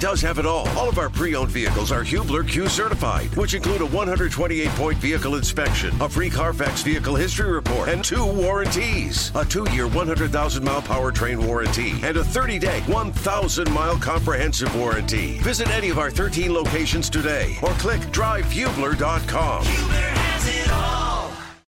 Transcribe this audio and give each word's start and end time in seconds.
does 0.00 0.20
have 0.20 0.38
it 0.38 0.46
all. 0.46 0.68
All 0.70 0.88
of 0.88 0.98
our 0.98 1.10
pre-owned 1.10 1.50
vehicles 1.50 1.92
are 1.92 2.02
Hubler 2.02 2.44
Q 2.44 2.68
certified, 2.68 3.34
which 3.36 3.54
include 3.54 3.82
a 3.82 3.86
128-point 3.86 4.98
vehicle 4.98 5.34
inspection, 5.36 5.94
a 6.00 6.08
free 6.08 6.30
Carfax 6.30 6.82
vehicle 6.82 7.16
history 7.16 7.50
report, 7.50 7.88
and 7.88 8.04
two 8.04 8.24
warranties. 8.24 9.32
A 9.34 9.44
two-year 9.44 9.88
100,000-mile 9.88 10.82
powertrain 10.82 11.44
warranty 11.44 11.92
and 12.02 12.16
a 12.16 12.22
30-day 12.22 12.80
1,000-mile 12.86 13.98
comprehensive 13.98 14.74
warranty. 14.76 15.38
Visit 15.38 15.68
any 15.70 15.90
of 15.90 15.98
our 15.98 16.10
13 16.10 16.52
locations 16.52 17.10
today 17.10 17.56
or 17.62 17.70
click 17.72 18.00
drivehubler.com. 18.12 19.64
Hubler 19.64 19.94
has 19.94 20.48
it 20.48 20.70
all. 20.72 21.32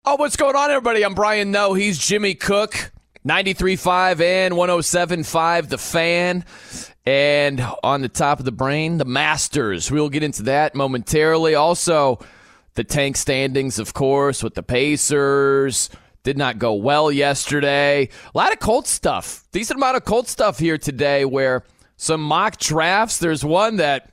Oh, 0.04 0.16
what's 0.16 0.36
going 0.36 0.56
on, 0.56 0.70
everybody? 0.70 1.04
I'm 1.04 1.14
Brian 1.14 1.50
Noe. 1.50 1.74
He's 1.74 1.98
Jimmy 1.98 2.34
Cook. 2.34 2.92
93.5 3.26 4.20
and 4.22 4.54
107.5 4.54 5.68
The 5.68 5.76
Fan. 5.76 6.44
And 7.06 7.64
on 7.82 8.02
the 8.02 8.08
top 8.08 8.38
of 8.38 8.44
the 8.44 8.52
brain, 8.52 8.98
the 8.98 9.04
Masters. 9.04 9.90
We'll 9.90 10.10
get 10.10 10.22
into 10.22 10.42
that 10.44 10.74
momentarily. 10.74 11.54
Also, 11.54 12.18
the 12.74 12.84
tank 12.84 13.16
standings, 13.16 13.78
of 13.78 13.94
course, 13.94 14.42
with 14.42 14.54
the 14.54 14.62
Pacers. 14.62 15.90
Did 16.22 16.36
not 16.36 16.58
go 16.58 16.74
well 16.74 17.10
yesterday. 17.10 18.10
A 18.34 18.38
lot 18.38 18.52
of 18.52 18.58
Colt 18.58 18.86
stuff. 18.86 19.44
Decent 19.52 19.78
amount 19.78 19.96
of 19.96 20.04
Colt 20.04 20.28
stuff 20.28 20.58
here 20.58 20.76
today 20.76 21.24
where 21.24 21.64
some 21.96 22.22
mock 22.22 22.58
drafts. 22.58 23.18
There's 23.18 23.42
one 23.42 23.76
that 23.76 24.10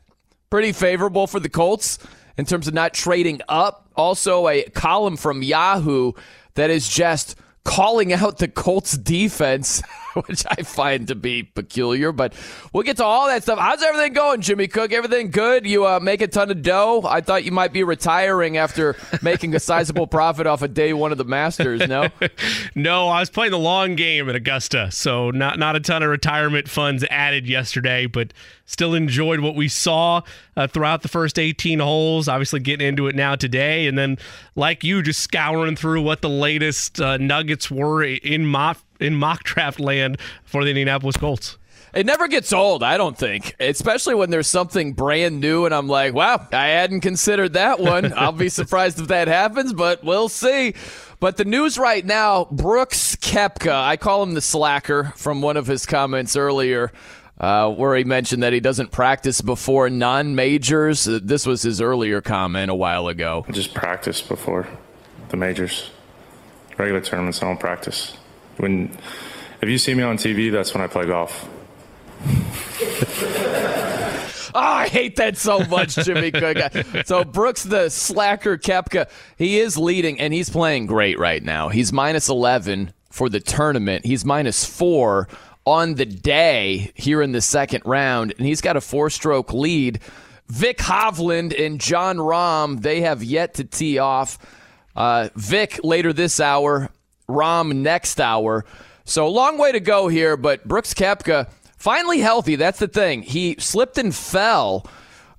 pretty 0.49 0.71
favorable 0.71 1.27
for 1.27 1.41
the 1.41 1.49
Colts 1.49 1.99
in 2.37 2.45
terms 2.45 2.67
of 2.67 2.73
not 2.73 2.93
trading 2.93 3.41
up. 3.49 3.89
Also, 3.95 4.47
a 4.47 4.63
column 4.69 5.17
from 5.17 5.43
Yahoo 5.43 6.13
that 6.53 6.69
is 6.69 6.87
just 6.87 7.35
calling 7.63 8.13
out 8.13 8.37
the 8.37 8.47
Colts 8.47 8.97
defense, 8.97 9.81
which 10.27 10.45
I 10.49 10.63
find 10.63 11.07
to 11.07 11.15
be 11.15 11.43
peculiar. 11.43 12.11
But 12.11 12.33
we'll 12.73 12.83
get 12.83 12.97
to 12.97 13.05
all 13.05 13.27
that 13.27 13.43
stuff. 13.43 13.59
How's 13.59 13.83
everything 13.83 14.13
going, 14.13 14.41
Jimmy 14.41 14.67
Cook? 14.67 14.91
Everything 14.91 15.31
good? 15.31 15.65
You 15.65 15.85
uh, 15.85 15.99
make 15.99 16.21
a 16.21 16.27
ton 16.27 16.49
of 16.49 16.61
dough? 16.61 17.03
I 17.05 17.21
thought 17.21 17.43
you 17.43 17.51
might 17.51 17.73
be 17.73 17.83
retiring 17.83 18.57
after 18.57 18.95
making 19.21 19.55
a 19.55 19.59
sizable 19.59 20.07
profit 20.07 20.47
off 20.47 20.61
of 20.61 20.73
day 20.73 20.93
one 20.93 21.11
of 21.11 21.17
the 21.17 21.25
Masters. 21.25 21.87
No, 21.87 22.07
no, 22.75 23.07
I 23.09 23.19
was 23.19 23.29
playing 23.29 23.51
the 23.51 23.59
long 23.59 23.95
game 23.95 24.29
at 24.29 24.35
Augusta, 24.35 24.91
so 24.91 25.29
not 25.31 25.59
not 25.59 25.75
a 25.75 25.79
ton 25.79 26.03
of 26.03 26.09
retirement 26.09 26.69
funds 26.69 27.03
added 27.09 27.47
yesterday, 27.47 28.05
but 28.05 28.33
still 28.65 28.93
enjoyed 28.93 29.39
what 29.39 29.55
we 29.55 29.67
saw 29.67 30.21
uh, 30.55 30.67
throughout 30.67 31.01
the 31.01 31.07
first 31.07 31.39
18 31.39 31.79
holes. 31.79 32.27
Obviously, 32.27 32.59
getting 32.59 32.87
into 32.87 33.07
it 33.07 33.15
now 33.15 33.35
today, 33.35 33.87
and 33.87 33.97
then 33.97 34.17
like 34.55 34.83
you, 34.83 35.01
just 35.01 35.21
scouring 35.21 35.75
through 35.75 36.01
what 36.01 36.21
the 36.21 36.29
latest 36.29 36.99
uh, 36.99 37.17
nuggets 37.17 37.69
were 37.69 38.03
in 38.03 38.45
mock 38.45 38.77
in 38.99 39.15
mock 39.15 39.43
draft 39.43 39.79
land 39.79 40.17
for 40.43 40.63
the 40.63 40.69
Indianapolis 40.69 41.17
Colts. 41.17 41.57
It 41.93 42.05
never 42.05 42.27
gets 42.27 42.51
old, 42.53 42.83
I 42.83 42.97
don't 42.97 43.17
think, 43.17 43.55
especially 43.59 44.13
when 44.13 44.29
there's 44.29 44.47
something 44.47 44.93
brand 44.93 45.39
new 45.39 45.65
and 45.65 45.73
I'm 45.73 45.87
like, 45.87 46.13
wow, 46.13 46.45
I 46.51 46.67
hadn't 46.67 47.01
considered 47.01 47.53
that 47.53 47.79
one. 47.79 48.13
I'll 48.17 48.31
be 48.31 48.49
surprised 48.49 48.99
if 48.99 49.07
that 49.07 49.27
happens, 49.27 49.73
but 49.73 50.03
we'll 50.03 50.29
see. 50.29 50.75
But 51.19 51.37
the 51.37 51.45
news 51.45 51.79
right 51.79 52.05
now 52.05 52.45
Brooks 52.51 53.15
Koepka, 53.15 53.73
I 53.73 53.97
call 53.97 54.21
him 54.21 54.33
the 54.33 54.41
slacker 54.41 55.13
from 55.15 55.41
one 55.41 55.57
of 55.57 55.65
his 55.65 55.85
comments 55.85 56.35
earlier 56.35 56.91
uh, 57.39 57.71
where 57.71 57.95
he 57.95 58.03
mentioned 58.03 58.43
that 58.43 58.53
he 58.53 58.59
doesn't 58.59 58.91
practice 58.91 59.41
before 59.41 59.89
non 59.89 60.35
majors. 60.35 61.07
Uh, 61.07 61.19
this 61.21 61.45
was 61.45 61.61
his 61.61 61.81
earlier 61.81 62.21
comment 62.21 62.71
a 62.71 62.75
while 62.75 63.07
ago. 63.07 63.45
I 63.47 63.51
just 63.51 63.73
practice 63.73 64.21
before 64.21 64.67
the 65.29 65.37
majors. 65.37 65.91
Regular 66.77 67.01
tournaments, 67.01 67.41
I 67.41 67.47
don't 67.47 67.59
practice. 67.59 68.15
When 68.57 68.95
if 69.61 69.69
you 69.69 69.77
see 69.77 69.93
me 69.93 70.03
on 70.03 70.17
TV, 70.17 70.51
that's 70.51 70.73
when 70.73 70.83
I 70.83 70.87
play 70.87 71.05
golf. 71.05 71.47
oh, 74.53 74.59
I 74.59 74.87
hate 74.87 75.15
that 75.17 75.37
so 75.37 75.59
much, 75.59 75.95
Jimmy 75.95 76.31
Cook. 76.31 76.57
so 77.05 77.23
Brooks, 77.23 77.63
the 77.63 77.89
slacker 77.89 78.57
Koepka, 78.57 79.09
he 79.37 79.59
is 79.59 79.77
leading 79.77 80.19
and 80.19 80.33
he's 80.33 80.49
playing 80.49 80.87
great 80.87 81.19
right 81.19 81.43
now. 81.43 81.69
He's 81.69 81.93
minus 81.93 82.29
eleven 82.29 82.93
for 83.09 83.29
the 83.29 83.39
tournament. 83.39 84.05
He's 84.05 84.25
minus 84.25 84.65
four 84.65 85.27
on 85.65 85.95
the 85.95 86.05
day 86.05 86.91
here 86.95 87.21
in 87.21 87.33
the 87.33 87.41
second 87.41 87.83
round, 87.85 88.33
and 88.37 88.47
he's 88.47 88.61
got 88.61 88.77
a 88.77 88.81
four 88.81 89.09
stroke 89.09 89.53
lead. 89.53 89.99
Vic 90.47 90.77
Hovland 90.77 91.59
and 91.59 91.79
Jon 91.79 92.17
Rahm, 92.17 92.81
they 92.81 93.01
have 93.01 93.21
yet 93.21 93.55
to 93.55 93.65
tee 93.65 93.99
off. 93.99 94.39
Uh, 94.95 95.29
Vic 95.35 95.79
later 95.83 96.13
this 96.13 96.39
hour, 96.39 96.89
Rahm 97.29 97.75
next 97.77 98.19
hour. 98.19 98.65
So 99.05 99.29
long 99.29 99.57
way 99.57 99.71
to 99.71 99.79
go 99.79 100.07
here, 100.07 100.37
but 100.37 100.67
Brooks 100.67 100.93
Koepka 100.93 101.49
finally 101.77 102.19
healthy. 102.19 102.55
That's 102.55 102.79
the 102.79 102.87
thing. 102.87 103.21
He 103.21 103.55
slipped 103.59 103.97
and 103.97 104.13
fell 104.13 104.85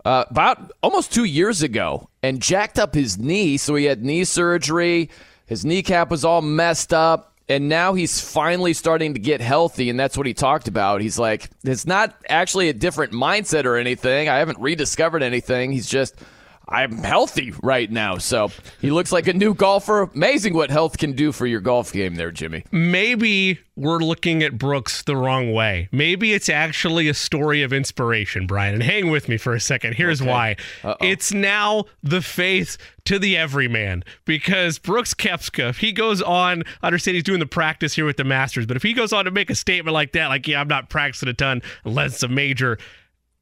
uh, 0.04 0.24
about 0.30 0.72
almost 0.82 1.12
two 1.12 1.24
years 1.24 1.62
ago 1.62 2.08
and 2.22 2.40
jacked 2.40 2.78
up 2.78 2.94
his 2.94 3.18
knee. 3.18 3.56
So 3.56 3.74
he 3.74 3.84
had 3.84 4.04
knee 4.04 4.24
surgery. 4.24 5.10
His 5.46 5.64
kneecap 5.64 6.10
was 6.10 6.24
all 6.24 6.42
messed 6.42 6.92
up 6.92 7.28
and 7.48 7.68
now 7.68 7.94
he's 7.94 8.20
finally 8.20 8.74
starting 8.74 9.14
to 9.14 9.20
get 9.20 9.40
healthy 9.40 9.88
and 9.88 9.98
that's 9.98 10.16
what 10.16 10.26
he 10.26 10.34
talked 10.34 10.68
about 10.68 11.00
he's 11.00 11.18
like 11.18 11.48
it's 11.64 11.86
not 11.86 12.14
actually 12.28 12.68
a 12.68 12.72
different 12.72 13.12
mindset 13.12 13.64
or 13.64 13.76
anything 13.76 14.28
i 14.28 14.36
haven't 14.36 14.58
rediscovered 14.58 15.22
anything 15.22 15.72
he's 15.72 15.88
just 15.88 16.14
i'm 16.68 16.98
healthy 16.98 17.52
right 17.62 17.90
now 17.90 18.18
so 18.18 18.50
he 18.80 18.90
looks 18.90 19.12
like 19.12 19.26
a 19.26 19.32
new 19.32 19.54
golfer. 19.54 20.02
Amazing 20.14 20.54
what 20.54 20.70
health 20.70 20.98
can 20.98 21.12
do 21.12 21.32
for 21.32 21.46
your 21.46 21.60
golf 21.60 21.92
game 21.92 22.14
there 22.14 22.30
jimmy. 22.30 22.64
Maybe 22.70 23.60
we're 23.76 23.98
looking 23.98 24.42
at 24.42 24.58
brooks 24.58 25.02
the 25.02 25.16
wrong 25.16 25.52
way. 25.52 25.88
Maybe 25.92 26.32
it's 26.32 26.48
actually 26.48 27.08
a 27.08 27.14
story 27.14 27.62
of 27.62 27.72
inspiration 27.72 28.46
brian. 28.46 28.74
And 28.74 28.82
hang 28.82 29.10
with 29.10 29.28
me 29.28 29.36
for 29.36 29.54
a 29.54 29.60
second. 29.60 29.94
Here's 29.94 30.20
okay. 30.20 30.30
why. 30.30 30.56
Uh-oh. 30.84 31.06
it's 31.06 31.32
now 31.32 31.84
the 32.02 32.20
faith 32.20 32.76
to 33.04 33.18
the 33.18 33.36
everyman 33.36 34.04
because 34.24 34.78
Brooks 34.78 35.14
Koepka, 35.14 35.70
if 35.70 35.78
he 35.78 35.92
goes 35.92 36.20
on, 36.20 36.64
I 36.82 36.88
understand 36.88 37.14
he's 37.14 37.24
doing 37.24 37.40
the 37.40 37.46
practice 37.46 37.94
here 37.94 38.04
with 38.04 38.16
the 38.16 38.24
Masters, 38.24 38.66
but 38.66 38.76
if 38.76 38.82
he 38.82 38.92
goes 38.92 39.12
on 39.12 39.24
to 39.24 39.30
make 39.30 39.50
a 39.50 39.54
statement 39.54 39.94
like 39.94 40.12
that, 40.12 40.26
like, 40.26 40.46
yeah, 40.46 40.60
I'm 40.60 40.68
not 40.68 40.90
practicing 40.90 41.28
a 41.28 41.34
ton 41.34 41.62
unless 41.84 42.14
it's 42.14 42.22
a 42.22 42.28
major, 42.28 42.78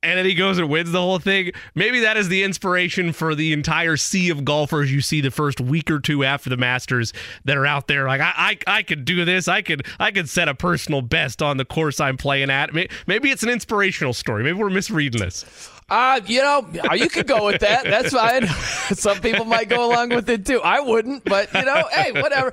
and 0.06 0.16
then 0.16 0.24
he 0.24 0.34
goes 0.34 0.58
and 0.58 0.68
wins 0.68 0.92
the 0.92 1.00
whole 1.00 1.18
thing. 1.18 1.50
Maybe 1.74 2.00
that 2.00 2.16
is 2.16 2.28
the 2.28 2.44
inspiration 2.44 3.12
for 3.12 3.34
the 3.34 3.52
entire 3.52 3.96
sea 3.96 4.30
of 4.30 4.44
golfers 4.44 4.92
you 4.92 5.00
see 5.00 5.20
the 5.20 5.32
first 5.32 5.60
week 5.60 5.90
or 5.90 5.98
two 5.98 6.22
after 6.22 6.48
the 6.48 6.56
Masters 6.56 7.12
that 7.44 7.56
are 7.56 7.66
out 7.66 7.88
there. 7.88 8.06
Like 8.06 8.20
I, 8.20 8.32
I, 8.36 8.78
I 8.78 8.82
could 8.84 9.04
do 9.04 9.24
this. 9.24 9.48
I 9.48 9.62
could, 9.62 9.84
I 9.98 10.12
could 10.12 10.28
set 10.28 10.48
a 10.48 10.54
personal 10.54 11.02
best 11.02 11.42
on 11.42 11.56
the 11.56 11.64
course 11.64 11.98
I'm 11.98 12.16
playing 12.16 12.50
at. 12.50 12.72
Maybe 12.72 13.30
it's 13.30 13.42
an 13.42 13.48
inspirational 13.48 14.12
story. 14.12 14.44
Maybe 14.44 14.58
we're 14.58 14.70
misreading 14.70 15.20
this. 15.20 15.44
Uh, 15.88 16.20
you 16.26 16.42
know, 16.42 16.66
uh, 16.90 16.94
you 16.94 17.08
could 17.08 17.28
go 17.28 17.46
with 17.46 17.60
that. 17.60 17.84
That's 17.84 18.12
fine. 18.12 18.46
Some 18.96 19.20
people 19.20 19.44
might 19.44 19.68
go 19.68 19.88
along 19.88 20.08
with 20.10 20.28
it 20.28 20.44
too. 20.44 20.60
I 20.60 20.80
wouldn't, 20.80 21.24
but 21.24 21.52
you 21.54 21.64
know, 21.64 21.84
hey, 21.92 22.10
whatever. 22.10 22.52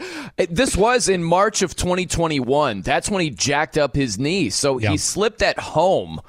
This 0.49 0.77
was 0.77 1.09
in 1.09 1.23
March 1.23 1.63
of 1.63 1.75
2021. 1.75 2.81
That's 2.81 3.09
when 3.09 3.21
he 3.23 3.31
jacked 3.31 3.77
up 3.77 3.95
his 3.95 4.19
knee. 4.19 4.51
So 4.51 4.77
he 4.77 4.97
slipped 4.97 5.41
at 5.41 5.59
home 5.59 6.21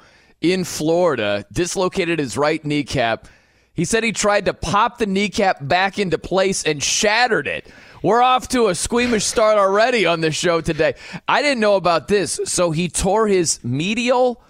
in 0.53 0.63
Florida, 0.63 1.45
dislocated 1.51 2.19
his 2.19 2.37
right 2.37 2.63
kneecap. 2.63 3.27
He 3.73 3.85
said 3.85 4.03
he 4.03 4.11
tried 4.11 4.45
to 4.45 4.53
pop 4.53 4.97
the 4.97 5.05
kneecap 5.05 5.67
back 5.67 5.99
into 5.99 6.17
place 6.17 6.63
and 6.63 6.81
shattered 6.81 7.47
it. 7.47 7.67
We're 8.01 8.21
off 8.21 8.47
to 8.49 8.67
a 8.67 8.75
squeamish 8.75 9.25
start 9.25 9.57
already 9.57 10.05
on 10.05 10.21
this 10.21 10.35
show 10.35 10.61
today. 10.61 10.95
I 11.27 11.41
didn't 11.41 11.59
know 11.59 11.75
about 11.75 12.07
this. 12.07 12.39
So 12.45 12.71
he 12.71 12.87
tore 12.87 13.27
his 13.27 13.61
medial 13.63 14.41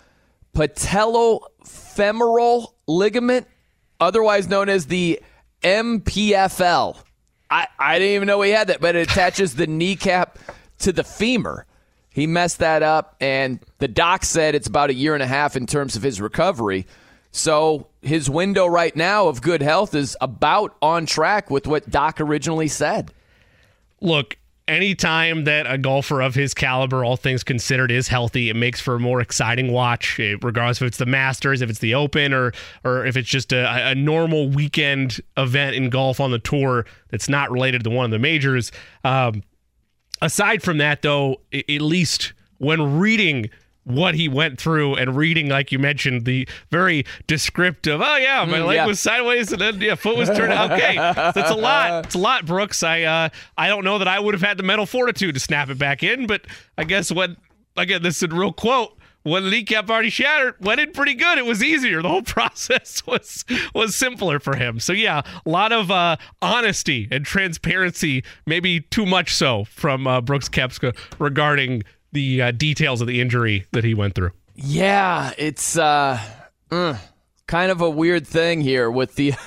patellofemoral 0.56 2.74
ligament, 2.88 3.48
otherwise 4.00 4.48
known 4.48 4.70
as 4.70 4.88
the 4.88 5.20
MPFL. 5.64 6.98
I, 7.50 7.68
I 7.80 8.00
didn't 8.00 8.16
even 8.16 8.28
know 8.28 8.42
he 8.42 8.52
had 8.52 8.68
that, 8.68 8.82
but 8.82 8.96
it 8.96 9.10
attaches 9.10 9.56
the 9.56 9.68
kneecap 9.68 10.38
to 10.80 10.92
the 10.92 11.04
femur. 11.04 11.66
He 12.16 12.28
messed 12.28 12.60
that 12.60 12.82
up, 12.82 13.18
and 13.20 13.60
the 13.80 13.90
doc 13.90 14.24
said 14.24 14.56
it's 14.56 14.68
about 14.68 14.90
a 14.90 14.94
year 14.94 15.16
and 15.16 15.22
a 15.22 15.28
half 15.28 15.58
in 15.58 15.68
terms 15.68 15.98
of 15.98 16.02
his 16.02 16.22
recovery. 16.22 16.88
So 17.34 17.88
his 18.02 18.30
window 18.30 18.66
right 18.68 18.96
now 18.96 19.28
of 19.28 19.42
good 19.42 19.62
health 19.62 19.94
is 19.94 20.16
about 20.22 20.78
on 20.82 21.08
track 21.08 21.52
with 21.52 21.68
what 21.68 21.90
Doc 21.90 22.22
originally 22.22 22.70
said. 22.70 23.12
Look, 24.00 24.38
anytime 24.66 25.44
that 25.44 25.70
a 25.70 25.78
golfer 25.78 26.22
of 26.22 26.36
his 26.36 26.54
caliber, 26.54 27.04
all 27.04 27.18
things 27.18 27.44
considered, 27.44 27.92
is 27.92 28.08
healthy, 28.08 28.50
it 28.50 28.56
makes 28.56 28.80
for 28.80 28.96
a 28.96 29.00
more 29.02 29.20
exciting 29.20 29.74
watch, 29.74 30.18
eh, 30.18 30.38
regardless 30.42 30.82
if 30.82 30.88
it's 30.88 30.98
the 30.98 31.06
Masters, 31.06 31.62
if 31.62 31.70
it's 31.70 31.80
the 31.80 31.96
Open, 31.96 32.32
or 32.32 32.54
or 32.86 33.06
if 33.06 33.18
it's 33.18 33.28
just 33.28 33.52
a, 33.52 33.90
a 33.90 33.94
normal 33.94 34.48
weekend 34.48 35.20
event 35.36 35.76
in 35.76 35.90
golf 35.90 36.22
on 36.22 36.32
the 36.32 36.40
tour 36.40 36.86
that's 37.10 37.28
not 37.28 37.52
related 37.52 37.84
to 37.84 37.90
one 37.90 38.06
of 38.06 38.12
the 38.12 38.20
majors. 38.20 38.72
Um, 39.04 39.44
aside 40.22 40.64
from 40.64 40.78
that, 40.80 41.02
though, 41.02 41.42
at 41.54 41.82
least 41.82 42.34
when 42.58 43.00
reading 43.00 43.50
what 43.86 44.16
he 44.16 44.28
went 44.28 44.60
through 44.60 44.96
and 44.96 45.16
reading, 45.16 45.48
like 45.48 45.72
you 45.72 45.80
mentioned, 45.80 46.26
the 46.26 46.48
very 46.72 47.06
descriptive. 47.28 48.02
Oh 48.02 48.18
yeah, 48.18 48.44
my 48.46 48.60
mm, 48.60 48.66
leg 48.66 48.76
yeah. 48.78 48.86
was 48.86 49.00
sideways 49.00 49.52
and 49.52 49.62
then 49.62 49.80
yeah, 49.80 49.96
foot 49.96 50.18
was 50.18 50.28
turned. 50.30 50.52
Out 50.52 50.72
okay, 50.72 50.96
that's 50.96 51.52
a 51.52 51.56
lot. 51.56 52.06
It's 52.06 52.16
a 52.16 52.20
lot, 52.20 52.46
Brooks. 52.46 52.84
I 52.84 53.04
uh, 53.04 53.30
I 53.58 53.68
don't 53.68 53.84
know 53.84 54.00
that 54.00 54.08
I 54.08 54.20
would 54.20 54.34
have 54.34 54.42
had 54.42 54.58
the 54.58 54.64
mental 54.64 54.86
fortitude 54.86 55.36
to 55.36 55.40
snap 55.40 55.70
it 55.70 55.78
back 55.78 56.04
in, 56.04 56.28
but 56.28 56.42
I 56.78 56.84
guess 56.84 57.12
what 57.12 57.32
again, 57.78 58.02
this 58.02 58.18
is 58.18 58.24
a 58.24 58.28
real 58.28 58.54
quote. 58.54 58.95
When 59.26 59.44
the 59.44 59.50
kneecap 59.50 59.90
already 59.90 60.12
shattered, 60.12 60.54
went 60.60 60.80
in 60.80 60.92
pretty 60.92 61.16
good. 61.16 61.40
It 61.40 61.46
was 61.48 61.64
easier. 61.64 62.04
The 62.04 62.10
whole 62.10 62.22
process 62.38 63.06
was 63.08 63.44
was 63.74 63.96
simpler 63.96 64.40
for 64.40 64.56
him. 64.56 64.80
So 64.80 64.94
yeah, 64.94 65.24
a 65.46 65.50
lot 65.50 65.72
of 65.72 65.90
uh, 65.90 66.18
honesty 66.42 67.08
and 67.12 67.26
transparency, 67.26 68.24
maybe 68.46 68.82
too 68.82 69.06
much 69.06 69.34
so 69.34 69.66
from 69.66 70.06
uh, 70.06 70.22
Brooks 70.22 70.48
Koepka 70.48 70.96
regarding 71.20 71.84
the 72.12 72.44
uh, 72.44 72.52
details 72.52 73.02
of 73.02 73.08
the 73.08 73.20
injury 73.20 73.66
that 73.72 73.84
he 73.84 73.96
went 73.96 74.14
through. 74.14 74.32
Yeah, 74.54 75.34
it's 75.40 75.76
uh, 75.76 76.20
uh, 76.70 76.98
kind 77.48 77.72
of 77.72 77.82
a 77.82 77.90
weird 77.90 78.28
thing 78.28 78.62
here 78.62 78.90
with 78.90 79.16
the. 79.16 79.34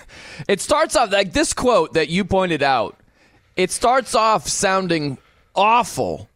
It 0.47 0.61
starts 0.61 0.95
off 0.95 1.11
like 1.11 1.33
this 1.33 1.53
quote 1.53 1.95
that 1.95 2.09
you 2.11 2.25
pointed 2.25 2.63
out. 2.63 2.97
It 3.57 3.73
starts 3.73 4.15
off 4.15 4.47
sounding 4.47 5.19
awful 5.55 6.29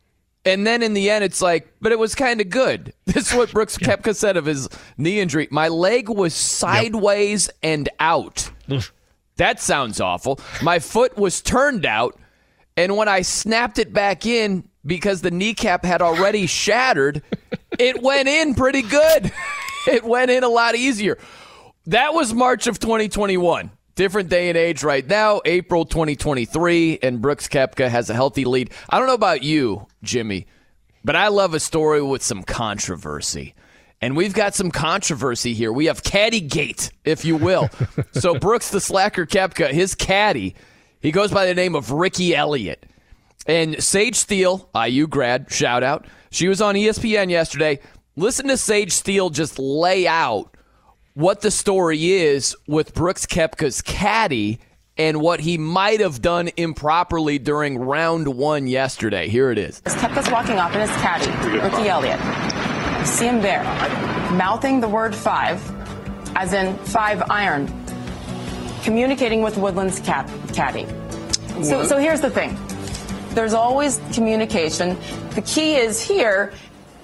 and 0.45 0.67
then 0.67 0.83
in 0.83 0.93
the 0.93 1.11
end, 1.11 1.25
it's 1.25 1.41
like, 1.41 1.73
but 1.81 1.93
it 1.93 1.99
was 1.99 2.15
kind 2.15 2.41
of 2.41 2.51
good. 2.51 2.93
This 3.05 3.31
is 3.31 3.37
what 3.37 3.53
Brooks 3.53 3.77
yeah. 3.81 3.89
Koepka 3.89 4.17
said 4.17 4.37
of 4.37 4.47
his 4.47 4.69
knee 4.97 5.21
injury. 5.21 5.47
My 5.51 5.69
leg 5.69 6.09
was 6.09 6.35
sideways 6.35 7.49
yep. 7.49 7.57
and 7.63 7.89
out. 8.01 8.51
that 9.37 9.61
sounds 9.61 10.01
awful. 10.01 10.41
My 10.63 10.79
foot 10.79 11.17
was 11.19 11.43
turned 11.43 11.85
out, 11.85 12.19
and 12.77 12.97
when 12.97 13.09
I 13.09 13.21
snapped 13.23 13.79
it 13.79 13.93
back 13.93 14.25
in 14.25 14.67
because 14.87 15.21
the 15.21 15.31
kneecap 15.31 15.85
had 15.85 16.01
already 16.01 16.47
shattered, 16.47 17.23
it 17.79 18.03
went 18.03 18.29
in 18.29 18.55
pretty 18.55 18.83
good. 18.83 19.31
it 19.87 20.05
went 20.05 20.31
in 20.31 20.43
a 20.43 20.49
lot 20.49 20.75
easier. 20.75 21.19
That 21.87 22.15
was 22.15 22.33
March 22.33 22.67
of 22.67 22.79
2021. 22.79 23.71
Different 23.95 24.31
day 24.31 24.49
and 24.49 24.57
age 24.57 24.83
right 24.83 25.07
now, 25.07 25.43
April 25.45 25.85
2023, 25.85 27.01
and 27.03 27.21
Brooks 27.21 27.47
Koepka 27.47 27.91
has 27.91 28.09
a 28.09 28.15
healthy 28.15 28.47
lead. 28.47 28.71
I 28.89 28.99
don't 28.99 29.07
know 29.07 29.13
about 29.13 29.43
you, 29.43 29.87
Jimmy, 30.03 30.47
but 31.05 31.15
I 31.15 31.29
love 31.29 31.53
a 31.53 31.61
story 31.61 32.01
with 32.01 32.23
some 32.23 32.43
controversy. 32.43 33.55
And 34.01 34.17
we've 34.17 34.33
got 34.33 34.55
some 34.55 34.71
controversy 34.71 35.53
here. 35.53 35.71
We 35.71 35.87
have 35.87 36.03
caddy 36.03 36.41
gate, 36.41 36.91
if 37.05 37.27
you 37.27 37.37
will. 37.37 37.69
so 38.13 38.39
Brooks 38.39 38.71
the 38.71 38.81
slacker 38.81 39.27
Koepka, 39.27 39.71
his 39.71 39.95
caddy, 39.95 40.55
he 41.01 41.13
goes 41.13 41.31
by 41.31 41.45
the 41.45 41.55
name 41.55 41.75
of 41.75 41.91
Ricky 41.91 42.35
Elliott. 42.35 42.87
And 43.47 43.83
Sage 43.83 44.17
Steele, 44.17 44.71
IU 44.75 45.07
grad, 45.07 45.53
shout 45.53 45.83
out. 45.83 46.07
She 46.31 46.49
was 46.49 46.63
on 46.63 46.77
ESPN 46.77 47.29
yesterday. 47.29 47.79
Listen 48.17 48.49
to 48.49 48.57
Sage 48.57 48.93
Steele 48.93 49.29
just 49.29 49.59
lay 49.59 50.07
out 50.07 50.52
what 51.15 51.41
the 51.41 51.51
story 51.51 52.13
is 52.13 52.57
with 52.67 52.95
Brooks 52.95 53.27
Koepka's 53.27 53.83
caddy 53.83 54.59
and 54.97 55.21
what 55.21 55.41
he 55.41 55.59
might 55.59 56.01
have 56.01 56.21
done 56.21 56.51
improperly 56.57 57.39
during 57.39 57.79
round 57.79 58.29
one 58.29 58.67
yesterday. 58.67 59.29
Here 59.29 59.51
it 59.51 59.59
is. 59.59 59.81
Koepka's 59.83 60.31
walking 60.31 60.57
up 60.57 60.75
in 60.75 60.81
his 60.81 60.91
caddy, 60.91 61.31
Ricky 61.59 61.89
Elliott. 61.89 62.21
You 63.01 63.07
see 63.07 63.27
him 63.27 63.41
there, 63.41 63.63
mouthing 64.35 64.81
the 64.81 64.89
word 64.89 65.15
five, 65.15 65.61
as 66.37 66.53
in 66.53 66.77
five 66.79 67.23
iron, 67.31 67.67
communicating 68.83 69.43
with 69.43 69.57
Woodland's 69.57 70.01
cat, 70.01 70.31
caddy. 70.53 70.87
So, 71.63 71.85
so 71.85 71.99
here's 71.99 72.21
the 72.21 72.31
thing. 72.31 72.57
There's 73.35 73.55
always 73.55 74.01
communication. 74.13 74.99
The 75.31 75.43
key 75.43 75.77
is 75.77 76.01
here 76.01 76.53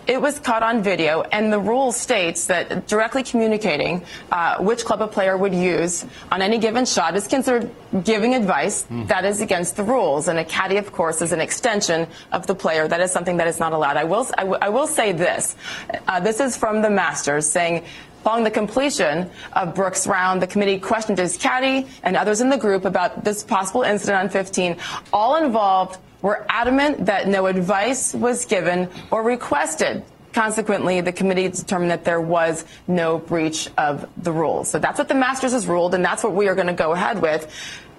it 0.09 0.23
was 0.23 0.41
caught 0.41 0.63
on 0.63 0.83
video, 0.83 1.21
and 1.21 1.53
the 1.53 1.61
rule 1.61 1.93
states 1.93 2.47
that 2.47 2.87
directly 2.87 3.23
communicating 3.23 4.03
uh, 4.33 4.57
which 4.57 4.87
club 4.87 5.03
a 5.03 5.07
player 5.07 5.37
would 5.37 5.55
use 5.55 6.07
on 6.33 6.41
any 6.41 6.59
given 6.59 6.87
shot 6.87 7.15
is 7.15 7.27
considered 7.27 7.71
giving 8.05 8.35
advice. 8.35 8.85
Mm. 8.85 9.07
That 9.07 9.27
is 9.27 9.43
against 9.43 9.77
the 9.77 9.83
rules. 9.83 10.29
And 10.29 10.39
a 10.39 10.47
caddy, 10.47 10.79
of 10.79 10.93
course, 10.93 11.21
is 11.21 11.33
an 11.33 11.41
extension 11.43 12.09
of 12.33 12.47
the 12.47 12.55
player. 12.55 12.89
That 12.89 13.01
is 13.01 13.13
something 13.13 13.37
that 13.37 13.49
is 13.49 13.61
not 13.61 13.75
allowed. 13.75 13.99
I 13.99 14.05
will, 14.05 14.27
I, 14.39 14.43
w- 14.43 14.59
I 14.63 14.71
will 14.71 14.87
say 14.87 15.13
this. 15.13 15.57
Uh, 16.07 16.21
this 16.21 16.41
is 16.41 16.57
from 16.57 16.81
the 16.81 16.91
Masters 16.91 17.47
saying 17.47 17.85
Following 18.25 18.45
the 18.45 18.51
completion 18.51 19.31
of 19.53 19.75
Brooks' 19.75 20.07
round, 20.07 20.43
the 20.43 20.47
committee 20.47 20.79
questioned 20.79 21.19
his 21.19 21.37
caddy 21.37 21.87
and 22.03 22.17
others 22.17 22.41
in 22.41 22.51
the 22.51 22.59
group 22.59 22.85
about 22.85 23.25
this 23.25 23.45
possible 23.45 23.83
incident 23.83 24.19
on 24.19 24.29
15. 24.29 24.77
All 25.13 25.37
involved 25.37 25.99
were 26.23 26.45
adamant 26.49 27.07
that 27.07 27.29
no 27.29 27.47
advice 27.47 28.15
was 28.15 28.45
given 28.45 28.89
or 29.11 29.23
requested. 29.23 30.05
Consequently, 30.33 31.01
the 31.01 31.13
committee 31.13 31.49
determined 31.49 31.91
that 31.91 32.05
there 32.05 32.21
was 32.21 32.65
no 32.87 33.19
breach 33.19 33.69
of 33.79 34.09
the 34.23 34.31
rules. 34.31 34.71
So 34.71 34.79
that's 34.79 34.99
what 34.99 35.09
the 35.09 35.15
Masters 35.15 35.53
has 35.53 35.67
ruled, 35.67 35.95
and 35.95 36.05
that's 36.05 36.23
what 36.23 36.35
we 36.35 36.49
are 36.49 36.55
going 36.55 36.67
to 36.67 36.75
go 36.75 36.93
ahead 36.93 37.21
with. 37.23 37.51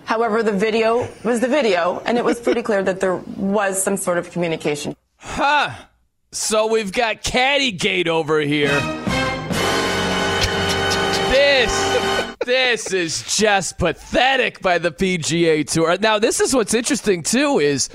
However, 0.06 0.42
the 0.44 0.51
video 0.51 1.07
was 1.24 1.39
the 1.39 1.48
video, 1.48 2.01
and 2.06 2.18
it 2.18 2.25
was 2.25 2.39
pretty 2.39 2.62
clear 2.62 2.83
that 2.83 3.00
there 3.00 3.16
was 3.16 3.81
some 3.81 3.98
sort 3.98 4.18
of 4.18 4.31
communication. 4.31 4.95
Huh. 5.18 5.71
So 6.31 6.68
we've 6.68 6.92
got 6.92 7.24
Caddygate 7.24 8.07
over 8.07 8.39
here. 8.39 8.80
This, 11.30 12.38
this 12.45 12.94
is 12.94 13.38
just 13.38 13.77
pathetic 13.77 14.62
by 14.62 14.77
the 14.77 14.92
PGA 14.92 15.68
Tour. 15.68 15.98
Now, 15.98 16.19
this 16.19 16.39
is 16.39 16.56
what's 16.56 16.74
interesting 16.74 17.24
too 17.24 17.60
is 17.60 17.89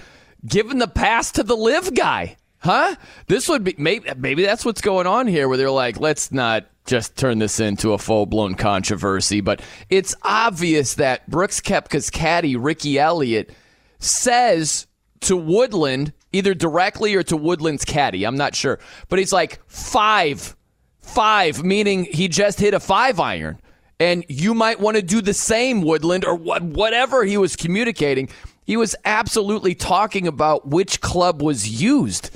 giving 0.46 0.79
the 0.79 0.88
pass 0.88 1.32
to 1.32 1.43
the 1.43 1.56
LIV 1.56 1.94
guy. 1.94 2.37
Huh? 2.58 2.96
This 3.26 3.49
would 3.49 3.62
be 3.62 3.75
maybe 3.76 4.08
maybe 4.17 4.43
that's 4.43 4.64
what's 4.64 4.81
going 4.81 5.06
on 5.06 5.26
here 5.26 5.49
where 5.49 5.58
they're 5.58 5.70
like, 5.70 6.00
let's 6.00 6.32
not 6.32 6.67
just 6.87 7.17
turn 7.17 7.38
this 7.38 7.61
into 7.61 7.93
a 7.93 7.99
full 7.99 8.26
blown 8.26 8.55
controversy, 8.55 9.41
but 9.41 9.61
it's 9.91 10.14
obvious 10.23 10.94
that 10.94 11.29
Brooks 11.29 11.61
Koepka's 11.61 12.11
caddy, 12.11 12.56
Ricky 12.56 12.99
Elliott, 12.99 13.52
says 13.99 14.87
to 15.20 15.37
Woodland, 15.37 16.12
either 16.32 16.55
directly 16.55 17.14
or 17.14 17.23
to 17.25 17.37
Woodland's 17.37 17.85
caddy, 17.85 18.25
I'm 18.25 18.37
not 18.37 18.55
sure, 18.55 18.79
but 19.08 19.19
he's 19.19 19.32
like, 19.32 19.61
five, 19.67 20.56
five, 21.00 21.64
meaning 21.64 22.05
he 22.05 22.29
just 22.29 22.61
hit 22.61 22.75
a 22.75 22.81
five 22.81 23.20
iron. 23.20 23.61
And 24.00 24.25
you 24.29 24.55
might 24.55 24.81
want 24.81 24.97
to 24.97 25.02
do 25.02 25.20
the 25.23 25.32
same, 25.32 25.81
Woodland, 25.81 26.25
or 26.25 26.35
what, 26.35 26.62
whatever 26.62 27.25
he 27.25 27.38
was 27.38 27.56
communicating. 27.56 28.29
He 28.64 28.76
was 28.76 28.96
absolutely 29.05 29.75
talking 29.75 30.26
about 30.26 30.69
which 30.69 31.00
club 31.00 31.43
was 31.43 31.69
used. 31.69 32.31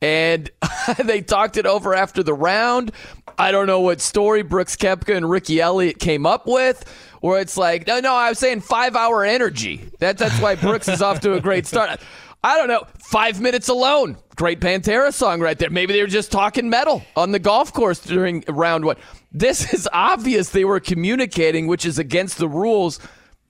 And 0.00 0.50
they 1.04 1.20
talked 1.20 1.56
it 1.56 1.66
over 1.66 1.94
after 1.94 2.22
the 2.22 2.34
round. 2.34 2.92
I 3.38 3.50
don't 3.50 3.66
know 3.66 3.80
what 3.80 4.00
story 4.00 4.42
Brooks 4.42 4.76
Koepka 4.76 5.16
and 5.16 5.28
Ricky 5.28 5.60
Elliott 5.60 5.98
came 5.98 6.26
up 6.26 6.46
with, 6.46 6.84
where 7.20 7.40
it's 7.40 7.56
like, 7.56 7.86
no, 7.86 8.00
no, 8.00 8.14
I 8.14 8.28
was 8.28 8.38
saying 8.38 8.60
five 8.60 8.94
hour 8.94 9.24
energy. 9.24 9.88
That, 9.98 10.18
that's 10.18 10.38
why 10.40 10.54
Brooks 10.54 10.88
is 10.88 11.02
off 11.02 11.20
to 11.20 11.34
a 11.34 11.40
great 11.40 11.66
start. 11.66 11.98
I 12.44 12.58
don't 12.58 12.68
know. 12.68 12.86
Five 12.98 13.40
minutes 13.40 13.68
alone. 13.68 14.18
Great 14.36 14.60
Pantera 14.60 15.12
song 15.12 15.40
right 15.40 15.58
there. 15.58 15.70
Maybe 15.70 15.94
they 15.94 16.02
were 16.02 16.06
just 16.06 16.30
talking 16.30 16.68
metal 16.68 17.02
on 17.16 17.32
the 17.32 17.38
golf 17.38 17.72
course 17.72 18.00
during 18.00 18.44
round 18.46 18.84
one. 18.84 18.96
This 19.32 19.72
is 19.72 19.88
obvious 19.92 20.50
they 20.50 20.66
were 20.66 20.80
communicating, 20.80 21.66
which 21.66 21.86
is 21.86 21.98
against 21.98 22.36
the 22.36 22.48
rules, 22.48 23.00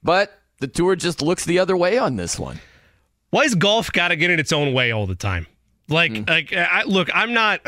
but 0.04 0.38
the 0.60 0.68
tour 0.68 0.96
just 0.96 1.22
looks 1.22 1.44
the 1.44 1.58
other 1.58 1.76
way 1.76 1.98
on 1.98 2.16
this 2.16 2.38
one. 2.38 2.60
Why 3.30 3.42
is 3.42 3.54
golf 3.54 3.90
got 3.92 4.08
to 4.08 4.16
get 4.16 4.30
in 4.30 4.38
its 4.38 4.52
own 4.52 4.72
way 4.72 4.92
all 4.92 5.06
the 5.06 5.14
time? 5.14 5.46
Like, 5.88 6.12
mm. 6.12 6.28
like, 6.28 6.52
I, 6.52 6.84
look, 6.84 7.08
I'm 7.14 7.32
not. 7.32 7.60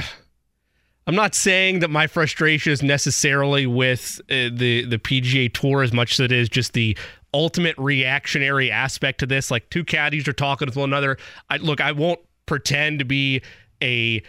I'm 1.08 1.14
not 1.14 1.36
saying 1.36 1.80
that 1.80 1.90
my 1.90 2.08
frustration 2.08 2.72
is 2.72 2.82
necessarily 2.82 3.64
with 3.66 4.20
uh, 4.28 4.50
the 4.52 4.84
the 4.86 4.98
PGA 4.98 5.52
Tour 5.52 5.82
as 5.82 5.92
much 5.92 6.14
as 6.14 6.20
it 6.20 6.32
is 6.32 6.48
just 6.48 6.72
the 6.72 6.96
ultimate 7.32 7.76
reactionary 7.78 8.70
aspect 8.70 9.20
to 9.20 9.26
this. 9.26 9.50
Like 9.50 9.70
two 9.70 9.84
caddies 9.84 10.26
are 10.26 10.32
talking 10.32 10.66
with 10.66 10.76
one 10.76 10.90
another. 10.90 11.16
I, 11.50 11.58
look, 11.58 11.80
I 11.80 11.92
won't 11.92 12.20
pretend 12.46 12.98
to 12.98 13.04
be 13.04 13.42
a 13.82 14.22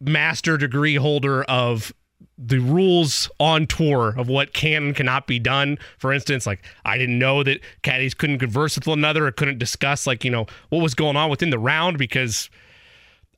master 0.00 0.56
degree 0.56 0.96
holder 0.96 1.44
of 1.44 1.92
the 2.36 2.58
rules 2.58 3.30
on 3.38 3.66
tour 3.66 4.14
of 4.18 4.28
what 4.28 4.52
can 4.52 4.84
and 4.84 4.96
cannot 4.96 5.26
be 5.26 5.38
done. 5.38 5.78
For 5.98 6.12
instance, 6.12 6.46
like 6.46 6.64
I 6.84 6.98
didn't 6.98 7.18
know 7.18 7.42
that 7.42 7.60
caddies 7.82 8.14
couldn't 8.14 8.38
converse 8.38 8.76
with 8.76 8.86
one 8.86 8.98
another 8.98 9.26
or 9.26 9.32
couldn't 9.32 9.58
discuss 9.58 10.06
like 10.06 10.24
you 10.24 10.30
know 10.30 10.46
what 10.70 10.82
was 10.82 10.94
going 10.94 11.16
on 11.16 11.30
within 11.30 11.50
the 11.50 11.58
round 11.58 11.98
because 11.98 12.50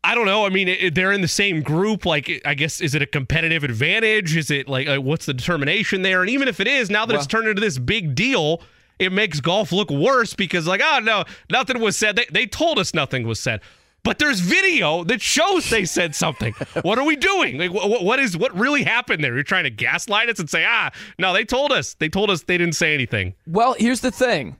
I 0.02 0.14
don't 0.14 0.26
know. 0.26 0.46
I 0.46 0.50
mean, 0.50 0.68
it, 0.68 0.94
they're 0.94 1.12
in 1.12 1.20
the 1.20 1.28
same 1.28 1.62
group. 1.62 2.06
Like, 2.06 2.40
I 2.44 2.54
guess 2.54 2.80
is 2.80 2.94
it 2.94 3.02
a 3.02 3.06
competitive 3.06 3.64
advantage? 3.64 4.36
Is 4.36 4.50
it 4.50 4.68
like 4.68 4.88
uh, 4.88 5.00
what's 5.00 5.26
the 5.26 5.34
determination 5.34 6.02
there? 6.02 6.20
And 6.20 6.30
even 6.30 6.48
if 6.48 6.60
it 6.60 6.68
is, 6.68 6.90
now 6.90 7.04
that 7.06 7.14
well, 7.14 7.20
it's 7.20 7.26
turned 7.26 7.48
into 7.48 7.60
this 7.60 7.78
big 7.78 8.14
deal, 8.14 8.62
it 8.98 9.12
makes 9.12 9.40
golf 9.40 9.72
look 9.72 9.90
worse 9.90 10.32
because 10.32 10.66
like 10.66 10.80
oh 10.82 11.00
no, 11.00 11.24
nothing 11.50 11.80
was 11.80 11.96
said. 11.96 12.16
They 12.16 12.26
they 12.30 12.46
told 12.46 12.78
us 12.78 12.94
nothing 12.94 13.26
was 13.26 13.40
said 13.40 13.60
but 14.06 14.20
there's 14.20 14.38
video 14.38 15.02
that 15.02 15.20
shows 15.20 15.68
they 15.68 15.84
said 15.84 16.14
something. 16.14 16.52
what 16.82 16.96
are 16.96 17.04
we 17.04 17.16
doing? 17.16 17.58
Like, 17.58 17.72
what, 17.72 18.04
what 18.04 18.20
is 18.20 18.36
what 18.36 18.56
really 18.56 18.84
happened 18.84 19.24
there? 19.24 19.34
You're 19.34 19.42
trying 19.42 19.64
to 19.64 19.70
gaslight 19.70 20.28
us 20.28 20.38
and 20.38 20.48
say, 20.48 20.64
ah, 20.64 20.92
no, 21.18 21.32
they 21.32 21.44
told 21.44 21.72
us. 21.72 21.94
They 21.94 22.08
told 22.08 22.30
us 22.30 22.44
they 22.44 22.56
didn't 22.56 22.76
say 22.76 22.94
anything. 22.94 23.34
Well, 23.48 23.74
here's 23.76 24.02
the 24.02 24.12
thing. 24.12 24.58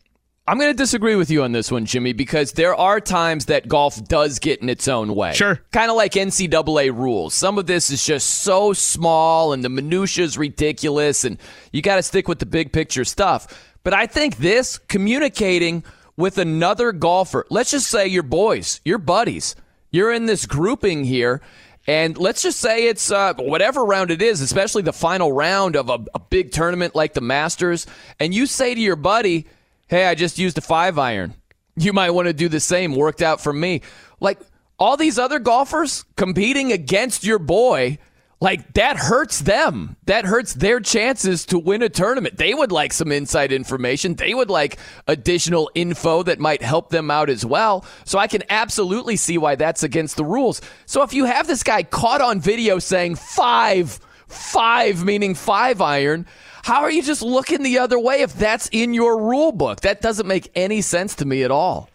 I'm 0.48 0.58
going 0.58 0.72
to 0.72 0.76
disagree 0.76 1.14
with 1.14 1.30
you 1.30 1.44
on 1.44 1.52
this 1.52 1.70
one, 1.70 1.86
Jimmy, 1.86 2.12
because 2.12 2.52
there 2.52 2.74
are 2.74 3.00
times 3.00 3.46
that 3.46 3.68
golf 3.68 4.02
does 4.08 4.40
get 4.40 4.62
in 4.62 4.68
its 4.68 4.88
own 4.88 5.14
way. 5.14 5.32
Sure. 5.32 5.60
Kind 5.70 5.92
of 5.92 5.96
like 5.96 6.12
NCAA 6.12 6.92
rules. 6.92 7.32
Some 7.32 7.56
of 7.56 7.66
this 7.66 7.88
is 7.88 8.04
just 8.04 8.28
so 8.28 8.72
small 8.72 9.52
and 9.52 9.64
the 9.64 9.68
minutia 9.68 10.24
is 10.24 10.36
ridiculous, 10.36 11.24
and 11.24 11.38
you 11.72 11.82
got 11.82 11.96
to 11.96 12.02
stick 12.02 12.26
with 12.26 12.40
the 12.40 12.46
big 12.46 12.72
picture 12.72 13.04
stuff. 13.04 13.72
But 13.84 13.94
I 13.94 14.06
think 14.06 14.38
this 14.38 14.78
communicating 14.78 15.84
with 16.16 16.38
another 16.38 16.92
golfer. 16.92 17.46
Let's 17.50 17.70
just 17.70 17.88
say 17.88 18.06
you're 18.06 18.23
boys, 18.23 18.80
you're 18.85 18.99
buddies. 18.99 19.54
You're 19.90 20.12
in 20.12 20.26
this 20.26 20.46
grouping 20.46 21.04
here, 21.04 21.40
And 21.87 22.18
let's 22.18 22.42
just 22.42 22.58
say 22.58 22.88
it's 22.88 23.11
uh, 23.12 23.35
whatever 23.35 23.85
round 23.85 24.11
it 24.11 24.20
is, 24.20 24.40
especially 24.40 24.82
the 24.82 24.92
final 24.92 25.32
round 25.32 25.76
of 25.76 25.88
a, 25.88 26.04
a 26.14 26.18
big 26.18 26.50
tournament 26.50 26.96
like 26.96 27.14
the 27.14 27.20
Masters, 27.20 27.87
and 28.18 28.35
you 28.35 28.46
say 28.46 28.75
to 28.75 28.80
your 28.80 28.96
buddy, 28.96 29.46
Hey, 29.88 30.06
I 30.06 30.16
just 30.16 30.37
used 30.38 30.58
a 30.58 30.61
five 30.61 30.99
iron. 30.99 31.35
You 31.76 31.92
might 31.92 32.11
want 32.11 32.26
to 32.26 32.32
do 32.32 32.49
the 32.49 32.58
same. 32.58 32.96
Worked 32.96 33.23
out 33.23 33.40
for 33.40 33.52
me. 33.52 33.82
Like 34.18 34.40
all 34.78 34.96
these 34.96 35.18
other 35.18 35.38
golfers 35.38 36.04
competing 36.16 36.73
against 36.73 37.23
your 37.23 37.38
boy 37.38 37.99
like 38.40 38.75
that 38.75 38.97
hurts 38.99 39.40
them. 39.40 39.97
That 40.05 40.26
hurts 40.26 40.55
their 40.55 40.78
chances 40.81 41.47
to 41.47 41.59
win 41.59 41.83
a 41.83 41.88
tournament. 41.88 42.37
They 42.37 42.52
would 42.52 42.71
like 42.71 42.93
some 42.93 43.11
inside 43.11 43.50
information. 43.50 44.14
They 44.14 44.35
would 44.35 44.50
like 44.50 44.78
additional 45.07 45.71
info 45.75 46.23
that 46.25 46.38
might 46.38 46.62
help 46.62 46.90
them 46.90 47.11
out 47.11 47.31
as 47.31 47.47
well. 47.47 47.85
So 48.05 48.19
I 48.19 48.26
can 48.26 48.43
absolutely 48.50 49.16
see 49.16 49.38
why 49.38 49.55
that's 49.55 49.83
against 49.83 50.16
the 50.16 50.25
rules. 50.25 50.61
So 50.85 51.02
if 51.02 51.14
you 51.14 51.25
have 51.25 51.47
this 51.47 51.62
guy 51.62 51.83
caught 51.83 52.21
on 52.21 52.40
video 52.40 52.78
saying 52.78 53.16
five, 53.16 53.99
five, 54.28 55.02
meaning 55.02 55.35
five 55.35 55.81
iron, 55.81 56.26
how 56.62 56.83
are 56.83 56.90
you 56.90 57.02
just 57.02 57.23
looking 57.23 57.62
the 57.62 57.78
other 57.78 57.99
way 57.99 58.21
if 58.21 58.35
that's 58.35 58.69
in 58.71 58.93
your 58.93 59.23
rule 59.23 59.52
book? 59.52 59.81
That 59.81 60.02
doesn't 60.02 60.26
make 60.26 60.50
any 60.55 60.83
sense 60.83 61.14
to 61.16 61.25
me 61.25 61.43
at 61.43 61.50
all. 61.50 61.88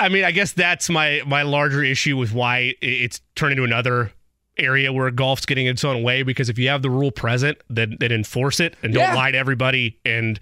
I 0.00 0.08
mean, 0.08 0.24
I 0.24 0.30
guess 0.30 0.52
that's 0.52 0.88
my 0.88 1.22
my 1.26 1.42
larger 1.42 1.82
issue 1.82 2.16
with 2.16 2.32
why 2.32 2.74
it's 2.80 3.20
turned 3.34 3.52
into 3.52 3.64
another 3.64 4.12
area 4.58 4.92
where 4.92 5.10
golf's 5.10 5.46
getting 5.46 5.66
its 5.66 5.84
own 5.84 6.02
way 6.02 6.22
because 6.22 6.48
if 6.48 6.58
you 6.58 6.68
have 6.68 6.82
the 6.82 6.90
rule 6.90 7.10
present, 7.10 7.58
then, 7.68 7.96
then 8.00 8.12
enforce 8.12 8.60
it 8.60 8.76
and 8.82 8.92
don't 8.92 9.02
yeah. 9.02 9.14
lie 9.14 9.30
to 9.30 9.38
everybody. 9.38 9.98
And 10.04 10.38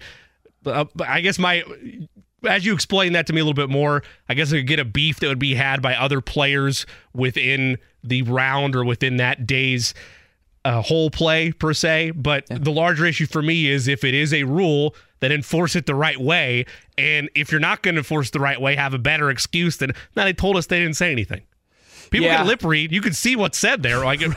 uh, 0.65 0.85
I 1.05 1.21
guess 1.21 1.39
my 1.39 1.63
as 2.45 2.65
you 2.65 2.73
explain 2.73 3.13
that 3.13 3.27
to 3.27 3.33
me 3.33 3.41
a 3.41 3.43
little 3.43 3.53
bit 3.53 3.69
more, 3.69 4.03
I 4.29 4.33
guess 4.33 4.51
I 4.53 4.57
could 4.57 4.67
get 4.67 4.79
a 4.79 4.85
beef 4.85 5.19
that 5.19 5.27
would 5.27 5.39
be 5.39 5.55
had 5.55 5.81
by 5.81 5.95
other 5.95 6.21
players 6.21 6.85
within 7.13 7.77
the 8.03 8.21
round 8.23 8.75
or 8.75 8.85
within 8.85 9.17
that 9.17 9.47
day's 9.47 9.93
uh, 10.65 10.81
whole 10.81 11.09
play 11.09 11.51
per 11.51 11.73
se. 11.73 12.11
But 12.11 12.45
yeah. 12.49 12.57
the 12.59 12.71
larger 12.71 13.05
issue 13.05 13.25
for 13.25 13.41
me 13.41 13.67
is 13.67 13.87
if 13.87 14.03
it 14.03 14.13
is 14.13 14.33
a 14.33 14.43
rule, 14.43 14.95
then 15.19 15.31
enforce 15.31 15.75
it 15.75 15.85
the 15.85 15.95
right 15.95 16.19
way. 16.19 16.65
And 16.97 17.29
if 17.35 17.51
you're 17.51 17.59
not 17.59 17.81
going 17.81 17.95
to 17.95 17.99
enforce 17.99 18.29
the 18.29 18.39
right 18.39 18.59
way, 18.59 18.75
have 18.75 18.93
a 18.93 18.99
better 18.99 19.29
excuse 19.29 19.77
than, 19.77 19.93
now 20.15 20.25
they 20.25 20.33
told 20.33 20.57
us 20.57 20.67
they 20.67 20.79
didn't 20.79 20.95
say 20.95 21.11
anything. 21.11 21.41
People 22.09 22.27
yeah. 22.27 22.37
can 22.37 22.47
lip 22.47 22.63
read. 22.63 22.91
You 22.91 23.01
can 23.01 23.13
see 23.13 23.35
what's 23.35 23.57
said 23.57 23.83
there. 23.83 24.03
Like 24.03 24.21
you 24.21 24.33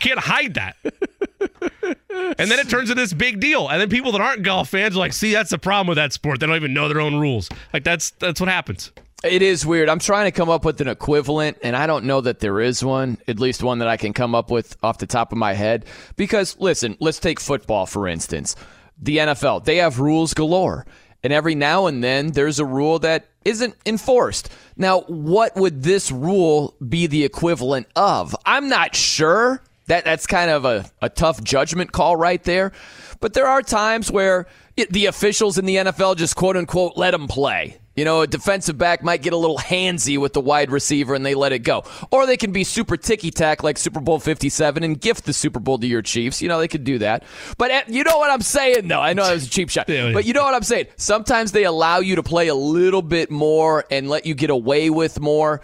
can't 0.00 0.18
hide 0.18 0.54
that. 0.54 0.76
and 0.82 2.50
then 2.50 2.58
it 2.58 2.68
turns 2.68 2.90
into 2.90 3.00
this 3.00 3.12
big 3.12 3.40
deal. 3.40 3.68
And 3.68 3.80
then 3.80 3.88
people 3.88 4.12
that 4.12 4.20
aren't 4.20 4.42
golf 4.42 4.68
fans 4.68 4.96
are 4.96 4.98
like, 4.98 5.12
see, 5.12 5.32
that's 5.32 5.50
the 5.50 5.58
problem 5.58 5.86
with 5.88 5.96
that 5.96 6.12
sport. 6.12 6.40
They 6.40 6.46
don't 6.46 6.56
even 6.56 6.74
know 6.74 6.88
their 6.88 7.00
own 7.00 7.16
rules. 7.16 7.48
Like 7.72 7.84
that's 7.84 8.10
that's 8.12 8.40
what 8.40 8.48
happens. 8.48 8.92
It 9.24 9.40
is 9.40 9.64
weird. 9.64 9.88
I'm 9.88 10.00
trying 10.00 10.24
to 10.24 10.32
come 10.32 10.50
up 10.50 10.64
with 10.64 10.80
an 10.80 10.88
equivalent, 10.88 11.56
and 11.62 11.76
I 11.76 11.86
don't 11.86 12.06
know 12.06 12.20
that 12.22 12.40
there 12.40 12.60
is 12.60 12.84
one, 12.84 13.18
at 13.28 13.38
least 13.38 13.62
one 13.62 13.78
that 13.78 13.86
I 13.86 13.96
can 13.96 14.12
come 14.12 14.34
up 14.34 14.50
with 14.50 14.76
off 14.82 14.98
the 14.98 15.06
top 15.06 15.30
of 15.30 15.38
my 15.38 15.52
head. 15.52 15.84
Because, 16.16 16.58
listen, 16.58 16.96
let's 16.98 17.20
take 17.20 17.38
football, 17.38 17.86
for 17.86 18.08
instance. 18.08 18.56
The 19.00 19.18
NFL, 19.18 19.64
they 19.64 19.76
have 19.76 20.00
rules 20.00 20.34
galore. 20.34 20.86
And 21.22 21.32
every 21.32 21.54
now 21.54 21.86
and 21.86 22.02
then, 22.02 22.32
there's 22.32 22.58
a 22.58 22.64
rule 22.64 22.98
that 23.00 23.28
isn't 23.44 23.76
enforced. 23.86 24.50
Now, 24.76 25.00
what 25.02 25.54
would 25.56 25.82
this 25.82 26.10
rule 26.10 26.74
be 26.86 27.06
the 27.06 27.24
equivalent 27.24 27.86
of? 27.94 28.34
I'm 28.44 28.68
not 28.68 28.96
sure. 28.96 29.62
That 29.86 30.04
that's 30.04 30.26
kind 30.26 30.50
of 30.50 30.64
a, 30.64 30.90
a 31.00 31.08
tough 31.08 31.42
judgment 31.42 31.92
call 31.92 32.16
right 32.16 32.42
there. 32.42 32.72
But 33.20 33.34
there 33.34 33.46
are 33.46 33.62
times 33.62 34.10
where 34.10 34.46
it, 34.76 34.92
the 34.92 35.06
officials 35.06 35.58
in 35.58 35.64
the 35.64 35.76
NFL 35.76 36.16
just 36.16 36.36
quote 36.36 36.56
unquote 36.56 36.96
let 36.96 37.12
them 37.12 37.28
play. 37.28 37.78
You 37.94 38.06
know, 38.06 38.22
a 38.22 38.26
defensive 38.26 38.78
back 38.78 39.02
might 39.02 39.20
get 39.20 39.34
a 39.34 39.36
little 39.36 39.58
handsy 39.58 40.18
with 40.18 40.32
the 40.32 40.40
wide 40.40 40.70
receiver 40.70 41.14
and 41.14 41.26
they 41.26 41.34
let 41.34 41.52
it 41.52 41.60
go. 41.60 41.84
Or 42.10 42.24
they 42.24 42.38
can 42.38 42.50
be 42.50 42.64
super 42.64 42.96
ticky 42.96 43.30
tack 43.30 43.62
like 43.62 43.76
Super 43.76 44.00
Bowl 44.00 44.18
57 44.18 44.82
and 44.82 44.98
gift 44.98 45.26
the 45.26 45.32
Super 45.32 45.60
Bowl 45.60 45.78
to 45.78 45.86
your 45.86 46.00
Chiefs. 46.00 46.40
You 46.40 46.48
know, 46.48 46.58
they 46.58 46.68
could 46.68 46.84
do 46.84 46.98
that. 46.98 47.24
But 47.58 47.70
eh, 47.70 47.82
you 47.88 48.02
know 48.04 48.16
what 48.16 48.30
I'm 48.30 48.40
saying, 48.40 48.88
though? 48.88 49.00
I 49.00 49.12
know 49.12 49.24
that 49.24 49.34
was 49.34 49.46
a 49.46 49.50
cheap 49.50 49.68
shot. 49.68 49.88
But 50.12 50.24
you 50.24 50.32
know 50.32 50.42
what 50.42 50.54
I'm 50.54 50.62
saying? 50.62 50.86
Sometimes 50.96 51.52
they 51.52 51.64
allow 51.64 51.98
you 51.98 52.16
to 52.16 52.22
play 52.22 52.48
a 52.48 52.54
little 52.54 53.02
bit 53.02 53.30
more 53.30 53.84
and 53.90 54.08
let 54.08 54.26
you 54.26 54.34
get 54.34 54.50
away 54.50 54.90
with 54.90 55.20
more. 55.20 55.60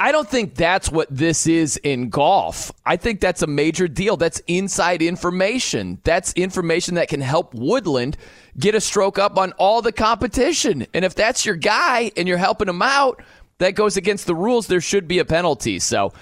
I 0.00 0.12
don't 0.12 0.28
think 0.28 0.54
that's 0.54 0.92
what 0.92 1.08
this 1.10 1.48
is 1.48 1.76
in 1.78 2.08
golf. 2.08 2.70
I 2.86 2.96
think 2.96 3.20
that's 3.20 3.42
a 3.42 3.48
major 3.48 3.88
deal. 3.88 4.16
That's 4.16 4.40
inside 4.46 5.02
information. 5.02 5.98
That's 6.04 6.32
information 6.34 6.94
that 6.94 7.08
can 7.08 7.20
help 7.20 7.52
Woodland 7.52 8.16
get 8.56 8.76
a 8.76 8.80
stroke 8.80 9.18
up 9.18 9.36
on 9.36 9.52
all 9.52 9.82
the 9.82 9.90
competition. 9.90 10.86
And 10.94 11.04
if 11.04 11.16
that's 11.16 11.44
your 11.44 11.56
guy 11.56 12.12
and 12.16 12.28
you're 12.28 12.38
helping 12.38 12.68
him 12.68 12.80
out, 12.80 13.22
that 13.58 13.74
goes 13.74 13.96
against 13.96 14.26
the 14.26 14.36
rules. 14.36 14.68
There 14.68 14.80
should 14.80 15.08
be 15.08 15.18
a 15.18 15.24
penalty. 15.24 15.80
So 15.80 16.12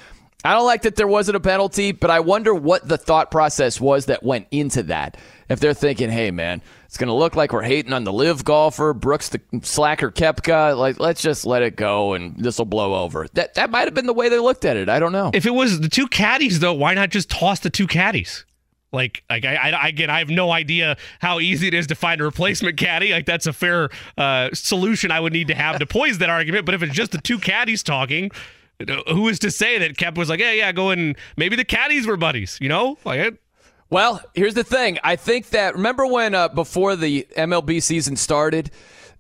I 0.43 0.55
don't 0.55 0.65
like 0.65 0.83
that 0.83 0.97
there 0.97 1.07
wasn't 1.07 1.37
a 1.37 1.41
penalty, 1.41 1.93
but 1.93 2.11
I 2.11 2.21
wonder 2.21 2.55
what 2.55 2.89
the 2.89 2.97
thought 2.97 3.31
process 3.31 3.79
was 3.79 4.07
that 4.07 4.23
went 4.23 4.47
into 4.51 4.85
that. 4.85 5.19
If 5.49 5.61
they're 5.61 5.75
thinking, 5.75 6.11
hey, 6.11 6.31
man, 6.31 6.61
it's 6.87 6.97
going 6.97 7.09
to 7.09 7.15
look 7.15 7.37
like 7.37 7.53
we're 7.53 7.63
hating 7.63 7.93
on 7.93 8.05
the 8.05 8.13
LIV 8.13 8.45
golfer, 8.45 8.93
Brooks 8.93 9.29
the 9.29 9.41
slacker 9.63 10.11
Koepka, 10.11 10.77
Like, 10.77 10.99
let's 10.99 11.23
just 11.23 11.47
let 11.47 11.63
it 11.63 11.77
go 11.77 12.15
and 12.15 12.37
this 12.37 12.59
will 12.59 12.65
blow 12.65 12.95
over. 13.03 13.27
That 13.35 13.55
that 13.55 13.71
might 13.71 13.85
have 13.85 13.95
been 13.95 14.07
the 14.07 14.13
way 14.13 14.29
they 14.29 14.39
looked 14.39 14.65
at 14.65 14.77
it. 14.77 14.89
I 14.89 14.99
don't 14.99 15.13
know. 15.13 15.31
If 15.35 15.47
it 15.47 15.55
was 15.55 15.81
the 15.81 15.89
two 15.89 16.09
caddies, 16.09 16.61
though, 16.61 16.75
why 16.75 16.95
not 16.95 17.11
just 17.11 17.31
toss 17.31 17.61
the 17.61 17.71
two 17.71 17.87
caddies? 17.87 18.45
Like, 18.93 19.25
like 19.29 19.45
I, 19.45 19.71
I, 19.71 19.89
again, 19.89 20.11
I 20.11 20.21
have 20.21 20.31
no 20.31 20.51
idea 20.51 20.97
how 21.21 21.39
easy 21.41 21.69
it 21.69 21.75
is 21.75 21.87
to 21.89 21.95
find 21.95 22.21
a 22.21 22.25
replacement 22.25 22.77
caddy. 22.77 23.13
Like, 23.13 23.27
that's 23.27 23.47
a 23.47 23.53
fair 23.53 23.91
uh, 24.17 24.51
solution 24.53 25.11
I 25.11 25.21
would 25.21 25.33
need 25.33 25.49
to 25.49 25.55
have 25.55 25.79
to 25.79 25.87
poise 25.87 26.19
that 26.19 26.31
argument. 26.31 26.67
But 26.67 26.75
if 26.75 26.83
it's 26.83 26.95
just 26.95 27.13
the 27.13 27.19
two 27.19 27.39
caddies 27.39 27.83
talking, 27.83 28.31
who 29.09 29.29
is 29.29 29.39
to 29.41 29.51
say 29.51 29.79
that 29.79 29.97
Kep 29.97 30.17
was 30.17 30.29
like, 30.29 30.41
yeah, 30.41 30.53
yeah, 30.53 30.73
go 30.73 30.91
and 30.91 31.17
maybe 31.37 31.57
the 31.57 31.65
caddies 31.65 32.07
were 32.07 32.17
buddies, 32.17 32.59
you 32.61 32.69
know? 32.69 32.97
Like, 33.05 33.39
well, 33.91 34.21
here's 34.35 34.55
the 34.55 34.65
thing. 34.65 34.99
I 35.05 35.17
think 35.17 35.51
that 35.51 35.75
remember 35.75 36.07
when 36.07 36.35
uh, 36.35 36.49
before 36.49 36.97
the 36.97 37.27
MLB 37.37 37.83
season 37.83 38.17
started, 38.17 38.71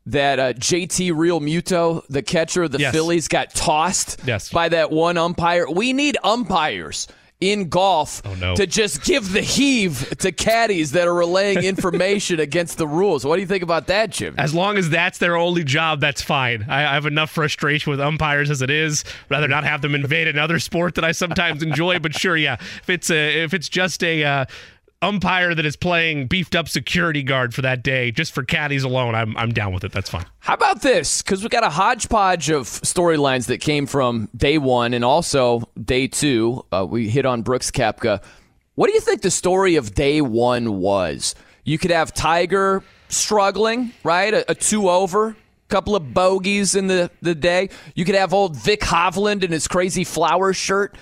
that 0.06 0.38
uh, 0.38 0.52
JT 0.52 1.12
Realmuto, 1.12 2.04
the 2.08 2.22
catcher 2.22 2.64
of 2.64 2.72
the 2.72 2.78
yes. 2.78 2.92
Phillies, 2.92 3.28
got 3.28 3.54
tossed 3.54 4.20
yes. 4.24 4.50
by 4.50 4.68
that 4.68 4.90
one 4.90 5.18
umpire. 5.18 5.68
We 5.68 5.92
need 5.92 6.16
umpires 6.22 7.08
in 7.40 7.68
golf 7.68 8.22
oh, 8.24 8.34
no. 8.34 8.54
to 8.54 8.66
just 8.66 9.04
give 9.04 9.32
the 9.32 9.42
heave 9.42 10.08
to 10.18 10.32
caddies 10.32 10.92
that 10.92 11.06
are 11.06 11.14
relaying 11.14 11.58
information 11.64 12.40
against 12.40 12.78
the 12.78 12.86
rules. 12.86 13.24
What 13.26 13.36
do 13.36 13.42
you 13.42 13.46
think 13.46 13.62
about 13.62 13.88
that, 13.88 14.10
Jim? 14.10 14.34
As 14.38 14.54
long 14.54 14.78
as 14.78 14.88
that's 14.88 15.18
their 15.18 15.36
only 15.36 15.62
job, 15.62 16.00
that's 16.00 16.22
fine. 16.22 16.64
I, 16.68 16.80
I 16.80 16.94
have 16.94 17.04
enough 17.04 17.30
frustration 17.30 17.90
with 17.90 18.00
umpires 18.00 18.50
as 18.50 18.62
it 18.62 18.70
is. 18.70 19.04
Rather 19.28 19.48
not 19.48 19.64
have 19.64 19.82
them 19.82 19.94
invade 19.94 20.28
another 20.28 20.58
sport 20.58 20.94
that 20.94 21.04
I 21.04 21.12
sometimes 21.12 21.62
enjoy. 21.62 21.98
But 21.98 22.14
sure, 22.14 22.36
yeah, 22.36 22.54
if 22.54 22.88
it's 22.88 23.10
a, 23.10 23.42
if 23.42 23.52
it's 23.52 23.68
just 23.68 24.02
a 24.02 24.24
uh, 24.24 24.44
umpire 25.02 25.54
that 25.54 25.66
is 25.66 25.76
playing 25.76 26.26
beefed 26.26 26.54
up 26.54 26.68
security 26.68 27.22
guard 27.22 27.54
for 27.54 27.62
that 27.62 27.82
day, 27.82 28.10
just 28.10 28.32
for 28.32 28.42
caddies 28.42 28.82
alone, 28.82 29.14
I'm, 29.14 29.36
I'm 29.36 29.52
down 29.52 29.72
with 29.72 29.84
it. 29.84 29.92
That's 29.92 30.10
fine. 30.10 30.24
How 30.38 30.54
about 30.54 30.82
this? 30.82 31.22
Because 31.22 31.42
we 31.42 31.48
got 31.48 31.64
a 31.64 31.70
hodgepodge 31.70 32.50
of 32.50 32.66
storylines 32.66 33.46
that 33.46 33.58
came 33.58 33.86
from 33.86 34.28
day 34.36 34.58
one 34.58 34.94
and 34.94 35.04
also 35.04 35.68
day 35.82 36.06
two. 36.08 36.64
Uh, 36.72 36.86
we 36.88 37.08
hit 37.08 37.26
on 37.26 37.42
Brooks 37.42 37.70
Koepka. 37.70 38.22
What 38.74 38.88
do 38.88 38.94
you 38.94 39.00
think 39.00 39.22
the 39.22 39.30
story 39.30 39.76
of 39.76 39.94
day 39.94 40.20
one 40.20 40.78
was? 40.78 41.34
You 41.64 41.78
could 41.78 41.90
have 41.90 42.14
Tiger 42.14 42.82
struggling, 43.08 43.92
right? 44.04 44.32
A, 44.32 44.50
a 44.50 44.54
two 44.54 44.88
over, 44.88 45.36
couple 45.68 45.96
of 45.96 46.14
bogeys 46.14 46.74
in 46.74 46.86
the, 46.86 47.10
the 47.22 47.34
day. 47.34 47.70
You 47.94 48.04
could 48.04 48.14
have 48.14 48.32
old 48.32 48.56
Vic 48.56 48.80
Hovland 48.80 49.42
in 49.42 49.50
his 49.50 49.66
crazy 49.66 50.04
flower 50.04 50.52
shirt 50.52 50.96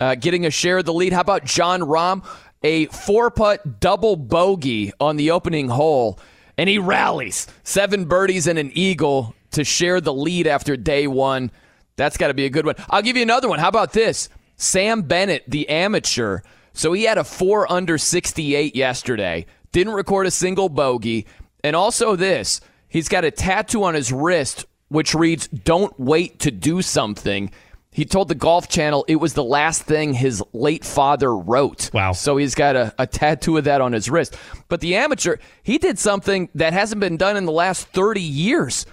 uh, 0.00 0.14
getting 0.14 0.46
a 0.46 0.50
share 0.50 0.78
of 0.78 0.84
the 0.84 0.92
lead. 0.92 1.12
How 1.12 1.20
about 1.20 1.44
Jon 1.44 1.80
Rahm? 1.80 2.24
A 2.66 2.86
four 2.86 3.30
putt 3.30 3.78
double 3.78 4.16
bogey 4.16 4.92
on 4.98 5.16
the 5.16 5.30
opening 5.30 5.68
hole, 5.68 6.18
and 6.58 6.68
he 6.68 6.78
rallies 6.78 7.46
seven 7.62 8.06
birdies 8.06 8.48
and 8.48 8.58
an 8.58 8.72
eagle 8.74 9.36
to 9.52 9.62
share 9.62 10.00
the 10.00 10.12
lead 10.12 10.48
after 10.48 10.76
day 10.76 11.06
one. 11.06 11.52
That's 11.94 12.16
got 12.16 12.28
to 12.28 12.34
be 12.34 12.44
a 12.44 12.50
good 12.50 12.66
one. 12.66 12.74
I'll 12.90 13.02
give 13.02 13.16
you 13.16 13.22
another 13.22 13.48
one. 13.48 13.60
How 13.60 13.68
about 13.68 13.92
this? 13.92 14.28
Sam 14.56 15.02
Bennett, 15.02 15.44
the 15.48 15.68
amateur. 15.68 16.40
So 16.72 16.92
he 16.92 17.04
had 17.04 17.18
a 17.18 17.24
four 17.24 17.70
under 17.70 17.98
68 17.98 18.74
yesterday, 18.74 19.46
didn't 19.70 19.94
record 19.94 20.26
a 20.26 20.32
single 20.32 20.68
bogey. 20.68 21.26
And 21.62 21.76
also 21.76 22.16
this, 22.16 22.60
he's 22.88 23.08
got 23.08 23.24
a 23.24 23.30
tattoo 23.30 23.84
on 23.84 23.94
his 23.94 24.12
wrist 24.12 24.66
which 24.88 25.14
reads, 25.14 25.48
Don't 25.48 25.98
wait 25.98 26.40
to 26.40 26.50
do 26.50 26.82
something. 26.82 27.50
He 27.96 28.04
told 28.04 28.28
the 28.28 28.34
Golf 28.34 28.68
Channel 28.68 29.06
it 29.08 29.16
was 29.16 29.32
the 29.32 29.42
last 29.42 29.84
thing 29.84 30.12
his 30.12 30.42
late 30.52 30.84
father 30.84 31.34
wrote. 31.34 31.90
Wow. 31.94 32.12
So 32.12 32.36
he's 32.36 32.54
got 32.54 32.76
a, 32.76 32.94
a 32.98 33.06
tattoo 33.06 33.56
of 33.56 33.64
that 33.64 33.80
on 33.80 33.94
his 33.94 34.10
wrist. 34.10 34.36
But 34.68 34.82
the 34.82 34.96
amateur, 34.96 35.38
he 35.62 35.78
did 35.78 35.98
something 35.98 36.50
that 36.54 36.74
hasn't 36.74 37.00
been 37.00 37.16
done 37.16 37.38
in 37.38 37.46
the 37.46 37.52
last 37.52 37.88
30 37.88 38.20
years 38.20 38.84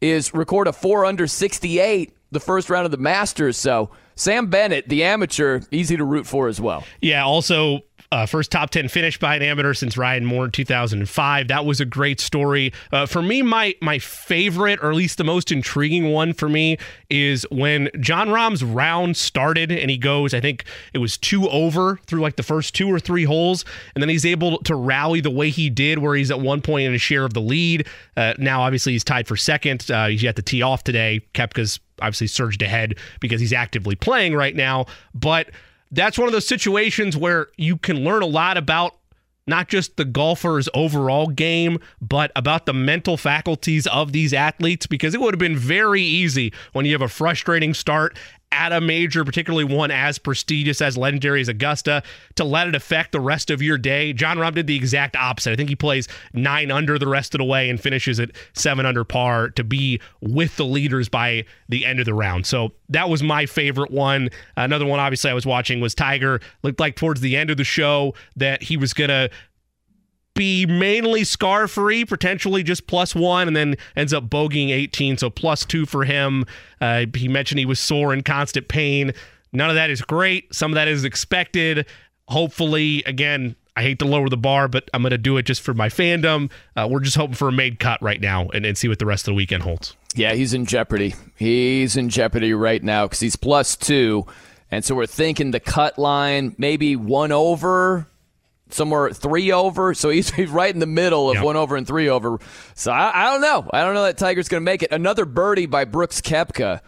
is 0.00 0.32
record 0.32 0.68
a 0.68 0.72
4 0.72 1.06
under 1.06 1.26
68 1.26 2.14
the 2.30 2.38
first 2.38 2.70
round 2.70 2.84
of 2.84 2.92
the 2.92 2.98
Masters. 2.98 3.56
So 3.56 3.90
Sam 4.14 4.46
Bennett, 4.46 4.88
the 4.88 5.02
amateur, 5.02 5.62
easy 5.72 5.96
to 5.96 6.04
root 6.04 6.28
for 6.28 6.46
as 6.46 6.60
well. 6.60 6.84
Yeah, 7.00 7.24
also 7.24 7.80
uh, 8.12 8.26
first 8.26 8.50
top 8.50 8.68
10 8.68 8.88
finish 8.88 9.18
by 9.18 9.34
an 9.34 9.40
amateur 9.40 9.72
since 9.72 9.96
Ryan 9.96 10.26
Moore 10.26 10.44
in 10.44 10.50
2005. 10.50 11.48
That 11.48 11.64
was 11.64 11.80
a 11.80 11.86
great 11.86 12.20
story. 12.20 12.70
Uh, 12.92 13.06
for 13.06 13.22
me, 13.22 13.40
my 13.40 13.74
my 13.80 13.98
favorite, 13.98 14.80
or 14.82 14.90
at 14.90 14.96
least 14.96 15.16
the 15.16 15.24
most 15.24 15.50
intriguing 15.50 16.10
one 16.12 16.34
for 16.34 16.46
me, 16.46 16.76
is 17.08 17.46
when 17.50 17.88
Jon 17.98 18.28
Rahm's 18.28 18.62
round 18.62 19.16
started 19.16 19.72
and 19.72 19.90
he 19.90 19.96
goes, 19.96 20.34
I 20.34 20.40
think 20.40 20.64
it 20.92 20.98
was 20.98 21.16
two 21.16 21.48
over 21.48 21.98
through 22.06 22.20
like 22.20 22.36
the 22.36 22.42
first 22.42 22.74
two 22.74 22.92
or 22.92 23.00
three 23.00 23.24
holes, 23.24 23.64
and 23.94 24.02
then 24.02 24.10
he's 24.10 24.26
able 24.26 24.58
to 24.64 24.74
rally 24.74 25.22
the 25.22 25.30
way 25.30 25.48
he 25.48 25.70
did, 25.70 25.98
where 25.98 26.14
he's 26.14 26.30
at 26.30 26.38
one 26.38 26.60
point 26.60 26.86
in 26.86 26.94
a 26.94 26.98
share 26.98 27.24
of 27.24 27.32
the 27.32 27.40
lead. 27.40 27.88
Uh, 28.14 28.34
now, 28.36 28.60
obviously, 28.60 28.92
he's 28.92 29.04
tied 29.04 29.26
for 29.26 29.38
second. 29.38 29.90
Uh, 29.90 30.08
he's 30.08 30.22
yet 30.22 30.36
to 30.36 30.42
tee 30.42 30.60
off 30.60 30.84
today. 30.84 31.22
Koepka's 31.32 31.80
obviously 32.02 32.26
surged 32.26 32.60
ahead 32.60 32.98
because 33.20 33.40
he's 33.40 33.54
actively 33.54 33.94
playing 33.94 34.34
right 34.34 34.54
now, 34.54 34.84
but 35.14 35.48
that's 35.92 36.18
one 36.18 36.26
of 36.26 36.32
those 36.32 36.48
situations 36.48 37.16
where 37.16 37.48
you 37.56 37.76
can 37.76 38.02
learn 38.02 38.22
a 38.22 38.26
lot 38.26 38.56
about 38.56 38.96
not 39.46 39.68
just 39.68 39.96
the 39.96 40.04
golfer's 40.04 40.68
overall 40.72 41.26
game, 41.26 41.78
but 42.00 42.30
about 42.36 42.66
the 42.66 42.72
mental 42.72 43.16
faculties 43.16 43.86
of 43.88 44.12
these 44.12 44.32
athletes 44.32 44.86
because 44.86 45.14
it 45.14 45.20
would 45.20 45.34
have 45.34 45.38
been 45.38 45.56
very 45.56 46.02
easy 46.02 46.52
when 46.72 46.86
you 46.86 46.92
have 46.92 47.02
a 47.02 47.08
frustrating 47.08 47.74
start 47.74 48.16
at 48.52 48.72
a 48.72 48.80
major, 48.80 49.24
particularly 49.24 49.64
one 49.64 49.90
as 49.90 50.18
prestigious 50.18 50.80
as 50.80 50.96
legendary 50.96 51.40
as 51.40 51.48
Augusta, 51.48 52.02
to 52.36 52.44
let 52.44 52.68
it 52.68 52.74
affect 52.74 53.12
the 53.12 53.20
rest 53.20 53.50
of 53.50 53.62
your 53.62 53.78
day. 53.78 54.12
Jon 54.12 54.36
Rahm 54.36 54.54
did 54.54 54.66
the 54.66 54.76
exact 54.76 55.16
opposite. 55.16 55.52
I 55.52 55.56
think 55.56 55.68
he 55.68 55.76
plays 55.76 56.06
nine 56.32 56.70
under 56.70 56.98
the 56.98 57.08
rest 57.08 57.34
of 57.34 57.38
the 57.38 57.44
way 57.44 57.68
and 57.70 57.80
finishes 57.80 58.20
at 58.20 58.30
seven 58.52 58.86
under 58.86 59.04
par 59.04 59.50
to 59.50 59.64
be 59.64 60.00
with 60.20 60.56
the 60.56 60.64
leaders 60.64 61.08
by 61.08 61.44
the 61.68 61.84
end 61.84 61.98
of 61.98 62.04
the 62.04 62.14
round. 62.14 62.46
So 62.46 62.72
that 62.90 63.08
was 63.08 63.22
my 63.22 63.46
favorite 63.46 63.90
one. 63.90 64.28
Another 64.56 64.86
one, 64.86 65.00
obviously, 65.00 65.30
I 65.30 65.34
was 65.34 65.46
watching 65.46 65.80
was 65.80 65.94
Tiger. 65.94 66.40
Looked 66.62 66.78
like 66.80 66.96
towards 66.96 67.20
the 67.20 67.36
end 67.36 67.50
of 67.50 67.56
the 67.56 67.64
show 67.64 68.14
that 68.36 68.62
he 68.62 68.76
was 68.76 68.92
going 68.92 69.08
to 69.08 69.30
be 70.34 70.66
mainly 70.66 71.24
scar 71.24 71.68
free, 71.68 72.04
potentially 72.04 72.62
just 72.62 72.86
plus 72.86 73.14
one, 73.14 73.48
and 73.48 73.56
then 73.56 73.76
ends 73.96 74.12
up 74.12 74.28
bogeying 74.28 74.70
18, 74.70 75.18
so 75.18 75.30
plus 75.30 75.64
two 75.64 75.86
for 75.86 76.04
him. 76.04 76.44
Uh, 76.80 77.06
he 77.14 77.28
mentioned 77.28 77.58
he 77.58 77.66
was 77.66 77.80
sore 77.80 78.12
and 78.12 78.24
constant 78.24 78.68
pain. 78.68 79.12
None 79.52 79.68
of 79.68 79.76
that 79.76 79.90
is 79.90 80.00
great. 80.02 80.54
Some 80.54 80.72
of 80.72 80.74
that 80.76 80.88
is 80.88 81.04
expected. 81.04 81.86
Hopefully, 82.28 83.02
again, 83.04 83.56
I 83.76 83.82
hate 83.82 83.98
to 84.00 84.04
lower 84.04 84.28
the 84.28 84.36
bar, 84.36 84.68
but 84.68 84.88
I'm 84.92 85.02
going 85.02 85.10
to 85.10 85.18
do 85.18 85.36
it 85.36 85.44
just 85.44 85.60
for 85.62 85.74
my 85.74 85.88
fandom. 85.88 86.50
Uh, 86.76 86.88
we're 86.90 87.00
just 87.00 87.16
hoping 87.16 87.34
for 87.34 87.48
a 87.48 87.52
made 87.52 87.78
cut 87.78 88.00
right 88.02 88.20
now 88.20 88.48
and, 88.48 88.64
and 88.66 88.76
see 88.76 88.88
what 88.88 88.98
the 88.98 89.06
rest 89.06 89.26
of 89.26 89.32
the 89.32 89.34
weekend 89.34 89.62
holds. 89.62 89.96
Yeah, 90.14 90.34
he's 90.34 90.52
in 90.52 90.66
jeopardy. 90.66 91.14
He's 91.36 91.96
in 91.96 92.10
jeopardy 92.10 92.52
right 92.52 92.82
now 92.82 93.06
because 93.06 93.20
he's 93.20 93.36
plus 93.36 93.76
two. 93.76 94.26
And 94.70 94.84
so 94.84 94.94
we're 94.94 95.06
thinking 95.06 95.50
the 95.50 95.60
cut 95.60 95.98
line, 95.98 96.54
maybe 96.58 96.96
one 96.96 97.32
over, 97.32 98.08
somewhere 98.74 99.10
three 99.10 99.52
over. 99.52 99.94
So 99.94 100.10
he's, 100.10 100.30
he's 100.34 100.50
right 100.50 100.72
in 100.72 100.80
the 100.80 100.86
middle 100.86 101.30
of 101.30 101.36
yep. 101.36 101.44
one 101.44 101.56
over 101.56 101.76
and 101.76 101.86
three 101.86 102.08
over. 102.08 102.38
So 102.74 102.92
I, 102.92 103.26
I 103.26 103.30
don't 103.30 103.40
know. 103.40 103.68
I 103.72 103.82
don't 103.82 103.94
know 103.94 104.04
that 104.04 104.18
Tiger's 104.18 104.48
going 104.48 104.60
to 104.60 104.64
make 104.64 104.82
it. 104.82 104.92
Another 104.92 105.24
birdie 105.24 105.66
by 105.66 105.84
Brooks 105.84 106.20
Koepka. 106.20 106.80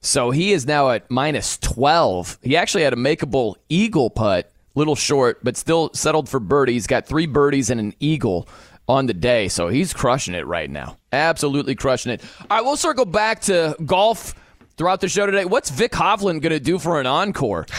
So 0.00 0.30
he 0.30 0.52
is 0.52 0.66
now 0.66 0.90
at 0.90 1.10
minus 1.10 1.58
12. 1.58 2.38
He 2.42 2.56
actually 2.56 2.84
had 2.84 2.92
a 2.92 2.96
makeable 2.96 3.56
eagle 3.68 4.08
putt, 4.08 4.50
little 4.74 4.96
short, 4.96 5.44
but 5.44 5.56
still 5.56 5.90
settled 5.92 6.28
for 6.28 6.40
birdie. 6.40 6.72
He's 6.72 6.86
got 6.86 7.06
three 7.06 7.26
birdies 7.26 7.68
and 7.68 7.78
an 7.80 7.94
eagle 8.00 8.48
on 8.88 9.06
the 9.06 9.14
day. 9.14 9.48
So 9.48 9.68
he's 9.68 9.92
crushing 9.92 10.34
it 10.34 10.46
right 10.46 10.70
now. 10.70 10.96
Absolutely 11.12 11.74
crushing 11.74 12.12
it. 12.12 12.22
All 12.40 12.56
right, 12.56 12.64
we'll 12.64 12.76
circle 12.76 13.04
back 13.04 13.42
to 13.42 13.76
golf 13.84 14.34
throughout 14.76 15.00
the 15.00 15.08
show 15.08 15.26
today. 15.26 15.44
What's 15.44 15.70
Vic 15.70 15.92
Hovland 15.92 16.40
going 16.40 16.50
to 16.52 16.60
do 16.60 16.78
for 16.78 16.98
an 16.98 17.06
encore? 17.06 17.66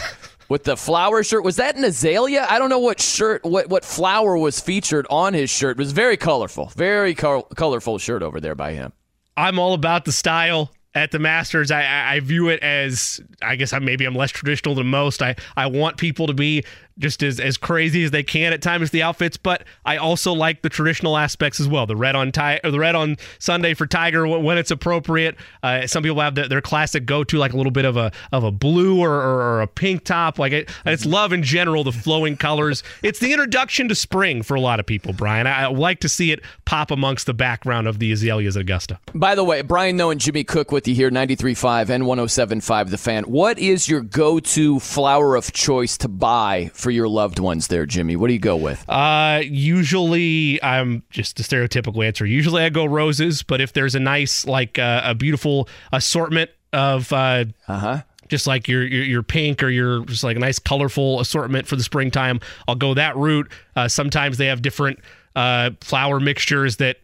with 0.52 0.64
the 0.64 0.76
flower 0.76 1.24
shirt. 1.24 1.42
Was 1.42 1.56
that 1.56 1.76
an 1.76 1.84
azalea? 1.84 2.46
I 2.46 2.58
don't 2.58 2.68
know 2.68 2.78
what 2.78 3.00
shirt, 3.00 3.42
what 3.42 3.70
what 3.70 3.86
flower 3.86 4.36
was 4.36 4.60
featured 4.60 5.06
on 5.08 5.32
his 5.32 5.48
shirt. 5.48 5.78
It 5.78 5.78
was 5.78 5.92
very 5.92 6.18
colorful, 6.18 6.70
very 6.76 7.14
col- 7.14 7.44
colorful 7.44 7.96
shirt 7.96 8.22
over 8.22 8.38
there 8.38 8.54
by 8.54 8.74
him. 8.74 8.92
I'm 9.34 9.58
all 9.58 9.72
about 9.72 10.04
the 10.04 10.12
style 10.12 10.70
at 10.94 11.10
the 11.10 11.18
Masters. 11.18 11.70
I, 11.70 12.16
I 12.16 12.20
view 12.20 12.50
it 12.50 12.62
as 12.62 13.18
I 13.40 13.56
guess 13.56 13.72
I 13.72 13.78
maybe 13.78 14.04
I'm 14.04 14.14
less 14.14 14.30
traditional 14.30 14.74
than 14.74 14.88
most. 14.88 15.22
I 15.22 15.36
I 15.56 15.68
want 15.68 15.96
people 15.96 16.26
to 16.26 16.34
be 16.34 16.64
just 16.98 17.22
as, 17.22 17.40
as 17.40 17.56
crazy 17.56 18.04
as 18.04 18.10
they 18.10 18.22
can 18.22 18.52
at 18.52 18.62
times 18.62 18.90
the 18.90 19.02
outfits, 19.02 19.36
but 19.36 19.64
I 19.84 19.96
also 19.96 20.32
like 20.32 20.62
the 20.62 20.68
traditional 20.68 21.16
aspects 21.16 21.60
as 21.60 21.68
well. 21.68 21.86
The 21.86 21.96
red 21.96 22.14
on 22.14 22.32
tie 22.32 22.60
or 22.62 22.70
the 22.70 22.78
red 22.78 22.94
on 22.94 23.16
Sunday 23.38 23.74
for 23.74 23.86
Tiger 23.86 24.26
when 24.26 24.58
it's 24.58 24.70
appropriate. 24.70 25.36
Uh, 25.62 25.86
some 25.86 26.02
people 26.02 26.20
have 26.20 26.34
the, 26.34 26.48
their 26.48 26.60
classic 26.60 27.06
go 27.06 27.24
to 27.24 27.38
like 27.38 27.52
a 27.52 27.56
little 27.56 27.72
bit 27.72 27.84
of 27.84 27.96
a 27.96 28.12
of 28.32 28.44
a 28.44 28.50
blue 28.50 29.00
or, 29.00 29.10
or, 29.12 29.42
or 29.42 29.60
a 29.62 29.66
pink 29.66 30.04
top. 30.04 30.38
Like 30.38 30.52
it, 30.52 30.70
it's 30.86 31.04
love 31.04 31.32
in 31.32 31.42
general, 31.42 31.84
the 31.84 31.92
flowing 31.92 32.36
colors. 32.36 32.82
It's 33.02 33.18
the 33.18 33.32
introduction 33.32 33.88
to 33.88 33.94
spring 33.94 34.42
for 34.42 34.54
a 34.54 34.60
lot 34.60 34.80
of 34.80 34.86
people, 34.86 35.12
Brian. 35.12 35.46
I, 35.46 35.62
I 35.62 35.66
like 35.66 36.00
to 36.00 36.08
see 36.08 36.32
it 36.32 36.40
pop 36.64 36.90
amongst 36.90 37.26
the 37.26 37.34
background 37.34 37.88
of 37.88 37.98
the 37.98 38.12
azaleas 38.12 38.56
at 38.56 38.62
Augusta. 38.62 38.98
By 39.14 39.34
the 39.34 39.44
way, 39.44 39.62
Brian 39.62 39.96
Noe 39.96 40.10
and 40.10 40.20
Jimmy 40.20 40.44
Cook 40.44 40.72
with 40.72 40.86
you 40.86 40.94
here, 40.94 41.10
93.5 41.10 41.88
and 41.88 42.04
107.5 42.04 42.90
The 42.90 42.98
Fan. 42.98 43.24
What 43.24 43.58
is 43.58 43.88
your 43.88 44.00
go 44.00 44.40
to 44.40 44.80
flower 44.80 45.36
of 45.36 45.52
choice 45.52 45.96
to 45.98 46.08
buy 46.08 46.70
for 46.82 46.90
your 46.90 47.08
loved 47.08 47.38
ones 47.38 47.68
there, 47.68 47.86
Jimmy? 47.86 48.16
What 48.16 48.26
do 48.26 48.34
you 48.34 48.38
go 48.38 48.56
with? 48.56 48.84
Uh, 48.88 49.40
usually, 49.44 50.62
I'm 50.62 51.02
just 51.10 51.40
a 51.40 51.42
stereotypical 51.42 52.06
answer. 52.06 52.26
Usually, 52.26 52.62
I 52.62 52.68
go 52.68 52.84
roses, 52.84 53.42
but 53.42 53.60
if 53.60 53.72
there's 53.72 53.94
a 53.94 54.00
nice, 54.00 54.46
like 54.46 54.78
uh, 54.78 55.02
a 55.04 55.14
beautiful 55.14 55.68
assortment 55.92 56.50
of 56.72 57.12
uh 57.12 57.44
huh 57.68 58.02
just 58.28 58.46
like 58.46 58.66
your, 58.66 58.82
your, 58.82 59.04
your 59.04 59.22
pink 59.22 59.62
or 59.62 59.68
your 59.68 60.06
just 60.06 60.24
like 60.24 60.36
a 60.36 60.40
nice 60.40 60.58
colorful 60.58 61.20
assortment 61.20 61.66
for 61.66 61.76
the 61.76 61.82
springtime. 61.82 62.40
I'll 62.66 62.74
go 62.74 62.94
that 62.94 63.14
route. 63.14 63.52
Uh, 63.76 63.88
sometimes 63.88 64.38
they 64.38 64.46
have 64.46 64.62
different 64.62 65.00
uh, 65.36 65.72
flower 65.82 66.18
mixtures 66.18 66.76
that 66.76 66.96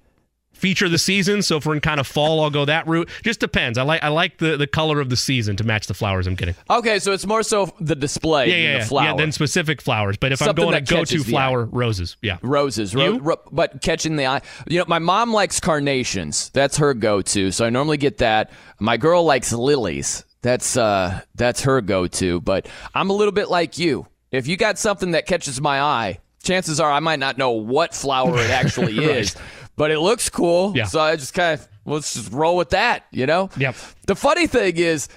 feature 0.59 0.87
of 0.87 0.91
the 0.91 0.99
season. 0.99 1.43
So 1.43 1.57
if 1.57 1.67
we're 1.67 1.75
in 1.75 1.81
kind 1.81 2.01
of 2.01 2.07
fall, 2.07 2.43
I'll 2.43 2.51
go 2.51 2.65
that 2.65 2.87
route. 2.87 3.09
Just 3.23 3.41
depends. 3.41 3.79
I 3.79 3.83
like 3.83 4.03
I 4.03 4.09
like 4.09 4.39
the, 4.39 4.57
the 4.57 4.67
color 4.67 5.01
of 5.01 5.09
the 5.09 5.17
season 5.17 5.57
to 5.57 5.65
match 5.65 5.87
the 5.87 5.95
flowers 5.95 6.27
I'm 6.27 6.35
getting. 6.35 6.55
Okay, 6.69 6.99
so 6.99 7.13
it's 7.13 7.27
more 7.27 7.43
so 7.43 7.75
the 7.81 7.95
display 7.95 8.49
yeah, 8.49 8.57
yeah, 8.57 8.73
yeah. 8.73 8.79
the 8.81 8.85
flower. 8.85 9.05
Yeah, 9.07 9.17
than 9.17 9.33
specific 9.33 9.81
flowers. 9.81 10.17
But 10.17 10.33
if 10.33 10.39
Something 10.39 10.65
I'm 10.65 10.71
going 10.71 10.85
to 10.85 10.95
go 10.95 11.05
to 11.05 11.25
flower, 11.25 11.65
roses. 11.65 12.17
Yeah. 12.23 12.39
Roses. 12.43 12.95
Ro- 12.95 13.19
ro- 13.19 13.41
but 13.51 13.81
catching 13.81 14.17
the 14.17 14.27
eye. 14.27 14.43
You 14.67 14.79
know, 14.81 14.85
my 14.89 14.99
mom 14.99 15.33
likes 15.33 15.61
carnations. 15.61 16.51
That's 16.51 16.77
her 16.79 16.95
go 16.95 17.23
to. 17.23 17.51
So 17.53 17.65
I 17.65 17.71
normally 17.71 17.97
get 17.97 18.19
that. 18.19 18.51
My 18.81 18.97
girl 18.97 19.25
likes 19.25 19.53
lilies. 19.53 20.25
That's 20.43 20.77
uh 20.77 21.21
that's 21.35 21.63
her 21.63 21.81
go 21.81 22.07
to. 22.07 22.41
But 22.41 22.69
I'm 22.95 23.11
a 23.11 23.13
little 23.13 23.33
bit 23.33 23.51
like 23.51 23.79
you. 23.79 24.07
If 24.31 24.47
you 24.47 24.57
got 24.57 24.79
something 24.79 25.13
that 25.13 25.27
catches 25.27 25.61
my 25.61 25.81
eye, 25.81 26.19
chances 26.43 26.81
are 26.81 26.91
I 26.91 27.01
might 27.01 27.19
not 27.19 27.39
know 27.39 27.51
what 27.53 27.95
flower 27.95 28.39
it 28.39 28.51
actually 28.51 28.99
right. 28.99 29.17
is 29.19 29.37
but 29.79 29.91
it 29.91 30.01
looks 30.01 30.29
cool. 30.29 30.77
Yeah. 30.77 30.85
So 30.85 31.01
I 31.01 31.17
just 31.17 31.33
kind 31.33 31.59
of 31.59 31.69
let's 31.87 32.13
just 32.13 32.33
roll 32.33 32.57
with 32.57 32.71
that, 32.71 33.07
you 33.11 33.25
know. 33.25 33.49
Yep. 33.57 33.77
The 34.07 34.17
funny 34.17 34.47
thing 34.47 34.77
is, 34.77 35.09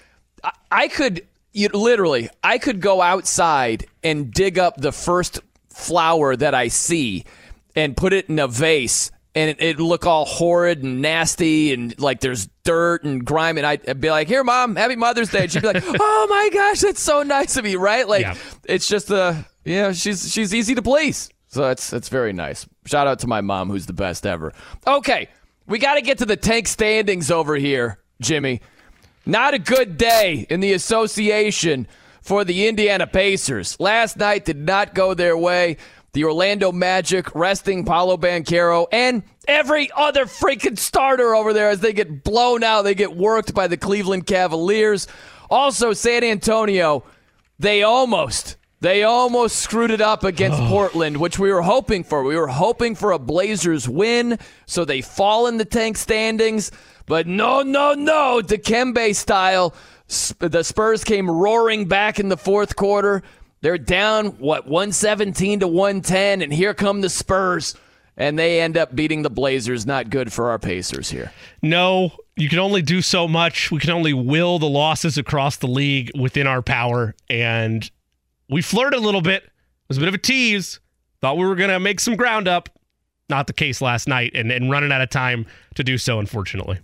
I, 0.44 0.52
I 0.72 0.88
could 0.88 1.28
you, 1.54 1.70
literally 1.70 2.30
I 2.44 2.58
could 2.58 2.82
go 2.82 3.02
outside 3.02 3.88
and 4.04 4.32
dig 4.32 4.58
up 4.58 4.78
the 4.78 4.92
first 4.92 5.40
flower 5.70 6.36
that 6.36 6.54
I 6.54 6.70
see 6.70 7.26
and 7.76 7.96
put 7.96 8.14
it 8.14 8.30
in 8.30 8.40
a 8.40 8.48
vase 8.48 9.12
and 9.34 9.56
it, 9.60 9.78
would 9.78 9.84
look 9.84 10.06
all 10.06 10.26
horrid 10.26 10.84
and 10.84 11.02
nasty 11.02 11.74
and 11.74 11.98
like 12.00 12.20
there's 12.20 12.48
dirt 12.64 13.04
and 13.04 13.24
grime 13.26 13.58
and 13.58 13.66
I'd, 13.66 14.00
be 14.00 14.10
like 14.10 14.28
here 14.28 14.44
mom 14.44 14.76
happy 14.76 14.96
mother's 14.96 15.30
day 15.30 15.44
and 15.44 15.52
she'd 15.52 15.62
be 15.62 15.68
like 15.68 15.84
oh 15.86 16.28
my 16.30 16.50
gosh 16.54 16.82
that's 16.82 17.02
so 17.02 17.24
nice 17.24 17.58
of 17.58 17.66
you 17.66 17.80
right 17.80 18.08
like 18.08 18.22
yeah. 18.22 18.36
it's 18.66 18.88
just 18.88 19.10
a 19.10 19.46
yeah 19.64 19.76
you 19.76 19.82
know, 19.84 19.94
she's 19.94 20.32
she's 20.32 20.54
easy 20.54 20.76
to 20.76 20.82
please 20.82 21.30
so 21.52 21.62
that's 21.64 21.90
that's 21.90 22.08
very 22.08 22.32
nice. 22.32 22.66
Shout 22.86 23.08
out 23.08 23.20
to 23.20 23.28
my 23.28 23.42
mom, 23.42 23.70
who's 23.70 23.86
the 23.86 23.94
best 23.94 24.26
ever. 24.26 24.54
Okay, 24.88 25.28
we 25.68 25.80
got 25.80 25.96
to 25.96 26.02
get 26.02 26.18
to 26.20 26.26
the 26.26 26.38
tank 26.38 26.68
standings 26.68 27.30
over 27.30 27.56
here, 27.56 28.00
Jimmy. 28.22 28.62
Not 29.26 29.54
a 29.54 29.60
good 29.60 29.98
day 29.98 30.48
in 30.50 30.62
the 30.62 30.72
association 30.74 31.88
for 32.22 32.46
the 32.46 32.68
Indiana 32.68 33.06
Pacers. 33.06 33.78
Last 33.80 34.18
night 34.18 34.46
did 34.46 34.58
not 34.58 34.96
go 34.96 35.14
their 35.14 35.38
way. 35.38 35.78
The 36.14 36.24
Orlando 36.24 36.72
Magic 36.72 37.34
resting 37.36 37.86
Paolo 37.86 38.18
Banchero 38.18 38.88
and 38.92 39.24
every 39.48 39.90
other 39.96 40.26
freaking 40.26 40.78
starter 40.78 41.36
over 41.36 41.54
there 41.54 41.70
as 41.70 41.82
they 41.82 41.94
get 41.94 42.24
blown 42.24 42.64
out. 42.64 42.84
They 42.84 42.96
get 42.96 43.16
worked 43.16 43.54
by 43.54 43.68
the 43.68 43.78
Cleveland 43.78 44.26
Cavaliers. 44.26 45.08
Also, 45.50 45.94
San 45.94 46.24
Antonio, 46.24 47.04
they 47.60 47.84
almost 47.84 48.58
they 48.82 49.04
almost 49.04 49.58
screwed 49.58 49.92
it 49.92 50.02
up 50.02 50.24
against 50.24 50.60
oh. 50.60 50.68
Portland, 50.70 51.18
which 51.18 51.40
we 51.40 51.52
were 51.52 51.62
hoping 51.62 52.04
for. 52.04 52.24
We 52.24 52.36
were 52.36 52.48
hoping 52.48 52.96
for 52.96 53.12
a 53.12 53.20
Blazers 53.20 53.88
win, 53.88 54.38
so 54.66 54.84
they 54.84 55.02
fall 55.02 55.48
in 55.48 55.58
the 55.58 55.66
tank 55.66 55.98
standings. 55.98 56.72
But 57.06 57.28
no, 57.28 57.62
no, 57.62 57.94
no. 57.94 58.42
Dikembe 58.44 59.16
style. 59.16 59.74
The 60.40 60.64
Spurs 60.64 61.04
came 61.04 61.30
roaring 61.30 61.86
back 61.86 62.20
in 62.20 62.30
the 62.30 62.38
fourth 62.38 62.76
quarter. 62.76 63.24
They're 63.62 63.78
down, 63.78 64.28
what, 64.40 64.68
117 64.68 65.62
to 65.62 65.68
110, 65.68 66.42
and 66.42 66.52
here 66.52 66.74
come 66.74 67.02
the 67.02 67.10
Spurs. 67.10 67.76
And 68.18 68.38
they 68.38 68.62
end 68.62 68.78
up 68.78 68.94
beating 68.96 69.22
the 69.22 69.30
Blazers. 69.30 69.86
Not 69.86 70.10
good 70.10 70.34
for 70.34 70.50
our 70.50 70.60
Pacers 70.60 71.10
here. 71.10 71.32
No, 71.62 72.12
you 72.36 72.50
can 72.50 72.60
only 72.60 72.82
do 72.82 73.02
so 73.02 73.28
much. 73.28 73.72
We 73.72 73.80
can 73.80 73.92
only 73.92 74.14
will 74.14 74.60
the 74.60 74.68
losses 74.68 75.18
across 75.18 75.58
the 75.58 75.68
league 75.68 76.12
within 76.18 76.46
our 76.46 76.62
power. 76.62 77.16
And 77.30 77.90
we 78.52 78.62
flirted 78.62 79.00
a 79.00 79.02
little 79.02 79.22
bit 79.22 79.44
It 79.44 79.52
was 79.88 79.98
a 79.98 80.02
bit 80.02 80.10
of 80.10 80.14
a 80.14 80.20
tease. 80.20 80.80
Thought 81.22 81.38
we 81.38 81.46
were 81.46 81.56
going 81.56 81.70
to 81.70 81.80
make 81.80 82.00
some 82.00 82.16
ground 82.16 82.48
up. 82.48 82.70
Not 83.30 83.48
the 83.48 83.54
case 83.54 83.82
last 83.82 84.08
night 84.08 84.34
and, 84.36 84.52
and 84.52 84.70
running 84.70 84.92
out 84.92 85.02
of 85.02 85.10
time 85.10 85.46
to 85.76 85.84
do 85.84 85.98
so, 85.98 86.20
unfortunately. 86.20 86.80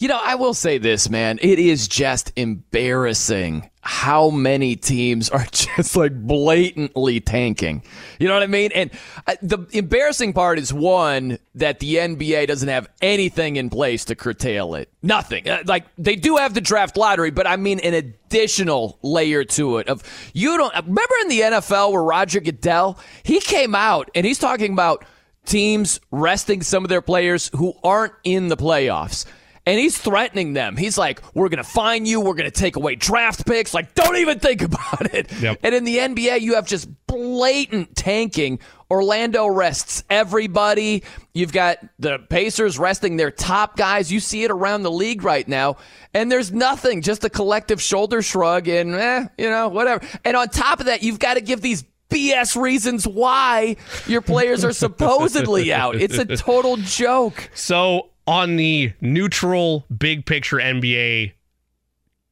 You 0.00 0.08
know, 0.08 0.18
I 0.18 0.36
will 0.36 0.54
say 0.54 0.78
this, 0.78 1.10
man. 1.10 1.38
It 1.42 1.58
is 1.58 1.86
just 1.86 2.32
embarrassing 2.34 3.70
how 3.82 4.30
many 4.30 4.74
teams 4.74 5.28
are 5.28 5.44
just 5.52 5.94
like 5.94 6.14
blatantly 6.26 7.20
tanking. 7.20 7.82
You 8.18 8.26
know 8.26 8.32
what 8.32 8.42
I 8.42 8.46
mean? 8.46 8.70
And 8.74 8.90
uh, 9.26 9.34
the 9.42 9.58
embarrassing 9.72 10.32
part 10.32 10.58
is 10.58 10.72
one 10.72 11.38
that 11.54 11.80
the 11.80 11.96
NBA 11.96 12.46
doesn't 12.46 12.70
have 12.70 12.88
anything 13.02 13.56
in 13.56 13.68
place 13.68 14.06
to 14.06 14.14
curtail 14.14 14.74
it. 14.74 14.88
Nothing. 15.02 15.46
Uh, 15.46 15.64
like 15.66 15.84
they 15.98 16.16
do 16.16 16.38
have 16.38 16.54
the 16.54 16.62
draft 16.62 16.96
lottery, 16.96 17.30
but 17.30 17.46
I 17.46 17.56
mean 17.56 17.78
an 17.80 17.92
additional 17.92 18.98
layer 19.02 19.44
to 19.44 19.76
it. 19.76 19.88
Of 19.88 20.02
you 20.32 20.56
don't 20.56 20.74
remember 20.74 21.14
in 21.20 21.28
the 21.28 21.40
NFL 21.40 21.92
where 21.92 22.02
Roger 22.02 22.40
Goodell 22.40 22.98
he 23.22 23.38
came 23.38 23.74
out 23.74 24.10
and 24.14 24.24
he's 24.24 24.38
talking 24.38 24.72
about 24.72 25.04
teams 25.44 26.00
resting 26.10 26.62
some 26.62 26.86
of 26.86 26.88
their 26.88 27.02
players 27.02 27.50
who 27.54 27.74
aren't 27.84 28.14
in 28.24 28.48
the 28.48 28.56
playoffs 28.56 29.26
and 29.66 29.78
he's 29.78 29.98
threatening 29.98 30.52
them. 30.52 30.76
He's 30.76 30.96
like, 30.96 31.22
"We're 31.34 31.48
going 31.48 31.62
to 31.62 31.68
fine 31.68 32.06
you. 32.06 32.20
We're 32.20 32.34
going 32.34 32.50
to 32.50 32.56
take 32.56 32.76
away 32.76 32.94
draft 32.94 33.46
picks. 33.46 33.74
Like, 33.74 33.94
don't 33.94 34.16
even 34.16 34.38
think 34.38 34.62
about 34.62 35.14
it." 35.14 35.30
Yep. 35.40 35.60
And 35.62 35.74
in 35.74 35.84
the 35.84 35.98
NBA, 35.98 36.40
you 36.40 36.54
have 36.54 36.66
just 36.66 36.88
blatant 37.06 37.96
tanking. 37.96 38.58
Orlando 38.90 39.46
rests 39.46 40.02
everybody. 40.10 41.04
You've 41.32 41.52
got 41.52 41.78
the 42.00 42.18
Pacers 42.18 42.78
resting 42.78 43.16
their 43.16 43.30
top 43.30 43.76
guys. 43.76 44.10
You 44.10 44.18
see 44.18 44.42
it 44.42 44.50
around 44.50 44.82
the 44.82 44.90
league 44.90 45.22
right 45.22 45.46
now, 45.46 45.76
and 46.12 46.30
there's 46.30 46.50
nothing, 46.50 47.02
just 47.02 47.24
a 47.24 47.30
collective 47.30 47.80
shoulder 47.80 48.20
shrug 48.20 48.66
and, 48.66 48.94
eh, 48.94 49.28
you 49.38 49.48
know, 49.48 49.68
whatever. 49.68 50.04
And 50.24 50.36
on 50.36 50.48
top 50.48 50.80
of 50.80 50.86
that, 50.86 51.04
you've 51.04 51.20
got 51.20 51.34
to 51.34 51.40
give 51.40 51.60
these 51.60 51.84
BS 52.10 52.60
reasons 52.60 53.06
why 53.06 53.76
your 54.06 54.20
players 54.20 54.64
are 54.64 54.72
supposedly 54.74 55.72
out. 55.72 55.94
It's 55.94 56.18
a 56.18 56.24
total 56.36 56.76
joke. 56.76 57.48
So 57.54 58.09
on 58.26 58.56
the 58.56 58.92
neutral, 59.00 59.84
big 59.96 60.26
picture 60.26 60.56
NBA 60.56 61.32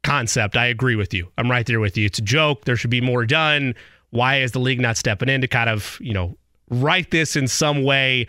concept, 0.05 0.57
I 0.57 0.67
agree 0.67 0.97
with 0.97 1.13
you. 1.13 1.31
I'm 1.37 1.51
right 1.51 1.67
there 1.67 1.81
with 1.81 1.97
you. 1.97 2.07
It's 2.07 2.19
a 2.19 2.23
joke. 2.23 2.65
There 2.65 2.77
should 2.77 2.91
be 2.91 3.01
more 3.01 3.27
done. 3.27 3.75
Why 4.11 4.41
is 4.41 4.53
the 4.53 4.61
league 4.61 4.81
not 4.81 4.97
stepping 4.97 5.29
in 5.29 5.41
to 5.41 5.49
kind 5.49 5.69
of, 5.69 5.99
you 6.01 6.15
know, 6.15 6.37
write 6.71 7.11
this 7.11 7.37
in 7.37 7.49
some 7.49 7.83
way, 7.85 8.27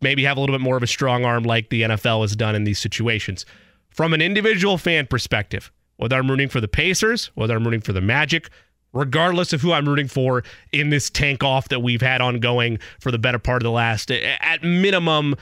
maybe 0.00 0.24
have 0.24 0.36
a 0.36 0.40
little 0.40 0.54
bit 0.54 0.60
more 0.60 0.76
of 0.76 0.82
a 0.82 0.86
strong 0.86 1.24
arm 1.24 1.44
like 1.44 1.70
the 1.70 1.82
NFL 1.82 2.20
has 2.22 2.36
done 2.36 2.54
in 2.54 2.64
these 2.64 2.78
situations? 2.78 3.44
From 3.90 4.12
an 4.12 4.20
individual 4.20 4.78
fan 4.78 5.06
perspective, 5.06 5.72
whether 5.96 6.16
I'm 6.16 6.30
rooting 6.30 6.48
for 6.48 6.60
the 6.60 6.68
Pacers, 6.68 7.30
whether 7.34 7.56
I'm 7.56 7.64
rooting 7.64 7.80
for 7.80 7.92
the 7.92 8.00
Magic, 8.00 8.50
regardless 8.92 9.52
of 9.52 9.62
who 9.62 9.72
I'm 9.72 9.88
rooting 9.88 10.08
for 10.08 10.44
in 10.72 10.90
this 10.90 11.10
tank 11.10 11.42
off 11.42 11.68
that 11.68 11.80
we've 11.80 12.02
had 12.02 12.20
ongoing 12.20 12.78
for 13.00 13.10
the 13.10 13.18
better 13.18 13.38
part 13.38 13.62
of 13.62 13.64
the 13.64 13.70
last, 13.70 14.10
at 14.10 14.62
minimum, 14.62 15.34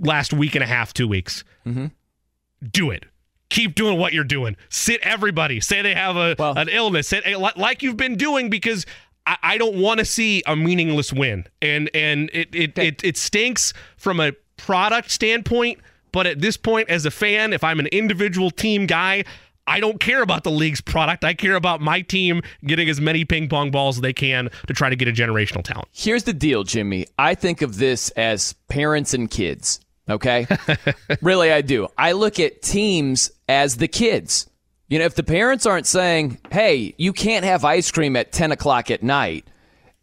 last 0.00 0.32
week 0.32 0.54
and 0.54 0.64
a 0.64 0.66
half, 0.66 0.92
two 0.92 1.08
weeks. 1.08 1.44
Mm-hmm. 1.66 1.86
Do 2.70 2.90
it. 2.90 3.04
Keep 3.50 3.74
doing 3.74 3.98
what 3.98 4.12
you're 4.12 4.24
doing. 4.24 4.56
Sit 4.68 5.00
everybody. 5.02 5.60
Say 5.60 5.80
they 5.82 5.94
have 5.94 6.16
a 6.16 6.36
well, 6.38 6.56
an 6.56 6.68
illness, 6.68 7.08
Say, 7.08 7.34
like 7.34 7.82
you've 7.82 7.96
been 7.96 8.16
doing, 8.16 8.50
because 8.50 8.84
I, 9.26 9.36
I 9.42 9.58
don't 9.58 9.76
want 9.76 10.00
to 10.00 10.04
see 10.04 10.42
a 10.46 10.54
meaningless 10.54 11.12
win. 11.12 11.46
And 11.62 11.90
and 11.94 12.30
it 12.32 12.54
it, 12.54 12.70
okay. 12.70 12.88
it 12.88 13.04
it 13.04 13.16
stinks 13.16 13.72
from 13.96 14.20
a 14.20 14.32
product 14.56 15.10
standpoint. 15.10 15.80
But 16.12 16.26
at 16.26 16.40
this 16.40 16.56
point, 16.56 16.88
as 16.88 17.06
a 17.06 17.10
fan, 17.10 17.52
if 17.52 17.62
I'm 17.62 17.78
an 17.80 17.86
individual 17.86 18.50
team 18.50 18.86
guy, 18.86 19.24
I 19.66 19.80
don't 19.80 20.00
care 20.00 20.22
about 20.22 20.44
the 20.44 20.50
league's 20.50 20.80
product. 20.80 21.24
I 21.24 21.34
care 21.34 21.54
about 21.54 21.82
my 21.82 22.00
team 22.00 22.42
getting 22.64 22.88
as 22.88 23.00
many 23.00 23.26
ping 23.26 23.48
pong 23.48 23.70
balls 23.70 23.98
as 23.98 24.00
they 24.00 24.14
can 24.14 24.48
to 24.66 24.72
try 24.72 24.88
to 24.88 24.96
get 24.96 25.08
a 25.08 25.12
generational 25.12 25.62
talent. 25.62 25.88
Here's 25.92 26.24
the 26.24 26.32
deal, 26.32 26.64
Jimmy. 26.64 27.06
I 27.18 27.34
think 27.34 27.60
of 27.60 27.76
this 27.76 28.08
as 28.10 28.54
parents 28.68 29.12
and 29.12 29.30
kids. 29.30 29.80
Okay. 30.08 30.46
really, 31.22 31.52
I 31.52 31.60
do. 31.60 31.88
I 31.96 32.12
look 32.12 32.40
at 32.40 32.62
teams 32.62 33.30
as 33.48 33.76
the 33.76 33.88
kids. 33.88 34.48
You 34.88 34.98
know, 34.98 35.04
if 35.04 35.14
the 35.14 35.22
parents 35.22 35.66
aren't 35.66 35.86
saying, 35.86 36.38
hey, 36.50 36.94
you 36.96 37.12
can't 37.12 37.44
have 37.44 37.64
ice 37.64 37.90
cream 37.90 38.16
at 38.16 38.32
10 38.32 38.52
o'clock 38.52 38.90
at 38.90 39.02
night, 39.02 39.46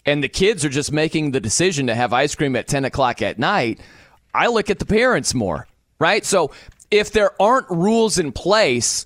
and 0.06 0.24
the 0.24 0.30
kids 0.30 0.64
are 0.64 0.70
just 0.70 0.92
making 0.92 1.32
the 1.32 1.40
decision 1.40 1.88
to 1.88 1.96
have 1.96 2.14
ice 2.14 2.36
cream 2.36 2.56
at 2.56 2.68
10 2.68 2.86
o'clock 2.86 3.22
at 3.22 3.40
night, 3.40 3.80
I 4.34 4.48
look 4.48 4.70
at 4.70 4.80
the 4.80 4.86
parents 4.86 5.34
more, 5.34 5.68
right? 5.98 6.24
So 6.24 6.52
if 6.92 7.12
there 7.12 7.40
aren't 7.42 7.70
rules 7.70 8.20
in 8.20 8.32
place 8.32 9.06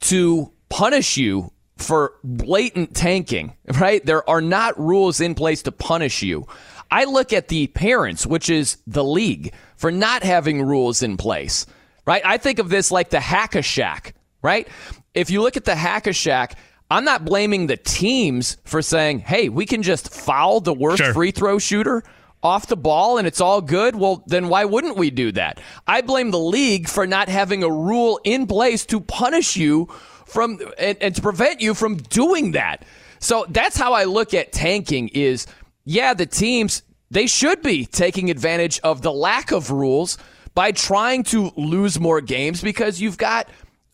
to 0.00 0.52
punish 0.68 1.16
you 1.16 1.52
for 1.76 2.14
blatant 2.24 2.94
tanking, 2.94 3.54
right? 3.78 4.04
There 4.04 4.28
are 4.28 4.40
not 4.40 4.78
rules 4.78 5.20
in 5.20 5.34
place 5.34 5.62
to 5.62 5.72
punish 5.72 6.22
you. 6.22 6.46
I 6.92 7.04
look 7.04 7.32
at 7.32 7.48
the 7.48 7.68
parents, 7.68 8.26
which 8.26 8.50
is 8.50 8.76
the 8.86 9.02
league, 9.02 9.54
for 9.76 9.90
not 9.90 10.22
having 10.22 10.62
rules 10.62 11.02
in 11.02 11.16
place, 11.16 11.64
right? 12.06 12.20
I 12.22 12.36
think 12.36 12.58
of 12.58 12.68
this 12.68 12.90
like 12.90 13.08
the 13.08 13.18
hack 13.18 13.54
a 13.54 13.60
Shaq, 13.60 14.12
right? 14.42 14.68
If 15.14 15.30
you 15.30 15.40
look 15.40 15.56
at 15.56 15.64
the 15.64 15.74
hack 15.74 16.06
a 16.06 16.10
Shaq, 16.10 16.52
I'm 16.90 17.06
not 17.06 17.24
blaming 17.24 17.66
the 17.66 17.78
teams 17.78 18.58
for 18.64 18.82
saying, 18.82 19.20
hey, 19.20 19.48
we 19.48 19.64
can 19.64 19.82
just 19.82 20.12
foul 20.12 20.60
the 20.60 20.74
worst 20.74 20.98
sure. 21.02 21.14
free 21.14 21.30
throw 21.30 21.58
shooter 21.58 22.02
off 22.42 22.66
the 22.66 22.76
ball 22.76 23.16
and 23.16 23.26
it's 23.26 23.40
all 23.40 23.62
good. 23.62 23.96
Well, 23.96 24.22
then 24.26 24.50
why 24.50 24.66
wouldn't 24.66 24.98
we 24.98 25.10
do 25.10 25.32
that? 25.32 25.60
I 25.86 26.02
blame 26.02 26.30
the 26.30 26.38
league 26.38 26.90
for 26.90 27.06
not 27.06 27.30
having 27.30 27.62
a 27.62 27.70
rule 27.70 28.20
in 28.22 28.46
place 28.46 28.84
to 28.86 29.00
punish 29.00 29.56
you 29.56 29.86
from 30.26 30.58
and, 30.76 30.98
and 31.00 31.14
to 31.14 31.22
prevent 31.22 31.62
you 31.62 31.72
from 31.72 31.96
doing 31.96 32.52
that. 32.52 32.84
So 33.18 33.46
that's 33.48 33.78
how 33.78 33.94
I 33.94 34.04
look 34.04 34.34
at 34.34 34.52
tanking 34.52 35.08
is 35.08 35.46
yeah, 35.84 36.14
the 36.14 36.26
teams, 36.26 36.82
they 37.10 37.26
should 37.26 37.62
be 37.62 37.86
taking 37.86 38.30
advantage 38.30 38.80
of 38.80 39.02
the 39.02 39.12
lack 39.12 39.52
of 39.52 39.70
rules 39.70 40.18
by 40.54 40.72
trying 40.72 41.24
to 41.24 41.52
lose 41.56 41.98
more 41.98 42.20
games 42.20 42.62
because 42.62 43.00
you've 43.00 43.18
got 43.18 43.48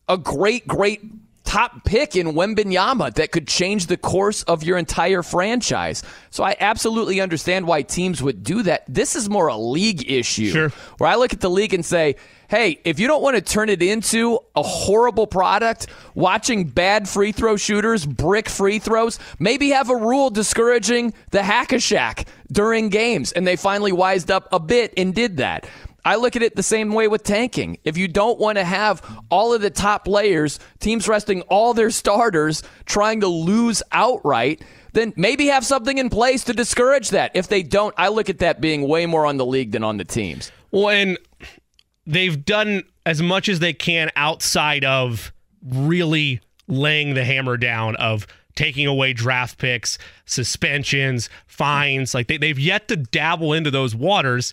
a 0.08 0.18
great, 0.18 0.66
great 0.66 1.00
top 1.44 1.84
pick 1.84 2.14
in 2.14 2.28
Wembanyama 2.28 3.14
that 3.14 3.32
could 3.32 3.48
change 3.48 3.86
the 3.86 3.96
course 3.96 4.42
of 4.42 4.62
your 4.62 4.76
entire 4.76 5.22
franchise. 5.22 6.02
So 6.30 6.44
I 6.44 6.56
absolutely 6.60 7.22
understand 7.22 7.66
why 7.66 7.82
teams 7.82 8.22
would 8.22 8.42
do 8.42 8.62
that. 8.64 8.84
This 8.86 9.16
is 9.16 9.30
more 9.30 9.48
a 9.48 9.56
league 9.56 10.10
issue 10.10 10.50
sure. 10.50 10.68
where 10.98 11.08
I 11.08 11.14
look 11.14 11.32
at 11.32 11.40
the 11.40 11.48
league 11.48 11.72
and 11.72 11.84
say, 11.84 12.16
hey, 12.48 12.80
if 12.84 12.98
you 12.98 13.06
don't 13.06 13.22
want 13.22 13.36
to 13.36 13.42
turn 13.42 13.68
it 13.68 13.82
into 13.82 14.38
a 14.56 14.62
horrible 14.62 15.26
product, 15.26 15.86
watching 16.14 16.64
bad 16.64 17.08
free 17.08 17.30
throw 17.30 17.56
shooters 17.56 18.04
brick 18.04 18.48
free 18.48 18.78
throws, 18.78 19.18
maybe 19.38 19.70
have 19.70 19.90
a 19.90 19.96
rule 19.96 20.30
discouraging 20.30 21.12
the 21.30 21.42
hack 21.42 21.72
a 21.72 21.76
Shaq 21.76 22.26
during 22.50 22.88
games. 22.88 23.32
And 23.32 23.46
they 23.46 23.56
finally 23.56 23.92
wised 23.92 24.30
up 24.30 24.48
a 24.50 24.58
bit 24.58 24.94
and 24.96 25.14
did 25.14 25.36
that. 25.36 25.68
I 26.04 26.16
look 26.16 26.36
at 26.36 26.42
it 26.42 26.56
the 26.56 26.62
same 26.62 26.92
way 26.92 27.06
with 27.06 27.22
tanking. 27.22 27.78
If 27.84 27.98
you 27.98 28.08
don't 28.08 28.38
want 28.38 28.56
to 28.56 28.64
have 28.64 29.02
all 29.30 29.52
of 29.52 29.60
the 29.60 29.68
top 29.68 30.06
players, 30.06 30.58
teams 30.80 31.06
resting 31.06 31.42
all 31.42 31.74
their 31.74 31.90
starters, 31.90 32.62
trying 32.86 33.20
to 33.20 33.28
lose 33.28 33.82
outright, 33.92 34.62
then 34.94 35.12
maybe 35.16 35.48
have 35.48 35.66
something 35.66 35.98
in 35.98 36.08
place 36.08 36.44
to 36.44 36.54
discourage 36.54 37.10
that. 37.10 37.32
If 37.34 37.48
they 37.48 37.62
don't, 37.62 37.94
I 37.98 38.08
look 38.08 38.30
at 38.30 38.38
that 38.38 38.58
being 38.58 38.88
way 38.88 39.04
more 39.04 39.26
on 39.26 39.36
the 39.36 39.44
league 39.44 39.72
than 39.72 39.84
on 39.84 39.98
the 39.98 40.04
teams. 40.04 40.50
Well, 40.70 40.88
and 40.88 41.18
they've 42.08 42.42
done 42.44 42.82
as 43.06 43.22
much 43.22 43.48
as 43.48 43.60
they 43.60 43.74
can 43.74 44.10
outside 44.16 44.84
of 44.84 45.30
really 45.64 46.40
laying 46.66 47.14
the 47.14 47.24
hammer 47.24 47.56
down 47.56 47.94
of 47.96 48.26
taking 48.56 48.86
away 48.86 49.12
draft 49.12 49.58
picks, 49.58 49.98
suspensions, 50.24 51.30
fines. 51.46 52.14
Like 52.14 52.26
they, 52.26 52.38
they've 52.38 52.58
yet 52.58 52.88
to 52.88 52.96
dabble 52.96 53.52
into 53.52 53.70
those 53.70 53.94
waters. 53.94 54.52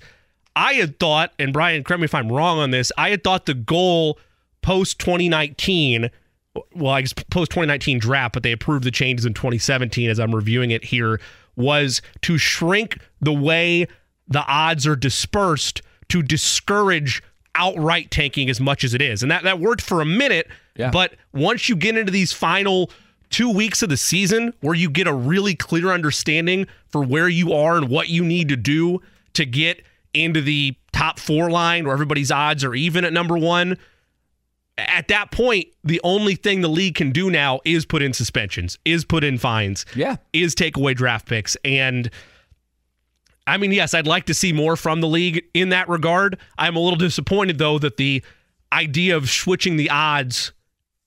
I 0.55 0.73
had 0.73 0.99
thought, 0.99 1.33
and 1.39 1.51
Brian, 1.51 1.83
correct 1.83 2.01
me 2.01 2.05
if 2.05 2.13
I'm 2.13 2.31
wrong 2.31 2.59
on 2.59 2.71
this, 2.71 2.91
I 2.97 3.09
had 3.09 3.23
thought 3.23 3.45
the 3.45 3.53
goal 3.53 4.19
post 4.61 4.99
2019, 4.99 6.09
well, 6.75 6.93
I 6.93 7.01
guess 7.01 7.13
post 7.13 7.51
2019 7.51 7.99
draft, 7.99 8.33
but 8.33 8.43
they 8.43 8.51
approved 8.51 8.85
the 8.85 8.91
changes 8.91 9.25
in 9.25 9.33
2017 9.33 10.09
as 10.09 10.19
I'm 10.19 10.35
reviewing 10.35 10.71
it 10.71 10.83
here, 10.83 11.19
was 11.55 12.01
to 12.21 12.37
shrink 12.37 12.99
the 13.21 13.33
way 13.33 13.87
the 14.27 14.45
odds 14.45 14.85
are 14.85 14.95
dispersed 14.95 15.81
to 16.09 16.21
discourage 16.21 17.23
outright 17.55 18.11
tanking 18.11 18.49
as 18.49 18.59
much 18.59 18.83
as 18.83 18.93
it 18.93 19.01
is. 19.01 19.21
And 19.23 19.31
that, 19.31 19.43
that 19.43 19.59
worked 19.59 19.81
for 19.81 20.01
a 20.01 20.05
minute. 20.05 20.47
Yeah. 20.75 20.91
But 20.91 21.15
once 21.33 21.69
you 21.69 21.75
get 21.75 21.97
into 21.97 22.11
these 22.11 22.33
final 22.33 22.91
two 23.29 23.49
weeks 23.49 23.81
of 23.81 23.89
the 23.89 23.97
season 23.97 24.53
where 24.61 24.75
you 24.75 24.89
get 24.89 25.07
a 25.07 25.13
really 25.13 25.55
clear 25.55 25.89
understanding 25.89 26.67
for 26.87 27.03
where 27.03 27.27
you 27.27 27.53
are 27.53 27.77
and 27.77 27.89
what 27.89 28.09
you 28.09 28.23
need 28.23 28.49
to 28.49 28.55
do 28.55 29.01
to 29.33 29.45
get 29.45 29.81
into 30.13 30.41
the 30.41 30.75
top 30.93 31.19
four 31.19 31.49
line 31.49 31.85
where 31.85 31.93
everybody's 31.93 32.31
odds 32.31 32.63
are 32.63 32.73
even 32.75 33.03
at 33.03 33.11
number 33.11 33.37
one, 33.37 33.77
at 34.77 35.07
that 35.07 35.31
point, 35.31 35.67
the 35.83 36.01
only 36.03 36.35
thing 36.35 36.61
the 36.61 36.69
league 36.69 36.95
can 36.95 37.11
do 37.11 37.29
now 37.29 37.59
is 37.65 37.85
put 37.85 38.01
in 38.01 38.13
suspensions, 38.13 38.77
is 38.85 39.05
put 39.05 39.23
in 39.23 39.37
fines, 39.37 39.85
yeah, 39.95 40.17
is 40.33 40.53
take 40.53 40.75
away 40.77 40.93
draft 40.93 41.27
picks. 41.27 41.55
And 41.63 42.09
I 43.47 43.58
mean, 43.58 43.71
yes, 43.71 43.93
I'd 43.93 44.08
like 44.08 44.25
to 44.25 44.34
see 44.34 44.53
more 44.53 44.75
from 44.75 45.01
the 45.01 45.08
league 45.08 45.43
in 45.53 45.69
that 45.69 45.88
regard. 45.88 46.38
I'm 46.58 46.75
a 46.75 46.79
little 46.79 46.97
disappointed, 46.97 47.58
though, 47.58 47.77
that 47.79 47.97
the 47.97 48.23
idea 48.71 49.15
of 49.15 49.29
switching 49.29 49.77
the 49.77 49.89
odds 49.89 50.51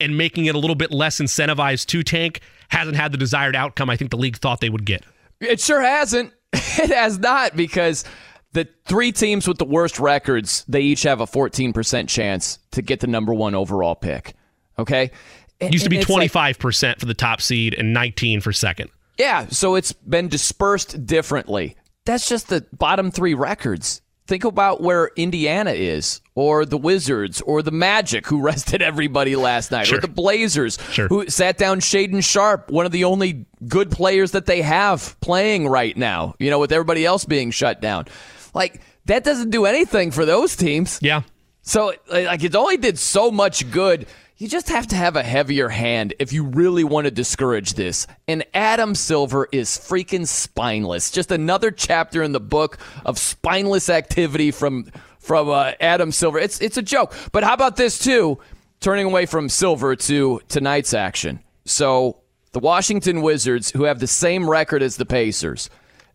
and 0.00 0.16
making 0.16 0.46
it 0.46 0.54
a 0.54 0.58
little 0.58 0.76
bit 0.76 0.92
less 0.92 1.18
incentivized 1.18 1.86
to 1.86 2.02
tank 2.02 2.40
hasn't 2.68 2.96
had 2.96 3.12
the 3.12 3.18
desired 3.18 3.56
outcome 3.56 3.90
I 3.90 3.96
think 3.96 4.10
the 4.10 4.16
league 4.16 4.36
thought 4.36 4.60
they 4.60 4.70
would 4.70 4.84
get. 4.84 5.04
It 5.40 5.60
sure 5.60 5.82
hasn't. 5.82 6.32
It 6.80 6.90
has 6.90 7.18
not 7.18 7.56
because 7.56 8.04
the 8.52 8.68
three 8.84 9.10
teams 9.10 9.48
with 9.48 9.58
the 9.58 9.64
worst 9.64 9.98
records, 9.98 10.64
they 10.68 10.80
each 10.80 11.02
have 11.02 11.20
a 11.20 11.26
14% 11.26 12.08
chance 12.08 12.60
to 12.70 12.82
get 12.82 13.00
the 13.00 13.08
number 13.08 13.34
one 13.34 13.56
overall 13.56 13.96
pick. 13.96 14.34
Okay? 14.78 15.10
It 15.58 15.72
used 15.72 15.84
to 15.84 15.90
be 15.90 15.98
25% 15.98 16.82
like, 16.82 17.00
for 17.00 17.06
the 17.06 17.14
top 17.14 17.40
seed 17.40 17.74
and 17.74 17.92
19 17.92 18.40
for 18.40 18.52
second. 18.52 18.90
Yeah, 19.18 19.48
so 19.48 19.74
it's 19.74 19.92
been 19.92 20.28
dispersed 20.28 21.04
differently. 21.04 21.76
That's 22.08 22.26
just 22.26 22.48
the 22.48 22.64
bottom 22.72 23.10
three 23.10 23.34
records. 23.34 24.00
Think 24.26 24.44
about 24.44 24.80
where 24.80 25.10
Indiana 25.14 25.72
is, 25.72 26.22
or 26.34 26.64
the 26.64 26.78
Wizards, 26.78 27.42
or 27.42 27.60
the 27.60 27.70
Magic, 27.70 28.26
who 28.26 28.40
rested 28.42 28.80
everybody 28.80 29.36
last 29.36 29.70
night, 29.70 29.88
sure. 29.88 29.98
or 29.98 30.00
the 30.00 30.08
Blazers, 30.08 30.78
sure. 30.90 31.06
who 31.08 31.28
sat 31.28 31.58
down 31.58 31.80
Shaedon 31.80 32.24
Sharpe, 32.24 32.70
one 32.70 32.86
of 32.86 32.92
the 32.92 33.04
only 33.04 33.44
good 33.68 33.90
players 33.90 34.30
that 34.30 34.46
they 34.46 34.62
have 34.62 35.20
playing 35.20 35.68
right 35.68 35.94
now, 35.98 36.34
you 36.38 36.48
know, 36.48 36.58
with 36.58 36.72
everybody 36.72 37.04
else 37.04 37.26
being 37.26 37.50
shut 37.50 37.82
down. 37.82 38.06
Like, 38.54 38.80
that 39.04 39.22
doesn't 39.22 39.50
do 39.50 39.66
anything 39.66 40.10
for 40.10 40.24
those 40.24 40.56
teams. 40.56 40.98
Yeah. 41.02 41.24
So, 41.60 41.92
like, 42.10 42.42
it 42.42 42.56
only 42.56 42.78
did 42.78 42.98
so 42.98 43.30
much 43.30 43.70
good 43.70 44.06
you 44.38 44.46
just 44.46 44.68
have 44.68 44.86
to 44.86 44.96
have 44.96 45.16
a 45.16 45.22
heavier 45.22 45.68
hand 45.68 46.14
if 46.20 46.32
you 46.32 46.44
really 46.44 46.84
want 46.84 47.06
to 47.06 47.10
discourage 47.10 47.74
this. 47.74 48.06
And 48.28 48.44
Adam 48.54 48.94
Silver 48.94 49.48
is 49.50 49.70
freaking 49.70 50.26
spineless. 50.28 51.10
Just 51.10 51.32
another 51.32 51.72
chapter 51.72 52.22
in 52.22 52.30
the 52.30 52.40
book 52.40 52.78
of 53.04 53.18
spineless 53.18 53.90
activity 53.90 54.52
from 54.52 54.90
from 55.18 55.50
uh, 55.50 55.72
Adam 55.80 56.12
Silver. 56.12 56.38
It's 56.38 56.60
it's 56.60 56.76
a 56.76 56.82
joke. 56.82 57.12
But 57.32 57.42
how 57.42 57.52
about 57.52 57.76
this 57.76 57.98
too? 57.98 58.38
Turning 58.80 59.06
away 59.06 59.26
from 59.26 59.48
Silver 59.48 59.96
to 59.96 60.40
tonight's 60.48 60.94
action. 60.94 61.40
So 61.64 62.20
the 62.52 62.60
Washington 62.60 63.22
Wizards, 63.22 63.72
who 63.72 63.82
have 63.84 63.98
the 63.98 64.06
same 64.06 64.48
record 64.48 64.84
as 64.84 64.96
the 64.96 65.04
Pacers, 65.04 65.68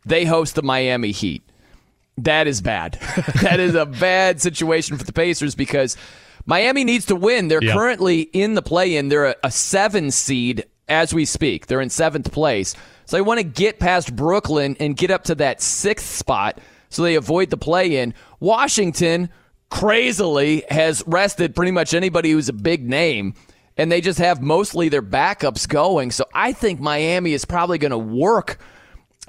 they 0.05 0.23
host 0.23 0.55
the 0.55 0.63
Miami 0.63 1.11
Heat. 1.11 1.43
That 2.17 2.47
is 2.47 2.61
bad. 2.61 2.93
that 3.41 3.59
is 3.59 3.75
a 3.75 3.85
bad 3.85 4.41
situation 4.41 4.97
for 4.97 5.03
the 5.03 5.11
Pacers 5.11 5.55
because 5.55 5.97
Miami 6.45 6.83
needs 6.83 7.05
to 7.07 7.15
win. 7.15 7.47
They're 7.47 7.61
currently 7.61 8.21
in 8.21 8.53
the 8.55 8.61
play 8.61 8.97
in. 8.97 9.09
They're 9.09 9.27
a, 9.27 9.35
a 9.43 9.51
seven 9.51 10.11
seed 10.11 10.65
as 10.87 11.13
we 11.13 11.25
speak. 11.25 11.67
They're 11.67 11.81
in 11.81 11.89
seventh 11.89 12.31
place. 12.31 12.75
So 13.05 13.17
they 13.17 13.21
want 13.21 13.39
to 13.39 13.43
get 13.43 13.79
past 13.79 14.15
Brooklyn 14.15 14.75
and 14.79 14.95
get 14.95 15.11
up 15.11 15.23
to 15.25 15.35
that 15.35 15.61
sixth 15.61 16.07
spot 16.07 16.59
so 16.89 17.01
they 17.01 17.15
avoid 17.15 17.49
the 17.49 17.57
play 17.57 17.97
in. 17.97 18.13
Washington, 18.39 19.29
crazily, 19.69 20.63
has 20.69 21.03
rested 21.07 21.55
pretty 21.55 21.71
much 21.71 21.93
anybody 21.93 22.31
who's 22.31 22.49
a 22.49 22.53
big 22.53 22.87
name, 22.87 23.33
and 23.77 23.91
they 23.91 24.01
just 24.01 24.19
have 24.19 24.41
mostly 24.41 24.89
their 24.89 25.01
backups 25.01 25.67
going. 25.67 26.11
So 26.11 26.25
I 26.33 26.53
think 26.53 26.79
Miami 26.79 27.33
is 27.33 27.45
probably 27.45 27.77
going 27.77 27.91
to 27.91 27.97
work. 27.97 28.59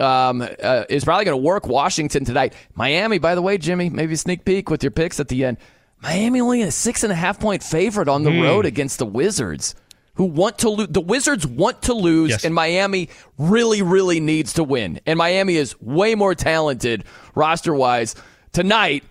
Um, 0.01 0.43
uh, 0.43 0.85
is 0.89 1.05
probably 1.05 1.25
going 1.25 1.41
to 1.41 1.43
work 1.43 1.69
Washington 1.69 2.25
tonight. 2.25 2.53
Miami, 2.75 3.19
by 3.19 3.37
the 3.37 3.43
way, 3.43 3.59
Jimmy, 3.59 3.91
maybe 3.91 4.17
sneak 4.17 4.45
peek 4.45 4.69
with 4.69 4.83
your 4.83 4.91
picks 4.91 5.21
at 5.21 5.29
the 5.29 5.45
end. 5.45 5.57
Miami 6.05 6.41
only 6.43 6.61
a 6.61 6.71
six 6.71 7.03
and 7.03 7.11
a 7.11 7.17
half 7.17 7.41
point 7.41 7.63
favorite 7.63 8.09
on 8.09 8.25
the 8.25 8.31
mm. 8.31 8.43
road 8.43 8.67
against 8.67 8.99
the 8.99 9.07
Wizards, 9.07 9.75
who 10.17 10.25
want 10.25 10.59
to 10.59 10.69
lose. 10.69 10.89
The 10.91 11.01
Wizards 11.01 11.47
want 11.47 11.81
to 11.83 11.95
lose, 11.95 12.31
yes. 12.31 12.45
and 12.45 12.55
Miami 12.55 13.09
really, 13.39 13.81
really 13.81 14.21
needs 14.21 14.53
to 14.55 14.65
win. 14.65 15.01
And 15.07 15.17
Miami 15.17 15.57
is 15.57 15.81
way 15.81 16.15
more 16.15 16.35
talented 16.35 17.05
roster 17.35 17.75
wise 17.75 18.15
tonight, 18.53 19.03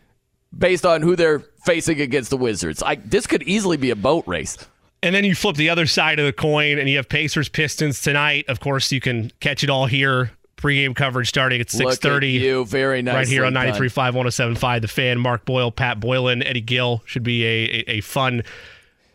based 0.56 0.86
on 0.86 1.01
who 1.01 1.15
they're 1.15 1.39
facing 1.65 1.99
against 1.99 2.29
the 2.29 2.38
Wizards. 2.38 2.84
I, 2.84 2.95
this 2.95 3.25
could 3.25 3.41
easily 3.43 3.77
be 3.77 3.89
a 3.89 3.95
boat 3.95 4.27
race. 4.27 4.56
And 5.01 5.15
then 5.15 5.25
you 5.25 5.34
flip 5.34 5.56
the 5.56 5.69
other 5.69 5.88
side 5.88 6.19
of 6.19 6.27
the 6.27 6.32
coin, 6.32 6.77
and 6.77 6.88
you 6.88 6.97
have 6.97 7.10
Pacers 7.10 7.49
Pistons 7.49 8.01
tonight. 8.01 8.45
Of 8.47 8.60
course, 8.60 8.91
you 8.91 9.01
can 9.01 9.32
catch 9.39 9.63
it 9.63 9.69
all 9.71 9.88
here 9.88 10.32
pregame 10.63 10.95
coverage 10.95 11.30
starting 11.30 11.62
at 11.62 11.67
6.30. 11.67 12.34
you, 12.34 12.65
very 12.65 13.02
nice. 13.02 13.15
Right 13.15 13.28
here 13.28 13.45
on 13.45 13.54
93.5, 13.54 14.13
107.5. 14.13 14.82
The 14.82 14.88
Fan, 14.88 15.19
Mark 15.19 15.45
Boyle, 15.45 15.71
Pat 15.71 15.99
Boylan, 15.99 16.41
Eddie 16.41 16.62
Gill. 16.62 17.04
Should 17.06 17.23
be 17.23 17.43
a, 17.43 17.47
a, 17.47 17.91
a 17.97 18.02
fun 18.02 18.43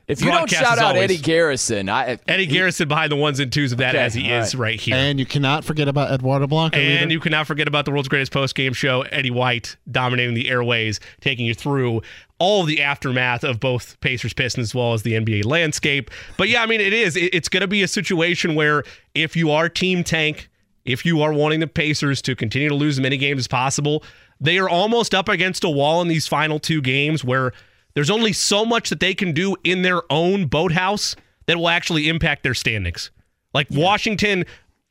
if 0.08 0.22
you 0.22 0.30
don't 0.30 0.48
shout 0.48 0.78
out 0.78 0.96
Eddie 0.96 1.18
Garrison, 1.18 1.90
I, 1.90 2.18
Eddie 2.26 2.46
he, 2.46 2.52
Garrison 2.52 2.88
behind 2.88 3.12
the 3.12 3.16
ones 3.16 3.40
and 3.40 3.52
twos 3.52 3.72
of 3.72 3.78
that 3.78 3.94
okay, 3.94 4.02
as 4.02 4.14
he 4.14 4.30
is 4.30 4.54
right. 4.54 4.70
right. 4.70 4.80
here. 4.80 4.94
And 4.96 5.20
you 5.20 5.26
cannot 5.26 5.66
forget 5.66 5.86
about 5.86 6.10
Eduardo 6.10 6.46
Blanco. 6.46 6.78
And 6.78 7.02
either. 7.02 7.12
you 7.12 7.20
cannot 7.20 7.46
forget 7.46 7.68
about 7.68 7.84
the 7.84 7.90
world's 7.90 8.08
greatest 8.08 8.32
post 8.32 8.54
game 8.54 8.72
show, 8.72 9.02
Eddie 9.02 9.30
White, 9.30 9.76
dominating 9.90 10.34
the 10.34 10.48
airways, 10.48 10.98
taking 11.20 11.44
you 11.44 11.52
through 11.52 12.00
all 12.38 12.62
of 12.62 12.68
the 12.68 12.82
aftermath 12.82 13.44
of 13.44 13.60
both 13.60 14.00
Pacers 14.00 14.32
Pistons 14.32 14.68
as 14.68 14.74
well 14.74 14.94
as 14.94 15.02
the 15.02 15.12
NBA 15.12 15.44
landscape. 15.44 16.10
But 16.38 16.48
yeah, 16.48 16.62
I 16.62 16.66
mean, 16.66 16.80
it 16.80 16.94
is. 16.94 17.14
it's 17.14 17.50
going 17.50 17.60
to 17.60 17.68
be 17.68 17.82
a 17.82 17.88
situation 17.88 18.54
where 18.54 18.84
if 19.14 19.36
you 19.36 19.50
are 19.50 19.68
Team 19.68 20.02
Tank, 20.02 20.48
if 20.88 21.04
you 21.04 21.20
are 21.20 21.32
wanting 21.32 21.60
the 21.60 21.66
Pacers 21.66 22.22
to 22.22 22.34
continue 22.34 22.70
to 22.70 22.74
lose 22.74 22.96
as 22.96 23.02
many 23.02 23.18
games 23.18 23.40
as 23.40 23.48
possible, 23.48 24.02
they 24.40 24.58
are 24.58 24.68
almost 24.68 25.14
up 25.14 25.28
against 25.28 25.62
a 25.64 25.68
wall 25.68 26.00
in 26.00 26.08
these 26.08 26.26
final 26.26 26.58
two 26.58 26.80
games 26.80 27.22
where 27.22 27.52
there's 27.94 28.10
only 28.10 28.32
so 28.32 28.64
much 28.64 28.88
that 28.88 29.00
they 29.00 29.14
can 29.14 29.32
do 29.32 29.54
in 29.64 29.82
their 29.82 30.02
own 30.10 30.46
boathouse 30.46 31.14
that 31.46 31.58
will 31.58 31.68
actually 31.68 32.08
impact 32.08 32.42
their 32.42 32.54
standings. 32.54 33.10
Like 33.52 33.66
yeah. 33.70 33.84
Washington 33.84 34.44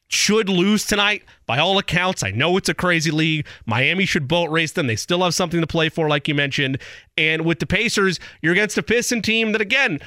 should 0.09 0.49
lose 0.49 0.85
tonight 0.85 1.23
by 1.45 1.57
all 1.57 1.77
accounts. 1.77 2.23
I 2.23 2.31
know 2.31 2.57
it's 2.57 2.69
a 2.69 2.73
crazy 2.73 3.11
league. 3.11 3.45
Miami 3.65 4.05
should 4.05 4.27
boat 4.27 4.49
race 4.49 4.71
them. 4.71 4.87
They 4.87 4.95
still 4.95 5.23
have 5.23 5.33
something 5.33 5.61
to 5.61 5.67
play 5.67 5.89
for, 5.89 6.07
like 6.07 6.27
you 6.27 6.35
mentioned. 6.35 6.79
And 7.17 7.43
with 7.43 7.59
the 7.59 7.65
Pacers, 7.65 8.19
you're 8.41 8.53
against 8.53 8.77
a 8.77 8.83
Piston 8.83 9.21
team 9.21 9.51
that, 9.51 9.61
again, 9.61 9.99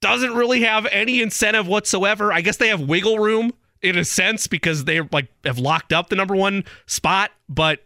doesn't 0.00 0.34
really 0.34 0.62
have 0.62 0.86
any 0.86 1.20
incentive 1.20 1.68
whatsoever. 1.68 2.32
I 2.32 2.40
guess 2.40 2.56
they 2.56 2.68
have 2.68 2.80
wiggle 2.80 3.18
room 3.18 3.52
in 3.82 3.96
a 3.96 4.04
sense 4.04 4.46
because 4.46 4.84
they 4.84 5.00
like 5.00 5.28
have 5.44 5.58
locked 5.58 5.92
up 5.92 6.08
the 6.08 6.16
number 6.16 6.34
one 6.36 6.64
spot. 6.86 7.30
But 7.48 7.80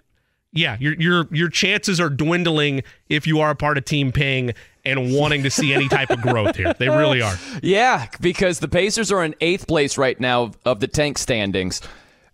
yeah, 0.53 0.77
your 0.81 0.95
your 0.95 1.29
your 1.31 1.49
chances 1.49 2.01
are 2.01 2.11
dwindling 2.11 2.83
if 3.09 3.27
you 3.27 3.41
are 3.41 3.51
a 3.51 3.57
part 3.57 3.79
of 3.79 3.85
Team 3.85 4.13
Ping 4.13 4.53
and 4.85 5.15
wanting 5.15 5.43
to 5.45 5.51
see 5.51 5.73
any 5.73 5.89
type 5.89 6.11
of 6.11 6.21
growth 6.21 6.57
here. 6.57 6.75
They 6.75 6.89
really 6.89 7.23
are. 7.23 7.35
Yeah, 7.63 8.09
because 8.21 8.59
the 8.59 8.69
Pacers 8.69 9.13
are 9.13 9.25
in 9.25 9.35
eighth 9.41 9.69
place 9.69 9.97
right 9.97 10.19
now 10.19 10.53
of 10.65 10.81
the 10.81 10.89
tank 10.89 11.19
standings. 11.19 11.81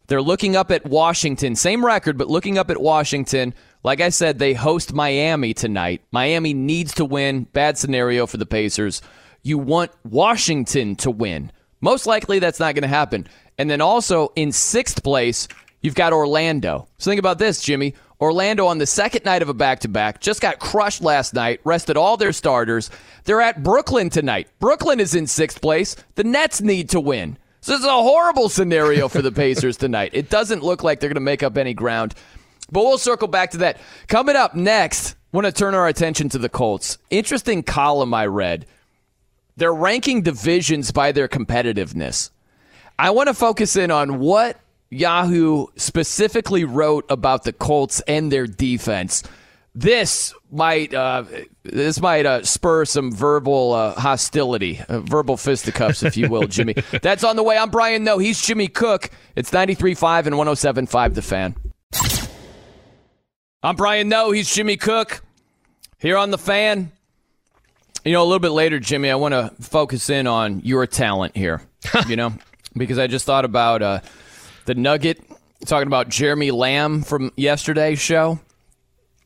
They're 0.07 0.23
looking 0.23 0.57
up 0.57 0.71
at 0.71 0.87
Washington, 0.87 1.55
same 1.55 1.85
record, 1.85 2.16
but 2.16 2.29
looking 2.29 2.57
up 2.57 2.71
at 2.71 2.81
Washington. 2.81 3.55
Like 3.85 4.01
I 4.01 4.09
said, 4.09 4.38
they 4.38 4.55
host 4.55 4.92
Miami 4.92 5.55
tonight. 5.55 6.03
Miami 6.11 6.55
needs 6.55 6.94
to 6.94 7.05
win. 7.05 7.44
Bad 7.44 7.79
scenario 7.79 8.27
for 8.27 8.38
the 8.38 8.47
Pacers. 8.47 9.03
You 9.42 9.59
want 9.59 9.92
Washington 10.05 10.97
to 10.97 11.11
win. 11.11 11.53
Most 11.81 12.07
likely 12.07 12.38
that's 12.38 12.59
not 12.59 12.75
going 12.75 12.83
to 12.83 12.88
happen. 12.88 13.29
And 13.59 13.68
then 13.68 13.81
also 13.81 14.33
in 14.37 14.53
sixth 14.53 15.03
place, 15.03 15.49
you've 15.83 15.94
got 15.94 16.12
Orlando. 16.12 16.88
So 16.99 17.11
think 17.11 17.18
about 17.18 17.38
this, 17.38 17.61
Jimmy. 17.61 17.94
Orlando 18.21 18.66
on 18.66 18.79
the 18.79 18.87
second 18.87 19.25
night 19.25 19.42
of 19.42 19.49
a 19.49 19.55
back 19.55 19.81
to 19.81 19.88
back 19.88 20.21
just 20.21 20.40
got 20.40 20.59
crushed 20.59 21.03
last 21.03 21.35
night, 21.35 21.61
rested 21.64 21.97
all 21.97 22.16
their 22.16 22.33
starters. 22.33 22.90
They're 23.25 23.40
at 23.40 23.62
Brooklyn 23.62 24.11
tonight. 24.11 24.49
Brooklyn 24.59 24.99
is 24.99 25.14
in 25.14 25.27
sixth 25.27 25.61
place. 25.61 25.94
The 26.16 26.25
Nets 26.25 26.61
need 26.61 26.90
to 26.90 27.01
win. 27.01 27.38
So 27.61 27.73
this 27.73 27.81
is 27.81 27.87
a 27.87 27.92
horrible 27.92 28.49
scenario 28.49 29.09
for 29.09 29.23
the 29.23 29.33
Pacers 29.33 29.77
tonight. 29.77 30.11
It 30.14 30.31
doesn't 30.31 30.64
look 30.64 30.83
like 30.83 30.99
they're 30.99 31.11
going 31.11 31.14
to 31.14 31.21
make 31.21 31.42
up 31.42 31.57
any 31.57 31.75
ground. 31.75 32.14
But 32.71 32.83
we'll 32.83 32.99
circle 32.99 33.29
back 33.29 33.53
to 33.53 33.59
that. 33.59 33.79
Coming 34.09 34.37
up 34.37 34.55
next, 34.55 35.16
want 35.33 35.47
to 35.47 35.53
turn 35.53 35.75
our 35.75 35.87
attention 35.87 36.29
to 36.31 36.38
the 36.38 36.49
Colts. 36.49 36.99
Interesting 37.11 37.62
column 37.62 38.14
I 38.14 38.27
read. 38.27 38.66
They're 39.57 39.75
ranking 39.75 40.23
divisions 40.23 40.90
by 40.90 41.12
their 41.12 41.29
competitiveness. 41.29 42.31
I 42.98 43.11
want 43.11 43.28
to 43.28 43.34
focus 43.34 43.76
in 43.76 43.90
on 43.90 44.18
what 44.18 44.61
Yahoo 44.90 45.66
specifically 45.76 46.64
wrote 46.64 47.04
about 47.08 47.44
the 47.44 47.52
Colts 47.52 48.00
and 48.08 48.32
their 48.32 48.46
defense. 48.46 49.22
This 49.74 50.34
might 50.50 50.92
uh, 50.92 51.24
this 51.62 52.00
might 52.00 52.26
uh, 52.26 52.42
spur 52.42 52.84
some 52.84 53.12
verbal 53.12 53.72
uh, 53.72 53.94
hostility, 53.94 54.80
uh, 54.88 55.00
verbal 55.00 55.37
fisticuffs, 55.37 56.02
if 56.02 56.16
you 56.16 56.28
will, 56.28 56.46
Jimmy. 56.48 56.74
That's 57.02 57.22
on 57.22 57.37
the 57.37 57.44
way. 57.44 57.56
I'm 57.56 57.70
Brian 57.70 58.02
Noe. 58.02 58.18
He's 58.18 58.42
Jimmy 58.42 58.66
Cook. 58.66 59.11
It's 59.37 59.52
93.5 59.52 60.26
and 60.26 60.34
107.5 60.34 61.14
The 61.14 61.22
Fan. 61.22 61.54
I'm 63.62 63.76
Brian 63.76 64.08
Noe. 64.08 64.32
He's 64.32 64.52
Jimmy 64.52 64.76
Cook. 64.76 65.22
Here 65.98 66.16
on 66.16 66.30
The 66.30 66.38
Fan. 66.38 66.90
You 68.04 68.12
know, 68.12 68.22
a 68.22 68.24
little 68.24 68.38
bit 68.38 68.50
later, 68.50 68.80
Jimmy, 68.80 69.11
I 69.11 69.16
want 69.16 69.32
to 69.32 69.52
focus 69.61 70.11
in 70.11 70.26
on 70.26 70.61
your 70.61 70.87
talent 70.87 71.37
here. 71.37 71.62
You 72.08 72.16
know, 72.16 72.32
because 72.78 72.98
I 72.98 73.06
just 73.06 73.26
thought 73.26 73.44
about 73.44 73.82
uh, 73.82 74.00
the 74.64 74.74
Nugget 74.74 75.22
talking 75.66 75.86
about 75.86 76.08
Jeremy 76.08 76.50
Lamb 76.50 77.02
from 77.02 77.32
yesterday's 77.36 77.98
show. 77.98 78.38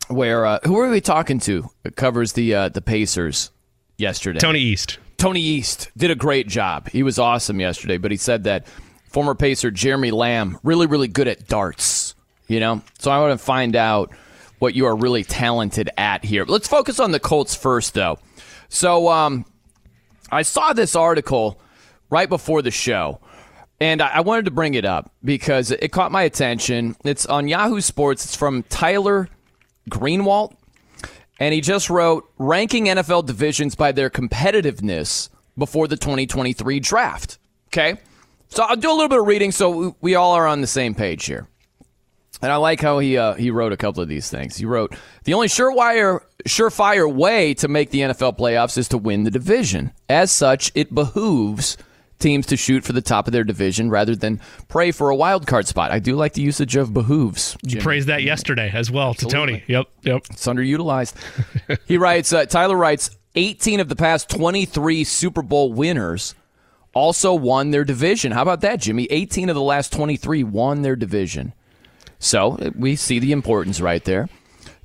Where 0.09 0.45
uh, 0.45 0.59
who 0.65 0.75
were 0.75 0.91
we 0.91 1.01
talking 1.01 1.39
to? 1.41 1.71
It 1.85 1.97
covers 1.97 2.33
the 2.33 2.55
uh, 2.55 2.69
the 2.69 2.83
Pacers 2.83 3.51
yesterday. 3.97 4.41
Tony 4.41 4.61
East. 4.61 4.99
Tony 5.17 5.41
East 5.41 5.91
did 5.97 6.11
a 6.11 6.17
great 6.17 6.49
job. 6.49 6.89
He 6.89 7.03
was 7.03 7.19
awesome 7.19 7.61
yesterday, 7.61 7.97
but 7.97 8.11
he 8.11 8.17
said 8.17 8.45
that 8.45 8.67
former 9.09 9.35
Pacer 9.35 9.71
Jeremy 9.71 10.11
Lamb 10.11 10.59
really 10.63 10.87
really 10.87 11.09
good 11.09 11.29
at 11.29 11.47
darts. 11.47 12.15
You 12.49 12.61
know, 12.61 12.83
so 12.99 13.11
I 13.11 13.21
want 13.21 13.39
to 13.39 13.43
find 13.43 13.77
out 13.77 14.13
what 14.59 14.75
you 14.75 14.87
are 14.87 14.95
really 14.95 15.25
talented 15.25 15.91
at 15.97 16.25
here. 16.25 16.45
Let's 16.45 16.69
focus 16.69 17.01
on 17.01 17.11
the 17.11 17.21
Colts 17.21 17.55
first, 17.55 17.95
though. 17.95 18.19
So 18.69 19.09
um, 19.09 19.45
I 20.31 20.43
saw 20.43 20.73
this 20.73 20.95
article 20.95 21.61
right 22.11 22.29
before 22.29 22.63
the 22.63 22.71
show 22.71 23.21
And 23.83 24.01
I 24.01 24.21
wanted 24.21 24.45
to 24.45 24.53
bring 24.53 24.75
it 24.75 24.85
up 24.85 25.11
because 25.25 25.73
it 25.73 25.89
caught 25.89 26.13
my 26.13 26.23
attention. 26.23 26.95
It's 27.03 27.27
on 27.27 27.49
Yahoo 27.49 27.81
Sports. 27.81 28.25
It's 28.25 28.37
from 28.37 28.63
Tyler 28.63 29.29
Greenawalt. 29.91 30.55
And 31.41 31.53
he 31.53 31.61
just 31.61 31.91
wrote 31.91 32.31
ranking 32.39 32.85
NFL 32.85 33.27
divisions 33.27 33.75
by 33.75 33.91
their 33.91 34.09
competitiveness 34.09 35.31
before 35.59 35.89
the 35.89 35.97
2023 35.97 36.79
draft. 36.79 37.39
Okay. 37.71 37.97
So 38.51 38.63
I'll 38.63 38.77
do 38.77 38.89
a 38.89 38.95
little 38.95 39.09
bit 39.09 39.19
of 39.19 39.27
reading 39.27 39.51
so 39.51 39.97
we 40.01 40.15
all 40.15 40.35
are 40.35 40.47
on 40.47 40.61
the 40.61 40.69
same 40.69 40.95
page 40.95 41.25
here. 41.25 41.49
And 42.41 42.53
I 42.53 42.57
like 42.57 42.81
how 42.81 43.01
he 43.01 43.19
uh, 43.19 43.35
he 43.35 43.51
wrote 43.51 43.73
a 43.73 43.77
couple 43.77 44.01
of 44.01 44.09
these 44.09 44.31
things. 44.31 44.57
He 44.57 44.65
wrote 44.65 44.95
the 45.25 45.35
only 45.35 45.49
surewire 45.49 46.21
surefire 46.47 47.13
way 47.13 47.55
to 47.55 47.67
make 47.67 47.91
the 47.91 48.03
NFL 48.03 48.39
playoffs 48.39 48.79
is 48.79 48.87
to 48.91 48.99
win 48.99 49.25
the 49.25 49.31
division. 49.33 49.93
As 50.09 50.31
such, 50.31 50.71
it 50.77 50.95
behooves 50.95 51.77
teams 52.23 52.47
to 52.47 52.57
shoot 52.57 52.85
for 52.85 52.93
the 52.93 53.03
top 53.03 53.27
of 53.27 53.33
their 53.33 53.45
division 53.45 53.91
rather 53.91 54.17
than 54.17 54.41
pray 54.69 54.91
for 54.93 55.11
a 55.11 55.17
wild 55.17 55.47
card 55.47 55.67
spot. 55.67 55.91
I 55.91 55.99
do 55.99 56.17
like 56.17 56.33
the 56.33 56.43
usage 56.43 56.77
of 56.77 56.95
behooves. 56.95 57.57
Jimmy. 57.67 57.81
You 57.81 57.83
praised 57.83 58.09
that 58.09 58.23
yesterday 58.23 58.71
as 58.73 58.91
well 58.91 59.11
Absolutely. 59.11 59.31
to 59.31 59.37
Tony. 59.37 59.65
Yep, 59.67 59.87
yep. 60.03 60.23
It's 60.31 60.47
underutilized. 60.47 61.79
he 61.87 61.99
writes. 61.99 62.33
Uh, 62.33 62.47
Tyler 62.47 62.77
writes. 62.77 63.11
18 63.35 63.81
of 63.81 63.89
the 63.89 63.97
past 63.97 64.29
23 64.29 65.05
Super 65.05 65.41
Bowl 65.41 65.73
winners 65.73 66.35
also 66.95 67.33
won 67.35 67.71
their 67.71 67.85
division. 67.85 68.33
How 68.33 68.43
about 68.43 68.61
that, 68.61 68.81
Jimmy? 68.81 69.07
18 69.11 69.49
of 69.49 69.55
the 69.55 69.63
last 69.63 69.93
23 69.93 70.45
won 70.45 70.83
their 70.83 70.97
division. 70.97 71.55
So 72.19 72.53
uh, 72.53 72.71
we 72.77 72.97
see 72.97 73.19
the 73.19 73.33
importance 73.33 73.81
right 73.81 74.05
there. 74.05 74.29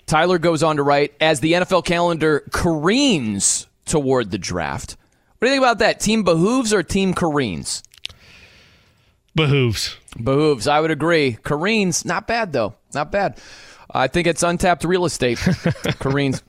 Tyler 0.06 0.39
goes 0.39 0.63
on 0.63 0.78
to 0.78 0.84
write 0.84 1.13
as 1.19 1.41
the 1.41 1.54
NFL 1.54 1.84
calendar 1.84 2.43
careens 2.52 3.67
toward 3.86 4.32
the 4.32 4.38
draft. 4.38 4.95
What 5.39 5.47
do 5.47 5.47
you 5.47 5.54
think 5.54 5.63
about 5.63 5.80
that? 5.80 6.00
Team 6.00 6.23
behooves 6.23 6.73
or 6.73 6.84
team 6.84 7.13
careens? 7.13 7.84
Behooves. 9.36 9.95
Behooves. 10.21 10.67
I 10.67 10.80
would 10.80 10.89
agree. 10.89 11.38
Careens, 11.43 12.06
not 12.06 12.26
bad 12.26 12.54
though. 12.54 12.76
Not 12.93 13.12
bad. 13.12 13.39
I 13.91 14.08
think 14.08 14.28
it's 14.28 14.43
untapped 14.43 14.84
real 14.84 15.06
estate. 15.06 15.38
careens. 16.00 16.41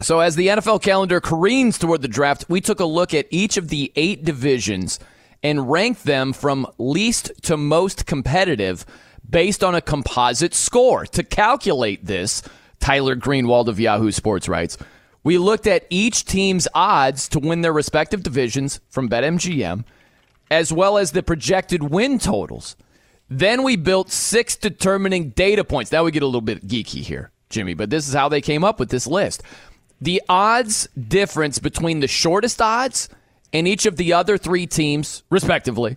So 0.00 0.20
as 0.20 0.36
the 0.36 0.48
NFL 0.48 0.82
calendar 0.82 1.20
careens 1.20 1.78
toward 1.78 2.02
the 2.02 2.08
draft, 2.08 2.44
we 2.48 2.60
took 2.60 2.80
a 2.80 2.84
look 2.84 3.14
at 3.14 3.26
each 3.30 3.56
of 3.56 3.68
the 3.68 3.92
eight 3.96 4.24
divisions 4.24 4.98
and 5.42 5.70
ranked 5.70 6.04
them 6.04 6.32
from 6.32 6.66
least 6.78 7.32
to 7.42 7.56
most 7.56 8.04
competitive 8.04 8.84
based 9.28 9.64
on 9.64 9.74
a 9.74 9.80
composite 9.80 10.54
score. 10.54 11.06
To 11.06 11.22
calculate 11.22 12.04
this, 12.04 12.42
Tyler 12.80 13.16
Greenawalt 13.16 13.68
of 13.68 13.80
Yahoo 13.80 14.10
Sports 14.10 14.48
writes, 14.48 14.76
we 15.24 15.38
looked 15.38 15.66
at 15.66 15.86
each 15.90 16.24
team's 16.24 16.66
odds 16.74 17.28
to 17.30 17.38
win 17.38 17.60
their 17.60 17.72
respective 17.72 18.22
divisions 18.22 18.80
from 18.88 19.08
BetMGM, 19.08 19.84
as 20.50 20.72
well 20.72 20.98
as 20.98 21.12
the 21.12 21.22
projected 21.22 21.82
win 21.82 22.18
totals. 22.18 22.76
Then 23.28 23.62
we 23.62 23.76
built 23.76 24.10
six 24.10 24.56
determining 24.56 25.30
data 25.30 25.64
points. 25.64 25.92
Now 25.92 26.04
we 26.04 26.10
get 26.10 26.22
a 26.22 26.26
little 26.26 26.40
bit 26.40 26.66
geeky 26.66 27.02
here, 27.02 27.30
Jimmy, 27.48 27.74
but 27.74 27.88
this 27.88 28.08
is 28.08 28.14
how 28.14 28.28
they 28.28 28.40
came 28.40 28.64
up 28.64 28.78
with 28.78 28.90
this 28.90 29.06
list. 29.06 29.42
The 30.00 30.20
odds 30.28 30.88
difference 30.96 31.58
between 31.58 32.00
the 32.00 32.08
shortest 32.08 32.60
odds 32.60 33.08
and 33.52 33.68
each 33.68 33.86
of 33.86 33.96
the 33.96 34.12
other 34.12 34.36
three 34.36 34.66
teams, 34.66 35.22
respectively, 35.30 35.96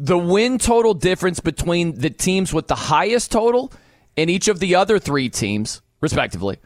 the 0.00 0.18
win 0.18 0.58
total 0.58 0.94
difference 0.94 1.40
between 1.40 1.98
the 1.98 2.10
teams 2.10 2.52
with 2.52 2.66
the 2.66 2.74
highest 2.74 3.30
total 3.30 3.72
and 4.16 4.30
each 4.30 4.48
of 4.48 4.58
the 4.58 4.74
other 4.74 4.98
three 4.98 5.28
teams, 5.28 5.82
respectively, 6.00 6.58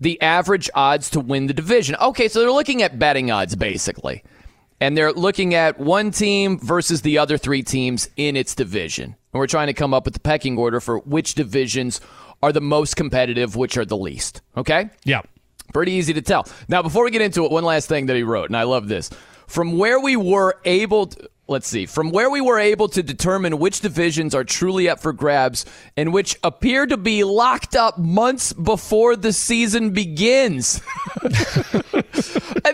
the 0.00 0.20
average 0.20 0.70
odds 0.74 1.10
to 1.10 1.20
win 1.20 1.46
the 1.46 1.54
division. 1.54 1.96
Okay, 2.00 2.28
so 2.28 2.40
they're 2.40 2.50
looking 2.50 2.82
at 2.82 2.98
betting 2.98 3.30
odds 3.30 3.54
basically. 3.54 4.24
And 4.82 4.96
they're 4.96 5.12
looking 5.12 5.54
at 5.54 5.78
one 5.78 6.10
team 6.10 6.58
versus 6.58 7.02
the 7.02 7.18
other 7.18 7.36
three 7.36 7.62
teams 7.62 8.08
in 8.16 8.34
its 8.34 8.54
division. 8.54 9.04
And 9.04 9.38
we're 9.38 9.46
trying 9.46 9.66
to 9.66 9.74
come 9.74 9.92
up 9.92 10.06
with 10.06 10.14
the 10.14 10.20
pecking 10.20 10.56
order 10.56 10.80
for 10.80 11.00
which 11.00 11.34
divisions 11.34 12.00
are 12.42 12.50
the 12.50 12.62
most 12.62 12.96
competitive, 12.96 13.56
which 13.56 13.76
are 13.76 13.84
the 13.84 13.96
least. 13.96 14.40
Okay? 14.56 14.88
Yeah. 15.04 15.20
Pretty 15.74 15.92
easy 15.92 16.14
to 16.14 16.22
tell. 16.22 16.48
Now, 16.68 16.82
before 16.82 17.04
we 17.04 17.10
get 17.10 17.20
into 17.20 17.44
it, 17.44 17.50
one 17.50 17.62
last 17.62 17.88
thing 17.88 18.06
that 18.06 18.16
he 18.16 18.22
wrote, 18.22 18.48
and 18.48 18.56
I 18.56 18.62
love 18.62 18.88
this. 18.88 19.10
From 19.46 19.76
where 19.76 20.00
we 20.00 20.16
were 20.16 20.58
able 20.64 21.08
to, 21.08 21.30
let's 21.50 21.66
see, 21.66 21.84
from 21.84 22.10
where 22.10 22.30
we 22.30 22.40
were 22.40 22.60
able 22.60 22.88
to 22.88 23.02
determine 23.02 23.58
which 23.58 23.80
divisions 23.80 24.34
are 24.34 24.44
truly 24.44 24.88
up 24.88 25.00
for 25.00 25.12
grabs 25.12 25.66
and 25.96 26.12
which 26.12 26.38
appear 26.44 26.86
to 26.86 26.96
be 26.96 27.24
locked 27.24 27.74
up 27.74 27.98
months 27.98 28.52
before 28.52 29.16
the 29.16 29.32
season 29.32 29.90
begins. 29.90 30.80
and 31.22 31.32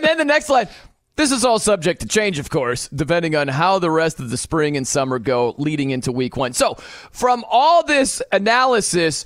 then 0.03 0.17
the 0.17 0.25
next 0.25 0.47
line. 0.49 0.67
This 1.15 1.31
is 1.31 1.43
all 1.43 1.57
subject 1.57 2.01
to 2.01 2.07
change, 2.07 2.37
of 2.37 2.51
course, 2.51 2.87
depending 2.89 3.35
on 3.35 3.47
how 3.47 3.79
the 3.79 3.89
rest 3.89 4.19
of 4.19 4.29
the 4.29 4.37
spring 4.37 4.77
and 4.77 4.87
summer 4.87 5.17
go 5.17 5.55
leading 5.57 5.89
into 5.89 6.11
week 6.11 6.37
one. 6.37 6.53
So, 6.53 6.75
from 7.11 7.43
all 7.49 7.83
this 7.83 8.21
analysis, 8.31 9.25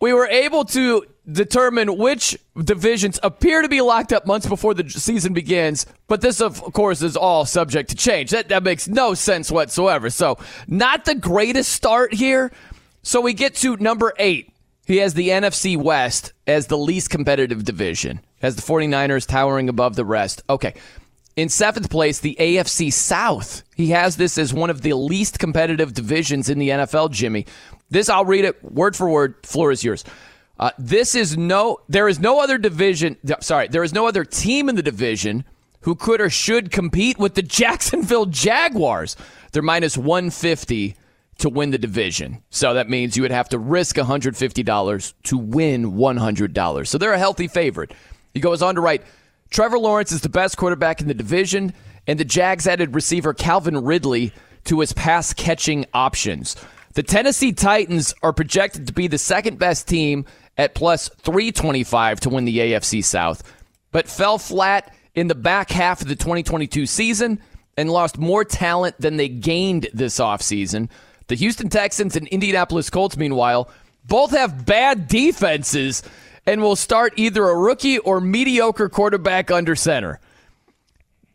we 0.00 0.12
were 0.12 0.26
able 0.26 0.64
to 0.64 1.04
determine 1.32 1.96
which 1.96 2.38
divisions 2.62 3.18
appear 3.22 3.62
to 3.62 3.68
be 3.68 3.80
locked 3.80 4.12
up 4.12 4.26
months 4.26 4.46
before 4.46 4.74
the 4.74 4.88
season 4.88 5.32
begins. 5.32 5.86
But 6.08 6.20
this, 6.20 6.40
of 6.40 6.60
course, 6.60 7.02
is 7.02 7.16
all 7.16 7.44
subject 7.44 7.90
to 7.90 7.96
change. 7.96 8.30
That, 8.30 8.48
that 8.48 8.62
makes 8.62 8.88
no 8.88 9.14
sense 9.14 9.50
whatsoever. 9.50 10.10
So, 10.10 10.38
not 10.66 11.04
the 11.04 11.14
greatest 11.14 11.72
start 11.72 12.12
here. 12.12 12.52
So, 13.02 13.20
we 13.20 13.34
get 13.34 13.54
to 13.56 13.76
number 13.76 14.12
eight. 14.18 14.52
He 14.86 14.96
has 14.98 15.14
the 15.14 15.28
NFC 15.28 15.76
West 15.76 16.32
as 16.46 16.66
the 16.66 16.78
least 16.78 17.10
competitive 17.10 17.64
division, 17.64 18.20
has 18.42 18.56
the 18.56 18.62
49ers 18.62 19.26
towering 19.26 19.68
above 19.68 19.94
the 19.94 20.04
rest. 20.04 20.42
Okay. 20.50 20.74
In 21.36 21.48
seventh 21.48 21.90
place, 21.90 22.18
the 22.18 22.36
AFC 22.40 22.92
South. 22.92 23.62
He 23.76 23.90
has 23.90 24.16
this 24.16 24.36
as 24.36 24.52
one 24.52 24.68
of 24.68 24.82
the 24.82 24.94
least 24.94 25.38
competitive 25.38 25.94
divisions 25.94 26.50
in 26.50 26.58
the 26.58 26.70
NFL, 26.70 27.12
Jimmy. 27.12 27.46
This, 27.88 28.08
I'll 28.08 28.24
read 28.24 28.44
it 28.44 28.62
word 28.64 28.96
for 28.96 29.08
word. 29.08 29.36
Floor 29.46 29.70
is 29.70 29.84
yours. 29.84 30.04
Uh, 30.60 30.70
this 30.78 31.14
is 31.14 31.38
no, 31.38 31.78
there 31.88 32.06
is 32.06 32.20
no 32.20 32.38
other 32.40 32.58
division. 32.58 33.16
Sorry, 33.40 33.66
there 33.66 33.82
is 33.82 33.94
no 33.94 34.06
other 34.06 34.26
team 34.26 34.68
in 34.68 34.76
the 34.76 34.82
division 34.82 35.44
who 35.80 35.94
could 35.94 36.20
or 36.20 36.28
should 36.28 36.70
compete 36.70 37.18
with 37.18 37.34
the 37.34 37.42
Jacksonville 37.60 38.26
Jaguars. 38.26 39.16
They're 39.52 39.62
minus 39.62 39.96
150 39.96 40.96
to 41.38 41.48
win 41.48 41.70
the 41.70 41.78
division. 41.78 42.42
So 42.50 42.74
that 42.74 42.90
means 42.90 43.16
you 43.16 43.22
would 43.22 43.30
have 43.30 43.48
to 43.48 43.58
risk 43.58 43.96
$150 43.96 45.14
to 45.22 45.38
win 45.38 45.92
$100. 45.92 46.86
So 46.86 46.98
they're 46.98 47.14
a 47.14 47.18
healthy 47.18 47.48
favorite. 47.48 47.94
He 48.34 48.40
goes 48.40 48.60
on 48.60 48.74
to 48.74 48.82
write 48.82 49.02
Trevor 49.48 49.78
Lawrence 49.78 50.12
is 50.12 50.20
the 50.20 50.28
best 50.28 50.58
quarterback 50.58 51.00
in 51.00 51.08
the 51.08 51.14
division, 51.14 51.72
and 52.06 52.20
the 52.20 52.24
Jags 52.24 52.66
added 52.66 52.94
receiver 52.94 53.32
Calvin 53.32 53.82
Ridley 53.82 54.34
to 54.64 54.80
his 54.80 54.92
pass 54.92 55.32
catching 55.32 55.86
options. 55.94 56.54
The 56.92 57.02
Tennessee 57.02 57.52
Titans 57.52 58.14
are 58.22 58.32
projected 58.32 58.86
to 58.88 58.92
be 58.92 59.06
the 59.06 59.16
second 59.16 59.58
best 59.58 59.88
team 59.88 60.26
at 60.56 60.74
plus 60.74 61.08
325 61.08 62.20
to 62.20 62.30
win 62.30 62.44
the 62.44 62.58
AFC 62.58 63.04
South, 63.04 63.42
but 63.92 64.08
fell 64.08 64.38
flat 64.38 64.94
in 65.14 65.28
the 65.28 65.34
back 65.34 65.70
half 65.70 66.02
of 66.02 66.08
the 66.08 66.16
2022 66.16 66.86
season 66.86 67.40
and 67.76 67.90
lost 67.90 68.18
more 68.18 68.44
talent 68.44 68.96
than 68.98 69.16
they 69.16 69.28
gained 69.28 69.88
this 69.92 70.18
offseason. 70.18 70.88
The 71.28 71.34
Houston 71.36 71.68
Texans 71.68 72.16
and 72.16 72.26
Indianapolis 72.28 72.90
Colts, 72.90 73.16
meanwhile, 73.16 73.70
both 74.04 74.32
have 74.32 74.66
bad 74.66 75.08
defenses 75.08 76.02
and 76.46 76.60
will 76.60 76.76
start 76.76 77.14
either 77.16 77.48
a 77.48 77.56
rookie 77.56 77.98
or 77.98 78.20
mediocre 78.20 78.88
quarterback 78.88 79.50
under 79.50 79.76
center. 79.76 80.18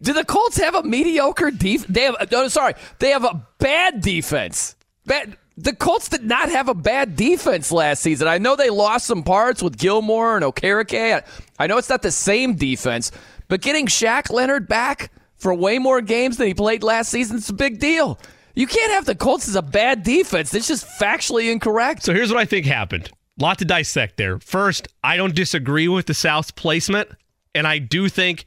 Do 0.01 0.13
the 0.13 0.25
Colts 0.25 0.57
have 0.57 0.75
a 0.75 0.83
mediocre 0.83 1.51
defense? 1.51 1.85
They 1.89 2.01
have 2.01 2.31
no, 2.31 2.47
sorry, 2.47 2.73
they 2.99 3.11
have 3.11 3.23
a 3.23 3.47
bad 3.59 4.01
defense. 4.01 4.75
Bad 5.05 5.37
the 5.57 5.73
Colts 5.73 6.09
did 6.09 6.23
not 6.23 6.49
have 6.49 6.67
a 6.67 6.73
bad 6.73 7.15
defense 7.15 7.71
last 7.71 8.01
season. 8.01 8.27
I 8.27 8.37
know 8.37 8.55
they 8.55 8.69
lost 8.69 9.05
some 9.05 9.23
parts 9.23 9.63
with 9.63 9.77
Gilmore 9.77 10.35
and 10.35 10.43
Okereke. 10.43 11.23
I 11.57 11.67
know 11.67 11.77
it's 11.77 11.89
not 11.89 12.01
the 12.01 12.11
same 12.11 12.55
defense, 12.55 13.11
but 13.47 13.61
getting 13.61 13.87
Shaq 13.87 14.31
Leonard 14.31 14.67
back 14.67 15.11
for 15.37 15.53
way 15.53 15.79
more 15.79 16.01
games 16.01 16.37
than 16.37 16.47
he 16.47 16.53
played 16.53 16.83
last 16.83 17.09
season 17.09 17.37
is 17.37 17.49
a 17.49 17.53
big 17.53 17.79
deal. 17.79 18.19
You 18.53 18.67
can't 18.67 18.91
have 18.91 19.05
the 19.05 19.15
Colts 19.15 19.47
as 19.47 19.55
a 19.55 19.61
bad 19.61 20.03
defense. 20.03 20.53
It's 20.53 20.67
just 20.67 20.87
factually 20.99 21.51
incorrect. 21.51 22.03
So 22.03 22.13
here's 22.13 22.31
what 22.31 22.39
I 22.39 22.45
think 22.45 22.65
happened. 22.65 23.09
A 23.39 23.43
lot 23.43 23.57
to 23.59 23.65
dissect 23.65 24.17
there. 24.17 24.39
First, 24.39 24.87
I 25.03 25.17
don't 25.17 25.35
disagree 25.35 25.87
with 25.87 26.05
the 26.05 26.13
South's 26.13 26.51
placement, 26.51 27.09
and 27.53 27.67
I 27.67 27.79
do 27.79 28.07
think 28.07 28.45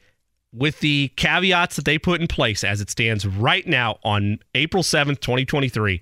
with 0.51 0.79
the 0.79 1.11
caveats 1.15 1.75
that 1.75 1.85
they 1.85 1.99
put 1.99 2.21
in 2.21 2.27
place 2.27 2.63
as 2.63 2.81
it 2.81 2.89
stands 2.89 3.25
right 3.25 3.67
now 3.67 3.99
on 4.03 4.39
April 4.55 4.81
7th, 4.81 5.19
2023, 5.19 6.01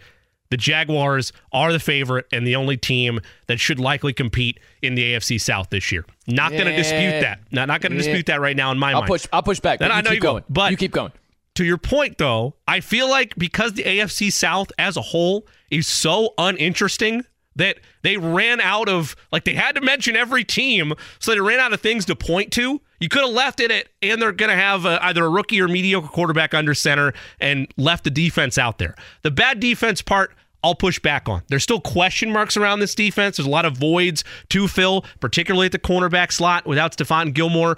the 0.50 0.58
Jaguars 0.58 1.34
are 1.52 1.72
the 1.72 1.80
favorite 1.80 2.26
and 2.32 2.46
the 2.46 2.56
only 2.56 2.78
team 2.78 3.20
that 3.48 3.60
should 3.60 3.80
likely 3.80 4.14
compete 4.14 4.60
in 4.82 4.96
the 4.96 5.14
AFC 5.14 5.40
South 5.40 5.70
this 5.70 5.92
year. 5.92 6.06
Not 6.28 6.52
yeah. 6.52 6.64
going 6.64 6.72
to 6.72 6.78
dispute 6.78 7.22
that. 7.22 7.40
Not, 7.52 7.68
not 7.68 7.82
going 7.82 7.92
to 7.92 7.98
yeah. 7.98 8.04
dispute 8.04 8.26
that 8.28 8.42
right 8.42 8.56
now 8.56 8.72
in 8.72 8.80
my 8.80 8.92
I'll 8.92 9.02
mind. 9.02 9.08
Push, 9.08 9.28
I'll 9.34 9.44
push 9.44 9.60
back. 9.60 9.82
I 9.82 10.02
know 10.02 10.12
you 10.12 10.20
going. 10.20 10.44
But 10.50 10.72
you 10.72 10.78
keep 10.78 10.92
going. 10.92 11.12
To 11.56 11.66
your 11.66 11.80
point, 11.80 12.20
though, 12.20 12.54
I 12.68 12.82
feel 12.82 13.10
like 13.10 13.36
because 13.36 13.74
the 13.74 13.84
AFC 13.84 14.32
South 14.32 14.72
as 14.78 14.96
a 14.96 15.02
whole 15.02 15.48
is 15.72 15.88
so 15.88 16.34
uninteresting 16.38 17.26
that 17.58 17.80
they 18.04 18.18
ran 18.18 18.62
out 18.62 18.88
of 18.88 19.16
like 19.32 19.44
they 19.44 19.56
had 19.56 19.76
to 19.76 19.82
mention 19.82 20.16
every 20.16 20.44
team, 20.44 20.94
so 21.20 21.32
they 21.32 21.40
ran 21.40 21.60
out 21.60 21.74
of 21.74 21.82
things 21.82 22.06
to 22.06 22.16
point 22.16 22.52
to. 22.54 22.80
You 23.00 23.10
could 23.10 23.24
have 23.24 23.34
left 23.34 23.60
it 23.60 23.72
at, 23.72 23.88
and 24.02 24.22
they're 24.22 24.32
going 24.32 24.50
to 24.50 24.56
have 24.56 24.86
a, 24.86 25.04
either 25.06 25.26
a 25.26 25.30
rookie 25.30 25.62
or 25.62 25.68
mediocre 25.68 26.08
quarterback 26.08 26.54
under 26.54 26.74
center 26.74 27.14
and 27.40 27.68
left 27.78 28.04
the 28.04 28.10
defense 28.10 28.58
out 28.58 28.78
there. 28.78 28.96
The 29.24 29.32
bad 29.32 29.60
defense 29.60 30.02
part, 30.02 30.34
I'll 30.64 30.76
push 30.76 31.00
back 31.00 31.30
on. 31.30 31.44
There's 31.48 31.64
still 31.64 31.80
question 31.80 32.32
marks 32.32 32.58
around 32.58 32.80
this 32.80 32.96
defense. 32.96 33.38
There's 33.38 33.48
a 33.48 33.50
lot 33.52 33.66
of 33.66 33.78
voids 33.78 34.24
to 34.50 34.68
fill, 34.68 35.06
particularly 35.20 35.68
at 35.68 35.72
the 35.72 35.80
cornerback 35.80 36.32
slot 36.32 36.66
without 36.66 36.98
Stephon 36.98 37.34
Gilmore 37.34 37.78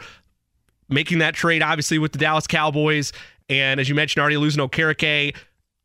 making 0.89 1.19
that 1.19 1.35
trade, 1.35 1.61
obviously, 1.61 1.99
with 1.99 2.11
the 2.13 2.17
Dallas 2.17 2.47
Cowboys. 2.47 3.13
And 3.47 3.79
as 3.79 3.89
you 3.89 3.95
mentioned, 3.95 4.21
already 4.21 4.37
losing 4.37 4.67
Okereke. 4.67 5.35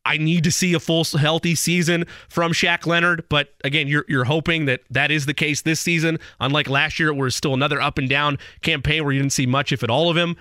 I 0.06 0.18
need 0.18 0.44
to 0.44 0.52
see 0.52 0.74
a 0.74 0.80
full 0.80 1.04
healthy 1.04 1.54
season 1.54 2.04
from 2.28 2.52
Shaq 2.52 2.86
Leonard, 2.86 3.24
but 3.30 3.54
again, 3.64 3.88
you're 3.88 4.04
you're 4.06 4.24
hoping 4.24 4.66
that 4.66 4.82
that 4.90 5.10
is 5.10 5.24
the 5.24 5.32
case 5.32 5.62
this 5.62 5.80
season. 5.80 6.18
Unlike 6.40 6.68
last 6.68 6.98
year, 6.98 7.12
where 7.12 7.22
it 7.22 7.24
was 7.24 7.36
still 7.36 7.54
another 7.54 7.80
up 7.80 7.96
and 7.96 8.06
down 8.08 8.38
campaign 8.60 9.02
where 9.02 9.14
you 9.14 9.20
didn't 9.20 9.32
see 9.32 9.46
much, 9.46 9.72
if 9.72 9.82
at 9.82 9.88
all, 9.88 10.10
of 10.10 10.16
him. 10.16 10.36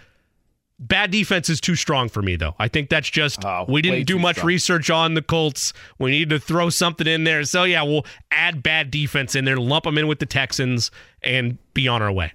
Bad 0.86 1.12
defense 1.12 1.50
is 1.50 1.62
too 1.62 1.76
strong 1.76 2.10
for 2.10 2.22
me, 2.22 2.36
though. 2.36 2.56
I 2.60 2.68
think 2.68 2.90
that's 2.90 3.10
just 3.10 3.46
Oh, 3.46 3.64
we 3.70 3.82
didn't 3.82 4.06
do 4.06 4.20
much 4.20 4.36
strong. 4.36 4.48
research 4.48 4.90
on 4.90 5.14
the 5.14 5.22
Colts. 5.22 5.72
We 5.98 6.12
need 6.12 6.30
to 6.32 6.40
throw 6.40 6.70
something 6.70 7.08
in 7.08 7.24
there. 7.24 7.44
So 7.46 7.64
yeah, 7.64 7.84
we'll 7.84 8.06
add 8.32 8.62
bad 8.62 8.92
defense 8.92 9.34
in 9.34 9.46
there, 9.46 9.58
lump 9.58 9.86
them 9.86 9.98
in 9.98 10.08
with 10.08 10.20
the 10.20 10.26
Texans, 10.26 10.92
and 11.22 11.58
be 11.74 11.88
on 11.88 12.02
our 12.02 12.12
way. 12.12 12.34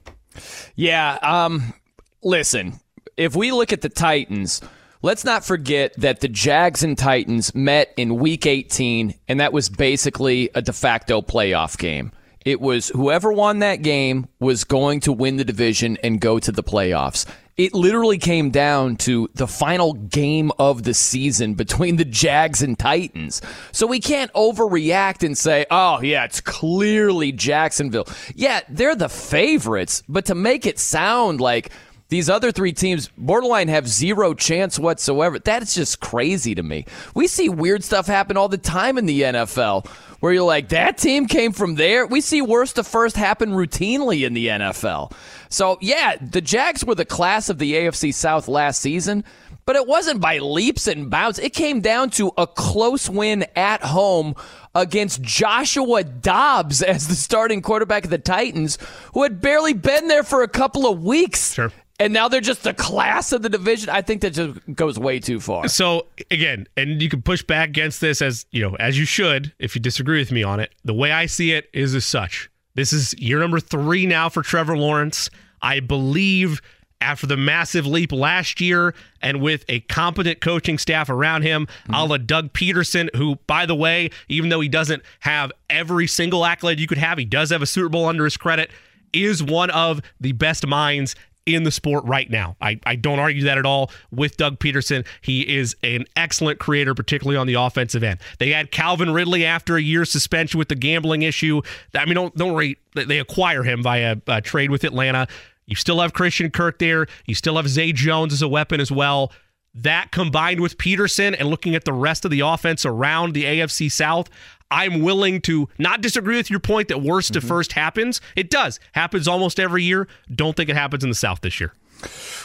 Yeah. 0.77 1.19
Um, 1.21 1.75
listen, 2.23 2.81
if 3.17 3.37
we 3.37 3.53
look 3.53 3.73
at 3.73 3.83
the 3.83 3.89
Titans, 3.91 4.63
let's 5.03 5.25
not 5.25 5.45
forget 5.45 5.93
that 5.99 6.21
the 6.21 6.29
Jags 6.29 6.83
and 6.83 6.97
Titans 6.97 7.55
met 7.55 7.93
in 7.99 8.17
week 8.17 8.47
18, 8.47 9.15
and 9.29 9.41
that 9.41 9.53
was 9.53 9.69
basically 9.69 10.49
a 10.55 10.63
de 10.63 10.73
facto 10.73 11.21
playoff 11.21 11.77
game. 11.77 12.13
It 12.47 12.61
was 12.63 12.89
whoever 12.89 13.31
won 13.31 13.59
that 13.59 13.83
game 13.83 14.27
was 14.41 14.65
going 14.65 15.01
to 15.01 15.13
win 15.13 15.37
the 15.37 15.45
division 15.45 15.99
and 16.03 16.19
go 16.19 16.39
to 16.39 16.51
the 16.51 16.63
playoffs. 16.63 17.27
It 17.59 17.75
literally 17.75 18.19
came 18.19 18.51
down 18.51 18.97
to 18.99 19.29
the 19.35 19.49
final 19.49 19.95
game 19.95 20.53
of 20.61 20.85
the 20.85 20.95
season 20.95 21.55
between 21.55 21.97
the 21.97 22.05
Jags 22.05 22.63
and 22.63 22.79
Titans. 22.79 23.43
So 23.73 23.85
we 23.85 23.99
can't 23.99 24.33
overreact 24.33 25.27
and 25.27 25.37
say, 25.37 25.67
oh, 25.69 26.01
yeah, 26.01 26.25
it's 26.25 26.41
clearly 26.41 27.33
Jacksonville. 27.33 28.07
Yeah, 28.37 28.61
they're 28.69 28.95
the 28.95 29.09
favorites, 29.09 30.05
but 30.09 30.27
to 30.27 30.37
make 30.37 30.67
it 30.67 30.79
sound 30.79 31.41
like 31.41 31.73
these 32.11 32.31
other 32.31 32.53
three 32.53 32.73
teams 32.73 33.11
borderline 33.19 33.69
have 33.69 33.89
zero 33.89 34.35
chance 34.35 34.79
whatsoever. 34.79 35.39
That's 35.39 35.75
just 35.75 36.01
crazy 36.01 36.55
to 36.55 36.63
me. 36.63 36.87
We 37.15 37.27
see 37.27 37.49
weird 37.49 37.85
stuff 37.85 38.07
happen 38.07 38.37
all 38.37 38.49
the 38.49 38.57
time 38.57 38.99
in 38.99 39.07
the 39.07 39.23
NFL 39.23 39.91
where 40.21 40.33
you're 40.33 40.43
like, 40.43 40.71
that 40.71 40.99
team 40.99 41.27
came 41.27 41.53
from 41.53 41.77
there. 41.77 42.07
We 42.07 42.21
see 42.21 42.43
worst 42.43 42.77
to 42.77 42.85
first 42.85 43.17
happen 43.17 43.51
routinely 43.51 44.27
in 44.27 44.35
the 44.35 44.49
NFL. 44.49 45.13
So, 45.49 45.79
yeah, 45.81 46.17
the 46.21 46.41
Jags 46.41 46.85
were 46.85 46.95
the 46.95 47.05
class 47.05 47.49
of 47.49 47.59
the 47.59 47.75
AFC 47.75 48.13
South 48.13 48.49
last 48.49 48.81
season, 48.81 49.25
but 49.65 49.77
it 49.77 49.87
wasn't 49.87 50.21
by 50.21 50.39
leaps 50.39 50.87
and 50.87 51.11
bounds. 51.11 51.39
It 51.39 51.55
came 51.55 51.81
down 51.81 52.11
to 52.11 52.33
a 52.37 52.47
close 52.47 53.09
win 53.09 53.47
at 53.55 53.83
home 53.83 54.35
against 54.75 55.23
Joshua 55.23 56.05
Dobbs 56.05 56.83
as 56.83 57.09
the 57.09 57.15
starting 57.15 57.63
quarterback 57.63 58.05
of 58.05 58.11
the 58.11 58.19
Titans, 58.19 58.79
who 59.15 59.23
had 59.23 59.41
barely 59.41 59.73
been 59.73 60.09
there 60.09 60.25
for 60.25 60.43
a 60.43 60.49
couple 60.49 60.91
of 60.91 61.03
weeks. 61.03 61.55
Sure. 61.55 61.73
And 62.01 62.13
now 62.13 62.29
they're 62.29 62.41
just 62.41 62.63
the 62.63 62.75
class 62.75 63.33
of 63.33 63.43
the 63.43 63.49
division. 63.49 63.91
I 63.91 64.03
think 64.03 64.21
that 64.23 64.31
just 64.31 64.61
goes 64.75 64.99
way 64.99 65.19
too 65.19 65.41
far. 65.41 65.67
So 65.67 66.07
again, 66.31 66.67
and 66.77 67.03
you 67.03 67.09
can 67.09 67.23
push 67.23 67.43
back 67.43 67.71
against 67.71 68.01
this 68.01 68.23
as 68.23 68.47
you 68.53 68.63
know, 68.63 68.77
as 68.77 68.99
you 68.99 69.05
should, 69.05 69.53
if 69.59 69.75
you 69.75 69.81
disagree 69.81 70.21
with 70.21 70.31
me 70.31 70.43
on 70.45 70.61
it. 70.61 70.73
The 70.85 70.95
way 70.95 71.11
I 71.11 71.27
see 71.27 71.53
it 71.53 71.69
is 71.73 71.95
as 71.95 72.07
such. 72.07 72.51
This 72.75 72.93
is 72.93 73.15
year 73.15 73.41
number 73.41 73.59
three 73.59 74.07
now 74.07 74.29
for 74.29 74.43
Trevor 74.43 74.79
Lawrence. 74.79 75.29
I 75.61 75.81
believe 75.81 76.63
after 77.01 77.27
the 77.27 77.37
massive 77.37 77.87
leap 77.87 78.13
last 78.13 78.61
year 78.61 78.95
and 79.23 79.41
with 79.41 79.65
a 79.69 79.81
competent 79.81 80.41
coaching 80.41 80.79
staff 80.79 81.09
around 81.09 81.43
him, 81.43 81.67
mm-hmm. 81.67 81.95
a 81.95 82.05
la 82.05 82.17
Doug 82.17 82.53
Pederson, 82.53 83.15
who, 83.17 83.37
by 83.47 83.67
the 83.67 83.75
way, 83.75 84.11
even 84.29 84.49
though 84.49 84.61
he 84.61 84.69
doesn't 84.69 85.03
have 85.21 85.53
every 85.71 86.07
single 86.07 86.45
accolade 86.45 86.81
you 86.81 86.87
could 86.87 86.99
have, 86.99 87.19
he 87.19 87.25
does 87.25 87.51
have 87.51 87.63
a 87.63 87.67
Super 87.67 87.89
Bowl 87.89 88.07
under 88.07 88.25
his 88.25 88.37
credit, 88.37 88.71
is 89.13 89.43
one 89.43 89.71
of 89.71 90.03
the 90.21 90.33
best 90.33 90.67
minds 90.67 91.15
in 91.55 91.63
the 91.65 91.71
sport 91.71 92.05
right 92.05 92.29
now. 92.31 92.57
I, 92.61 92.79
I 92.85 92.97
don't 92.97 93.19
argue 93.19 93.45
that 93.45 93.59
at 93.59 93.67
all 93.67 93.91
with 94.11 94.37
Doug 94.37 94.59
Pederson. 94.59 95.07
He 95.21 95.57
is 95.57 95.77
an 95.83 96.05
excellent 96.17 96.59
creator, 96.59 96.95
particularly 96.95 97.37
on 97.37 97.47
the 97.47 97.55
offensive 97.55 98.03
end. 98.03 98.21
They 98.39 98.51
had 98.51 98.71
Calvin 98.71 99.13
Ridley 99.13 99.45
after 99.45 99.77
a 99.77 99.81
year's 99.81 100.11
suspension 100.11 100.59
with 100.59 100.69
the 100.69 100.75
gambling 100.75 101.23
issue. 101.23 101.63
I 101.95 102.05
mean, 102.05 102.15
don't 102.15 102.35
don't 102.37 102.53
worry. 102.53 102.79
They 102.95 103.19
acquire 103.19 103.63
him 103.63 103.83
via 103.83 104.17
a 104.27 104.41
trade 104.41 104.71
with 104.71 104.85
Atlanta. 104.85 105.27
You 105.67 105.77
still 105.77 106.01
have 106.01 106.13
Christian 106.13 106.51
Kirk 106.51 106.79
there. 106.79 107.07
You 107.27 107.35
still 107.35 107.57
have 107.57 107.69
Zay 107.69 107.93
Jones 107.93 108.33
as 108.33 108.43
a 108.43 108.49
weapon 108.49 108.81
as 108.81 108.91
well. 108.91 109.33
That 109.75 110.11
combined 110.11 110.61
with 110.61 110.79
Pederson 110.79 111.37
and 111.39 111.49
looking 111.49 111.75
at 111.75 111.85
the 111.85 111.93
rest 111.93 112.25
of 112.25 112.31
the 112.31 112.41
offense 112.41 112.87
around 112.87 113.35
the 113.35 113.45
AFC 113.45 113.93
South, 113.93 114.29
I'm 114.71 115.03
willing 115.03 115.41
to 115.43 115.69
not 115.79 116.01
disagree 116.01 116.37
with 116.37 116.51
your 116.51 116.61
point 116.61 116.89
that 116.89 117.01
worst 117.03 117.33
to 117.35 117.41
first 117.41 117.73
happens. 117.73 118.21
It 118.37 118.51
does. 118.51 118.81
Happens 118.93 119.27
almost 119.27 119.59
every 119.59 119.83
year. 119.85 120.09
Don't 120.35 120.57
think 120.57 120.69
it 120.69 120.77
happens 120.77 121.03
in 121.05 121.11
the 121.11 121.17
South 121.17 121.41
this 121.41 121.59
year. 121.61 121.73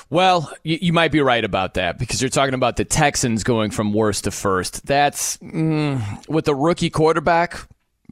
Well, 0.09 0.51
you, 0.63 0.77
you 0.81 0.93
might 0.93 1.11
be 1.11 1.21
right 1.21 1.43
about 1.43 1.75
that 1.75 1.97
because 1.99 2.21
you're 2.21 2.29
talking 2.29 2.53
about 2.53 2.77
the 2.77 2.85
Texans 2.85 3.43
going 3.43 3.71
from 3.71 3.93
worst 3.93 4.25
to 4.25 4.31
first. 4.31 4.85
That's 4.85 5.37
mm, 5.37 6.27
with 6.27 6.47
a 6.47 6.55
rookie 6.55 6.89
quarterback, 6.89 7.67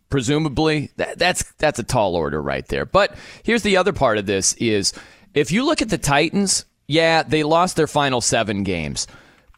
presumably. 0.09 0.91
That, 0.97 1.17
that's 1.17 1.43
that's 1.53 1.79
a 1.79 1.83
tall 1.83 2.15
order 2.15 2.41
right 2.41 2.67
there. 2.67 2.85
But 2.85 3.15
here's 3.43 3.63
the 3.63 3.77
other 3.77 3.93
part 3.93 4.17
of 4.17 4.25
this: 4.25 4.53
is 4.53 4.93
if 5.33 5.51
you 5.51 5.65
look 5.65 5.81
at 5.81 5.89
the 5.89 5.97
Titans, 5.97 6.65
yeah, 6.87 7.23
they 7.23 7.43
lost 7.43 7.75
their 7.75 7.87
final 7.87 8.21
seven 8.21 8.63
games, 8.63 9.07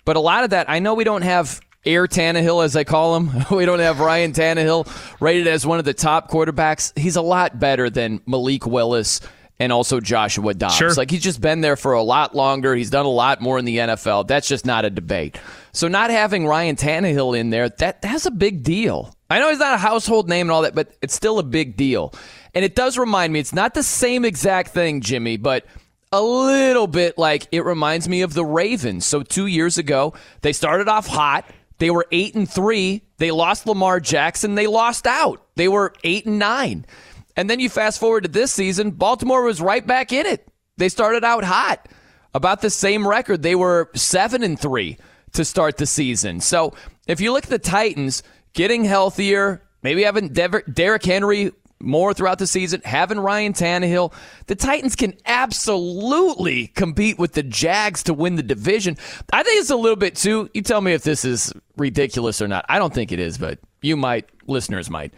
but 0.06 0.16
a 0.16 0.22
lot 0.22 0.44
of 0.44 0.52
that, 0.52 0.70
I 0.70 0.80
know 0.80 0.94
we 0.94 1.04
don't 1.04 1.24
have. 1.24 1.60
Air 1.86 2.08
Tannehill, 2.08 2.64
as 2.64 2.76
I 2.76 2.84
call 2.84 3.16
him. 3.18 3.32
We 3.52 3.66
don't 3.66 3.80
have 3.80 4.00
Ryan 4.00 4.34
Tannehill 4.34 4.88
rated 5.22 5.48
as 5.48 5.66
one 5.66 5.80
of 5.80 5.86
the 5.86 5.94
top 5.94 6.30
quarterbacks. 6.30 6.98
He's 6.98 7.16
a 7.16 7.22
lot 7.22 7.60
better 7.60 7.90
than 7.90 8.22
Malik 8.26 8.66
Willis 8.66 9.22
and 9.60 9.72
also 9.72 10.00
Joshua 10.00 10.54
Dobbs. 10.54 10.76
Sure. 10.76 10.94
Like 10.94 11.12
he's 11.12 11.24
just 11.24 11.40
been 11.40 11.62
there 11.62 11.76
for 11.76 11.94
a 11.94 12.02
lot 12.02 12.36
longer. 12.36 12.76
He's 12.76 12.90
done 12.90 13.06
a 13.06 13.10
lot 13.10 13.42
more 13.42 13.60
in 13.60 13.66
the 13.66 13.78
NFL. 13.78 14.28
That's 14.28 14.48
just 14.48 14.66
not 14.66 14.86
a 14.86 14.90
debate. 14.90 15.38
So 15.72 15.88
not 15.88 16.10
having 16.10 16.48
Ryan 16.48 16.76
Tannehill 16.76 17.38
in 17.38 17.50
there, 17.50 17.70
that 17.70 18.02
that's 18.02 18.26
a 18.26 18.32
big 18.32 18.64
deal. 18.64 19.16
I 19.30 19.40
know 19.40 19.50
he's 19.50 19.60
not 19.60 19.74
a 19.74 19.78
household 19.78 20.30
name 20.30 20.48
and 20.48 20.52
all 20.52 20.64
that, 20.64 20.76
but 20.76 20.92
it's 21.02 21.14
still 21.14 21.40
a 21.40 21.44
big 21.44 21.76
deal. 21.76 22.14
And 22.54 22.64
it 22.64 22.76
does 22.76 22.98
remind 22.98 23.34
me, 23.34 23.40
it's 23.40 23.54
not 23.54 23.74
the 23.74 23.84
same 23.84 24.26
exact 24.26 24.72
thing, 24.72 25.02
Jimmy, 25.02 25.38
but 25.38 25.66
a 26.12 26.22
little 26.22 26.86
bit 26.86 27.18
like 27.18 27.48
it 27.52 27.66
reminds 27.66 28.08
me 28.08 28.22
of 28.22 28.34
the 28.34 28.46
Ravens. 28.46 29.06
So 29.06 29.24
two 29.24 29.48
years 29.48 29.80
ago, 29.80 30.14
they 30.42 30.54
started 30.54 30.88
off 30.88 31.08
hot. 31.08 31.46
They 31.78 31.90
were 31.90 32.06
eight 32.12 32.36
and 32.36 32.50
three. 32.50 33.04
They 33.18 33.32
lost 33.32 33.66
Lamar 33.66 34.00
Jackson. 34.00 34.56
They 34.56 34.68
lost 34.68 35.08
out. 35.08 35.46
They 35.56 35.68
were 35.68 35.94
eight 36.04 36.26
and 36.26 36.40
nine. 36.40 36.86
And 37.36 37.50
then 37.50 37.60
you 37.60 37.70
fast 37.70 38.00
forward 38.00 38.24
to 38.24 38.30
this 38.30 38.52
season, 38.52 38.92
Baltimore 38.92 39.44
was 39.44 39.62
right 39.62 39.86
back 39.86 40.12
in 40.12 40.26
it. 40.26 40.48
They 40.78 40.90
started 40.90 41.24
out 41.24 41.44
hot. 41.44 41.88
About 42.36 42.62
the 42.62 42.70
same 42.70 43.08
record. 43.08 43.44
They 43.44 43.54
were 43.54 43.92
7 43.94 44.42
and 44.42 44.60
3 44.60 44.98
to 45.34 45.46
start 45.46 45.78
the 45.78 45.86
season. 45.86 46.40
So, 46.40 46.74
if 47.08 47.22
you 47.22 47.32
look 47.32 47.44
at 47.44 47.50
the 47.52 47.60
Titans 47.60 48.24
getting 48.54 48.84
healthier, 48.86 49.62
maybe 49.84 50.04
having 50.04 50.30
Derrick 50.30 51.04
Henry 51.06 51.52
more 51.80 52.14
throughout 52.14 52.40
the 52.40 52.48
season, 52.48 52.82
having 52.86 53.20
Ryan 53.20 53.54
Tannehill, 53.54 54.14
the 54.48 54.56
Titans 54.56 54.96
can 54.96 55.14
absolutely 55.26 56.68
compete 56.68 57.20
with 57.20 57.34
the 57.34 57.44
Jags 57.44 58.04
to 58.04 58.14
win 58.14 58.36
the 58.36 58.44
division. 58.44 58.98
I 59.32 59.44
think 59.44 59.60
it's 59.60 59.70
a 59.70 59.76
little 59.76 59.98
bit 59.98 60.16
too. 60.16 60.50
You 60.54 60.62
tell 60.62 60.82
me 60.82 60.94
if 60.94 61.04
this 61.04 61.26
is 61.26 61.54
ridiculous 61.78 62.42
or 62.42 62.48
not. 62.48 62.66
I 62.70 62.80
don't 62.80 62.94
think 62.94 63.12
it 63.12 63.20
is, 63.20 63.38
but 63.38 63.60
you 63.82 63.98
might, 63.98 64.30
listeners 64.48 64.90
might. 64.90 65.14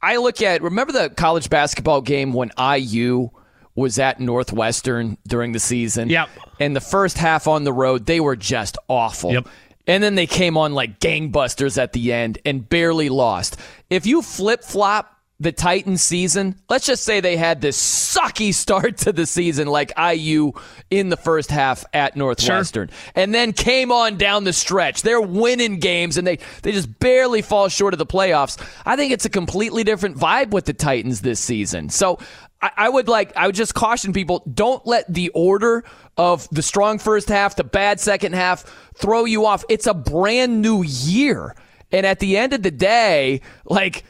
I 0.00 0.18
look 0.18 0.42
at 0.42 0.62
remember 0.62 0.92
the 0.92 1.10
college 1.10 1.48
basketball 1.48 2.02
game 2.02 2.32
when 2.34 2.50
IU 2.58 3.30
was 3.74 3.98
at 3.98 4.20
Northwestern 4.20 5.18
during 5.26 5.52
the 5.52 5.58
season. 5.58 6.08
Yep. 6.08 6.28
And 6.60 6.76
the 6.76 6.80
first 6.80 7.18
half 7.18 7.48
on 7.48 7.64
the 7.64 7.72
road, 7.72 8.06
they 8.06 8.20
were 8.20 8.36
just 8.36 8.78
awful. 8.88 9.32
Yep. 9.32 9.48
And 9.86 10.02
then 10.02 10.14
they 10.14 10.26
came 10.26 10.56
on 10.56 10.72
like 10.72 11.00
gangbusters 11.00 11.76
at 11.82 11.92
the 11.92 12.12
end 12.12 12.38
and 12.44 12.68
barely 12.68 13.08
lost. 13.08 13.58
If 13.90 14.06
you 14.06 14.22
flip 14.22 14.62
flop 14.62 15.13
the 15.40 15.52
Titans 15.52 16.02
season, 16.02 16.56
let's 16.68 16.86
just 16.86 17.04
say 17.04 17.20
they 17.20 17.36
had 17.36 17.60
this 17.60 17.78
sucky 17.78 18.54
start 18.54 18.98
to 18.98 19.12
the 19.12 19.26
season 19.26 19.66
like 19.66 19.92
IU 19.98 20.52
in 20.90 21.08
the 21.08 21.16
first 21.16 21.50
half 21.50 21.84
at 21.92 22.16
Northwestern. 22.16 22.90
And 23.14 23.34
then 23.34 23.52
came 23.52 23.90
on 23.90 24.16
down 24.16 24.44
the 24.44 24.52
stretch. 24.52 25.02
They're 25.02 25.20
winning 25.20 25.78
games 25.80 26.16
and 26.16 26.26
they, 26.26 26.38
they 26.62 26.72
just 26.72 26.98
barely 27.00 27.42
fall 27.42 27.68
short 27.68 27.94
of 27.94 27.98
the 27.98 28.06
playoffs. 28.06 28.62
I 28.86 28.96
think 28.96 29.12
it's 29.12 29.24
a 29.24 29.30
completely 29.30 29.84
different 29.84 30.16
vibe 30.16 30.50
with 30.50 30.66
the 30.66 30.72
Titans 30.72 31.20
this 31.20 31.40
season. 31.40 31.88
So 31.88 32.18
I, 32.62 32.70
I 32.76 32.88
would 32.88 33.08
like 33.08 33.36
I 33.36 33.46
would 33.46 33.54
just 33.54 33.74
caution 33.74 34.12
people, 34.12 34.42
don't 34.52 34.86
let 34.86 35.12
the 35.12 35.30
order 35.30 35.84
of 36.16 36.48
the 36.50 36.62
strong 36.62 36.98
first 36.98 37.28
half, 37.28 37.56
the 37.56 37.64
bad 37.64 37.98
second 37.98 38.34
half 38.34 38.64
throw 38.96 39.24
you 39.24 39.46
off. 39.46 39.64
It's 39.68 39.86
a 39.86 39.94
brand 39.94 40.62
new 40.62 40.82
year. 40.82 41.54
And 41.92 42.06
at 42.06 42.18
the 42.18 42.36
end 42.36 42.52
of 42.52 42.62
the 42.62 42.70
day, 42.70 43.40
like 43.64 44.04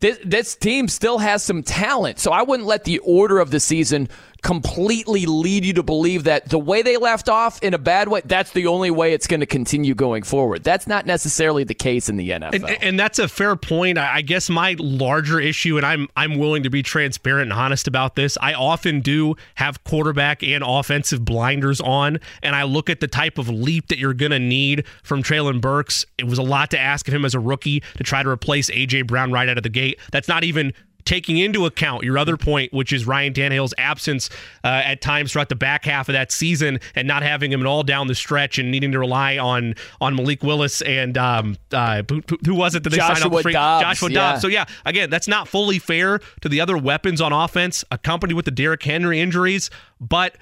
this, 0.00 0.18
this 0.24 0.54
team 0.54 0.88
still 0.88 1.18
has 1.18 1.42
some 1.42 1.62
talent. 1.62 2.18
So 2.18 2.30
I 2.30 2.42
wouldn't 2.42 2.68
let 2.68 2.84
the 2.84 2.98
order 3.00 3.38
of 3.38 3.50
the 3.50 3.60
season 3.60 4.08
completely 4.42 5.26
lead 5.26 5.64
you 5.64 5.72
to 5.74 5.82
believe 5.82 6.24
that 6.24 6.48
the 6.48 6.58
way 6.58 6.82
they 6.82 6.96
left 6.96 7.28
off 7.28 7.62
in 7.62 7.74
a 7.74 7.78
bad 7.78 8.08
way, 8.08 8.22
that's 8.24 8.52
the 8.52 8.66
only 8.66 8.90
way 8.90 9.12
it's 9.12 9.26
going 9.26 9.40
to 9.40 9.46
continue 9.46 9.94
going 9.94 10.22
forward. 10.22 10.62
That's 10.62 10.86
not 10.86 11.06
necessarily 11.06 11.64
the 11.64 11.74
case 11.74 12.08
in 12.08 12.16
the 12.16 12.30
NFL. 12.30 12.54
And, 12.54 12.82
and 12.82 13.00
that's 13.00 13.18
a 13.18 13.28
fair 13.28 13.56
point. 13.56 13.98
I 13.98 14.22
guess 14.22 14.48
my 14.48 14.76
larger 14.78 15.40
issue, 15.40 15.76
and 15.76 15.84
I'm 15.84 16.08
I'm 16.16 16.38
willing 16.38 16.62
to 16.62 16.70
be 16.70 16.82
transparent 16.82 17.50
and 17.50 17.52
honest 17.52 17.88
about 17.88 18.16
this. 18.16 18.38
I 18.40 18.54
often 18.54 19.00
do 19.00 19.34
have 19.56 19.82
quarterback 19.84 20.42
and 20.42 20.62
offensive 20.64 21.24
blinders 21.24 21.80
on, 21.80 22.18
and 22.42 22.54
I 22.54 22.62
look 22.62 22.88
at 22.88 23.00
the 23.00 23.08
type 23.08 23.38
of 23.38 23.48
leap 23.48 23.88
that 23.88 23.98
you're 23.98 24.14
going 24.14 24.32
to 24.32 24.38
need 24.38 24.86
from 25.02 25.22
Treylon 25.22 25.60
Burks. 25.60 26.06
It 26.16 26.24
was 26.24 26.38
a 26.38 26.42
lot 26.42 26.70
to 26.70 26.78
ask 26.78 27.08
of 27.08 27.14
him 27.14 27.24
as 27.24 27.34
a 27.34 27.40
rookie 27.40 27.82
to 27.96 28.04
try 28.04 28.22
to 28.22 28.28
replace 28.28 28.70
AJ 28.70 29.06
Brown 29.06 29.32
right 29.32 29.48
out 29.48 29.56
of 29.56 29.62
the 29.62 29.68
gate. 29.68 29.98
That's 30.12 30.28
not 30.28 30.44
even 30.44 30.72
taking 31.08 31.38
into 31.38 31.64
account 31.64 32.04
your 32.04 32.18
other 32.18 32.36
point, 32.36 32.70
which 32.70 32.92
is 32.92 33.06
Ryan 33.06 33.32
Tannehill's 33.32 33.72
absence 33.78 34.28
uh, 34.62 34.82
at 34.84 35.00
times 35.00 35.32
throughout 35.32 35.48
the 35.48 35.56
back 35.56 35.86
half 35.86 36.10
of 36.10 36.12
that 36.12 36.30
season, 36.30 36.80
and 36.94 37.08
not 37.08 37.22
having 37.22 37.50
him 37.50 37.62
at 37.62 37.66
all 37.66 37.82
down 37.82 38.08
the 38.08 38.14
stretch, 38.14 38.58
and 38.58 38.70
needing 38.70 38.92
to 38.92 38.98
rely 38.98 39.38
on 39.38 39.74
on 40.02 40.14
Malik 40.14 40.42
Willis 40.42 40.82
and 40.82 41.16
um, 41.16 41.56
uh, 41.72 42.02
who, 42.10 42.22
who, 42.44 42.54
was 42.54 42.74
it 42.74 42.84
that 42.84 42.90
they 42.90 42.98
Joshua 42.98 43.16
signed 43.16 43.34
up? 43.34 43.42
for 43.42 43.50
Dobbs, 43.50 43.82
Joshua 43.82 44.10
yeah. 44.10 44.14
Dobbs. 44.32 44.42
So 44.42 44.48
yeah, 44.48 44.66
again, 44.84 45.08
that's 45.08 45.26
not 45.26 45.48
fully 45.48 45.78
fair 45.78 46.20
to 46.42 46.48
the 46.48 46.60
other 46.60 46.76
weapons 46.76 47.22
on 47.22 47.32
offense, 47.32 47.84
accompanied 47.90 48.34
with 48.34 48.44
the 48.44 48.50
Derrick 48.50 48.82
Henry 48.82 49.18
injuries, 49.18 49.70
but. 50.00 50.36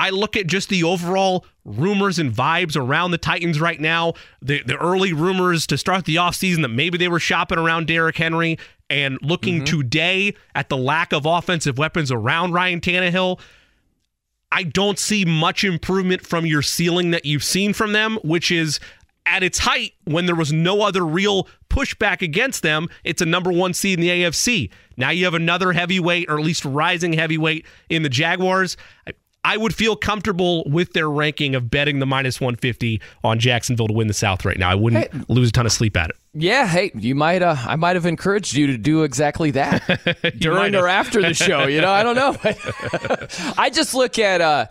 I 0.00 0.10
look 0.10 0.36
at 0.36 0.46
just 0.46 0.68
the 0.68 0.84
overall 0.84 1.44
rumors 1.64 2.20
and 2.20 2.32
vibes 2.32 2.76
around 2.76 3.10
the 3.10 3.18
Titans 3.18 3.60
right 3.60 3.80
now, 3.80 4.12
the 4.40 4.62
the 4.62 4.76
early 4.76 5.12
rumors 5.12 5.66
to 5.66 5.76
start 5.76 6.04
the 6.04 6.14
offseason 6.14 6.62
that 6.62 6.68
maybe 6.68 6.98
they 6.98 7.08
were 7.08 7.18
shopping 7.18 7.58
around 7.58 7.88
Derrick 7.88 8.16
Henry 8.16 8.58
and 8.90 9.18
looking 9.22 9.56
Mm-hmm. 9.62 9.78
today 9.80 10.34
at 10.54 10.68
the 10.68 10.76
lack 10.76 11.12
of 11.12 11.26
offensive 11.26 11.78
weapons 11.78 12.10
around 12.12 12.52
Ryan 12.52 12.80
Tannehill. 12.80 13.40
I 14.50 14.62
don't 14.62 14.98
see 14.98 15.24
much 15.24 15.62
improvement 15.64 16.26
from 16.26 16.46
your 16.46 16.62
ceiling 16.62 17.10
that 17.10 17.24
you've 17.26 17.44
seen 17.44 17.72
from 17.74 17.92
them, 17.92 18.18
which 18.24 18.50
is 18.50 18.80
at 19.26 19.42
its 19.42 19.58
height 19.58 19.92
when 20.04 20.24
there 20.24 20.34
was 20.34 20.52
no 20.54 20.80
other 20.80 21.04
real 21.04 21.46
pushback 21.68 22.22
against 22.22 22.62
them. 22.62 22.88
It's 23.04 23.20
a 23.20 23.26
number 23.26 23.52
one 23.52 23.74
seed 23.74 23.98
in 23.98 24.00
the 24.00 24.08
AFC. 24.08 24.70
Now 24.96 25.10
you 25.10 25.26
have 25.26 25.34
another 25.34 25.72
heavyweight, 25.72 26.30
or 26.30 26.38
at 26.38 26.44
least 26.44 26.64
rising 26.64 27.12
heavyweight, 27.12 27.66
in 27.90 28.02
the 28.04 28.08
Jaguars. 28.08 28.78
I, 29.06 29.12
I 29.44 29.56
would 29.58 29.74
feel 29.74 29.96
comfortable 29.96 30.64
with 30.66 30.94
their 30.94 31.10
ranking 31.10 31.54
of 31.54 31.70
betting 31.70 31.98
the 31.98 32.06
minus 32.06 32.40
150 32.40 33.00
on 33.22 33.38
Jacksonville 33.38 33.88
to 33.88 33.92
win 33.94 34.08
the 34.08 34.14
South 34.14 34.44
right 34.46 34.58
now. 34.58 34.70
I 34.70 34.74
wouldn't 34.74 35.28
lose 35.30 35.50
a 35.50 35.52
ton 35.52 35.66
of 35.66 35.72
sleep 35.72 35.96
at 35.96 36.08
it. 36.10 36.16
Yeah, 36.40 36.66
hey, 36.66 36.90
you 36.94 37.14
might 37.14 37.42
uh 37.42 37.56
I 37.58 37.76
might 37.76 37.96
have 37.96 38.06
encouraged 38.06 38.54
you 38.54 38.68
to 38.68 38.78
do 38.78 39.02
exactly 39.02 39.50
that 39.52 40.34
during 40.38 40.74
or 40.74 40.86
after 40.88 41.20
the 41.20 41.34
show, 41.34 41.66
you 41.66 41.80
know, 41.80 41.90
I 41.90 42.02
don't 42.02 42.16
know. 42.16 42.36
I 43.58 43.70
just 43.70 43.94
look 43.94 44.18
at 44.18 44.40
uh 44.40 44.66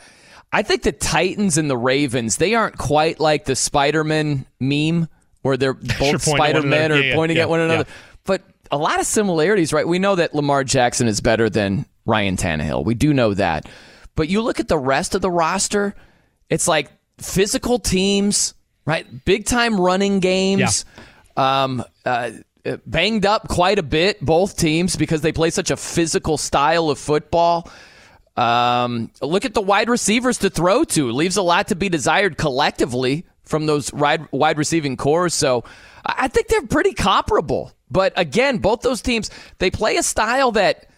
I 0.51 0.61
think 0.61 0.83
the 0.83 0.91
Titans 0.93 1.57
and 1.57 1.69
the 1.69 1.77
Ravens, 1.77 2.37
they 2.37 2.55
aren't 2.55 2.77
quite 2.77 3.19
like 3.19 3.45
the 3.45 3.55
Spider-Man 3.55 4.45
meme 4.61 5.09
where 5.41 5.57
they're 5.57 5.73
both 5.99 5.99
pointing 5.99 6.07
at 6.07 6.13
one 6.13 6.19
Spider-Man 6.37 6.85
another. 6.91 6.93
or 6.93 7.03
Yeah, 7.03 7.09
yeah, 7.09 7.15
pointing 7.15 7.37
yeah, 7.37 7.43
at 7.43 7.49
one 7.49 7.59
another. 7.59 7.85
yeah. 7.87 7.95
But 8.23 8.43
a 8.71 8.77
lot 8.77 8.99
of 8.99 9.05
similarities, 9.05 9.73
right? 9.73 9.87
We 9.87 9.99
know 9.99 10.15
that 10.15 10.33
Lamar 10.33 10.63
Jackson 10.63 11.07
is 11.07 11.19
better 11.21 11.49
than 11.49 11.85
Ryan 12.05 12.37
Tannehill. 12.37 12.85
We 12.85 12.93
do 12.95 13.13
know 13.13 13.33
that. 13.33 13.67
But 14.15 14.29
you 14.29 14.41
look 14.41 14.59
at 14.59 14.67
the 14.69 14.77
rest 14.77 15.15
of 15.15 15.21
the 15.21 15.29
roster, 15.31 15.95
it's 16.49 16.67
like 16.67 16.91
physical 17.19 17.77
teams, 17.79 18.53
right? 18.85 19.05
Big 19.25 19.45
time 19.45 19.79
running 19.79 20.19
games. 20.21 20.85
Um, 21.37 21.83
uh, 22.05 22.31
uh, 22.65 22.77
banged 22.85 23.25
up 23.25 23.47
quite 23.47 23.79
a 23.79 23.83
bit, 23.83 24.19
both 24.19 24.57
teams, 24.57 24.97
because 24.97 25.21
they 25.21 25.31
play 25.31 25.51
such 25.51 25.71
a 25.71 25.77
physical 25.77 26.37
style 26.37 26.89
of 26.89 26.99
football. 26.99 27.69
Um, 28.35 29.09
look 29.21 29.45
at 29.45 29.53
the 29.53 29.61
wide 29.61 29.89
receivers 29.89 30.39
to 30.39 30.49
throw 30.49 30.83
to. 30.83 31.11
Leaves 31.11 31.37
a 31.37 31.41
lot 31.41 31.69
to 31.69 31.75
be 31.75 31.87
desired 31.89 32.37
collectively 32.37 33.25
from 33.43 33.65
those 33.65 33.93
wide, 33.93 34.57
receiving 34.57 34.97
cores. 34.97 35.33
So 35.33 35.63
I 36.05 36.27
think 36.27 36.47
they're 36.47 36.67
pretty 36.67 36.93
comparable. 36.93 37.71
But 37.89 38.13
again, 38.17 38.57
both 38.57 38.81
those 38.81 39.01
teams, 39.01 39.31
they 39.59 39.71
play 39.71 39.95
a 39.95 40.03
style 40.03 40.51
that 40.51 40.89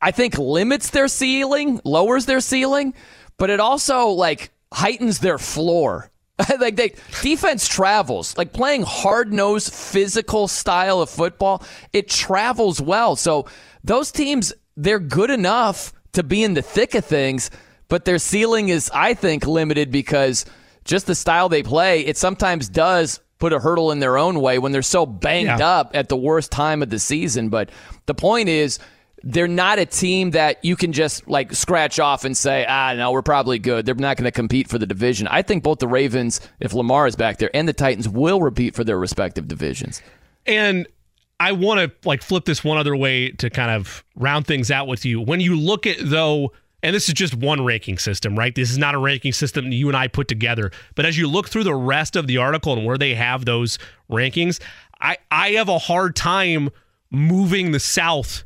I 0.00 0.10
think 0.10 0.36
limits 0.36 0.90
their 0.90 1.08
ceiling, 1.08 1.80
lowers 1.84 2.26
their 2.26 2.40
ceiling, 2.40 2.92
but 3.38 3.48
it 3.48 3.60
also 3.60 4.08
like 4.08 4.50
heightens 4.72 5.20
their 5.20 5.38
floor. 5.38 6.10
like 6.58 6.76
they 6.76 6.94
defense 7.22 7.68
travels. 7.68 8.36
Like 8.36 8.52
playing 8.52 8.82
hard-nosed 8.82 9.72
physical 9.72 10.48
style 10.48 11.00
of 11.00 11.10
football, 11.10 11.62
it 11.92 12.08
travels 12.08 12.80
well. 12.80 13.16
So 13.16 13.46
those 13.82 14.10
teams 14.10 14.52
they're 14.76 14.98
good 14.98 15.30
enough 15.30 15.92
to 16.14 16.22
be 16.24 16.42
in 16.42 16.54
the 16.54 16.62
thick 16.62 16.94
of 16.96 17.04
things, 17.04 17.50
but 17.88 18.04
their 18.04 18.18
ceiling 18.18 18.68
is 18.68 18.90
I 18.92 19.14
think 19.14 19.46
limited 19.46 19.90
because 19.92 20.44
just 20.84 21.06
the 21.06 21.14
style 21.14 21.48
they 21.48 21.62
play, 21.62 22.00
it 22.00 22.16
sometimes 22.16 22.68
does 22.68 23.20
put 23.38 23.52
a 23.52 23.58
hurdle 23.60 23.90
in 23.92 24.00
their 24.00 24.16
own 24.18 24.40
way 24.40 24.58
when 24.58 24.72
they're 24.72 24.82
so 24.82 25.06
banged 25.06 25.46
Yeah. 25.60 25.68
up 25.78 25.90
at 25.94 26.08
the 26.08 26.16
worst 26.16 26.50
time 26.50 26.82
of 26.82 26.90
the 26.90 26.98
season. 26.98 27.48
But 27.48 27.70
the 28.06 28.14
point 28.14 28.48
is, 28.48 28.78
they're 29.26 29.48
not 29.48 29.78
a 29.78 29.86
team 29.86 30.32
that 30.32 30.62
you 30.62 30.76
can 30.76 30.92
just 30.92 31.26
like 31.26 31.54
scratch 31.54 31.98
off 31.98 32.26
and 32.26 32.36
say, 32.36 32.66
ah, 32.68 32.92
no, 32.94 33.10
we're 33.10 33.22
probably 33.22 33.58
good. 33.58 33.86
They're 33.86 33.94
not 33.94 34.18
going 34.18 34.26
to 34.26 34.30
compete 34.30 34.68
for 34.68 34.78
the 34.78 34.86
division. 34.86 35.26
I 35.28 35.40
think 35.40 35.62
both 35.62 35.78
the 35.78 35.88
Ravens, 35.88 36.42
if 36.60 36.74
Lamar 36.74 37.06
is 37.06 37.16
back 37.16 37.38
there, 37.38 37.50
and 37.54 37.66
the 37.66 37.72
Titans 37.72 38.06
will 38.06 38.42
repeat 38.42 38.74
for 38.74 38.84
their 38.84 38.98
respective 38.98 39.48
divisions. 39.48 40.02
And 40.44 40.86
I 41.40 41.52
want 41.52 41.80
to 41.80 42.06
like 42.06 42.22
flip 42.22 42.44
this 42.44 42.62
one 42.62 42.76
other 42.76 42.94
way 42.94 43.30
to 43.30 43.48
kind 43.48 43.70
of 43.70 44.04
round 44.14 44.46
things 44.46 44.70
out 44.70 44.88
with 44.88 45.06
you. 45.06 45.22
When 45.22 45.40
you 45.40 45.58
look 45.58 45.86
at 45.86 45.96
though, 46.02 46.52
and 46.82 46.94
this 46.94 47.08
is 47.08 47.14
just 47.14 47.34
one 47.34 47.64
ranking 47.64 47.96
system, 47.96 48.38
right? 48.38 48.54
This 48.54 48.70
is 48.70 48.76
not 48.76 48.94
a 48.94 48.98
ranking 48.98 49.32
system 49.32 49.72
you 49.72 49.88
and 49.88 49.96
I 49.96 50.06
put 50.06 50.28
together. 50.28 50.70
But 50.96 51.06
as 51.06 51.16
you 51.16 51.30
look 51.30 51.48
through 51.48 51.64
the 51.64 51.74
rest 51.74 52.14
of 52.14 52.26
the 52.26 52.36
article 52.36 52.74
and 52.74 52.84
where 52.84 52.98
they 52.98 53.14
have 53.14 53.46
those 53.46 53.78
rankings, 54.10 54.60
I 55.00 55.16
I 55.30 55.52
have 55.52 55.70
a 55.70 55.78
hard 55.78 56.14
time 56.14 56.68
moving 57.10 57.72
the 57.72 57.80
South 57.80 58.44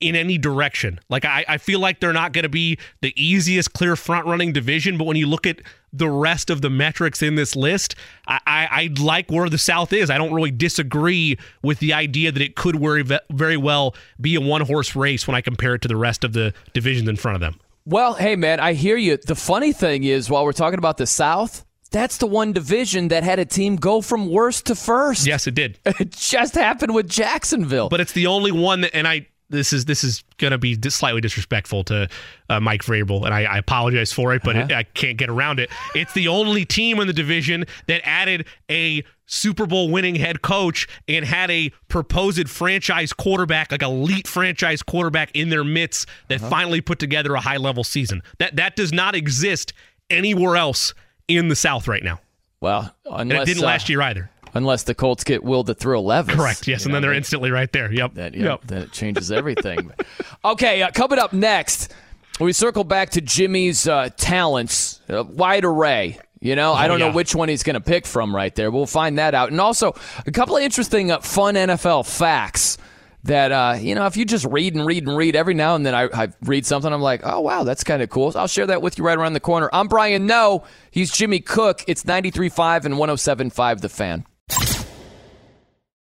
in 0.00 0.14
any 0.14 0.38
direction. 0.38 1.00
Like 1.08 1.24
I, 1.24 1.44
I 1.48 1.58
feel 1.58 1.80
like 1.80 2.00
they're 2.00 2.12
not 2.12 2.32
going 2.32 2.44
to 2.44 2.48
be 2.48 2.78
the 3.00 3.12
easiest 3.22 3.72
clear 3.72 3.96
front 3.96 4.26
running 4.26 4.52
division, 4.52 4.96
but 4.96 5.04
when 5.04 5.16
you 5.16 5.26
look 5.26 5.46
at 5.46 5.60
the 5.92 6.08
rest 6.08 6.50
of 6.50 6.60
the 6.62 6.70
metrics 6.70 7.22
in 7.22 7.34
this 7.34 7.56
list, 7.56 7.94
I, 8.26 8.40
I, 8.46 8.68
I 8.70 9.02
like 9.02 9.30
where 9.30 9.48
the 9.48 9.58
South 9.58 9.92
is. 9.92 10.10
I 10.10 10.18
don't 10.18 10.32
really 10.32 10.50
disagree 10.50 11.36
with 11.62 11.78
the 11.80 11.92
idea 11.92 12.30
that 12.30 12.42
it 12.42 12.54
could 12.54 12.78
very, 12.78 13.04
very 13.30 13.56
well 13.56 13.94
be 14.20 14.34
a 14.34 14.40
one 14.40 14.60
horse 14.62 14.94
race 14.94 15.26
when 15.26 15.34
I 15.34 15.40
compare 15.40 15.74
it 15.74 15.82
to 15.82 15.88
the 15.88 15.96
rest 15.96 16.24
of 16.24 16.32
the 16.32 16.52
divisions 16.74 17.08
in 17.08 17.16
front 17.16 17.36
of 17.36 17.40
them. 17.40 17.58
Well, 17.84 18.14
hey, 18.14 18.36
man, 18.36 18.60
I 18.60 18.74
hear 18.74 18.96
you. 18.96 19.16
The 19.16 19.34
funny 19.34 19.72
thing 19.72 20.04
is, 20.04 20.28
while 20.28 20.44
we're 20.44 20.52
talking 20.52 20.78
about 20.78 20.98
the 20.98 21.06
South, 21.06 21.64
that's 21.90 22.18
the 22.18 22.26
one 22.26 22.52
division 22.52 23.08
that 23.08 23.22
had 23.22 23.38
a 23.38 23.46
team 23.46 23.76
go 23.76 24.02
from 24.02 24.30
worst 24.30 24.66
to 24.66 24.74
first. 24.74 25.26
Yes, 25.26 25.46
it 25.46 25.54
did. 25.54 25.78
It 25.98 26.10
just 26.12 26.54
happened 26.54 26.94
with 26.94 27.08
Jacksonville. 27.08 27.88
but 27.88 28.00
it's 28.00 28.12
the 28.12 28.26
only 28.26 28.52
one 28.52 28.82
that, 28.82 28.94
and 28.94 29.08
I 29.08 29.26
this 29.50 29.72
is 29.72 29.84
this 29.86 30.04
is 30.04 30.22
going 30.38 30.50
to 30.50 30.58
be 30.58 30.78
slightly 30.90 31.20
disrespectful 31.20 31.84
to 31.84 32.08
uh, 32.48 32.60
Mike 32.60 32.82
Vrabel, 32.82 33.24
and 33.24 33.34
I, 33.34 33.44
I 33.44 33.58
apologize 33.58 34.12
for 34.12 34.34
it, 34.34 34.42
but 34.44 34.56
it, 34.56 34.72
I 34.72 34.82
can't 34.82 35.16
get 35.16 35.28
around 35.28 35.58
it. 35.60 35.70
It's 35.94 36.12
the 36.12 36.28
only 36.28 36.64
team 36.64 37.00
in 37.00 37.06
the 37.06 37.12
division 37.12 37.64
that 37.86 38.00
added 38.04 38.46
a 38.70 39.04
Super 39.26 39.66
Bowl 39.66 39.90
winning 39.90 40.14
head 40.14 40.42
coach 40.42 40.88
and 41.06 41.24
had 41.24 41.50
a 41.50 41.70
proposed 41.88 42.48
franchise 42.48 43.12
quarterback, 43.12 43.70
like 43.70 43.82
elite 43.82 44.26
franchise 44.26 44.82
quarterback 44.82 45.30
in 45.34 45.50
their 45.50 45.64
midst 45.64 46.08
that 46.28 46.40
finally 46.40 46.80
put 46.80 46.98
together 46.98 47.34
a 47.34 47.40
high 47.40 47.58
level 47.58 47.84
season. 47.84 48.22
That 48.38 48.56
that 48.56 48.76
does 48.76 48.92
not 48.92 49.14
exist 49.14 49.72
anywhere 50.10 50.56
else 50.56 50.94
in 51.26 51.48
the 51.48 51.56
South 51.56 51.88
right 51.88 52.02
now, 52.02 52.20
well, 52.60 52.94
and 53.04 53.32
it 53.32 53.44
didn't 53.44 53.62
uh, 53.62 53.66
last 53.66 53.88
year 53.88 54.00
either. 54.02 54.30
Unless 54.58 54.82
the 54.82 54.94
Colts 54.94 55.22
get 55.22 55.44
willed 55.44 55.68
to 55.68 55.74
throw 55.74 56.02
Levis. 56.02 56.34
Correct. 56.34 56.66
Yes, 56.66 56.82
and 56.82 56.90
know, 56.90 56.96
then 56.96 57.02
they're 57.02 57.10
they- 57.12 57.18
instantly 57.18 57.52
right 57.52 57.70
there. 57.70 57.92
Yep. 57.92 58.14
That, 58.14 58.34
yeah, 58.34 58.44
yep. 58.44 58.60
then 58.66 58.82
it 58.82 58.92
changes 58.92 59.30
everything. 59.30 59.92
okay, 60.44 60.82
uh, 60.82 60.90
coming 60.90 61.20
up 61.20 61.32
next, 61.32 61.94
we 62.40 62.52
circle 62.52 62.82
back 62.82 63.10
to 63.10 63.20
Jimmy's 63.20 63.86
uh, 63.86 64.10
talents, 64.16 65.00
uh, 65.08 65.22
wide 65.22 65.64
array. 65.64 66.18
You 66.40 66.56
know, 66.56 66.72
I 66.72 66.88
don't 66.88 66.98
yeah. 66.98 67.08
know 67.08 67.14
which 67.14 67.36
one 67.36 67.48
he's 67.48 67.62
going 67.62 67.74
to 67.74 67.80
pick 67.80 68.04
from 68.04 68.34
right 68.34 68.54
there. 68.54 68.70
We'll 68.72 68.86
find 68.86 69.18
that 69.18 69.34
out. 69.34 69.50
And 69.52 69.60
also, 69.60 69.94
a 70.26 70.32
couple 70.32 70.56
of 70.56 70.62
interesting, 70.62 71.12
uh, 71.12 71.20
fun 71.20 71.54
NFL 71.54 72.04
facts 72.08 72.78
that, 73.24 73.52
uh, 73.52 73.76
you 73.80 73.94
know, 73.94 74.06
if 74.06 74.16
you 74.16 74.24
just 74.24 74.44
read 74.44 74.74
and 74.74 74.86
read 74.86 75.06
and 75.06 75.16
read, 75.16 75.34
every 75.36 75.54
now 75.54 75.74
and 75.74 75.84
then 75.84 75.94
I, 75.94 76.08
I 76.12 76.28
read 76.42 76.66
something, 76.66 76.92
I'm 76.92 77.02
like, 77.02 77.22
oh, 77.24 77.40
wow, 77.40 77.64
that's 77.64 77.84
kind 77.84 78.02
of 78.02 78.10
cool. 78.10 78.32
So 78.32 78.40
I'll 78.40 78.46
share 78.46 78.66
that 78.66 78.82
with 78.82 78.98
you 78.98 79.04
right 79.04 79.18
around 79.18 79.32
the 79.34 79.40
corner. 79.40 79.70
I'm 79.72 79.88
Brian 79.88 80.26
Noe. 80.26 80.64
He's 80.90 81.10
Jimmy 81.10 81.40
Cook. 81.40 81.84
It's 81.86 82.04
93.5 82.04 82.84
and 82.84 82.94
107.5 82.94 83.80
The 83.80 83.88
Fan. 83.88 84.24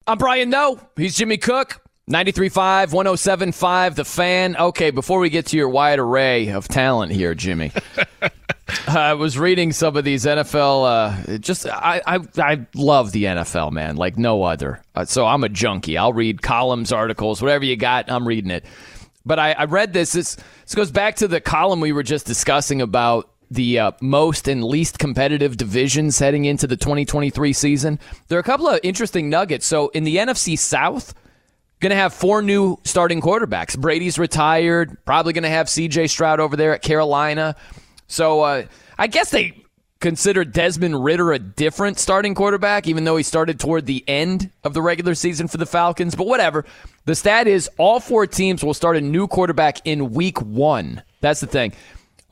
I'm 0.06 0.18
Brian 0.18 0.50
Noe. 0.50 0.80
He's 0.96 1.16
Jimmy 1.16 1.36
Cook. 1.38 1.80
93.5, 2.10 2.88
107.5, 2.88 3.94
The 3.94 4.04
Fan. 4.04 4.56
Okay, 4.56 4.90
before 4.90 5.20
we 5.20 5.30
get 5.30 5.46
to 5.46 5.56
your 5.56 5.68
wide 5.68 6.00
array 6.00 6.48
of 6.48 6.66
talent 6.66 7.12
here, 7.12 7.32
Jimmy, 7.34 7.70
I 8.88 9.14
was 9.14 9.38
reading 9.38 9.70
some 9.72 9.96
of 9.96 10.04
these 10.04 10.24
NFL. 10.24 11.34
Uh, 11.34 11.38
just 11.38 11.64
I, 11.66 12.02
I 12.04 12.18
I 12.38 12.66
love 12.74 13.12
the 13.12 13.24
NFL, 13.24 13.70
man, 13.70 13.94
like 13.96 14.18
no 14.18 14.42
other. 14.42 14.82
Uh, 14.96 15.04
so 15.04 15.26
I'm 15.26 15.44
a 15.44 15.48
junkie. 15.48 15.96
I'll 15.96 16.12
read 16.12 16.42
columns, 16.42 16.90
articles, 16.92 17.40
whatever 17.40 17.64
you 17.64 17.76
got. 17.76 18.10
I'm 18.10 18.26
reading 18.26 18.50
it. 18.50 18.64
but 19.24 19.38
I, 19.38 19.52
I 19.52 19.64
read 19.66 19.92
this. 19.92 20.10
This 20.12 20.36
this 20.64 20.74
goes 20.74 20.90
back 20.90 21.16
to 21.16 21.28
the 21.28 21.40
column 21.40 21.78
we 21.80 21.92
were 21.92 22.02
just 22.02 22.26
discussing 22.26 22.82
about 22.82 23.30
the 23.52 23.78
uh, 23.78 23.92
most 24.00 24.48
and 24.48 24.64
least 24.64 24.98
competitive 24.98 25.56
divisions 25.56 26.18
heading 26.18 26.44
into 26.44 26.66
the 26.66 26.76
2023 26.76 27.52
season. 27.52 27.98
There 28.28 28.38
are 28.38 28.40
a 28.40 28.44
couple 28.44 28.68
of 28.68 28.80
interesting 28.82 29.28
nuggets. 29.28 29.66
So 29.66 29.88
in 29.88 30.04
the 30.04 30.16
NFC 30.16 30.58
South, 30.58 31.14
going 31.80 31.90
to 31.90 31.96
have 31.96 32.14
four 32.14 32.40
new 32.40 32.78
starting 32.84 33.20
quarterbacks. 33.20 33.78
Brady's 33.78 34.18
retired. 34.18 34.96
Probably 35.04 35.32
going 35.32 35.42
to 35.42 35.50
have 35.50 35.68
C.J. 35.68 36.06
Stroud 36.06 36.40
over 36.40 36.56
there 36.56 36.74
at 36.74 36.82
Carolina. 36.82 37.56
So 38.06 38.40
uh, 38.40 38.64
I 38.96 39.08
guess 39.08 39.30
they 39.30 39.62
consider 40.00 40.44
Desmond 40.44 41.02
Ridder 41.02 41.32
a 41.32 41.38
different 41.38 41.98
starting 41.98 42.34
quarterback, 42.34 42.86
even 42.86 43.04
though 43.04 43.16
he 43.16 43.22
started 43.22 43.58
toward 43.58 43.86
the 43.86 44.04
end 44.08 44.50
of 44.64 44.74
the 44.74 44.82
regular 44.82 45.14
season 45.14 45.48
for 45.48 45.58
the 45.58 45.66
Falcons. 45.66 46.14
But 46.14 46.26
whatever. 46.26 46.64
The 47.04 47.14
stat 47.14 47.46
is 47.48 47.68
all 47.78 48.00
four 48.00 48.26
teams 48.26 48.64
will 48.64 48.74
start 48.74 48.96
a 48.96 49.00
new 49.00 49.26
quarterback 49.26 49.78
in 49.84 50.12
week 50.12 50.40
one. 50.40 51.02
That's 51.20 51.40
the 51.40 51.46
thing. 51.46 51.72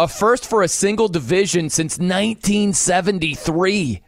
A 0.01 0.09
first 0.09 0.49
for 0.49 0.63
a 0.63 0.69
single 0.69 1.09
division 1.09 1.69
since 1.69 1.99
1973. 1.99 4.01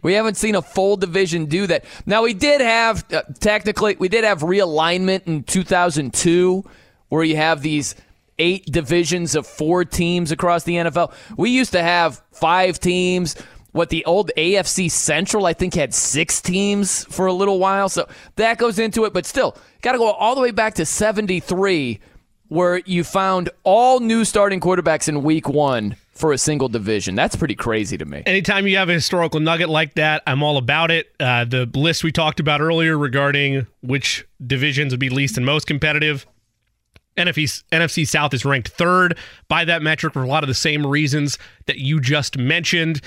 We 0.00 0.12
haven't 0.14 0.38
seen 0.38 0.54
a 0.54 0.62
full 0.62 0.96
division 0.96 1.44
do 1.44 1.66
that. 1.66 1.84
Now 2.06 2.22
we 2.22 2.32
did 2.32 2.62
have 2.62 3.04
uh, 3.12 3.24
technically 3.40 3.94
we 3.98 4.08
did 4.08 4.24
have 4.24 4.40
realignment 4.40 5.26
in 5.26 5.42
2002 5.42 6.64
where 7.10 7.24
you 7.24 7.36
have 7.36 7.60
these 7.60 7.94
eight 8.38 8.64
divisions 8.64 9.34
of 9.34 9.46
four 9.46 9.84
teams 9.84 10.32
across 10.32 10.64
the 10.64 10.76
NFL. 10.76 11.12
We 11.36 11.50
used 11.50 11.72
to 11.72 11.82
have 11.82 12.22
five 12.32 12.80
teams. 12.80 13.36
What 13.72 13.90
the 13.90 14.02
old 14.06 14.30
AFC 14.38 14.90
Central, 14.90 15.44
I 15.44 15.52
think, 15.52 15.74
had 15.74 15.92
six 15.92 16.40
teams 16.40 17.04
for 17.04 17.26
a 17.26 17.34
little 17.34 17.58
while. 17.58 17.90
So 17.90 18.08
that 18.36 18.56
goes 18.56 18.78
into 18.78 19.04
it. 19.04 19.12
But 19.12 19.26
still, 19.26 19.58
got 19.82 19.92
to 19.92 19.98
go 19.98 20.10
all 20.10 20.36
the 20.36 20.40
way 20.40 20.52
back 20.52 20.76
to 20.76 20.86
73, 20.86 22.00
where 22.54 22.78
you 22.86 23.02
found 23.02 23.50
all 23.64 23.98
new 23.98 24.24
starting 24.24 24.60
quarterbacks 24.60 25.08
in 25.08 25.24
week 25.24 25.48
one 25.48 25.96
for 26.12 26.32
a 26.32 26.38
single 26.38 26.68
division. 26.68 27.16
That's 27.16 27.34
pretty 27.34 27.56
crazy 27.56 27.98
to 27.98 28.04
me. 28.04 28.22
Anytime 28.26 28.68
you 28.68 28.76
have 28.76 28.88
a 28.88 28.92
historical 28.92 29.40
nugget 29.40 29.68
like 29.68 29.94
that, 29.94 30.22
I'm 30.26 30.42
all 30.42 30.56
about 30.56 30.92
it. 30.92 31.12
Uh, 31.18 31.44
the 31.44 31.68
list 31.74 32.04
we 32.04 32.12
talked 32.12 32.38
about 32.38 32.60
earlier 32.60 32.96
regarding 32.96 33.66
which 33.82 34.24
divisions 34.46 34.92
would 34.92 35.00
be 35.00 35.10
least 35.10 35.36
and 35.36 35.44
most 35.44 35.66
competitive 35.66 36.26
NFC, 37.16 37.62
NFC 37.72 38.06
South 38.06 38.32
is 38.34 38.44
ranked 38.44 38.68
third 38.68 39.18
by 39.48 39.64
that 39.64 39.82
metric 39.82 40.12
for 40.12 40.22
a 40.22 40.28
lot 40.28 40.42
of 40.42 40.48
the 40.48 40.54
same 40.54 40.86
reasons 40.86 41.38
that 41.66 41.78
you 41.78 42.00
just 42.00 42.38
mentioned. 42.38 43.00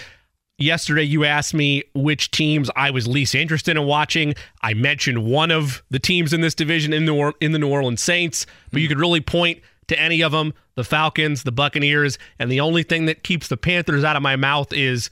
Yesterday, 0.60 1.04
you 1.04 1.24
asked 1.24 1.54
me 1.54 1.84
which 1.94 2.32
teams 2.32 2.72
I 2.76 2.90
was 2.90 3.08
least 3.08 3.36
interested 3.36 3.78
in 3.78 3.86
watching. 3.86 4.34
I 4.64 4.74
mentioned 4.74 5.24
one 5.24 5.52
of 5.52 5.84
the 5.92 6.00
teams 6.00 6.34
in 6.34 6.42
this 6.42 6.56
division 6.56 6.94
in 6.94 7.06
the, 7.06 7.34
in 7.40 7.52
the 7.52 7.60
New 7.60 7.70
Orleans 7.70 8.02
Saints, 8.02 8.48
but 8.72 8.82
you 8.82 8.88
hmm. 8.88 8.94
could 8.94 9.00
really 9.00 9.22
point 9.22 9.62
to 9.88 10.00
any 10.00 10.22
of 10.22 10.32
them 10.32 10.54
the 10.76 10.84
Falcons, 10.84 11.44
the 11.44 11.52
Buccaneers, 11.52 12.18
and 12.40 12.52
the 12.52 12.60
only 12.60 12.84
thing 12.84 13.06
that 13.06 13.24
keeps 13.24 13.48
the 13.48 13.58
Panthers 13.58 14.04
out 14.04 14.16
of 14.16 14.22
my 14.22 14.36
mouth 14.36 14.72
is 14.74 15.10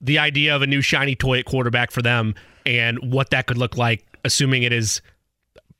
the 0.00 0.18
idea 0.18 0.54
of 0.54 0.62
a 0.62 0.66
new 0.66 0.80
shiny 0.80 1.14
toy 1.14 1.38
at 1.38 1.46
quarterback 1.46 1.90
for 1.90 2.02
them 2.02 2.34
and 2.66 3.12
what 3.12 3.30
that 3.30 3.46
could 3.46 3.58
look 3.58 3.76
like, 3.76 4.04
assuming 4.24 4.62
it 4.62 4.72
is 4.72 5.00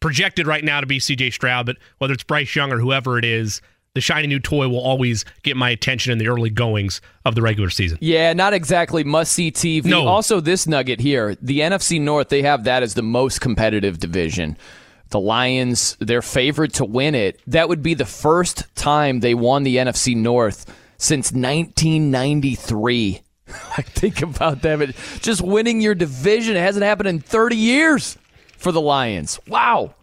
projected 0.01 0.47
right 0.47 0.65
now 0.65 0.81
to 0.81 0.87
be 0.87 0.99
CJ 0.99 1.33
Stroud, 1.33 1.67
but 1.67 1.77
whether 1.99 2.13
it's 2.13 2.25
Bryce 2.25 2.55
Young 2.55 2.73
or 2.73 2.79
whoever 2.79 3.19
it 3.19 3.25
is, 3.25 3.61
the 3.95 4.01
shiny 4.01 4.27
new 4.27 4.41
toy 4.41 4.69
will 4.69 4.81
always 4.81 5.25
get 5.43 5.57
my 5.57 5.71
attention 5.71 6.13
in 6.13 6.19
the 6.19 6.27
early 6.27 6.51
goings 6.51 7.01
of 7.25 7.37
the 7.37 7.43
regular 7.43 7.71
season. 7.71 7.97
Yeah, 8.01 8.33
not 8.33 8.53
exactly 8.53 9.05
must 9.05 9.33
see 9.33 9.53
TV. 9.53 9.85
No. 9.87 10.09
Also, 10.09 10.41
this 10.41 10.67
nugget 10.67 11.01
here 11.01 11.37
the 11.41 11.61
NFC 11.61 12.01
North, 12.01 12.29
they 12.29 12.43
have 12.43 12.65
that 12.65 12.83
as 12.83 12.95
the 12.95 13.03
most 13.03 13.41
competitive 13.41 13.99
division. 13.99 14.57
The 15.11 15.21
Lions, 15.21 15.97
they're 16.01 16.23
favored 16.23 16.73
to 16.75 16.85
win 16.85 17.15
it. 17.15 17.41
That 17.47 17.69
would 17.69 17.83
be 17.83 17.95
the 17.95 18.05
first 18.05 18.65
time 18.75 19.21
they 19.21 19.35
won 19.35 19.63
the 19.63 19.77
NFC 19.77 20.17
North 20.17 20.67
since 20.97 21.31
1993. 21.31 23.21
I 23.49 23.83
think 23.83 24.23
about 24.23 24.63
them. 24.63 24.93
Just 25.21 25.41
winning 25.41 25.81
your 25.81 25.95
division. 25.95 26.57
It 26.57 26.61
hasn't 26.61 26.85
happened 26.85 27.09
in 27.09 27.21
30 27.21 27.55
years 27.57 28.19
for 28.57 28.73
the 28.73 28.81
Lions. 28.81 29.39
Wow. 29.47 29.95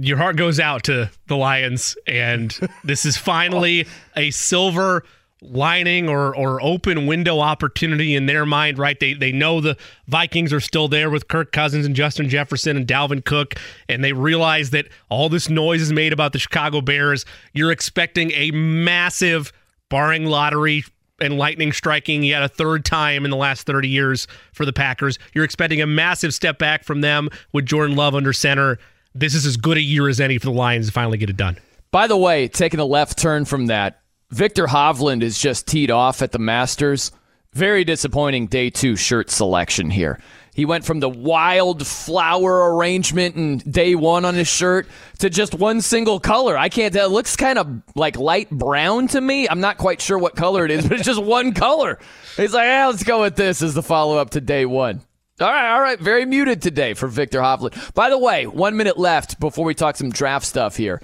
Your 0.00 0.16
heart 0.16 0.36
goes 0.36 0.60
out 0.60 0.84
to 0.84 1.10
the 1.26 1.36
Lions, 1.36 1.96
and 2.06 2.56
this 2.84 3.04
is 3.04 3.16
finally 3.16 3.86
a 4.16 4.30
silver 4.30 5.04
lining 5.40 6.08
or 6.08 6.34
or 6.36 6.60
open 6.62 7.06
window 7.06 7.38
opportunity 7.40 8.14
in 8.14 8.26
their 8.26 8.46
mind, 8.46 8.78
right? 8.78 8.98
They 8.98 9.14
they 9.14 9.32
know 9.32 9.60
the 9.60 9.76
Vikings 10.06 10.52
are 10.52 10.60
still 10.60 10.88
there 10.88 11.10
with 11.10 11.28
Kirk 11.28 11.52
Cousins 11.52 11.86
and 11.86 11.94
Justin 11.94 12.28
Jefferson 12.28 12.76
and 12.76 12.86
Dalvin 12.86 13.24
Cook, 13.24 13.54
and 13.88 14.02
they 14.04 14.12
realize 14.12 14.70
that 14.70 14.88
all 15.08 15.28
this 15.28 15.48
noise 15.48 15.80
is 15.82 15.92
made 15.92 16.12
about 16.12 16.32
the 16.32 16.38
Chicago 16.38 16.80
Bears. 16.80 17.24
You're 17.52 17.72
expecting 17.72 18.30
a 18.32 18.50
massive, 18.52 19.52
barring 19.88 20.26
lottery 20.26 20.84
and 21.20 21.36
lightning 21.38 21.72
striking 21.72 22.22
yet 22.22 22.42
a 22.42 22.48
third 22.48 22.84
time 22.84 23.24
in 23.24 23.30
the 23.32 23.36
last 23.36 23.66
30 23.66 23.88
years 23.88 24.28
for 24.52 24.64
the 24.64 24.72
Packers. 24.72 25.18
You're 25.34 25.44
expecting 25.44 25.80
a 25.80 25.86
massive 25.86 26.32
step 26.32 26.58
back 26.58 26.84
from 26.84 27.00
them 27.00 27.28
with 27.52 27.66
Jordan 27.66 27.96
Love 27.96 28.14
under 28.14 28.32
center. 28.32 28.78
This 29.14 29.34
is 29.34 29.46
as 29.46 29.56
good 29.56 29.76
a 29.76 29.82
year 29.82 30.08
as 30.08 30.20
any 30.20 30.38
for 30.38 30.46
the 30.46 30.52
Lions 30.52 30.86
to 30.86 30.92
finally 30.92 31.18
get 31.18 31.30
it 31.30 31.36
done. 31.36 31.58
By 31.90 32.06
the 32.06 32.16
way, 32.16 32.48
taking 32.48 32.80
a 32.80 32.84
left 32.84 33.18
turn 33.18 33.44
from 33.44 33.66
that, 33.66 34.00
Viktor 34.30 34.66
Hovland 34.66 35.22
is 35.22 35.38
just 35.38 35.66
teed 35.66 35.90
off 35.90 36.20
at 36.20 36.32
the 36.32 36.38
Masters. 36.38 37.10
Very 37.54 37.82
disappointing 37.84 38.46
day 38.46 38.68
two 38.68 38.94
shirt 38.94 39.30
selection 39.30 39.90
here. 39.90 40.20
He 40.54 40.64
went 40.64 40.84
from 40.84 41.00
the 41.00 41.08
wild 41.08 41.86
flower 41.86 42.74
arrangement 42.74 43.36
in 43.36 43.58
day 43.58 43.94
one 43.94 44.24
on 44.24 44.34
his 44.34 44.48
shirt 44.48 44.88
to 45.20 45.30
just 45.30 45.54
one 45.54 45.80
single 45.80 46.20
color. 46.20 46.58
I 46.58 46.68
can't 46.68 46.92
tell. 46.92 47.06
It 47.06 47.12
looks 47.12 47.36
kind 47.36 47.58
of 47.58 47.82
like 47.94 48.16
light 48.16 48.50
brown 48.50 49.06
to 49.08 49.20
me. 49.20 49.48
I'm 49.48 49.60
not 49.60 49.78
quite 49.78 50.00
sure 50.02 50.18
what 50.18 50.34
color 50.34 50.64
it 50.64 50.72
is, 50.72 50.82
but 50.88 50.98
it's 50.98 51.06
just 51.06 51.22
one 51.22 51.54
color. 51.54 51.98
He's 52.36 52.52
like, 52.52 52.64
yeah, 52.66 52.88
let's 52.88 53.04
go 53.04 53.22
with 53.22 53.36
this 53.36 53.62
as 53.62 53.74
the 53.74 53.82
follow 53.82 54.18
up 54.18 54.30
to 54.30 54.40
day 54.40 54.66
one. 54.66 55.00
All 55.40 55.46
right, 55.46 55.72
all 55.72 55.80
right. 55.80 56.00
Very 56.00 56.24
muted 56.24 56.60
today 56.62 56.94
for 56.94 57.06
Viktor 57.06 57.40
Hovland. 57.40 57.94
By 57.94 58.10
the 58.10 58.18
way, 58.18 58.46
one 58.46 58.76
minute 58.76 58.98
left 58.98 59.38
before 59.38 59.64
we 59.64 59.74
talk 59.74 59.96
some 59.96 60.10
draft 60.10 60.44
stuff 60.44 60.76
here. 60.76 61.00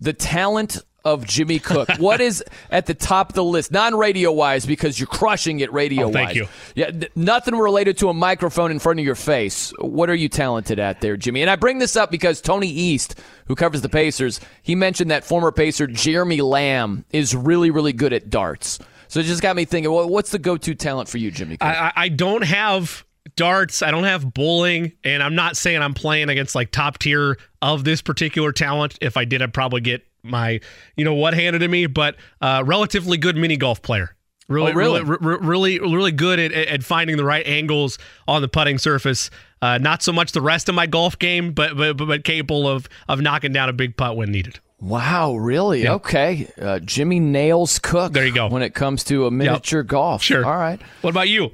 The 0.00 0.12
talent 0.12 0.78
of 1.04 1.26
Jimmy 1.26 1.58
Cook? 1.58 1.88
what 1.98 2.20
is 2.20 2.42
at 2.70 2.86
the 2.86 2.94
top 2.94 3.30
of 3.30 3.34
the 3.34 3.44
list, 3.44 3.70
non 3.70 3.94
radio 3.94 4.32
wise, 4.32 4.66
because 4.66 4.98
you're 4.98 5.06
crushing 5.06 5.60
it 5.60 5.72
radio 5.72 6.06
wise? 6.06 6.14
Oh, 6.14 6.18
thank 6.18 6.34
you. 6.34 6.48
Yeah, 6.74 6.90
th- 6.90 7.12
nothing 7.14 7.54
related 7.54 7.98
to 7.98 8.08
a 8.08 8.14
microphone 8.14 8.70
in 8.70 8.78
front 8.78 8.98
of 8.98 9.06
your 9.06 9.14
face. 9.14 9.72
What 9.78 10.10
are 10.10 10.14
you 10.14 10.28
talented 10.28 10.78
at 10.78 11.00
there, 11.00 11.16
Jimmy? 11.16 11.42
And 11.42 11.50
I 11.50 11.56
bring 11.56 11.78
this 11.78 11.96
up 11.96 12.10
because 12.10 12.40
Tony 12.40 12.68
East, 12.68 13.20
who 13.46 13.54
covers 13.54 13.82
the 13.82 13.88
Pacers, 13.88 14.40
he 14.62 14.74
mentioned 14.74 15.10
that 15.10 15.24
former 15.24 15.52
Pacer 15.52 15.86
Jeremy 15.86 16.40
Lamb 16.40 17.04
is 17.10 17.36
really, 17.36 17.70
really 17.70 17.92
good 17.92 18.12
at 18.12 18.30
darts. 18.30 18.78
So 19.14 19.20
it 19.20 19.26
just 19.26 19.42
got 19.42 19.54
me 19.54 19.64
thinking, 19.64 19.92
well, 19.92 20.08
what's 20.08 20.32
the 20.32 20.40
go 20.40 20.56
to 20.56 20.74
talent 20.74 21.08
for 21.08 21.18
you, 21.18 21.30
Jimmy? 21.30 21.56
I, 21.60 21.92
I 21.94 22.08
don't 22.08 22.42
have 22.42 23.04
darts. 23.36 23.80
I 23.80 23.92
don't 23.92 24.02
have 24.02 24.34
bowling, 24.34 24.90
and 25.04 25.22
I'm 25.22 25.36
not 25.36 25.56
saying 25.56 25.80
I'm 25.80 25.94
playing 25.94 26.30
against 26.30 26.56
like 26.56 26.72
top 26.72 26.98
tier 26.98 27.38
of 27.62 27.84
this 27.84 28.02
particular 28.02 28.50
talent. 28.50 28.98
If 29.00 29.16
I 29.16 29.24
did, 29.24 29.40
I'd 29.40 29.54
probably 29.54 29.82
get 29.82 30.04
my 30.24 30.58
you 30.96 31.04
know 31.04 31.14
what 31.14 31.32
handed 31.32 31.60
to 31.60 31.68
me, 31.68 31.86
but 31.86 32.16
uh, 32.40 32.64
relatively 32.66 33.16
good 33.16 33.36
mini 33.36 33.56
golf 33.56 33.82
player. 33.82 34.16
Really, 34.48 34.72
oh, 34.72 34.74
really? 34.74 35.02
really, 35.04 35.38
really, 35.38 35.78
really 35.78 36.12
good 36.12 36.40
at, 36.40 36.50
at 36.50 36.82
finding 36.82 37.16
the 37.16 37.24
right 37.24 37.46
angles 37.46 37.98
on 38.26 38.42
the 38.42 38.48
putting 38.48 38.78
surface. 38.78 39.30
Uh, 39.62 39.78
not 39.78 40.02
so 40.02 40.12
much 40.12 40.32
the 40.32 40.42
rest 40.42 40.68
of 40.68 40.74
my 40.74 40.86
golf 40.86 41.20
game, 41.20 41.52
but 41.52 41.76
but 41.76 41.98
but 41.98 42.24
capable 42.24 42.66
of 42.66 42.88
of 43.08 43.20
knocking 43.20 43.52
down 43.52 43.68
a 43.68 43.72
big 43.72 43.96
putt 43.96 44.16
when 44.16 44.32
needed. 44.32 44.58
Wow, 44.84 45.36
really? 45.36 45.84
Yeah. 45.84 45.94
Okay. 45.94 46.46
Uh, 46.60 46.78
Jimmy 46.78 47.18
Nails 47.18 47.78
Cook. 47.78 48.12
There 48.12 48.26
you 48.26 48.34
go. 48.34 48.48
When 48.48 48.60
it 48.60 48.74
comes 48.74 49.02
to 49.04 49.26
a 49.26 49.30
miniature 49.30 49.80
yep. 49.80 49.86
golf. 49.86 50.22
Sure. 50.22 50.44
All 50.44 50.56
right. 50.56 50.78
What 51.00 51.08
about 51.08 51.30
you? 51.30 51.46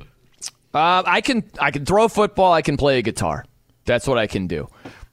Uh, 0.74 1.05
I 1.07 1.20
can 1.20 1.45
I 1.61 1.70
can 1.70 1.85
throw 1.85 2.07
a 2.07 2.09
football. 2.09 2.53
I 2.53 2.62
can 2.62 2.76
play 2.76 2.99
a 2.99 3.03
guitar. 3.03 3.45
That's 3.85 4.09
what 4.09 4.18
I 4.18 4.26
can 4.26 4.49
do. 4.49 4.68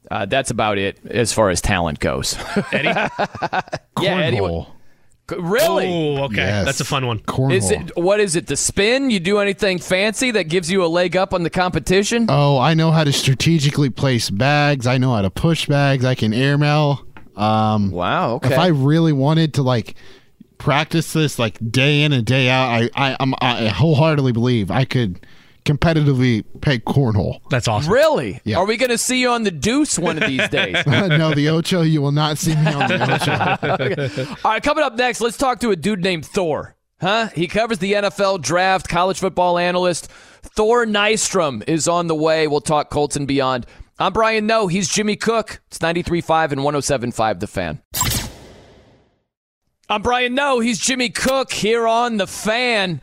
Uh, 0.10 0.26
that's 0.26 0.50
about 0.50 0.80
it 0.80 1.00
as 1.06 1.32
far 1.32 1.52
as 1.52 1.62
talent 1.62 2.00
goes. 2.00 2.36
Eddie? 2.72 2.88
yeah, 4.02 4.18
Eddie. 4.18 4.66
Really? 5.30 5.88
Oh, 5.88 6.24
okay. 6.26 6.38
Yes. 6.38 6.66
That's 6.66 6.80
a 6.80 6.86
fun 6.86 7.06
one. 7.06 7.20
Cornhole. 7.20 7.54
Is 7.54 7.70
it 7.70 7.98
what 7.98 8.20
is 8.20 8.36
it? 8.36 8.48
The 8.48 8.56
spin? 8.56 9.12
You 9.12 9.20
do 9.20 9.40
anything 9.40 9.78
fancy 9.78 10.32
that 10.32 10.46
gives 10.46 10.72
you 10.72 10.84
a 10.84 10.88
leg 10.88 11.18
up 11.18 11.34
on 11.34 11.44
the 11.44 11.50
competition? 11.50 12.28
Oh, 12.30 12.58
I 12.58 12.74
know 12.74 12.92
how 12.92 13.04
to 13.04 13.12
strategically 13.12 13.90
place 13.90 14.30
bags. 14.30 14.88
I 14.88 14.98
know 14.98 15.14
how 15.14 15.22
to 15.22 15.30
push 15.30 15.68
bags. 15.68 16.06
I 16.06 16.16
can 16.16 16.34
airmail. 16.34 17.07
Um, 17.38 17.92
wow. 17.92 18.36
Okay. 18.36 18.54
If 18.54 18.60
I 18.60 18.68
really 18.68 19.14
wanted 19.14 19.54
to 19.56 19.62
like 19.64 19.96
practice 20.58 21.14
this 21.14 21.38
like 21.38 21.58
day 21.72 22.04
in 22.04 22.14
and 22.14 22.26
day 22.26 22.50
out, 22.50 22.70
I 22.70 22.90
I, 22.96 23.18
I'm, 23.20 23.34
I 23.42 23.68
wholeheartedly 23.68 24.32
believe 24.32 24.72
I 24.72 24.86
could 24.86 25.26
competitively 25.68 26.46
play 26.62 26.80
cornhole. 26.80 27.42
That's 27.50 27.68
awesome. 27.68 27.92
Really? 27.92 28.40
Yeah. 28.46 28.58
Are 28.58 28.66
we 28.66 28.78
going 28.78 28.90
to 28.90 28.98
see 28.98 29.20
you 29.20 29.30
on 29.30 29.44
the 29.44 29.52
deuce 29.52 30.00
one 30.00 30.18
of 30.22 30.28
these 30.28 30.48
days? 30.50 30.78
no, 30.88 31.34
the 31.34 31.50
Ocho, 31.50 31.82
you 31.82 32.02
will 32.02 32.14
not 32.14 32.38
see 32.38 32.56
me 32.56 32.68
on 32.72 32.88
the 32.88 33.58
Ocho. 33.68 33.84
okay. 33.84 34.26
All 34.46 34.52
right, 34.52 34.64
coming 34.64 34.84
up 34.86 34.96
next, 34.96 35.20
let's 35.20 35.36
talk 35.36 35.60
to 35.60 35.72
a 35.72 35.76
dude 35.76 36.02
named 36.02 36.26
Thor. 36.26 36.76
Huh? 37.02 37.28
He 37.36 37.48
covers 37.48 37.80
the 37.80 37.94
NFL 37.94 38.42
draft, 38.42 38.88
college 38.88 39.20
football 39.20 39.58
analyst. 39.58 40.08
Thor 40.42 40.86
Nystrom 40.86 41.64
is 41.68 41.88
on 41.88 42.08
the 42.08 42.16
way. 42.16 42.48
We'll 42.48 42.62
talk 42.62 42.90
Colts 42.90 43.16
and 43.18 43.28
beyond 43.28 43.66
I'm 44.00 44.14
Brian 44.14 44.46
Noe. 44.46 44.68
He's 44.68 44.88
Jimmy 44.88 45.16
Cook. 45.16 45.60
It's 45.68 45.80
93.5 45.80 46.52
and 46.52 46.62
107.5 46.62 47.40
The 47.40 47.48
Fan. 47.48 47.82
I'm 49.90 50.04
Brian 50.04 50.36
Noe. 50.36 50.60
He's 50.60 50.78
Jimmy 50.78 51.10
Cook 51.10 51.52
here 51.52 51.88
on 51.88 52.18
The 52.18 52.28
Fan. 52.28 53.02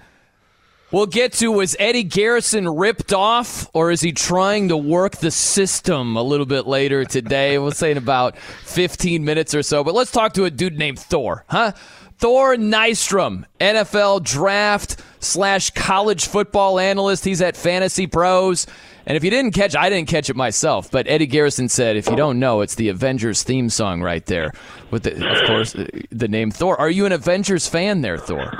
We'll 0.93 1.07
get 1.07 1.33
to 1.35 1.51
was 1.51 1.75
Eddie 1.81 2.05
Garrison 2.05 2.69
ripped 2.69 3.13
off, 3.13 3.69
or 3.75 3.91
is 3.91 4.03
he 4.03 4.13
trying 4.13 4.69
to 4.69 4.77
work 4.77 5.17
the 5.17 5.33
system 5.33 6.15
a 6.15 6.23
little 6.23 6.47
bit 6.47 6.69
later 6.69 7.05
today? 7.05 7.59
We'll 7.59 7.73
say 7.73 7.91
in 7.91 7.99
about 7.99 8.39
15 8.39 9.25
minutes 9.25 9.53
or 9.53 9.65
so. 9.65 9.83
But 9.83 9.95
let's 9.95 10.13
talk 10.13 10.35
to 10.35 10.45
a 10.45 10.51
dude 10.51 10.79
named 10.79 11.01
Thor, 11.01 11.45
huh? 11.49 11.73
Thor 12.19 12.57
Nystrom, 12.57 13.45
NFL 13.61 14.23
draft 14.23 14.97
slash 15.21 15.71
college 15.71 16.27
football 16.27 16.79
analyst. 16.79 17.25
He's 17.25 17.43
at 17.43 17.55
FantasyPros. 17.55 18.67
And 19.07 19.17
if 19.17 19.25
you 19.25 19.31
didn't 19.31 19.53
catch, 19.53 19.77
I 19.77 19.91
didn't 19.91 20.09
catch 20.09 20.31
it 20.31 20.37
myself, 20.37 20.91
but 20.91 21.07
Eddie 21.09 21.27
Garrison 21.27 21.69
said, 21.69 21.97
if 21.97 22.09
you 22.09 22.17
don't 22.17 22.39
know, 22.39 22.63
it's 22.63 22.77
the 22.77 22.89
Avengers 22.89 23.43
theme 23.43 23.69
song 23.69 24.01
right 24.01 24.25
there, 24.25 24.53
with 24.91 25.03
the, 25.03 25.13
of 25.15 25.47
course 25.47 25.75
uh, 25.75 25.87
the 26.11 26.29
name 26.29 26.51
Thor. 26.51 26.81
Are 26.81 26.89
you 26.89 27.05
an 27.05 27.13
Avengers 27.13 27.69
fan 27.69 28.01
there, 28.01 28.17
Thor? 28.17 28.53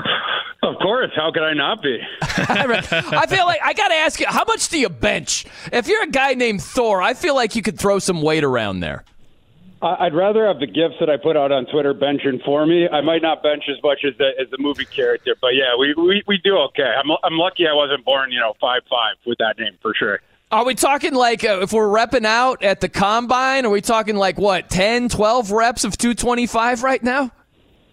Of 0.61 0.75
course. 0.81 1.11
How 1.15 1.31
could 1.31 1.43
I 1.43 1.53
not 1.53 1.81
be? 1.81 1.99
I 2.21 3.25
feel 3.27 3.45
like 3.45 3.59
I 3.63 3.73
got 3.73 3.87
to 3.89 3.95
ask 3.95 4.19
you, 4.19 4.27
how 4.27 4.43
much 4.47 4.69
do 4.69 4.79
you 4.79 4.89
bench? 4.89 5.45
If 5.71 5.87
you're 5.87 6.03
a 6.03 6.07
guy 6.07 6.33
named 6.33 6.61
Thor, 6.61 7.01
I 7.01 7.13
feel 7.13 7.35
like 7.35 7.55
you 7.55 7.61
could 7.61 7.79
throw 7.79 7.99
some 7.99 8.21
weight 8.21 8.43
around 8.43 8.79
there. 8.79 9.03
I'd 9.85 10.15
rather 10.15 10.47
have 10.47 10.59
the 10.59 10.67
gifts 10.67 10.95
that 10.99 11.09
I 11.09 11.17
put 11.17 11.37
out 11.37 11.51
on 11.51 11.65
Twitter 11.67 11.93
benching 11.93 12.43
for 12.43 12.65
me. 12.65 12.87
I 12.89 13.01
might 13.01 13.21
not 13.21 13.43
bench 13.43 13.63
as 13.69 13.81
much 13.83 13.99
as 14.03 14.17
the 14.17 14.31
as 14.39 14.49
the 14.49 14.57
movie 14.57 14.85
character, 14.85 15.35
but 15.39 15.53
yeah, 15.53 15.75
we 15.77 15.93
we, 15.93 16.23
we 16.27 16.39
do 16.43 16.57
okay. 16.69 16.83
I'm 16.97 17.11
I'm 17.23 17.37
lucky 17.37 17.67
I 17.67 17.73
wasn't 17.73 18.03
born, 18.03 18.31
you 18.31 18.39
know, 18.39 18.53
five 18.59 18.81
five 18.89 19.15
with 19.25 19.37
that 19.37 19.59
name 19.59 19.77
for 19.81 19.93
sure. 19.93 20.21
Are 20.51 20.65
we 20.65 20.75
talking 20.75 21.13
like 21.13 21.43
uh, 21.43 21.59
if 21.61 21.73
we're 21.73 21.87
repping 21.87 22.25
out 22.25 22.63
at 22.63 22.79
the 22.79 22.89
combine? 22.89 23.65
Are 23.65 23.69
we 23.69 23.81
talking 23.81 24.15
like 24.15 24.37
what 24.37 24.69
10, 24.69 25.09
12 25.09 25.51
reps 25.51 25.83
of 25.83 25.97
225 25.97 26.83
right 26.83 27.03
now? 27.03 27.31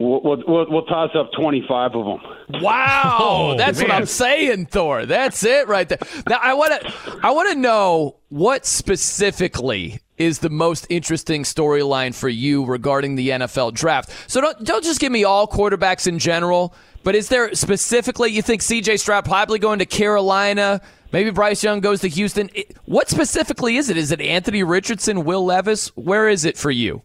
We'll, 0.03 0.43
we'll, 0.47 0.67
we'll 0.69 0.85
toss 0.87 1.11
up 1.15 1.31
25 1.33 1.95
of 1.95 2.05
them. 2.05 2.61
Wow, 2.61 3.19
oh, 3.21 3.57
that's 3.57 3.79
man. 3.79 3.89
what 3.89 3.97
I'm 3.97 4.07
saying, 4.07 4.67
Thor. 4.67 5.07
That's 5.07 5.45
it 5.45 5.69
right 5.69 5.89
there. 5.89 5.99
Now 6.29 6.39
I 6.43 6.55
want 6.55 6.83
to 6.83 6.93
I 7.23 7.31
want 7.31 7.51
to 7.51 7.55
know 7.55 8.17
what 8.29 8.67
specifically 8.67 10.01
is 10.19 10.41
the 10.41 10.51
most 10.51 10.87
interesting 10.91 11.45
storyline 11.45 12.15
for 12.15 12.29
you 12.29 12.65
regarding 12.65 13.15
the 13.15 13.29
NFL 13.31 13.75
draft. 13.75 14.11
So 14.27 14.41
don't 14.41 14.65
don't 14.65 14.83
just 14.83 15.01
give 15.01 15.13
me 15.13 15.23
all 15.23 15.47
quarterbacks 15.47 16.09
in 16.09 16.19
general, 16.19 16.75
but 17.05 17.15
is 17.15 17.29
there 17.29 17.55
specifically 17.55 18.33
you 18.33 18.43
think 18.43 18.61
CJ 18.61 18.99
Stroud 18.99 19.25
probably 19.25 19.61
going 19.61 19.79
to 19.79 19.87
Carolina? 19.87 20.81
Maybe 21.13 21.31
Bryce 21.31 21.63
Young 21.63 21.81
goes 21.81 22.01
to 22.01 22.09
Houston. 22.09 22.51
What 22.87 23.09
specifically 23.09 23.77
is 23.77 23.89
it? 23.89 23.97
Is 23.97 24.11
it 24.11 24.21
Anthony 24.21 24.65
Richardson, 24.65 25.25
Will 25.25 25.45
Levis? 25.45 25.89
Where 25.97 26.29
is 26.29 26.45
it 26.45 26.57
for 26.57 26.71
you? 26.71 27.03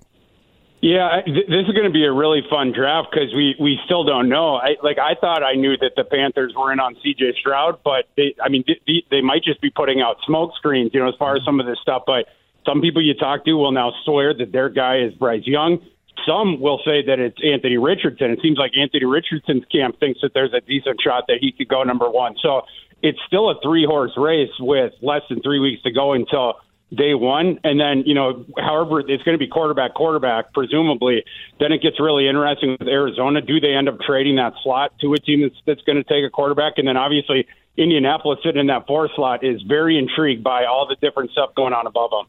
Yeah, 0.82 1.22
th- 1.26 1.48
this 1.48 1.66
is 1.66 1.74
going 1.74 1.90
to 1.90 1.94
be 1.94 2.06
a 2.06 2.12
really 2.12 2.42
fun 2.50 2.72
draft 2.72 3.10
because 3.12 3.34
we 3.34 3.56
we 3.60 3.80
still 3.86 4.04
don't 4.04 4.30
know. 4.30 4.56
I 4.56 4.76
like 4.84 5.00
I 5.00 5.16
thought 5.20 5.42
I 5.42 5.56
knew 5.56 5.76
that 5.78 5.94
the 5.96 6.04
Panthers 6.04 6.54
were 6.56 6.72
in 6.72 6.80
on 6.80 6.96
C.J. 7.02 7.34
Stroud, 7.40 7.80
but 7.84 8.06
they 8.16 8.36
I 8.44 8.50
mean 8.50 8.64
they, 8.68 9.04
they 9.10 9.22
might 9.22 9.44
just 9.44 9.60
be 9.60 9.72
putting 9.72 10.02
out 10.02 10.18
smoke 10.26 10.52
screens, 10.56 10.92
you 10.94 11.00
know, 11.00 11.10
as 11.10 11.16
far 11.18 11.36
as 11.36 11.44
some 11.44 11.60
of 11.60 11.66
this 11.66 11.80
stuff. 11.82 12.04
But 12.06 12.28
some 12.64 12.82
people 12.82 13.02
you 13.02 13.16
talk 13.16 13.44
to 13.46 13.54
will 13.54 13.72
now 13.72 13.92
swear 14.06 14.36
that 14.38 14.52
their 14.52 14.70
guy 14.70 15.00
is 15.00 15.14
Bryce 15.16 15.48
Young. 15.48 15.80
Some 16.28 16.62
will 16.62 16.80
say 16.86 17.04
that 17.06 17.18
it's 17.20 17.38
Anthony 17.44 17.78
Richardson. 17.78 18.32
It 18.32 18.40
seems 18.44 18.58
like 18.58 18.72
Anthony 18.78 19.06
Richardson's 19.06 19.66
camp 19.72 20.00
thinks 20.00 20.20
that 20.22 20.34
there's 20.34 20.54
a 20.54 20.62
decent 20.62 21.00
shot 21.02 21.26
that 21.28 21.38
he 21.40 21.52
could 21.52 21.70
go 21.70 21.84
number 21.84 22.10
one. 22.10 22.36
So 22.42 22.64
it's 23.02 23.20
still 23.26 23.50
a 23.50 23.56
three 23.64 23.86
horse 23.86 24.12
race 24.18 24.52
with 24.60 24.94
less 25.02 25.22
than 25.30 25.42
three 25.42 25.60
weeks 25.60 25.82
to 25.84 25.92
go 25.92 26.14
until 26.14 26.56
day 26.94 27.14
one. 27.14 27.60
And 27.64 27.80
then, 27.80 28.04
you 28.06 28.14
know, 28.14 28.46
however, 28.58 29.00
it's 29.02 29.24
going 29.24 29.36
to 29.36 29.40
be 29.40 29.48
quarterback, 29.48 29.94
quarterback, 29.94 30.54
presumably. 30.54 31.24
Then 31.60 31.72
it 31.72 31.82
gets 31.82 32.00
really 32.00 32.28
interesting 32.28 32.78
with 32.80 32.88
Arizona. 32.88 33.42
Do 33.42 33.60
they 33.60 33.74
end 33.74 33.90
up 33.90 34.00
trading 34.00 34.38
that 34.38 34.54
slot 34.64 34.94
to 35.02 35.14
a 35.14 35.20
team 35.20 35.42
that's, 35.42 35.56
that's 35.66 35.82
going 35.82 35.98
to 35.98 36.04
take 36.04 36.24
a 36.26 36.30
quarterback? 36.30 36.74
And 36.78 36.88
then 36.88 36.98
obviously, 36.98 37.48
Indianapolis 37.78 38.40
sitting 38.44 38.60
in 38.60 38.68
that 38.68 38.88
four 38.88 39.10
slot 39.16 39.44
is 39.44 39.62
very 39.64 39.98
intrigued 39.98 40.44
by 40.44 40.66
all 40.66 40.88
the 40.88 40.96
different 40.96 41.32
stuff 41.32 41.54
going 41.56 41.74
on 41.74 41.88
above 41.88 42.12
them. 42.12 42.26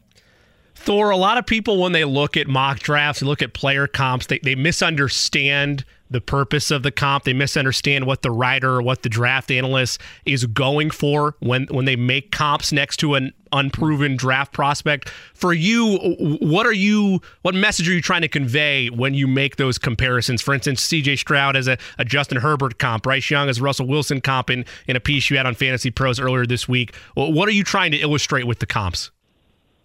Thor, 0.75 1.09
a 1.09 1.17
lot 1.17 1.37
of 1.37 1.45
people, 1.45 1.81
when 1.81 1.91
they 1.91 2.05
look 2.05 2.37
at 2.37 2.47
mock 2.47 2.79
drafts, 2.79 3.21
look 3.21 3.41
at 3.41 3.53
player 3.53 3.85
comps, 3.87 4.27
they, 4.27 4.39
they 4.39 4.55
misunderstand 4.55 5.83
the 6.09 6.21
purpose 6.21 6.71
of 6.71 6.83
the 6.83 6.91
comp. 6.91 7.23
They 7.23 7.33
misunderstand 7.33 8.05
what 8.05 8.21
the 8.21 8.31
writer 8.31 8.75
or 8.75 8.81
what 8.81 9.03
the 9.03 9.09
draft 9.09 9.51
analyst 9.51 10.01
is 10.25 10.45
going 10.45 10.91
for 10.91 11.35
when, 11.39 11.67
when 11.67 11.85
they 11.85 11.95
make 11.95 12.31
comps 12.31 12.71
next 12.71 12.97
to 12.97 13.15
an 13.15 13.33
unproven 13.51 14.15
draft 14.15 14.53
prospect. 14.53 15.09
For 15.33 15.53
you, 15.53 15.97
what 16.41 16.65
are 16.65 16.73
you 16.73 17.21
what 17.41 17.55
message 17.55 17.89
are 17.89 17.93
you 17.93 18.01
trying 18.01 18.21
to 18.21 18.27
convey 18.27 18.89
when 18.89 19.13
you 19.13 19.27
make 19.27 19.55
those 19.55 19.77
comparisons? 19.77 20.41
For 20.41 20.53
instance, 20.53 20.87
CJ 20.87 21.17
Stroud 21.17 21.55
as 21.55 21.67
a, 21.67 21.77
a 21.97 22.05
Justin 22.05 22.37
Herbert 22.37 22.79
comp, 22.79 23.03
Bryce 23.03 23.29
Young 23.29 23.49
as 23.49 23.59
Russell 23.59 23.87
Wilson 23.87 24.21
comp 24.21 24.49
in, 24.49 24.65
in 24.87 24.95
a 24.95 24.99
piece 24.99 25.29
you 25.29 25.37
had 25.37 25.45
on 25.45 25.55
FantasyPros 25.55 26.21
earlier 26.21 26.45
this 26.45 26.67
week. 26.67 26.95
What 27.15 27.47
are 27.47 27.53
you 27.53 27.63
trying 27.63 27.91
to 27.91 27.97
illustrate 27.97 28.45
with 28.45 28.59
the 28.59 28.65
comps? 28.65 29.11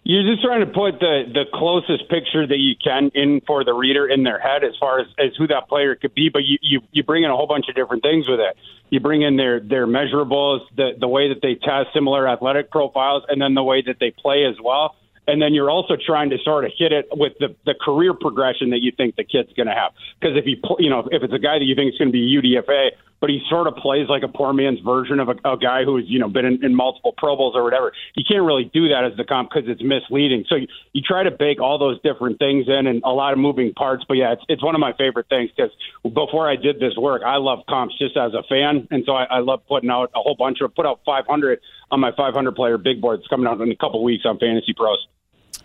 You're 0.07 0.21
just 0.31 0.43
trying 0.43 0.59
to 0.59 0.67
put 0.67 0.99
the 0.99 1.23
the 1.33 1.45
closest 1.51 2.07
picture 2.09 2.45
that 2.45 2.59
you 2.59 2.75
can 2.75 3.09
in 3.15 3.41
for 3.41 3.63
the 3.63 3.73
reader 3.73 4.07
in 4.07 4.21
their 4.21 4.37
head 4.37 4.63
as 4.63 4.73
far 4.79 4.99
as, 4.99 5.07
as 5.17 5.35
who 5.35 5.47
that 5.47 5.67
player 5.67 5.95
could 5.95 6.13
be, 6.13 6.29
but 6.29 6.43
you, 6.45 6.59
you 6.61 6.81
you 6.91 7.03
bring 7.03 7.23
in 7.23 7.31
a 7.31 7.35
whole 7.35 7.47
bunch 7.47 7.69
of 7.69 7.75
different 7.75 8.03
things 8.03 8.27
with 8.27 8.39
it. 8.39 8.55
You 8.91 8.99
bring 8.99 9.23
in 9.23 9.35
their 9.35 9.59
their 9.59 9.87
measurables, 9.87 10.59
the 10.75 10.91
the 10.99 11.07
way 11.07 11.29
that 11.29 11.41
they 11.41 11.55
test 11.55 11.87
similar 11.91 12.29
athletic 12.29 12.69
profiles, 12.69 13.23
and 13.27 13.41
then 13.41 13.55
the 13.55 13.63
way 13.63 13.81
that 13.81 13.97
they 13.99 14.11
play 14.11 14.45
as 14.45 14.55
well 14.63 14.95
and 15.27 15.41
then 15.41 15.53
you're 15.53 15.69
also 15.69 15.95
trying 15.95 16.29
to 16.29 16.37
sort 16.43 16.65
of 16.65 16.71
hit 16.77 16.91
it 16.91 17.07
with 17.11 17.33
the, 17.39 17.55
the 17.65 17.73
career 17.73 18.13
progression 18.13 18.69
that 18.71 18.81
you 18.81 18.91
think 18.95 19.15
the 19.15 19.23
kid's 19.23 19.51
going 19.53 19.67
to 19.67 19.73
have. 19.73 19.91
Because 20.19 20.37
if 20.37 20.45
you 20.45 20.57
you 20.79 20.89
know 20.89 21.07
if 21.11 21.23
it's 21.23 21.33
a 21.33 21.39
guy 21.39 21.59
that 21.59 21.65
you 21.65 21.75
think 21.75 21.93
is 21.93 21.97
going 21.97 22.09
to 22.09 22.13
be 22.13 22.41
UDFA, 22.41 22.91
but 23.21 23.29
he 23.29 23.41
sort 23.49 23.67
of 23.67 23.75
plays 23.75 24.07
like 24.07 24.23
a 24.23 24.27
poor 24.27 24.53
man's 24.53 24.79
version 24.81 25.19
of 25.19 25.29
a, 25.29 25.53
a 25.53 25.57
guy 25.57 25.83
who's 25.83 26.03
you 26.07 26.19
know 26.19 26.29
been 26.29 26.45
in, 26.45 26.63
in 26.63 26.75
multiple 26.75 27.13
Pro 27.17 27.35
Bowls 27.35 27.55
or 27.55 27.63
whatever, 27.63 27.91
you 28.15 28.23
can't 28.27 28.43
really 28.43 28.69
do 28.73 28.89
that 28.89 29.03
as 29.03 29.17
the 29.17 29.23
comp 29.23 29.49
because 29.49 29.69
it's 29.69 29.81
misleading. 29.81 30.45
So 30.47 30.55
you, 30.55 30.67
you 30.93 31.01
try 31.01 31.23
to 31.23 31.31
bake 31.31 31.61
all 31.61 31.77
those 31.77 31.99
different 32.01 32.39
things 32.39 32.67
in 32.67 32.87
and 32.87 33.01
a 33.03 33.09
lot 33.09 33.33
of 33.33 33.39
moving 33.39 33.73
parts. 33.73 34.03
But 34.07 34.17
yeah, 34.17 34.33
it's 34.33 34.43
it's 34.47 34.63
one 34.63 34.75
of 34.75 34.81
my 34.81 34.93
favorite 34.93 35.27
things 35.29 35.49
because 35.55 35.71
before 36.03 36.49
I 36.49 36.55
did 36.55 36.79
this 36.79 36.95
work, 36.97 37.23
I 37.25 37.37
love 37.37 37.59
comps 37.67 37.97
just 37.97 38.17
as 38.17 38.33
a 38.33 38.43
fan, 38.43 38.87
and 38.91 39.03
so 39.05 39.13
I, 39.13 39.25
I 39.25 39.39
love 39.39 39.61
putting 39.67 39.89
out 39.89 40.11
a 40.15 40.21
whole 40.21 40.35
bunch 40.35 40.59
of 40.61 40.75
put 40.75 40.85
out 40.85 41.01
500 41.05 41.59
on 41.91 41.99
my 41.99 42.11
500 42.15 42.55
player 42.55 42.77
big 42.77 43.01
board. 43.01 43.19
It's 43.19 43.27
coming 43.27 43.47
out 43.47 43.59
in 43.61 43.71
a 43.71 43.75
couple 43.75 44.03
weeks 44.03 44.25
on 44.25 44.37
FantasyPros. 44.37 44.97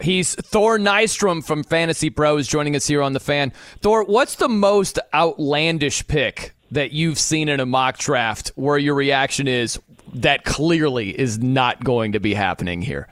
He's 0.01 0.35
Thor 0.35 0.79
Nystrom 0.79 1.45
from 1.45 1.63
FantasyPros 1.63 2.49
joining 2.49 2.75
us 2.75 2.87
here 2.87 3.03
on 3.03 3.13
the 3.13 3.21
fan. 3.21 3.53
Thor, 3.81 4.05
what's 4.05 4.37
the 4.37 4.49
most 4.49 4.99
outlandish 5.13 6.07
pick 6.07 6.55
that 6.71 6.93
you've 6.93 7.19
seen 7.19 7.49
in 7.49 7.61
a 7.61 7.67
mock 7.67 7.99
draft 7.99 8.53
where 8.55 8.79
your 8.79 8.95
reaction 8.95 9.47
is 9.47 9.79
that 10.15 10.45
clearly 10.45 11.19
is 11.19 11.39
not 11.39 11.85
going 11.85 12.13
to 12.13 12.21
be 12.21 12.35
happening 12.35 12.81
here? 12.81 13.09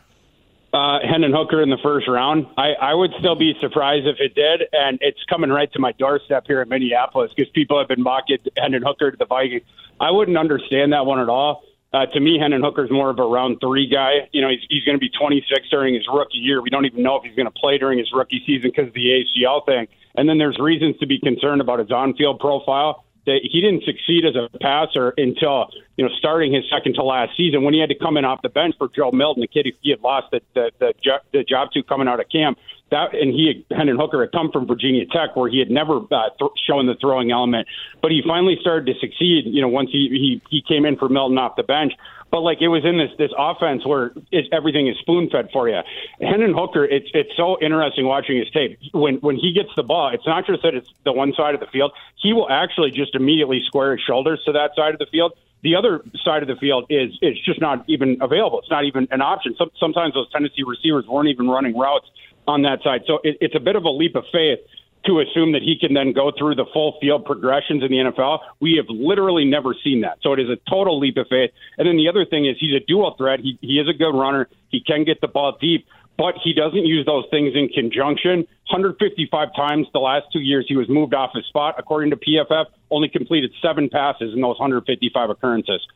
Uh, 0.72 0.98
Hendon 1.02 1.32
Hooker 1.32 1.62
in 1.62 1.70
the 1.70 1.78
first 1.82 2.08
round. 2.08 2.46
I, 2.56 2.72
I 2.74 2.94
would 2.94 3.12
still 3.18 3.34
be 3.34 3.54
surprised 3.60 4.06
if 4.06 4.16
it 4.20 4.34
did, 4.34 4.68
and 4.72 4.98
it's 5.00 5.22
coming 5.24 5.50
right 5.50 5.72
to 5.72 5.78
my 5.78 5.92
doorstep 5.92 6.46
here 6.46 6.60
in 6.60 6.68
Minneapolis 6.68 7.32
because 7.34 7.50
people 7.52 7.78
have 7.78 7.88
been 7.88 8.02
mocking 8.02 8.38
Hendon 8.56 8.82
Hooker 8.82 9.10
to 9.10 9.16
the 9.16 9.24
Vikings. 9.26 9.64
I 9.98 10.10
wouldn't 10.10 10.36
understand 10.36 10.92
that 10.92 11.06
one 11.06 11.20
at 11.20 11.28
all. 11.28 11.64
Uh, 11.92 12.04
to 12.06 12.20
me, 12.20 12.38
Hendon 12.38 12.62
Hooker's 12.62 12.90
more 12.90 13.08
of 13.08 13.18
a 13.18 13.22
round 13.22 13.58
three 13.60 13.88
guy. 13.88 14.28
You 14.32 14.42
know, 14.42 14.50
he's, 14.50 14.60
he's 14.68 14.84
going 14.84 14.96
to 14.96 15.00
be 15.00 15.08
26 15.08 15.70
during 15.70 15.94
his 15.94 16.04
rookie 16.12 16.38
year. 16.38 16.60
We 16.60 16.68
don't 16.68 16.84
even 16.84 17.02
know 17.02 17.16
if 17.16 17.24
he's 17.24 17.34
going 17.34 17.46
to 17.46 17.58
play 17.58 17.78
during 17.78 17.98
his 17.98 18.10
rookie 18.12 18.42
season 18.46 18.70
because 18.70 18.88
of 18.88 18.94
the 18.94 19.24
ACL 19.24 19.64
thing. 19.64 19.88
And 20.14 20.28
then 20.28 20.36
there's 20.36 20.58
reasons 20.58 20.98
to 20.98 21.06
be 21.06 21.18
concerned 21.18 21.60
about 21.60 21.78
his 21.78 21.90
on-field 21.90 22.40
profile. 22.40 23.04
That 23.24 23.40
he 23.42 23.60
didn't 23.60 23.84
succeed 23.84 24.24
as 24.24 24.36
a 24.36 24.48
passer 24.58 25.12
until 25.18 25.68
you 25.96 26.04
know 26.04 26.10
starting 26.18 26.54
his 26.54 26.64
second 26.72 26.94
to 26.94 27.02
last 27.02 27.36
season 27.36 27.62
when 27.62 27.74
he 27.74 27.80
had 27.80 27.90
to 27.90 27.98
come 27.98 28.16
in 28.16 28.24
off 28.24 28.40
the 28.40 28.48
bench 28.48 28.74
for 28.78 28.88
Joe 28.88 29.10
Milton, 29.12 29.42
the 29.42 29.48
kid 29.48 29.70
he 29.82 29.90
had 29.90 30.00
lost 30.00 30.30
the 30.30 30.40
the, 30.54 30.70
the, 30.78 30.94
the 31.32 31.44
job 31.44 31.70
to 31.72 31.82
coming 31.82 32.08
out 32.08 32.20
of 32.20 32.28
camp 32.30 32.56
that 32.90 33.14
and 33.14 33.32
he 33.32 33.64
Hendon 33.70 33.96
Hooker 33.98 34.20
had 34.20 34.32
come 34.32 34.50
from 34.50 34.66
Virginia 34.66 35.04
Tech 35.06 35.36
where 35.36 35.50
he 35.50 35.58
had 35.58 35.70
never 35.70 35.98
uh, 35.98 36.30
th- 36.38 36.50
shown 36.66 36.86
the 36.86 36.94
throwing 37.00 37.30
element, 37.30 37.68
but 38.02 38.10
he 38.10 38.22
finally 38.26 38.56
started 38.60 38.92
to 38.92 38.98
succeed. 39.00 39.44
You 39.46 39.62
know, 39.62 39.68
once 39.68 39.90
he 39.90 40.08
he 40.08 40.42
he 40.50 40.62
came 40.62 40.84
in 40.84 40.96
for 40.96 41.08
Milton 41.08 41.38
off 41.38 41.56
the 41.56 41.62
bench. 41.62 41.92
But 42.30 42.40
like 42.40 42.60
it 42.60 42.68
was 42.68 42.84
in 42.84 42.98
this 42.98 43.10
this 43.18 43.30
offense 43.38 43.86
where 43.86 44.12
it, 44.30 44.46
everything 44.52 44.86
is 44.86 44.96
spoon 44.98 45.30
fed 45.30 45.48
for 45.50 45.68
you. 45.68 45.80
Hendon 46.20 46.52
Hooker, 46.54 46.84
it's 46.84 47.08
it's 47.14 47.34
so 47.36 47.58
interesting 47.60 48.06
watching 48.06 48.36
his 48.36 48.50
tape. 48.50 48.78
When 48.92 49.16
when 49.16 49.36
he 49.36 49.52
gets 49.54 49.70
the 49.76 49.82
ball, 49.82 50.10
it's 50.12 50.26
not 50.26 50.46
just 50.46 50.62
that 50.62 50.74
it's 50.74 50.88
the 51.04 51.12
one 51.12 51.32
side 51.34 51.54
of 51.54 51.60
the 51.60 51.66
field. 51.66 51.92
He 52.16 52.32
will 52.34 52.50
actually 52.50 52.90
just 52.90 53.14
immediately 53.14 53.62
square 53.64 53.92
his 53.92 54.04
shoulders 54.06 54.42
to 54.44 54.52
that 54.52 54.72
side 54.76 54.92
of 54.92 54.98
the 54.98 55.06
field 55.06 55.32
the 55.62 55.74
other 55.74 56.02
side 56.24 56.42
of 56.42 56.48
the 56.48 56.56
field 56.56 56.86
is 56.88 57.18
is 57.20 57.36
just 57.44 57.60
not 57.60 57.84
even 57.88 58.18
available. 58.20 58.60
It's 58.60 58.70
not 58.70 58.84
even 58.84 59.08
an 59.10 59.20
option. 59.20 59.54
Some, 59.58 59.70
sometimes 59.78 60.14
those 60.14 60.30
Tennessee 60.30 60.62
receivers 60.62 61.06
weren't 61.06 61.28
even 61.28 61.48
running 61.48 61.76
routes 61.76 62.06
on 62.48 62.62
that 62.62 62.82
side. 62.82 63.02
So 63.06 63.20
it, 63.22 63.36
it's 63.40 63.54
a 63.54 63.60
bit 63.60 63.76
of 63.76 63.84
a 63.84 63.90
leap 63.90 64.16
of 64.16 64.24
faith 64.32 64.58
to 65.06 65.20
assume 65.20 65.52
that 65.52 65.62
he 65.62 65.78
can 65.78 65.94
then 65.94 66.12
go 66.12 66.32
through 66.36 66.56
the 66.56 66.66
full 66.72 66.98
field 67.00 67.24
progressions 67.24 67.82
in 67.82 67.90
the 67.90 67.98
NFL. 67.98 68.40
We 68.60 68.74
have 68.76 68.86
literally 68.88 69.44
never 69.44 69.74
seen 69.84 70.00
that. 70.00 70.18
So 70.22 70.32
it 70.32 70.40
is 70.40 70.48
a 70.50 70.56
total 70.68 70.98
leap 70.98 71.16
of 71.16 71.28
faith. 71.28 71.50
And 71.78 71.86
then 71.86 71.96
the 71.96 72.08
other 72.08 72.24
thing 72.24 72.46
is 72.46 72.56
he's 72.58 72.74
a 72.74 72.84
dual 72.84 73.14
threat. 73.16 73.40
He, 73.40 73.58
he 73.60 73.78
is 73.78 73.88
a 73.88 73.96
good 73.96 74.18
runner. 74.18 74.48
He 74.70 74.80
can 74.80 75.04
get 75.04 75.20
the 75.20 75.28
ball 75.28 75.56
deep. 75.60 75.86
but 76.18 76.34
he 76.42 76.52
doesn't 76.52 76.84
use 76.84 77.06
those 77.06 77.24
things 77.30 77.54
in 77.54 77.68
conjunction. 77.68 78.38
155 78.70 79.48
times 79.54 79.86
the 79.92 80.00
last 80.00 80.26
two 80.32 80.40
years 80.40 80.66
he 80.68 80.76
was 80.76 80.88
moved 80.88 81.14
off 81.14 81.30
his 81.32 81.46
spot, 81.46 81.76
according 81.78 82.10
to 82.10 82.16
PFF. 82.16 82.66
Only 82.90 83.08
completed 83.08 83.52
seven 83.62 83.88
passes 83.88 84.34
in 84.34 84.40
those 84.40 84.58
155 84.58 85.30
occurrences. 85.30 85.86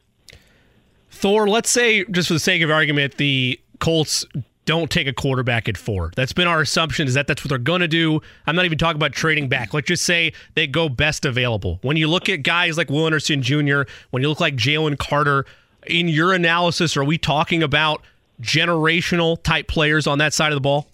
Thor, 1.10 1.48
let's 1.48 1.70
say, 1.70 2.04
just 2.04 2.28
for 2.28 2.34
the 2.34 2.40
sake 2.40 2.62
of 2.62 2.70
argument, 2.70 3.16
the 3.16 3.60
Colts 3.80 4.24
don't 4.64 4.90
take 4.90 5.06
a 5.06 5.12
quarterback 5.12 5.68
at 5.68 5.76
four. 5.76 6.12
That's 6.14 6.32
been 6.32 6.46
our 6.46 6.60
assumption 6.60 7.08
is 7.08 7.14
that 7.14 7.26
that's 7.26 7.44
what 7.44 7.48
they're 7.48 7.58
going 7.58 7.80
to 7.80 7.88
do. 7.88 8.20
I'm 8.46 8.54
not 8.54 8.64
even 8.64 8.78
talking 8.78 8.96
about 8.96 9.12
trading 9.12 9.48
back. 9.48 9.74
Let's 9.74 9.88
just 9.88 10.04
say 10.04 10.32
they 10.54 10.66
go 10.66 10.88
best 10.88 11.24
available. 11.24 11.78
When 11.82 11.96
you 11.96 12.08
look 12.08 12.28
at 12.28 12.42
guys 12.42 12.76
like 12.78 12.88
Will 12.90 13.06
Anderson 13.06 13.42
Jr., 13.42 13.82
when 14.10 14.22
you 14.22 14.28
look 14.28 14.40
like 14.40 14.56
Jalen 14.56 14.98
Carter, 14.98 15.46
in 15.86 16.08
your 16.08 16.32
analysis, 16.32 16.96
are 16.96 17.04
we 17.04 17.18
talking 17.18 17.62
about 17.62 18.02
generational 18.40 19.42
type 19.42 19.68
players 19.68 20.06
on 20.06 20.18
that 20.18 20.32
side 20.32 20.52
of 20.52 20.56
the 20.56 20.60
ball? 20.60 20.86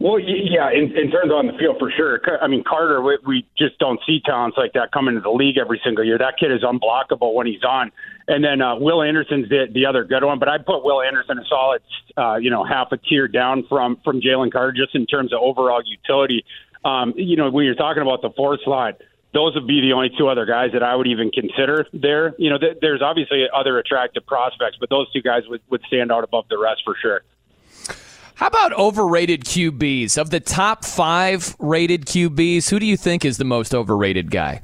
Well, 0.00 0.18
yeah, 0.18 0.70
in, 0.70 0.96
in 0.96 1.10
terms 1.10 1.32
on 1.32 1.46
the 1.46 1.54
field 1.58 1.76
for 1.78 1.90
sure. 1.90 2.20
I 2.40 2.46
mean, 2.48 2.62
Carter, 2.64 3.00
we, 3.00 3.18
we 3.26 3.46
just 3.58 3.78
don't 3.78 4.00
see 4.06 4.20
talents 4.24 4.56
like 4.58 4.72
that 4.74 4.92
coming 4.92 5.16
into 5.16 5.22
the 5.22 5.30
league 5.30 5.56
every 5.56 5.80
single 5.82 6.04
year. 6.04 6.18
That 6.18 6.34
kid 6.38 6.52
is 6.52 6.62
unblockable 6.62 7.34
when 7.34 7.46
he's 7.46 7.64
on. 7.64 7.90
And 8.28 8.42
then 8.44 8.60
uh, 8.60 8.76
Will 8.76 9.02
Anderson's 9.02 9.48
the, 9.48 9.66
the 9.72 9.86
other 9.86 10.04
good 10.04 10.24
one, 10.24 10.38
but 10.38 10.48
I'd 10.48 10.66
put 10.66 10.82
Will 10.84 11.00
Anderson 11.00 11.38
a 11.38 11.44
solid, 11.44 11.82
uh, 12.16 12.36
you 12.36 12.50
know, 12.50 12.64
half 12.64 12.90
a 12.90 12.96
tier 12.96 13.28
down 13.28 13.64
from 13.68 13.98
from 14.04 14.20
Jalen 14.20 14.52
Carter 14.52 14.72
just 14.72 14.94
in 14.94 15.06
terms 15.06 15.32
of 15.32 15.40
overall 15.40 15.80
utility. 15.84 16.44
Um, 16.84 17.14
you 17.16 17.36
know, 17.36 17.50
when 17.50 17.64
you're 17.64 17.74
talking 17.76 18.02
about 18.02 18.22
the 18.22 18.30
four 18.30 18.58
slot, 18.64 19.00
those 19.32 19.54
would 19.54 19.66
be 19.66 19.80
the 19.80 19.92
only 19.92 20.10
two 20.16 20.28
other 20.28 20.46
guys 20.46 20.70
that 20.72 20.82
I 20.82 20.96
would 20.96 21.06
even 21.06 21.30
consider 21.30 21.86
there. 21.92 22.34
You 22.38 22.50
know, 22.50 22.58
th- 22.58 22.78
there's 22.80 23.02
obviously 23.02 23.44
other 23.52 23.78
attractive 23.78 24.26
prospects, 24.26 24.76
but 24.80 24.88
those 24.88 25.10
two 25.12 25.20
guys 25.20 25.42
would, 25.48 25.60
would 25.68 25.82
stand 25.86 26.10
out 26.10 26.24
above 26.24 26.46
the 26.48 26.58
rest 26.58 26.82
for 26.84 26.96
sure. 27.00 27.22
How 28.34 28.48
about 28.48 28.72
overrated 28.74 29.44
QBs? 29.44 30.18
Of 30.18 30.30
the 30.30 30.40
top 30.40 30.84
five 30.84 31.54
rated 31.58 32.06
QBs, 32.06 32.70
who 32.70 32.78
do 32.78 32.86
you 32.86 32.96
think 32.96 33.24
is 33.24 33.36
the 33.36 33.44
most 33.44 33.74
overrated 33.74 34.30
guy? 34.30 34.62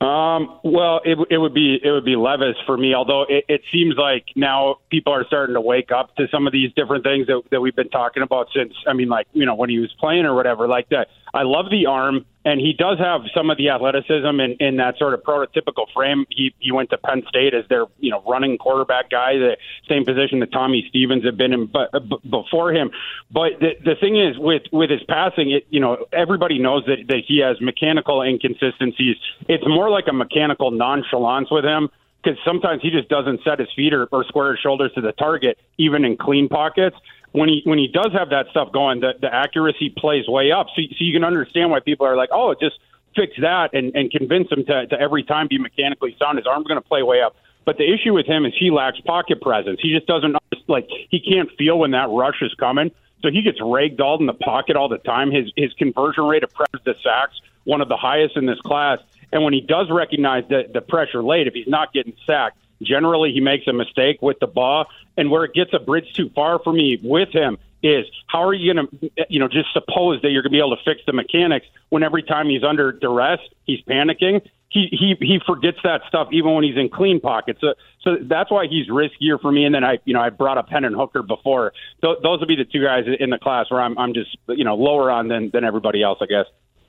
Um, 0.00 0.58
well, 0.64 1.00
it, 1.04 1.16
it 1.30 1.38
would 1.38 1.54
be 1.54 1.78
it 1.82 1.90
would 1.90 2.04
be 2.04 2.16
Levis 2.16 2.56
for 2.66 2.76
me. 2.76 2.94
Although 2.94 3.22
it, 3.28 3.44
it 3.48 3.62
seems 3.72 3.94
like 3.96 4.26
now 4.36 4.78
people 4.90 5.12
are 5.12 5.24
starting 5.26 5.54
to 5.54 5.60
wake 5.60 5.92
up 5.92 6.14
to 6.16 6.26
some 6.30 6.46
of 6.46 6.52
these 6.52 6.72
different 6.74 7.04
things 7.04 7.26
that, 7.28 7.40
that 7.50 7.60
we've 7.60 7.76
been 7.76 7.88
talking 7.88 8.22
about 8.22 8.48
since. 8.54 8.74
I 8.86 8.92
mean, 8.92 9.08
like 9.08 9.26
you 9.32 9.46
know 9.46 9.54
when 9.54 9.70
he 9.70 9.78
was 9.78 9.92
playing 9.98 10.26
or 10.26 10.34
whatever. 10.34 10.66
Like 10.68 10.88
that, 10.90 11.08
I 11.34 11.42
love 11.42 11.68
the 11.68 11.86
arm 11.86 12.24
and 12.44 12.60
he 12.60 12.74
does 12.74 12.98
have 12.98 13.22
some 13.34 13.50
of 13.50 13.56
the 13.56 13.70
athleticism 13.70 14.38
in, 14.40 14.56
in 14.60 14.76
that 14.76 14.98
sort 14.98 15.14
of 15.14 15.22
prototypical 15.22 15.86
frame. 15.92 16.26
He 16.30 16.54
he 16.60 16.72
went 16.72 16.90
to 16.90 16.98
Penn 16.98 17.24
State 17.28 17.54
as 17.54 17.64
their 17.68 17.86
you 17.98 18.10
know 18.10 18.22
running 18.26 18.58
quarterback 18.58 19.10
guy, 19.10 19.38
the 19.38 19.56
same 19.88 20.04
position 20.04 20.40
that 20.40 20.52
Tommy 20.52 20.84
Stevens 20.88 21.24
had 21.24 21.36
been 21.36 21.52
in 21.52 21.66
but, 21.66 21.90
uh, 21.94 22.00
b- 22.00 22.18
before 22.28 22.72
him. 22.72 22.90
But 23.30 23.60
the 23.60 23.72
the 23.84 23.94
thing 23.96 24.20
is 24.20 24.38
with 24.38 24.62
with 24.72 24.90
his 24.90 25.02
passing, 25.08 25.50
it 25.52 25.66
you 25.70 25.80
know 25.80 26.06
everybody 26.12 26.58
knows 26.58 26.84
that 26.86 27.08
that 27.08 27.22
he 27.26 27.38
has 27.38 27.60
mechanical 27.60 28.22
inconsistencies. 28.22 29.16
It's 29.48 29.64
more 29.66 29.90
like 29.90 30.04
a 30.06 30.12
mechanical 30.12 30.70
nonchalance 30.70 31.50
with 31.50 31.64
him 31.64 31.88
because 32.22 32.38
sometimes 32.44 32.80
he 32.82 32.90
just 32.90 33.08
doesn't 33.08 33.42
set 33.42 33.58
his 33.58 33.68
feet 33.74 33.92
or, 33.92 34.06
or 34.12 34.24
square 34.24 34.52
his 34.52 34.60
shoulders 34.60 34.92
to 34.94 35.00
the 35.00 35.12
target, 35.12 35.58
even 35.78 36.04
in 36.04 36.16
clean 36.16 36.48
pockets 36.48 36.96
when 37.34 37.48
he 37.48 37.62
when 37.64 37.78
he 37.78 37.88
does 37.88 38.12
have 38.12 38.30
that 38.30 38.46
stuff 38.52 38.70
going, 38.70 39.00
the, 39.00 39.12
the 39.20 39.32
accuracy 39.32 39.90
plays 39.90 40.28
way 40.28 40.52
up. 40.52 40.68
So, 40.76 40.82
so 40.82 40.96
you 41.00 41.12
can 41.12 41.24
understand 41.24 41.68
why 41.68 41.80
people 41.80 42.06
are 42.06 42.16
like, 42.16 42.28
oh, 42.32 42.54
just 42.54 42.78
fix 43.16 43.32
that 43.40 43.74
and, 43.74 43.94
and 43.96 44.08
convince 44.08 44.50
him 44.52 44.64
to, 44.66 44.86
to 44.86 45.00
every 45.00 45.24
time 45.24 45.48
be 45.48 45.58
mechanically 45.58 46.16
sound. 46.16 46.38
His 46.38 46.46
arm's 46.46 46.68
going 46.68 46.80
to 46.80 46.88
play 46.88 47.02
way 47.02 47.22
up. 47.22 47.34
But 47.64 47.76
the 47.76 47.92
issue 47.92 48.12
with 48.12 48.26
him 48.26 48.46
is 48.46 48.52
he 48.56 48.70
lacks 48.70 49.00
pocket 49.00 49.40
presence. 49.40 49.80
He 49.82 49.92
just 49.92 50.06
doesn't 50.06 50.36
like 50.68 50.88
he 51.10 51.18
can't 51.18 51.50
feel 51.58 51.76
when 51.76 51.90
that 51.90 52.08
rush 52.08 52.40
is 52.40 52.54
coming. 52.54 52.92
So 53.20 53.30
he 53.32 53.42
gets 53.42 53.60
ragdolled 53.60 54.20
in 54.20 54.26
the 54.26 54.34
pocket 54.34 54.76
all 54.76 54.88
the 54.88 54.98
time. 54.98 55.32
His 55.32 55.50
his 55.56 55.72
conversion 55.72 56.24
rate 56.24 56.44
of 56.44 56.54
pressure 56.54 56.84
to 56.84 56.94
sacks 57.02 57.40
one 57.64 57.80
of 57.80 57.88
the 57.88 57.96
highest 57.96 58.36
in 58.36 58.46
this 58.46 58.60
class. 58.60 59.00
And 59.32 59.42
when 59.42 59.54
he 59.54 59.60
does 59.60 59.90
recognize 59.90 60.44
the 60.48 60.70
the 60.72 60.82
pressure 60.82 61.22
late, 61.22 61.48
if 61.48 61.54
he's 61.54 61.66
not 61.66 61.92
getting 61.92 62.14
sacked, 62.24 62.58
Generally, 62.84 63.32
he 63.32 63.40
makes 63.40 63.66
a 63.66 63.72
mistake 63.72 64.22
with 64.22 64.38
the 64.40 64.46
ball, 64.46 64.86
and 65.16 65.30
where 65.30 65.44
it 65.44 65.54
gets 65.54 65.72
a 65.72 65.78
bridge 65.78 66.12
too 66.14 66.30
far 66.34 66.58
for 66.58 66.72
me 66.72 66.98
with 67.02 67.30
him 67.30 67.58
is 67.84 68.06
how 68.28 68.42
are 68.42 68.54
you 68.54 68.72
going 68.72 68.88
to, 68.88 69.26
you 69.28 69.38
know, 69.38 69.46
just 69.46 69.72
suppose 69.74 70.22
that 70.22 70.30
you're 70.30 70.42
going 70.42 70.52
to 70.52 70.56
be 70.56 70.58
able 70.58 70.74
to 70.74 70.82
fix 70.84 71.02
the 71.06 71.12
mechanics 71.12 71.66
when 71.90 72.02
every 72.02 72.22
time 72.22 72.48
he's 72.48 72.64
under 72.64 72.92
duress, 72.92 73.40
he's 73.64 73.80
panicking. 73.82 74.40
He 74.70 74.88
he 74.90 75.14
he 75.20 75.38
forgets 75.46 75.78
that 75.84 76.00
stuff 76.08 76.28
even 76.32 76.54
when 76.54 76.64
he's 76.64 76.76
in 76.76 76.88
clean 76.88 77.20
pockets. 77.20 77.60
So 77.60 77.74
so 78.00 78.16
that's 78.22 78.50
why 78.50 78.66
he's 78.66 78.88
riskier 78.88 79.40
for 79.40 79.52
me. 79.52 79.66
And 79.66 79.74
then 79.74 79.84
I 79.84 79.98
you 80.04 80.14
know 80.14 80.20
I 80.20 80.30
brought 80.30 80.58
up 80.58 80.68
Hendon 80.68 80.94
Hooker 80.94 81.22
before. 81.22 81.72
Th- 82.02 82.16
those 82.22 82.40
would 82.40 82.48
be 82.48 82.56
the 82.56 82.64
two 82.64 82.82
guys 82.82 83.04
in 83.20 83.30
the 83.30 83.38
class 83.38 83.70
where 83.70 83.80
I'm 83.80 83.96
I'm 83.98 84.14
just 84.14 84.36
you 84.48 84.64
know 84.64 84.74
lower 84.74 85.12
on 85.12 85.28
than 85.28 85.50
than 85.52 85.62
everybody 85.62 86.02
else, 86.02 86.18
I 86.20 86.26
guess. 86.26 86.46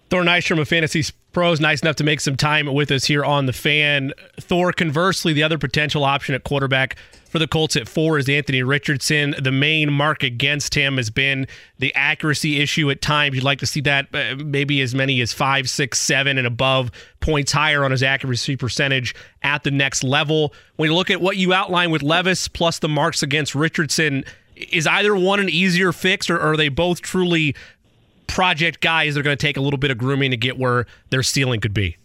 Thor 0.10 0.24
Nystrom 0.24 0.60
of 0.60 0.68
Fantasy 0.68 1.04
Pros, 1.32 1.60
nice 1.60 1.82
enough 1.82 1.98
to 1.98 2.04
make 2.04 2.22
some 2.22 2.38
time 2.38 2.74
with 2.74 2.92
us 2.92 3.06
here 3.06 3.26
on 3.26 3.46
the 3.46 3.54
fan. 3.54 4.14
Thor, 4.40 4.72
conversely, 4.72 5.34
the 5.34 5.44
other 5.44 5.58
potential 5.58 6.06
option 6.06 6.34
at 6.34 6.46
quarterback 6.46 6.96
for 7.28 7.40
the 7.40 7.48
Colts 7.48 7.76
at 7.76 7.90
four 7.90 8.18
is 8.18 8.30
Anthony 8.30 8.64
Richardson. 8.64 9.36
The 9.38 9.52
main 9.52 9.92
mark 9.92 10.24
against 10.24 10.76
him 10.76 10.96
has 10.96 11.10
been 11.10 11.48
the 11.80 11.94
accuracy 11.94 12.62
issue 12.62 12.90
at 12.90 13.02
times. 13.02 13.36
You'd 13.36 13.44
like 13.44 13.60
to 13.60 13.66
see 13.66 13.82
that 13.82 14.08
uh, 14.14 14.36
maybe 14.38 14.80
as 14.80 14.96
many 14.96 15.20
as 15.20 15.34
five, 15.34 15.70
six, 15.70 16.00
seven, 16.00 16.38
and 16.38 16.48
above 16.48 16.92
points 17.20 17.52
higher 17.52 17.84
on 17.84 17.92
his 17.92 18.02
accuracy 18.02 18.56
percentage 18.56 19.14
at 19.44 19.64
the 19.64 19.72
next 19.72 20.06
level. 20.06 20.54
When 20.78 20.90
you 20.90 20.96
look 20.96 21.10
at 21.10 21.20
what 21.20 21.36
you 21.36 21.52
outlined 21.52 21.92
with 21.92 22.04
Levis 22.04 22.48
plus 22.48 22.80
the 22.80 22.88
marks 22.88 23.22
against 23.22 23.56
Richardson, 23.56 24.24
is 24.56 24.88
either 24.88 25.16
one 25.16 25.40
an 25.40 25.50
easier 25.50 25.92
fix, 25.92 26.30
or 26.30 26.40
are 26.40 26.56
they 26.56 26.70
both 26.70 27.02
truly 27.02 27.56
project 28.28 28.82
guys 28.82 29.14
that 29.14 29.20
are 29.20 29.24
going 29.24 29.38
to 29.38 29.42
take 29.42 29.58
a 29.58 29.62
little 29.62 29.78
bit 29.78 29.92
of 29.92 29.98
grooming 29.98 30.32
to 30.32 30.38
get 30.38 30.58
where 30.58 30.86
their 31.10 31.24
ceiling 31.24 31.62
could 31.62 31.74
be? 31.74 31.98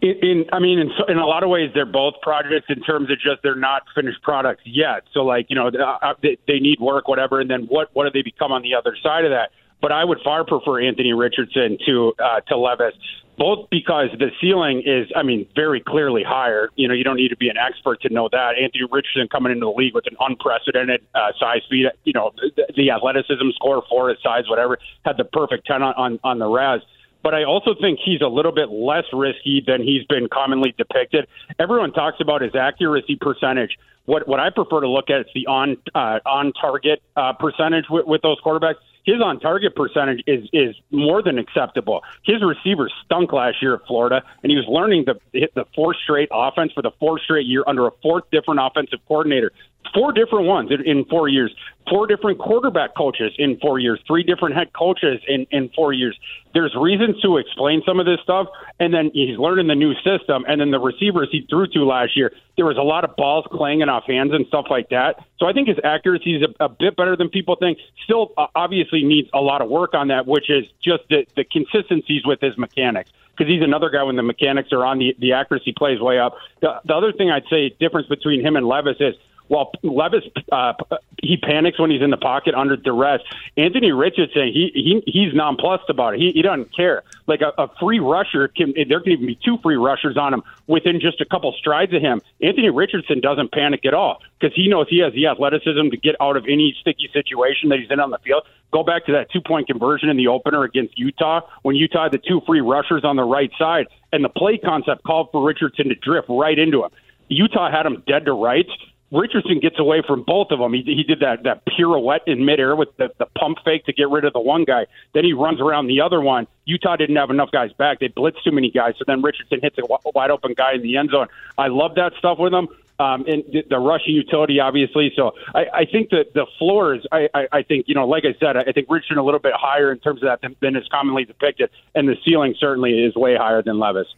In, 0.00 0.14
in 0.22 0.44
I 0.52 0.58
mean, 0.58 0.78
in, 0.78 0.90
in 1.08 1.18
a 1.18 1.26
lot 1.26 1.42
of 1.42 1.50
ways, 1.50 1.70
they're 1.74 1.86
both 1.86 2.14
projects 2.22 2.66
in 2.68 2.82
terms 2.82 3.10
of 3.10 3.18
just 3.18 3.42
they're 3.42 3.56
not 3.56 3.82
finished 3.94 4.22
products 4.22 4.62
yet. 4.64 5.04
So, 5.12 5.20
like 5.20 5.46
you 5.48 5.56
know, 5.56 5.68
uh, 5.68 6.14
they, 6.22 6.38
they 6.46 6.58
need 6.58 6.78
work, 6.80 7.08
whatever, 7.08 7.40
and 7.40 7.50
then 7.50 7.66
what 7.68 7.88
what 7.94 8.04
do 8.04 8.10
they 8.10 8.22
become 8.22 8.52
on 8.52 8.62
the 8.62 8.74
other 8.74 8.96
side 9.02 9.24
of 9.24 9.30
that? 9.30 9.50
But 9.80 9.92
I 9.92 10.04
would 10.04 10.18
far 10.22 10.44
prefer 10.44 10.80
Anthony 10.80 11.12
Richardson 11.12 11.78
to 11.86 12.12
uh, 12.18 12.40
to 12.48 12.56
Levis 12.56 12.94
both 13.38 13.70
because 13.70 14.08
the 14.18 14.30
ceiling 14.40 14.82
is, 14.84 15.08
I 15.14 15.22
mean, 15.22 15.46
very 15.54 15.80
clearly 15.80 16.22
higher. 16.22 16.70
You 16.74 16.88
know, 16.88 16.94
you 16.94 17.04
don't 17.04 17.16
need 17.16 17.28
to 17.28 17.36
be 17.36 17.48
an 17.48 17.56
expert 17.56 18.02
to 18.02 18.12
know 18.12 18.28
that. 18.32 18.58
Anthony 18.60 18.84
Richardson 18.90 19.28
coming 19.28 19.52
into 19.52 19.66
the 19.66 19.72
league 19.72 19.94
with 19.94 20.06
an 20.06 20.16
unprecedented 20.20 21.02
uh, 21.14 21.32
size 21.38 21.62
speed, 21.64 21.86
you 22.04 22.12
know, 22.12 22.32
the, 22.36 22.66
the 22.76 22.90
athleticism 22.90 23.50
score 23.54 23.82
for 23.88 24.08
his 24.08 24.18
size, 24.22 24.44
whatever, 24.48 24.78
had 25.04 25.16
the 25.16 25.24
perfect 25.24 25.66
10 25.66 25.82
on, 25.82 25.94
on, 25.94 26.20
on 26.24 26.38
the 26.38 26.48
RAS 26.48 26.80
but 27.22 27.34
I 27.34 27.44
also 27.44 27.74
think 27.78 27.98
he's 28.02 28.20
a 28.20 28.28
little 28.28 28.52
bit 28.52 28.70
less 28.70 29.04
risky 29.12 29.62
than 29.66 29.82
he's 29.82 30.04
been 30.04 30.28
commonly 30.28 30.74
depicted. 30.78 31.26
Everyone 31.58 31.92
talks 31.92 32.18
about 32.20 32.42
his 32.42 32.54
accuracy 32.54 33.16
percentage. 33.20 33.76
What 34.06 34.26
what 34.26 34.40
I 34.40 34.50
prefer 34.50 34.80
to 34.80 34.88
look 34.88 35.10
at 35.10 35.20
is 35.20 35.26
the 35.34 35.46
on 35.46 35.76
uh, 35.94 36.20
on 36.24 36.52
target 36.52 37.02
uh, 37.16 37.32
percentage 37.34 37.86
with, 37.90 38.06
with 38.06 38.22
those 38.22 38.40
quarterbacks 38.40 38.76
his 39.08 39.22
on 39.22 39.40
target 39.40 39.74
percentage 39.74 40.22
is 40.26 40.46
is 40.52 40.76
more 40.90 41.22
than 41.22 41.38
acceptable. 41.38 42.02
His 42.24 42.42
receivers 42.42 42.92
stunk 43.06 43.32
last 43.32 43.56
year 43.62 43.74
at 43.76 43.86
Florida, 43.86 44.22
and 44.42 44.50
he 44.50 44.56
was 44.56 44.66
learning 44.68 45.06
the 45.06 45.18
hit 45.32 45.54
the 45.54 45.64
fourth 45.74 45.96
straight 46.04 46.28
offense 46.30 46.72
for 46.74 46.82
the 46.82 46.90
fourth 47.00 47.22
straight 47.22 47.46
year 47.46 47.64
under 47.66 47.86
a 47.86 47.90
fourth 48.02 48.24
different 48.30 48.60
offensive 48.62 48.98
coordinator. 49.08 49.50
Four 49.94 50.12
different 50.12 50.46
ones 50.46 50.70
in, 50.70 50.86
in 50.86 51.04
four 51.06 51.28
years, 51.28 51.54
four 51.88 52.06
different 52.06 52.38
quarterback 52.38 52.94
coaches 52.94 53.32
in 53.38 53.58
four 53.58 53.78
years, 53.78 53.98
three 54.06 54.22
different 54.22 54.54
head 54.54 54.72
coaches 54.74 55.18
in, 55.26 55.46
in 55.50 55.70
four 55.70 55.94
years. 55.94 56.18
There's 56.52 56.74
reasons 56.78 57.18
to 57.22 57.38
explain 57.38 57.82
some 57.86 57.98
of 57.98 58.04
this 58.04 58.18
stuff, 58.22 58.48
and 58.78 58.92
then 58.92 59.10
he's 59.14 59.38
learning 59.38 59.66
the 59.66 59.74
new 59.74 59.94
system, 59.94 60.44
and 60.46 60.60
then 60.60 60.70
the 60.72 60.78
receivers 60.78 61.28
he 61.32 61.46
threw 61.48 61.66
to 61.68 61.84
last 61.84 62.16
year, 62.16 62.32
there 62.56 62.66
was 62.66 62.76
a 62.76 62.82
lot 62.82 63.04
of 63.04 63.16
balls 63.16 63.46
clanging 63.50 63.88
off 63.88 64.04
hands 64.04 64.32
and 64.34 64.46
stuff 64.48 64.66
like 64.68 64.90
that. 64.90 65.24
So 65.38 65.46
I 65.46 65.54
think 65.54 65.68
his 65.68 65.78
accuracy 65.82 66.36
is 66.36 66.42
a, 66.42 66.64
a 66.64 66.68
bit 66.68 66.94
better 66.94 67.16
than 67.16 67.30
people 67.30 67.56
think. 67.56 67.78
Still, 68.04 68.32
uh, 68.36 68.48
obviously 68.54 69.04
needs 69.04 69.30
a 69.32 69.40
lot 69.40 69.62
of 69.62 69.70
work 69.70 69.94
on 69.94 70.08
that, 70.08 70.26
which 70.26 70.50
is 70.50 70.64
just 70.84 71.04
the, 71.08 71.26
the 71.34 71.44
consistencies 71.44 72.26
with 72.26 72.40
his 72.40 72.58
mechanics. 72.58 73.10
Because 73.36 73.50
he's 73.50 73.62
another 73.62 73.88
guy 73.88 74.02
when 74.02 74.16
the 74.16 74.22
mechanics 74.22 74.70
are 74.72 74.84
on, 74.84 74.98
the, 74.98 75.14
the 75.20 75.32
accuracy 75.32 75.72
plays 75.72 76.00
way 76.00 76.18
up. 76.18 76.34
The, 76.60 76.80
the 76.84 76.94
other 76.94 77.12
thing 77.12 77.30
I'd 77.30 77.44
say 77.48 77.70
difference 77.80 78.08
between 78.08 78.44
him 78.44 78.56
and 78.56 78.66
Levis 78.66 78.96
is 78.98 79.14
while 79.48 79.72
Levis 79.82 80.24
uh, 80.52 80.74
he 81.22 81.36
panics 81.36 81.78
when 81.78 81.90
he's 81.90 82.02
in 82.02 82.10
the 82.10 82.16
pocket 82.16 82.54
under 82.54 82.76
duress. 82.76 83.20
Anthony 83.56 83.92
Richardson 83.92 84.48
he 84.52 84.70
he 84.74 85.02
he's 85.06 85.34
nonplussed 85.34 85.88
about 85.88 86.14
it. 86.14 86.20
He 86.20 86.32
he 86.32 86.42
doesn't 86.42 86.74
care. 86.74 87.02
Like 87.26 87.40
a, 87.40 87.52
a 87.60 87.68
free 87.80 87.98
rusher 87.98 88.48
can 88.48 88.74
there 88.88 89.00
can 89.00 89.12
even 89.12 89.26
be 89.26 89.38
two 89.44 89.58
free 89.62 89.76
rushers 89.76 90.16
on 90.16 90.32
him 90.32 90.42
within 90.66 91.00
just 91.00 91.20
a 91.20 91.24
couple 91.24 91.52
strides 91.58 91.92
of 91.92 92.00
him. 92.00 92.20
Anthony 92.42 92.70
Richardson 92.70 93.20
doesn't 93.20 93.52
panic 93.52 93.84
at 93.84 93.94
all 93.94 94.22
because 94.38 94.54
he 94.54 94.68
knows 94.68 94.86
he 94.88 95.00
has 95.00 95.12
the 95.14 95.26
athleticism 95.26 95.88
to 95.90 95.96
get 95.96 96.14
out 96.20 96.36
of 96.36 96.44
any 96.44 96.76
sticky 96.80 97.10
situation 97.12 97.70
that 97.70 97.78
he's 97.78 97.90
in 97.90 98.00
on 98.00 98.10
the 98.10 98.18
field. 98.18 98.42
Go 98.70 98.82
back 98.82 99.06
to 99.06 99.12
that 99.12 99.30
two 99.30 99.40
point 99.40 99.66
conversion 99.66 100.10
in 100.10 100.16
the 100.16 100.28
opener 100.28 100.62
against 100.62 100.98
Utah 100.98 101.40
when 101.62 101.74
Utah 101.74 102.04
had 102.04 102.12
the 102.12 102.18
two 102.18 102.42
free 102.46 102.60
rushers 102.60 103.02
on 103.04 103.16
the 103.16 103.24
right 103.24 103.50
side 103.58 103.86
and 104.12 104.24
the 104.24 104.28
play 104.28 104.58
concept 104.58 105.02
called 105.04 105.28
for 105.32 105.44
Richardson 105.44 105.88
to 105.88 105.94
drift 105.94 106.28
right 106.28 106.58
into 106.58 106.84
him. 106.84 106.90
Utah 107.28 107.70
had 107.70 107.86
him 107.86 108.02
dead 108.06 108.24
to 108.24 108.32
rights 108.32 108.70
Richardson 109.10 109.58
gets 109.60 109.78
away 109.78 110.02
from 110.06 110.22
both 110.22 110.48
of 110.50 110.58
them. 110.58 110.74
He, 110.74 110.82
he 110.82 111.02
did 111.02 111.20
that 111.20 111.44
that 111.44 111.64
pirouette 111.66 112.22
in 112.26 112.44
midair 112.44 112.76
with 112.76 112.94
the, 112.96 113.10
the 113.18 113.26
pump 113.26 113.58
fake 113.64 113.86
to 113.86 113.92
get 113.92 114.10
rid 114.10 114.24
of 114.24 114.32
the 114.32 114.40
one 114.40 114.64
guy. 114.64 114.86
Then 115.14 115.24
he 115.24 115.32
runs 115.32 115.60
around 115.60 115.86
the 115.86 116.00
other 116.00 116.20
one. 116.20 116.46
Utah 116.66 116.96
didn't 116.96 117.16
have 117.16 117.30
enough 117.30 117.50
guys 117.50 117.72
back. 117.72 118.00
They 118.00 118.08
blitzed 118.08 118.42
too 118.44 118.52
many 118.52 118.70
guys. 118.70 118.94
So 118.98 119.04
then 119.06 119.22
Richardson 119.22 119.60
hits 119.62 119.76
a 119.78 120.10
wide 120.14 120.30
open 120.30 120.52
guy 120.54 120.74
in 120.74 120.82
the 120.82 120.98
end 120.98 121.10
zone. 121.10 121.28
I 121.56 121.68
love 121.68 121.94
that 121.94 122.12
stuff 122.18 122.38
with 122.38 122.52
him. 122.52 122.68
Um, 123.00 123.24
and 123.28 123.44
the 123.70 123.78
rushing 123.78 124.14
utility, 124.14 124.58
obviously. 124.58 125.12
So 125.14 125.32
I, 125.54 125.66
I 125.72 125.84
think 125.84 126.10
that 126.10 126.34
the 126.34 126.46
floor 126.58 126.96
is, 126.96 127.06
I, 127.12 127.28
I, 127.32 127.48
I 127.52 127.62
think, 127.62 127.86
you 127.86 127.94
know, 127.94 128.08
like 128.08 128.24
I 128.24 128.36
said, 128.40 128.56
I 128.56 128.72
think 128.72 128.90
Richardson 128.90 129.18
a 129.18 129.22
little 129.22 129.38
bit 129.38 129.52
higher 129.54 129.92
in 129.92 130.00
terms 130.00 130.20
of 130.20 130.26
that 130.26 130.40
than, 130.40 130.56
than 130.60 130.74
is 130.74 130.88
commonly 130.88 131.24
depicted. 131.24 131.70
And 131.94 132.08
the 132.08 132.16
ceiling 132.24 132.56
certainly 132.58 133.04
is 133.04 133.14
way 133.14 133.36
higher 133.36 133.62
than 133.62 133.78
Levis. 133.78 134.08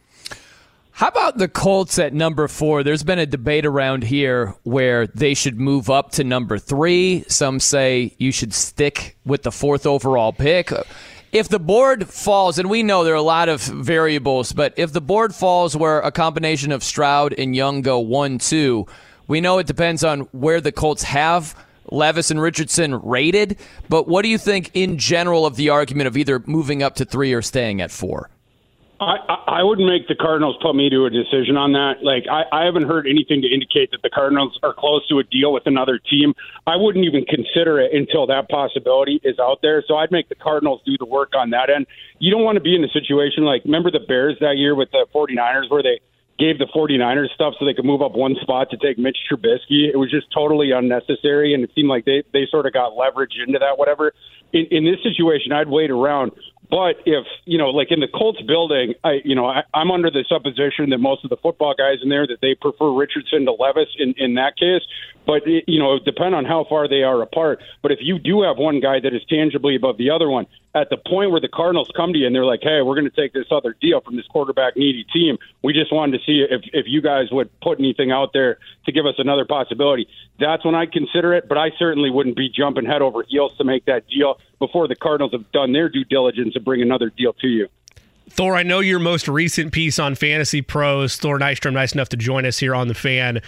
How 1.01 1.07
about 1.07 1.39
the 1.39 1.47
Colts 1.47 1.97
at 1.97 2.13
number 2.13 2.47
four? 2.47 2.83
There's 2.83 3.01
been 3.01 3.17
a 3.17 3.25
debate 3.25 3.65
around 3.65 4.03
here 4.03 4.53
where 4.61 5.07
they 5.07 5.33
should 5.33 5.59
move 5.59 5.89
up 5.89 6.11
to 6.11 6.23
number 6.23 6.59
three. 6.59 7.25
Some 7.27 7.59
say 7.59 8.13
you 8.19 8.31
should 8.31 8.53
stick 8.53 9.17
with 9.25 9.41
the 9.41 9.51
fourth 9.51 9.87
overall 9.87 10.31
pick. 10.31 10.71
If 11.31 11.49
the 11.49 11.57
board 11.57 12.07
falls, 12.07 12.59
and 12.59 12.69
we 12.69 12.83
know 12.83 13.03
there 13.03 13.15
are 13.15 13.17
a 13.17 13.23
lot 13.23 13.49
of 13.49 13.61
variables, 13.61 14.53
but 14.53 14.75
if 14.77 14.93
the 14.93 15.01
board 15.01 15.33
falls 15.33 15.75
where 15.75 16.01
a 16.01 16.11
combination 16.11 16.71
of 16.71 16.83
Stroud 16.83 17.33
and 17.35 17.55
Young 17.55 17.81
go 17.81 17.97
one, 17.97 18.37
two, 18.37 18.85
we 19.27 19.41
know 19.41 19.57
it 19.57 19.65
depends 19.65 20.03
on 20.03 20.19
where 20.33 20.61
the 20.61 20.71
Colts 20.71 21.01
have 21.01 21.55
Levis 21.89 22.29
and 22.29 22.39
Richardson 22.39 23.01
rated. 23.01 23.57
But 23.89 24.07
what 24.07 24.21
do 24.21 24.29
you 24.29 24.37
think 24.37 24.69
in 24.75 24.99
general 24.99 25.47
of 25.47 25.55
the 25.55 25.69
argument 25.69 26.05
of 26.05 26.15
either 26.15 26.43
moving 26.45 26.83
up 26.83 26.93
to 26.97 27.05
three 27.05 27.33
or 27.33 27.41
staying 27.41 27.81
at 27.81 27.89
four? 27.89 28.29
I, 29.01 29.17
I 29.47 29.63
wouldn't 29.63 29.87
make 29.87 30.07
the 30.07 30.13
Cardinals 30.13 30.57
put 30.61 30.75
me 30.75 30.87
to 30.91 31.05
a 31.05 31.09
decision 31.09 31.57
on 31.57 31.73
that. 31.73 32.05
Like, 32.05 32.29
I, 32.29 32.45
I 32.53 32.65
haven't 32.65 32.85
heard 32.85 33.07
anything 33.07 33.41
to 33.41 33.49
indicate 33.49 33.89
that 33.91 34.03
the 34.03 34.11
Cardinals 34.11 34.59
are 34.61 34.75
close 34.77 35.07
to 35.07 35.17
a 35.17 35.23
deal 35.23 35.51
with 35.51 35.65
another 35.65 35.97
team. 35.97 36.35
I 36.67 36.75
wouldn't 36.75 37.03
even 37.03 37.25
consider 37.25 37.79
it 37.79 37.93
until 37.97 38.27
that 38.27 38.47
possibility 38.47 39.19
is 39.23 39.39
out 39.39 39.63
there. 39.63 39.83
So 39.87 39.95
I'd 39.97 40.11
make 40.11 40.29
the 40.29 40.35
Cardinals 40.35 40.81
do 40.85 40.97
the 40.99 41.05
work 41.05 41.33
on 41.35 41.49
that 41.49 41.71
end. 41.71 41.87
You 42.19 42.29
don't 42.29 42.43
want 42.43 42.57
to 42.57 42.61
be 42.61 42.75
in 42.75 42.83
a 42.83 42.89
situation 42.89 43.43
like, 43.43 43.65
remember 43.65 43.89
the 43.89 44.05
Bears 44.05 44.37
that 44.39 44.57
year 44.57 44.75
with 44.75 44.91
the 44.91 45.07
49ers 45.15 45.71
where 45.71 45.81
they 45.81 45.99
gave 46.37 46.59
the 46.59 46.69
49ers 46.69 47.33
stuff 47.33 47.55
so 47.57 47.65
they 47.65 47.73
could 47.73 47.85
move 47.85 48.03
up 48.03 48.13
one 48.13 48.35
spot 48.41 48.69
to 48.69 48.77
take 48.77 48.99
Mitch 48.99 49.17
Trubisky. 49.25 49.89
It 49.89 49.97
was 49.97 50.11
just 50.11 50.27
totally 50.31 50.71
unnecessary, 50.71 51.55
and 51.55 51.63
it 51.63 51.71
seemed 51.73 51.89
like 51.89 52.05
they, 52.05 52.23
they 52.33 52.45
sort 52.49 52.67
of 52.67 52.73
got 52.73 52.95
leverage 52.95 53.33
into 53.45 53.57
that, 53.57 53.77
whatever. 53.77 54.13
In, 54.53 54.65
in 54.69 54.85
this 54.85 55.01
situation, 55.01 55.51
I'd 55.51 55.69
wait 55.69 55.89
around 55.89 56.33
but 56.71 57.03
if 57.05 57.27
you 57.43 57.57
know, 57.57 57.69
like 57.69 57.91
in 57.91 57.99
the 57.99 58.07
Colts 58.07 58.41
building, 58.41 58.95
I 59.03 59.19
you 59.25 59.35
know 59.35 59.45
I, 59.45 59.63
I'm 59.73 59.91
under 59.91 60.09
the 60.09 60.23
supposition 60.27 60.89
that 60.91 60.99
most 60.99 61.25
of 61.25 61.29
the 61.29 61.35
football 61.35 61.75
guys 61.77 61.97
in 62.01 62.07
there 62.07 62.25
that 62.25 62.39
they 62.41 62.55
prefer 62.55 62.89
Richardson 62.93 63.43
to 63.45 63.51
Levis 63.51 63.89
in 63.99 64.13
in 64.17 64.35
that 64.35 64.57
case. 64.57 64.81
But 65.25 65.47
it, 65.47 65.65
you 65.67 65.79
know, 65.79 65.99
depend 65.99 66.33
on 66.33 66.45
how 66.45 66.65
far 66.67 66.87
they 66.87 67.03
are 67.03 67.21
apart. 67.21 67.61
But 67.81 67.91
if 67.91 67.99
you 68.01 68.17
do 68.17 68.41
have 68.41 68.57
one 68.57 68.79
guy 68.79 68.99
that 68.99 69.13
is 69.13 69.21
tangibly 69.29 69.75
above 69.75 69.97
the 69.97 70.09
other 70.09 70.29
one, 70.29 70.47
at 70.73 70.89
the 70.89 70.97
point 70.97 71.31
where 71.31 71.39
the 71.39 71.47
Cardinals 71.47 71.91
come 71.95 72.13
to 72.13 72.19
you 72.19 72.25
and 72.25 72.35
they're 72.35 72.45
like, 72.45 72.61
"Hey, 72.63 72.81
we're 72.81 72.95
going 72.95 73.09
to 73.09 73.15
take 73.15 73.33
this 73.33 73.47
other 73.51 73.75
deal 73.79 74.01
from 74.01 74.15
this 74.15 74.25
quarterback 74.27 74.75
needy 74.77 75.05
team. 75.13 75.37
We 75.61 75.73
just 75.73 75.93
wanted 75.93 76.17
to 76.19 76.25
see 76.25 76.45
if 76.49 76.61
if 76.73 76.85
you 76.87 77.01
guys 77.01 77.29
would 77.31 77.49
put 77.61 77.79
anything 77.79 78.11
out 78.11 78.33
there 78.33 78.57
to 78.85 78.91
give 78.91 79.05
us 79.05 79.15
another 79.17 79.45
possibility." 79.45 80.07
That's 80.39 80.65
when 80.65 80.75
I'd 80.75 80.91
consider 80.91 81.33
it. 81.33 81.47
But 81.47 81.57
I 81.57 81.71
certainly 81.77 82.09
wouldn't 82.09 82.35
be 82.35 82.49
jumping 82.49 82.85
head 82.85 83.01
over 83.01 83.23
heels 83.27 83.55
to 83.57 83.63
make 83.63 83.85
that 83.85 84.07
deal 84.07 84.39
before 84.59 84.87
the 84.87 84.95
Cardinals 84.95 85.33
have 85.33 85.51
done 85.51 85.71
their 85.71 85.89
due 85.89 86.05
diligence 86.05 86.55
and 86.55 86.65
bring 86.65 86.81
another 86.81 87.09
deal 87.09 87.33
to 87.33 87.47
you. 87.47 87.67
Thor, 88.31 88.55
I 88.55 88.63
know 88.63 88.79
your 88.79 88.99
most 88.99 89.27
recent 89.27 89.73
piece 89.73 89.99
on 89.99 90.15
FantasyPros, 90.15 91.19
Thor 91.19 91.37
Nystrom, 91.37 91.73
nice 91.73 91.93
enough 91.93 92.07
to 92.09 92.17
join 92.17 92.45
us 92.45 92.59
here 92.59 92.73
on 92.73 92.87
the 92.87 92.93
fan, 92.93 93.41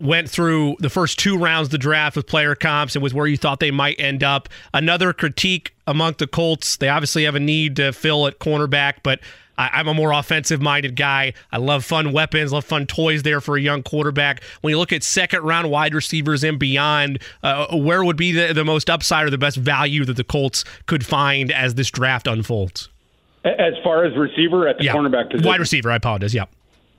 went 0.00 0.30
through 0.30 0.76
the 0.80 0.90
first 0.90 1.18
two 1.18 1.36
rounds 1.38 1.68
of 1.68 1.72
the 1.72 1.78
draft 1.78 2.16
with 2.16 2.26
player 2.26 2.54
comps 2.54 2.94
and 2.94 3.02
was 3.02 3.14
where 3.14 3.26
you 3.26 3.36
thought 3.36 3.60
they 3.60 3.70
might 3.70 3.98
end 3.98 4.22
up. 4.22 4.48
Another 4.72 5.12
critique 5.12 5.74
among 5.86 6.14
the 6.18 6.26
Colts, 6.26 6.76
they 6.76 6.88
obviously 6.88 7.24
have 7.24 7.34
a 7.34 7.40
need 7.40 7.76
to 7.76 7.92
fill 7.92 8.26
at 8.26 8.38
cornerback, 8.38 8.96
but 9.02 9.20
I, 9.58 9.80
am 9.80 9.88
a 9.88 9.94
more 9.94 10.12
offensive 10.12 10.60
minded 10.60 10.96
guy. 10.96 11.32
I 11.50 11.58
love 11.58 11.84
fun 11.84 12.12
weapons, 12.12 12.52
love 12.52 12.64
fun 12.64 12.86
toys 12.86 13.22
there 13.22 13.40
for 13.40 13.56
a 13.56 13.60
young 13.60 13.82
quarterback. 13.82 14.42
When 14.60 14.70
you 14.70 14.78
look 14.78 14.92
at 14.92 15.02
second 15.02 15.42
round 15.42 15.70
wide 15.70 15.94
receivers 15.94 16.44
and 16.44 16.58
beyond, 16.58 17.20
uh, 17.42 17.76
where 17.76 18.04
would 18.04 18.16
be 18.16 18.32
the, 18.32 18.52
the 18.52 18.64
most 18.64 18.90
upside 18.90 19.26
or 19.26 19.30
the 19.30 19.38
best 19.38 19.56
value 19.56 20.04
that 20.04 20.16
the 20.16 20.24
Colts 20.24 20.64
could 20.86 21.04
find 21.06 21.50
as 21.50 21.74
this 21.74 21.90
draft 21.90 22.26
unfolds? 22.26 22.88
As 23.44 23.74
far 23.84 24.04
as 24.04 24.16
receiver 24.16 24.66
at 24.68 24.78
the 24.78 24.84
yeah. 24.84 24.94
cornerback 24.94 25.30
position, 25.30 25.48
wide 25.48 25.60
receiver. 25.60 25.90
I 25.90 25.96
apologize. 25.96 26.34
Yeah. 26.34 26.46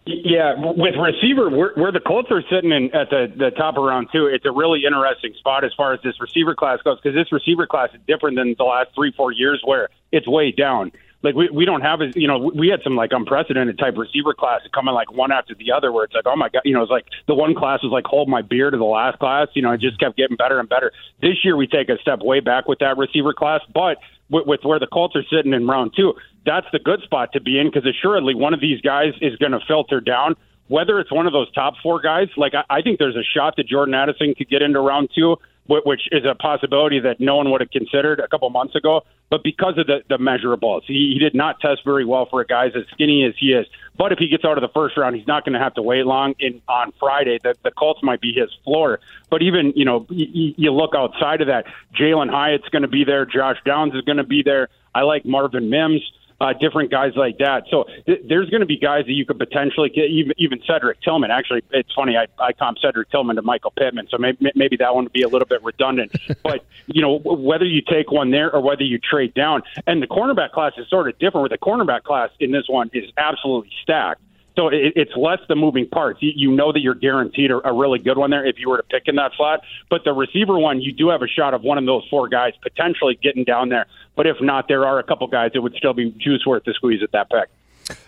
Yeah, 0.07 0.55
with 0.57 0.95
receiver, 0.95 1.49
where, 1.49 1.73
where 1.75 1.91
the 1.91 1.99
Colts 1.99 2.29
are 2.31 2.41
sitting 2.49 2.71
in 2.71 2.95
at 2.95 3.09
the, 3.09 3.31
the 3.35 3.51
top 3.51 3.77
of 3.77 3.83
round 3.83 4.07
two, 4.11 4.25
it's 4.27 4.45
a 4.45 4.51
really 4.51 4.85
interesting 4.85 5.33
spot 5.37 5.65
as 5.65 5.71
far 5.75 5.93
as 5.93 5.99
this 6.01 6.19
receiver 6.21 6.55
class 6.55 6.79
goes 6.81 6.99
because 7.01 7.15
this 7.15 7.31
receiver 7.31 7.67
class 7.67 7.89
is 7.93 7.99
different 8.07 8.37
than 8.37 8.55
the 8.57 8.63
last 8.63 8.89
three, 8.95 9.11
four 9.11 9.31
years 9.31 9.61
where 9.65 9.89
it's 10.11 10.27
way 10.27 10.51
down. 10.51 10.91
Like 11.23 11.35
we, 11.35 11.49
we 11.49 11.65
don't 11.65 11.81
have 11.81 12.01
as 12.01 12.15
you 12.15 12.27
know 12.27 12.51
we 12.55 12.69
had 12.69 12.81
some 12.83 12.95
like 12.95 13.11
unprecedented 13.11 13.79
type 13.79 13.97
receiver 13.97 14.33
class 14.33 14.61
coming 14.73 14.93
like 14.93 15.11
one 15.11 15.31
after 15.31 15.55
the 15.55 15.71
other 15.71 15.91
where 15.91 16.05
it's 16.05 16.13
like 16.13 16.27
oh 16.27 16.35
my 16.35 16.47
god 16.47 16.61
you 16.63 16.73
know 16.75 16.83
it's 16.83 16.91
like 16.91 17.07
the 17.27 17.33
one 17.33 17.55
class 17.55 17.81
was 17.81 17.91
like 17.91 18.05
hold 18.05 18.29
my 18.29 18.43
beer 18.43 18.69
to 18.69 18.77
the 18.77 18.85
last 18.85 19.17
class 19.17 19.47
you 19.55 19.61
know 19.63 19.71
it 19.71 19.81
just 19.81 19.99
kept 19.99 20.15
getting 20.15 20.37
better 20.37 20.59
and 20.59 20.69
better. 20.69 20.91
This 21.19 21.43
year 21.43 21.57
we 21.57 21.65
take 21.65 21.89
a 21.89 21.97
step 22.01 22.19
way 22.21 22.39
back 22.39 22.67
with 22.67 22.79
that 22.79 22.97
receiver 22.97 23.33
class 23.33 23.61
but 23.73 23.97
with, 24.29 24.45
with 24.45 24.59
where 24.63 24.79
the 24.79 24.87
Colts 24.87 25.15
are 25.15 25.23
sitting 25.23 25.53
in 25.53 25.65
round 25.65 25.93
two 25.95 26.13
that's 26.47 26.65
the 26.71 26.79
good 26.79 27.01
spot 27.03 27.33
to 27.33 27.41
be 27.41 27.59
in 27.59 27.69
because 27.69 27.85
assuredly 27.85 28.33
one 28.33 28.55
of 28.55 28.61
these 28.61 28.81
guys 28.81 29.13
is 29.21 29.35
going 29.35 29.51
to 29.51 29.59
filter 29.67 30.01
down 30.01 30.35
whether 30.69 30.99
it's 30.99 31.11
one 31.11 31.27
of 31.27 31.33
those 31.33 31.51
top 31.51 31.75
four 31.83 32.01
guys 32.01 32.29
like 32.37 32.53
I, 32.55 32.63
I 32.77 32.81
think 32.81 32.97
there's 32.97 33.15
a 33.15 33.23
shot 33.23 33.55
that 33.57 33.67
Jordan 33.67 33.93
Addison 33.93 34.33
could 34.33 34.49
get 34.49 34.63
into 34.63 34.79
round 34.79 35.09
two 35.13 35.37
which 35.67 36.07
is 36.11 36.23
a 36.25 36.35
possibility 36.35 36.99
that 36.99 37.19
no 37.19 37.35
one 37.35 37.51
would 37.51 37.61
have 37.61 37.71
considered 37.71 38.19
a 38.19 38.27
couple 38.27 38.49
months 38.49 38.75
ago. 38.75 39.03
But 39.29 39.43
because 39.43 39.77
of 39.77 39.87
the, 39.87 40.01
the 40.07 40.17
measurables, 40.17 40.83
he, 40.87 41.11
he 41.13 41.19
did 41.19 41.35
not 41.35 41.59
test 41.59 41.83
very 41.83 42.05
well 42.05 42.25
for 42.29 42.39
a 42.39 42.45
guy 42.45 42.67
as 42.67 42.73
skinny 42.93 43.25
as 43.25 43.33
he 43.37 43.47
is. 43.47 43.65
But 43.97 44.13
if 44.13 44.19
he 44.19 44.29
gets 44.29 44.45
out 44.45 44.57
of 44.57 44.61
the 44.61 44.73
first 44.73 44.95
round, 44.95 45.17
he's 45.17 45.27
not 45.27 45.43
going 45.43 45.53
to 45.53 45.59
have 45.59 45.73
to 45.73 45.81
wait 45.81 46.05
long. 46.05 46.35
In 46.39 46.61
on 46.69 46.93
Friday, 46.97 47.39
the, 47.43 47.55
the 47.63 47.71
Colts 47.71 48.01
might 48.01 48.21
be 48.21 48.31
his 48.31 48.49
floor. 48.63 48.99
But 49.29 49.41
even 49.41 49.73
you 49.75 49.83
know, 49.83 50.05
you, 50.09 50.53
you 50.55 50.71
look 50.71 50.95
outside 50.95 51.41
of 51.41 51.47
that, 51.47 51.65
Jalen 51.99 52.29
Hyatt's 52.29 52.69
going 52.69 52.83
to 52.83 52.87
be 52.87 53.03
there. 53.03 53.25
Josh 53.25 53.57
Downs 53.65 53.93
is 53.93 54.01
going 54.01 54.17
to 54.17 54.23
be 54.23 54.43
there. 54.43 54.69
I 54.95 55.01
like 55.01 55.25
Marvin 55.25 55.69
Mims 55.69 56.01
uh, 56.39 56.53
different 56.53 56.91
guys 56.91 57.13
like 57.15 57.37
that. 57.39 57.63
So 57.69 57.85
th- 58.05 58.21
there's 58.27 58.49
going 58.49 58.61
to 58.61 58.67
be 58.67 58.77
guys 58.77 59.05
that 59.05 59.13
you 59.13 59.25
could 59.25 59.39
potentially 59.39 59.89
get, 59.89 60.09
even, 60.09 60.33
even 60.37 60.59
Cedric 60.67 61.01
Tillman. 61.01 61.31
Actually, 61.31 61.63
it's 61.71 61.93
funny, 61.93 62.15
I, 62.15 62.27
I 62.39 62.53
comp 62.53 62.77
Cedric 62.79 63.09
Tillman 63.09 63.35
to 63.37 63.41
Michael 63.41 63.71
Pittman, 63.71 64.07
so 64.09 64.17
maybe, 64.17 64.51
maybe 64.55 64.77
that 64.77 64.93
one 64.93 65.05
would 65.05 65.13
be 65.13 65.23
a 65.23 65.27
little 65.27 65.47
bit 65.47 65.63
redundant. 65.63 66.11
but, 66.43 66.65
you 66.87 67.01
know, 67.01 67.19
whether 67.19 67.65
you 67.65 67.81
take 67.81 68.11
one 68.11 68.31
there 68.31 68.53
or 68.53 68.61
whether 68.61 68.83
you 68.83 68.99
trade 68.99 69.33
down, 69.33 69.63
and 69.85 70.01
the 70.01 70.07
cornerback 70.07 70.51
class 70.51 70.73
is 70.77 70.87
sort 70.89 71.07
of 71.07 71.17
different, 71.19 71.41
where 71.41 71.49
the 71.49 71.57
cornerback 71.57 72.03
class 72.03 72.29
in 72.39 72.51
this 72.51 72.65
one 72.67 72.89
is 72.93 73.09
absolutely 73.17 73.71
stacked. 73.81 74.21
So 74.57 74.69
it, 74.69 74.93
it's 74.95 75.11
less 75.15 75.37
the 75.47 75.55
moving 75.55 75.87
parts. 75.87 76.19
You, 76.21 76.31
you 76.35 76.51
know 76.51 76.73
that 76.73 76.79
you're 76.79 76.95
guaranteed 76.95 77.51
a, 77.51 77.65
a 77.65 77.71
really 77.71 77.99
good 77.99 78.17
one 78.17 78.31
there 78.31 78.45
if 78.45 78.57
you 78.57 78.69
were 78.69 78.77
to 78.77 78.83
pick 78.83 79.03
in 79.05 79.15
that 79.17 79.31
slot. 79.37 79.61
But 79.89 80.03
the 80.03 80.13
receiver 80.13 80.57
one, 80.57 80.81
you 80.81 80.91
do 80.91 81.09
have 81.09 81.21
a 81.21 81.27
shot 81.27 81.53
of 81.53 81.61
one 81.61 81.77
of 81.77 81.85
those 81.85 82.03
four 82.09 82.27
guys 82.27 82.53
potentially 82.63 83.19
getting 83.21 83.43
down 83.43 83.69
there. 83.69 83.85
But 84.15 84.25
if 84.25 84.37
not, 84.41 84.67
there 84.67 84.83
are 84.85 84.97
a 84.97 85.03
couple 85.03 85.27
guys 85.27 85.51
that 85.53 85.61
would 85.61 85.75
still 85.75 85.93
be 85.93 86.09
juice 86.17 86.43
worth 86.45 86.63
the 86.63 86.73
squeeze 86.73 87.03
at 87.03 87.11
that 87.11 87.29
pick. 87.29 87.49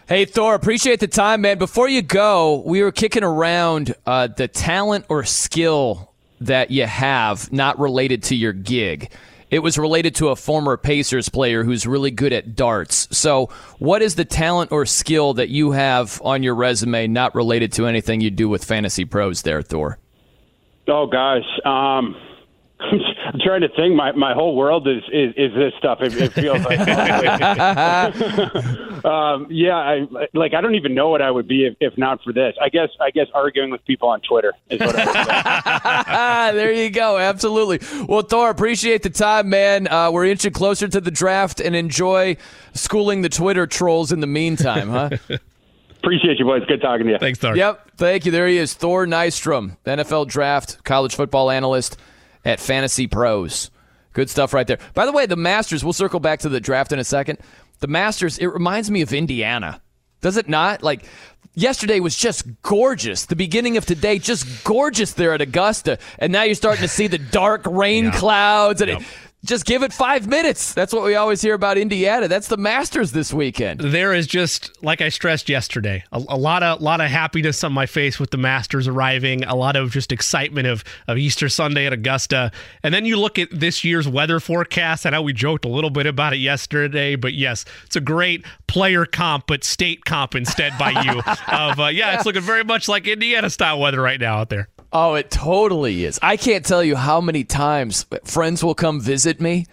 Hey 0.10 0.26
Thor, 0.26 0.56
appreciate 0.56 1.00
the 1.00 1.08
time, 1.08 1.42
man. 1.42 1.58
Before 1.60 1.88
you 1.88 2.02
go, 2.02 2.64
we 2.66 2.82
were 2.82 2.92
kicking 2.92 3.24
around 3.24 3.96
uh, 4.06 4.28
the 4.28 4.48
talent 4.48 5.06
or 5.08 5.24
skill 5.24 6.12
that 6.42 6.72
you 6.72 6.86
have 6.86 7.54
not 7.54 7.80
related 7.80 8.24
to 8.24 8.36
your 8.36 8.52
gig. 8.52 9.12
It 9.50 9.60
was 9.60 9.78
related 9.78 10.16
to 10.16 10.30
a 10.30 10.36
former 10.36 10.78
Pacers 10.78 11.30
player 11.30 11.64
who's 11.64 11.88
really 11.88 12.12
good 12.12 12.34
at 12.34 12.56
darts. 12.56 13.08
So, 13.16 13.50
what 13.80 14.02
is 14.02 14.16
the 14.16 14.26
talent 14.26 14.72
or 14.72 14.86
skill 14.86 15.34
that 15.36 15.50
you 15.50 15.72
have 15.72 16.22
on 16.24 16.44
your 16.44 16.56
resume 16.56 17.08
not 17.08 17.34
related 17.34 17.72
to 17.74 17.88
anything 17.88 18.22
you 18.22 18.30
do 18.30 18.48
with 18.48 18.66
FantasyPros 18.66 19.44
there, 19.44 19.62
Thor? 19.62 19.98
Oh, 20.88 21.08
guys. 21.08 21.44
Um, 21.66 22.16
I'm 22.82 23.40
trying 23.44 23.62
to 23.62 23.70
think. 23.70 23.94
My 23.94 24.14
my 24.14 24.34
whole 24.34 24.56
world 24.56 24.88
is 24.88 25.04
is, 25.12 25.34
is 25.36 25.54
this 25.54 25.74
stuff. 25.78 26.00
It, 26.02 26.16
it 26.16 26.32
feels 26.32 26.64
like. 26.64 26.80
um, 29.06 29.48
yeah, 29.50 29.76
I 29.76 30.08
like. 30.34 30.54
I 30.54 30.62
don't 30.62 30.76
even 30.76 30.96
know 30.96 31.10
what 31.10 31.22
I 31.22 31.30
would 31.30 31.48
be 31.48 31.66
if, 31.66 31.76
if 31.82 31.98
not 31.98 32.24
for 32.24 32.32
this. 32.32 32.56
I 32.62 32.70
guess. 32.70 32.88
I 33.02 33.12
guess 33.12 33.28
arguing 33.34 33.70
with 33.70 33.84
people 33.86 34.08
on 34.08 34.22
Twitter 34.22 34.54
is 34.70 34.80
what 34.80 34.96
I 34.96 36.52
would 36.52 36.56
there 36.58 36.72
you 36.72 36.90
go. 36.90 37.18
Absolutely. 37.18 37.82
Well, 38.08 38.22
Thor, 38.22 38.50
appreciate 38.50 39.04
the 39.04 39.10
time, 39.10 39.50
man. 39.50 39.90
Uh, 39.90 40.12
we're 40.12 40.26
inching 40.26 40.54
closer 40.54 40.88
to 40.88 41.02
the 41.02 41.12
draft, 41.12 41.60
and 41.60 41.76
enjoy 41.76 42.38
schooling 42.74 43.24
the 43.24 43.30
Twitter 43.30 43.68
trolls 43.68 44.14
in 44.14 44.22
the 44.22 44.28
meantime, 44.28 44.90
huh? 44.90 45.10
Appreciate 46.00 46.40
you, 46.40 46.46
boys. 46.46 46.64
Good 46.66 46.82
talking 46.82 47.08
to 47.08 47.12
you. 47.12 47.20
Thanks, 47.20 47.40
Thor. 47.40 47.58
Yep. 47.58 47.92
Thank 47.98 48.26
you. 48.26 48.32
There 48.32 48.48
he 48.48 48.58
is, 48.58 48.74
Thor 48.74 49.06
Nystrom, 49.06 49.76
NFL 49.86 50.30
draft, 50.30 50.82
college 50.86 51.14
football 51.14 51.52
analyst 51.52 51.98
at 52.50 52.60
FantasyPros. 52.60 53.70
Good 54.14 54.30
stuff 54.30 54.54
right 54.54 54.68
there. 54.68 54.80
By 54.94 55.06
the 55.06 55.12
way, 55.12 55.26
the 55.26 55.36
Masters, 55.36 55.84
we'll 55.84 55.94
circle 55.94 56.20
back 56.20 56.40
to 56.40 56.50
the 56.50 56.60
draft 56.60 56.92
in 56.92 57.00
a 57.00 57.04
second. 57.04 57.40
The 57.80 57.88
Masters, 57.88 58.38
it 58.38 58.48
reminds 58.48 58.92
me 58.92 59.02
of 59.02 59.14
Indiana. 59.14 59.82
Does 60.22 60.36
it 60.36 60.50
not? 60.50 60.84
Like 60.84 61.06
yesterday 61.54 62.00
was 62.00 62.16
just 62.16 62.46
gorgeous. 62.62 63.26
The 63.26 63.36
beginning 63.36 63.78
of 63.78 63.86
today, 63.86 64.20
just 64.20 64.64
gorgeous 64.64 65.14
there 65.14 65.34
at 65.34 65.42
Augusta. 65.42 66.00
And 66.18 66.34
now 66.34 66.44
you're 66.44 66.56
starting 66.56 66.82
to 66.82 66.88
see 66.88 67.08
the 67.08 67.18
dark 67.18 67.66
rain 67.66 68.06
yeah. 68.06 68.12
clouds. 68.12 68.82
And 68.82 68.92
yep. 68.92 69.02
it, 69.02 69.08
just 69.46 69.66
give 69.66 69.84
it 69.84 69.94
five 69.94 70.28
minutes. 70.28 70.74
That's 70.74 70.94
what 70.94 71.04
we 71.04 71.16
always 71.16 71.42
hear 71.42 71.54
about 71.54 71.78
Indiana. 71.78 72.28
That's 72.28 72.48
the 72.50 72.58
Masters 72.58 73.14
this 73.14 73.34
weekend. 73.34 73.80
There 73.80 74.14
is 74.14 74.28
just, 74.28 74.84
like 74.84 75.00
I 75.00 75.08
stressed 75.08 75.48
yesterday, 75.48 76.04
a, 76.12 76.18
a, 76.28 76.38
lot 76.38 76.62
of 76.62 76.82
lot 76.82 77.00
of 77.00 77.10
happiness 77.10 77.64
on 77.64 77.72
my 77.72 77.86
face 77.86 78.20
with 78.20 78.32
the 78.32 78.38
Masters 78.38 78.88
arriving. 78.88 79.46
A 79.46 79.56
lot 79.56 79.78
of 79.78 79.92
just 79.92 80.12
excitement 80.12 80.68
of 80.68 80.84
of 81.08 81.18
Easter 81.18 81.48
Sunday 81.48 81.86
at 81.86 81.94
Augusta. 81.94 82.52
And 82.84 82.94
then 82.94 83.06
you 83.06 83.18
look 83.18 83.40
at 83.40 83.48
this 83.52 83.84
year's 83.86 84.08
weather 84.08 84.42
forecast. 84.42 85.06
I 85.06 85.12
know 85.12 85.22
we 85.22 85.34
joked 85.34 85.64
a 85.64 85.70
little 85.70 85.90
bit 85.90 86.06
about 86.06 86.34
it 86.34 86.40
yesterday, 86.40 87.16
but 87.16 87.34
yes, 87.34 87.64
it's 87.86 87.96
a 87.96 88.02
great 88.02 88.46
player 88.68 89.06
comp, 89.06 89.48
but 89.48 89.64
state 89.64 90.04
comp 90.04 90.36
instead 90.36 90.78
by 90.78 90.92
you. 90.92 91.20
of 91.48 91.80
uh, 91.80 91.86
yeah, 91.88 92.16
it's 92.16 92.26
looking 92.26 92.42
very 92.42 92.66
much 92.66 92.90
like 92.90 93.08
Indiana 93.08 93.50
style 93.50 93.80
weather 93.80 94.02
right 94.02 94.20
now 94.20 94.38
out 94.38 94.50
there. 94.50 94.68
Oh, 94.92 95.16
it 95.16 95.30
totally 95.30 96.04
is. 96.04 96.20
I 96.22 96.38
can't 96.38 96.66
tell 96.66 96.84
you 96.84 96.96
how 96.96 97.22
many 97.22 97.44
times 97.44 98.06
friends 98.24 98.64
will 98.64 98.76
come 98.76 99.00
visit 99.00 99.40
me, 99.40 99.68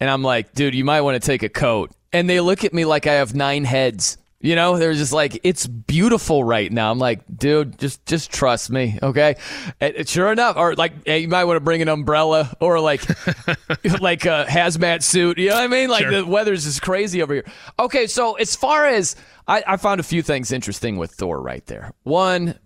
and 0.00 0.10
I'm 0.10 0.22
like, 0.22 0.54
dude, 0.54 0.74
you 0.74 0.84
might 0.84 1.02
want 1.02 1.20
to 1.20 1.24
take 1.24 1.42
a 1.42 1.48
coat. 1.48 1.92
And 2.12 2.28
they 2.28 2.40
look 2.40 2.64
at 2.64 2.74
me 2.74 2.84
like 2.84 3.06
I 3.06 3.14
have 3.14 3.34
nine 3.34 3.64
heads. 3.64 4.18
You 4.42 4.56
know, 4.56 4.78
they're 4.78 4.94
just 4.94 5.12
like, 5.12 5.38
it's 5.44 5.66
beautiful 5.66 6.42
right 6.42 6.72
now. 6.72 6.90
I'm 6.90 6.98
like, 6.98 7.20
dude, 7.32 7.78
just 7.78 8.04
just 8.06 8.32
trust 8.32 8.70
me, 8.70 8.98
okay? 9.02 9.36
And 9.80 10.08
sure 10.08 10.32
enough, 10.32 10.56
or 10.56 10.74
like, 10.74 11.06
hey, 11.06 11.18
you 11.18 11.28
might 11.28 11.44
want 11.44 11.56
to 11.56 11.60
bring 11.60 11.82
an 11.82 11.88
umbrella 11.88 12.56
or 12.58 12.80
like, 12.80 13.06
like 14.00 14.24
a 14.24 14.46
hazmat 14.48 15.02
suit. 15.02 15.36
You 15.36 15.50
know 15.50 15.56
what 15.56 15.64
I 15.64 15.68
mean? 15.68 15.90
Like 15.90 16.04
sure. 16.04 16.10
the 16.10 16.26
weather's 16.26 16.64
just 16.64 16.80
crazy 16.80 17.22
over 17.22 17.34
here. 17.34 17.44
Okay, 17.78 18.06
so 18.06 18.32
as 18.34 18.56
far 18.56 18.86
as 18.86 19.14
I, 19.46 19.62
I 19.66 19.76
found 19.76 20.00
a 20.00 20.04
few 20.04 20.22
things 20.22 20.52
interesting 20.52 20.96
with 20.96 21.12
Thor 21.12 21.40
right 21.40 21.64
there. 21.66 21.92
One, 22.04 22.58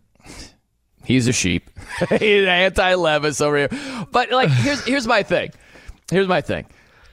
He's 1.05 1.29
a 1.29 1.33
sheep. 1.33 1.71
He's 2.19 2.47
anti 2.47 2.95
Levis 2.95 3.41
over 3.41 3.57
here. 3.57 4.07
But 4.11 4.31
like, 4.31 4.51
here's 4.51 4.85
here's 4.85 5.07
my 5.07 5.23
thing. 5.23 5.51
Here's 6.11 6.29
my 6.29 6.41
thing. 6.41 6.67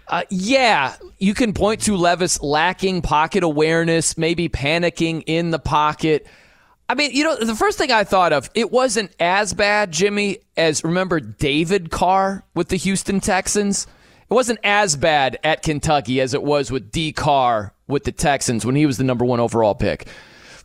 Uh, 0.08 0.24
yeah, 0.30 0.96
you 1.20 1.34
can 1.34 1.54
point 1.54 1.82
to 1.82 1.96
Levis 1.96 2.42
lacking 2.42 3.02
pocket 3.02 3.44
awareness, 3.44 4.18
maybe 4.18 4.50
panicking 4.50 5.24
in 5.26 5.52
the 5.52 5.60
pocket. 5.60 6.28
I 6.90 6.96
mean, 6.96 7.12
you 7.12 7.24
know, 7.24 7.38
the 7.38 7.56
first 7.56 7.78
thing 7.78 7.92
I 7.92 8.04
thought 8.04 8.34
of, 8.34 8.50
it 8.54 8.72
wasn't 8.72 9.16
as 9.22 9.54
bad, 9.54 9.92
Jimmy, 9.92 10.40
as 10.58 10.84
remember 10.84 11.22
David 11.22 11.90
Carr 11.92 12.44
with 12.54 12.68
the 12.68 12.76
Houston 12.76 13.22
Texans. 13.22 13.88
It 14.30 14.34
wasn't 14.34 14.60
as 14.64 14.98
bad 14.98 15.40
at 15.46 15.64
Kentucky 15.64 16.20
as 16.20 16.34
it 16.34 16.44
was 16.44 16.70
with 16.70 16.92
D. 16.92 17.14
Carr 17.14 17.74
with 17.88 18.04
the 18.04 18.12
Texans 18.12 18.66
when 18.66 18.76
he 18.76 18.86
was 18.86 18.98
the 18.98 19.06
number 19.06 19.24
one 19.24 19.40
overall 19.40 19.76
pick 19.76 20.08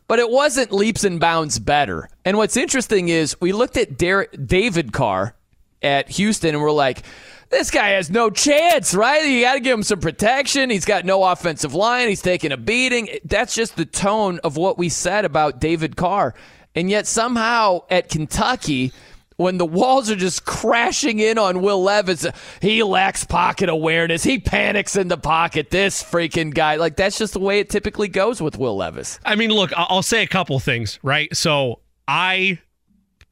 but 0.07 0.19
it 0.19 0.29
wasn't 0.29 0.71
leaps 0.71 1.03
and 1.03 1.19
bounds 1.19 1.59
better. 1.59 2.09
And 2.25 2.37
what's 2.37 2.57
interesting 2.57 3.09
is 3.09 3.39
we 3.41 3.51
looked 3.51 3.77
at 3.77 3.97
David 3.97 4.93
Carr 4.93 5.35
at 5.81 6.09
Houston 6.09 6.55
and 6.55 6.61
we're 6.61 6.71
like, 6.71 7.03
this 7.49 7.71
guy 7.71 7.89
has 7.89 8.09
no 8.09 8.29
chance, 8.29 8.93
right? 8.93 9.25
You 9.25 9.41
got 9.41 9.53
to 9.53 9.59
give 9.59 9.73
him 9.73 9.83
some 9.83 9.99
protection. 9.99 10.69
He's 10.69 10.85
got 10.85 11.05
no 11.05 11.23
offensive 11.23 11.73
line. 11.73 12.09
He's 12.09 12.21
taking 12.21 12.51
a 12.51 12.57
beating. 12.57 13.09
That's 13.23 13.55
just 13.55 13.77
the 13.77 13.85
tone 13.85 14.39
of 14.43 14.57
what 14.57 14.77
we 14.77 14.89
said 14.89 15.23
about 15.23 15.61
David 15.61 15.95
Carr. 15.95 16.33
And 16.75 16.89
yet 16.89 17.07
somehow 17.07 17.81
at 17.89 18.09
Kentucky, 18.09 18.91
when 19.37 19.57
the 19.57 19.65
walls 19.65 20.11
are 20.11 20.15
just 20.15 20.45
crashing 20.45 21.19
in 21.19 21.37
on 21.37 21.61
Will 21.61 21.81
Levis. 21.81 22.27
He 22.61 22.83
lacks 22.83 23.23
pocket 23.23 23.69
awareness. 23.69 24.23
He 24.23 24.39
panics 24.39 24.95
in 24.95 25.07
the 25.07 25.17
pocket. 25.17 25.69
This 25.69 26.03
freaking 26.03 26.53
guy. 26.53 26.75
Like, 26.75 26.95
that's 26.95 27.17
just 27.17 27.33
the 27.33 27.39
way 27.39 27.59
it 27.59 27.69
typically 27.69 28.07
goes 28.07 28.41
with 28.41 28.57
Will 28.57 28.75
Levis. 28.75 29.19
I 29.23 29.35
mean, 29.35 29.51
look, 29.51 29.71
I'll 29.75 30.03
say 30.03 30.23
a 30.23 30.27
couple 30.27 30.59
things, 30.59 30.99
right? 31.01 31.33
So 31.35 31.79
I 32.07 32.59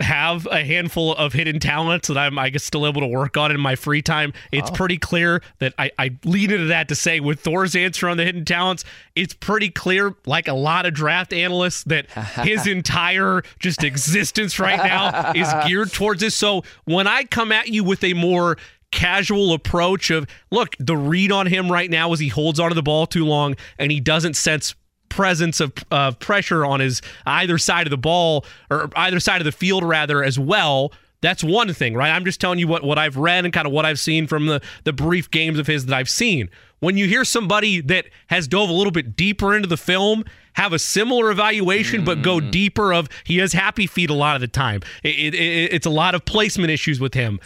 have 0.01 0.45
a 0.47 0.63
handful 0.63 1.15
of 1.15 1.33
hidden 1.33 1.59
talents 1.59 2.09
that 2.09 2.17
I'm, 2.17 2.37
I 2.37 2.49
guess, 2.49 2.63
still 2.63 2.85
able 2.85 3.01
to 3.01 3.07
work 3.07 3.37
on 3.37 3.51
in 3.51 3.59
my 3.59 3.75
free 3.75 4.01
time. 4.01 4.33
It's 4.51 4.69
oh. 4.69 4.73
pretty 4.73 4.97
clear 4.97 5.41
that 5.59 5.73
I, 5.77 5.91
I 5.97 6.17
lean 6.25 6.51
into 6.51 6.65
that 6.65 6.89
to 6.89 6.95
say 6.95 7.19
with 7.19 7.39
Thor's 7.39 7.75
answer 7.75 8.09
on 8.09 8.17
the 8.17 8.25
hidden 8.25 8.43
talents, 8.43 8.83
it's 9.15 9.33
pretty 9.33 9.69
clear, 9.69 10.15
like 10.25 10.47
a 10.47 10.53
lot 10.53 10.85
of 10.85 10.93
draft 10.93 11.31
analysts, 11.31 11.83
that 11.85 12.11
his 12.43 12.67
entire 12.67 13.41
just 13.59 13.83
existence 13.83 14.59
right 14.59 14.77
now 14.77 15.31
is 15.33 15.47
geared 15.67 15.93
towards 15.93 16.21
this. 16.21 16.35
So 16.35 16.63
when 16.83 17.07
I 17.07 17.23
come 17.23 17.51
at 17.51 17.69
you 17.69 17.83
with 17.83 18.03
a 18.03 18.13
more 18.13 18.57
casual 18.91 19.51
approach 19.53 20.09
of 20.09 20.25
look 20.51 20.73
the 20.79 20.95
read 20.95 21.29
on 21.29 21.47
him 21.47 21.69
right 21.69 21.89
now 21.89 22.13
is 22.13 22.19
he 22.19 22.29
holds 22.29 22.61
onto 22.61 22.73
the 22.73 22.83
ball 22.83 23.05
too 23.05 23.25
long 23.25 23.53
and 23.77 23.91
he 23.91 23.99
doesn't 23.99 24.35
sense 24.35 24.73
presence 25.15 25.61
of 25.61 25.71
uh, 25.91 26.11
pressure 26.11 26.65
on 26.65 26.81
his 26.81 27.01
either 27.25 27.57
side 27.57 27.87
of 27.87 27.91
the 27.91 27.97
ball 27.97 28.45
or 28.69 28.89
either 28.97 29.19
side 29.21 29.39
of 29.39 29.45
the 29.45 29.51
field 29.51 29.83
rather 29.83 30.21
as 30.21 30.37
well 30.37 30.91
that's 31.21 31.41
one 31.41 31.73
thing 31.73 31.95
right 31.95 32.11
i'm 32.11 32.25
just 32.25 32.41
telling 32.41 32.59
you 32.59 32.67
what, 32.67 32.83
what 32.83 32.99
i've 32.99 33.15
read 33.15 33.45
and 33.45 33.53
kind 33.53 33.65
of 33.65 33.71
what 33.71 33.85
i've 33.85 33.99
seen 33.99 34.27
from 34.27 34.45
the, 34.47 34.61
the 34.83 34.91
brief 34.91 35.31
games 35.31 35.57
of 35.57 35.67
his 35.67 35.85
that 35.85 35.95
i've 35.95 36.09
seen 36.09 36.49
when 36.79 36.97
you 36.97 37.07
hear 37.07 37.23
somebody 37.23 37.79
that 37.79 38.05
has 38.27 38.45
dove 38.45 38.69
a 38.69 38.73
little 38.73 38.91
bit 38.91 39.15
deeper 39.15 39.55
into 39.55 39.69
the 39.69 39.77
film 39.77 40.25
have 40.53 40.73
a 40.73 40.79
similar 40.79 41.31
evaluation 41.31 42.01
mm. 42.01 42.05
but 42.05 42.21
go 42.21 42.39
mm. 42.39 42.51
deeper 42.51 42.93
of 42.93 43.07
he 43.23 43.37
has 43.37 43.53
happy 43.53 43.87
feet 43.87 44.09
a 44.09 44.13
lot 44.13 44.35
of 44.35 44.41
the 44.41 44.49
time 44.49 44.81
it, 45.01 45.15
it, 45.15 45.33
it, 45.33 45.73
it's 45.73 45.85
a 45.85 45.89
lot 45.89 46.13
of 46.13 46.25
placement 46.25 46.69
issues 46.69 46.99
with 46.99 47.13
him 47.13 47.39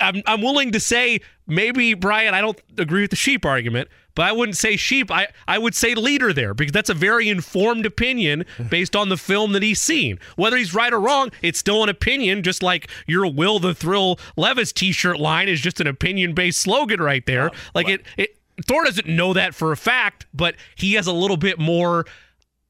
I'm, 0.00 0.22
I'm 0.26 0.42
willing 0.42 0.70
to 0.72 0.80
say 0.80 1.20
maybe 1.46 1.94
brian 1.94 2.34
i 2.34 2.42
don't 2.42 2.60
agree 2.76 3.00
with 3.00 3.10
the 3.10 3.16
sheep 3.16 3.46
argument 3.46 3.88
but 4.16 4.24
I 4.24 4.32
wouldn't 4.32 4.56
say 4.56 4.76
sheep. 4.76 5.10
I, 5.12 5.28
I 5.46 5.58
would 5.58 5.76
say 5.76 5.94
leader 5.94 6.32
there 6.32 6.54
because 6.54 6.72
that's 6.72 6.90
a 6.90 6.94
very 6.94 7.28
informed 7.28 7.86
opinion 7.86 8.44
based 8.70 8.96
on 8.96 9.10
the 9.10 9.16
film 9.16 9.52
that 9.52 9.62
he's 9.62 9.80
seen. 9.80 10.18
Whether 10.34 10.56
he's 10.56 10.74
right 10.74 10.92
or 10.92 10.98
wrong, 10.98 11.30
it's 11.42 11.60
still 11.60 11.84
an 11.84 11.88
opinion, 11.88 12.42
just 12.42 12.62
like 12.62 12.90
your 13.06 13.26
Will 13.30 13.60
the 13.60 13.74
Thrill 13.74 14.18
Levis 14.36 14.72
t 14.72 14.90
shirt 14.90 15.20
line 15.20 15.48
is 15.48 15.60
just 15.60 15.80
an 15.80 15.86
opinion 15.86 16.34
based 16.34 16.60
slogan 16.60 17.00
right 17.00 17.24
there. 17.26 17.50
Oh, 17.52 17.58
like 17.74 17.88
it, 17.88 18.02
it, 18.16 18.38
Thor 18.66 18.84
doesn't 18.84 19.06
know 19.06 19.34
that 19.34 19.54
for 19.54 19.70
a 19.70 19.76
fact, 19.76 20.26
but 20.32 20.56
he 20.74 20.94
has 20.94 21.06
a 21.06 21.12
little 21.12 21.36
bit 21.36 21.58
more. 21.58 22.06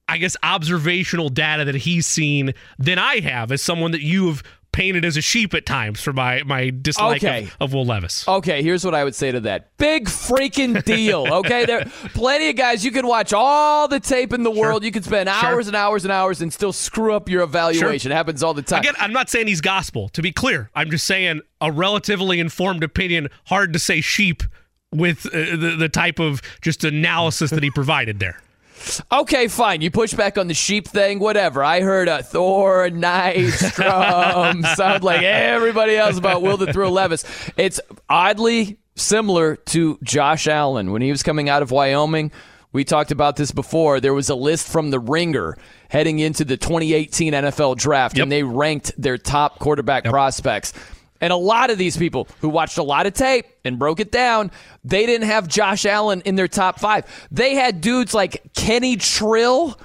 I 0.08 0.18
guess 0.18 0.36
observational 0.44 1.30
data 1.30 1.64
that 1.64 1.74
he's 1.74 2.06
seen 2.06 2.54
than 2.78 2.96
I 2.96 3.18
have 3.18 3.50
as 3.50 3.60
someone 3.60 3.90
that 3.90 4.02
you 4.02 4.28
have 4.28 4.44
painted 4.76 5.06
as 5.06 5.16
a 5.16 5.22
sheep 5.22 5.54
at 5.54 5.64
times 5.64 6.02
for 6.02 6.12
my 6.12 6.42
my 6.42 6.70
dislike 6.70 7.24
okay. 7.24 7.44
of, 7.44 7.56
of, 7.60 7.72
Will 7.72 7.86
Levis. 7.86 8.28
Okay, 8.28 8.62
here's 8.62 8.84
what 8.84 8.94
I 8.94 9.04
would 9.04 9.14
say 9.14 9.32
to 9.32 9.40
that: 9.40 9.74
big 9.78 10.04
freaking 10.06 10.84
deal. 10.84 11.16
Okay, 11.36 11.64
there 11.66 11.84
plenty 12.14 12.48
of 12.50 12.56
guys 12.56 12.84
you 12.84 12.90
could 12.90 13.04
watch 13.04 13.32
all 13.32 13.88
the 13.88 14.00
tape 14.00 14.32
in 14.32 14.42
the 14.42 14.52
sure. 14.52 14.60
world. 14.60 14.84
You 14.84 14.92
could 14.92 15.04
spend 15.04 15.28
hours 15.28 15.64
sure. 15.64 15.68
and 15.68 15.76
hours 15.76 16.04
and 16.04 16.12
hours 16.12 16.40
and 16.40 16.52
still 16.52 16.72
screw 16.72 17.14
up 17.14 17.28
your 17.28 17.42
evaluation. 17.42 17.98
Sure. 17.98 18.12
It 18.12 18.14
happens 18.14 18.42
all 18.42 18.54
the 18.54 18.62
time. 18.62 18.80
Again, 18.80 18.94
I'm 18.98 19.12
not 19.12 19.28
saying 19.28 19.46
he's 19.46 19.60
gospel. 19.60 20.08
To 20.10 20.22
be 20.22 20.32
clear, 20.32 20.70
I'm 20.74 20.90
just 20.90 21.06
saying 21.06 21.40
a 21.60 21.72
relatively 21.72 22.38
informed 22.38 22.84
opinion. 22.84 23.28
Hard 23.46 23.72
to 23.72 23.78
say 23.78 24.00
sheep 24.00 24.42
with 24.92 25.26
uh, 25.26 25.56
the 25.56 25.76
the 25.78 25.88
type 25.88 26.18
of 26.18 26.42
just 26.60 26.84
analysis 26.84 27.50
that 27.50 27.62
he 27.62 27.70
provided 27.74 28.18
there. 28.18 28.40
Okay, 29.10 29.48
fine. 29.48 29.80
You 29.80 29.90
push 29.90 30.14
back 30.14 30.38
on 30.38 30.48
the 30.48 30.54
sheep 30.54 30.88
thing, 30.88 31.18
whatever. 31.18 31.62
I 31.62 31.80
heard 31.80 32.08
a 32.08 32.22
Thor, 32.22 32.88
Nystrom, 32.88 34.64
sound 34.76 35.04
like 35.04 35.22
everybody 35.22 35.96
else 35.96 36.18
about 36.18 36.42
Will 36.42 36.56
the 36.56 36.72
Thrill 36.72 36.92
Levis. 36.92 37.24
It's 37.56 37.80
oddly 38.08 38.78
similar 38.94 39.56
to 39.56 39.98
Josh 40.02 40.46
Allen 40.46 40.92
when 40.92 41.02
he 41.02 41.10
was 41.10 41.22
coming 41.22 41.48
out 41.48 41.62
of 41.62 41.70
Wyoming. 41.70 42.32
We 42.72 42.84
talked 42.84 43.10
about 43.10 43.36
this 43.36 43.52
before. 43.52 44.00
There 44.00 44.12
was 44.12 44.28
a 44.28 44.34
list 44.34 44.68
from 44.68 44.90
the 44.90 44.98
Ringer 44.98 45.56
heading 45.88 46.18
into 46.18 46.44
the 46.44 46.56
2018 46.56 47.32
NFL 47.32 47.76
draft, 47.76 48.16
yep. 48.16 48.24
and 48.24 48.32
they 48.32 48.42
ranked 48.42 48.92
their 49.00 49.16
top 49.16 49.58
quarterback 49.58 50.04
yep. 50.04 50.12
prospects. 50.12 50.72
And 51.20 51.32
a 51.32 51.36
lot 51.36 51.70
of 51.70 51.78
these 51.78 51.96
people 51.96 52.28
who 52.40 52.48
watched 52.48 52.78
a 52.78 52.82
lot 52.82 53.06
of 53.06 53.14
tape 53.14 53.46
and 53.64 53.78
broke 53.78 54.00
it 54.00 54.12
down, 54.12 54.50
they 54.84 55.06
didn't 55.06 55.28
have 55.28 55.48
Josh 55.48 55.86
Allen 55.86 56.22
in 56.24 56.36
their 56.36 56.48
top 56.48 56.78
five. 56.78 57.04
They 57.30 57.54
had 57.54 57.80
dudes 57.80 58.14
like 58.14 58.42
Kenny 58.54 58.96
Trill 58.96 59.78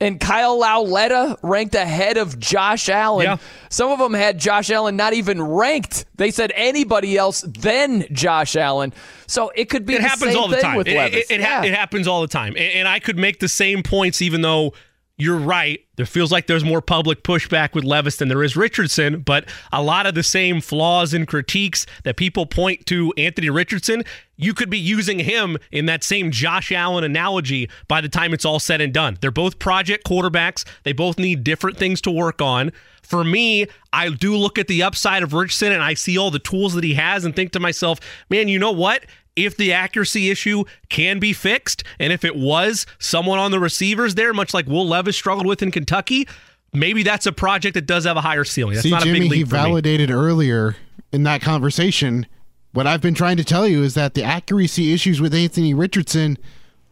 and 0.00 0.20
Kyle 0.20 0.58
Lauletta 0.58 1.36
ranked 1.42 1.74
ahead 1.74 2.16
of 2.16 2.38
Josh 2.38 2.88
Allen. 2.88 3.24
Yeah. 3.24 3.36
Some 3.68 3.90
of 3.90 3.98
them 3.98 4.14
had 4.14 4.38
Josh 4.38 4.70
Allen 4.70 4.96
not 4.96 5.12
even 5.12 5.42
ranked. 5.42 6.04
They 6.16 6.30
said 6.30 6.52
anybody 6.54 7.16
else 7.16 7.42
than 7.42 8.06
Josh 8.12 8.56
Allen. 8.56 8.92
So 9.26 9.50
it 9.54 9.66
could 9.66 9.86
be 9.86 9.94
it 9.94 10.00
happens 10.00 10.34
all 10.34 10.48
the 10.48 10.58
time. 10.58 10.80
It, 10.80 10.88
it, 10.88 11.30
it, 11.30 11.40
yeah. 11.40 11.64
it, 11.64 11.74
happens 11.74 12.06
all 12.06 12.20
the 12.20 12.28
time. 12.28 12.54
And, 12.56 12.72
and 12.74 12.88
I 12.88 12.98
could 12.98 13.18
make 13.18 13.40
the 13.40 13.48
same 13.48 13.82
points 13.82 14.22
even 14.22 14.42
though 14.42 14.72
you're 15.18 15.36
right. 15.36 15.84
There 15.96 16.06
feels 16.06 16.30
like 16.30 16.46
there's 16.46 16.64
more 16.64 16.80
public 16.80 17.24
pushback 17.24 17.74
with 17.74 17.82
Levis 17.82 18.16
than 18.16 18.28
there 18.28 18.44
is 18.44 18.56
Richardson, 18.56 19.20
but 19.20 19.48
a 19.72 19.82
lot 19.82 20.06
of 20.06 20.14
the 20.14 20.22
same 20.22 20.60
flaws 20.60 21.12
and 21.12 21.26
critiques 21.26 21.86
that 22.04 22.16
people 22.16 22.46
point 22.46 22.86
to 22.86 23.12
Anthony 23.18 23.50
Richardson, 23.50 24.04
you 24.36 24.54
could 24.54 24.70
be 24.70 24.78
using 24.78 25.18
him 25.18 25.58
in 25.72 25.86
that 25.86 26.04
same 26.04 26.30
Josh 26.30 26.70
Allen 26.70 27.02
analogy 27.02 27.68
by 27.88 28.00
the 28.00 28.08
time 28.08 28.32
it's 28.32 28.44
all 28.44 28.60
said 28.60 28.80
and 28.80 28.94
done. 28.94 29.18
They're 29.20 29.32
both 29.32 29.58
project 29.58 30.06
quarterbacks, 30.06 30.64
they 30.84 30.92
both 30.92 31.18
need 31.18 31.42
different 31.42 31.78
things 31.78 32.00
to 32.02 32.12
work 32.12 32.40
on. 32.40 32.70
For 33.02 33.24
me, 33.24 33.66
I 33.92 34.10
do 34.10 34.36
look 34.36 34.58
at 34.58 34.68
the 34.68 34.82
upside 34.82 35.22
of 35.22 35.32
Richardson 35.32 35.72
and 35.72 35.82
I 35.82 35.94
see 35.94 36.16
all 36.16 36.30
the 36.30 36.38
tools 36.38 36.74
that 36.74 36.84
he 36.84 36.94
has 36.94 37.24
and 37.24 37.34
think 37.34 37.52
to 37.52 37.60
myself, 37.60 37.98
man, 38.30 38.46
you 38.46 38.58
know 38.58 38.70
what? 38.70 39.04
If 39.44 39.56
the 39.56 39.72
accuracy 39.72 40.30
issue 40.30 40.64
can 40.88 41.18
be 41.18 41.32
fixed, 41.32 41.84
and 41.98 42.12
if 42.12 42.24
it 42.24 42.36
was 42.36 42.86
someone 42.98 43.38
on 43.38 43.50
the 43.50 43.60
receivers 43.60 44.14
there, 44.14 44.34
much 44.34 44.52
like 44.52 44.66
Will 44.66 44.86
Levis 44.86 45.16
struggled 45.16 45.46
with 45.46 45.62
in 45.62 45.70
Kentucky, 45.70 46.26
maybe 46.72 47.02
that's 47.02 47.26
a 47.26 47.32
project 47.32 47.74
that 47.74 47.86
does 47.86 48.04
have 48.04 48.16
a 48.16 48.20
higher 48.20 48.44
ceiling. 48.44 48.74
That's 48.74 48.82
See, 48.82 48.90
not 48.90 49.02
Jimmy, 49.02 49.18
a 49.18 49.22
big 49.22 49.30
leap 49.30 49.38
he 49.38 49.44
for 49.44 49.56
me. 49.56 49.62
validated 49.62 50.10
earlier 50.10 50.76
in 51.12 51.22
that 51.22 51.40
conversation. 51.40 52.26
What 52.72 52.86
I've 52.86 53.00
been 53.00 53.14
trying 53.14 53.38
to 53.38 53.44
tell 53.44 53.66
you 53.66 53.82
is 53.82 53.94
that 53.94 54.14
the 54.14 54.22
accuracy 54.22 54.92
issues 54.92 55.20
with 55.20 55.32
Anthony 55.34 55.72
Richardson 55.72 56.36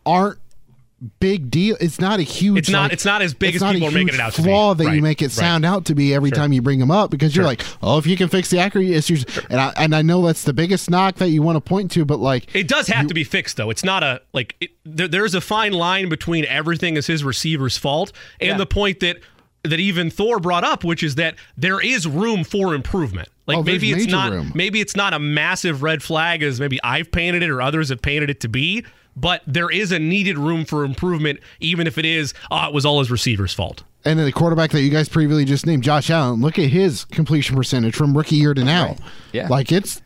aren't 0.06 0.38
big 1.20 1.50
deal. 1.50 1.76
It's 1.80 2.00
not 2.00 2.18
a 2.20 2.22
huge. 2.22 2.58
It's 2.58 2.68
not- 2.70 2.84
like- 2.84 2.92
it's 2.94 3.04
not 3.04 3.20
as 3.22 3.34
big 3.34 3.50
it's 3.50 3.56
as 3.56 3.62
not 3.62 3.70
a 3.70 3.74
people 3.74 3.88
are 3.88 3.90
making 3.92 4.14
it 4.14 4.20
out 4.20 4.32
to 4.34 4.42
be. 4.42 4.48
flaw 4.48 4.74
that 4.74 4.94
you 4.94 5.02
make 5.02 5.20
it 5.20 5.26
right. 5.26 5.30
sound 5.32 5.64
out 5.64 5.84
to 5.86 5.94
be 5.94 6.14
every 6.14 6.30
time 6.30 6.52
you 6.52 6.62
bring 6.62 6.80
him 6.80 6.90
up 6.90 7.10
because 7.10 7.36
you're 7.36 7.42
Sure. 7.42 7.48
like, 7.50 7.64
oh, 7.82 7.98
if 7.98 8.06
you 8.06 8.16
can 8.16 8.28
fix 8.28 8.48
the 8.50 8.58
accuracy 8.58 8.94
issues, 8.94 9.24
and 9.50 9.60
I 9.60 9.72
and 9.76 9.94
I 9.94 10.02
know 10.02 10.24
that's 10.24 10.44
the 10.44 10.54
biggest 10.54 10.90
knock 10.90 11.16
that 11.16 11.28
you 11.28 11.42
want 11.42 11.56
to 11.56 11.60
point 11.60 11.90
to, 11.92 12.04
but 12.04 12.18
like 12.18 12.54
It 12.54 12.66
does 12.68 12.86
have 12.88 13.06
to 13.08 13.14
be 13.14 13.24
fixed, 13.24 13.56
though. 13.58 13.70
It's 13.70 13.84
not 13.84 14.02
a 14.02 14.22
like. 14.32 14.56
It, 14.60 14.70
there, 14.86 15.08
there's 15.08 15.34
a 15.34 15.40
fine 15.40 15.72
line 15.72 16.08
between 16.08 16.44
everything 16.46 16.96
is 16.96 17.06
his 17.06 17.22
receiver's 17.24 17.76
fault 17.76 18.12
and 18.40 18.50
Yeah. 18.50 18.56
the 18.56 18.66
point 18.66 19.00
that 19.00 19.18
that 19.64 19.80
even 19.80 20.10
Thor 20.10 20.38
brought 20.38 20.62
up, 20.62 20.84
which 20.84 21.02
is 21.02 21.16
that 21.16 21.34
there 21.56 21.80
is 21.80 22.06
room 22.06 22.44
for 22.44 22.72
improvement. 22.74 23.28
Like 23.48 23.58
Oh, 23.58 23.62
maybe 23.64 23.90
it's 23.90 24.06
not 24.06 24.30
room. 24.30 24.52
maybe 24.54 24.80
it's 24.80 24.94
not 24.96 25.12
a 25.12 25.18
massive 25.18 25.82
red 25.82 26.02
flag 26.04 26.42
as 26.44 26.60
maybe 26.60 26.78
I've 26.84 27.10
painted 27.10 27.42
it 27.42 27.50
or 27.50 27.60
others 27.60 27.88
have 27.88 28.00
painted 28.00 28.30
it 28.30 28.40
to 28.40 28.48
be, 28.48 28.84
but 29.16 29.42
there 29.46 29.70
is 29.70 29.90
a 29.92 29.98
needed 29.98 30.38
room 30.38 30.64
for 30.64 30.84
improvement, 30.84 31.40
even 31.60 31.86
if 31.86 31.98
it 31.98 32.04
is 32.04 32.34
oh, 32.50 32.68
it 32.68 32.74
was 32.74 32.84
all 32.84 32.98
his 32.98 33.10
receiver's 33.10 33.52
fault. 33.54 33.82
And 34.04 34.18
then 34.18 34.26
the 34.26 34.32
quarterback 34.32 34.70
that 34.70 34.82
you 34.82 34.90
guys 34.90 35.08
previously 35.08 35.44
just 35.44 35.66
named, 35.66 35.82
Josh 35.82 36.10
Allen, 36.10 36.40
look 36.40 36.58
at 36.60 36.68
his 36.68 37.04
completion 37.06 37.56
percentage 37.56 37.96
from 37.96 38.16
rookie 38.16 38.36
year 38.36 38.54
to 38.54 38.62
now. 38.62 38.96
Yeah. 39.32 39.48
Like 39.48 39.72
it's 39.72 40.00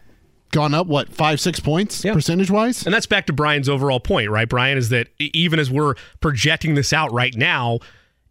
gone 0.53 0.73
up, 0.73 0.87
what, 0.87 1.11
five, 1.11 1.39
six 1.39 1.61
points 1.61 2.03
Yeah. 2.05 2.15
percentage 2.15 2.51
wise? 2.51 2.87
And 2.87 2.95
that's 2.95 3.07
back 3.07 3.27
to 3.27 3.33
Brian's 3.35 3.69
overall 3.69 4.01
point, 4.01 4.31
right? 4.31 4.49
Brian 4.49 4.79
is 4.79 4.89
that 4.89 5.09
even 5.19 5.59
as 5.59 5.71
we're 5.71 5.97
projecting 6.21 6.75
this 6.77 6.93
out 6.95 7.13
right 7.13 7.35
now, 7.37 7.79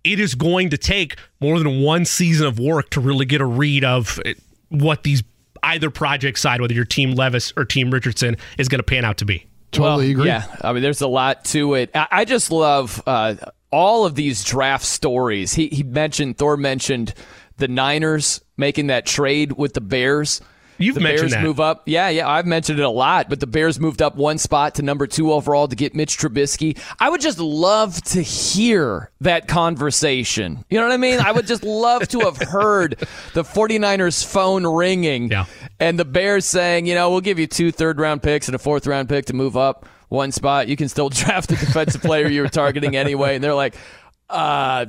it 0.04 0.20
is 0.20 0.34
going 0.34 0.70
to 0.72 0.78
take 0.78 1.18
more 1.40 1.60
than 1.60 1.82
one 1.82 2.04
season 2.06 2.48
of 2.48 2.58
work 2.58 2.90
to 2.92 3.00
really 3.00 3.26
get 3.26 3.40
a 3.42 3.46
read 3.46 3.84
of 3.84 4.20
eh, 4.26 4.34
what 4.70 5.04
these 5.04 5.24
either 5.62 5.90
project 5.90 6.40
side, 6.40 6.62
whether 6.62 6.74
your 6.74 6.86
team 6.86 7.12
Levis 7.12 7.54
or 7.58 7.64
team 7.66 7.92
Richardson, 7.92 8.38
is 8.58 8.68
going 8.70 8.80
to 8.80 8.84
pan 8.84 9.06
out 9.06 9.18
to 9.18 9.26
be. 9.26 9.46
Totally 9.72 10.14
Well, 10.16 10.22
agree. 10.22 10.28
Yeah, 10.28 10.46
I 10.62 10.74
mean, 10.74 10.84
there's 10.84 11.02
a 11.02 11.08
lot 11.08 11.46
to 11.46 11.76
it. 11.76 11.91
I, 11.94 12.08
I 12.12 12.26
just 12.26 12.52
love 12.52 13.02
uh, 13.06 13.36
all 13.72 14.06
of 14.06 14.16
these 14.16 14.44
draft 14.44 14.86
stories. 14.86 15.54
He 15.54 15.68
he 15.68 15.84
mentioned 15.84 16.38
Thor 16.38 16.58
mentioned 16.58 17.14
the 17.58 17.68
Niners 17.68 18.41
making 18.58 18.88
that 18.88 19.06
trade 19.06 19.54
with 19.54 19.74
the 19.74 19.82
Bears. 19.82 20.41
You've 20.80 20.96
the 20.96 21.02
mentioned 21.02 21.30
Bears 21.30 21.32
that. 21.34 21.44
move 21.44 21.60
up. 21.60 21.84
Yeah, 21.86 22.10
yeah, 22.10 22.28
I've 22.28 22.46
mentioned 22.46 22.80
it 22.80 22.84
a 22.84 22.90
lot. 22.90 23.30
But 23.30 23.40
the 23.40 23.48
Bears 23.48 23.80
moved 23.80 24.02
up 24.02 24.16
one 24.16 24.38
spot 24.38 24.76
to 24.76 24.82
number 24.82 25.06
two 25.08 25.32
overall 25.34 25.68
to 25.68 25.76
get 25.76 25.94
Mitch 25.94 26.18
Trubisky. 26.18 26.78
I 27.00 27.10
would 27.10 27.22
just 27.22 27.40
love 27.40 28.02
to 28.06 28.22
hear 28.22 29.12
that 29.22 29.48
conversation. 29.48 30.64
You 30.70 30.80
know 30.80 30.86
what 30.88 30.94
I 30.94 30.98
mean? 30.98 31.20
I 31.20 31.32
would 31.32 31.48
just 31.48 31.64
love 31.64 32.08
to 32.10 32.20
have 32.22 32.38
heard 32.42 32.96
the 33.34 33.44
49ers 33.44 34.26
phone 34.26 34.66
ringing 34.66 35.30
Yeah. 35.32 35.46
and 35.80 36.00
the 36.00 36.06
Bears 36.06 36.46
saying, 36.46 36.86
you 36.86 36.96
know, 36.96 37.10
we'll 37.12 37.22
give 37.22 37.40
you 37.40 37.48
two 37.48 37.72
third 37.72 38.00
round 38.00 38.24
picks 38.24 38.48
and 38.48 38.56
a 38.56 38.60
fourth 38.60 38.88
round 38.88 39.10
pick 39.10 39.26
to 39.26 39.34
move 39.34 39.58
up 39.58 39.86
one 40.10 40.32
spot. 40.32 40.68
You 40.68 40.76
can 40.76 40.88
still 40.90 41.10
draft 41.10 41.50
the 41.50 41.56
defensive 41.56 42.02
player 42.02 42.28
you 42.28 42.42
were 42.42 42.50
targeting 42.50 42.96
anyway. 42.96 43.36
And 43.36 43.44
they're 43.44 43.54
like, 43.54 43.76
uh, 44.30 44.88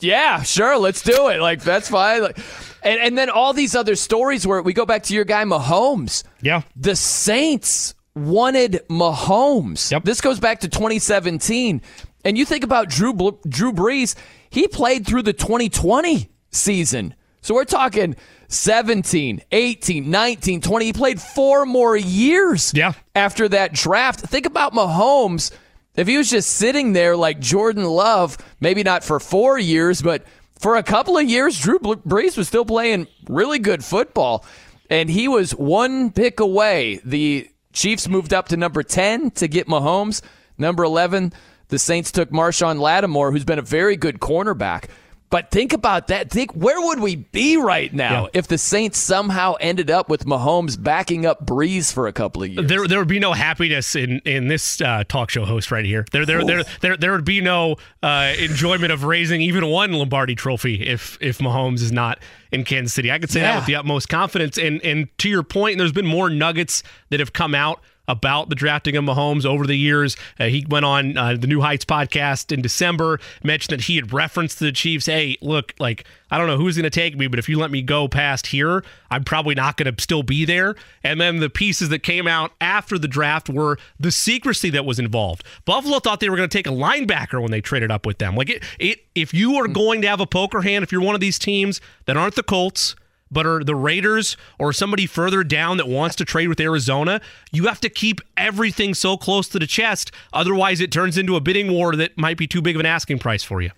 yeah, 0.00 0.42
sure, 0.42 0.76
let's 0.78 1.02
do 1.02 1.28
it. 1.28 1.40
Like 1.40 1.62
that's 1.62 1.88
fine. 1.88 2.22
Like, 2.22 2.38
and 2.82 3.00
and 3.00 3.18
then 3.18 3.30
all 3.30 3.52
these 3.52 3.74
other 3.74 3.96
stories 3.96 4.46
where 4.46 4.62
we 4.62 4.72
go 4.72 4.86
back 4.86 5.02
to 5.04 5.14
your 5.14 5.24
guy 5.24 5.44
Mahomes. 5.44 6.22
Yeah. 6.40 6.62
The 6.76 6.94
Saints 6.96 7.94
wanted 8.14 8.80
Mahomes. 8.88 9.90
Yep. 9.90 10.04
This 10.04 10.20
goes 10.20 10.40
back 10.40 10.60
to 10.60 10.68
2017. 10.68 11.82
And 12.24 12.36
you 12.36 12.44
think 12.44 12.64
about 12.64 12.88
Drew 12.88 13.12
Drew 13.48 13.72
Brees, 13.72 14.14
he 14.50 14.68
played 14.68 15.06
through 15.06 15.22
the 15.22 15.32
2020 15.32 16.30
season. 16.50 17.14
So 17.40 17.54
we're 17.54 17.64
talking 17.64 18.16
17, 18.48 19.42
18, 19.52 20.10
19, 20.10 20.60
20. 20.60 20.84
He 20.84 20.92
played 20.92 21.20
four 21.20 21.64
more 21.64 21.96
years 21.96 22.72
Yeah. 22.74 22.92
after 23.14 23.48
that 23.48 23.72
draft. 23.72 24.20
Think 24.20 24.46
about 24.46 24.72
Mahomes. 24.74 25.50
If 25.98 26.06
he 26.06 26.16
was 26.16 26.30
just 26.30 26.50
sitting 26.50 26.92
there 26.92 27.16
like 27.16 27.40
Jordan 27.40 27.84
Love, 27.84 28.38
maybe 28.60 28.84
not 28.84 29.02
for 29.02 29.18
four 29.18 29.58
years, 29.58 30.00
but 30.00 30.24
for 30.60 30.76
a 30.76 30.82
couple 30.84 31.18
of 31.18 31.28
years, 31.28 31.60
Drew 31.60 31.80
Brees 31.80 32.36
was 32.36 32.46
still 32.46 32.64
playing 32.64 33.08
really 33.28 33.58
good 33.58 33.84
football. 33.84 34.44
And 34.88 35.10
he 35.10 35.26
was 35.26 35.50
one 35.50 36.12
pick 36.12 36.38
away. 36.38 37.00
The 37.04 37.50
Chiefs 37.72 38.08
moved 38.08 38.32
up 38.32 38.48
to 38.48 38.56
number 38.56 38.84
10 38.84 39.32
to 39.32 39.48
get 39.48 39.66
Mahomes. 39.66 40.22
Number 40.56 40.84
11, 40.84 41.32
the 41.66 41.80
Saints 41.80 42.12
took 42.12 42.30
Marshon 42.30 42.78
Lattimore, 42.78 43.32
who's 43.32 43.44
been 43.44 43.58
a 43.58 43.62
very 43.62 43.96
good 43.96 44.20
cornerback. 44.20 44.84
But 45.30 45.50
think 45.50 45.74
about 45.74 46.06
that. 46.08 46.30
Think 46.30 46.52
where 46.52 46.80
would 46.80 47.00
we 47.00 47.16
be 47.16 47.58
right 47.58 47.92
now 47.92 48.24
Yeah. 48.24 48.28
if 48.32 48.48
the 48.48 48.56
Saints 48.56 48.98
somehow 48.98 49.54
ended 49.60 49.90
up 49.90 50.08
with 50.08 50.24
Mahomes 50.24 50.82
backing 50.82 51.26
up 51.26 51.44
Brees 51.44 51.92
for 51.92 52.06
a 52.06 52.12
couple 52.12 52.42
of 52.42 52.48
years? 52.48 52.66
There, 52.66 52.86
there 52.88 52.98
would 52.98 53.08
be 53.08 53.18
no 53.18 53.34
happiness 53.34 53.94
in 53.94 54.20
in 54.20 54.48
this 54.48 54.80
uh, 54.80 55.04
talk 55.06 55.28
show 55.30 55.44
host 55.44 55.70
right 55.70 55.84
here. 55.84 56.06
There, 56.12 56.24
there, 56.24 56.44
there, 56.44 56.64
there, 56.80 56.96
there 56.96 57.12
would 57.12 57.26
be 57.26 57.40
no 57.42 57.76
uh, 58.02 58.32
enjoyment 58.38 58.90
of 58.90 59.04
raising 59.04 59.42
even 59.42 59.66
one 59.66 59.92
Lombardi 59.92 60.34
Trophy 60.34 60.86
if 60.86 61.18
if 61.20 61.38
Mahomes 61.38 61.82
is 61.82 61.92
not 61.92 62.18
in 62.50 62.64
Kansas 62.64 62.94
City. 62.94 63.12
I 63.12 63.18
could 63.18 63.30
say 63.30 63.40
that 63.40 63.56
with 63.56 63.66
the 63.66 63.74
utmost 63.74 64.08
confidence. 64.08 64.56
And 64.56 64.82
and 64.82 65.08
to 65.18 65.28
your 65.28 65.42
point, 65.42 65.76
there's 65.76 65.92
been 65.92 66.06
more 66.06 66.30
nuggets 66.30 66.82
that 67.10 67.20
have 67.20 67.34
come 67.34 67.54
out 67.54 67.80
about 68.08 68.48
the 68.48 68.54
drafting 68.54 68.96
of 68.96 69.04
Mahomes 69.04 69.44
over 69.44 69.66
the 69.66 69.76
years. 69.76 70.16
Uh, 70.40 70.46
he 70.46 70.66
went 70.68 70.84
on 70.84 71.16
uh, 71.16 71.36
the 71.38 71.46
New 71.46 71.60
Heights 71.60 71.84
podcast 71.84 72.50
in 72.50 72.62
December, 72.62 73.20
mentioned 73.44 73.78
that 73.78 73.84
he 73.84 73.96
had 73.96 74.12
referenced 74.12 74.58
the 74.58 74.72
Chiefs, 74.72 75.06
hey, 75.06 75.36
look, 75.40 75.74
like, 75.78 76.04
I 76.30 76.38
don't 76.38 76.46
know 76.46 76.56
who's 76.56 76.76
going 76.76 76.84
to 76.84 76.90
take 76.90 77.16
me, 77.16 77.26
but 77.26 77.38
if 77.38 77.48
you 77.48 77.58
let 77.58 77.70
me 77.70 77.82
go 77.82 78.08
past 78.08 78.48
here, 78.48 78.82
I'm 79.10 79.24
probably 79.24 79.54
not 79.54 79.76
going 79.76 79.94
to 79.94 80.02
still 80.02 80.22
be 80.22 80.44
there. 80.44 80.74
And 81.04 81.20
then 81.20 81.38
the 81.38 81.50
pieces 81.50 81.90
that 81.90 82.02
came 82.02 82.26
out 82.26 82.52
after 82.60 82.98
the 82.98 83.08
draft 83.08 83.48
were 83.48 83.78
the 84.00 84.10
secrecy 84.10 84.70
that 84.70 84.84
was 84.84 84.98
involved. 84.98 85.44
Buffalo 85.64 86.00
thought 86.00 86.20
they 86.20 86.30
were 86.30 86.36
going 86.36 86.48
to 86.48 86.58
take 86.58 86.66
a 86.66 86.70
linebacker 86.70 87.40
when 87.40 87.50
they 87.50 87.60
traded 87.60 87.90
up 87.90 88.06
with 88.06 88.18
them. 88.18 88.34
Like, 88.34 88.50
it, 88.50 88.64
it 88.78 89.04
if 89.14 89.34
you 89.34 89.56
are 89.56 89.68
going 89.68 90.02
to 90.02 90.08
have 90.08 90.20
a 90.20 90.26
poker 90.26 90.62
hand, 90.62 90.82
if 90.82 90.92
you're 90.92 91.02
one 91.02 91.14
of 91.14 91.20
these 91.20 91.38
teams 91.38 91.80
that 92.06 92.16
aren't 92.16 92.34
the 92.34 92.42
Colts, 92.42 92.94
but 93.30 93.46
are 93.46 93.62
the 93.64 93.74
Raiders 93.74 94.36
or 94.58 94.72
somebody 94.72 95.06
further 95.06 95.42
down 95.44 95.76
that 95.76 95.88
wants 95.88 96.16
to 96.16 96.24
trade 96.24 96.48
with 96.48 96.60
Arizona, 96.60 97.20
you 97.52 97.66
have 97.66 97.80
to 97.80 97.88
keep 97.88 98.20
everything 98.36 98.94
so 98.94 99.16
close 99.16 99.48
to 99.48 99.58
the 99.58 99.66
chest. 99.66 100.10
Otherwise, 100.32 100.80
it 100.80 100.90
turns 100.92 101.18
into 101.18 101.36
a 101.36 101.40
bidding 101.40 101.72
war 101.72 101.94
that 101.96 102.16
might 102.16 102.36
be 102.38 102.46
too 102.46 102.62
big 102.62 102.76
of 102.76 102.80
an 102.80 102.86
asking 102.86 103.18
price 103.18 103.42
for 103.44 103.60
you. 103.62 103.70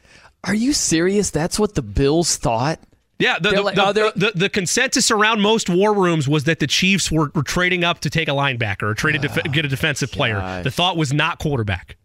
Are 0.44 0.54
you 0.54 0.72
serious? 0.72 1.30
That's 1.30 1.58
what 1.58 1.74
the 1.74 1.82
Bills 1.82 2.36
thought? 2.36 2.80
Yeah, 3.18 3.38
the, 3.38 3.50
the, 3.50 3.62
like- 3.62 3.74
the, 3.74 3.86
oh, 3.86 3.92
the, 4.16 4.32
the 4.34 4.48
consensus 4.48 5.10
around 5.10 5.42
most 5.42 5.68
war 5.68 5.92
rooms 5.92 6.26
was 6.26 6.44
that 6.44 6.58
the 6.58 6.66
Chiefs 6.66 7.10
were, 7.12 7.30
were 7.34 7.42
trading 7.42 7.84
up 7.84 8.00
to 8.00 8.08
take 8.10 8.28
a 8.28 8.32
linebacker 8.32 8.84
or 8.84 8.94
traded 8.94 9.20
to 9.22 9.42
get 9.50 9.66
a 9.66 9.68
defensive 9.68 10.10
player. 10.10 10.62
The 10.62 10.70
thought 10.70 10.96
was 10.96 11.12
not 11.12 11.38
quarterback. 11.38 11.96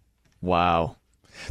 Wow. 0.42 0.98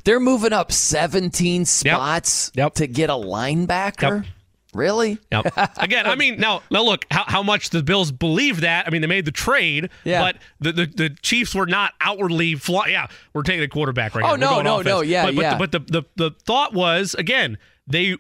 They're 0.05 0.21
moving 0.21 0.53
up 0.53 0.71
17 0.71 1.65
spots 1.65 2.53
Yep. 2.55 2.75
to 2.75 2.87
get 2.87 3.09
a 3.09 3.15
linebacker? 3.15 4.25
Yep. 4.25 4.34
Really? 4.75 5.19
Yep. 5.33 5.55
Again, 5.79 6.07
I 6.07 6.15
mean, 6.17 6.39
now, 6.39 6.63
now 6.71 6.83
look, 6.83 7.07
how, 7.11 7.25
how 7.27 7.43
much 7.43 7.71
the 7.71 7.83
Bills 7.83 8.11
believe 8.13 8.63
that? 8.63 8.87
I 8.87 8.91
mean, 8.91 9.01
they 9.01 9.07
made 9.07 9.25
the 9.25 9.33
trade, 9.33 9.89
Yeah. 10.05 10.21
but 10.23 10.37
the, 10.61 10.73
the, 10.73 10.87
the 10.87 11.11
Chiefs 11.23 11.55
were 11.55 11.67
not 11.67 11.93
outwardly 12.01 12.55
fly. 12.57 12.89
Yeah, 12.89 13.07
we're 13.33 13.43
taking 13.43 13.63
a 13.63 13.69
quarterback 13.69 14.15
right 14.15 14.25
Oh, 14.25 14.37
now. 14.37 14.57
We're 14.57 14.63
no, 14.63 14.63
no, 14.63 14.75
offense. 14.81 14.87
no, 14.89 15.01
yeah, 15.03 15.25
but, 15.27 15.35
but, 15.37 15.43
yeah. 15.43 15.51
The, 15.53 15.59
but 15.59 15.73
the, 15.73 15.79
the, 15.81 16.03
the 16.17 16.31
thought 16.45 16.75
was, 16.75 17.15
again, 17.15 17.59
they 17.87 18.17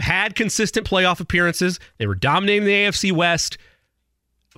had 0.00 0.34
consistent 0.34 0.88
playoff 0.88 1.20
appearances. 1.20 1.78
They 1.98 2.06
were 2.06 2.14
dominating 2.16 2.64
the 2.64 2.72
AFC 2.72 3.12
West. 3.12 3.56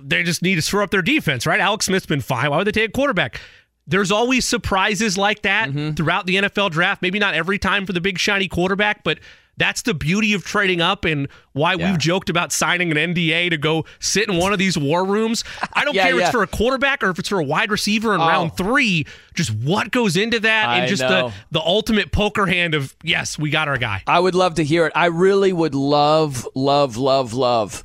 They 0.01 0.23
just 0.23 0.41
need 0.41 0.55
to 0.55 0.61
shore 0.61 0.81
up 0.81 0.91
their 0.91 1.01
defense, 1.01 1.45
right? 1.45 1.59
Alex 1.59 1.85
Smith's 1.85 2.05
been 2.05 2.21
fine. 2.21 2.49
Why 2.49 2.57
would 2.57 2.67
they 2.67 2.71
take 2.71 2.89
a 2.89 2.91
quarterback? 2.91 3.39
There's 3.87 4.11
always 4.11 4.47
surprises 4.47 5.17
like 5.17 5.43
that 5.43 5.69
Mm-hmm. 5.69 5.91
throughout 5.93 6.25
the 6.25 6.35
NFL 6.37 6.71
draft. 6.71 7.01
Maybe 7.03 7.19
not 7.19 7.33
every 7.35 7.59
time 7.59 7.85
for 7.85 7.93
the 7.93 8.01
big 8.01 8.17
shiny 8.17 8.47
quarterback, 8.47 9.03
but 9.03 9.19
that's 9.57 9.81
the 9.83 9.93
beauty 9.93 10.33
of 10.33 10.43
trading 10.43 10.81
up 10.81 11.05
and 11.05 11.27
why 11.53 11.73
Yeah. 11.75 11.91
we've 11.91 11.99
joked 11.99 12.29
about 12.29 12.51
signing 12.51 12.91
an 12.91 12.97
NDA 12.97 13.49
to 13.51 13.57
go 13.57 13.85
sit 13.99 14.27
in 14.29 14.37
one 14.37 14.51
of 14.53 14.59
these 14.59 14.77
war 14.77 15.05
rooms. 15.05 15.43
I 15.73 15.85
don't 15.85 15.93
Yeah, 15.95 16.03
care 16.03 16.13
if 16.15 16.19
yeah. 16.19 16.25
it's 16.25 16.31
for 16.31 16.43
a 16.43 16.47
quarterback 16.47 17.03
or 17.03 17.09
if 17.09 17.19
it's 17.19 17.29
for 17.29 17.39
a 17.39 17.43
wide 17.43 17.71
receiver 17.71 18.13
in 18.13 18.21
Oh. 18.21 18.27
round 18.27 18.57
three. 18.57 19.05
Just 19.33 19.51
what 19.51 19.91
goes 19.91 20.17
into 20.17 20.39
that 20.41 20.69
I 20.69 20.77
and 20.79 20.89
just 20.89 21.01
know. 21.01 21.29
the 21.29 21.59
the 21.59 21.61
ultimate 21.61 22.11
poker 22.11 22.45
hand 22.45 22.73
of 22.73 22.95
yes, 23.03 23.37
we 23.39 23.49
got 23.49 23.67
our 23.67 23.77
guy. 23.77 24.03
I 24.07 24.19
would 24.19 24.35
love 24.35 24.55
to 24.55 24.63
hear 24.63 24.85
it. 24.87 24.93
I 24.95 25.05
really 25.07 25.53
would 25.53 25.75
love, 25.75 26.47
love, 26.55 26.97
love, 26.97 27.33
love. 27.33 27.83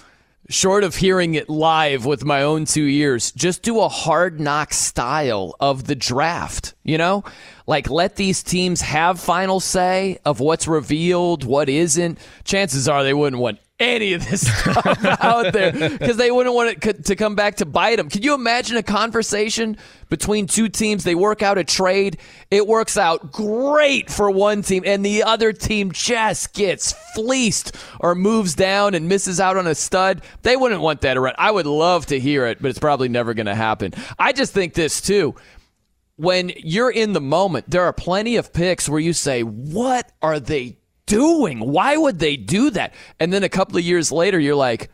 Short 0.51 0.83
of 0.83 0.97
hearing 0.97 1.35
it 1.35 1.49
live 1.49 2.05
with 2.05 2.25
my 2.25 2.43
own 2.43 2.65
two 2.65 2.85
ears, 2.85 3.31
just 3.31 3.63
do 3.63 3.79
a 3.79 3.89
hard 3.89 4.41
knock 4.41 4.75
style 4.75 5.55
of 5.61 5.85
the 5.85 5.95
draft. 5.95 6.75
You 6.83 6.99
know, 6.99 7.23
like 7.69 7.89
let 7.89 8.17
these 8.17 8.43
teams 8.43 8.81
have 8.81 9.21
final 9.21 9.61
say 9.61 10.19
of 10.25 10.41
what's 10.41 10.67
revealed, 10.67 11.45
what 11.45 11.69
isn't. 11.69 12.19
Chances 12.43 12.89
are 12.89 13.05
they 13.05 13.15
wouldn't 13.15 13.41
want 13.41 13.61
any 13.81 14.13
of 14.13 14.29
this 14.29 14.47
stuff 14.61 15.05
out 15.05 15.53
there 15.53 15.73
because 15.73 16.17
they 16.17 16.31
wouldn't 16.31 16.55
want 16.55 16.85
it 16.85 17.05
to 17.07 17.17
come 17.17 17.35
back 17.35 17.57
to 17.57 17.67
bite 17.67 17.97
them. 17.97 18.09
Can 18.09 18.23
you 18.23 18.35
imagine 18.35 18.77
a 18.77 18.83
conversation 18.83 19.77
between 20.09 20.47
two 20.47 20.69
teams? 20.69 21.03
They 21.03 21.15
work 21.15 21.43
out 21.43 21.59
a 21.59 21.65
trade. 21.65 22.19
It 22.51 22.67
works 22.67 22.97
out 22.97 23.33
great 23.33 24.11
for 24.11 24.31
one 24.31 24.63
team, 24.63 24.83
and 24.87 25.05
the 25.05 25.23
other 25.23 25.53
team 25.53 25.91
just 25.91 26.55
gets 26.55 26.95
fleeced 27.15 27.75
or 27.99 28.15
moves 28.15 28.55
down 28.55 28.95
and 28.95 29.09
misses 29.09 29.41
out 29.41 29.57
on 29.57 29.67
a 29.67 29.75
stud. 29.75 30.23
They 30.43 30.57
wouldn't 30.57 30.83
want 30.83 31.01
that 31.01 31.17
around. 31.17 31.37
I 31.39 31.51
would 31.51 31.67
love 31.67 32.07
to 32.07 32.21
hear 32.21 32.47
it, 32.47 32.61
but 32.61 32.69
it's 32.69 32.79
probably 32.79 33.09
never 33.09 33.35
going 33.35 33.47
to 33.47 33.55
happen. 33.55 33.95
I 34.19 34.33
just 34.33 34.53
think 34.53 34.75
this 34.75 35.01
too 35.01 35.35
when 36.21 36.53
you're 36.59 36.91
in 36.91 37.15
the 37.15 37.21
moment, 37.21 37.71
there 37.71 37.85
are 37.85 37.95
plenty 37.95 38.37
of 38.37 38.53
picks 38.53 38.91
where 38.91 39.01
you 39.01 39.15
say, 39.15 39.43
What 39.43 40.13
are 40.21 40.39
they 40.39 40.77
doing? 41.11 41.59
Why 41.61 41.97
would 41.97 42.19
they 42.19 42.37
do 42.37 42.71
that? 42.71 42.95
And 43.19 43.33
then 43.33 43.43
a 43.43 43.49
couple 43.49 43.77
of 43.77 43.85
years 43.85 44.13
later, 44.13 44.39
you're 44.39 44.55
like, 44.55 44.91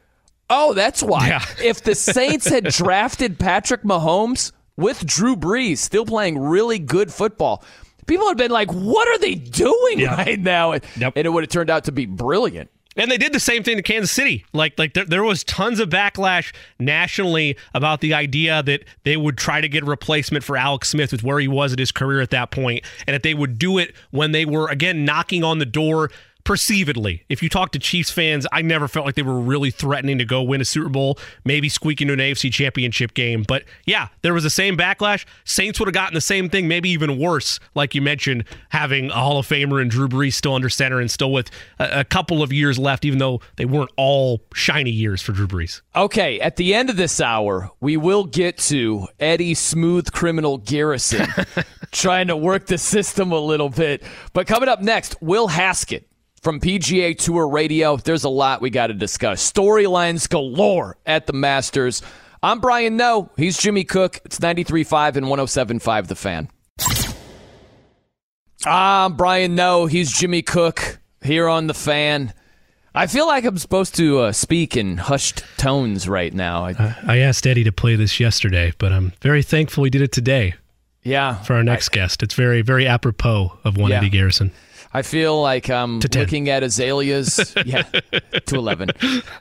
oh, 0.48 0.72
that's 0.72 1.02
why. 1.02 1.28
Yeah. 1.28 1.44
if 1.62 1.82
the 1.82 1.94
Saints 1.94 2.48
had 2.48 2.64
drafted 2.64 3.38
Patrick 3.38 3.82
Mahomes 3.82 4.52
with 4.76 5.05
Drew 5.06 5.36
Brees 5.36 5.78
still 5.78 6.06
playing 6.06 6.38
really 6.38 6.78
good 6.78 7.12
football, 7.12 7.62
people 8.06 8.28
had 8.28 8.38
been 8.38 8.51
like, 8.51 8.70
what 8.72 9.09
are 9.09 9.18
they 9.18 9.34
doing 9.34 10.01
yeah. 10.01 10.16
right 10.16 10.40
now? 10.40 10.72
Yep. 10.72 11.12
and 11.16 11.26
it 11.26 11.30
would 11.30 11.44
have 11.44 11.51
turned 11.51 11.70
out 11.70 11.84
to 11.84 11.93
be 11.93 12.06
brilliant. 12.06 12.70
And 12.97 13.10
they 13.10 13.18
did 13.18 13.32
the 13.32 13.40
same 13.40 13.62
thing 13.62 13.77
to 13.77 13.82
Kansas 13.82 14.10
City. 14.10 14.44
Like 14.52 14.78
like 14.78 14.94
there, 14.94 15.05
there 15.05 15.23
was 15.23 15.44
tons 15.44 15.81
of 15.81 15.90
backlash 15.90 16.55
nationally 16.78 17.56
about 17.74 18.01
the 18.01 18.14
idea 18.14 18.62
that 18.62 18.85
they 19.05 19.16
would 19.16 19.36
try 19.36 19.60
to 19.60 19.68
get 19.68 19.82
a 19.82 19.86
replacement 19.86 20.44
for 20.44 20.56
Alex 20.56 20.89
Smith 20.89 21.12
with 21.12 21.23
where 21.23 21.39
he 21.39 21.48
was 21.48 21.73
at 21.73 21.78
his 21.78 21.93
career 21.93 22.20
at 22.20 22.31
that 22.31 22.51
point, 22.51 22.85
and 23.06 23.14
that 23.14 23.23
they 23.23 23.35
would 23.35 23.59
do 23.59 23.78
it 23.78 23.94
when 24.10 24.32
they 24.32 24.44
were 24.44 24.68
again 24.68 25.05
knocking 25.05 25.44
on 25.44 25.59
the 25.59 25.66
door 25.66 26.10
perceivedly. 26.47 27.24
If 27.28 27.43
you 27.43 27.48
talk 27.48 27.73
to 27.73 27.78
Chiefs 27.78 28.10
fans, 28.10 28.47
I 28.52 28.62
never 28.62 28.86
felt 28.86 29.05
like 29.05 29.16
they 29.16 29.23
were 29.23 29.40
really 29.40 29.73
threatening 29.73 30.18
to 30.18 30.24
go 30.24 30.43
win 30.43 30.60
a 30.60 30.64
Super 30.64 30.89
Bowl, 30.89 31.18
maybe 31.44 31.68
squeak 31.68 32.01
into 32.01 32.14
an 32.14 32.20
AFC 32.20 32.52
championship 32.52 33.14
game. 33.14 33.44
But 33.47 33.64
yeah, 33.85 34.09
there 34.23 34.32
was 34.32 34.44
the 34.44 34.51
same 34.51 34.77
backlash. 34.77 35.27
Saints 35.44 35.81
would 35.81 35.89
have 35.89 35.94
gotten 35.94 36.14
the 36.14 36.20
same 36.20 36.48
thing, 36.48 36.68
maybe 36.68 36.89
even 36.90 37.18
worse, 37.18 37.59
like 37.74 37.97
you 37.97 38.01
mentioned, 38.01 38.44
having 38.68 39.10
a 39.10 39.14
Hall 39.14 39.39
of 39.39 39.47
Famer 39.47 39.82
and 39.82 39.90
Drew 39.90 40.09
Brees 40.09 40.35
still 40.35 40.55
under 40.55 40.68
center 40.68 41.01
and 41.01 41.10
still 41.10 41.32
with 41.32 41.51
a, 41.81 42.01
a 42.01 42.05
couple 42.05 42.43
of 42.43 42.52
years 42.52 42.78
left, 42.78 43.05
even 43.05 43.18
though 43.18 43.40
they 43.56 43.64
weren't 43.64 43.90
all 43.97 44.40
shiny 44.55 44.93
years 44.93 45.20
for 45.20 45.32
Drew 45.32 45.48
Brees. 45.48 45.82
Okay, 45.97 46.40
at 46.40 46.56
the 46.56 46.74
end 46.74 46.90
of 46.90 46.97
this 46.97 47.20
hour, 47.20 47.70
we 47.81 47.97
will 47.97 48.24
get 48.24 48.59
to 48.59 49.09
Eddie 49.18 49.55
Smooth 49.55 50.12
Criminal 50.12 50.59
Garrison 50.59 51.27
trying 51.90 52.28
to 52.28 52.36
work 52.36 52.66
the 52.66 52.78
system 52.78 53.32
a 53.32 53.40
little 53.40 53.68
bit. 53.68 54.05
But 54.32 54.47
coming 54.47 54.68
up 54.68 54.81
next, 54.81 55.20
Will 55.20 55.48
Haskett 55.48 56.09
from 56.47 56.60
PGA 56.60 57.18
Tour 57.18 57.48
Radio. 57.48 57.97
There's 57.97 58.23
a 58.23 58.28
lot 58.28 58.60
we 58.62 58.70
got 58.70 58.86
to 58.86 58.94
discuss. 58.94 59.51
Storylines 59.51 60.28
galore 60.28 60.97
at 61.05 61.27
the 61.27 61.32
Masters. 61.32 62.02
I'm 62.40 62.60
Brian 62.60 62.97
Noe. 62.97 63.32
He's 63.36 63.59
Jimmy 63.59 63.82
Cook. 63.82 64.20
It's 64.24 64.39
93.5 64.39 65.16
and 65.16 65.27
107.5 65.27 66.06
The 66.06 66.14
Fan. 66.14 66.48
I'm 68.64 69.16
Brian 69.16 69.56
Noe. 69.56 69.86
He's 69.86 70.12
Jimmy 70.16 70.43
Cook 70.43 71.01
here 71.20 71.48
on 71.48 71.66
The 71.66 71.74
Fan. 71.74 72.32
I 72.94 73.09
feel 73.09 73.27
like 73.27 73.44
I'm 73.44 73.59
supposed 73.59 73.97
to 73.97 74.20
uh, 74.20 74.32
speak 74.32 74.77
in 74.77 74.98
hushed 74.98 75.43
tones 75.56 76.09
right 76.09 76.32
now. 76.32 76.66
I, 76.66 76.97
I 77.09 77.18
asked 77.18 77.44
Eddie 77.44 77.64
to 77.64 77.73
play 77.73 77.97
this 77.97 78.20
yesterday, 78.20 78.73
but 78.78 78.93
I'm 78.93 79.12
very 79.20 79.43
thankful 79.43 79.82
he 79.82 79.90
did 79.90 80.02
it 80.02 80.12
today. 80.12 80.55
Yeah. 81.02 81.43
For 81.43 81.55
our 81.55 81.64
next 81.64 81.89
I, 81.93 81.97
guest. 81.97 82.23
It's 82.23 82.35
very, 82.35 82.62
very 82.62 82.86
apropos 82.86 83.59
of 83.64 83.77
one 83.77 83.90
yeah. 83.90 83.97
Eddie 83.97 84.10
Garrison. 84.10 84.52
I 84.97 85.02
feel 85.02 85.43
like 85.43 85.68
I'm 85.68 86.01
looking 86.01 86.48
at 86.48 86.62
azaleas. 86.62 87.55
yeah, 87.66 87.82
to 87.82 88.56
11. 88.56 88.93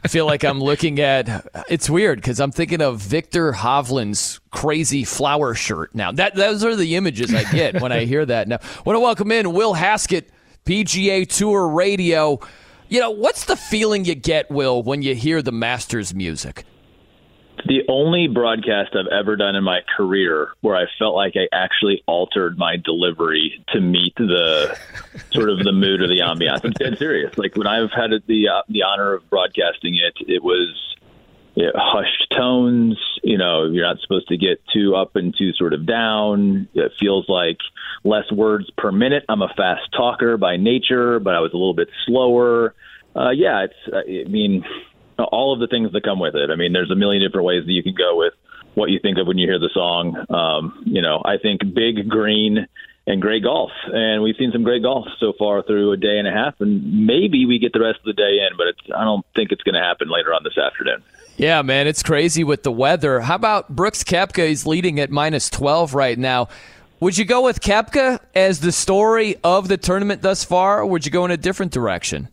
I 0.03 0.09
feel 0.09 0.25
like 0.25 0.43
I'm 0.43 0.59
looking 0.59 0.99
at. 0.99 1.47
It's 1.69 1.89
weird 1.89 2.17
because 2.17 2.41
I'm 2.41 2.51
thinking 2.51 2.81
of 2.81 2.99
Viktor 2.99 3.53
Hovland's 3.53 4.41
crazy 4.51 5.05
flower 5.05 5.53
shirt 5.53 5.95
now. 5.95 6.11
That 6.11 6.35
those 6.35 6.65
are 6.65 6.75
the 6.75 6.97
images 6.97 7.33
I 7.33 7.49
get 7.53 7.81
when 7.81 7.93
I 7.93 8.03
hear 8.03 8.25
that. 8.25 8.49
Now, 8.49 8.57
I 8.57 8.81
want 8.83 8.97
to 8.97 8.99
welcome 8.99 9.31
in 9.31 9.53
Will 9.53 9.75
Haskett, 9.75 10.29
PGA 10.65 11.25
Tour 11.25 11.69
Radio. 11.69 12.41
You 12.89 12.99
know, 12.99 13.11
what's 13.11 13.45
the 13.45 13.55
feeling 13.55 14.03
you 14.03 14.15
get, 14.15 14.51
Will, 14.51 14.83
when 14.83 15.03
you 15.03 15.15
hear 15.15 15.41
the 15.41 15.53
Masters 15.53 16.13
music? 16.13 16.65
The 17.65 17.81
only 17.89 18.27
broadcast 18.27 18.95
I've 18.95 19.11
ever 19.11 19.35
done 19.35 19.55
in 19.55 19.63
my 19.63 19.79
career 19.97 20.49
where 20.61 20.75
I 20.75 20.85
felt 20.99 21.15
like 21.15 21.33
I 21.35 21.47
actually 21.53 22.03
altered 22.05 22.57
my 22.57 22.75
delivery 22.77 23.63
to 23.73 23.81
meet 23.81 24.15
the 24.15 24.77
sort 25.31 25.49
of 25.49 25.59
the 25.63 25.71
mood 25.71 26.01
or 26.01 26.07
the 26.07 26.19
ambiance. 26.19 26.63
I'm 26.63 26.71
dead 26.71 26.97
serious. 26.97 27.37
Like 27.37 27.55
when 27.55 27.67
I've 27.67 27.91
had 27.91 28.11
the 28.27 28.49
uh, 28.49 28.61
the 28.69 28.83
honor 28.83 29.13
of 29.13 29.29
broadcasting 29.29 29.95
it, 29.95 30.13
it 30.27 30.43
was 30.43 30.95
you 31.55 31.65
know, 31.65 31.71
hushed 31.75 32.27
tones. 32.35 32.99
You 33.23 33.37
know, 33.37 33.65
you're 33.65 33.85
not 33.85 33.99
supposed 34.01 34.27
to 34.27 34.37
get 34.37 34.61
too 34.71 34.95
up 34.95 35.15
and 35.15 35.35
too 35.35 35.51
sort 35.53 35.73
of 35.73 35.87
down. 35.87 36.67
It 36.75 36.91
feels 36.99 37.27
like 37.27 37.57
less 38.03 38.31
words 38.31 38.69
per 38.77 38.91
minute. 38.91 39.23
I'm 39.27 39.41
a 39.41 39.51
fast 39.57 39.91
talker 39.91 40.37
by 40.37 40.57
nature, 40.57 41.19
but 41.19 41.33
I 41.33 41.39
was 41.39 41.51
a 41.53 41.57
little 41.57 41.73
bit 41.73 41.89
slower. 42.05 42.75
Uh, 43.15 43.31
yeah, 43.31 43.65
it's. 43.65 43.73
I 43.91 44.29
mean, 44.29 44.65
all 45.17 45.53
of 45.53 45.59
the 45.59 45.67
things 45.67 45.91
that 45.93 46.03
come 46.03 46.19
with 46.19 46.35
it. 46.35 46.49
I 46.51 46.55
mean, 46.55 46.73
there's 46.73 46.91
a 46.91 46.95
million 46.95 47.23
different 47.23 47.45
ways 47.45 47.65
that 47.65 47.71
you 47.71 47.83
can 47.83 47.95
go 47.95 48.17
with 48.17 48.33
what 48.73 48.89
you 48.89 48.99
think 48.99 49.17
of 49.17 49.27
when 49.27 49.37
you 49.37 49.47
hear 49.47 49.59
the 49.59 49.69
song. 49.73 50.15
Um, 50.29 50.83
you 50.85 51.01
know, 51.01 51.21
I 51.23 51.37
think 51.37 51.61
big 51.73 52.09
green 52.09 52.67
and 53.07 53.21
great 53.21 53.43
golf, 53.43 53.71
and 53.93 54.23
we've 54.23 54.35
seen 54.37 54.51
some 54.51 54.63
great 54.63 54.81
golf 54.81 55.05
so 55.19 55.33
far 55.37 55.61
through 55.61 55.91
a 55.91 55.97
day 55.97 56.17
and 56.17 56.27
a 56.27 56.31
half, 56.31 56.55
and 56.59 57.05
maybe 57.05 57.45
we 57.45 57.59
get 57.59 57.71
the 57.71 57.79
rest 57.79 57.99
of 57.99 58.05
the 58.05 58.13
day 58.13 58.39
in, 58.39 58.57
but 58.57 58.67
I 58.97 59.03
don't 59.03 59.23
think 59.35 59.51
it's 59.51 59.61
going 59.61 59.75
to 59.75 59.81
happen 59.81 60.09
later 60.09 60.33
on 60.33 60.43
this 60.43 60.57
afternoon. 60.57 61.03
Yeah, 61.37 61.61
man, 61.61 61.85
it's 61.85 62.01
crazy 62.01 62.43
with 62.43 62.63
the 62.63 62.71
weather. 62.71 63.21
How 63.21 63.35
about 63.35 63.75
Brooks 63.75 64.03
Koepka? 64.03 64.47
He's 64.47 64.65
leading 64.65 64.99
at 64.99 65.11
minus 65.11 65.49
12 65.49 65.93
right 65.93 66.17
now. 66.17 66.47
Would 66.99 67.17
you 67.17 67.25
go 67.25 67.43
with 67.43 67.61
Koepka 67.61 68.19
as 68.33 68.61
the 68.61 68.71
story 68.71 69.35
of 69.43 69.67
the 69.67 69.77
tournament 69.77 70.21
thus 70.21 70.43
far, 70.43 70.79
or 70.79 70.85
would 70.87 71.05
you 71.05 71.11
go 71.11 71.25
in 71.25 71.31
a 71.31 71.37
different 71.37 71.71
direction? 71.71 72.29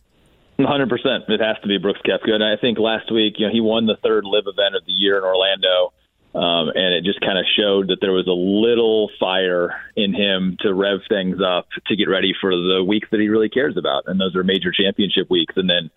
Hundred 0.59 0.89
percent. 0.89 1.23
It 1.27 1.41
has 1.41 1.57
to 1.63 1.67
be 1.67 1.77
Brooks 1.77 1.99
Koepka, 2.05 2.31
and 2.31 2.43
I 2.43 2.57
think 2.57 2.77
last 2.77 3.11
week, 3.11 3.35
you 3.37 3.47
know, 3.47 3.51
he 3.51 3.59
won 3.59 3.87
the 3.87 3.97
third 4.03 4.23
live 4.23 4.45
event 4.45 4.75
of 4.75 4.85
the 4.85 4.91
year 4.91 5.17
in 5.17 5.23
Orlando, 5.23 5.93
um, 6.35 6.69
and 6.75 6.93
it 6.93 7.03
just 7.03 7.21
kind 7.21 7.39
of 7.39 7.45
showed 7.57 7.87
that 7.87 7.97
there 8.01 8.11
was 8.11 8.27
a 8.27 8.31
little 8.31 9.09
fire 9.19 9.73
in 9.95 10.13
him 10.13 10.57
to 10.61 10.73
rev 10.73 10.99
things 11.09 11.37
up 11.41 11.67
to 11.87 11.95
get 11.95 12.07
ready 12.07 12.33
for 12.39 12.51
the 12.51 12.83
weeks 12.87 13.07
that 13.11 13.19
he 13.19 13.29
really 13.29 13.49
cares 13.49 13.77
about, 13.77 14.03
and 14.05 14.19
those 14.19 14.35
are 14.35 14.43
major 14.43 14.71
championship 14.71 15.29
weeks. 15.29 15.55
And 15.57 15.67
then, 15.67 15.89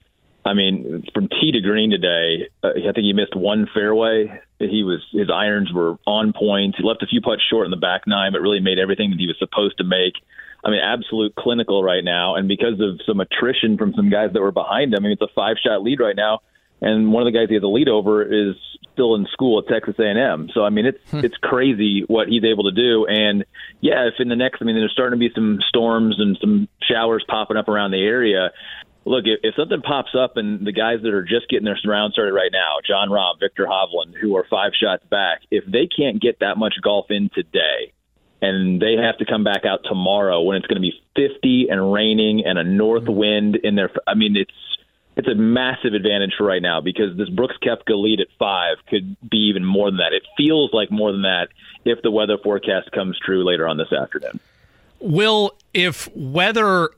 I 0.45 0.55
mean, 0.55 1.05
from 1.13 1.29
tee 1.29 1.53
to 1.53 1.61
green 1.61 1.91
today, 1.91 2.49
uh, 2.65 2.71
I 2.77 2.93
think 2.93 3.05
he 3.05 3.13
missed 3.13 3.37
one 3.37 3.69
fairway. 3.75 4.41
He 4.59 4.85
was 4.85 5.05
his 5.13 5.29
irons 5.29 5.71
were 5.71 5.97
on 6.07 6.33
point. 6.33 6.77
He 6.79 6.83
left 6.83 7.03
a 7.03 7.07
few 7.07 7.21
putts 7.21 7.43
short 7.49 7.67
in 7.67 7.71
the 7.71 7.77
back 7.77 8.07
nine, 8.07 8.33
but 8.33 8.41
really 8.41 8.61
made 8.61 8.79
everything 8.79 9.11
that 9.11 9.21
he 9.21 9.27
was 9.27 9.37
supposed 9.39 9.77
to 9.79 9.85
make. 9.85 10.15
I 10.65 10.71
mean, 10.71 10.81
absolute 10.83 11.35
clinical 11.35 11.83
right 11.83 12.05
now. 12.05 12.35
And 12.37 12.49
because 12.49 12.81
of 12.81 13.01
some 13.07 13.21
attrition 13.21 13.79
from 13.79 13.95
some 13.95 14.11
guys 14.11 14.31
that 14.33 14.41
were 14.41 14.53
behind 14.53 14.93
him, 14.93 15.01
I 15.01 15.03
mean, 15.03 15.13
it's 15.13 15.23
a 15.23 15.35
five 15.35 15.57
shot 15.63 15.83
lead 15.83 16.01
right 16.01 16.17
now. 16.17 16.41
And 16.81 17.13
one 17.13 17.27
of 17.27 17.33
the 17.33 17.39
guys 17.39 17.49
he 17.49 17.55
has 17.55 17.63
a 17.63 17.69
lead 17.69 17.89
over 17.89 18.23
is 18.23 18.55
still 18.93 19.15
in 19.15 19.27
school 19.33 19.59
at 19.59 19.69
Texas 19.69 19.95
A&M. 19.99 20.49
So 20.55 20.65
I 20.65 20.71
mean, 20.71 20.87
it's 20.87 21.11
hmm. 21.11 21.25
it's 21.25 21.37
crazy 21.37 22.05
what 22.07 22.29
he's 22.29 22.45
able 22.45 22.65
to 22.65 22.73
do. 22.73 23.07
And 23.07 23.45
yeah, 23.81 24.09
if 24.09 24.15
in 24.19 24.29
the 24.29 24.37
next, 24.37 24.61
I 24.61 24.65
mean, 24.65 24.77
there's 24.77 24.93
starting 24.93 25.19
to 25.19 25.29
be 25.29 25.33
some 25.35 25.59
storms 25.69 26.17
and 26.19 26.37
some 26.41 26.69
showers 26.83 27.25
popping 27.29 27.57
up 27.57 27.69
around 27.69 27.93
the 27.93 28.03
area. 28.03 28.51
Look, 29.05 29.25
if, 29.25 29.41
if 29.43 29.55
something 29.55 29.83
pops 29.83 30.17
up 30.19 30.37
and 30.37 30.67
the 30.67 30.73
guys 30.73 30.99
that 31.03 31.15
are 31.15 31.23
just 31.23 31.49
getting 31.49 31.65
their 31.65 31.79
round 31.87 32.13
started 32.13 32.33
right 32.33 32.51
now, 32.53 32.77
Jon 32.85 33.09
Rahm, 33.09 33.39
Viktor 33.39 33.65
Hovland, 33.65 34.15
who 34.21 34.37
are 34.37 34.45
five 34.51 34.73
shots 34.75 35.05
back, 35.09 35.43
if 35.51 35.65
they 35.65 35.87
can't 35.87 36.21
get 36.21 36.41
that 36.41 36.59
much 36.59 36.75
golf 36.83 37.07
in 37.11 37.31
today, 37.33 37.93
and 38.43 38.81
they 38.81 38.95
have 38.97 39.19
to 39.19 39.25
come 39.25 39.45
back 39.45 39.65
out 39.65 39.81
tomorrow 39.85 40.43
when 40.43 40.57
it's 40.57 40.67
going 40.67 40.81
to 40.81 40.81
be 40.81 40.93
50 41.17 41.69
and 41.71 41.93
raining 41.93 42.45
and 42.45 42.59
a 42.59 42.65
north 42.65 43.05
mm-hmm. 43.05 43.15
wind 43.15 43.57
in 43.57 43.75
there. 43.75 43.91
I 44.07 44.15
mean, 44.15 44.37
it's 44.37 44.53
it's 45.17 45.29
a 45.29 45.35
massive 45.35 45.95
advantage 45.95 46.35
for 46.37 46.45
right 46.45 46.61
now 46.61 46.83
because 46.83 47.17
this 47.17 47.31
Brooks 47.31 47.57
Koepka 47.63 48.01
lead 48.01 48.21
at 48.21 48.27
five 48.39 48.77
could 48.87 49.17
be 49.29 49.49
even 49.49 49.65
more 49.65 49.91
than 49.91 49.99
that. 49.99 50.13
It 50.13 50.23
feels 50.37 50.75
like 50.75 50.91
more 50.91 51.11
than 51.11 51.23
that 51.23 51.49
if 51.87 52.03
the 52.03 52.11
weather 52.11 52.37
forecast 52.37 52.93
comes 52.93 53.19
true 53.19 53.43
later 53.43 53.67
on 53.67 53.79
this 53.79 53.93
afternoon. 53.93 54.39
Will, 55.01 55.57
if 55.73 56.15
weather 56.15 56.91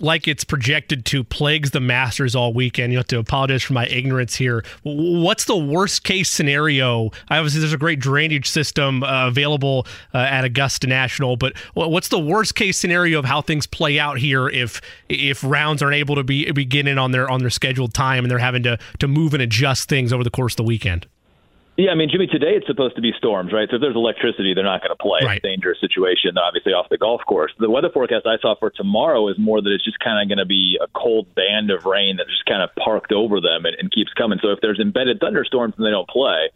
like 0.00 0.28
it's 0.28 0.44
projected 0.44 1.04
to 1.06 1.24
plagues 1.24 1.70
the 1.70 1.80
Masters 1.80 2.34
all 2.34 2.52
weekend. 2.52 2.92
You 2.92 2.98
have 2.98 3.06
to 3.08 3.18
apologize 3.18 3.62
for 3.62 3.72
my 3.72 3.86
ignorance 3.86 4.34
here. 4.34 4.64
What's 4.82 5.44
the 5.44 5.56
worst 5.56 6.04
case 6.04 6.28
scenario? 6.28 7.10
Obviously, 7.30 7.60
there's 7.60 7.72
a 7.72 7.78
great 7.78 7.98
drainage 7.98 8.48
system 8.48 9.02
uh, 9.02 9.28
available 9.28 9.86
uh, 10.14 10.18
at 10.18 10.44
Augusta 10.44 10.86
National, 10.86 11.36
but 11.36 11.56
what's 11.74 12.08
the 12.08 12.18
worst 12.18 12.54
case 12.54 12.78
scenario 12.78 13.18
of 13.18 13.24
how 13.24 13.40
things 13.40 13.66
play 13.66 13.98
out 13.98 14.18
here 14.18 14.48
if 14.48 14.80
if 15.08 15.42
rounds 15.44 15.82
aren't 15.82 15.96
able 15.96 16.14
to 16.14 16.24
be 16.24 16.50
beginning 16.52 16.98
on 16.98 17.12
their 17.12 17.30
on 17.30 17.40
their 17.40 17.50
scheduled 17.50 17.94
time 17.94 18.24
and 18.24 18.30
they're 18.30 18.38
having 18.38 18.62
to 18.62 18.78
to 18.98 19.08
move 19.08 19.34
and 19.34 19.42
adjust 19.42 19.88
things 19.88 20.12
over 20.12 20.24
the 20.24 20.30
course 20.30 20.54
of 20.54 20.58
the 20.58 20.64
weekend? 20.64 21.06
Yeah, 21.76 21.90
I 21.90 21.94
mean, 21.94 22.08
Jimmy, 22.10 22.26
today 22.26 22.56
it's 22.56 22.66
supposed 22.66 22.96
to 22.96 23.02
be 23.02 23.12
storms, 23.18 23.52
right? 23.52 23.68
So 23.68 23.76
if 23.76 23.82
there's 23.82 23.96
electricity, 23.96 24.54
they're 24.54 24.64
not 24.64 24.80
going 24.80 24.96
to 24.96 25.02
play. 25.02 25.20
Right. 25.22 25.36
It's 25.36 25.44
a 25.44 25.48
dangerous 25.48 25.78
situation, 25.78 26.38
obviously, 26.38 26.72
off 26.72 26.88
the 26.88 26.96
golf 26.96 27.20
course. 27.28 27.52
The 27.58 27.68
weather 27.68 27.90
forecast 27.92 28.24
I 28.24 28.40
saw 28.40 28.54
for 28.58 28.70
tomorrow 28.70 29.28
is 29.28 29.36
more 29.38 29.60
that 29.60 29.70
it's 29.70 29.84
just 29.84 30.00
kind 30.00 30.16
of 30.16 30.28
going 30.28 30.40
to 30.40 30.48
be 30.48 30.78
a 30.80 30.88
cold 30.96 31.34
band 31.34 31.70
of 31.70 31.84
rain 31.84 32.16
that 32.16 32.28
just 32.28 32.46
kind 32.46 32.62
of 32.62 32.70
parked 32.82 33.12
over 33.12 33.42
them 33.42 33.66
and, 33.66 33.76
and 33.78 33.92
keeps 33.92 34.10
coming. 34.14 34.38
So 34.40 34.52
if 34.52 34.60
there's 34.62 34.80
embedded 34.80 35.20
thunderstorms, 35.20 35.74
then 35.76 35.84
they 35.84 35.90
don't 35.90 36.08
play. 36.08 36.48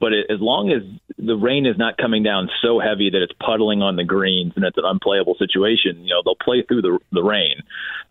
But 0.00 0.12
it, 0.12 0.30
as 0.30 0.38
long 0.40 0.70
as 0.70 0.82
the 1.18 1.34
rain 1.34 1.66
is 1.66 1.76
not 1.76 1.96
coming 1.96 2.22
down 2.22 2.48
so 2.62 2.78
heavy 2.78 3.10
that 3.10 3.20
it's 3.20 3.34
puddling 3.44 3.82
on 3.82 3.96
the 3.96 4.04
greens 4.04 4.52
and 4.54 4.64
it's 4.64 4.78
an 4.78 4.84
unplayable 4.86 5.34
situation, 5.38 6.04
you 6.04 6.14
know, 6.14 6.22
they'll 6.24 6.38
play 6.38 6.62
through 6.62 6.82
the, 6.82 6.98
the 7.10 7.22
rain. 7.22 7.56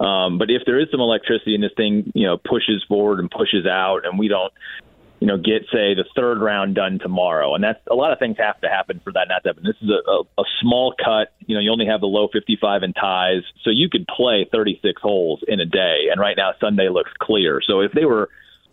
Um, 0.02 0.38
but 0.38 0.52
if 0.52 0.64
there 0.66 0.80
is 0.82 0.88
some 0.92 1.00
electricity 1.00 1.56
and 1.56 1.64
this 1.64 1.72
thing, 1.78 2.12
you 2.14 2.28
know, 2.28 2.36
pushes 2.38 2.84
forward 2.90 3.20
and 3.20 3.32
pushes 3.32 3.66
out 3.66 4.02
and 4.04 4.20
we 4.20 4.28
don't, 4.28 4.52
you 5.20 5.28
know, 5.28 5.38
get 5.38 5.64
say 5.72 5.96
the 5.96 6.06
third 6.16 6.40
round 6.40 6.76
done 6.76 7.00
tomorrow, 7.00 7.56
and 7.56 7.64
that's 7.64 7.80
a 7.90 7.96
lot 7.96 8.12
of 8.12 8.20
things 8.20 8.38
have 8.38 8.62
to 8.62 8.70
happen 8.70 9.02
for 9.04 9.12
that 9.14 9.28
not 9.30 9.44
to 9.44 9.50
happen. 9.50 9.64
This 9.64 9.82
is 9.82 9.90
a, 9.90 10.10
a, 10.10 10.22
a 10.42 10.46
small 10.62 10.94
cut. 10.94 11.34
You 11.46 11.56
know, 11.56 11.62
you 11.62 11.72
only 11.72 11.88
have 11.88 12.02
the 12.02 12.08
low 12.08 12.28
55 12.32 12.84
in 12.84 12.94
ties, 12.94 13.42
so 13.64 13.72
you 13.72 13.90
could 13.90 14.06
play 14.08 14.48
36 14.52 15.02
holes 15.02 15.44
in 15.48 15.60
a 15.60 15.66
day. 15.66 16.08
And 16.12 16.22
right 16.22 16.38
now 16.38 16.52
Sunday 16.60 16.90
looks 16.90 17.12
clear. 17.20 17.62
So 17.66 17.82
if 17.82 17.92
they 17.94 18.06
were 18.06 18.30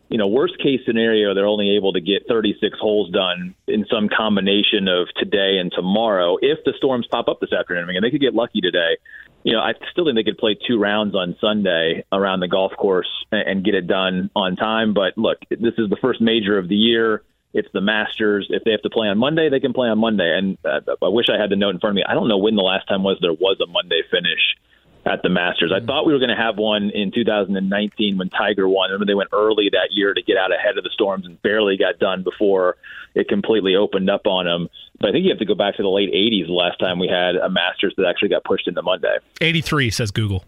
you 0.08 0.18
know, 0.18 0.28
worst 0.28 0.58
case 0.58 0.80
scenario, 0.86 1.34
they're 1.34 1.46
only 1.46 1.76
able 1.76 1.92
to 1.94 2.00
get 2.00 2.28
36 2.28 2.78
holes 2.78 3.10
done 3.10 3.54
in 3.66 3.86
some 3.90 4.08
combination 4.08 4.86
of 4.86 5.08
today 5.16 5.58
and 5.58 5.72
tomorrow. 5.74 6.36
If 6.40 6.58
the 6.64 6.72
storms 6.76 7.06
pop 7.10 7.26
up 7.26 7.40
this 7.40 7.52
afternoon, 7.52 7.84
I 7.84 7.86
mean, 7.86 8.02
they 8.02 8.10
could 8.10 8.20
get 8.20 8.34
lucky 8.34 8.60
today. 8.60 8.98
You 9.44 9.52
know, 9.52 9.60
I 9.60 9.74
still 9.92 10.06
think 10.06 10.16
they 10.16 10.24
could 10.24 10.38
play 10.38 10.56
two 10.66 10.78
rounds 10.78 11.14
on 11.14 11.36
Sunday 11.38 12.04
around 12.10 12.40
the 12.40 12.48
golf 12.48 12.72
course 12.76 13.10
and, 13.30 13.62
get 13.62 13.74
it 13.74 13.86
done 13.86 14.30
on 14.34 14.56
time. 14.56 14.94
But 14.94 15.18
look, 15.18 15.38
this 15.50 15.74
is 15.76 15.90
the 15.90 15.98
first 16.00 16.20
major 16.20 16.58
of 16.58 16.68
the 16.68 16.74
year. 16.74 17.22
It's 17.52 17.68
the 17.72 17.82
Masters. 17.82 18.46
If 18.50 18.64
they 18.64 18.72
have 18.72 18.82
to 18.82 18.90
play 18.90 19.06
on 19.06 19.18
Monday, 19.18 19.50
they 19.50 19.60
can 19.60 19.74
play 19.74 19.88
on 19.88 19.98
Monday. 19.98 20.34
And 20.36 20.58
uh, 20.64 20.80
I 21.02 21.08
wish 21.08 21.26
I 21.28 21.40
had 21.40 21.50
the 21.50 21.56
note 21.56 21.74
in 21.74 21.78
front 21.78 21.92
of 21.92 21.96
me. 21.96 22.04
I 22.08 22.14
don't 22.14 22.26
know 22.26 22.38
when 22.38 22.56
the 22.56 22.62
last 22.62 22.88
time 22.88 23.04
was 23.04 23.18
there 23.20 23.32
was 23.32 23.58
a 23.62 23.70
Monday 23.70 24.02
finish 24.10 24.56
at 25.06 25.22
the 25.22 25.28
Masters. 25.28 25.72
I 25.74 25.84
thought 25.84 26.06
we 26.06 26.12
were 26.12 26.18
going 26.18 26.34
to 26.34 26.36
have 26.36 26.56
one 26.56 26.90
in 26.90 27.12
2019 27.12 28.16
when 28.16 28.30
Tiger 28.30 28.68
won. 28.68 28.90
Remember, 28.90 29.04
they 29.04 29.14
went 29.14 29.30
early 29.32 29.68
that 29.72 29.88
year 29.90 30.14
to 30.14 30.22
get 30.22 30.36
out 30.36 30.52
ahead 30.52 30.78
of 30.78 30.84
the 30.84 30.90
storms 30.90 31.26
and 31.26 31.40
barely 31.42 31.76
got 31.76 31.98
done 31.98 32.22
before 32.22 32.76
it 33.14 33.28
completely 33.28 33.76
opened 33.76 34.08
up 34.08 34.26
on 34.26 34.46
them. 34.46 34.68
But 34.98 35.10
I 35.10 35.12
think 35.12 35.24
you 35.24 35.30
have 35.30 35.38
to 35.38 35.44
go 35.44 35.54
back 35.54 35.76
to 35.76 35.82
the 35.82 35.88
late 35.88 36.12
80s 36.12 36.46
the 36.46 36.52
last 36.52 36.78
time 36.78 36.98
we 36.98 37.08
had 37.08 37.36
a 37.36 37.50
Masters 37.50 37.94
that 37.96 38.06
actually 38.06 38.30
got 38.30 38.44
pushed 38.44 38.66
into 38.66 38.82
Monday. 38.82 39.16
83 39.40 39.90
says 39.90 40.10
Google. 40.10 40.44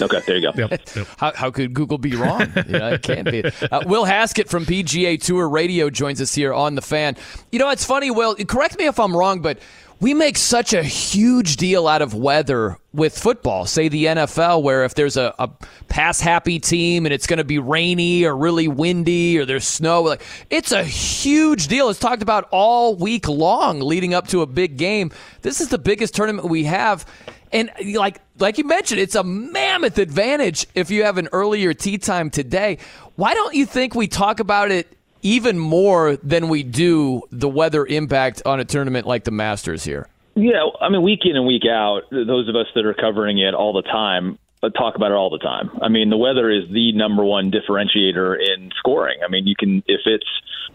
Okay, 0.00 0.20
there 0.26 0.36
you 0.36 0.42
go. 0.42 0.52
Yep. 0.54 0.70
yep. 0.96 1.06
How, 1.16 1.32
how 1.32 1.50
could 1.50 1.72
Google 1.72 1.98
be 1.98 2.14
wrong? 2.14 2.52
You 2.66 2.78
know, 2.78 2.92
it 2.92 3.02
can't 3.02 3.30
be. 3.30 3.42
Uh, 3.44 3.82
Will 3.86 4.04
Haskett 4.04 4.48
from 4.48 4.66
PGA 4.66 5.20
Tour 5.20 5.48
Radio 5.48 5.88
joins 5.88 6.20
us 6.20 6.34
here 6.34 6.52
on 6.52 6.74
the 6.74 6.82
fan. 6.82 7.16
You 7.50 7.58
know, 7.58 7.70
it's 7.70 7.84
funny, 7.84 8.10
Will. 8.10 8.34
Correct 8.36 8.78
me 8.78 8.86
if 8.86 9.00
I'm 9.00 9.16
wrong, 9.16 9.40
but 9.40 9.58
we 10.00 10.14
make 10.14 10.36
such 10.36 10.72
a 10.72 10.82
huge 10.82 11.56
deal 11.56 11.88
out 11.88 12.02
of 12.02 12.14
weather 12.14 12.76
with 12.92 13.18
football. 13.18 13.66
Say 13.66 13.88
the 13.88 14.04
NFL, 14.06 14.62
where 14.62 14.84
if 14.84 14.94
there's 14.94 15.16
a, 15.16 15.34
a 15.38 15.50
pass 15.88 16.20
happy 16.20 16.60
team 16.60 17.04
and 17.04 17.12
it's 17.12 17.26
going 17.26 17.38
to 17.38 17.44
be 17.44 17.58
rainy 17.58 18.24
or 18.24 18.36
really 18.36 18.68
windy 18.68 19.38
or 19.38 19.44
there's 19.44 19.66
snow, 19.66 20.02
like 20.02 20.22
it's 20.50 20.70
a 20.70 20.84
huge 20.84 21.66
deal. 21.66 21.88
It's 21.88 21.98
talked 21.98 22.22
about 22.22 22.48
all 22.52 22.94
week 22.94 23.28
long 23.28 23.80
leading 23.80 24.14
up 24.14 24.28
to 24.28 24.42
a 24.42 24.46
big 24.46 24.76
game. 24.76 25.10
This 25.42 25.60
is 25.60 25.68
the 25.68 25.78
biggest 25.78 26.14
tournament 26.14 26.48
we 26.48 26.64
have. 26.64 27.04
And 27.50 27.70
like 27.94 28.20
like 28.38 28.58
you 28.58 28.64
mentioned, 28.64 29.00
it's 29.00 29.14
a 29.14 29.24
mammoth 29.24 29.98
advantage 29.98 30.66
if 30.74 30.90
you 30.90 31.04
have 31.04 31.18
an 31.18 31.28
earlier 31.32 31.74
tee 31.74 31.98
time 31.98 32.30
today. 32.30 32.78
Why 33.16 33.34
don't 33.34 33.54
you 33.54 33.66
think 33.66 33.94
we 33.94 34.06
talk 34.06 34.38
about 34.38 34.70
it 34.70 34.97
even 35.22 35.58
more 35.58 36.16
than 36.16 36.48
we 36.48 36.62
do 36.62 37.22
the 37.30 37.48
weather 37.48 37.86
impact 37.86 38.42
on 38.46 38.60
a 38.60 38.64
tournament 38.64 39.06
like 39.06 39.24
the 39.24 39.30
Masters 39.30 39.84
here? 39.84 40.08
Yeah, 40.34 40.66
I 40.80 40.88
mean, 40.88 41.02
week 41.02 41.20
in 41.24 41.36
and 41.36 41.46
week 41.46 41.64
out, 41.68 42.02
those 42.10 42.48
of 42.48 42.54
us 42.54 42.66
that 42.74 42.86
are 42.86 42.94
covering 42.94 43.38
it 43.38 43.54
all 43.54 43.72
the 43.72 43.82
time 43.82 44.38
uh, 44.62 44.70
talk 44.70 44.96
about 44.96 45.12
it 45.12 45.14
all 45.14 45.30
the 45.30 45.38
time. 45.38 45.70
I 45.82 45.88
mean, 45.88 46.10
the 46.10 46.16
weather 46.16 46.50
is 46.50 46.64
the 46.72 46.92
number 46.92 47.24
one 47.24 47.50
differentiator 47.50 48.36
in 48.38 48.70
scoring. 48.78 49.18
I 49.24 49.28
mean, 49.28 49.46
you 49.46 49.54
can 49.56 49.82
if 49.86 50.00
it's 50.04 50.26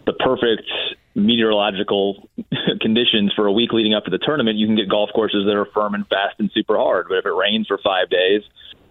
the 0.06 0.14
perfect 0.14 0.68
meteorological 1.14 2.28
conditions 2.80 3.32
for 3.36 3.46
a 3.46 3.52
week 3.52 3.72
leading 3.72 3.94
up 3.94 4.04
to 4.04 4.10
the 4.10 4.18
tournament, 4.18 4.56
you 4.56 4.66
can 4.66 4.76
get 4.76 4.88
golf 4.88 5.10
courses 5.14 5.44
that 5.46 5.54
are 5.54 5.66
firm 5.66 5.94
and 5.94 6.06
fast 6.08 6.36
and 6.38 6.50
super 6.54 6.76
hard. 6.76 7.06
But 7.08 7.18
if 7.18 7.26
it 7.26 7.34
rains 7.34 7.66
for 7.66 7.78
five 7.84 8.08
days, 8.10 8.42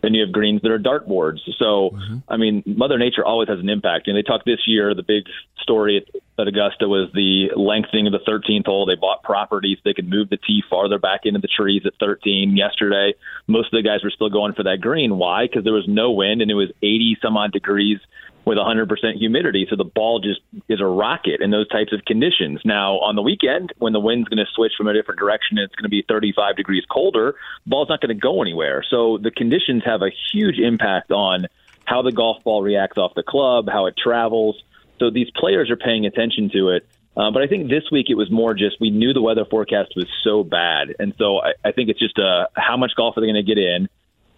then 0.03 0.13
you 0.13 0.21
have 0.21 0.33
greens 0.33 0.61
that 0.61 0.71
are 0.71 0.77
dartboards. 0.77 1.39
So, 1.57 1.91
mm-hmm. 1.95 2.17
I 2.27 2.35
mean, 2.35 2.61
Mother 2.65 2.97
Nature 2.97 3.25
always 3.25 3.47
has 3.47 3.59
an 3.59 3.69
impact. 3.69 4.07
And 4.07 4.17
they 4.17 4.21
talked 4.21 4.45
this 4.45 4.59
year, 4.67 4.93
the 4.93 5.01
big 5.01 5.23
story 5.61 5.97
at, 5.97 6.21
at 6.37 6.47
Augusta 6.47 6.89
was 6.89 7.09
the 7.13 7.51
lengthening 7.55 8.07
of 8.07 8.11
the 8.11 8.19
13th 8.19 8.65
hole. 8.65 8.85
They 8.85 8.95
bought 8.95 9.23
properties. 9.23 9.77
They 9.85 9.93
could 9.93 10.09
move 10.09 10.29
the 10.29 10.37
tee 10.37 10.61
farther 10.69 10.99
back 10.99 11.21
into 11.23 11.39
the 11.39 11.47
trees 11.47 11.83
at 11.85 11.93
13. 12.01 12.57
Yesterday, 12.57 13.13
most 13.47 13.73
of 13.73 13.81
the 13.81 13.87
guys 13.87 14.03
were 14.03 14.11
still 14.11 14.29
going 14.29 14.53
for 14.53 14.63
that 14.63 14.81
green. 14.81 15.17
Why? 15.17 15.47
Because 15.47 15.63
there 15.63 15.73
was 15.73 15.87
no 15.87 16.11
wind 16.11 16.41
and 16.41 16.51
it 16.51 16.55
was 16.55 16.69
80 16.81 17.17
some 17.21 17.37
odd 17.37 17.53
degrees 17.53 17.99
with 18.45 18.57
100% 18.57 18.87
humidity. 19.17 19.65
So 19.69 19.75
the 19.75 19.85
ball 19.85 20.19
just 20.19 20.41
is 20.67 20.81
a 20.81 20.85
rocket 20.85 21.41
in 21.41 21.51
those 21.51 21.67
types 21.69 21.93
of 21.93 22.03
conditions. 22.05 22.59
Now, 22.65 22.99
on 22.99 23.15
the 23.15 23.21
weekend, 23.21 23.73
when 23.77 23.93
the 23.93 23.99
wind's 23.99 24.27
going 24.27 24.43
to 24.43 24.51
switch 24.53 24.73
from 24.77 24.87
a 24.87 24.93
different 24.93 25.19
direction 25.19 25.57
it's 25.57 25.73
going 25.75 25.83
to 25.83 25.89
be 25.89 26.03
35 26.07 26.55
degrees 26.55 26.83
colder, 26.91 27.35
the 27.63 27.69
ball's 27.69 27.89
not 27.89 28.01
going 28.01 28.15
to 28.15 28.19
go 28.21 28.41
anywhere. 28.41 28.83
So 28.89 29.17
the 29.17 29.31
conditions 29.31 29.83
have 29.85 30.01
a 30.01 30.09
huge 30.33 30.59
impact 30.59 31.11
on 31.11 31.47
how 31.85 32.01
the 32.01 32.11
golf 32.11 32.43
ball 32.43 32.61
reacts 32.61 32.97
off 32.97 33.13
the 33.15 33.23
club, 33.23 33.67
how 33.71 33.85
it 33.85 33.95
travels. 33.97 34.61
So 34.99 35.09
these 35.09 35.29
players 35.31 35.69
are 35.69 35.77
paying 35.77 36.05
attention 36.05 36.49
to 36.53 36.69
it. 36.69 36.87
Uh, 37.15 37.29
but 37.31 37.43
I 37.43 37.47
think 37.47 37.69
this 37.69 37.83
week 37.91 38.07
it 38.09 38.15
was 38.15 38.31
more 38.31 38.53
just 38.53 38.77
we 38.81 38.89
knew 38.89 39.13
the 39.13 39.21
weather 39.21 39.45
forecast 39.45 39.93
was 39.95 40.07
so 40.23 40.43
bad. 40.43 40.95
And 40.97 41.13
so 41.17 41.39
I, 41.39 41.53
I 41.63 41.71
think 41.71 41.89
it's 41.89 41.99
just 41.99 42.17
uh, 42.17 42.47
how 42.55 42.75
much 42.77 42.91
golf 42.95 43.15
are 43.17 43.21
they 43.21 43.27
going 43.27 43.35
to 43.35 43.43
get 43.43 43.57
in? 43.59 43.87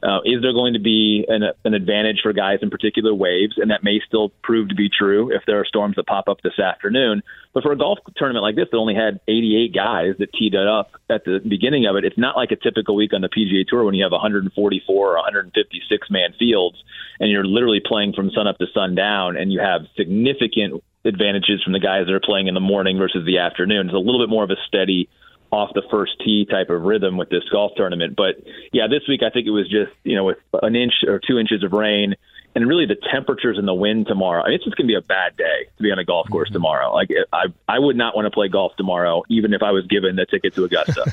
Uh, 0.05 0.21
is 0.23 0.41
there 0.43 0.53
going 0.53 0.73
to 0.73 0.79
be 0.79 1.25
an, 1.27 1.41
an 1.63 1.73
advantage 1.73 2.19
for 2.21 2.31
guys 2.31 2.59
in 2.61 2.69
particular 2.69 3.11
waves? 3.11 3.55
And 3.57 3.71
that 3.71 3.83
may 3.83 3.99
still 4.05 4.29
prove 4.43 4.69
to 4.69 4.75
be 4.75 4.87
true 4.87 5.31
if 5.31 5.41
there 5.47 5.59
are 5.59 5.65
storms 5.65 5.95
that 5.95 6.05
pop 6.05 6.29
up 6.29 6.41
this 6.43 6.59
afternoon. 6.59 7.23
But 7.53 7.63
for 7.63 7.71
a 7.71 7.77
golf 7.77 7.97
tournament 8.15 8.43
like 8.43 8.55
this 8.55 8.67
that 8.71 8.77
only 8.77 8.93
had 8.93 9.19
88 9.27 9.73
guys 9.73 10.13
that 10.19 10.31
teed 10.33 10.53
it 10.53 10.67
up 10.67 10.91
at 11.09 11.25
the 11.25 11.39
beginning 11.39 11.87
of 11.87 11.95
it, 11.95 12.05
it's 12.05 12.19
not 12.19 12.37
like 12.37 12.51
a 12.51 12.55
typical 12.55 12.95
week 12.95 13.13
on 13.13 13.21
the 13.21 13.29
PGA 13.29 13.65
Tour 13.67 13.83
when 13.83 13.95
you 13.95 14.03
have 14.03 14.11
144 14.11 14.95
or 14.95 15.15
156 15.15 16.07
man 16.11 16.33
fields 16.37 16.77
and 17.19 17.31
you're 17.31 17.45
literally 17.45 17.81
playing 17.83 18.13
from 18.13 18.29
sun 18.29 18.47
up 18.47 18.59
to 18.59 18.67
sundown 18.75 19.35
and 19.35 19.51
you 19.51 19.59
have 19.59 19.87
significant 19.97 20.83
advantages 21.03 21.63
from 21.63 21.73
the 21.73 21.79
guys 21.79 22.05
that 22.05 22.13
are 22.13 22.19
playing 22.19 22.47
in 22.47 22.53
the 22.53 22.59
morning 22.59 22.99
versus 22.99 23.25
the 23.25 23.39
afternoon. 23.39 23.87
It's 23.87 23.95
a 23.95 23.97
little 23.97 24.21
bit 24.21 24.29
more 24.29 24.43
of 24.43 24.51
a 24.51 24.57
steady 24.67 25.09
off 25.55 25.71
the 25.73 25.83
first 25.89 26.13
tee 26.23 26.45
type 26.45 26.69
of 26.69 26.81
rhythm 26.81 27.17
with 27.17 27.29
this 27.29 27.43
golf 27.51 27.71
tournament. 27.75 28.15
But 28.15 28.35
yeah, 28.71 28.87
this 28.87 29.01
week 29.07 29.21
I 29.23 29.29
think 29.29 29.47
it 29.47 29.51
was 29.51 29.69
just 29.69 29.91
you 30.03 30.15
know 30.15 30.25
with 30.25 30.37
an 30.61 30.75
inch 30.75 30.93
or 31.07 31.19
two 31.19 31.39
inches 31.39 31.63
of 31.63 31.73
rain 31.73 32.15
and 32.55 32.67
really 32.67 32.85
the 32.85 32.95
temperatures 33.11 33.57
and 33.57 33.67
the 33.67 33.73
wind 33.73 34.07
tomorrow. 34.07 34.41
I 34.41 34.47
mean, 34.47 34.55
it's 34.55 34.63
just 34.63 34.77
going 34.77 34.87
to 34.87 34.91
be 34.91 34.95
a 34.95 35.01
bad 35.01 35.35
day 35.35 35.67
to 35.75 35.83
be 35.83 35.91
on 35.91 35.99
a 35.99 36.05
golf 36.05 36.29
course 36.29 36.47
mm-hmm. 36.47 36.53
tomorrow. 36.53 36.93
Like 36.93 37.09
I, 37.33 37.47
I 37.67 37.79
would 37.79 37.97
not 37.97 38.15
want 38.15 38.25
to 38.25 38.31
play 38.31 38.47
golf 38.47 38.75
tomorrow, 38.77 39.23
even 39.29 39.53
if 39.53 39.61
I 39.61 39.71
was 39.71 39.85
given 39.87 40.15
the 40.15 40.25
ticket 40.25 40.55
to 40.55 40.63
Augusta. 40.63 41.03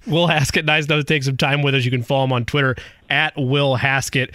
Will 0.06 0.26
Haskett, 0.26 0.64
nice 0.64 0.86
to 0.86 1.04
take 1.04 1.22
some 1.22 1.36
time 1.36 1.62
with 1.62 1.74
us. 1.74 1.84
You 1.84 1.90
can 1.90 2.02
follow 2.02 2.24
him 2.24 2.32
on 2.32 2.46
Twitter 2.46 2.74
at 3.10 3.34
Will 3.36 3.76
Haskett. 3.76 4.34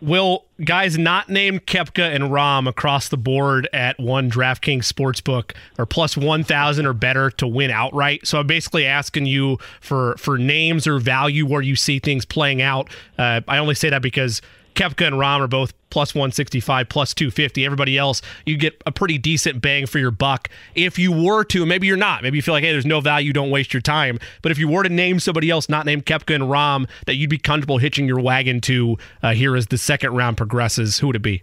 Will 0.00 0.45
guys 0.64 0.96
not 0.96 1.28
named 1.28 1.66
Koepka 1.66 2.14
and 2.14 2.24
Rahm 2.24 2.68
across 2.68 3.08
the 3.08 3.16
board 3.16 3.68
at 3.72 3.98
one 3.98 4.30
DraftKings 4.30 4.90
sportsbook 4.90 5.54
are 5.78 5.86
plus 5.86 6.16
1,000 6.16 6.86
or 6.86 6.92
better 6.92 7.30
to 7.32 7.46
win 7.46 7.70
outright? 7.70 8.26
So 8.26 8.40
I'm 8.40 8.46
basically 8.46 8.86
asking 8.86 9.26
you 9.26 9.58
for 9.80 10.16
for 10.18 10.38
names 10.38 10.86
or 10.86 10.98
value 10.98 11.46
where 11.46 11.62
you 11.62 11.76
see 11.76 11.98
things 11.98 12.24
playing 12.24 12.62
out. 12.62 12.88
Uh, 13.18 13.40
I 13.46 13.58
only 13.58 13.74
say 13.74 13.90
that 13.90 14.02
because 14.02 14.40
Koepka 14.76 15.06
and 15.06 15.16
Rahm 15.16 15.40
are 15.40 15.48
both 15.48 15.72
plus 15.90 16.14
165, 16.14 16.88
plus 16.88 17.14
250. 17.14 17.64
Everybody 17.64 17.96
else, 17.96 18.20
you 18.44 18.56
get 18.56 18.80
a 18.84 18.92
pretty 18.92 19.16
decent 19.18 19.62
bang 19.62 19.86
for 19.86 19.98
your 19.98 20.10
buck. 20.10 20.48
If 20.74 20.98
you 20.98 21.10
were 21.10 21.42
to, 21.44 21.64
maybe 21.64 21.86
you're 21.86 21.96
not, 21.96 22.22
maybe 22.22 22.36
you 22.36 22.42
feel 22.42 22.54
like, 22.54 22.64
hey, 22.64 22.72
there's 22.72 22.86
no 22.86 23.00
value, 23.00 23.32
don't 23.32 23.50
waste 23.50 23.72
your 23.72 23.80
time. 23.80 24.18
But 24.42 24.52
if 24.52 24.58
you 24.58 24.68
were 24.68 24.82
to 24.82 24.88
name 24.90 25.18
somebody 25.18 25.50
else, 25.50 25.68
not 25.68 25.86
named 25.86 26.04
Koepka 26.04 26.34
and 26.34 26.44
Rahm, 26.44 26.88
that 27.06 27.14
you'd 27.14 27.30
be 27.30 27.38
comfortable 27.38 27.78
hitching 27.78 28.06
your 28.06 28.20
wagon 28.20 28.60
to 28.62 28.98
uh, 29.22 29.32
here 29.32 29.56
as 29.56 29.68
the 29.68 29.78
second 29.78 30.14
round 30.14 30.36
progresses, 30.36 30.98
who 30.98 31.06
would 31.08 31.16
it 31.16 31.22
be? 31.22 31.42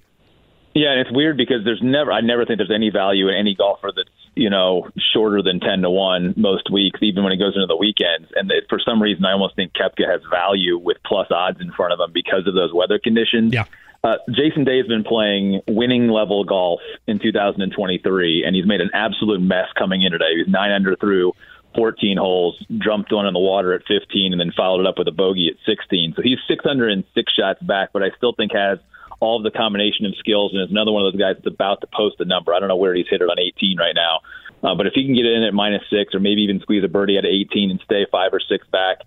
Yeah, 0.75 0.91
and 0.91 0.99
it's 1.01 1.11
weird 1.11 1.35
because 1.35 1.63
there's 1.65 1.81
never, 1.83 2.11
I 2.11 2.21
never 2.21 2.45
think 2.45 2.57
there's 2.57 2.71
any 2.73 2.91
value 2.91 3.27
in 3.29 3.35
any 3.35 3.55
golfer 3.55 3.91
that's, 3.95 4.09
you 4.35 4.49
know, 4.49 4.89
shorter 5.13 5.41
than 5.41 5.59
10 5.59 5.81
to 5.81 5.89
1 5.89 6.33
most 6.37 6.71
weeks, 6.71 6.99
even 7.01 7.23
when 7.23 7.33
it 7.33 7.37
goes 7.37 7.55
into 7.55 7.67
the 7.67 7.77
weekends. 7.77 8.29
And 8.35 8.49
it, 8.51 8.65
for 8.69 8.79
some 8.79 9.01
reason, 9.01 9.25
I 9.25 9.33
almost 9.33 9.55
think 9.55 9.73
Koepka 9.73 10.09
has 10.09 10.21
value 10.29 10.77
with 10.77 10.97
plus 11.05 11.27
odds 11.31 11.61
in 11.61 11.71
front 11.71 11.93
of 11.93 11.99
him 11.99 12.11
because 12.13 12.47
of 12.47 12.53
those 12.53 12.73
weather 12.73 12.99
conditions. 12.99 13.53
Yeah. 13.53 13.65
Uh, 14.03 14.17
Jason 14.29 14.65
Day 14.65 14.77
has 14.77 14.87
been 14.87 15.03
playing 15.03 15.61
winning 15.67 16.09
level 16.09 16.43
golf 16.43 16.81
in 17.07 17.19
2023, 17.19 18.43
and 18.45 18.53
he's 18.55 18.65
made 18.65 18.81
an 18.81 18.89
absolute 18.93 19.39
mess 19.39 19.67
coming 19.77 20.01
in 20.01 20.11
today. 20.11 20.35
He's 20.35 20.51
nine 20.51 20.71
under 20.71 20.97
through 20.97 21.31
14 21.75 22.17
holes, 22.17 22.61
jumped 22.79 23.13
one 23.13 23.25
in 23.25 23.33
the 23.33 23.39
water 23.39 23.73
at 23.73 23.81
15, 23.87 24.33
and 24.33 24.39
then 24.39 24.51
followed 24.55 24.81
it 24.81 24.87
up 24.87 24.97
with 24.97 25.07
a 25.07 25.11
bogey 25.11 25.47
at 25.49 25.55
16. 25.65 26.13
So 26.15 26.21
he's 26.21 26.37
six 26.47 26.65
under 26.69 26.87
and 26.87 27.03
six 27.15 27.31
shots 27.33 27.61
back, 27.61 27.89
but 27.93 28.03
I 28.03 28.09
still 28.17 28.33
think 28.33 28.51
has 28.53 28.79
all 29.23 29.37
of 29.37 29.43
the 29.43 29.57
combination 29.57 30.05
of 30.05 30.13
skills, 30.19 30.51
and 30.53 30.61
is 30.61 30.69
another 30.69 30.91
one 30.91 31.05
of 31.05 31.13
those 31.13 31.19
guys 31.19 31.35
that's 31.37 31.47
about 31.47 31.79
to 31.79 31.87
post 31.87 32.19
a 32.19 32.25
number. 32.25 32.53
I 32.53 32.59
don't 32.59 32.67
know 32.67 32.75
where 32.75 32.93
he's 32.93 33.07
hit 33.09 33.21
it 33.21 33.29
on 33.29 33.39
18 33.39 33.77
right 33.77 33.95
now, 33.95 34.19
uh, 34.61 34.75
but 34.75 34.85
if 34.85 34.93
he 34.93 35.05
can 35.05 35.15
get 35.15 35.25
in 35.25 35.43
at 35.43 35.53
minus 35.53 35.81
six, 35.89 36.13
or 36.13 36.19
maybe 36.19 36.41
even 36.43 36.59
squeeze 36.59 36.83
a 36.83 36.89
birdie 36.89 37.17
at 37.17 37.25
18 37.25 37.71
and 37.71 37.79
stay 37.85 38.05
five 38.11 38.33
or 38.33 38.41
six 38.41 38.67
back, 38.67 38.97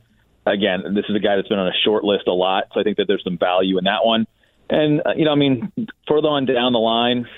again, 0.46 0.94
this 0.94 1.04
is 1.10 1.14
a 1.14 1.20
guy 1.20 1.36
that's 1.36 1.48
been 1.48 1.58
on 1.58 1.68
a 1.68 1.78
short 1.84 2.02
list 2.02 2.26
a 2.26 2.32
lot, 2.32 2.64
so 2.72 2.80
I 2.80 2.82
think 2.82 2.96
that 2.96 3.04
there's 3.06 3.24
some 3.24 3.36
value 3.36 3.76
in 3.76 3.84
that 3.84 4.04
one. 4.04 4.26
And 4.70 5.02
uh, 5.04 5.12
you 5.14 5.26
know, 5.26 5.32
I 5.32 5.36
mean, 5.36 5.70
further 6.08 6.28
on 6.28 6.46
down 6.46 6.72
the 6.72 6.80
line, 6.80 7.28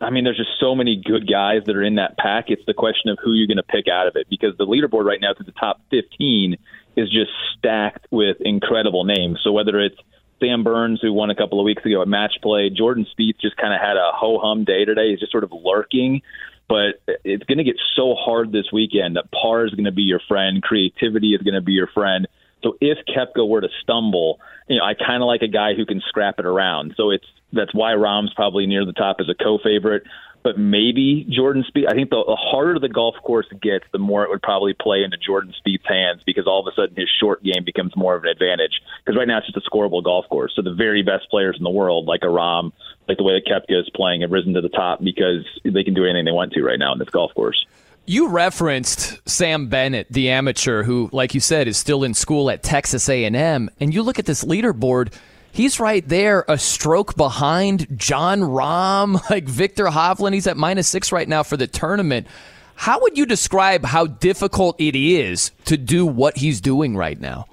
I 0.00 0.10
mean, 0.10 0.24
there's 0.24 0.36
just 0.36 0.58
so 0.58 0.74
many 0.74 1.00
good 1.02 1.30
guys 1.30 1.62
that 1.66 1.76
are 1.76 1.82
in 1.82 1.94
that 1.96 2.18
pack. 2.18 2.46
It's 2.48 2.64
the 2.66 2.74
question 2.74 3.10
of 3.10 3.18
who 3.22 3.32
you're 3.32 3.46
going 3.46 3.62
to 3.62 3.62
pick 3.62 3.86
out 3.86 4.08
of 4.08 4.16
it 4.16 4.26
because 4.28 4.56
the 4.58 4.66
leaderboard 4.66 5.04
right 5.04 5.20
now 5.20 5.32
to 5.32 5.44
the 5.44 5.52
top 5.52 5.80
15 5.90 6.56
is 6.96 7.10
just 7.10 7.30
stacked 7.56 8.06
with 8.10 8.36
incredible 8.40 9.04
names. 9.04 9.38
So 9.42 9.52
whether 9.52 9.80
it's 9.80 9.96
Sam 10.44 10.64
Burns, 10.64 11.00
who 11.00 11.12
won 11.12 11.30
a 11.30 11.34
couple 11.34 11.60
of 11.60 11.64
weeks 11.64 11.84
ago 11.84 12.02
at 12.02 12.08
match 12.08 12.34
play, 12.42 12.70
Jordan 12.70 13.06
Spieth 13.16 13.40
just 13.40 13.56
kind 13.56 13.72
of 13.72 13.80
had 13.80 13.96
a 13.96 14.10
ho 14.14 14.38
hum 14.38 14.64
day 14.64 14.84
today. 14.84 15.10
He's 15.10 15.20
just 15.20 15.32
sort 15.32 15.44
of 15.44 15.52
lurking. 15.52 16.22
But 16.68 17.02
it's 17.24 17.44
going 17.44 17.58
to 17.58 17.64
get 17.64 17.76
so 17.94 18.14
hard 18.14 18.50
this 18.50 18.72
weekend 18.72 19.16
that 19.16 19.30
par 19.30 19.66
is 19.66 19.74
going 19.74 19.84
to 19.84 19.92
be 19.92 20.02
your 20.02 20.20
friend, 20.26 20.62
creativity 20.62 21.34
is 21.34 21.42
going 21.42 21.54
to 21.54 21.60
be 21.60 21.72
your 21.72 21.88
friend. 21.88 22.26
So 22.62 22.78
if 22.80 22.98
Koepka 23.06 23.46
were 23.46 23.60
to 23.60 23.68
stumble, 23.82 24.40
you 24.68 24.78
know, 24.78 24.84
I 24.84 24.94
kind 24.94 25.22
of 25.22 25.26
like 25.26 25.42
a 25.42 25.48
guy 25.48 25.74
who 25.74 25.84
can 25.84 26.00
scrap 26.08 26.38
it 26.38 26.46
around. 26.46 26.94
So 26.96 27.10
it's 27.10 27.26
that's 27.52 27.74
why 27.74 27.94
Rahm's 27.94 28.32
probably 28.34 28.66
near 28.66 28.86
the 28.86 28.94
top 28.94 29.16
as 29.20 29.28
a 29.28 29.34
co-favorite. 29.34 30.04
But 30.44 30.58
maybe 30.58 31.26
Jordan 31.28 31.64
Spieth. 31.64 31.90
I 31.90 31.94
think 31.94 32.10
the, 32.10 32.22
the 32.24 32.36
harder 32.36 32.78
the 32.78 32.88
golf 32.88 33.16
course 33.24 33.46
gets, 33.60 33.86
the 33.92 33.98
more 33.98 34.22
it 34.24 34.30
would 34.30 34.42
probably 34.42 34.74
play 34.74 35.02
into 35.02 35.16
Jordan 35.16 35.54
Spieth's 35.58 35.88
hands 35.88 36.22
because 36.24 36.46
all 36.46 36.60
of 36.60 36.70
a 36.70 36.76
sudden 36.76 36.94
his 36.94 37.08
short 37.18 37.42
game 37.42 37.64
becomes 37.64 37.96
more 37.96 38.14
of 38.14 38.22
an 38.24 38.28
advantage. 38.28 38.80
Because 39.04 39.18
right 39.18 39.26
now 39.26 39.38
it's 39.38 39.46
just 39.50 39.56
a 39.56 39.68
scoreable 39.68 40.04
golf 40.04 40.28
course. 40.28 40.52
So 40.54 40.62
the 40.62 40.74
very 40.74 41.02
best 41.02 41.30
players 41.30 41.56
in 41.58 41.64
the 41.64 41.70
world, 41.70 42.06
like 42.06 42.20
a 42.22 42.26
Rahm, 42.26 42.72
like 43.08 43.16
the 43.16 43.24
way 43.24 43.34
that 43.34 43.46
Koepka 43.50 43.80
is 43.80 43.90
playing, 43.94 44.20
have 44.20 44.30
risen 44.30 44.54
to 44.54 44.60
the 44.60 44.68
top 44.68 45.02
because 45.02 45.44
they 45.64 45.82
can 45.82 45.94
do 45.94 46.04
anything 46.04 46.26
they 46.26 46.32
want 46.32 46.52
to 46.52 46.62
right 46.62 46.78
now 46.78 46.92
in 46.92 46.98
this 46.98 47.10
golf 47.10 47.34
course. 47.34 47.66
You 48.06 48.28
referenced 48.28 49.26
Sam 49.26 49.68
Bennett, 49.68 50.08
the 50.10 50.28
amateur 50.28 50.82
who, 50.82 51.08
like 51.10 51.32
you 51.32 51.40
said, 51.40 51.68
is 51.68 51.78
still 51.78 52.04
in 52.04 52.12
school 52.12 52.50
at 52.50 52.62
Texas 52.62 53.08
A&M, 53.08 53.70
and 53.80 53.94
you 53.94 54.02
look 54.02 54.18
at 54.18 54.26
this 54.26 54.44
leaderboard. 54.44 55.10
He's 55.54 55.78
right 55.78 56.06
there, 56.08 56.44
a 56.48 56.58
stroke 56.58 57.14
behind 57.14 57.86
Jon 57.96 58.40
Rahm, 58.40 59.20
like 59.30 59.44
Viktor 59.44 59.86
Hovland. 59.86 60.34
He's 60.34 60.48
at 60.48 60.56
minus 60.56 60.88
six 60.88 61.12
right 61.12 61.28
now 61.28 61.44
for 61.44 61.56
the 61.56 61.68
tournament. 61.68 62.26
How 62.74 63.00
would 63.02 63.16
you 63.16 63.24
describe 63.24 63.84
how 63.84 64.06
difficult 64.06 64.74
it 64.80 64.96
is 64.96 65.52
to 65.66 65.76
do 65.76 66.04
what 66.06 66.38
he's 66.38 66.60
doing 66.60 66.96
right 66.96 67.20
now? 67.20 67.46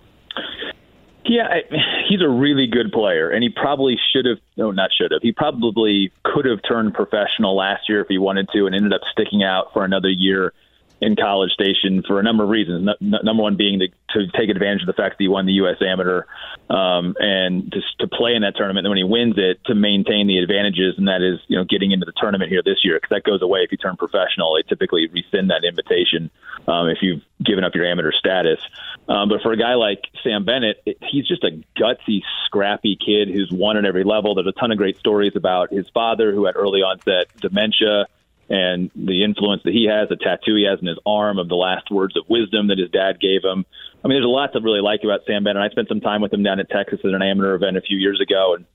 Yeah, 1.26 1.44
I, 1.44 1.62
he's 2.10 2.24
a 2.24 2.28
really 2.28 2.66
good 2.66 2.92
player, 2.92 3.30
and 3.30 3.44
he 3.44 3.50
probably 3.50 4.00
should 4.12 4.26
have. 4.26 4.40
No, 4.58 4.72
not 4.72 4.90
should 5.00 5.12
have. 5.12 5.22
He 5.22 5.32
probably 5.32 6.12
could 6.24 6.46
have 6.46 6.58
turned 6.68 6.96
professional 6.96 7.56
last 7.56 7.88
year 7.88 8.02
if 8.02 8.08
he 8.08 8.18
wanted 8.18 8.50
to, 8.56 8.66
and 8.66 8.74
ended 8.74 8.94
up 8.94 9.02
sticking 9.12 9.44
out 9.44 9.74
for 9.74 9.86
another 9.86 10.10
year 10.10 10.54
in 11.02 11.16
College 11.16 11.52
Station 11.52 12.04
for 12.08 12.20
a 12.20 12.24
number 12.24 12.44
of 12.44 12.50
reasons. 12.50 12.88
No, 13.02 13.18
number 13.24 13.42
one 13.42 13.58
being 13.58 13.80
to, 13.80 13.88
to 14.14 14.32
take 14.38 14.50
advantage 14.50 14.82
of 14.82 14.88
the 14.88 14.94
fact 14.94 15.18
that 15.18 15.24
he 15.24 15.28
won 15.28 15.48
the 15.48 15.54
U.S. 15.54 15.78
Amateur 15.82 16.26
um, 16.70 17.16
and 17.20 17.72
to, 17.72 17.82
to 18.00 18.08
play 18.08 18.36
in 18.36 18.44
that 18.44 18.56
tournament. 18.56 18.86
And 18.86 18.92
when 18.92 18.98
he 18.98 19.04
wins 19.04 19.34
it, 19.38 19.60
to 19.66 19.74
maintain 19.74 20.28
the 20.28 20.38
advantages, 20.38 20.96
and 20.98 21.08
that 21.08 21.24
is 21.24 21.40
you 21.48 21.58
know 21.58 21.66
getting 21.66 21.92
into 21.92 22.06
the 22.06 22.14
tournament 22.16 22.52
here 22.52 22.62
this 22.64 22.86
year 22.86 22.98
because 22.98 23.10
that 23.10 23.24
goes 23.24 23.42
away 23.42 23.62
if 23.62 23.72
you 23.72 23.78
turn 23.78 23.98
professional. 23.98 24.54
They 24.56 24.62
typically 24.62 25.08
rescind 25.08 25.50
that 25.50 25.64
invitation 25.64 26.30
um, 26.68 26.88
if 26.88 27.00
you've 27.02 27.24
given 27.44 27.64
up 27.64 27.74
your 27.74 27.86
amateur 27.86 28.12
status. 28.12 28.60
Um, 29.10 29.28
but 29.30 29.42
for 29.42 29.52
a 29.52 29.58
guy 29.58 29.74
like 29.74 30.04
Sam 30.24 30.46
Bennett, 30.46 30.84
it, 30.86 30.98
he's 31.02 31.28
just 31.28 31.44
a 31.44 31.64
gutsy, 31.76 32.22
scrappy 32.46 32.96
kid 32.96 33.28
who's 33.28 33.52
won 33.52 33.76
at 33.76 33.86
every 33.86 34.04
level. 34.04 34.36
There's 34.36 34.46
a 34.46 34.52
ton 34.52 34.72
of 34.72 34.78
great 34.78 35.00
stories 35.00 35.34
about 35.36 35.74
his 35.74 35.90
father 35.90 36.32
who 36.32 36.46
had 36.46 36.56
early 36.56 36.82
onset 36.82 37.26
dementia 37.42 38.06
and 38.52 38.92
the 38.94 39.24
influence 39.24 39.64
that 39.64 39.72
he 39.72 39.88
has, 39.88 40.10
the 40.10 40.18
tattoo 40.18 40.56
he 40.56 40.68
has 40.70 40.78
in 40.82 40.88
his 40.88 41.00
arm 41.06 41.40
of 41.40 41.48
the 41.48 41.56
last 41.56 41.90
words 41.90 42.18
of 42.18 42.26
wisdom 42.28 42.68
that 42.68 42.78
his 42.78 42.92
dad 42.92 43.18
gave 43.18 43.44
him. 43.44 43.66
I 44.04 44.10
mean, 44.10 44.18
there's 44.18 44.26
a 44.26 44.28
lot 44.28 44.52
to 44.52 44.60
really 44.60 44.82
like 44.82 45.06
about 45.06 45.22
Sam 45.26 45.46
Bennett. 45.46 45.64
I 45.64 45.70
spent 45.70 45.88
some 45.88 46.02
time 46.02 46.22
with 46.22 46.34
him 46.34 46.44
down 46.44 46.60
in 46.60 46.66
Texas 46.66 47.00
at 47.06 47.12
an 47.12 47.22
amateur 47.22 47.56
event 47.56 47.78
a 47.78 47.82
few 47.82 47.98
years 47.98 48.20
ago, 48.20 48.56
and 48.56 48.66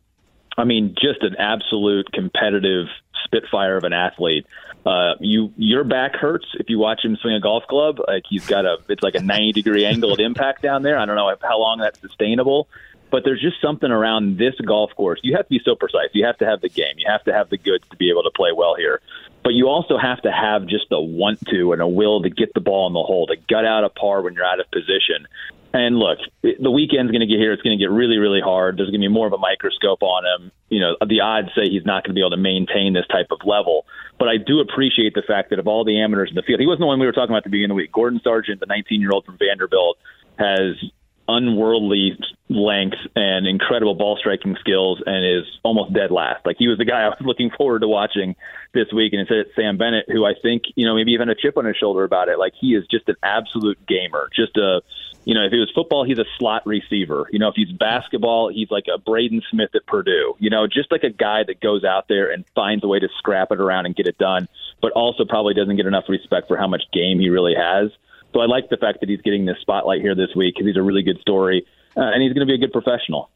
I 0.57 0.65
mean, 0.65 0.95
just 0.99 1.23
an 1.23 1.37
absolute 1.37 2.11
competitive 2.11 2.87
spitfire 3.25 3.77
of 3.77 3.85
an 3.85 3.93
athlete. 3.93 4.47
Uh, 4.87 5.15
you 5.21 5.53
your 5.59 5.85
back 5.85 6.15
hurts 6.15 6.47
if 6.55 6.71
you 6.71 6.79
watch 6.79 7.05
him 7.05 7.17
swing 7.17 7.35
a 7.35 7.41
golf 7.41 7.65
club. 7.69 7.99
Like 8.09 8.23
he's 8.27 8.47
got 8.47 8.65
a, 8.65 8.79
it's 8.89 9.03
like 9.03 9.15
a 9.15 9.21
90 9.21 9.53
degree 9.53 9.85
angle 9.85 10.11
of 10.11 10.21
impact 10.21 10.63
down 10.63 10.83
there. 10.83 10.99
I 10.99 11.05
don't 11.05 11.17
know 11.17 11.35
how 11.43 11.59
long 11.59 11.81
that's 11.81 12.01
sustainable, 12.01 12.69
but 13.11 13.25
there's 13.25 13.41
just 13.41 13.61
something 13.61 13.91
around 13.91 14.39
this 14.39 14.55
golf 14.65 14.91
course. 14.97 15.21
You 15.23 15.37
have 15.37 15.47
to 15.47 15.51
be 15.51 15.61
so 15.65 15.75
precise. 15.75 16.09
You 16.13 16.27
have 16.27 16.39
to 16.39 16.47
have 16.47 16.61
the 16.61 16.69
game. 16.69 16.95
You 16.97 17.07
have 17.11 17.25
to 17.25 17.33
have 17.33 17.51
the 17.51 17.59
goods 17.59 17.85
to 17.91 17.97
be 17.97 18.11
able 18.11 18.23
to 18.25 18.31
play 18.35 18.51
well 18.53 18.75
here. 18.77 19.01
But 19.43 19.55
you 19.55 19.69
also 19.69 19.97
have 19.97 20.21
to 20.23 20.33
have 20.33 20.67
just 20.67 20.87
a 20.91 21.01
want 21.01 21.41
to 21.49 21.73
and 21.73 21.81
a 21.81 21.87
will 21.87 22.23
to 22.23 22.31
get 22.31 22.53
the 22.55 22.61
ball 22.61 22.87
in 22.89 22.93
the 22.93 23.03
hole, 23.03 23.29
to 23.29 23.37
gut 23.49 23.65
out 23.65 23.85
a 23.85 23.89
par 23.89 24.23
when 24.23 24.35
you're 24.35 24.45
out 24.45 24.59
of 24.59 24.71
position. 24.71 25.29
And 25.73 25.99
look, 25.99 26.19
the 26.43 26.71
weekend's 26.71 27.13
going 27.13 27.21
to 27.21 27.27
get 27.27 27.39
here. 27.39 27.53
It's 27.53 27.63
going 27.63 27.79
to 27.79 27.83
get 27.83 27.91
really, 27.91 28.17
really 28.17 28.41
hard. 28.41 28.79
There's 28.79 28.89
going 28.89 29.01
to 29.01 29.09
be 29.09 29.13
more 29.13 29.27
of 29.27 29.35
a 29.35 29.39
microscope 29.39 30.03
on 30.03 30.25
him. 30.25 30.53
You 30.69 30.81
know, 30.81 30.97
the 31.07 31.21
odds 31.21 31.49
say 31.55 31.69
he's 31.69 31.85
not 31.85 32.03
going 32.03 32.11
to 32.11 32.15
be 32.15 32.23
able 32.23 32.31
to 32.31 32.39
maintain 32.39 32.95
this 32.95 33.07
type 33.09 33.29
of 33.31 33.41
level. 33.45 33.85
But 34.19 34.29
I 34.29 34.39
do 34.39 34.61
appreciate 34.61 35.15
the 35.15 35.23
fact 35.23 35.51
that 35.51 35.59
of 35.59 35.69
all 35.69 35.85
the 35.85 36.01
amateurs 36.01 36.31
in 36.31 36.35
the 36.35 36.43
field, 36.43 36.61
he 36.61 36.67
wasn't 36.67 36.81
the 36.81 36.87
one 36.87 36.99
we 36.99 37.07
were 37.07 37.13
talking 37.13 37.31
about 37.31 37.39
at 37.39 37.45
the 37.45 37.51
beginning 37.51 37.73
of 37.73 37.77
the 37.77 37.83
week. 37.83 37.93
Gordon 37.93 38.21
Sargent, 38.25 38.61
the 38.61 38.67
19 38.67 39.01
year 39.01 39.11
old 39.13 39.27
from 39.27 39.37
Vanderbilt, 39.37 39.99
has 40.39 40.77
unworldly 41.29 42.19
length 42.49 42.99
and 43.17 43.47
incredible 43.47 43.95
ball 43.95 44.17
striking 44.19 44.57
skills 44.61 45.03
and 45.05 45.25
is 45.25 45.45
almost 45.63 45.93
dead 45.93 46.11
last. 46.11 46.47
Like 46.47 46.57
he 46.59 46.69
was 46.69 46.79
the 46.79 46.85
guy 46.85 47.03
I 47.03 47.09
was 47.09 47.19
looking 47.21 47.51
forward 47.51 47.81
to 47.81 47.89
watching 47.89 48.37
this 48.73 48.87
week 48.93 49.13
and 49.13 49.21
instead 49.21 49.39
it's 49.39 49.57
Sam 49.57 49.77
Bennett 49.77 50.07
who 50.09 50.25
I 50.25 50.35
think, 50.41 50.65
you 50.77 50.87
know, 50.87 50.95
maybe 50.95 51.13
even 51.13 51.29
a 51.29 51.35
chip 51.35 51.57
on 51.57 51.65
his 51.65 51.77
shoulder 51.77 52.05
about 52.05 52.29
it. 52.29 52.39
Like 52.39 52.53
he 52.59 52.75
is 52.75 52.87
just 52.91 53.09
an 53.09 53.17
absolute 53.23 53.79
gamer. 53.87 54.31
Just 54.35 54.57
a 54.57 54.83
you 55.27 55.35
know, 55.35 55.45
if 55.45 55.51
he 55.51 55.59
was 55.59 55.69
football, 55.75 56.05
he's 56.05 56.21
a 56.21 56.25
slot 56.39 56.65
receiver. 56.67 57.27
You 57.33 57.41
know, 57.41 57.49
if 57.49 57.57
he's 57.57 57.73
basketball, 57.73 58.49
he's 58.49 58.71
like 58.71 58.85
a 58.93 58.97
Braden 58.97 59.43
Smith 59.51 59.71
at 59.75 59.85
Purdue. 59.85 60.37
You 60.39 60.51
know, 60.51 60.69
just 60.69 60.93
like 60.93 61.03
a 61.03 61.11
guy 61.11 61.43
that 61.45 61.61
goes 61.61 61.83
out 61.83 62.07
there 62.07 62.31
and 62.31 62.45
finds 62.55 62.85
a 62.85 62.87
way 62.87 63.01
to 63.01 63.09
scrap 63.19 63.51
it 63.51 63.61
around 63.61 63.87
and 63.87 63.97
get 63.97 64.07
it 64.07 64.19
done, 64.19 64.49
but 64.81 64.93
also 64.93 65.25
probably 65.25 65.53
doesn't 65.53 65.75
get 65.75 65.87
enough 65.87 66.05
respect 66.09 66.47
for 66.47 66.57
how 66.57 66.69
much 66.69 66.85
game 66.93 67.19
he 67.19 67.29
really 67.29 67.57
has. 67.57 67.91
So 68.37 68.43
I 68.43 68.47
like 68.47 68.69
the 68.69 68.77
fact 68.77 69.01
that 69.01 69.09
he's 69.09 69.23
getting 69.23 69.47
this 69.47 69.57
spotlight 69.63 70.03
here 70.03 70.15
this 70.15 70.29
week 70.37 70.57
because 70.57 70.67
he's 70.67 70.77
a 70.77 70.83
really 70.83 71.03
good 71.03 71.19
story 71.21 71.67
uh, 71.97 72.03
and 72.03 72.23
he's 72.23 72.35
going 72.35 72.47
to 72.47 72.51
be 72.51 72.55
a 72.55 72.59
good 72.59 72.71
professional. 72.71 73.31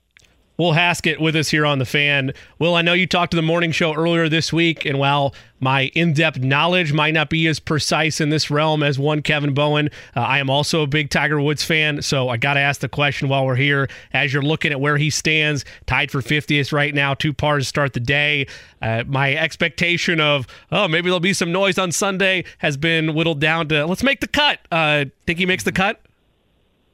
Will 0.61 0.75
Haskett 0.75 1.19
with 1.19 1.37
us 1.37 1.49
here 1.49 1.65
on 1.65 1.79
the 1.79 1.87
fan. 1.87 2.35
Will, 2.59 2.75
I 2.75 2.83
know 2.83 2.93
you 2.93 3.07
talked 3.07 3.31
to 3.31 3.37
the 3.37 3.43
morning 3.43 3.73
show 3.73 3.95
earlier 3.95 4.29
this 4.29 4.53
week, 4.53 4.85
and 4.85 4.99
while 4.99 5.35
my 5.59 5.85
in 5.95 6.13
depth 6.13 6.39
knowledge 6.41 6.93
might 6.93 7.15
not 7.15 7.31
be 7.31 7.47
as 7.47 7.59
precise 7.59 8.21
in 8.21 8.29
this 8.29 8.51
realm 8.51 8.83
as 8.83 8.99
one 8.99 9.23
Kevin 9.23 9.55
Bowen, 9.55 9.89
uh, 10.15 10.21
I 10.21 10.39
am 10.39 10.51
also 10.51 10.83
a 10.83 10.87
big 10.87 11.09
Tiger 11.09 11.41
Woods 11.41 11.65
fan. 11.65 12.03
So 12.03 12.29
I 12.29 12.37
got 12.37 12.55
to 12.55 12.61
ask 12.61 12.83
the 12.83 12.91
question 12.91 13.31
while 13.31 13.47
we're 13.47 13.57
here. 13.57 13.89
As 14.13 14.35
you're 14.35 14.43
looking 14.43 14.71
at 14.71 14.83
where 14.83 14.99
he 14.99 15.09
stands, 15.09 15.65
tied 15.87 16.11
for 16.11 16.21
50th 16.21 16.75
right 16.75 16.95
now, 16.95 17.15
two 17.15 17.33
pars 17.33 17.65
to 17.65 17.69
start 17.71 17.95
the 17.95 18.01
day. 18.01 18.47
Uh, 18.83 19.05
my 19.07 19.35
expectation 19.35 20.21
of, 20.21 20.47
oh, 20.71 20.87
maybe 20.89 21.05
there'll 21.05 21.21
be 21.21 21.33
some 21.33 21.53
noise 21.53 21.79
on 21.79 21.91
Sunday 21.91 22.45
has 22.59 22.77
been 22.77 23.15
whittled 23.15 23.41
down 23.41 23.67
to 23.69 23.87
let's 23.87 24.03
make 24.03 24.21
the 24.21 24.29
cut. 24.29 24.59
Uh, 24.71 25.07
think 25.27 25.39
he 25.39 25.47
makes 25.47 25.65
the 25.65 25.73
cut? 25.73 26.03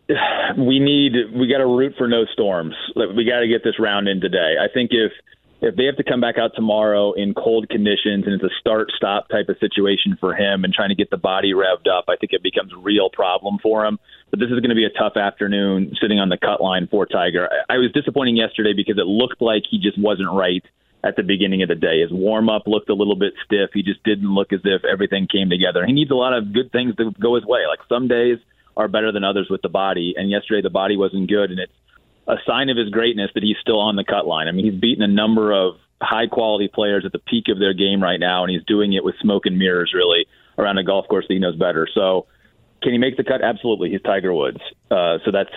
we 0.59 0.78
need 0.78 1.12
we 1.35 1.49
got 1.49 1.59
to 1.59 1.66
root 1.66 1.95
for 1.99 2.09
no 2.09 2.24
storms. 2.33 2.74
We 2.95 3.24
got 3.24 3.41
to 3.41 3.49
get 3.49 3.65
this 3.65 3.78
round 3.78 4.09
in 4.09 4.20
today. 4.20 4.57
I 4.61 4.73
think 4.73 4.91
if 4.93 5.12
if 5.62 5.74
they 5.74 5.85
have 5.85 5.97
to 5.97 6.05
come 6.05 6.20
back 6.20 6.37
out 6.39 6.53
tomorrow 6.55 7.12
in 7.12 7.33
cold 7.33 7.69
conditions 7.70 8.24
and 8.27 8.35
it's 8.35 8.45
a 8.45 8.55
start 8.61 8.93
stop 8.95 9.28
type 9.28 9.49
of 9.49 9.57
situation 9.59 10.16
for 10.20 10.35
him 10.35 10.65
and 10.65 10.73
trying 10.73 10.91
to 10.91 10.95
get 10.95 11.11
the 11.11 11.16
body 11.16 11.55
revved 11.55 11.89
up, 11.89 12.05
I 12.09 12.16
think 12.16 12.33
it 12.33 12.43
becomes 12.43 12.73
a 12.74 12.78
real 12.78 13.09
problem 13.11 13.59
for 13.62 13.85
him. 13.85 13.99
But 14.31 14.39
this 14.39 14.49
is 14.49 14.61
going 14.61 14.70
to 14.70 14.77
be 14.77 14.85
a 14.85 14.91
tough 14.91 15.16
afternoon 15.16 15.97
sitting 16.01 16.20
on 16.20 16.28
the 16.28 16.37
cut 16.37 16.61
line 16.61 16.89
for 16.91 17.07
Tiger. 17.07 17.49
I, 17.69 17.74
I 17.74 17.78
was 17.78 17.91
disappointing 17.93 18.37
yesterday 18.37 18.74
because 18.77 18.99
it 18.99 19.07
looked 19.07 19.41
like 19.41 19.62
he 19.69 19.78
just 19.78 19.99
wasn't 19.99 20.31
right 20.33 20.62
at 21.03 21.16
the 21.16 21.23
beginning 21.23 21.62
of 21.62 21.69
the 21.69 21.74
day. 21.74 22.03
His 22.03 22.12
warm 22.12 22.49
up 22.51 22.65
looked 22.66 22.91
a 22.91 22.95
little 22.95 23.16
bit 23.16 23.33
stiff. 23.45 23.70
He 23.73 23.83
just 23.83 24.03
didn't 24.05 24.35
look 24.35 24.53
as 24.53 24.61
if 24.65 24.85
everything 24.85 25.27
came 25.31 25.49
together. 25.49 25.87
He 25.87 25.93
needs 25.93 26.11
a 26.11 26.16
lot 26.16 26.37
of 26.37 26.53
good 26.53 26.70
things 26.70 26.97
to 26.97 27.12
go 27.19 27.35
his 27.35 27.47
way. 27.47 27.61
Like 27.66 27.81
some 27.89 28.09
days 28.09 28.39
are 28.77 28.89
better 28.89 29.12
than 29.12 29.24
others 29.24 29.48
with 29.51 29.62
the 29.62 29.69
body. 29.69 30.15
And 30.16 30.31
yesterday 30.31 30.62
the 30.62 30.70
body 30.70 30.97
wasn't 30.97 31.28
good, 31.28 31.51
and 31.51 31.59
it's 31.61 31.73
a 32.27 32.36
sign 32.47 32.69
of 32.69 32.77
his 32.77 32.90
greatness 32.90 33.31
that 33.35 33.43
he's 33.43 33.57
still 33.61 33.81
on 33.81 33.97
the 33.97 34.05
cut 34.05 34.27
line. 34.27 34.48
I 34.48 34.53
mean, 34.53 34.70
he's 34.70 34.81
beaten 34.81 35.03
a 35.03 35.09
number 35.09 35.53
of 35.53 35.77
high 36.01 36.27
quality 36.27 36.69
players 36.69 37.05
at 37.07 37.12
the 37.12 37.19
peak 37.19 37.44
of 37.48 37.59
their 37.59 37.73
game 37.73 38.03
right 38.03 38.20
now, 38.20 38.44
and 38.44 38.53
he's 38.53 38.65
doing 38.65 38.93
it 38.93 39.05
with 39.05 39.15
smoke 39.20 39.47
and 39.47 39.59
mirrors 39.59 39.93
really 39.94 40.27
around 40.59 40.78
a 40.78 40.85
golf 40.85 41.07
course 41.09 41.27
that 41.28 41.35
he 41.35 41.40
knows 41.40 41.57
better. 41.57 41.89
So, 41.93 42.27
can 42.82 42.93
he 42.93 42.98
make 42.98 43.16
the 43.16 43.24
cut? 43.24 43.43
Absolutely. 43.43 43.90
He's 43.90 44.03
Tiger 44.03 44.35
Woods, 44.35 44.61
uh, 44.90 45.19
so 45.24 45.31
that's 45.32 45.51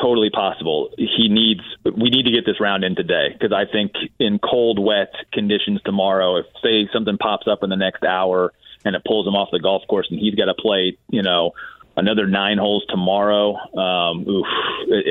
totally 0.00 0.30
possible. 0.30 0.90
He 0.96 1.28
needs 1.28 1.60
we 1.84 2.10
need 2.10 2.24
to 2.24 2.32
get 2.32 2.46
this 2.46 2.60
round 2.60 2.84
in 2.84 2.96
today 2.96 3.28
because 3.32 3.52
I 3.52 3.70
think 3.70 3.92
in 4.18 4.38
cold, 4.38 4.78
wet 4.78 5.12
conditions 5.32 5.80
tomorrow, 5.84 6.36
if 6.38 6.46
say 6.62 6.88
something 6.92 7.18
pops 7.18 7.46
up 7.46 7.62
in 7.62 7.70
the 7.70 7.76
next 7.76 8.02
hour 8.02 8.52
and 8.84 8.96
it 8.96 9.02
pulls 9.06 9.26
him 9.26 9.34
off 9.34 9.50
the 9.52 9.60
golf 9.60 9.82
course 9.88 10.08
and 10.10 10.18
he's 10.18 10.34
got 10.34 10.46
to 10.46 10.54
play, 10.54 10.98
you 11.10 11.22
know, 11.22 11.52
another 11.96 12.26
nine 12.26 12.58
holes 12.58 12.84
tomorrow. 12.88 13.54
Um, 13.76 14.28
oof, 14.28 14.46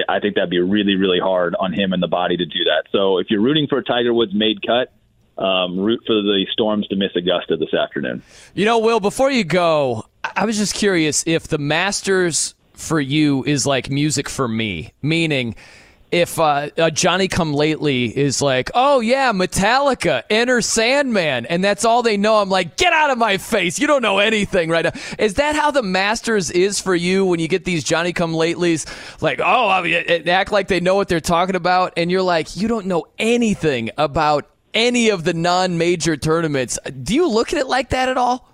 I 0.10 0.19
think 0.19 0.35
that'd 0.35 0.49
be 0.49 0.60
really, 0.60 0.95
really 0.95 1.19
hard 1.19 1.55
on 1.60 1.73
him 1.73 1.93
and 1.93 2.01
the 2.01 2.07
body 2.07 2.38
to 2.38 2.45
do 2.45 2.64
that. 2.65 2.84
So 2.91 3.18
if 3.18 3.27
you're 3.30 3.41
rooting 3.41 3.68
for 3.68 3.77
a 3.77 3.84
Tiger 3.84 4.14
Woods 4.14 4.34
made 4.34 4.60
cut, 4.65 4.91
um, 5.38 5.80
root 5.80 6.01
for 6.05 6.14
the 6.14 6.45
Storms 6.51 6.88
to 6.89 6.95
miss 6.95 7.11
Augusta 7.15 7.57
this 7.57 7.73
afternoon. 7.73 8.22
You 8.53 8.65
know, 8.65 8.80
Will, 8.80 8.99
before 8.99 9.31
you 9.31 9.43
go, 9.43 10.05
I 10.35 10.45
was 10.45 10.57
just 10.57 10.76
curious 10.76 11.23
if 11.26 11.47
the 11.47 11.57
Masters 11.57 12.53
for 12.73 12.99
you 12.99 13.43
is 13.45 13.65
like 13.65 13.89
music 13.89 14.30
for 14.30 14.47
me, 14.47 14.93
meaning 15.01 15.55
if 16.14 16.38
uh, 16.40 16.69
Johnny 16.91 17.27
Come 17.27 17.53
Lately 17.53 18.15
is 18.15 18.40
like, 18.40 18.69
oh 18.76 18.99
yeah, 18.99 19.34
Metallica, 19.34 20.22
Enter 20.30 20.61
Sandman, 20.61 21.48
and 21.48 21.64
that's 21.64 21.84
all 21.84 22.03
they 22.03 22.18
know, 22.18 22.35
I'm 22.35 22.49
like, 22.49 22.77
get 22.77 22.94
out 22.94 23.10
of 23.10 23.18
my 23.18 23.38
face. 23.38 23.80
You 23.80 23.88
don't 23.88 24.03
know 24.03 24.19
anything 24.19 24.69
right 24.69 24.85
now. 24.85 24.91
Is 25.18 25.34
that 25.35 25.56
how 25.56 25.72
the 25.72 25.81
Masters 25.81 26.52
is 26.52 26.80
for 26.80 26.94
you 26.94 27.26
when 27.26 27.40
you 27.40 27.48
get 27.48 27.65
these 27.65 27.84
Johnny 27.84 28.14
Come 28.14 28.34
Latelys? 28.34 28.85
Like, 29.23 29.40
oh, 29.44 29.68
I 29.68 29.81
mean, 29.81 30.30
act 30.30 30.52
like 30.52 30.68
they 30.68 30.80
know 30.80 30.94
what 30.94 31.07
they're 31.07 31.19
talking 31.19 31.56
about, 31.56 31.94
and 31.98 32.11
you're 32.11 32.22
like, 32.22 32.56
you 32.56 32.68
don't 32.68 32.85
know 32.85 33.06
anything 33.18 33.90
about 33.98 34.48
any 34.76 35.10
of 35.10 35.23
the 35.23 35.34
non-major 35.34 36.15
tournaments. 36.15 36.77
Do 37.02 37.15
you 37.15 37.27
look 37.27 37.53
at 37.53 37.60
it 37.60 37.65
like 37.65 37.90
that 37.90 38.07
at 38.07 38.18
all? 38.19 38.53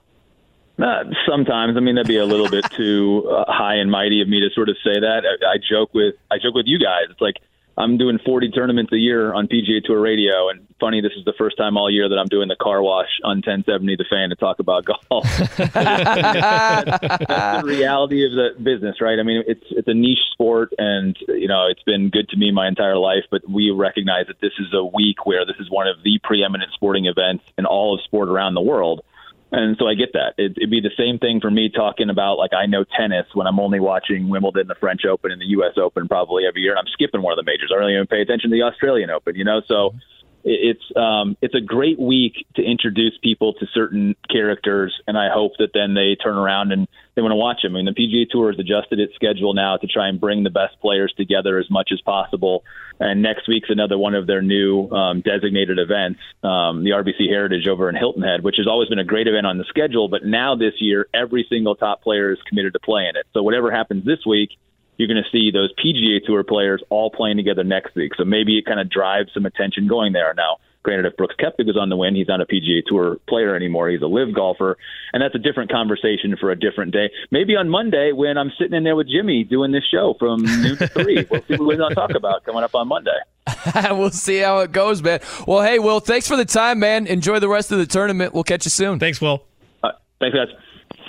Uh, 0.82 1.04
sometimes, 1.30 1.76
I 1.76 1.82
mean, 1.82 1.96
that'd 1.96 2.08
be 2.08 2.16
a 2.16 2.26
little 2.26 2.50
bit 2.50 2.64
too 2.72 3.30
uh, 3.30 3.52
high 3.52 3.76
and 3.76 3.92
mighty 3.92 4.22
of 4.22 4.30
me 4.30 4.40
to 4.40 4.50
sort 4.56 4.70
of 4.70 4.78
say 4.82 4.98
that. 4.98 5.24
I, 5.26 5.56
I 5.56 5.58
joke 5.58 5.94
with 5.94 6.16
I 6.32 6.38
joke 6.38 6.56
with 6.56 6.68
you 6.68 6.80
guys. 6.80 7.08
It's 7.10 7.20
like 7.20 7.36
I'm 7.80 7.98
doing 7.98 8.20
40 8.26 8.52
tournaments 8.52 8.92
a 8.92 8.98
year 8.98 9.34
on 9.34 9.48
PGA 9.48 9.82
Tour 9.82 10.02
Radio, 10.02 10.50
and 10.50 10.68
funny, 10.82 11.00
this 11.00 11.14
is 11.18 11.24
the 11.24 11.34
first 11.38 11.56
time 11.56 11.78
all 11.78 11.90
year 11.90 12.10
that 12.10 12.18
I'm 12.18 12.28
doing 12.28 12.50
the 12.50 12.58
car 12.58 12.82
wash 12.82 13.08
on 13.24 13.38
1070 13.38 13.96
The 13.96 14.04
Fan 14.10 14.30
to 14.30 14.36
talk 14.36 14.60
about 14.60 14.84
golf. 14.84 15.24
that's, 15.48 15.58
that's 15.74 17.62
the 17.62 17.64
reality 17.64 18.26
of 18.26 18.34
the 18.34 18.62
business, 18.62 19.00
right? 19.00 19.18
I 19.18 19.24
mean, 19.24 19.44
it's 19.48 19.64
it's 19.72 19.88
a 19.88 19.94
niche 19.94 20.20
sport, 20.34 20.74
and 20.78 21.18
you 21.30 21.48
know, 21.48 21.68
it's 21.68 21.84
been 21.84 22.10
good 22.10 22.28
to 22.30 22.38
me 22.38 22.52
my 22.52 22.68
entire 22.68 22.98
life. 22.98 23.24
But 23.32 23.50
we 23.50 23.72
recognize 23.72 24.28
that 24.28 24.42
this 24.42 24.54
is 24.60 24.74
a 24.74 24.84
week 24.84 25.26
where 25.26 25.46
this 25.46 25.56
is 25.62 25.70
one 25.70 25.88
of 25.88 26.04
the 26.04 26.20
preeminent 26.22 26.74
sporting 26.74 27.06
events 27.06 27.46
in 27.58 27.66
all 27.66 27.96
of 27.96 28.02
sport 28.02 28.28
around 28.28 28.56
the 28.56 28.62
world. 28.62 29.06
And 29.52 29.78
so 29.80 29.88
I 29.88 29.96
get 29.96 30.14
that. 30.14 30.34
It, 30.38 30.58
would 30.60 30.70
be 30.70 30.80
the 30.82 30.94
same 30.96 31.18
thing 31.18 31.42
for 31.42 31.50
me 31.50 31.70
talking 31.70 32.10
about 32.10 32.38
like 32.38 32.54
I 32.54 32.68
know 32.68 32.84
tennis 32.84 33.26
when 33.34 33.48
I'm 33.48 33.60
only 33.60 33.80
watching 33.80 34.30
Wimbledon, 34.30 34.68
the 34.68 34.76
French 34.76 35.06
Open, 35.06 35.32
and 35.32 35.42
the 35.42 35.48
U.S. 35.58 35.74
Open 35.78 36.08
probably 36.08 36.46
every 36.46 36.62
year. 36.62 36.72
And 36.72 36.80
I'm 36.80 36.92
skipping 36.94 37.22
one 37.22 37.34
of 37.34 37.44
the 37.44 37.50
majors. 37.50 37.72
I 37.76 37.80
don't 37.80 37.90
even 37.90 38.06
pay 38.06 38.22
attention 38.22 38.52
to 38.52 38.56
the 38.56 38.64
Australian 38.64 39.10
Open, 39.10 39.36
you 39.36 39.44
know. 39.44 39.62
So 39.68 39.74
mm-hmm. 39.74 39.98
It's 40.44 40.84
um, 40.96 41.38
it's 41.42 41.56
a 41.56 41.62
great 41.62 42.00
week 42.00 42.46
to 42.56 42.64
introduce 42.64 43.18
people 43.22 43.54
to 43.54 43.66
certain 43.74 44.16
characters, 44.30 44.94
and 45.08 45.18
I 45.18 45.30
hope 45.34 45.54
that 45.60 45.72
then 45.74 45.94
they 45.94 46.16
turn 46.16 46.38
around 46.38 46.72
and 46.72 46.88
they 47.16 47.22
want 47.22 47.32
to 47.32 47.36
watch 47.36 47.62
them. 47.62 47.76
I 47.76 47.82
mean, 47.82 47.86
the 47.86 47.92
PGA 47.92 48.30
Tour 48.30 48.52
has 48.52 48.60
adjusted 48.60 49.00
its 49.00 49.14
schedule 49.16 49.54
now 49.54 49.78
to 49.78 49.88
try 49.88 50.08
and 50.08 50.20
bring 50.20 50.44
the 50.44 50.50
best 50.50 50.80
players 50.80 51.14
together 51.18 51.60
as 51.60 51.70
much 51.70 51.90
as 51.92 52.00
possible. 52.02 52.64
And 53.00 53.22
next 53.22 53.48
week's 53.48 53.70
another 53.70 53.98
one 53.98 54.16
of 54.16 54.28
their 54.28 54.42
new 54.42 54.90
um, 54.90 55.22
designated 55.22 55.80
events, 55.80 56.20
um, 56.44 56.84
the 56.84 56.92
RBC 56.92 57.30
Heritage 57.30 57.68
over 57.68 57.90
in 57.90 57.96
Hilton 57.96 58.24
Head, 58.24 58.44
which 58.44 58.56
has 58.58 58.68
always 58.68 58.90
been 58.90 59.00
a 59.00 59.06
great 59.06 59.28
event 59.28 59.46
on 59.46 59.58
the 59.58 59.66
schedule. 59.66 60.10
But 60.10 60.26
now 60.26 60.56
this 60.56 60.74
year, 60.80 61.08
every 61.14 61.46
single 61.50 61.76
top 61.76 62.02
player 62.02 62.32
is 62.32 62.40
committed 62.48 62.74
to 62.74 62.80
playing 62.80 63.14
it. 63.16 63.26
So 63.34 63.44
whatever 63.44 63.72
happens 63.72 64.06
this 64.06 64.26
week 64.26 64.52
you're 65.00 65.08
going 65.08 65.24
to 65.24 65.30
see 65.32 65.50
those 65.50 65.74
PGA 65.84 66.24
Tour 66.24 66.44
players 66.44 66.84
all 66.90 67.10
playing 67.10 67.38
together 67.38 67.64
next 67.64 67.96
week. 67.96 68.12
So 68.18 68.26
maybe 68.26 68.58
it 68.58 68.66
kind 68.66 68.82
of 68.82 68.90
drives 68.90 69.30
some 69.34 69.46
attention 69.46 69.88
going 69.88 70.12
there. 70.12 70.34
Now, 70.36 70.58
granted, 70.84 71.06
if 71.06 71.16
Brooks 71.16 71.36
Koepka 71.40 71.66
goes 71.66 71.78
on 71.80 71.88
the 71.88 71.96
win, 71.96 72.16
he's 72.16 72.28
not 72.28 72.42
a 72.42 72.46
PGA 72.46 72.82
Tour 72.86 73.18
player 73.28 73.56
anymore. 73.56 73.90
He's 73.90 74.02
a 74.02 74.08
LIV 74.08 74.36
golfer, 74.36 74.78
and 75.14 75.24
that's 75.24 75.34
a 75.36 75.40
different 75.40 75.72
conversation 75.72 76.36
for 76.38 76.52
a 76.52 76.60
different 76.60 76.92
day. 76.92 77.10
Maybe 77.32 77.56
on 77.56 77.70
Monday 77.70 78.12
when 78.12 78.38
I'm 78.38 78.52
sitting 78.60 78.74
in 78.74 78.84
there 78.84 78.98
with 78.98 79.08
Jimmy 79.08 79.46
doing 79.46 79.72
this 79.72 79.86
show 79.90 80.16
from 80.20 80.42
noon 80.44 80.76
to 80.78 80.88
three, 80.90 81.26
we'll 81.32 81.44
see 81.48 81.54
what 81.54 81.62
we're 81.62 81.78
going 81.78 81.90
to 81.92 81.96
talk 81.96 82.12
about 82.14 82.44
coming 82.44 82.64
up 82.64 82.76
on 82.76 82.90
Monday. 82.90 83.18
we'll 83.92 84.12
see 84.12 84.40
how 84.40 84.60
it 84.60 84.74
goes, 84.74 85.02
man. 85.02 85.22
Well, 85.48 85.62
hey, 85.62 85.80
Will, 85.80 86.02
thanks 86.02 86.28
for 86.28 86.36
the 86.36 86.44
time, 86.44 86.80
man. 86.80 87.08
Enjoy 87.08 87.40
the 87.40 87.48
rest 87.50 87.72
of 87.72 87.78
the 87.78 87.86
tournament. 87.86 88.34
We'll 88.34 88.44
catch 88.44 88.66
you 88.66 88.72
soon. 88.72 89.00
Thanks, 89.00 89.22
Will. 89.22 89.46
Uh, 89.82 89.92
thanks, 90.20 90.36
guys. 90.36 90.50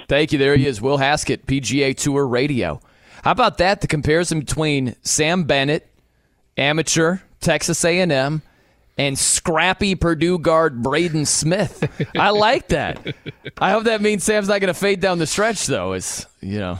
Thank 0.08 0.30
you. 0.30 0.38
There 0.38 0.56
he 0.56 0.68
is, 0.68 0.80
Will 0.80 0.98
Haskett, 0.98 1.44
PGA 1.44 1.96
Tour 1.96 2.24
Radio. 2.24 2.80
How 3.22 3.32
about 3.32 3.58
that? 3.58 3.80
The 3.80 3.86
comparison 3.86 4.40
between 4.40 4.96
Sam 5.02 5.44
Bennett, 5.44 5.88
amateur, 6.56 7.18
Texas 7.40 7.84
A&M, 7.84 8.42
and 9.00 9.18
scrappy 9.18 9.94
Purdue 9.94 10.38
guard 10.38 10.82
Braden 10.82 11.24
Smith. 11.24 11.88
I 12.16 12.30
like 12.30 12.68
that. 12.68 13.14
I 13.58 13.70
hope 13.70 13.84
that 13.84 14.02
means 14.02 14.24
Sam's 14.24 14.48
not 14.48 14.60
going 14.60 14.72
to 14.72 14.78
fade 14.78 15.00
down 15.00 15.18
the 15.18 15.26
stretch, 15.26 15.66
though. 15.66 15.94
Is 15.94 16.26
you 16.42 16.58
know, 16.58 16.78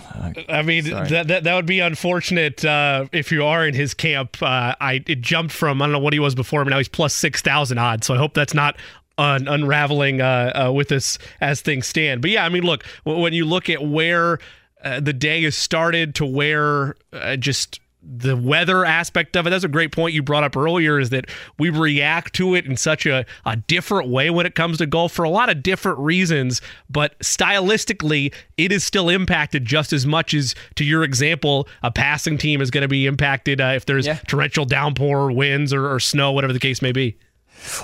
I 0.49 0.61
mean 0.61 0.85
that, 0.85 1.29
that 1.29 1.45
that 1.45 1.55
would 1.55 1.67
be 1.67 1.81
unfortunate 1.81 2.63
uh, 2.63 3.07
if 3.13 3.33
you 3.33 3.45
are 3.45 3.67
in 3.67 3.75
his 3.75 3.95
camp. 3.95 4.37
Uh, 4.43 4.75
I 4.81 5.03
it 5.07 5.23
jumped 5.23 5.53
from 5.53 5.81
I 5.81 5.87
don't 5.87 5.93
know 5.93 5.99
what 5.99 6.13
he 6.13 6.19
was 6.19 6.35
before, 6.35 6.63
but 6.63 6.71
now 6.71 6.79
he's 6.79 6.89
plus 6.89 7.15
six 7.15 7.41
thousand 7.41 7.79
odds. 7.79 8.07
So 8.07 8.15
I 8.15 8.19
hope 8.19 8.35
that's 8.35 8.55
not 8.55 8.77
un- 9.17 9.49
unraveling 9.49 10.21
uh, 10.21 10.67
uh 10.69 10.73
with 10.73 10.93
us 10.93 11.19
as 11.41 11.63
things 11.63 11.87
stand. 11.87 12.21
But 12.21 12.33
yeah, 12.33 12.45
I 12.45 12.51
mean, 12.51 12.65
look 12.65 12.85
when 13.05 13.33
you 13.33 13.47
look 13.47 13.71
at 13.71 13.83
where 13.83 14.41
uh, 14.83 15.01
the 15.01 15.13
day 15.13 15.43
has 15.43 15.57
started 15.57 16.15
to 16.17 16.27
where 16.27 16.97
uh, 17.13 17.37
just 17.37 17.81
the 18.03 18.37
weather 18.37 18.85
aspect 18.85 19.37
of 19.37 19.47
it. 19.47 19.51
That's 19.51 19.65
a 19.65 19.69
great 19.69 19.93
point 19.93 20.15
you 20.15 20.23
brought 20.23 20.43
up 20.43 20.57
earlier 20.57 20.99
is 20.99 21.11
that 21.11 21.27
we 21.59 21.71
react 21.71 22.35
to 22.37 22.55
it 22.55 22.65
in 22.65 22.77
such 22.77 23.05
a, 23.07 23.27
a 23.45 23.57
different 23.57 24.09
way 24.09 24.31
when 24.31 24.47
it 24.47 24.55
comes 24.55 24.79
to 24.79 24.87
golf 24.87 25.13
for 25.13 25.25
a 25.25 25.31
lot 25.31 25.51
of 25.51 25.63
different 25.63 25.99
reasons. 25.99 26.63
But 26.89 27.19
stylistically, 27.19 28.35
it 28.57 28.73
is 28.73 28.85
still 28.85 29.09
impacted 29.09 29.65
just 29.67 29.93
as 29.93 30.07
much 30.07 30.33
as, 30.33 30.55
to 30.77 30.85
your 30.85 31.05
example, 31.05 31.69
a 31.83 31.91
passing 31.91 32.39
team 32.39 32.63
is 32.63 32.71
going 32.71 32.83
to 32.83 32.89
be 32.89 33.07
impacted 33.07 33.61
uh, 33.61 33.73
if 33.77 33.85
there's 33.85 34.07
yeah. 34.07 34.19
torrential 34.27 34.65
downpour, 34.65 35.33
winds, 35.33 35.73
or, 35.73 35.93
or 35.93 36.01
snow, 36.01 36.33
whatever 36.33 36.53
the 36.53 36.59
case 36.59 36.81
may 36.81 36.93
be. 36.93 37.19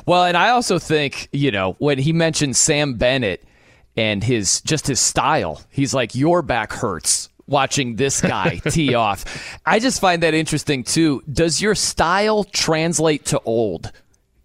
Well, 0.06 0.24
and 0.24 0.36
I 0.36 0.48
also 0.50 0.78
think, 0.78 1.28
you 1.32 1.50
know, 1.50 1.76
when 1.78 1.98
he 1.98 2.14
mentioned 2.14 2.56
Sam 2.56 2.94
Bennett, 2.94 3.44
and 3.96 4.22
his 4.22 4.60
just 4.62 4.86
his 4.86 5.00
style. 5.00 5.62
He's 5.70 5.94
like 5.94 6.14
your 6.14 6.42
back 6.42 6.72
hurts 6.72 7.28
watching 7.46 7.96
this 7.96 8.20
guy 8.20 8.60
tee 8.70 8.94
off. 8.94 9.58
I 9.64 9.78
just 9.78 10.00
find 10.00 10.22
that 10.22 10.34
interesting 10.34 10.84
too. 10.84 11.22
Does 11.30 11.62
your 11.62 11.74
style 11.74 12.44
translate 12.44 13.24
to 13.26 13.40
old? 13.44 13.92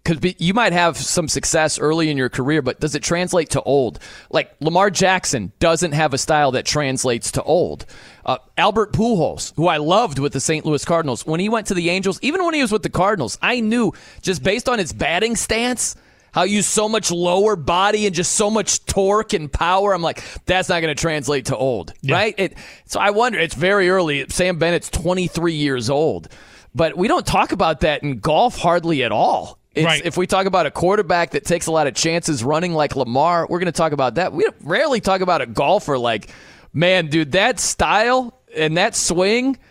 Because 0.04 0.34
you 0.40 0.52
might 0.52 0.72
have 0.72 0.96
some 0.96 1.28
success 1.28 1.78
early 1.78 2.10
in 2.10 2.16
your 2.16 2.28
career, 2.28 2.60
but 2.60 2.80
does 2.80 2.96
it 2.96 3.04
translate 3.04 3.50
to 3.50 3.62
old? 3.62 4.00
Like 4.30 4.52
Lamar 4.60 4.90
Jackson 4.90 5.52
doesn't 5.60 5.92
have 5.92 6.12
a 6.12 6.18
style 6.18 6.50
that 6.52 6.66
translates 6.66 7.30
to 7.32 7.42
old. 7.44 7.86
Uh, 8.26 8.38
Albert 8.58 8.92
Pujols, 8.92 9.54
who 9.54 9.68
I 9.68 9.76
loved 9.76 10.18
with 10.18 10.32
the 10.32 10.40
St. 10.40 10.66
Louis 10.66 10.84
Cardinals, 10.84 11.24
when 11.24 11.38
he 11.38 11.48
went 11.48 11.68
to 11.68 11.74
the 11.74 11.88
Angels, 11.88 12.18
even 12.20 12.44
when 12.44 12.54
he 12.54 12.62
was 12.62 12.72
with 12.72 12.82
the 12.82 12.90
Cardinals, 12.90 13.38
I 13.40 13.60
knew 13.60 13.92
just 14.22 14.42
based 14.42 14.68
on 14.68 14.80
his 14.80 14.92
batting 14.92 15.36
stance 15.36 15.94
how 16.32 16.42
you 16.42 16.62
so 16.62 16.88
much 16.88 17.10
lower 17.10 17.56
body 17.56 18.06
and 18.06 18.14
just 18.14 18.32
so 18.32 18.50
much 18.50 18.84
torque 18.86 19.32
and 19.34 19.52
power. 19.52 19.94
I'm 19.94 20.02
like, 20.02 20.22
that's 20.46 20.68
not 20.68 20.80
going 20.80 20.94
to 20.94 21.00
translate 21.00 21.46
to 21.46 21.56
old, 21.56 21.92
yeah. 22.00 22.14
right? 22.14 22.34
It, 22.36 22.54
so 22.86 22.98
I 22.98 23.10
wonder. 23.10 23.38
It's 23.38 23.54
very 23.54 23.88
early. 23.90 24.26
Sam 24.28 24.58
Bennett's 24.58 24.90
23 24.90 25.54
years 25.54 25.90
old, 25.90 26.28
but 26.74 26.96
we 26.96 27.06
don't 27.06 27.26
talk 27.26 27.52
about 27.52 27.80
that 27.80 28.02
in 28.02 28.18
golf 28.18 28.58
hardly 28.58 29.04
at 29.04 29.12
all. 29.12 29.58
Right. 29.74 30.04
If 30.04 30.18
we 30.18 30.26
talk 30.26 30.44
about 30.44 30.66
a 30.66 30.70
quarterback 30.70 31.30
that 31.30 31.46
takes 31.46 31.66
a 31.66 31.72
lot 31.72 31.86
of 31.86 31.94
chances 31.94 32.44
running 32.44 32.74
like 32.74 32.94
Lamar, 32.94 33.46
we're 33.48 33.58
going 33.58 33.72
to 33.72 33.72
talk 33.72 33.92
about 33.92 34.16
that. 34.16 34.34
We 34.34 34.46
rarely 34.62 35.00
talk 35.00 35.22
about 35.22 35.40
a 35.40 35.46
golfer 35.46 35.96
like, 35.96 36.28
man, 36.74 37.06
dude, 37.06 37.32
that 37.32 37.58
style 37.58 38.38
and 38.54 38.76
that 38.76 38.94
swing– 38.94 39.58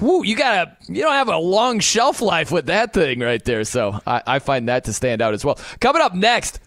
You 0.00 0.36
got 0.36 0.68
a 0.68 0.92
you 0.92 1.02
don't 1.02 1.12
have 1.12 1.28
a 1.28 1.36
long 1.36 1.80
shelf 1.80 2.20
life 2.20 2.50
with 2.50 2.66
that 2.66 2.92
thing 2.92 3.20
right 3.20 3.44
there. 3.44 3.64
So 3.64 4.00
I, 4.06 4.22
I 4.26 4.38
find 4.38 4.68
that 4.68 4.84
to 4.84 4.92
stand 4.92 5.22
out 5.22 5.34
as 5.34 5.44
well. 5.44 5.58
Coming 5.80 6.02
up 6.02 6.14
next, 6.14 6.60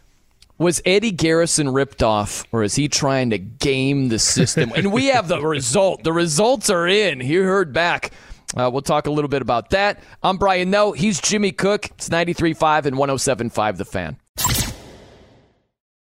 was 0.57 0.81
Eddie 0.85 1.11
Garrison 1.11 1.69
ripped 1.69 2.01
off, 2.01 2.45
or 2.51 2.63
is 2.63 2.75
he 2.75 2.87
trying 2.87 3.29
to 3.31 3.37
game 3.37 4.09
the 4.09 4.19
system? 4.19 4.71
and 4.75 4.91
we 4.91 5.07
have 5.07 5.27
the 5.27 5.41
result. 5.41 6.03
The 6.03 6.13
results 6.13 6.69
are 6.69 6.87
in. 6.87 7.21
You 7.21 7.43
heard 7.43 7.73
back. 7.73 8.11
Uh, 8.55 8.69
we'll 8.71 8.81
talk 8.81 9.07
a 9.07 9.11
little 9.11 9.27
bit 9.27 9.41
about 9.41 9.71
that. 9.71 10.01
I'm 10.23 10.37
Brian 10.37 10.69
Noe. 10.71 10.93
He's 10.93 11.19
Jimmy 11.19 11.51
Cook. 11.51 11.87
It's 11.91 12.09
93.5 12.09 12.85
and 12.85 12.95
107.5 12.95 13.77
The 13.77 13.85
Fan. 13.85 14.17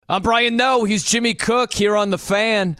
I'm 0.08 0.22
Brian 0.22 0.56
Noe. 0.56 0.84
He's 0.84 1.02
Jimmy 1.04 1.32
Cook 1.32 1.72
here 1.72 1.96
on 1.96 2.10
The 2.10 2.18
Fan. 2.18 2.76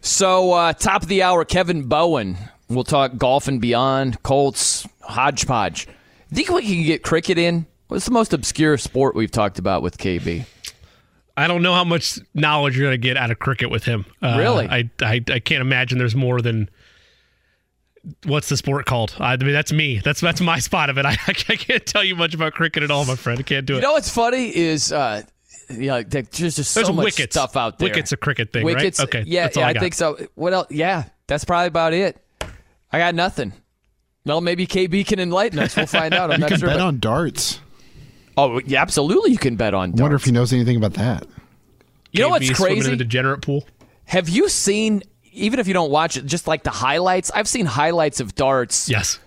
So, 0.00 0.52
uh, 0.52 0.72
top 0.72 1.02
of 1.02 1.08
the 1.08 1.22
hour, 1.22 1.44
Kevin 1.44 1.84
Bowen 1.84 2.36
We'll 2.74 2.84
talk 2.84 3.16
golf 3.16 3.48
and 3.48 3.60
beyond, 3.60 4.22
Colts, 4.22 4.86
hodgepodge. 5.02 5.86
Think 6.32 6.48
we 6.50 6.62
can 6.62 6.82
get 6.84 7.02
cricket 7.02 7.38
in? 7.38 7.66
What's 7.88 8.06
the 8.06 8.10
most 8.10 8.32
obscure 8.32 8.76
sport 8.76 9.14
we've 9.14 9.30
talked 9.30 9.58
about 9.58 9.82
with 9.82 9.98
KB? 9.98 10.46
I 11.36 11.46
don't 11.46 11.62
know 11.62 11.74
how 11.74 11.84
much 11.84 12.18
knowledge 12.32 12.76
you're 12.76 12.86
going 12.86 13.00
to 13.00 13.06
get 13.06 13.16
out 13.16 13.30
of 13.30 13.38
cricket 13.38 13.70
with 13.70 13.84
him. 13.84 14.06
Uh, 14.22 14.36
really? 14.38 14.66
I, 14.66 14.90
I 15.00 15.20
I 15.28 15.38
can't 15.40 15.60
imagine 15.60 15.98
there's 15.98 16.14
more 16.14 16.40
than 16.40 16.70
what's 18.24 18.48
the 18.48 18.56
sport 18.56 18.86
called? 18.86 19.16
I 19.18 19.36
mean, 19.36 19.52
that's 19.52 19.72
me. 19.72 19.98
That's 19.98 20.20
that's 20.20 20.40
my 20.40 20.58
spot 20.60 20.90
of 20.90 20.98
it. 20.98 21.06
I, 21.06 21.16
I 21.26 21.32
can't 21.32 21.84
tell 21.84 22.04
you 22.04 22.14
much 22.14 22.34
about 22.34 22.54
cricket 22.54 22.82
at 22.82 22.90
all, 22.90 23.04
my 23.04 23.16
friend. 23.16 23.38
I 23.38 23.42
can't 23.42 23.66
do 23.66 23.74
it. 23.74 23.76
You 23.76 23.82
know 23.82 23.92
what's 23.92 24.10
funny 24.10 24.54
is 24.54 24.92
uh, 24.92 25.22
yeah, 25.70 26.02
there's 26.02 26.28
just 26.56 26.72
so 26.72 26.80
There's 26.80 26.92
much 26.92 27.04
wickets. 27.04 27.34
stuff 27.34 27.56
out 27.56 27.78
there. 27.78 27.88
Wickets 27.88 28.12
a 28.12 28.16
cricket 28.16 28.52
thing, 28.52 28.64
wickets, 28.64 28.98
right? 28.98 29.08
Okay, 29.08 29.24
yeah, 29.26 29.48
yeah 29.54 29.66
I, 29.66 29.70
I 29.70 29.74
think 29.74 29.94
so. 29.94 30.18
What 30.34 30.52
else? 30.52 30.70
Yeah, 30.70 31.04
That's 31.26 31.44
probably 31.44 31.68
about 31.68 31.92
it. 31.92 32.23
I 32.94 32.98
got 32.98 33.14
nothing. 33.14 33.52
Well, 34.26 34.40
maybe 34.40 34.66
KB 34.66 35.06
can 35.06 35.18
enlighten 35.18 35.58
us. 35.58 35.76
We'll 35.76 35.86
find 35.86 36.14
out. 36.14 36.30
I'm 36.30 36.36
You 36.38 36.40
not 36.42 36.48
can 36.50 36.58
sure. 36.60 36.68
bet 36.68 36.78
but- 36.78 36.84
on 36.86 36.98
darts. 36.98 37.60
oh, 38.36 38.60
yeah, 38.64 38.80
absolutely. 38.80 39.32
You 39.32 39.38
can 39.38 39.56
bet 39.56 39.74
on. 39.74 39.98
I 39.98 40.02
wonder 40.02 40.16
if 40.16 40.24
he 40.24 40.32
knows 40.32 40.52
anything 40.52 40.76
about 40.76 40.94
that. 40.94 41.26
You 42.12 42.20
know 42.22 42.28
what's 42.30 42.48
KB 42.48 42.56
swimming 42.56 42.76
in 42.76 42.82
crazy? 42.82 42.90
the 42.96 43.04
degenerate 43.04 43.42
pool. 43.42 43.64
Have 44.04 44.28
you 44.28 44.48
seen? 44.48 45.02
Even 45.32 45.58
if 45.58 45.66
you 45.66 45.74
don't 45.74 45.90
watch 45.90 46.16
it, 46.16 46.26
just 46.26 46.46
like 46.46 46.62
the 46.62 46.70
highlights. 46.70 47.30
I've 47.32 47.48
seen 47.48 47.66
highlights 47.66 48.20
of 48.20 48.36
darts, 48.36 48.88
Yes, 48.88 49.18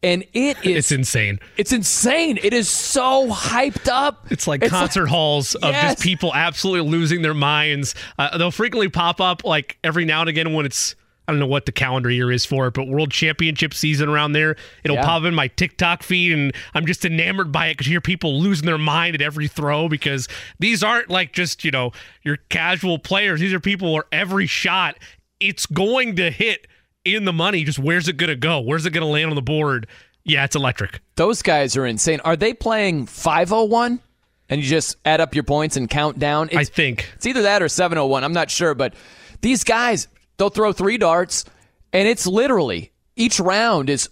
and 0.00 0.22
it 0.32 0.56
is 0.64 0.76
it's 0.76 0.92
insane. 0.92 1.40
It's 1.56 1.72
insane. 1.72 2.38
It 2.40 2.52
is 2.52 2.68
so 2.70 3.28
hyped 3.28 3.88
up. 3.88 4.26
It's 4.30 4.46
like 4.46 4.62
concert 4.68 5.06
halls 5.06 5.56
of 5.56 5.72
Yes. 5.72 5.94
just 5.94 6.02
people 6.04 6.32
absolutely 6.32 6.88
losing 6.88 7.22
their 7.22 7.34
minds. 7.34 7.96
Uh, 8.16 8.38
they'll 8.38 8.52
frequently 8.52 8.88
pop 8.88 9.20
up 9.20 9.42
like 9.44 9.76
every 9.82 10.04
now 10.04 10.20
and 10.20 10.28
again 10.30 10.52
when 10.52 10.66
it's 10.66 10.94
I 11.28 11.32
don't 11.32 11.38
know 11.40 11.46
what 11.46 11.66
the 11.66 11.72
calendar 11.72 12.10
year 12.10 12.30
is 12.30 12.44
for 12.44 12.66
it, 12.68 12.74
but 12.74 12.86
World 12.88 13.10
Championship 13.10 13.74
season 13.74 14.08
around 14.08 14.32
there, 14.32 14.56
it'll 14.84 14.96
Yeah. 14.96 15.04
pop 15.04 15.24
in 15.24 15.34
my 15.34 15.48
TikTok 15.48 16.02
feed, 16.02 16.32
and 16.32 16.52
I'm 16.74 16.86
just 16.86 17.04
enamored 17.04 17.50
by 17.52 17.66
it 17.66 17.74
because 17.74 17.86
you 17.88 17.92
hear 17.94 18.00
people 18.00 18.40
losing 18.40 18.66
their 18.66 18.78
mind 18.78 19.14
at 19.14 19.20
every 19.22 19.48
throw 19.48 19.88
because 19.88 20.28
these 20.58 20.82
aren't 20.84 21.10
like 21.10 21.32
just 21.32 21.64
you 21.64 21.70
know 21.70 21.92
your 22.22 22.36
casual 22.48 22.98
players. 22.98 23.40
These 23.40 23.52
are 23.52 23.60
people 23.60 23.92
where 23.92 24.04
every 24.12 24.46
shot 24.46 24.96
it's 25.40 25.66
going 25.66 26.16
to 26.16 26.30
hit 26.30 26.66
in 27.04 27.24
the 27.24 27.32
money. 27.32 27.62
Just 27.64 27.78
where's 27.78 28.08
it 28.08 28.16
going 28.16 28.30
to 28.30 28.36
go? 28.36 28.60
Where's 28.60 28.86
it 28.86 28.90
going 28.90 29.06
to 29.06 29.12
land 29.12 29.28
on 29.30 29.36
the 29.36 29.42
board? 29.42 29.86
Yeah, 30.24 30.44
it's 30.44 30.56
electric. 30.56 31.00
Those 31.16 31.42
guys 31.42 31.76
are 31.76 31.86
insane. 31.86 32.20
Are 32.24 32.36
they 32.36 32.52
playing 32.54 33.06
501? 33.06 34.00
And 34.48 34.60
you 34.62 34.66
just 34.68 34.96
add 35.04 35.20
up 35.20 35.34
your 35.34 35.44
points 35.44 35.76
and 35.76 35.90
count 35.90 36.18
down? 36.18 36.48
I 36.56 36.64
think. 36.64 37.08
it's 37.16 37.26
either 37.26 37.42
that 37.42 37.62
or 37.62 37.68
701. 37.68 38.22
I'm 38.24 38.32
not 38.32 38.50
sure. 38.50 38.74
But 38.74 38.94
these 39.40 39.62
guys, 39.64 40.08
they'll 40.36 40.50
throw 40.50 40.72
three 40.72 40.98
darts, 40.98 41.44
and 41.92 42.08
it's 42.08 42.26
literally 42.26 42.92
each 43.16 43.40
round 43.40 43.90
is 43.90 44.08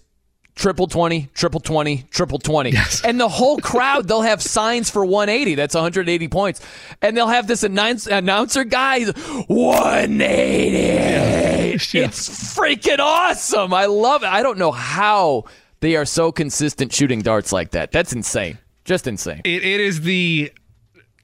triple 0.55 0.87
20, 0.87 1.29
triple 1.33 1.59
20, 1.59 2.05
triple 2.09 2.39
20. 2.39 2.73
And 3.03 3.19
the 3.19 3.29
whole 3.29 3.57
crowd, 3.57 4.07
they'll 4.07 4.21
have 4.21 4.41
signs 4.41 4.89
for 4.89 5.05
180. 5.05 5.55
That's 5.55 5.75
180 5.75 6.27
points. 6.29 6.61
And 7.01 7.15
they'll 7.15 7.27
have 7.27 7.47
this 7.47 7.63
announce, 7.63 8.07
announcer 8.07 8.63
guy, 8.63 9.05
180. 9.05 11.75
It's 11.77 12.55
freaking 12.55 12.99
awesome. 12.99 13.73
I 13.73 13.85
love 13.85 14.23
it. 14.23 14.27
I 14.27 14.43
don't 14.43 14.57
know 14.57 14.71
how 14.71 15.43
they 15.81 15.97
are 15.97 16.05
so 16.05 16.31
consistent 16.31 16.93
shooting 16.93 17.21
darts 17.21 17.51
like 17.51 17.71
that. 17.71 17.91
That's 17.91 18.13
insane. 18.13 18.57
Just 18.85 19.07
insane. 19.07 19.41
it, 19.43 19.63
it 19.63 19.81
is 19.81 20.01
the 20.01 20.53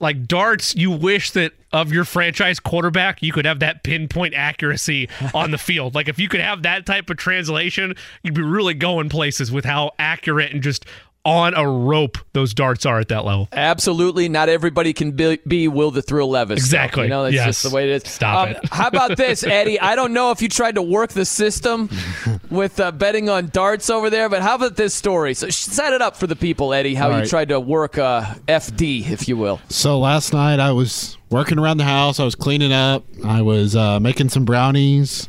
like 0.02 0.28
darts 0.28 0.76
you 0.76 0.91
wish 0.91 1.32
that 1.32 1.53
of 1.72 1.94
your 1.94 2.03
franchise 2.03 2.60
quarterback 2.60 3.22
you 3.22 3.32
could 3.32 3.45
have 3.45 3.60
that 3.60 3.84
pinpoint 3.84 4.34
accuracy 4.34 5.07
on 5.34 5.52
the 5.52 5.57
field. 5.57 5.95
Like 5.95 6.10
if 6.10 6.19
you 6.19 6.28
could 6.28 6.41
have 6.41 6.64
that 6.64 6.86
type 6.86 7.10
of 7.10 7.18
translation 7.18 7.94
you'd 8.23 8.34
be 8.34 8.41
really 8.41 8.73
going 8.73 9.10
places 9.10 9.52
with 9.52 9.65
how 9.65 9.91
accurate 9.98 10.52
and 10.52 10.61
just 10.61 10.86
on 11.23 11.53
a 11.53 11.68
rope 11.69 12.18
those 12.34 12.53
darts 12.53 12.85
are 12.85 12.99
at 12.99 13.07
that 13.10 13.23
level 13.26 13.48
Absolutely, 13.52 14.27
not 14.30 14.49
everybody 14.49 14.91
can 14.93 15.11
be, 15.11 15.38
be 15.48 15.68
Will 15.68 15.91
the 15.91 16.02
Thrill 16.02 16.30
Levis. 16.30 16.60
though. 16.60 16.64
Exactly. 16.65 17.03
You 17.03 17.10
know, 17.10 17.23
that's 17.23 17.35
Yes. 17.35 17.45
just 17.45 17.64
the 17.64 17.69
way 17.76 17.84
it 17.91 18.03
is. 18.03 18.11
Stop 18.11 18.48
Um, 18.49 18.56
it. 18.56 18.60
how 18.72 18.88
about 18.88 19.18
this, 19.18 19.43
Eddie? 19.43 19.80
I 19.80 19.95
don't 19.95 20.14
know 20.14 20.31
if 20.31 20.41
you 20.41 20.49
tried 20.49 20.76
to 20.76 20.81
work 20.81 21.11
the 21.11 21.26
system 21.26 21.89
with 22.49 22.80
uh, 22.80 22.91
betting 22.91 23.30
on 23.30 23.48
darts 23.49 23.89
over 23.89 24.10
there, 24.10 24.30
but 24.30 24.41
how 24.41 24.56
about 24.56 24.76
this 24.77 24.93
story? 24.95 25.34
So 25.34 25.49
set 25.49 25.93
it 25.93 26.02
up 26.02 26.15
for 26.18 26.26
the 26.27 26.35
people, 26.35 26.73
Eddie. 26.73 26.95
How 26.95 27.11
All 27.11 27.19
you 27.19 27.26
tried 27.27 27.49
to 27.49 27.60
work 27.60 27.98
uh, 27.98 28.23
FD, 28.48 29.10
if 29.11 29.27
you 29.27 29.38
will. 29.38 29.60
So 29.69 29.99
last 29.99 30.34
night 30.34 30.60
I 30.60 30.72
was 30.72 31.18
working 31.30 31.60
around 31.60 31.77
the 31.77 31.84
house. 31.84 32.19
I 32.19 32.23
was 32.26 32.35
cleaning 32.35 32.73
up. 32.73 33.03
I 33.26 33.41
was 33.41 33.76
uh, 33.76 33.99
making 33.99 34.30
some 34.30 34.45
brownies. 34.45 35.27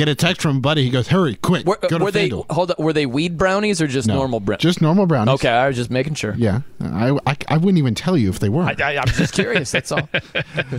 Get 0.00 0.08
a 0.08 0.14
text 0.14 0.40
from 0.40 0.56
a 0.56 0.60
buddy. 0.60 0.82
He 0.82 0.88
goes, 0.88 1.08
"Hurry, 1.08 1.34
quick! 1.34 1.66
Were, 1.66 1.76
go 1.76 1.98
to 1.98 2.04
were 2.04 2.10
they 2.10 2.30
FanDuel." 2.30 2.46
hold 2.48 2.70
up, 2.70 2.78
Were 2.78 2.94
they 2.94 3.04
weed 3.04 3.36
brownies 3.36 3.82
or 3.82 3.86
just 3.86 4.08
No, 4.08 4.14
normal 4.14 4.40
brownies? 4.40 4.62
Just 4.62 4.80
normal 4.80 5.04
brownies. 5.04 5.34
okay. 5.34 5.50
I 5.50 5.68
was 5.68 5.76
just 5.76 5.90
making 5.90 6.14
sure. 6.14 6.34
Yeah, 6.38 6.62
I, 6.80 7.18
I, 7.26 7.36
I 7.48 7.58
wouldn't 7.58 7.76
even 7.76 7.94
tell 7.94 8.16
you 8.16 8.30
if 8.30 8.38
they 8.38 8.48
were. 8.48 8.62
I, 8.62 8.74
I, 8.82 8.96
I'm 8.96 9.08
just 9.08 9.34
curious. 9.34 9.70
That's 9.70 9.92
all. 9.92 10.08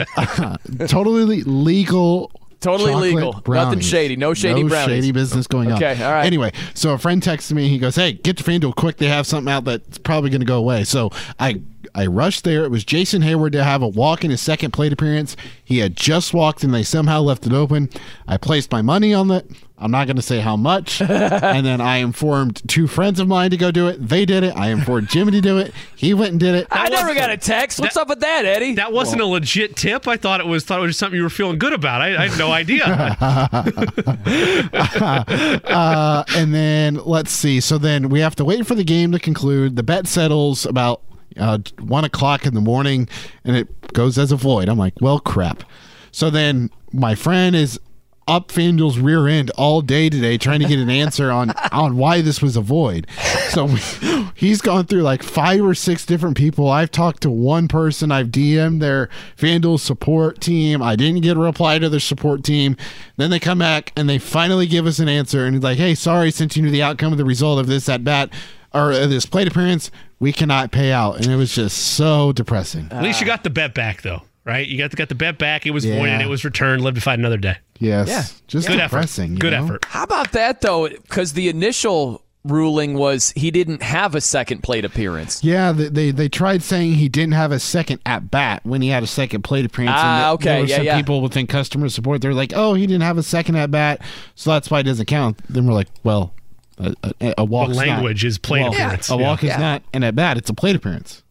totally 0.88 1.44
legal. 1.44 2.32
Totally 2.62 2.94
chocolate 2.94 3.14
legal. 3.14 3.32
Nothing 3.34 3.44
brownies. 3.44 3.86
shady. 3.88 4.16
No 4.16 4.34
shady 4.34 4.64
no 4.64 4.70
brownies. 4.70 4.96
shady 4.96 5.12
business 5.12 5.46
going 5.46 5.72
on. 5.72 5.78
Okay, 5.78 6.04
all 6.04 6.12
right. 6.14 6.26
Anyway, 6.26 6.52
so 6.74 6.94
a 6.94 6.98
friend 6.98 7.22
texts 7.22 7.52
me. 7.52 7.68
He 7.68 7.78
goes, 7.78 7.96
"Hey, 7.96 8.14
get 8.14 8.38
to 8.38 8.44
FanDuel 8.44 8.76
quick. 8.76 8.98
They 8.98 9.08
have 9.08 9.28
something 9.28 9.54
out 9.54 9.66
that's 9.66 10.00
probably 10.00 10.32
going 10.32 10.42
to 10.42 10.48
go 10.48 10.58
away." 10.58 10.84
So 10.84 11.12
I 11.40 11.62
I 11.96 12.08
rushed 12.08 12.44
there. 12.44 12.66
It 12.66 12.72
was 12.72 12.84
Jason 12.84 13.22
Heyward 13.22 13.54
to 13.54 13.64
have 13.64 13.82
a 13.82 13.88
walk 13.88 14.24
in 14.24 14.32
his 14.32 14.42
second 14.42 14.72
plate 14.72 14.94
appearance. 14.94 15.36
He 15.64 15.80
had 15.80 15.96
just 15.96 16.34
walked, 16.34 16.64
and 16.64 16.74
they 16.74 16.84
somehow 16.84 17.22
left 17.22 17.46
it 17.46 17.54
open. 17.54 17.90
I 18.28 18.38
placed 18.38 18.72
my 18.72 18.82
money 18.82 19.14
on 19.14 19.32
it. 19.32 19.50
I'm 19.78 19.90
not 19.90 20.06
going 20.06 20.18
to 20.18 20.22
say 20.22 20.42
how 20.42 20.56
much. 20.56 21.02
and 21.02 21.66
then 21.66 21.82
I 21.82 21.98
informed 21.98 22.62
two 22.70 22.88
friends 22.88 23.20
of 23.20 23.28
mine 23.28 23.50
to 23.50 23.58
go 23.58 23.72
do 23.72 23.88
it. 23.88 24.08
They 24.08 24.26
did 24.26 24.44
it. 24.44 24.56
I 24.56 24.70
informed 24.70 25.10
Jimmy 25.10 25.32
to 25.32 25.42
do 25.42 25.58
it. 25.58 25.74
He 25.96 26.14
went 26.14 26.32
and 26.32 26.40
did 26.40 26.54
it. 26.54 26.68
I 26.70 26.90
never 26.90 27.16
got 27.16 27.32
a 27.32 27.38
text. 27.38 27.80
What's 27.80 27.98
up 27.98 28.08
with 28.08 28.20
that, 28.20 28.46
Eddie? 28.46 28.76
that 28.76 28.94
wasn't 28.94 29.22
a 29.22 29.26
legit 29.26 29.76
tip 29.76 30.08
i 30.08 30.18
thought 30.18 30.40
it 30.40 30.48
was 30.48 30.66
thought 30.66 30.80
it 30.80 30.82
was 30.82 30.90
just 30.90 31.00
something 31.00 31.18
you 31.18 31.24
were 31.24 31.30
feeling 31.30 31.60
good 31.60 31.74
about 31.74 32.02
i, 32.02 32.24
I 32.24 32.28
had 32.28 32.40
no 32.40 32.52
idea 32.52 32.86
uh, 35.66 36.24
and 36.36 36.54
then 36.54 36.96
let's 36.96 37.32
see. 37.32 37.60
So 37.60 37.78
then 37.78 38.10
we 38.10 38.20
have 38.20 38.36
to 38.38 38.46
wait 38.46 38.66
for 38.66 38.76
the 38.76 38.84
game 38.84 39.12
to 39.12 39.20
conclude. 39.20 39.76
The 39.76 39.84
bet 39.84 40.08
settles 40.08 40.66
about 40.66 41.02
uh, 41.38 41.60
one 41.80 42.04
o'clock 42.04 42.46
in 42.46 42.54
the 42.54 42.62
morning, 42.62 43.08
and 43.44 43.56
it 43.56 43.94
goes 43.94 44.18
as 44.18 44.32
a 44.32 44.36
void. 44.36 44.70
I'm 44.70 44.78
like, 44.78 44.94
well, 45.02 45.20
crap. 45.20 45.64
So 46.12 46.30
then 46.30 46.70
my 46.92 47.16
friend 47.16 47.56
is 47.56 47.80
up 48.28 48.50
FanDuel's 48.50 49.00
rear 49.00 49.28
end 49.28 49.50
all 49.52 49.82
day 49.82 50.10
today 50.10 50.38
trying 50.38 50.60
to 50.60 50.68
get 50.68 50.80
an 50.80 50.90
answer 50.90 51.32
on 51.32 51.50
on 51.72 51.98
why 51.98 52.22
this 52.22 52.42
was 52.42 52.56
a 52.56 52.62
void. 52.62 53.08
So 53.50 53.68
he's 54.36 54.62
gone 54.62 54.86
through 54.86 55.02
like 55.02 55.24
five 55.24 55.62
or 55.62 55.74
six 55.74 56.06
different 56.06 56.38
people. 56.38 56.70
I've 56.70 56.92
talked 56.92 57.24
to 57.24 57.32
one 57.32 57.68
person. 57.68 58.12
I've 58.12 58.28
DM'd 58.28 58.82
their 58.82 59.10
FanDuel 59.38 59.80
support 59.80 60.40
team. 60.40 60.82
I 60.82 60.96
didn't 60.96 61.22
get 61.22 61.36
a 61.36 61.40
reply 61.40 61.80
to 61.80 61.90
their 61.90 62.00
support 62.00 62.44
team. 62.44 62.78
Then 63.18 63.32
they 63.32 63.40
come 63.40 63.60
back 63.60 63.92
and 63.96 64.08
they 64.08 64.20
finally 64.20 64.68
give 64.68 64.86
us 64.86 65.00
an 65.00 65.10
answer 65.10 65.46
and 65.46 65.56
he's 65.56 65.64
like, 65.64 65.78
"Hey, 65.78 65.96
sorry, 65.96 66.32
since 66.32 66.56
you 66.56 66.64
knew 66.64 66.72
the 66.72 66.84
outcome 66.84 67.12
of 67.12 67.18
the 67.18 67.26
result 67.26 67.60
of 67.60 67.68
this 67.68 67.90
at 67.90 68.04
bat 68.04 68.32
or 68.74 68.94
uh, 68.94 69.08
this 69.08 69.26
plate 69.26 69.48
appearance, 69.48 69.92
we 70.22 70.32
cannot 70.32 70.72
pay 70.72 70.94
out." 70.94 71.18
And 71.18 71.28
it 71.28 71.36
was 71.36 71.54
just 71.54 71.78
so 71.78 72.32
depressing. 72.32 72.88
at 72.92 73.04
least 73.04 73.20
you 73.20 73.28
got 73.28 73.44
the 73.44 73.50
bet 73.50 73.74
back 73.74 74.02
though 74.04 74.22
right 74.46 74.68
you 74.68 74.78
got 74.78 74.90
the, 74.92 74.98
got 74.98 75.08
the 75.10 75.14
bet 75.16 75.38
back 75.38 75.66
it 75.68 75.72
was 75.72 75.84
Yeah. 75.86 75.98
voided 76.00 76.22
it 76.22 76.28
was 76.30 76.44
returned 76.46 76.82
live 76.84 76.96
to 76.96 77.02
fight 77.02 77.20
another 77.20 77.38
day 77.38 77.58
Yes, 77.80 78.08
Yeah. 78.08 78.24
just 78.48 78.68
good 78.68 78.78
depressing. 78.78 79.32
effort 79.34 79.40
good 79.42 79.54
know? 79.54 79.64
effort 79.66 79.86
How 79.86 80.04
about 80.04 80.32
that 80.32 80.62
though? 80.62 80.88
Because 80.88 81.34
the 81.34 81.50
initial 81.50 82.24
ruling 82.44 82.96
was 82.96 83.32
he 83.36 83.52
didn't 83.52 83.84
have 83.84 84.16
a 84.16 84.22
second 84.22 84.64
plate 84.64 84.84
appearance. 84.84 85.44
Yeah, 85.44 85.72
they, 85.72 85.90
they 85.90 86.10
they 86.12 86.28
tried 86.28 86.64
saying 86.64 86.94
he 86.96 87.08
didn't 87.08 87.34
have 87.36 87.52
a 87.52 87.60
second 87.60 88.00
at 88.04 88.32
bat 88.32 88.62
when 88.64 88.82
he 88.82 88.90
had 88.90 89.04
a 89.04 89.08
second 89.08 89.44
plate 89.44 89.64
appearance. 89.66 89.94
Ah, 89.96 90.32
and 90.32 90.40
th- 90.40 90.50
okay, 90.50 90.56
There 90.56 90.62
were 90.64 90.68
yeah, 90.68 90.76
some 90.78 90.86
yeah. 90.88 90.98
people 90.98 91.22
within 91.22 91.46
customer 91.46 91.88
support. 91.90 92.22
They're 92.22 92.34
like, 92.34 92.52
"Oh, 92.56 92.74
he 92.74 92.88
didn't 92.88 93.04
have 93.04 93.20
a 93.20 93.24
second 93.24 93.58
at 93.58 93.70
bat, 93.70 94.02
so 94.34 94.50
that's 94.52 94.72
why 94.72 94.80
it 94.80 94.84
doesn't 94.84 95.06
count." 95.06 95.38
Then 95.50 95.68
we're 95.68 95.74
like, 95.74 95.90
"Well, 96.04 96.34
a, 96.82 97.14
a, 97.22 97.34
a 97.40 97.46
walk. 97.46 97.70
the 97.70 97.76
language 97.76 98.24
is 98.26 98.38
plate 98.38 98.62
well, 98.62 98.74
appearance 98.74 99.10
A 99.10 99.18
walk 99.18 99.44
Yeah. 99.44 99.54
is 99.56 99.60
not 99.60 99.84
and 99.94 100.04
at 100.04 100.16
bat; 100.16 100.38
it's 100.38 100.50
a 100.50 100.54
plate 100.54 100.76
appearance." 100.76 101.24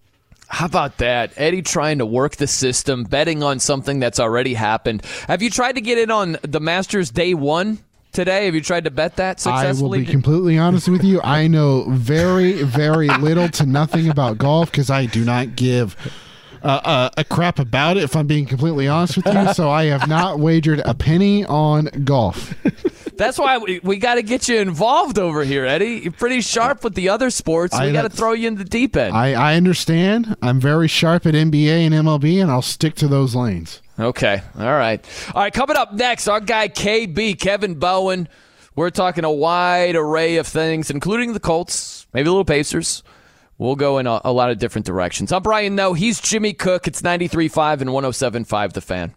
How 0.48 0.66
about 0.66 0.98
that? 0.98 1.32
Eddie 1.36 1.62
trying 1.62 1.98
to 1.98 2.06
work 2.06 2.36
the 2.36 2.48
system, 2.48 3.04
betting 3.04 3.42
on 3.42 3.60
something 3.60 4.00
that's 4.00 4.18
already 4.18 4.54
happened. 4.54 5.04
Have 5.28 5.42
you 5.42 5.50
tried 5.50 5.76
to 5.76 5.80
get 5.80 5.96
in 5.96 6.10
on 6.10 6.38
the 6.42 6.58
Masters 6.58 7.10
day 7.10 7.34
one 7.34 7.78
today? 8.10 8.46
Have 8.46 8.56
you 8.56 8.60
tried 8.60 8.82
to 8.84 8.90
bet 8.90 9.14
that 9.16 9.46
I 9.46 9.70
will 9.72 9.90
be 9.90 10.04
completely 10.04 10.58
honest 10.58 10.88
with 10.88 11.04
you. 11.04 11.20
I 11.22 11.46
know 11.46 11.84
very, 11.90 12.64
very 12.64 13.06
little 13.06 13.48
to 13.48 13.66
nothing 13.66 14.08
about 14.08 14.38
golf 14.38 14.72
because 14.72 14.90
I 14.90 15.06
do 15.06 15.24
not 15.24 15.54
give 15.54 15.96
uh, 16.64 16.80
uh, 16.84 17.10
a 17.16 17.22
crap 17.22 17.60
about 17.60 17.96
it. 17.96 18.02
If 18.02 18.16
I'm 18.16 18.26
being 18.26 18.46
completely 18.46 18.88
honest 18.88 19.16
with 19.16 19.26
you, 19.26 19.54
so 19.54 19.70
I 19.70 19.84
have 19.84 20.08
not 20.08 20.40
wagered 20.40 20.82
a 20.84 20.94
penny 20.94 21.44
on 21.44 21.84
golf. 22.02 22.54
That's 23.20 23.38
why 23.38 23.58
we, 23.58 23.80
we 23.82 23.98
got 23.98 24.14
to 24.14 24.22
get 24.22 24.48
you 24.48 24.60
involved 24.60 25.18
over 25.18 25.44
here, 25.44 25.66
Eddie. 25.66 26.00
You're 26.04 26.12
pretty 26.12 26.40
sharp 26.40 26.82
with 26.82 26.94
the 26.94 27.10
other 27.10 27.28
sports. 27.28 27.78
We 27.78 27.92
got 27.92 28.02
to 28.02 28.08
throw 28.08 28.32
you 28.32 28.48
in 28.48 28.54
the 28.54 28.64
deep 28.64 28.96
end. 28.96 29.14
I, 29.14 29.34
I 29.34 29.56
understand. 29.56 30.36
I'm 30.40 30.58
very 30.58 30.88
sharp 30.88 31.26
at 31.26 31.34
NBA 31.34 31.68
and 31.68 31.94
MLB, 31.94 32.40
and 32.40 32.50
I'll 32.50 32.62
stick 32.62 32.94
to 32.94 33.08
those 33.08 33.34
lanes. 33.34 33.82
Okay. 33.98 34.40
All 34.58 34.72
right. 34.72 35.04
All 35.34 35.42
right. 35.42 35.52
Coming 35.52 35.76
up 35.76 35.92
next, 35.92 36.28
our 36.28 36.40
guy 36.40 36.68
KB, 36.68 37.38
Kevin 37.38 37.74
Bowen. 37.74 38.26
We're 38.74 38.88
talking 38.88 39.24
a 39.24 39.30
wide 39.30 39.96
array 39.96 40.38
of 40.38 40.46
things, 40.46 40.90
including 40.90 41.34
the 41.34 41.40
Colts, 41.40 42.06
maybe 42.14 42.26
a 42.26 42.30
little 42.30 42.46
Pacers. 42.46 43.02
We'll 43.58 43.76
go 43.76 43.98
in 43.98 44.06
a, 44.06 44.22
a 44.24 44.32
lot 44.32 44.50
of 44.50 44.58
different 44.58 44.86
directions. 44.86 45.30
I'm 45.30 45.42
Brian 45.42 45.74
Noe. 45.74 45.92
He's 45.92 46.22
Jimmy 46.22 46.54
Cook. 46.54 46.86
It's 46.86 47.02
93.5 47.02 47.82
and 47.82 47.90
107.5 47.90 48.72
The 48.72 48.80
Fan. 48.80 49.14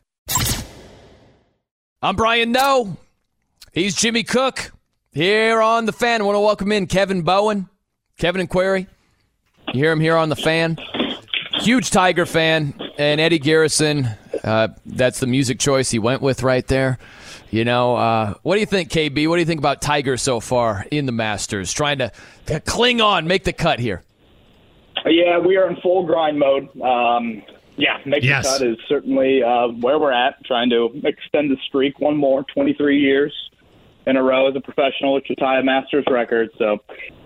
I'm 2.02 2.18
Brian 2.18 2.52
Noe. 2.52 2.98
He's 3.74 3.96
Jimmy 3.96 4.24
Cook. 4.24 4.72
Here 5.12 5.62
on 5.62 5.86
The 5.86 5.92
Fan, 5.92 6.22
I 6.22 6.24
want 6.26 6.36
to 6.36 6.40
welcome 6.40 6.72
in 6.72 6.88
Kevin 6.88 7.22
Bowen, 7.22 7.70
Kevin 8.18 8.42
and 8.42 8.50
Query. 8.50 8.88
You 9.74 9.80
hear 9.84 9.92
him 9.92 10.00
here 10.00 10.16
on 10.16 10.30
The 10.30 10.36
Fan. 10.36 10.78
Huge 11.60 11.92
Tiger 11.92 12.26
fan, 12.26 12.74
and 12.98 13.22
Eddie 13.22 13.40
Garrison 13.40 14.10
Uh, 14.44 14.68
that's 14.86 15.20
the 15.22 15.28
music 15.28 15.58
choice 15.60 15.90
he 15.90 15.98
went 16.00 16.22
with 16.22 16.44
right 16.44 16.68
there. 16.68 16.98
You 17.50 17.64
know, 17.64 17.96
uh, 17.96 18.34
what 18.44 18.56
do 18.56 18.60
you 18.60 18.66
think, 18.66 18.90
KB? 18.90 19.28
What 19.30 19.38
do 19.38 19.40
you 19.40 19.46
think 19.46 19.60
about 19.60 19.82
Tiger 19.82 20.18
so 20.18 20.40
far 20.42 20.86
in 20.92 21.06
the 21.06 21.12
Masters, 21.14 21.72
trying 21.72 22.00
to, 22.00 22.12
to 22.48 22.60
cling 22.60 23.00
on, 23.00 23.26
make 23.26 23.46
the 23.46 23.54
cut 23.54 23.80
here? 23.80 24.04
Yeah, 25.06 25.38
we 25.40 25.56
are 25.56 25.70
in 25.70 25.78
full 25.78 26.06
grind 26.06 26.38
mode. 26.40 26.68
Um, 26.82 27.42
yeah, 27.78 28.00
make 28.06 28.24
Yes. 28.24 28.52
the 28.52 28.66
cut 28.66 28.68
is 28.68 28.78
certainly 28.90 29.42
uh, 29.44 29.68
where 29.80 29.98
we're 29.98 30.12
at, 30.12 30.44
trying 30.44 30.70
to 30.72 30.90
extend 31.06 31.50
the 31.50 31.58
streak 31.68 32.00
one 32.00 32.18
more, 32.18 32.44
23 32.54 33.00
years 33.00 33.34
in 34.06 34.18
a 34.18 34.24
row 34.24 34.50
as 34.50 34.56
a 34.56 34.62
professional, 34.62 35.14
which 35.14 35.28
will 35.30 35.36
tie 35.38 35.60
a 35.60 35.64
Masters 35.64 36.06
record. 36.10 36.50
So, 36.58 36.80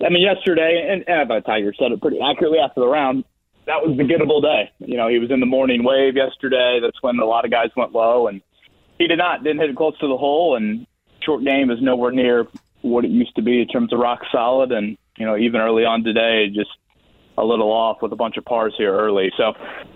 I 0.05 0.09
mean, 0.09 0.21
yesterday, 0.21 0.87
and, 0.89 1.07
and 1.07 1.27
thought 1.27 1.45
Tiger 1.45 1.73
said 1.77 1.91
it 1.91 2.01
pretty 2.01 2.19
accurately 2.21 2.59
after 2.59 2.81
the 2.81 2.87
round, 2.87 3.23
that 3.65 3.85
was 3.85 3.97
the 3.97 4.03
gettable 4.03 4.41
day. 4.41 4.71
You 4.79 4.97
know, 4.97 5.07
he 5.07 5.19
was 5.19 5.31
in 5.31 5.39
the 5.39 5.45
morning 5.45 5.83
wave 5.83 6.15
yesterday. 6.15 6.79
That's 6.81 7.01
when 7.01 7.19
a 7.19 7.25
lot 7.25 7.45
of 7.45 7.51
guys 7.51 7.69
went 7.75 7.91
low, 7.91 8.27
and 8.27 8.41
he 8.97 9.07
did 9.07 9.17
not, 9.17 9.43
didn't 9.43 9.59
hit 9.59 9.69
it 9.69 9.75
close 9.75 9.97
to 9.99 10.07
the 10.07 10.17
hole, 10.17 10.55
and 10.55 10.87
short 11.21 11.43
game 11.43 11.69
is 11.71 11.81
nowhere 11.81 12.11
near 12.11 12.47
what 12.81 13.03
it 13.03 13.11
used 13.11 13.35
to 13.35 13.41
be 13.41 13.61
in 13.61 13.67
terms 13.67 13.91
of 13.91 13.99
rock 13.99 14.21
solid. 14.31 14.71
And, 14.71 14.97
you 15.17 15.25
know, 15.25 15.35
even 15.35 15.59
early 15.59 15.83
on 15.83 16.03
today, 16.03 16.47
just 16.47 16.69
a 17.37 17.43
little 17.43 17.71
off 17.71 18.01
with 18.01 18.11
a 18.11 18.15
bunch 18.15 18.37
of 18.37 18.45
pars 18.45 18.73
here 18.77 18.97
early. 18.97 19.31
So 19.37 19.53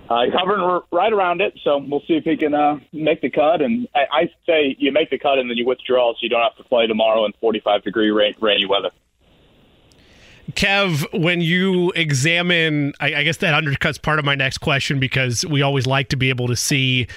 uh, 0.10 0.24
he's 0.26 0.34
hovering 0.34 0.62
r- 0.62 0.84
right 0.92 1.12
around 1.12 1.42
it. 1.42 1.58
So 1.64 1.78
we'll 1.78 2.02
see 2.02 2.14
if 2.14 2.24
he 2.24 2.38
can 2.38 2.54
uh, 2.54 2.80
make 2.94 3.22
the 3.22 3.30
cut. 3.30 3.62
And 3.62 3.88
I, 3.96 4.00
I 4.12 4.30
say 4.46 4.76
you 4.78 4.92
make 4.92 5.10
the 5.10 5.18
cut 5.18 5.40
and 5.40 5.50
then 5.50 5.58
you 5.58 5.66
withdraw 5.66 6.14
so 6.14 6.18
you 6.22 6.30
don't 6.30 6.42
have 6.42 6.56
to 6.58 6.64
play 6.64 6.88
tomorrow 6.88 7.26
in 7.26 7.34
45 7.42 7.84
degree 7.84 8.12
rain, 8.12 8.36
rainy 8.40 8.66
weather. 8.66 8.92
Kev, 10.52 11.06
when 11.20 11.42
you 11.42 11.92
examine, 11.92 12.94
I, 13.00 13.16
I 13.16 13.24
guess 13.24 13.38
that 13.38 13.54
undercuts 13.62 14.02
part 14.02 14.20
of 14.20 14.26
my 14.26 14.36
next 14.36 14.58
question 14.58 15.00
because 15.00 15.46
we 15.46 15.62
always 15.62 15.88
like 15.88 16.10
to 16.10 16.18
be 16.18 16.30
able 16.30 16.48
to 16.48 16.56
see 16.56 17.08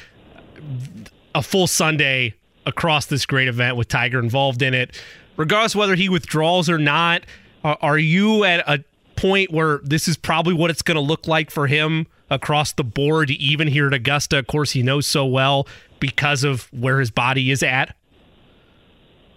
a 1.34 1.42
full 1.42 1.66
Sunday 1.66 2.34
across 2.64 3.06
this 3.06 3.26
great 3.26 3.48
event 3.48 3.76
with 3.76 3.88
Tiger 3.88 4.18
involved 4.18 4.62
in 4.62 4.72
it. 4.72 5.00
Regardless 5.36 5.74
whether 5.74 5.96
he 5.96 6.08
withdraws 6.08 6.70
or 6.70 6.78
not, 6.78 7.24
are, 7.64 7.76
are 7.82 7.98
you 7.98 8.44
at 8.44 8.62
a 8.68 8.84
point 9.16 9.50
where 9.50 9.80
this 9.82 10.08
is 10.08 10.16
probably 10.16 10.54
what 10.54 10.70
it's 10.70 10.82
going 10.82 10.96
to 10.96 11.00
look 11.00 11.26
like 11.26 11.50
for 11.50 11.66
him 11.66 12.06
across 12.30 12.72
the 12.72 12.84
board, 12.84 13.30
even 13.30 13.68
here 13.68 13.86
at 13.86 13.94
Augusta? 13.94 14.38
Of 14.38 14.46
course, 14.46 14.72
he 14.72 14.82
knows 14.82 15.06
so 15.06 15.24
well 15.26 15.66
because 16.00 16.44
of 16.44 16.72
where 16.72 17.00
his 17.00 17.10
body 17.10 17.50
is 17.50 17.62
at. 17.62 17.96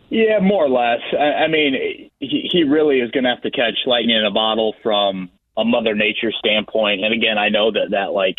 Yeah, 0.10 0.40
more 0.40 0.66
or 0.66 0.70
less. 0.70 1.02
I, 1.14 1.44
I 1.44 1.48
mean, 1.48 2.10
he, 2.20 2.50
he 2.52 2.64
really 2.64 3.00
is 3.00 3.12
going 3.12 3.26
to 3.26 3.30
have 3.30 3.42
to 3.42 3.52
catch 3.52 3.76
lightning 3.86 4.16
in 4.16 4.26
a 4.26 4.32
bottle 4.32 4.74
from 4.82 5.30
a 5.58 5.66
Mother 5.66 5.96
Nature 5.96 6.32
standpoint. 6.32 7.04
And 7.04 7.14
again, 7.14 7.38
I 7.38 7.50
know 7.50 7.72
that 7.72 7.92
that 7.92 8.14
like 8.14 8.38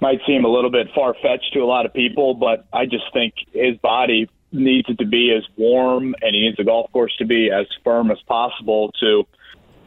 might 0.00 0.20
seem 0.26 0.44
a 0.44 0.48
little 0.48 0.70
bit 0.70 0.88
far 0.94 1.14
fetched 1.14 1.52
to 1.52 1.60
a 1.60 1.66
lot 1.66 1.84
of 1.84 1.92
people, 1.92 2.34
but 2.34 2.66
I 2.72 2.86
just 2.86 3.04
think 3.12 3.34
his 3.52 3.76
body 3.76 4.30
needs 4.52 4.88
it 4.88 4.98
to 4.98 5.06
be 5.06 5.34
as 5.36 5.44
warm, 5.56 6.14
and 6.22 6.34
he 6.34 6.40
needs 6.42 6.56
the 6.56 6.64
golf 6.64 6.90
course 6.92 7.14
to 7.18 7.26
be 7.26 7.50
as 7.50 7.66
firm 7.84 8.10
as 8.10 8.18
possible 8.26 8.90
to, 9.00 9.26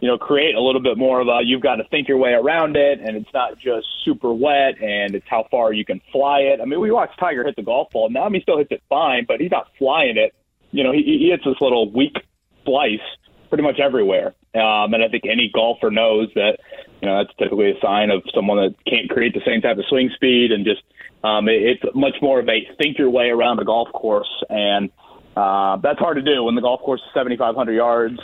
you 0.03 0.09
know, 0.09 0.17
create 0.17 0.53
a 0.53 0.59
little 0.59 0.81
bit 0.81 0.97
more 0.97 1.21
of 1.21 1.29
a. 1.29 1.39
You've 1.45 1.61
got 1.61 1.77
to 1.77 1.85
think 1.85 2.09
your 2.09 2.17
way 2.17 2.31
around 2.31 2.75
it, 2.75 2.99
and 2.99 3.15
it's 3.15 3.33
not 3.33 3.57
just 3.57 3.87
super 4.03 4.33
wet, 4.33 4.81
and 4.81 5.15
it's 5.15 5.25
how 5.29 5.47
far 5.49 5.71
you 5.71 5.85
can 5.85 6.01
fly 6.11 6.39
it. 6.39 6.59
I 6.59 6.65
mean, 6.65 6.81
we 6.81 6.91
watched 6.91 7.17
Tiger 7.17 7.45
hit 7.45 7.55
the 7.55 7.61
golf 7.61 7.89
ball. 7.93 8.09
Now, 8.09 8.25
I 8.25 8.25
mean, 8.25 8.41
he 8.41 8.43
still 8.43 8.57
hits 8.57 8.71
it 8.71 8.83
fine, 8.89 9.23
but 9.25 9.39
he's 9.39 9.51
not 9.51 9.69
flying 9.79 10.17
it. 10.17 10.35
You 10.71 10.83
know, 10.83 10.91
he, 10.91 11.03
he 11.03 11.29
hits 11.31 11.45
this 11.45 11.55
little 11.61 11.89
weak 11.89 12.17
slice 12.65 12.99
pretty 13.47 13.63
much 13.63 13.79
everywhere. 13.79 14.35
Um, 14.53 14.93
and 14.93 15.01
I 15.01 15.07
think 15.07 15.23
any 15.25 15.49
golfer 15.53 15.89
knows 15.89 16.27
that, 16.35 16.57
you 17.01 17.07
know, 17.07 17.23
that's 17.23 17.33
typically 17.37 17.71
a 17.71 17.79
sign 17.79 18.09
of 18.09 18.23
someone 18.35 18.57
that 18.57 18.75
can't 18.85 19.09
create 19.09 19.33
the 19.33 19.41
same 19.45 19.61
type 19.61 19.77
of 19.77 19.85
swing 19.87 20.09
speed 20.13 20.51
and 20.51 20.65
just, 20.65 20.81
um, 21.23 21.47
it, 21.47 21.61
it's 21.61 21.95
much 21.95 22.15
more 22.21 22.41
of 22.41 22.49
a 22.49 22.67
think 22.77 22.97
your 22.97 23.09
way 23.09 23.29
around 23.29 23.55
the 23.55 23.63
golf 23.63 23.87
course. 23.93 24.43
And, 24.49 24.91
uh, 25.37 25.77
that's 25.77 25.99
hard 25.99 26.17
to 26.17 26.21
do 26.21 26.43
when 26.43 26.55
the 26.55 26.61
golf 26.61 26.81
course 26.81 26.99
is 26.99 27.07
7,500 27.13 27.71
yards, 27.71 28.19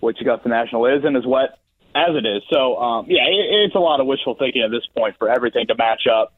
which 0.00 0.18
Augusta 0.20 0.48
National 0.48 0.86
is 0.86 1.04
and 1.04 1.16
as 1.16 1.26
wet 1.26 1.58
as 1.94 2.14
it 2.14 2.26
is. 2.26 2.42
So, 2.50 2.76
um, 2.76 3.06
yeah, 3.08 3.22
it, 3.22 3.66
it's 3.66 3.74
a 3.74 3.80
lot 3.80 4.00
of 4.00 4.06
wishful 4.06 4.34
thinking 4.34 4.62
at 4.62 4.70
this 4.70 4.86
point 4.96 5.16
for 5.18 5.28
everything 5.28 5.66
to 5.68 5.74
match 5.76 6.06
up. 6.06 6.34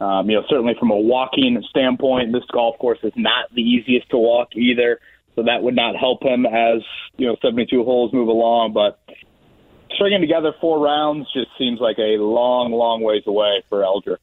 Um, 0.00 0.30
you 0.30 0.36
know, 0.36 0.44
certainly 0.48 0.74
from 0.78 0.90
a 0.90 0.96
walking 0.96 1.62
standpoint, 1.68 2.32
this 2.32 2.44
golf 2.52 2.78
course 2.78 2.98
is 3.02 3.12
not 3.16 3.52
the 3.54 3.62
easiest 3.62 4.10
to 4.10 4.16
walk 4.16 4.48
either. 4.56 5.00
So 5.36 5.42
that 5.44 5.62
would 5.62 5.76
not 5.76 5.94
help 5.96 6.22
him 6.22 6.46
as, 6.46 6.82
you 7.16 7.26
know, 7.26 7.36
72 7.42 7.84
holes 7.84 8.12
move 8.12 8.28
along. 8.28 8.72
But 8.72 8.98
stringing 9.94 10.20
together 10.20 10.52
four 10.60 10.78
rounds 10.78 11.30
just 11.32 11.48
seems 11.58 11.80
like 11.80 11.98
a 11.98 12.16
long, 12.16 12.72
long 12.72 13.02
ways 13.02 13.22
away 13.26 13.62
for 13.68 13.84
Eldrick. 13.84 14.20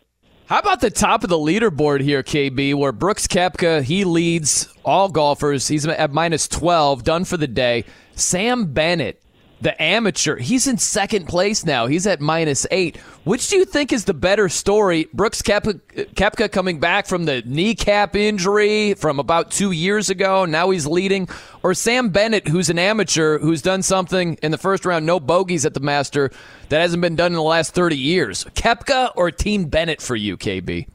How 0.47 0.59
about 0.59 0.79
the 0.79 0.89
top 0.89 1.25
of 1.25 1.29
the 1.29 1.35
leaderboard 1.35 1.99
here, 1.99 2.23
KB, 2.23 2.73
where 2.73 2.93
Brooks 2.93 3.27
Koepka, 3.27 3.83
he 3.83 4.05
leads 4.05 4.73
all 4.85 5.09
golfers. 5.09 5.67
He's 5.67 5.85
at 5.85 6.13
minus 6.13 6.47
12, 6.47 7.03
done 7.03 7.25
for 7.25 7.35
the 7.35 7.47
day. 7.47 7.83
Sam 8.15 8.71
Bennett, 8.71 9.21
the 9.61 9.81
amateur, 9.81 10.37
he's 10.37 10.67
in 10.67 10.77
second 10.77 11.27
place 11.27 11.65
now. 11.65 11.87
He's 11.87 12.05
at 12.05 12.21
minus 12.21 12.67
eight. 12.71 12.97
Which 13.23 13.49
do 13.49 13.57
you 13.57 13.65
think 13.65 13.91
is 13.91 14.05
the 14.05 14.13
better 14.13 14.49
story? 14.49 15.07
Brooks 15.13 15.41
Koepka, 15.41 15.79
Koepka 16.13 16.51
coming 16.51 16.79
back 16.79 17.07
from 17.07 17.25
the 17.25 17.41
kneecap 17.45 18.15
injury 18.15 18.93
from 18.93 19.19
about 19.19 19.51
two 19.51 19.71
years 19.71 20.09
ago. 20.09 20.45
Now 20.45 20.69
he's 20.69 20.85
leading. 20.85 21.27
Or 21.63 21.73
Sam 21.73 22.09
Bennett, 22.09 22.47
who's 22.47 22.69
an 22.69 22.79
amateur, 22.79 23.39
who's 23.39 23.61
done 23.61 23.81
something 23.81 24.35
in 24.43 24.51
the 24.51 24.57
first 24.57 24.85
round, 24.85 25.05
no 25.05 25.19
bogeys 25.19 25.65
at 25.65 25.73
the 25.73 25.79
Master, 25.79 26.31
that 26.69 26.81
hasn't 26.81 27.01
been 27.01 27.15
done 27.15 27.31
in 27.31 27.37
the 27.37 27.41
last 27.41 27.73
30 27.73 27.97
years. 27.97 28.45
Koepka 28.55 29.11
or 29.15 29.31
Team 29.31 29.65
Bennett 29.65 30.01
for 30.01 30.15
you, 30.15 30.37
KB? 30.37 30.87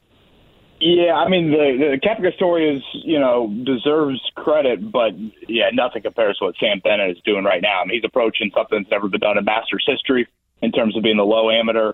Yeah, 0.85 1.13
I 1.13 1.29
mean 1.29 1.49
the 1.49 1.95
the 1.95 1.99
Koepka 2.05 2.35
story 2.35 2.75
is 2.75 2.83
you 3.05 3.17
know 3.17 3.47
deserves 3.63 4.19
credit, 4.35 4.91
but 4.91 5.13
yeah, 5.47 5.69
nothing 5.71 6.01
compares 6.01 6.37
to 6.39 6.45
what 6.45 6.55
Sam 6.59 6.81
Bennett 6.83 7.11
is 7.11 7.23
doing 7.23 7.45
right 7.45 7.61
now. 7.61 7.81
I 7.81 7.85
mean, 7.85 7.95
he's 7.95 8.03
approaching 8.03 8.51
something 8.53 8.79
that's 8.79 8.91
never 8.91 9.07
been 9.07 9.21
done 9.21 9.37
in 9.37 9.45
Masters 9.45 9.85
history 9.87 10.27
in 10.61 10.73
terms 10.73 10.97
of 10.97 11.03
being 11.03 11.15
the 11.15 11.23
low 11.23 11.49
amateur. 11.49 11.93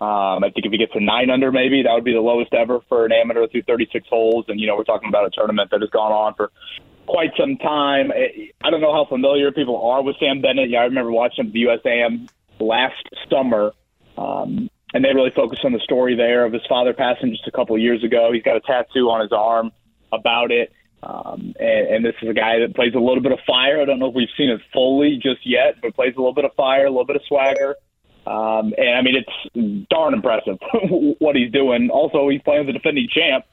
Um, 0.00 0.44
I 0.44 0.50
think 0.54 0.66
if 0.66 0.70
he 0.70 0.78
gets 0.78 0.92
to 0.92 1.00
nine 1.00 1.30
under, 1.30 1.50
maybe 1.50 1.82
that 1.82 1.92
would 1.92 2.04
be 2.04 2.12
the 2.12 2.20
lowest 2.20 2.54
ever 2.54 2.78
for 2.88 3.06
an 3.06 3.10
amateur 3.10 3.48
through 3.48 3.62
36 3.62 4.06
holes. 4.08 4.44
And 4.46 4.60
you 4.60 4.68
know, 4.68 4.76
we're 4.76 4.84
talking 4.84 5.08
about 5.08 5.26
a 5.26 5.30
tournament 5.30 5.72
that 5.72 5.80
has 5.80 5.90
gone 5.90 6.12
on 6.12 6.34
for 6.34 6.52
quite 7.06 7.32
some 7.36 7.56
time. 7.56 8.12
I 8.12 8.52
I 8.62 8.70
don't 8.70 8.80
know 8.80 8.92
how 8.92 9.06
familiar 9.06 9.50
people 9.50 9.82
are 9.82 10.00
with 10.00 10.14
Sam 10.20 10.40
Bennett. 10.40 10.70
Yeah, 10.70 10.82
I 10.82 10.84
remember 10.84 11.10
watching 11.10 11.50
the 11.50 11.64
USAM 11.64 12.28
last 12.60 13.02
summer. 13.28 13.72
Um, 14.16 14.70
and 14.94 15.04
they 15.04 15.12
really 15.14 15.30
focused 15.30 15.64
on 15.64 15.72
the 15.72 15.80
story 15.80 16.16
there 16.16 16.44
of 16.44 16.52
his 16.52 16.62
father 16.68 16.94
passing 16.94 17.30
just 17.30 17.46
a 17.46 17.50
couple 17.50 17.76
of 17.76 17.82
years 17.82 18.02
ago. 18.02 18.30
He's 18.32 18.42
got 18.42 18.56
a 18.56 18.60
tattoo 18.60 19.10
on 19.10 19.20
his 19.20 19.32
arm 19.32 19.72
about 20.12 20.50
it. 20.50 20.72
Um, 21.02 21.54
and, 21.60 21.88
and 21.88 22.04
this 22.04 22.14
is 22.22 22.28
a 22.28 22.34
guy 22.34 22.58
that 22.60 22.74
plays 22.74 22.94
a 22.94 22.98
little 22.98 23.22
bit 23.22 23.32
of 23.32 23.38
fire. 23.46 23.80
I 23.80 23.84
don't 23.84 23.98
know 23.98 24.08
if 24.08 24.14
we've 24.14 24.28
seen 24.36 24.50
it 24.50 24.60
fully 24.72 25.16
just 25.22 25.46
yet, 25.46 25.76
but 25.80 25.94
plays 25.94 26.14
a 26.16 26.18
little 26.18 26.34
bit 26.34 26.44
of 26.44 26.54
fire, 26.54 26.86
a 26.86 26.90
little 26.90 27.04
bit 27.04 27.16
of 27.16 27.22
swagger. 27.28 27.76
Um, 28.26 28.74
and 28.76 28.96
I 28.96 29.02
mean, 29.02 29.14
it's 29.16 29.86
darn 29.88 30.12
impressive 30.12 30.58
what 31.18 31.36
he's 31.36 31.52
doing. 31.52 31.90
Also, 31.90 32.28
he's 32.28 32.42
playing 32.42 32.66
the 32.66 32.72
defending 32.72 33.08
champ 33.10 33.44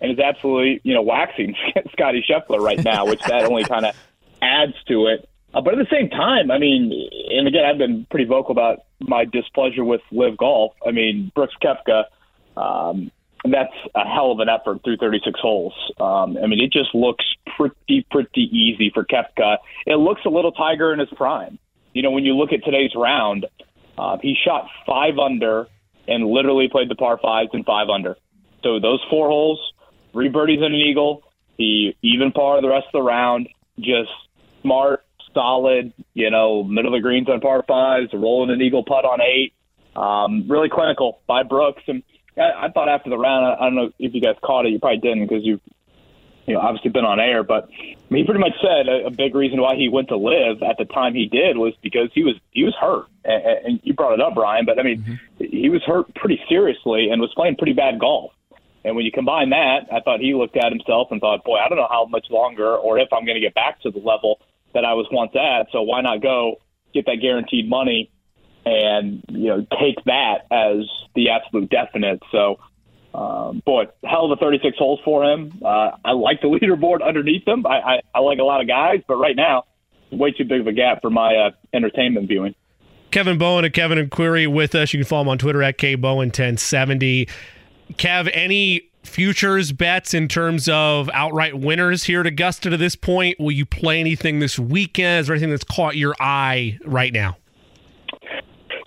and 0.00 0.12
is 0.12 0.18
absolutely, 0.18 0.80
you 0.84 0.94
know, 0.94 1.02
waxing 1.02 1.54
Scotty 1.92 2.24
Scheffler 2.28 2.60
right 2.60 2.82
now, 2.82 3.06
which 3.06 3.22
that 3.24 3.44
only 3.44 3.64
kind 3.64 3.86
of 3.86 3.96
adds 4.40 4.74
to 4.88 5.06
it. 5.08 5.28
Uh, 5.54 5.60
but 5.60 5.78
at 5.78 5.78
the 5.78 5.94
same 5.94 6.08
time, 6.08 6.50
I 6.50 6.58
mean, 6.58 7.10
and 7.30 7.46
again, 7.46 7.64
I've 7.64 7.78
been 7.78 8.06
pretty 8.10 8.24
vocal 8.24 8.52
about 8.52 8.84
my 9.00 9.24
displeasure 9.24 9.84
with 9.84 10.00
LIV 10.10 10.38
Golf. 10.38 10.72
I 10.86 10.92
mean, 10.92 11.30
Brooks 11.34 11.54
Koepka, 11.62 12.04
um, 12.56 13.10
that's 13.44 13.74
a 13.94 14.06
hell 14.06 14.32
of 14.32 14.38
an 14.38 14.48
effort 14.48 14.82
through 14.84 14.96
36 14.96 15.38
holes. 15.40 15.74
Um, 16.00 16.38
I 16.42 16.46
mean, 16.46 16.60
it 16.60 16.72
just 16.72 16.94
looks 16.94 17.24
pretty, 17.56 18.06
pretty 18.10 18.42
easy 18.42 18.90
for 18.94 19.04
Koepka. 19.04 19.58
It 19.86 19.96
looks 19.96 20.22
a 20.24 20.30
little 20.30 20.52
Tiger 20.52 20.92
in 20.92 21.00
his 21.00 21.10
prime. 21.10 21.58
You 21.92 22.02
know, 22.02 22.10
when 22.10 22.24
you 22.24 22.34
look 22.34 22.52
at 22.52 22.64
today's 22.64 22.92
round, 22.96 23.46
uh, 23.98 24.16
he 24.22 24.34
shot 24.42 24.68
five 24.86 25.18
under 25.18 25.66
and 26.08 26.26
literally 26.26 26.68
played 26.68 26.88
the 26.88 26.94
par 26.94 27.18
fives 27.20 27.50
and 27.52 27.64
five 27.64 27.88
under. 27.88 28.16
So 28.62 28.80
those 28.80 29.00
four 29.10 29.28
holes, 29.28 29.60
three 30.12 30.28
birdies 30.28 30.60
and 30.62 30.74
an 30.74 30.80
eagle. 30.80 31.22
He 31.58 31.96
even 32.02 32.32
par 32.32 32.60
the 32.62 32.68
rest 32.68 32.86
of 32.86 32.92
the 32.92 33.02
round. 33.02 33.48
Just 33.78 34.10
smart, 34.62 35.04
solid, 35.34 35.92
you 36.14 36.30
know, 36.30 36.62
middle 36.62 36.94
of 36.94 36.98
the 36.98 37.02
greens 37.02 37.28
on 37.28 37.40
par 37.40 37.64
fives, 37.66 38.12
rolling 38.12 38.50
an 38.50 38.60
eagle 38.60 38.84
putt 38.84 39.04
on 39.04 39.20
eight. 39.20 39.54
Um, 39.94 40.48
really 40.48 40.70
clinical 40.70 41.20
by 41.26 41.42
Brooks. 41.42 41.82
And 41.86 42.02
I, 42.36 42.66
I 42.66 42.68
thought 42.70 42.88
after 42.88 43.10
the 43.10 43.18
round, 43.18 43.44
I, 43.44 43.54
I 43.54 43.64
don't 43.64 43.74
know 43.74 43.90
if 43.98 44.14
you 44.14 44.20
guys 44.20 44.36
caught 44.42 44.66
it. 44.66 44.70
You 44.70 44.78
probably 44.78 44.98
didn't 44.98 45.26
because 45.26 45.44
you've, 45.44 45.60
you 46.46 46.54
know, 46.54 46.60
obviously 46.60 46.90
been 46.90 47.04
on 47.04 47.20
air. 47.20 47.42
But 47.42 47.68
I 47.68 47.92
mean, 48.10 48.22
he 48.22 48.24
pretty 48.24 48.40
much 48.40 48.54
said 48.60 48.88
a, 48.88 49.06
a 49.06 49.10
big 49.10 49.34
reason 49.34 49.60
why 49.60 49.76
he 49.76 49.88
went 49.88 50.08
to 50.08 50.16
LIV 50.16 50.62
at 50.62 50.78
the 50.78 50.86
time 50.86 51.14
he 51.14 51.26
did 51.26 51.56
was 51.58 51.74
because 51.82 52.08
he 52.14 52.24
was 52.24 52.36
he 52.50 52.64
was 52.64 52.74
hurt. 52.80 53.06
And, 53.24 53.66
and 53.66 53.80
you 53.82 53.92
brought 53.94 54.14
it 54.14 54.20
up, 54.20 54.34
Brian. 54.34 54.64
But 54.64 54.78
I 54.78 54.82
mean, 54.82 55.02
mm-hmm. 55.02 55.44
he 55.44 55.68
was 55.68 55.82
hurt 55.82 56.14
pretty 56.14 56.40
seriously 56.48 57.10
and 57.10 57.20
was 57.20 57.32
playing 57.34 57.56
pretty 57.56 57.74
bad 57.74 57.98
golf. 57.98 58.32
And 58.84 58.96
when 58.96 59.04
you 59.04 59.12
combine 59.12 59.50
that, 59.50 59.86
I 59.92 60.00
thought 60.00 60.20
he 60.20 60.34
looked 60.34 60.56
at 60.56 60.72
himself 60.72 61.08
and 61.12 61.20
thought, 61.20 61.44
boy, 61.44 61.56
I 61.56 61.68
don't 61.68 61.78
know 61.78 61.86
how 61.88 62.06
much 62.06 62.26
longer 62.30 62.74
or 62.74 62.98
if 62.98 63.12
I'm 63.12 63.24
going 63.24 63.36
to 63.36 63.40
get 63.40 63.54
back 63.54 63.80
to 63.82 63.90
the 63.90 64.00
level 64.00 64.40
that 64.74 64.84
I 64.84 64.94
was 64.94 65.06
once 65.10 65.32
at. 65.34 65.68
So 65.72 65.82
why 65.82 66.00
not 66.00 66.22
go 66.22 66.56
get 66.94 67.06
that 67.06 67.16
guaranteed 67.20 67.68
money 67.68 68.10
and 68.64 69.24
you 69.28 69.48
know 69.48 69.66
take 69.80 70.04
that 70.04 70.46
as 70.50 70.86
the 71.14 71.30
absolute 71.30 71.70
definite. 71.70 72.22
So 72.30 72.58
Um, 73.14 73.62
boy, 73.66 73.84
hell 74.04 74.24
of 74.24 74.30
a 74.30 74.36
36 74.36 74.78
holes 74.78 75.00
for 75.04 75.22
him. 75.24 75.60
Uh, 75.62 75.90
I 76.04 76.12
like 76.12 76.40
the 76.40 76.48
leaderboard 76.60 77.06
underneath 77.06 77.46
him. 77.46 77.66
I, 77.66 77.80
I, 77.80 78.00
I 78.14 78.20
like 78.20 78.38
a 78.38 78.44
lot 78.44 78.60
of 78.62 78.66
guys, 78.66 79.00
but 79.06 79.16
right 79.16 79.36
now, 79.36 79.64
way 80.10 80.32
too 80.32 80.44
big 80.44 80.60
of 80.62 80.66
a 80.66 80.72
gap 80.72 81.02
for 81.02 81.10
my 81.10 81.34
uh, 81.34 81.50
entertainment 81.74 82.28
viewing. 82.28 82.54
Kevin 83.10 83.36
Bowen 83.36 83.66
and 83.66 83.74
Kevin 83.74 83.98
and 83.98 84.10
with 84.54 84.74
us. 84.74 84.94
You 84.94 85.00
can 85.00 85.06
follow 85.06 85.22
him 85.22 85.28
on 85.28 85.38
Twitter 85.38 85.62
at 85.62 85.76
KBowen1070. 85.76 87.28
Kev, 87.94 88.30
any 88.32 88.90
futures 89.02 89.72
bets 89.72 90.14
in 90.14 90.28
terms 90.28 90.68
of 90.68 91.10
outright 91.12 91.58
winners 91.58 92.04
here 92.04 92.20
at 92.20 92.26
Augusta 92.26 92.70
to 92.70 92.76
this 92.76 92.96
point? 92.96 93.38
Will 93.38 93.52
you 93.52 93.66
play 93.66 94.00
anything 94.00 94.38
this 94.38 94.58
weekend? 94.58 95.20
Is 95.20 95.26
there 95.26 95.34
anything 95.34 95.50
that's 95.50 95.64
caught 95.64 95.96
your 95.96 96.14
eye 96.20 96.78
right 96.84 97.12
now? 97.12 97.36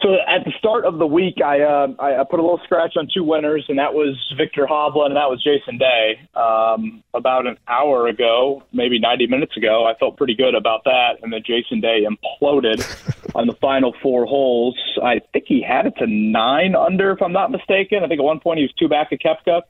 So 0.06 0.14
at 0.28 0.46
the 0.46 0.52
start 0.60 0.86
of 0.86 1.00
the 1.00 1.08
week, 1.08 1.42
I, 1.44 1.62
uh, 1.62 1.88
I 2.00 2.24
put 2.30 2.40
a 2.40 2.44
little 2.44 2.62
scratch 2.64 2.94
on 2.96 3.08
two 3.12 3.24
winners, 3.24 3.66
and 3.70 3.80
that 3.80 3.96
was 3.96 4.16
Viktor 4.38 4.68
Hovland 4.70 5.08
and 5.08 5.16
that 5.16 5.32
was 5.32 5.44
Jason 5.44 5.80
Day. 5.80 6.20
Um, 6.36 7.04
about 7.16 7.48
an 7.48 7.58
hour 7.68 8.08
ago, 8.08 8.62
maybe 8.72 9.00
90 9.00 9.26
minutes 9.26 9.58
ago, 9.58 9.88
I 9.88 9.98
felt 9.98 10.16
pretty 10.16 10.36
good 10.36 10.54
about 10.54 10.84
that, 10.84 11.14
and 11.24 11.34
then 11.34 11.42
Jason 11.44 11.82
Day 11.82 12.06
imploded 12.06 12.86
on 13.36 13.48
the 13.48 13.54
final 13.54 13.96
four 14.04 14.28
holes. 14.28 14.78
I 15.02 15.22
think 15.34 15.46
he 15.48 15.64
had 15.64 15.88
it 15.88 15.96
to 15.98 16.06
nine 16.06 16.76
under, 16.76 17.12
if 17.12 17.22
I'm 17.24 17.34
not 17.34 17.50
mistaken. 17.50 18.04
I 18.04 18.08
think 18.08 18.20
at 18.20 18.24
one 18.24 18.40
point 18.40 18.60
he 18.60 18.64
was 18.64 18.74
two 18.78 18.88
back 18.88 19.12
at 19.12 19.22
Koepka, 19.22 19.64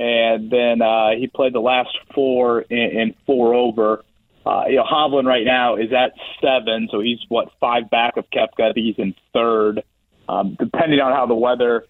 and 0.00 0.50
then 0.50 0.80
uh, 0.80 1.10
he 1.10 1.26
played 1.26 1.52
the 1.52 1.60
last 1.60 1.90
four 2.14 2.62
in, 2.62 2.78
in 2.78 3.14
four 3.26 3.52
over. 3.54 4.02
Uh, 4.46 4.64
you 4.66 4.76
know, 4.76 4.84
Hovland 4.84 5.26
right 5.26 5.44
now 5.44 5.76
is 5.76 5.92
at 5.92 6.12
seven, 6.40 6.88
so 6.90 7.00
he's 7.00 7.18
what 7.28 7.50
five 7.60 7.90
back 7.90 8.16
of 8.16 8.24
think 8.30 8.72
he's 8.74 8.94
in 8.96 9.14
third. 9.34 9.82
Um, 10.26 10.56
depending 10.58 11.00
on 11.00 11.12
how 11.12 11.26
the 11.26 11.34
weather 11.34 11.84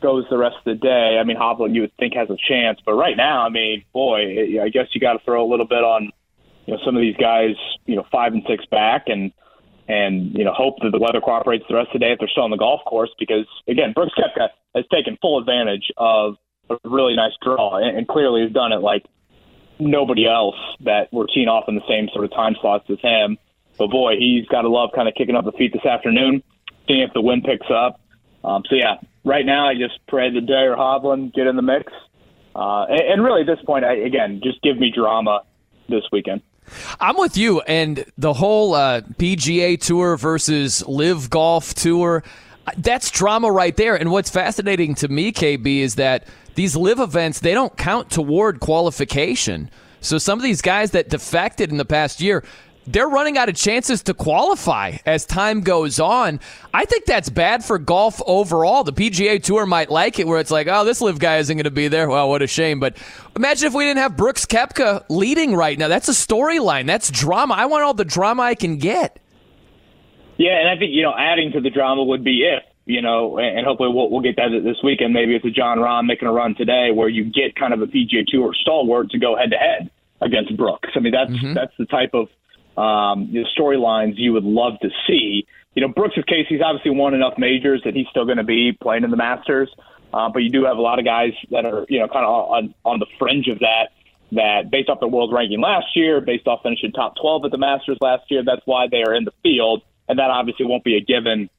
goes 0.00 0.24
the 0.30 0.38
rest 0.38 0.54
of 0.58 0.64
the 0.64 0.74
day, 0.76 1.18
I 1.20 1.24
mean, 1.24 1.36
Hovland 1.36 1.74
you 1.74 1.80
would 1.80 1.96
think 1.98 2.14
has 2.14 2.30
a 2.30 2.36
chance, 2.48 2.78
but 2.86 2.94
right 2.94 3.16
now, 3.16 3.44
I 3.44 3.48
mean, 3.48 3.84
boy, 3.92 4.62
I 4.62 4.68
guess 4.68 4.86
you 4.92 5.00
got 5.00 5.14
to 5.14 5.24
throw 5.24 5.44
a 5.44 5.48
little 5.50 5.66
bit 5.66 5.82
on, 5.82 6.12
you 6.66 6.74
know, 6.74 6.80
some 6.84 6.94
of 6.94 7.00
these 7.00 7.16
guys, 7.16 7.56
you 7.86 7.96
know, 7.96 8.06
five 8.12 8.32
and 8.32 8.44
six 8.48 8.64
back, 8.66 9.08
and 9.08 9.32
and 9.88 10.38
you 10.38 10.44
know, 10.44 10.52
hope 10.52 10.76
that 10.82 10.92
the 10.92 11.00
weather 11.00 11.20
cooperates 11.20 11.64
the 11.68 11.74
rest 11.74 11.88
of 11.88 11.94
the 11.94 12.06
day 12.06 12.12
if 12.12 12.20
they're 12.20 12.28
still 12.28 12.44
on 12.44 12.50
the 12.50 12.56
golf 12.56 12.82
course, 12.84 13.10
because 13.18 13.46
again, 13.66 13.92
Brooks 13.92 14.12
Koepka 14.16 14.50
has 14.76 14.84
taken 14.92 15.18
full 15.20 15.40
advantage 15.40 15.90
of 15.96 16.36
a 16.70 16.76
really 16.84 17.14
nice 17.14 17.32
draw, 17.42 17.76
and, 17.76 17.96
and 17.96 18.08
clearly 18.08 18.42
has 18.42 18.52
done 18.52 18.72
it 18.72 18.80
like 18.80 19.04
nobody 19.78 20.26
else 20.26 20.56
that 20.80 21.08
we're 21.12 21.26
teeing 21.26 21.48
off 21.48 21.64
in 21.68 21.74
the 21.74 21.86
same 21.88 22.08
sort 22.12 22.24
of 22.24 22.32
time 22.32 22.56
slots 22.60 22.88
as 22.90 22.98
him. 23.00 23.38
But 23.78 23.88
boy, 23.88 24.14
he's 24.18 24.46
got 24.46 24.62
to 24.62 24.68
love 24.68 24.90
kind 24.94 25.08
of 25.08 25.14
kicking 25.14 25.36
up 25.36 25.44
the 25.44 25.52
feet 25.52 25.72
this 25.72 25.84
afternoon, 25.84 26.42
seeing 26.86 27.00
if 27.00 27.12
the 27.12 27.20
wind 27.20 27.44
picks 27.44 27.66
up. 27.70 28.00
Um, 28.42 28.62
so 28.68 28.74
yeah, 28.74 28.96
right 29.24 29.44
now 29.44 29.68
I 29.68 29.74
just 29.74 29.98
pray 30.08 30.32
that 30.32 30.46
Day 30.46 30.64
or 30.64 30.76
Hovland 30.76 31.34
get 31.34 31.46
in 31.46 31.56
the 31.56 31.62
mix, 31.62 31.92
uh, 32.54 32.86
and, 32.88 33.00
and 33.00 33.24
really 33.24 33.42
at 33.42 33.46
this 33.46 33.64
point, 33.64 33.84
I, 33.84 33.94
again, 33.96 34.40
just 34.42 34.62
give 34.62 34.78
me 34.78 34.90
drama 34.94 35.42
this 35.88 36.04
weekend. 36.10 36.42
I'm 36.98 37.16
with 37.16 37.36
you, 37.36 37.60
and 37.62 38.04
the 38.18 38.32
whole 38.32 38.74
uh, 38.74 39.02
PGA 39.02 39.80
Tour 39.80 40.16
versus 40.16 40.86
LIV 40.86 41.30
Golf 41.30 41.74
Tour. 41.74 42.24
That's 42.76 43.10
drama 43.10 43.50
right 43.50 43.76
there. 43.76 43.94
And 43.94 44.10
what's 44.10 44.30
fascinating 44.30 44.94
to 44.96 45.08
me, 45.08 45.32
KB, 45.32 45.80
is 45.80 45.96
that 45.96 46.26
these 46.54 46.76
LIV 46.76 47.00
events 47.00 47.40
they 47.40 47.54
don't 47.54 47.76
count 47.76 48.10
toward 48.10 48.60
qualification. 48.60 49.70
So 50.00 50.18
some 50.18 50.38
of 50.38 50.42
these 50.42 50.62
guys 50.62 50.92
that 50.92 51.08
defected 51.08 51.70
in 51.70 51.76
the 51.76 51.84
past 51.84 52.20
year, 52.20 52.44
they're 52.86 53.08
running 53.08 53.36
out 53.36 53.48
of 53.48 53.56
chances 53.56 54.02
to 54.04 54.14
qualify 54.14 54.96
as 55.04 55.26
time 55.26 55.60
goes 55.62 55.98
on. 55.98 56.38
I 56.72 56.84
think 56.84 57.04
that's 57.04 57.28
bad 57.28 57.64
for 57.64 57.78
golf 57.78 58.22
overall. 58.26 58.84
The 58.84 58.92
PGA 58.92 59.42
Tour 59.42 59.66
might 59.66 59.90
like 59.90 60.18
it 60.18 60.26
where 60.26 60.38
it's 60.38 60.52
like, 60.52 60.68
oh, 60.68 60.84
this 60.84 61.00
LIV 61.00 61.18
guy 61.18 61.38
isn't 61.38 61.56
going 61.56 61.64
to 61.64 61.70
be 61.70 61.88
there. 61.88 62.08
Well, 62.08 62.28
what 62.28 62.42
a 62.42 62.46
shame. 62.46 62.78
But 62.78 62.96
imagine 63.34 63.66
if 63.66 63.74
we 63.74 63.84
didn't 63.84 63.98
have 63.98 64.16
Brooks 64.16 64.46
Koepka 64.46 65.04
leading 65.08 65.54
right 65.54 65.76
now. 65.76 65.88
That's 65.88 66.08
a 66.08 66.12
storyline. 66.12 66.86
That's 66.86 67.10
drama. 67.10 67.54
I 67.54 67.66
want 67.66 67.82
all 67.82 67.94
the 67.94 68.04
drama 68.04 68.42
I 68.42 68.54
can 68.54 68.76
get. 68.76 69.18
Yeah, 70.36 70.58
and 70.58 70.68
I 70.68 70.78
think, 70.78 70.92
you 70.92 71.02
know, 71.02 71.14
adding 71.16 71.52
to 71.52 71.60
the 71.60 71.70
drama 71.70 72.04
would 72.04 72.24
be 72.24 72.44
if 72.44 72.62
you 72.86 73.02
know, 73.02 73.38
and 73.38 73.66
hopefully 73.66 73.90
we'll, 73.92 74.08
we'll 74.10 74.22
get 74.22 74.36
that 74.36 74.48
this 74.64 74.76
weekend. 74.82 75.12
Maybe 75.12 75.34
it's 75.34 75.44
a 75.44 75.50
Jon 75.50 75.78
Rahm 75.78 76.06
making 76.06 76.28
a 76.28 76.32
run 76.32 76.54
today 76.54 76.90
where 76.94 77.08
you 77.08 77.24
get 77.24 77.56
kind 77.56 77.74
of 77.74 77.82
a 77.82 77.86
PGA 77.86 78.24
Tour 78.26 78.54
stalwart 78.54 79.10
to 79.10 79.18
go 79.18 79.36
head 79.36 79.50
to 79.50 79.56
head 79.56 79.90
against 80.22 80.56
Brooks. 80.56 80.90
I 80.94 81.00
mean, 81.00 81.12
that's 81.12 81.32
mm-hmm. 81.32 81.54
that's 81.54 81.72
the 81.78 81.86
type 81.86 82.14
of 82.14 82.28
um, 82.80 83.28
you 83.30 83.42
know, 83.42 83.48
storylines 83.58 84.14
you 84.16 84.32
would 84.32 84.44
love 84.44 84.74
to 84.82 84.88
see. 85.06 85.46
You 85.74 85.82
know, 85.82 85.88
Brooks' 85.88 86.14
case, 86.28 86.46
he's 86.48 86.62
obviously 86.64 86.92
won 86.92 87.12
enough 87.12 87.34
majors 87.36 87.82
that 87.84 87.94
he's 87.94 88.06
still 88.08 88.24
going 88.24 88.38
to 88.38 88.44
be 88.44 88.72
playing 88.80 89.02
in 89.02 89.10
the 89.10 89.16
Masters. 89.16 89.68
Uh, 90.14 90.30
but 90.32 90.38
you 90.38 90.50
do 90.50 90.64
have 90.64 90.78
a 90.78 90.80
lot 90.80 91.00
of 91.00 91.04
guys 91.04 91.32
that 91.50 91.66
are, 91.66 91.84
you 91.88 91.98
know, 91.98 92.06
kind 92.06 92.24
of 92.24 92.30
on, 92.30 92.74
on 92.84 92.98
the 93.00 93.06
fringe 93.18 93.48
of 93.48 93.58
that, 93.58 93.90
that 94.32 94.70
based 94.70 94.88
off 94.88 95.00
their 95.00 95.08
world 95.08 95.32
ranking 95.34 95.60
last 95.60 95.86
year, 95.96 96.20
based 96.20 96.46
off 96.46 96.60
finishing 96.62 96.92
top 96.92 97.14
12 97.20 97.46
at 97.46 97.50
the 97.50 97.58
Masters 97.58 97.98
last 98.00 98.22
year, 98.30 98.42
that's 98.46 98.62
why 98.64 98.86
they 98.88 99.02
are 99.02 99.14
in 99.14 99.24
the 99.24 99.32
field. 99.42 99.82
And 100.08 100.18
that 100.18 100.30
obviously 100.30 100.66
won't 100.66 100.84
be 100.84 100.96
a 100.96 101.00
given 101.00 101.50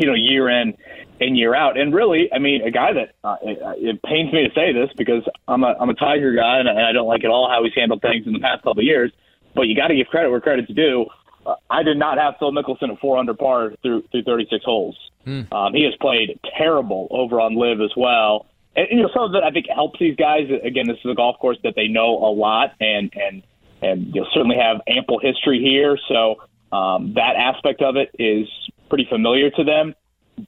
you 0.00 0.06
know, 0.06 0.14
year 0.14 0.48
in 0.48 0.74
and 1.20 1.36
year 1.36 1.54
out. 1.54 1.78
And 1.78 1.94
really, 1.94 2.32
I 2.32 2.38
mean, 2.38 2.62
a 2.62 2.70
guy 2.70 2.92
that 2.94 3.14
uh, 3.22 3.36
it, 3.42 3.58
it 3.76 4.02
pains 4.02 4.32
me 4.32 4.48
to 4.48 4.54
say 4.54 4.72
this 4.72 4.90
because 4.96 5.22
I'm 5.46 5.62
a 5.62 5.74
I'm 5.78 5.90
a 5.90 5.94
Tiger 5.94 6.34
guy 6.34 6.58
and 6.58 6.68
I 6.68 6.92
don't 6.92 7.06
like 7.06 7.22
at 7.24 7.30
all 7.30 7.48
how 7.50 7.62
he's 7.62 7.74
handled 7.74 8.00
things 8.02 8.26
in 8.26 8.32
the 8.32 8.38
past 8.38 8.62
couple 8.62 8.80
of 8.80 8.84
years. 8.84 9.12
But 9.54 9.62
you 9.62 9.76
got 9.76 9.88
to 9.88 9.94
give 9.94 10.06
credit 10.06 10.30
where 10.30 10.40
credit's 10.40 10.72
due. 10.72 11.06
Uh, 11.44 11.54
I 11.68 11.82
did 11.82 11.98
not 11.98 12.18
have 12.18 12.34
Phil 12.38 12.52
Mickelson 12.52 12.90
at 12.90 12.98
four 13.00 13.18
under 13.18 13.34
par 13.34 13.72
through 13.82 14.04
through 14.10 14.22
36 14.22 14.64
holes. 14.64 14.96
Mm. 15.26 15.52
Um, 15.52 15.74
he 15.74 15.84
has 15.84 15.94
played 16.00 16.38
terrible 16.56 17.08
over 17.10 17.40
on 17.40 17.54
LIV 17.56 17.82
as 17.82 17.92
well. 17.96 18.46
And, 18.76 18.86
you 18.90 19.02
know, 19.02 19.10
some 19.12 19.24
of 19.24 19.34
it 19.34 19.42
I 19.42 19.50
think 19.50 19.66
helps 19.68 19.98
these 19.98 20.16
guys. 20.16 20.48
Again, 20.64 20.86
this 20.86 20.98
is 21.04 21.10
a 21.10 21.14
golf 21.14 21.38
course 21.38 21.58
that 21.64 21.74
they 21.76 21.88
know 21.88 22.16
a 22.24 22.32
lot 22.32 22.72
and 22.80 23.12
and 23.14 23.42
and 23.82 24.14
you'll 24.14 24.28
certainly 24.32 24.56
have 24.56 24.80
ample 24.86 25.18
history 25.18 25.60
here. 25.60 25.98
So 26.08 26.36
um, 26.72 27.14
that 27.14 27.36
aspect 27.36 27.82
of 27.82 27.96
it 27.96 28.10
is 28.18 28.48
pretty 28.88 29.06
familiar 29.08 29.50
to 29.50 29.64
them. 29.64 29.94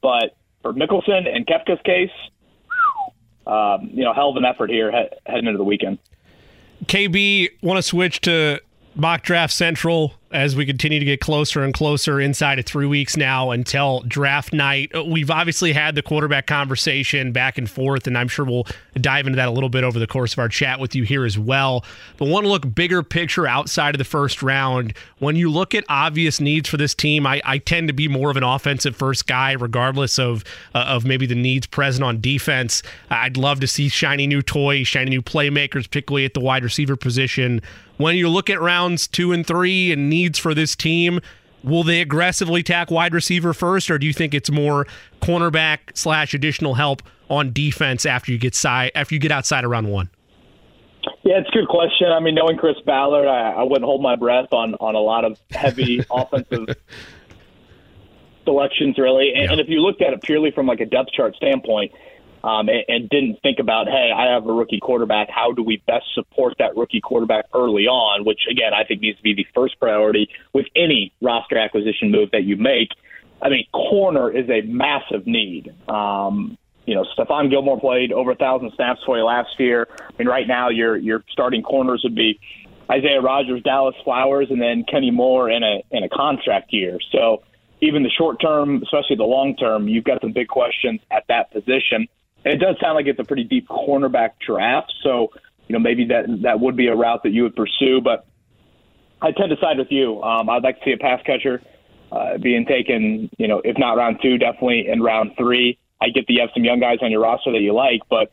But 0.01 0.35
for 0.61 0.73
Mickelson 0.73 1.27
and 1.27 1.45
Koepka's 1.45 1.81
case, 1.83 2.09
um, 3.45 3.89
you 3.93 4.03
know, 4.03 4.13
hell 4.13 4.29
of 4.29 4.37
an 4.37 4.45
effort 4.45 4.69
here 4.69 4.91
he- 4.91 5.09
heading 5.25 5.47
into 5.47 5.57
the 5.57 5.63
weekend. 5.63 5.99
KB, 6.85 7.49
want 7.61 7.77
to 7.77 7.83
switch 7.83 8.21
to 8.21 8.59
mock 8.95 9.23
draft 9.23 9.53
central 9.53 10.13
as 10.33 10.55
we 10.55 10.65
continue 10.65 10.97
to 10.97 11.05
get 11.05 11.21
closer 11.21 11.63
and 11.63 11.73
closer 11.73 12.19
inside 12.19 12.57
of 12.57 12.65
three 12.65 12.87
weeks 12.87 13.15
now 13.15 13.51
until 13.51 14.01
draft 14.07 14.51
night. 14.51 14.91
We've 15.05 15.29
obviously 15.29 15.73
had 15.73 15.93
the 15.93 16.01
quarterback 16.01 16.47
conversation 16.47 17.31
back 17.31 17.59
and 17.59 17.69
forth, 17.69 18.07
and 18.07 18.17
I'm 18.17 18.27
sure 18.27 18.43
we'll 18.43 18.65
dive 18.95 19.27
into 19.27 19.37
that 19.37 19.47
a 19.47 19.51
little 19.51 19.69
bit 19.69 19.83
over 19.83 19.99
the 19.99 20.07
course 20.07 20.33
of 20.33 20.39
our 20.39 20.49
chat 20.49 20.79
with 20.79 20.95
you 20.95 21.03
here 21.03 21.23
as 21.23 21.37
well. 21.37 21.85
But 22.17 22.29
want 22.29 22.45
to 22.45 22.49
look 22.49 22.73
bigger 22.73 23.03
picture 23.03 23.45
outside 23.45 23.93
of 23.93 23.99
the 23.99 24.03
first 24.03 24.41
round. 24.41 24.95
When 25.19 25.35
you 25.35 25.51
look 25.51 25.75
at 25.75 25.83
obvious 25.87 26.41
needs 26.41 26.67
for 26.67 26.77
this 26.77 26.95
team, 26.95 27.27
I, 27.27 27.39
I 27.45 27.59
tend 27.59 27.87
to 27.89 27.93
be 27.93 28.07
more 28.07 28.31
of 28.31 28.37
an 28.37 28.43
offensive 28.43 28.95
first 28.95 29.27
guy, 29.27 29.51
regardless 29.51 30.17
of 30.17 30.43
uh, 30.73 30.79
of 30.79 31.05
maybe 31.05 31.27
the 31.27 31.35
needs 31.35 31.67
present 31.67 32.03
on 32.03 32.19
defense. 32.19 32.81
I'd 33.11 33.37
love 33.37 33.59
to 33.59 33.67
see 33.67 33.87
shiny 33.87 34.25
new 34.25 34.41
toys, 34.41 34.87
shiny 34.87 35.11
new 35.11 35.21
playmakers, 35.21 35.83
particularly 35.83 36.25
at 36.25 36.33
the 36.33 36.39
wide 36.39 36.63
receiver 36.63 36.95
position. 36.95 37.61
When 37.97 38.15
you 38.15 38.27
look 38.27 38.49
at 38.49 38.59
rounds 38.59 39.07
two 39.07 39.31
and 39.31 39.45
three 39.45 39.91
and 39.91 40.09
need 40.09 40.22
needs 40.23 40.39
for 40.39 40.53
this 40.53 40.75
team? 40.75 41.19
Will 41.63 41.83
they 41.83 42.01
aggressively 42.01 42.61
attack 42.61 42.91
wide 42.91 43.13
receiver 43.13 43.53
first, 43.53 43.89
or 43.89 43.97
do 43.97 44.05
you 44.05 44.13
think 44.13 44.33
it's 44.33 44.51
more 44.51 44.85
cornerback 45.21 45.79
slash 45.93 46.33
additional 46.33 46.73
help 46.73 47.01
on 47.29 47.53
defense 47.53 48.05
after 48.05 48.31
you 48.31 48.37
get 48.37 48.53
side 48.53 48.91
after 48.95 49.15
you 49.15 49.19
get 49.19 49.31
outside 49.31 49.63
of 49.63 49.71
round 49.71 49.89
one? 49.89 50.09
Yeah, 51.23 51.39
it's 51.39 51.49
a 51.49 51.51
good 51.51 51.69
question. 51.69 52.07
I 52.11 52.19
mean, 52.19 52.35
knowing 52.35 52.57
Chris 52.57 52.75
Ballard, 52.85 53.27
I, 53.27 53.51
I 53.51 53.63
wouldn't 53.63 53.85
hold 53.85 54.01
my 54.01 54.15
breath 54.17 54.51
on 54.51 54.75
on 54.75 54.95
a 54.95 54.99
lot 54.99 55.23
of 55.23 55.39
heavy 55.51 56.03
offensive 56.11 56.75
selections, 58.43 58.97
really. 58.97 59.31
And, 59.33 59.43
yeah. 59.43 59.51
and 59.51 59.61
if 59.61 59.69
you 59.69 59.79
looked 59.79 60.01
at 60.01 60.11
it 60.11 60.21
purely 60.21 60.51
from 60.51 60.67
like 60.67 60.81
a 60.81 60.85
depth 60.85 61.11
chart 61.11 61.35
standpoint, 61.35 61.93
um, 62.43 62.67
and, 62.67 62.83
and 62.87 63.09
didn't 63.09 63.41
think 63.41 63.59
about, 63.59 63.87
hey, 63.87 64.11
I 64.15 64.33
have 64.33 64.45
a 64.45 64.51
rookie 64.51 64.79
quarterback. 64.79 65.29
How 65.29 65.53
do 65.53 65.63
we 65.63 65.81
best 65.87 66.05
support 66.13 66.55
that 66.59 66.75
rookie 66.75 67.01
quarterback 67.01 67.45
early 67.53 67.87
on? 67.87 68.25
Which, 68.25 68.41
again, 68.51 68.73
I 68.73 68.83
think 68.83 69.01
needs 69.01 69.17
to 69.17 69.23
be 69.23 69.33
the 69.33 69.47
first 69.55 69.79
priority 69.79 70.29
with 70.51 70.65
any 70.75 71.13
roster 71.21 71.57
acquisition 71.57 72.11
move 72.11 72.31
that 72.31 72.43
you 72.43 72.57
make. 72.57 72.89
I 73.41 73.49
mean, 73.49 73.65
corner 73.73 74.29
is 74.29 74.49
a 74.49 74.61
massive 74.61 75.25
need. 75.25 75.73
Um, 75.89 76.57
you 76.85 76.95
know, 76.95 77.05
Stephon 77.17 77.49
Gilmore 77.49 77.79
played 77.79 78.11
over 78.11 78.31
a 78.31 78.35
thousand 78.35 78.71
snaps 78.75 78.99
for 79.05 79.17
you 79.17 79.23
last 79.23 79.57
year. 79.57 79.87
I 79.99 80.11
mean, 80.19 80.27
right 80.27 80.47
now 80.47 80.69
your 80.69 80.97
your 80.97 81.23
starting 81.29 81.63
corners 81.63 82.01
would 82.03 82.15
be 82.15 82.39
Isaiah 82.91 83.21
Rodgers, 83.21 83.61
Dallas 83.63 83.95
Flowers, 84.03 84.47
and 84.49 84.61
then 84.61 84.83
Kenny 84.89 85.11
Moore 85.11 85.49
in 85.49 85.63
a 85.63 85.81
in 85.91 86.03
a 86.03 86.09
contract 86.09 86.73
year. 86.73 86.99
So 87.13 87.43
even 87.79 88.03
the 88.03 88.09
short 88.09 88.41
term, 88.41 88.81
especially 88.83 89.15
the 89.15 89.23
long 89.23 89.55
term, 89.55 89.87
you've 89.87 90.03
got 90.03 90.21
some 90.21 90.33
big 90.33 90.49
questions 90.49 90.99
at 91.09 91.23
that 91.29 91.51
position 91.51 92.07
it 92.45 92.57
does 92.57 92.75
sound 92.81 92.95
like 92.95 93.07
it's 93.07 93.19
a 93.19 93.23
pretty 93.23 93.43
deep 93.43 93.67
cornerback 93.67 94.31
draft. 94.45 94.93
So, 95.03 95.29
you 95.67 95.73
know, 95.73 95.79
maybe 95.79 96.05
that 96.05 96.25
that 96.43 96.59
would 96.59 96.75
be 96.75 96.87
a 96.87 96.95
route 96.95 97.23
that 97.23 97.31
you 97.31 97.43
would 97.43 97.55
pursue. 97.55 98.01
But 98.01 98.25
I 99.21 99.31
tend 99.31 99.49
to 99.49 99.57
side 99.57 99.77
with 99.77 99.91
you. 99.91 100.21
Um, 100.21 100.49
I'd 100.49 100.63
like 100.63 100.79
to 100.79 100.85
see 100.85 100.91
a 100.91 100.97
pass 100.97 101.21
catcher 101.25 101.61
uh, 102.11 102.37
being 102.37 102.65
taken, 102.65 103.29
you 103.37 103.47
know, 103.47 103.61
if 103.63 103.77
not 103.77 103.93
round 103.93 104.19
two, 104.21 104.37
definitely 104.37 104.87
in 104.87 105.01
round 105.01 105.31
three. 105.37 105.79
I 106.01 106.09
get 106.09 106.27
that 106.27 106.33
you 106.33 106.41
have 106.41 106.49
some 106.53 106.65
young 106.65 106.79
guys 106.79 106.97
on 107.01 107.11
your 107.11 107.21
roster 107.21 107.51
that 107.53 107.61
you 107.61 107.73
like, 107.73 108.01
but 108.09 108.31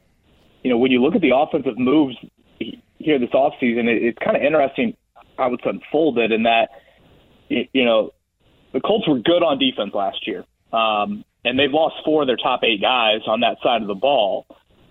you 0.62 0.70
know, 0.70 0.77
when 0.77 0.91
you 0.91 1.01
look 1.01 1.15
at 1.15 1.20
the 1.20 1.35
offensive 1.35 1.78
moves 1.78 2.16
here 2.59 3.19
this 3.19 3.31
offseason, 3.31 3.89
it, 3.89 4.03
it's 4.03 4.19
kind 4.19 4.37
of 4.37 4.43
interesting 4.43 4.97
how 5.39 5.55
it's 5.55 5.65
unfolded 5.65 6.32
in 6.32 6.43
that, 6.43 6.70
you 7.49 7.85
know, 7.85 8.11
the 8.73 8.81
Colts 8.81 9.09
were 9.09 9.19
good 9.19 9.43
on 9.43 9.59
defense 9.59 9.95
last 9.95 10.27
year, 10.27 10.45
um, 10.73 11.24
and 11.44 11.58
they've 11.58 11.72
lost 11.72 11.96
four 12.04 12.22
of 12.22 12.26
their 12.26 12.36
top 12.36 12.60
eight 12.64 12.80
guys 12.80 13.20
on 13.26 13.40
that 13.40 13.58
side 13.62 13.82
of 13.82 13.88
the 13.88 13.94
ball. 13.94 14.46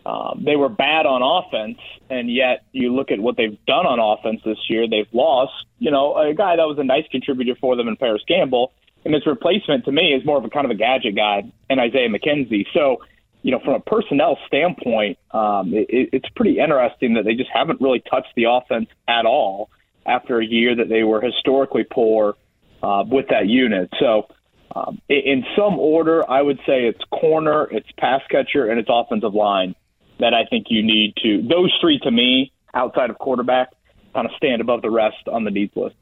Um, 0.05 0.43
they 0.45 0.55
were 0.55 0.69
bad 0.69 1.05
on 1.05 1.21
offense, 1.21 1.77
and 2.09 2.33
yet 2.33 2.63
you 2.71 2.95
look 2.95 3.11
at 3.11 3.19
what 3.19 3.37
they've 3.37 3.57
done 3.65 3.85
on 3.85 3.99
offense 3.99 4.41
this 4.43 4.57
year. 4.69 4.87
They've 4.87 5.11
lost, 5.13 5.53
you 5.77 5.91
know, 5.91 6.15
a 6.15 6.33
guy 6.33 6.55
that 6.55 6.63
was 6.63 6.77
a 6.79 6.83
nice 6.83 7.05
contributor 7.11 7.55
for 7.59 7.75
them 7.75 7.87
in 7.87 7.95
Parris 7.95 8.23
Campbell, 8.27 8.71
and 9.05 9.13
his 9.13 9.25
replacement 9.25 9.85
to 9.85 9.91
me 9.91 10.13
is 10.13 10.25
more 10.25 10.37
of 10.37 10.45
a 10.45 10.49
kind 10.49 10.65
of 10.65 10.71
a 10.71 10.75
gadget 10.75 11.15
guy 11.15 11.43
and 11.69 11.79
Isaiah 11.79 12.09
McKenzie. 12.09 12.65
So, 12.73 12.97
you 13.43 13.51
know, 13.51 13.59
from 13.63 13.75
a 13.75 13.79
personnel 13.79 14.37
standpoint, 14.47 15.17
um, 15.31 15.73
it, 15.73 16.09
it's 16.11 16.29
pretty 16.35 16.59
interesting 16.59 17.13
that 17.13 17.25
they 17.25 17.35
just 17.35 17.49
haven't 17.53 17.79
really 17.79 18.01
touched 18.09 18.33
the 18.35 18.45
offense 18.45 18.89
at 19.07 19.25
all 19.25 19.69
after 20.05 20.39
a 20.39 20.45
year 20.45 20.75
that 20.75 20.89
they 20.89 21.03
were 21.03 21.21
historically 21.21 21.83
poor 21.83 22.35
uh, 22.81 23.03
with 23.07 23.27
that 23.29 23.47
unit. 23.47 23.89
So, 23.99 24.27
um, 24.75 25.01
in 25.09 25.45
some 25.55 25.79
order, 25.79 26.29
I 26.29 26.41
would 26.41 26.57
say 26.65 26.85
it's 26.85 27.03
corner, 27.11 27.67
it's 27.71 27.89
pass 27.97 28.21
catcher, 28.29 28.69
and 28.69 28.79
it's 28.79 28.89
offensive 28.91 29.33
line 29.33 29.75
that 30.19 30.33
I 30.33 30.45
think 30.49 30.67
you 30.69 30.83
need 30.83 31.15
to. 31.23 31.41
Those 31.41 31.75
three, 31.81 31.99
to 31.99 32.11
me, 32.11 32.51
outside 32.73 33.09
of 33.09 33.17
quarterback, 33.17 33.69
kind 34.13 34.27
of 34.27 34.33
stand 34.35 34.61
above 34.61 34.81
the 34.81 34.89
rest 34.89 35.27
on 35.31 35.43
the 35.43 35.51
needs 35.51 35.75
list. 35.75 35.95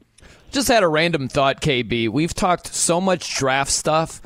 Just 0.50 0.68
had 0.68 0.82
a 0.82 0.88
random 0.88 1.28
thought, 1.28 1.60
KB. 1.60 2.08
We've 2.08 2.34
talked 2.34 2.74
so 2.74 3.00
much 3.00 3.36
draft 3.36 3.70
stuff 3.70 4.20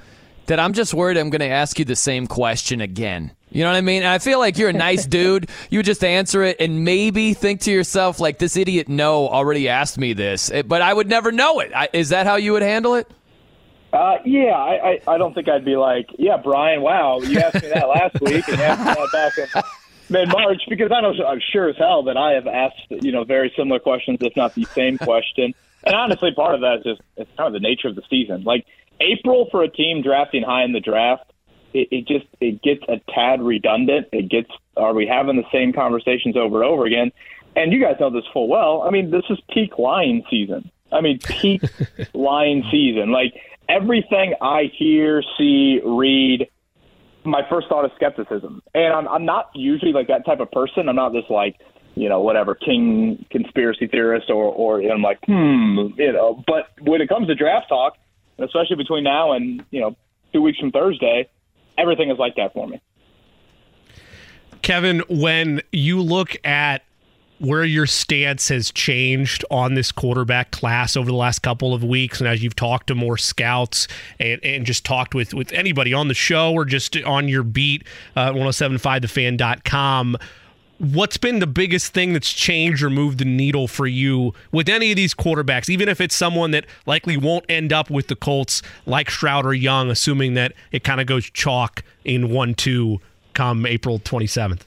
that 0.46 0.58
I'm 0.58 0.72
just 0.72 0.94
worried 0.94 1.16
I'm 1.16 1.30
going 1.30 1.40
to 1.40 1.48
ask 1.48 1.78
you 1.78 1.84
the 1.84 1.96
same 1.96 2.26
question 2.26 2.80
again. 2.80 3.32
You 3.50 3.62
know 3.64 3.70
what 3.70 3.76
I 3.76 3.82
mean? 3.82 4.02
And 4.02 4.08
I 4.08 4.18
feel 4.18 4.38
like 4.38 4.56
you're 4.56 4.70
a 4.70 4.74
nice 4.74 5.04
dude. 5.06 5.50
You 5.70 5.80
would 5.80 5.86
just 5.86 6.02
answer 6.02 6.42
it 6.42 6.56
and 6.58 6.84
maybe 6.84 7.34
think 7.34 7.60
to 7.62 7.70
yourself, 7.70 8.18
like, 8.18 8.38
this 8.38 8.56
idiot 8.56 8.88
Noe 8.88 9.28
already 9.28 9.68
asked 9.68 9.98
me 9.98 10.14
this, 10.14 10.50
but 10.66 10.80
I 10.80 10.92
would 10.92 11.08
never 11.08 11.32
know 11.32 11.60
it. 11.60 11.72
Is 11.92 12.08
that 12.10 12.26
how 12.26 12.36
you 12.36 12.52
would 12.52 12.62
handle 12.62 12.94
it? 12.94 13.10
Uh, 13.92 14.16
yeah, 14.24 14.52
I, 14.52 15.00
I, 15.06 15.14
I 15.14 15.18
don't 15.18 15.34
think 15.34 15.48
I'd 15.48 15.64
be 15.64 15.76
like, 15.76 16.08
yeah, 16.18 16.38
Brian, 16.38 16.80
wow, 16.80 17.20
you 17.20 17.38
asked 17.38 17.62
me 17.62 17.68
that 17.68 17.88
last 17.88 18.14
week 18.22 18.48
and 18.48 18.56
you 18.56 18.64
asked 18.64 18.80
me 18.80 18.94
that 18.94 19.12
back 19.12 19.38
in 19.38 19.62
mid 20.08 20.28
March 20.28 20.62
because 20.68 20.90
I 20.92 21.00
know 21.00 21.12
I'm 21.26 21.40
sure 21.52 21.68
as 21.68 21.76
hell 21.76 22.04
that 22.04 22.16
I 22.16 22.32
have 22.32 22.46
asked, 22.46 23.04
you 23.04 23.12
know, 23.12 23.24
very 23.24 23.52
similar 23.56 23.80
questions, 23.80 24.18
if 24.22 24.34
not 24.36 24.54
the 24.54 24.64
same 24.74 24.98
question. 24.98 25.54
And 25.84 25.94
honestly, 25.94 26.32
part 26.34 26.54
of 26.54 26.60
that 26.60 26.78
is 26.78 26.84
just 26.84 27.00
it's 27.16 27.30
kind 27.36 27.48
of 27.48 27.52
the 27.52 27.66
nature 27.66 27.88
of 27.88 27.96
the 27.96 28.02
season. 28.08 28.44
Like 28.44 28.66
April 29.00 29.48
for 29.50 29.62
a 29.62 29.68
team 29.68 30.02
drafting 30.02 30.42
high 30.42 30.64
in 30.64 30.72
the 30.72 30.80
draft, 30.80 31.32
it, 31.74 31.88
it 31.90 32.06
just 32.06 32.26
it 32.40 32.62
gets 32.62 32.82
a 32.88 33.00
tad 33.12 33.42
redundant. 33.42 34.08
It 34.12 34.28
gets 34.30 34.50
are 34.76 34.94
we 34.94 35.06
having 35.06 35.36
the 35.36 35.48
same 35.52 35.72
conversations 35.72 36.36
over 36.36 36.62
and 36.62 36.70
over 36.70 36.86
again? 36.86 37.12
And 37.56 37.72
you 37.72 37.80
guys 37.80 37.96
know 38.00 38.10
this 38.10 38.24
full 38.32 38.48
well. 38.48 38.82
I 38.82 38.90
mean, 38.90 39.10
this 39.10 39.24
is 39.28 39.38
peak 39.52 39.78
lying 39.78 40.24
season. 40.30 40.70
I 40.90 41.00
mean, 41.00 41.18
peak 41.18 41.62
lying 42.14 42.64
season. 42.70 43.10
Like 43.10 43.34
everything 43.72 44.34
I 44.40 44.70
hear, 44.76 45.22
see, 45.38 45.80
read, 45.84 46.48
my 47.24 47.42
first 47.48 47.68
thought 47.68 47.84
is 47.84 47.92
skepticism. 47.96 48.62
And 48.74 48.92
I'm 48.92 49.08
I'm 49.08 49.24
not 49.24 49.50
usually 49.54 49.92
like 49.92 50.08
that 50.08 50.26
type 50.26 50.40
of 50.40 50.50
person. 50.50 50.88
I'm 50.88 50.96
not 50.96 51.12
this 51.12 51.24
like 51.30 51.56
you 51.94 52.08
know, 52.08 52.20
whatever 52.20 52.54
king 52.54 53.24
conspiracy 53.30 53.86
theorist 53.86 54.30
or, 54.30 54.44
or 54.44 54.80
you 54.80 54.88
know, 54.88 54.94
I'm 54.94 55.02
like, 55.02 55.18
hmm, 55.24 55.88
you 55.96 56.12
know. 56.12 56.42
But 56.46 56.70
when 56.80 57.00
it 57.00 57.08
comes 57.08 57.26
to 57.26 57.34
draft 57.34 57.68
talk, 57.68 57.96
especially 58.38 58.76
between 58.76 59.04
now 59.04 59.32
and 59.32 59.62
you 59.70 59.80
know 59.80 59.96
two 60.32 60.42
weeks 60.42 60.58
from 60.58 60.70
Thursday, 60.70 61.28
everything 61.76 62.10
is 62.10 62.18
like 62.18 62.36
that 62.36 62.52
for 62.54 62.66
me. 62.66 62.80
Kevin, 64.62 65.02
when 65.08 65.60
you 65.72 66.00
look 66.00 66.36
at 66.44 66.84
where 67.42 67.64
your 67.64 67.86
stance 67.86 68.48
has 68.50 68.70
changed 68.70 69.44
on 69.50 69.74
this 69.74 69.90
quarterback 69.90 70.52
class 70.52 70.96
over 70.96 71.10
the 71.10 71.16
last 71.16 71.40
couple 71.40 71.74
of 71.74 71.82
weeks, 71.82 72.20
and 72.20 72.28
as 72.28 72.40
you've 72.40 72.54
talked 72.54 72.86
to 72.86 72.94
more 72.94 73.18
scouts 73.18 73.88
and, 74.20 74.42
and 74.44 74.64
just 74.64 74.84
talked 74.84 75.12
with, 75.12 75.34
with 75.34 75.52
anybody 75.52 75.92
on 75.92 76.06
the 76.06 76.14
show 76.14 76.52
or 76.52 76.64
just 76.64 76.96
on 76.98 77.26
your 77.26 77.42
beat, 77.42 77.82
uh, 78.14 78.30
1075thefan.com, 78.30 80.16
what's 80.78 81.16
been 81.16 81.40
the 81.40 81.46
biggest 81.48 81.92
thing 81.92 82.12
that's 82.12 82.32
changed 82.32 82.80
or 82.80 82.90
moved 82.90 83.18
the 83.18 83.24
needle 83.24 83.66
for 83.66 83.88
you 83.88 84.32
with 84.52 84.68
any 84.68 84.92
of 84.92 84.96
these 84.96 85.12
quarterbacks, 85.12 85.68
even 85.68 85.88
if 85.88 86.00
it's 86.00 86.14
someone 86.14 86.52
that 86.52 86.64
likely 86.86 87.16
won't 87.16 87.44
end 87.48 87.72
up 87.72 87.90
with 87.90 88.06
the 88.06 88.16
Colts 88.16 88.62
like 88.86 89.10
Stroud 89.10 89.44
or 89.44 89.52
Young, 89.52 89.90
assuming 89.90 90.34
that 90.34 90.52
it 90.70 90.84
kind 90.84 91.00
of 91.00 91.08
goes 91.08 91.28
chalk 91.28 91.82
in 92.04 92.30
1 92.30 92.54
2 92.54 93.00
come 93.34 93.66
April 93.66 93.98
27th? 93.98 94.60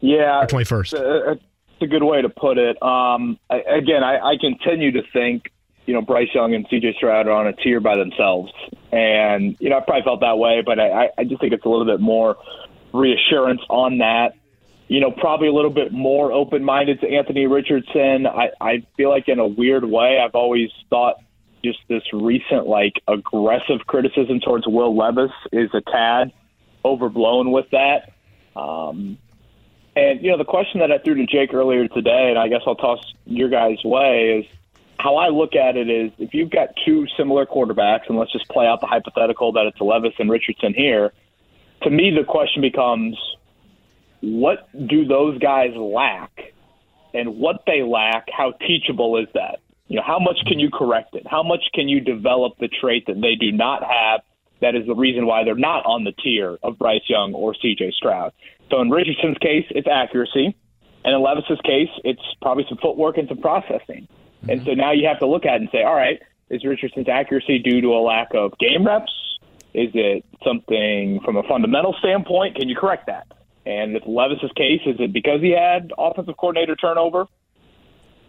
Yeah. 0.00 0.46
21st. 0.48 1.32
It's 1.32 1.82
a 1.82 1.86
good 1.86 2.02
way 2.02 2.22
to 2.22 2.28
put 2.28 2.58
it. 2.58 2.80
Um, 2.82 3.38
I, 3.50 3.60
again, 3.78 4.02
I, 4.02 4.18
I 4.18 4.36
continue 4.40 4.92
to 4.92 5.02
think 5.12 5.52
you 5.84 5.94
know, 5.94 6.02
Bryce 6.02 6.28
Young 6.34 6.52
and 6.52 6.68
CJ 6.68 6.96
Stroud 6.96 7.28
are 7.28 7.32
on 7.32 7.46
a 7.46 7.52
tier 7.52 7.78
by 7.78 7.96
themselves. 7.96 8.52
And, 8.90 9.56
you 9.60 9.70
know, 9.70 9.78
I 9.78 9.80
probably 9.82 10.02
felt 10.02 10.20
that 10.20 10.36
way, 10.36 10.60
but 10.66 10.80
I, 10.80 11.10
I 11.16 11.22
just 11.22 11.40
think 11.40 11.52
it's 11.52 11.64
a 11.64 11.68
little 11.68 11.84
bit 11.84 12.00
more 12.00 12.36
reassurance 12.92 13.60
on 13.70 13.98
that 13.98 14.34
you 14.88 15.00
know, 15.00 15.10
probably 15.10 15.48
a 15.48 15.52
little 15.52 15.70
bit 15.70 15.92
more 15.92 16.32
open 16.32 16.62
minded 16.62 17.00
to 17.00 17.08
Anthony 17.08 17.46
Richardson. 17.46 18.26
I, 18.26 18.50
I 18.60 18.86
feel 18.96 19.10
like 19.10 19.28
in 19.28 19.38
a 19.38 19.46
weird 19.46 19.84
way, 19.84 20.18
I've 20.24 20.34
always 20.34 20.70
thought 20.90 21.16
just 21.64 21.78
this 21.88 22.02
recent 22.12 22.66
like 22.66 22.92
aggressive 23.08 23.80
criticism 23.86 24.38
towards 24.40 24.66
Will 24.66 24.96
Levis 24.96 25.32
is 25.52 25.70
a 25.74 25.80
tad 25.80 26.32
overblown 26.84 27.50
with 27.50 27.66
that. 27.72 28.12
Um, 28.54 29.18
and 29.96 30.22
you 30.22 30.30
know, 30.30 30.36
the 30.36 30.44
question 30.44 30.80
that 30.80 30.92
I 30.92 30.98
threw 30.98 31.14
to 31.14 31.26
Jake 31.26 31.54
earlier 31.54 31.88
today, 31.88 32.28
and 32.28 32.38
I 32.38 32.48
guess 32.48 32.60
I'll 32.66 32.76
toss 32.76 33.00
your 33.24 33.48
guys' 33.48 33.82
way, 33.82 34.40
is 34.40 34.58
how 34.98 35.16
I 35.16 35.28
look 35.28 35.56
at 35.56 35.76
it 35.76 35.88
is 35.88 36.12
if 36.18 36.34
you've 36.34 36.50
got 36.50 36.68
two 36.84 37.06
similar 37.16 37.46
quarterbacks, 37.46 38.08
and 38.08 38.18
let's 38.18 38.32
just 38.32 38.48
play 38.48 38.66
out 38.66 38.80
the 38.80 38.86
hypothetical 38.86 39.52
that 39.52 39.66
it's 39.66 39.80
Levis 39.80 40.12
and 40.18 40.30
Richardson 40.30 40.74
here. 40.74 41.12
To 41.82 41.90
me, 41.90 42.10
the 42.16 42.24
question 42.24 42.60
becomes 42.60 43.18
what 44.20 44.68
do 44.86 45.06
those 45.06 45.38
guys 45.38 45.74
lack? 45.74 46.52
And 47.14 47.38
what 47.38 47.62
they 47.66 47.82
lack 47.82 48.28
how 48.30 48.52
teachable 48.52 49.16
is 49.16 49.28
that? 49.32 49.60
You 49.88 49.96
know 49.96 50.02
how 50.06 50.18
much 50.18 50.38
can 50.46 50.58
you 50.58 50.68
correct 50.70 51.14
it? 51.14 51.26
How 51.26 51.42
much 51.42 51.62
can 51.72 51.88
you 51.88 52.00
develop 52.00 52.58
the 52.58 52.68
trait 52.68 53.06
that 53.06 53.20
they 53.20 53.36
do 53.36 53.52
not 53.52 53.82
have 53.82 54.20
that 54.60 54.74
is 54.74 54.86
the 54.86 54.94
reason 54.94 55.26
why 55.26 55.44
they're 55.44 55.54
not 55.54 55.84
on 55.84 56.04
the 56.04 56.12
tier 56.12 56.58
of 56.62 56.78
Bryce 56.78 57.08
Young 57.08 57.34
or 57.34 57.54
CJ 57.54 57.92
Stroud 57.92 58.32
so 58.70 58.80
in 58.80 58.90
Richardson's 58.90 59.38
case 59.38 59.66
it's 59.70 59.88
accuracy. 59.88 60.56
And 61.04 61.14
in 61.14 61.22
Levis's 61.22 61.60
case 61.64 61.90
it's 62.04 62.22
probably 62.42 62.64
some 62.68 62.78
footwork 62.78 63.18
and 63.18 63.28
some 63.28 63.38
processing. 63.38 64.08
Mm-hmm. 64.42 64.50
and 64.50 64.64
so 64.64 64.72
now 64.72 64.92
you 64.92 65.06
have 65.06 65.18
to 65.20 65.26
look 65.26 65.46
at 65.46 65.54
it 65.54 65.60
and 65.62 65.68
say 65.72 65.82
all 65.82 65.94
right 65.94 66.20
is 66.50 66.64
Richardson's 66.64 67.08
accuracy 67.08 67.58
due 67.58 67.80
to 67.80 67.88
a 67.88 68.00
lack 68.00 68.28
of 68.34 68.56
game 68.58 68.86
reps? 68.86 69.12
Is 69.74 69.90
it 69.94 70.24
something 70.44 71.20
from 71.24 71.36
a 71.36 71.42
fundamental 71.42 71.94
standpoint? 71.98 72.56
Can 72.56 72.68
you 72.68 72.76
correct 72.76 73.06
that? 73.06 73.26
And 73.66 73.94
with 73.94 74.04
Levis's 74.06 74.52
case, 74.56 74.80
is 74.86 74.96
it 75.00 75.12
because 75.12 75.40
he 75.40 75.50
had 75.50 75.92
offensive 75.98 76.36
coordinator 76.36 76.76
turnover 76.76 77.26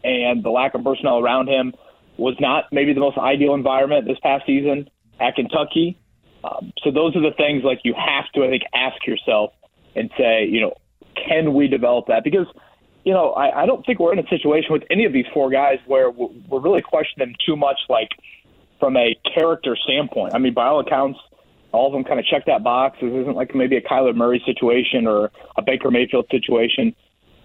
and 0.04 0.44
the 0.44 0.50
lack 0.50 0.74
of 0.74 0.84
personnel 0.84 1.20
around 1.20 1.48
him 1.48 1.74
was 2.18 2.36
not 2.40 2.66
maybe 2.72 2.94
the 2.94 3.00
most 3.00 3.18
ideal 3.18 3.54
environment 3.54 4.08
this 4.08 4.18
past 4.24 4.46
season 4.48 4.90
at 5.20 5.36
Kentucky? 5.36 5.98
Um, 6.44 6.74
so 6.84 6.92
those 6.92 7.16
are 7.16 7.22
the 7.22 7.36
things 7.38 7.64
like 7.64 7.82
you 7.84 7.94
have 7.94 8.26
to, 8.34 8.44
I 8.44 8.50
think, 8.50 8.64
ask 8.74 9.06
yourself 9.06 9.52
and 9.98 10.10
say, 10.18 10.46
you 10.46 10.62
know, 10.62 10.74
can 11.28 11.54
we 11.54 11.68
develop 11.68 12.08
that? 12.08 12.24
Because, 12.24 12.48
you 13.04 13.14
know, 13.14 13.32
I, 13.32 13.64
I 13.64 13.66
don't 13.66 13.86
think 13.86 14.00
we're 14.00 14.14
in 14.14 14.20
a 14.20 14.28
situation 14.28 14.72
with 14.72 14.84
any 14.90 15.06
of 15.06 15.14
these 15.14 15.26
four 15.34 15.50
guys 15.50 15.80
where 15.86 16.10
we're 16.12 16.60
really 16.60 16.82
questioning 16.82 17.30
them 17.30 17.36
too 17.46 17.56
much, 17.56 17.80
like 17.90 18.10
from 18.80 18.96
a 18.98 19.16
character 19.34 19.76
standpoint. 19.76 20.36
I 20.36 20.38
mean, 20.38 20.54
by 20.54 20.68
all 20.68 20.80
accounts, 20.80 21.20
all 21.72 21.88
of 21.88 21.94
them 21.94 22.04
kind 22.04 22.20
of 22.20 22.26
check 22.26 22.46
that 22.46 22.64
box. 22.64 22.98
This 23.02 23.12
isn't 23.12 23.36
like 23.36 23.54
maybe 23.56 23.76
a 23.78 23.82
Kyler 23.82 24.16
Murray 24.16 24.42
situation 24.46 25.08
or 25.08 25.32
a 25.58 25.62
Baker 25.62 25.92
Mayfield 25.92 26.28
situation 26.32 26.96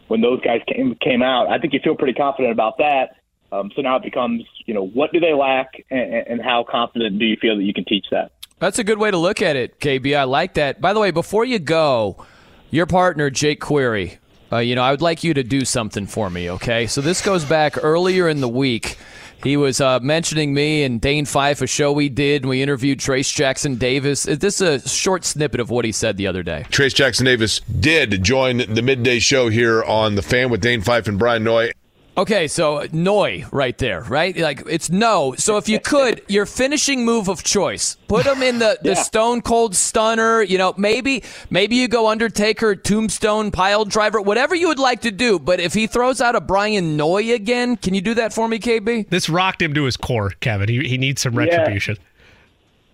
when 0.08 0.20
those 0.20 0.40
guys 0.40 0.60
came 0.72 0.94
came 0.96 1.22
out. 1.22 1.48
I 1.48 1.58
think 1.58 1.72
you 1.72 1.80
feel 1.82 1.96
pretty 1.96 2.14
confident 2.14 2.52
about 2.52 2.78
that. 2.78 3.16
Um, 3.50 3.70
so 3.76 3.82
now 3.82 3.96
it 3.96 4.02
becomes, 4.02 4.44
you 4.64 4.72
know, 4.72 4.86
what 4.86 5.12
do 5.12 5.20
they 5.20 5.34
lack, 5.34 5.84
and, 5.90 6.26
and 6.26 6.42
how 6.42 6.64
confident 6.68 7.18
do 7.18 7.26
you 7.26 7.36
feel 7.36 7.56
that 7.56 7.62
you 7.62 7.74
can 7.74 7.84
teach 7.84 8.06
that? 8.10 8.32
That's 8.58 8.78
a 8.78 8.84
good 8.84 8.98
way 8.98 9.10
to 9.10 9.18
look 9.18 9.42
at 9.42 9.56
it, 9.56 9.78
KB. 9.80 10.16
I 10.16 10.24
like 10.24 10.54
that. 10.54 10.80
By 10.80 10.94
the 10.94 11.00
way, 11.00 11.10
before 11.10 11.44
you 11.44 11.58
go, 11.58 12.24
your 12.73 12.86
partner 12.86 13.31
Jake 13.31 13.61
Query, 13.61 14.19
uh, 14.51 14.59
you 14.59 14.74
know, 14.74 14.82
I 14.82 14.90
would 14.90 15.03
like 15.03 15.23
you 15.23 15.35
to 15.35 15.44
do 15.44 15.65
something 15.65 16.07
for 16.07 16.28
me. 16.28 16.51
Okay, 16.51 16.89
so 16.89 17.01
this 17.01 17.23
goes 17.23 17.44
back 17.44 17.77
earlier 17.82 18.28
in 18.28 18.40
the 18.40 18.49
week. 18.49 18.99
He 19.44 19.57
was 19.57 19.81
uh, 19.81 19.99
mentioning 20.01 20.55
me 20.55 20.85
and 20.85 21.01
Dane 21.01 21.24
Fife, 21.27 21.62
a 21.62 21.66
show 21.66 21.93
we 21.93 22.09
did, 22.09 22.47
we 22.47 22.62
interviewed 22.62 22.99
Trayce 22.99 23.32
Jackson-Davis. 23.35 24.27
Is 24.27 24.39
this 24.39 24.61
a 24.61 24.86
short 24.89 25.24
snippet 25.24 25.61
of 25.61 25.69
what 25.69 25.85
he 25.85 25.93
said 25.93 26.16
the 26.16 26.28
other 26.28 26.43
day? 26.43 26.65
Trayce 26.70 26.94
Jackson-Davis 26.94 27.61
did 27.61 28.23
join 28.23 28.59
the 28.59 28.82
midday 28.82 29.19
show 29.19 29.49
here 29.49 29.82
on 29.82 30.15
The 30.15 30.23
Fan 30.23 30.49
with 30.49 30.61
Dane 30.61 30.81
Fife 30.81 31.09
and 31.09 31.19
Brian 31.19 31.44
Noy. 31.44 31.73
Okay, 32.14 32.47
so 32.47 32.76
uh, 32.78 32.89
Noi 32.93 33.47
right 33.52 33.76
there, 33.78 34.02
right? 34.02 34.36
Like 34.36 34.62
it's 34.68 34.90
no. 34.90 35.34
So 35.39 35.56
if 35.56 35.66
you 35.68 35.80
could, 35.80 36.22
your 36.28 36.44
finishing 36.44 37.06
move 37.06 37.28
of 37.28 37.43
choice, 37.43 37.97
put 38.06 38.26
him 38.26 38.43
in 38.43 38.59
the, 38.59 38.78
the 38.82 38.90
Yeah. 38.90 39.02
Stone 39.02 39.43
Cold 39.43 39.74
Stunner. 39.74 40.43
You 40.43 40.59
know, 40.59 40.74
maybe 40.76 41.24
maybe 41.48 41.76
you 41.76 41.89
go 41.89 42.09
Undertaker, 42.09 42.76
Tombstone, 42.76 43.51
Pile 43.51 43.86
Driver, 43.86 44.20
whatever 44.20 44.55
you 44.55 44.68
would 44.68 44.78
like 44.78 45.01
to 45.02 45.10
do. 45.10 45.39
But 45.39 45.59
if 45.59 45.72
he 45.72 45.86
throws 45.86 46.20
out 46.20 46.36
a 46.36 46.40
Brian 46.43 46.98
Noi 46.98 47.32
again, 47.32 47.76
can 47.78 47.94
you 47.94 48.02
do 48.02 48.12
that 48.14 48.34
for 48.34 48.47
me, 48.47 48.59
KB? 48.59 49.09
This 49.09 49.30
rocked 49.30 49.62
him 49.62 49.72
to 49.72 49.84
his 49.84 49.97
core, 49.97 50.30
Kevin. 50.40 50.68
He, 50.68 50.86
he 50.86 50.98
needs 50.98 51.22
some 51.22 51.34
Yeah. 51.40 51.64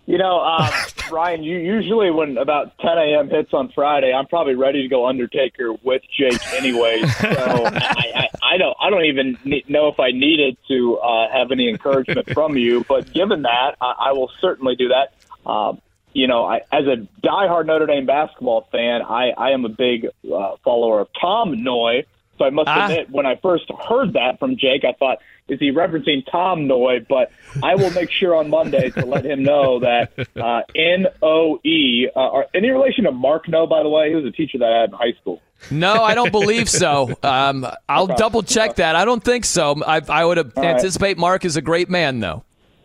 You 0.08 0.16
know, 0.16 0.40
uh, 0.40 0.70
Ryan, 1.12 1.42
you 1.42 1.58
usually 1.58 2.10
when 2.10 2.38
about 2.38 2.78
10 2.78 2.96
a.m. 2.96 3.28
hits 3.28 3.52
on 3.52 3.70
Friday, 3.74 4.10
I'm 4.10 4.26
probably 4.26 4.54
ready 4.54 4.80
to 4.80 4.88
go 4.88 5.06
Undertaker 5.06 5.74
with 5.82 6.00
Jake 6.18 6.40
anyway. 6.54 7.02
So 7.18 7.64
I, 7.66 8.12
I, 8.14 8.28
I 8.54 8.56
don't, 8.56 8.76
I 8.80 8.90
don't 8.90 9.04
even 9.04 9.36
know 9.68 9.88
if 9.88 10.00
I 10.00 10.12
needed 10.12 10.56
to 10.68 10.96
uh, 10.98 11.30
have 11.30 11.50
any 11.50 11.68
encouragement 11.68 12.30
from 12.30 12.56
you. 12.56 12.84
But 12.88 13.12
given 13.12 13.42
that, 13.42 13.76
I, 13.80 13.94
I 14.06 14.12
will 14.12 14.30
certainly 14.40 14.76
do 14.76 14.88
that. 14.88 15.12
Um, 15.48 15.82
you 16.14 16.26
know, 16.26 16.44
I, 16.44 16.62
as 16.72 16.86
a 16.86 17.06
diehard 17.26 17.66
Notre 17.66 17.86
Dame 17.86 18.06
basketball 18.06 18.66
fan, 18.72 19.02
I, 19.02 19.30
I 19.36 19.50
am 19.50 19.64
a 19.66 19.68
big 19.68 20.06
uh, 20.06 20.56
follower 20.64 21.00
of 21.00 21.08
Tom 21.20 21.52
Noie. 21.62 22.04
So 22.38 22.44
I 22.44 22.50
must 22.50 22.68
Ah. 22.68 22.86
admit, 22.86 23.10
when 23.10 23.26
I 23.26 23.36
first 23.36 23.64
heard 23.88 24.12
that 24.14 24.38
from 24.38 24.56
Jake, 24.56 24.84
I 24.84 24.92
thought, 24.92 25.18
is 25.48 25.58
he 25.58 25.72
referencing 25.72 26.24
Tom 26.30 26.68
Noie? 26.68 27.06
But 27.08 27.30
I 27.62 27.74
will 27.74 27.90
make 27.90 28.10
sure 28.10 28.36
on 28.36 28.48
Monday 28.50 28.90
to 28.90 29.04
let 29.06 29.24
him 29.24 29.42
know 29.42 29.80
that 29.80 30.12
uh, 30.36 30.62
N 30.74 31.06
O 31.22 31.58
E. 31.64 32.08
Uh, 32.14 32.18
are- 32.20 32.46
any 32.54 32.70
relation 32.70 33.04
to 33.04 33.12
Mark 33.12 33.48
Noe, 33.48 33.66
by 33.66 33.82
the 33.82 33.88
way? 33.88 34.10
He 34.10 34.14
was 34.14 34.24
a 34.24 34.30
teacher 34.30 34.58
that 34.58 34.72
I 34.72 34.80
had 34.82 34.90
in 34.90 34.96
high 34.96 35.12
school. 35.20 35.42
No, 35.70 35.94
I 36.04 36.14
don't 36.14 36.30
believe 36.30 36.68
so. 36.70 37.16
Um, 37.24 37.66
I'll 37.88 38.06
double 38.06 38.42
check 38.44 38.76
that. 38.76 38.94
I 38.94 39.04
don't 39.04 39.24
think 39.24 39.44
so. 39.44 39.82
I, 39.84 40.00
I 40.08 40.24
would 40.24 40.38
right. 40.56 40.64
anticipate 40.66 41.18
Mark 41.18 41.44
is 41.44 41.56
a 41.56 41.62
great 41.62 41.90
man, 41.90 42.20
though. 42.20 42.44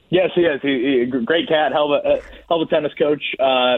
Yes, 0.10 0.32
he 0.34 0.42
is. 0.42 0.60
He, 0.62 1.06
he 1.12 1.22
great 1.24 1.48
cat, 1.48 1.72
hell 1.72 1.94
of 1.94 2.04
a, 2.04 2.08
uh, 2.08 2.22
hell 2.50 2.62
of 2.62 2.68
a 2.68 2.72
tennis 2.72 2.94
coach. 2.96 3.24
Uh, 3.40 3.78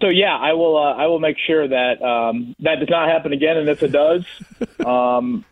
so 0.00 0.08
yeah, 0.08 0.36
I 0.36 0.52
will. 0.52 0.76
Uh, 0.76 0.94
I 0.94 1.06
will 1.06 1.20
make 1.20 1.36
sure 1.46 1.66
that 1.66 2.02
um, 2.02 2.54
that 2.60 2.76
does 2.80 2.88
not 2.90 3.08
happen 3.08 3.32
again. 3.32 3.56
And 3.56 3.68
if 3.68 3.82
it 3.82 3.92
does, 3.92 4.24
um, 4.86 5.44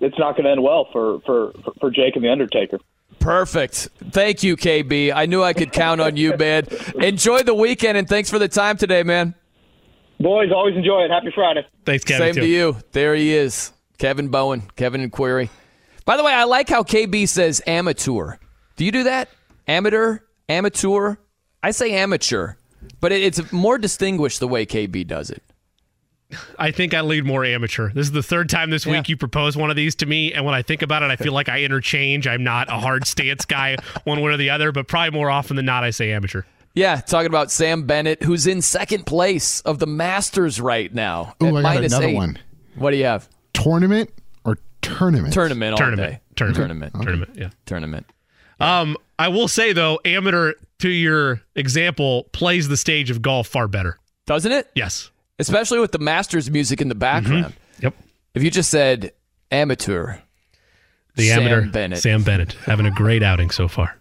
it's 0.00 0.18
not 0.18 0.32
going 0.32 0.44
to 0.44 0.50
end 0.50 0.62
well 0.62 0.88
for, 0.92 1.20
for 1.20 1.52
for 1.80 1.90
Jake 1.90 2.16
and 2.16 2.24
the 2.24 2.30
Undertaker. 2.30 2.78
Perfect. 3.18 3.88
Thank 4.10 4.42
you, 4.42 4.56
KB. 4.56 5.12
I 5.14 5.26
knew 5.26 5.42
I 5.42 5.52
could 5.52 5.72
count 5.72 6.00
on 6.00 6.16
you, 6.16 6.36
man. 6.36 6.66
Enjoy 6.96 7.42
the 7.42 7.54
weekend, 7.54 7.96
and 7.96 8.08
thanks 8.08 8.28
for 8.28 8.38
the 8.38 8.48
time 8.48 8.76
today, 8.76 9.02
man. 9.02 9.34
Boys, 10.20 10.50
always 10.52 10.76
enjoy 10.76 11.02
it. 11.02 11.10
Happy 11.10 11.30
Friday. 11.34 11.66
Thanks, 11.84 12.04
Kevin. 12.04 12.26
Same 12.26 12.34
too. 12.34 12.40
to 12.42 12.46
you. 12.46 12.76
There 12.92 13.14
he 13.14 13.34
is, 13.34 13.72
Kevin 13.98 14.28
Bowen, 14.28 14.62
Kevin 14.76 15.00
and 15.00 15.10
Query. 15.10 15.50
By 16.04 16.16
the 16.16 16.24
way, 16.24 16.32
I 16.32 16.44
like 16.44 16.68
how 16.68 16.82
KB 16.82 17.28
says 17.28 17.62
amateur. 17.66 18.36
Do 18.76 18.84
you 18.84 18.92
do 18.92 19.04
that? 19.04 19.28
Amateur, 19.66 20.18
amateur. 20.48 21.16
I 21.62 21.70
say 21.70 21.92
amateur, 21.92 22.54
but 23.00 23.12
it, 23.12 23.22
it's 23.22 23.52
more 23.52 23.78
distinguished 23.78 24.40
the 24.40 24.48
way 24.48 24.66
KB 24.66 25.06
does 25.06 25.30
it. 25.30 25.42
I 26.58 26.70
think 26.72 26.94
I 26.94 27.00
lead 27.02 27.24
more 27.24 27.44
amateur. 27.44 27.90
This 27.92 28.06
is 28.06 28.12
the 28.12 28.22
third 28.22 28.48
time 28.48 28.70
this 28.70 28.86
week 28.86 28.94
Yeah. 28.94 29.02
you 29.08 29.16
propose 29.16 29.56
one 29.56 29.70
of 29.70 29.76
these 29.76 29.94
to 29.96 30.06
me, 30.06 30.32
and 30.32 30.44
when 30.44 30.54
I 30.54 30.62
think 30.62 30.82
about 30.82 31.02
it, 31.02 31.10
I 31.10 31.16
feel 31.16 31.32
like 31.40 31.48
I 31.48 31.62
interchange. 31.62 32.26
I'm 32.26 32.42
not 32.42 32.68
a 32.68 32.78
hard 32.80 33.06
stance 33.06 33.44
guy, 33.44 33.76
one 34.04 34.20
way 34.20 34.32
or 34.32 34.36
the 34.36 34.50
other, 34.50 34.72
but 34.72 34.88
probably 34.88 35.10
more 35.16 35.30
often 35.30 35.54
than 35.56 35.66
not, 35.66 35.84
I 35.84 35.90
say 35.90 36.12
amateur. 36.12 36.42
Yeah, 36.74 36.96
talking 36.96 37.26
about 37.28 37.52
Sam 37.52 37.84
Bennett, 37.84 38.22
who's 38.24 38.48
in 38.48 38.60
second 38.62 39.06
place 39.06 39.60
of 39.60 39.78
the 39.78 39.86
Masters 39.86 40.60
right 40.60 40.92
now. 40.92 41.34
Ooh, 41.40 41.46
at 41.46 41.54
I 41.56 41.62
got 41.62 41.62
minus 41.62 41.92
another 41.92 42.08
eight. 42.08 42.14
one. 42.16 42.38
What 42.74 42.90
do 42.90 42.96
you 42.96 43.04
have? 43.04 43.28
Tournament 43.52 44.10
or 44.44 44.58
tournament? 44.82 45.32
Tournament 45.32 45.72
all 45.74 45.78
Tournament, 45.78 46.12
day. 46.14 46.20
tournament, 46.34 46.56
Tournament. 46.56 46.94
tournament. 47.00 47.30
Yeah. 47.36 47.50
Tournament. 47.66 48.06
Um, 48.58 48.96
I 49.20 49.28
will 49.28 49.46
say 49.46 49.72
though, 49.72 50.00
amateur 50.04 50.54
to 50.84 50.90
your 50.90 51.40
example 51.54 52.24
plays 52.34 52.68
the 52.68 52.76
stage 52.76 53.10
of 53.10 53.22
golf 53.22 53.48
far 53.48 53.66
better. 53.68 53.96
Doesn't 54.26 54.52
it? 54.52 54.70
Yes. 54.74 55.10
Especially 55.38 55.80
with 55.80 55.92
the 55.92 55.98
Masters 55.98 56.50
music 56.50 56.82
in 56.82 56.88
the 56.88 56.94
background. 56.94 57.54
Mm-hmm. 57.54 57.84
Yep. 57.84 57.94
If 58.34 58.42
you 58.42 58.50
just 58.50 58.68
said 58.70 59.12
amateur, 59.50 60.16
The 61.16 61.28
Sam 61.28 61.40
amateur 61.44 61.70
Bennett. 61.70 61.98
Sam 62.00 62.22
Bennett 62.22 62.52
having 62.66 62.84
a 62.84 62.90
great 62.90 63.22
outing 63.22 63.48
so 63.48 63.66
far. 63.66 63.96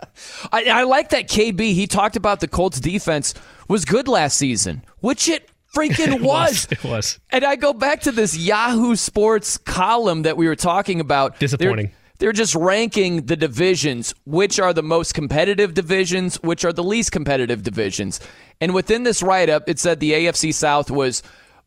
I, 0.51 0.65
I 0.65 0.83
like 0.83 1.11
that 1.11 1.29
KB. 1.29 1.61
He 1.73 1.87
talked 1.87 2.17
about 2.17 2.41
the 2.41 2.49
Colts 2.49 2.81
defense 2.81 3.33
was 3.69 3.85
good 3.85 4.09
last 4.09 4.35
season, 4.37 4.83
which 4.99 5.29
it 5.29 5.49
freaking 5.73 6.19
was. 6.25 6.67
It 6.69 6.83
was. 6.83 7.17
And 7.29 7.45
I 7.45 7.55
go 7.55 7.71
back 7.71 8.01
to 8.01 8.11
this 8.11 8.37
Yahoo 8.37 8.97
Sports 8.97 9.57
column 9.57 10.23
that 10.23 10.35
we 10.35 10.49
were 10.49 10.57
talking 10.57 10.99
about. 10.99 11.39
Disappointing. 11.39 11.85
They're, 11.85 11.95
they're 12.23 12.31
just 12.31 12.55
ranking 12.55 13.25
the 13.25 13.35
divisions, 13.35 14.15
which 14.25 14.57
are 14.57 14.71
the 14.71 14.81
most 14.81 15.13
competitive 15.13 15.73
divisions, 15.73 16.37
which 16.37 16.63
are 16.63 16.71
the 16.71 16.81
least 16.81 17.11
competitive 17.11 17.63
divisions. 17.63 18.21
And 18.61 18.73
within 18.73 19.03
this 19.03 19.21
write 19.21 19.49
up, 19.49 19.67
it 19.67 19.77
said 19.77 19.99
the 19.99 20.13
AFC 20.13 20.53
South 20.53 20.89
was 20.89 21.21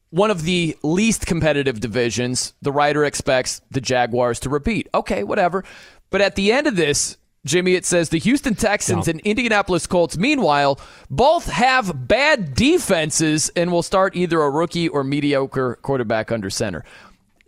one 0.08 0.30
of 0.30 0.44
the 0.44 0.74
least 0.82 1.26
competitive 1.26 1.78
divisions. 1.80 2.54
The 2.62 2.72
writer 2.72 3.04
expects 3.04 3.60
the 3.70 3.82
Jaguars 3.82 4.40
to 4.40 4.48
repeat. 4.48 4.88
Okay, 4.94 5.24
whatever. 5.24 5.62
But 6.08 6.22
at 6.22 6.36
the 6.36 6.52
end 6.52 6.66
of 6.66 6.74
this, 6.74 7.18
Jimmy, 7.44 7.74
it 7.74 7.84
says 7.84 8.08
the 8.08 8.18
Houston 8.18 8.54
Texans 8.54 9.08
and 9.08 9.20
Indianapolis 9.20 9.86
Colts, 9.86 10.16
meanwhile, 10.16 10.80
both 11.10 11.50
have 11.50 12.08
bad 12.08 12.54
defenses 12.54 13.50
and 13.54 13.70
will 13.70 13.82
start 13.82 14.16
either 14.16 14.40
a 14.40 14.48
rookie 14.48 14.88
or 14.88 15.04
mediocre 15.04 15.76
quarterback 15.82 16.32
under 16.32 16.48
center. 16.48 16.82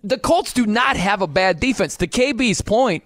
The 0.05 0.19
Colts 0.19 0.53
do 0.53 0.67
not 0.67 0.97
have 0.97 1.23
a 1.23 1.27
bad 1.27 1.61
defense. 1.61 1.97
To 1.97 2.07
KB's 2.07 2.63
point, 2.63 3.05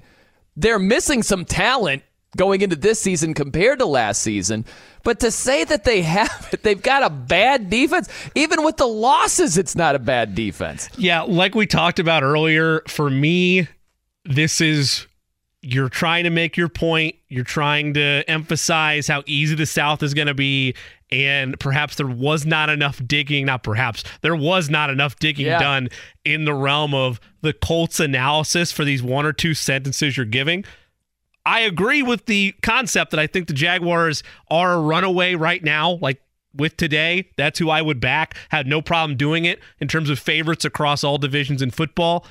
they're 0.56 0.78
missing 0.78 1.23
some 1.23 1.44
talent 1.44 2.02
going 2.36 2.62
into 2.62 2.77
this 2.77 3.01
season 3.01 3.35
compared 3.35 3.78
to 3.78 3.86
last 3.86 4.23
season. 4.23 4.64
But 5.05 5.20
to 5.20 5.31
say 5.31 5.64
that 5.64 5.85
they 5.85 6.02
have 6.02 6.48
it, 6.52 6.62
they've 6.62 6.81
got 6.81 7.02
a 7.02 7.10
bad 7.10 7.70
defense, 7.70 8.09
even 8.35 8.62
with 8.64 8.77
the 8.77 8.86
losses, 8.86 9.59
it's 9.59 9.74
not 9.74 9.94
a 9.94 9.98
bad 9.98 10.35
defense. 10.35 10.89
Yeah, 10.97 11.23
like 11.23 11.55
we 11.55 11.66
talked 11.66 11.98
about 11.98 12.23
earlier, 12.23 12.82
for 12.86 13.10
me, 13.10 13.69
this 14.24 14.60
is 14.60 15.06
you're 15.60 15.89
trying 15.89 16.24
to 16.24 16.31
make 16.31 16.56
your 16.56 16.69
point. 16.69 17.16
You're 17.28 17.44
trying 17.44 17.94
to 17.94 18.24
emphasize 18.28 19.06
how 19.06 19.23
easy 19.27 19.55
the 19.55 19.66
South 19.66 20.02
is 20.02 20.14
going 20.14 20.27
to 20.27 20.35
be. 20.35 20.74
And 21.12 21.60
perhaps 21.60 21.97
there 21.97 22.06
was 22.06 22.47
not 22.47 22.70
enough 22.70 23.01
digging, 23.06 23.47
not 23.47 23.62
perhaps, 23.62 24.02
there 24.22 24.34
was 24.34 24.70
not 24.70 24.89
enough 24.90 25.16
digging 25.18 25.47
Yeah. 25.47 25.59
done 25.60 25.89
in 26.24 26.44
the 26.47 26.55
realm 26.55 26.94
of 26.94 27.20
the 27.43 27.52
Colts 27.52 28.01
analysis 28.01 28.72
for 28.72 28.84
these 28.84 29.02
one 29.02 29.26
or 29.26 29.32
two 29.32 29.52
sentences 29.55 30.16
you're 30.16 30.24
giving. 30.26 30.64
I 31.44 31.60
agree 31.60 32.02
with 32.02 32.26
the 32.26 32.55
concept 32.62 33.10
that 33.10 33.20
I 33.20 33.26
think 33.26 33.47
the 33.48 33.52
Jaguars 33.55 34.22
are 34.51 34.72
a 34.74 34.80
runaway 34.80 35.34
right 35.34 35.62
now. 35.62 35.98
Like 36.01 36.22
with 36.55 36.76
today, 36.76 37.30
that's 37.36 37.59
who 37.59 37.68
I 37.68 37.82
would 37.82 38.01
back. 38.01 38.36
Had 38.51 38.66
no 38.66 38.80
problem 38.80 39.16
doing 39.16 39.44
it 39.44 39.60
in 39.80 39.89
terms 39.89 40.09
of 40.09 40.18
favorites 40.18 40.64
across 40.64 41.02
all 41.05 41.18
divisions 41.18 41.60
in 41.60 41.70
football. 41.70 42.24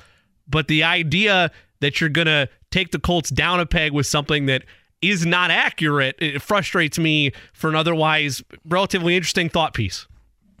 But 0.48 0.66
the 0.68 0.82
idea 0.82 1.50
that 1.80 2.00
you're 2.00 2.10
going 2.10 2.26
to 2.26 2.48
take 2.70 2.90
the 2.90 2.98
Colts 2.98 3.30
down 3.30 3.60
a 3.60 3.66
peg 3.66 3.92
with 3.92 4.06
something 4.06 4.46
that 4.46 4.64
is 5.02 5.26
not 5.26 5.50
accurate, 5.50 6.16
it 6.18 6.40
frustrates 6.40 6.98
me 6.98 7.32
for 7.52 7.68
an 7.68 7.76
otherwise 7.76 8.42
relatively 8.64 9.16
interesting 9.16 9.48
thought 9.48 9.74
piece. 9.74 10.06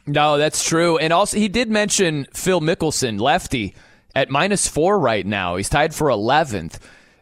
No, 0.06 0.36
that's 0.36 0.64
true. 0.64 0.98
And 0.98 1.12
also, 1.12 1.36
he 1.36 1.48
did 1.48 1.70
mention 1.70 2.26
Phil 2.34 2.60
Mickelson, 2.60 3.20
lefty, 3.20 3.74
at 4.14 4.30
minus 4.30 4.66
four 4.66 4.98
right 4.98 5.24
now. 5.24 5.56
He's 5.56 5.68
tied 5.68 5.94
for 5.94 6.08
11th. 6.08 6.78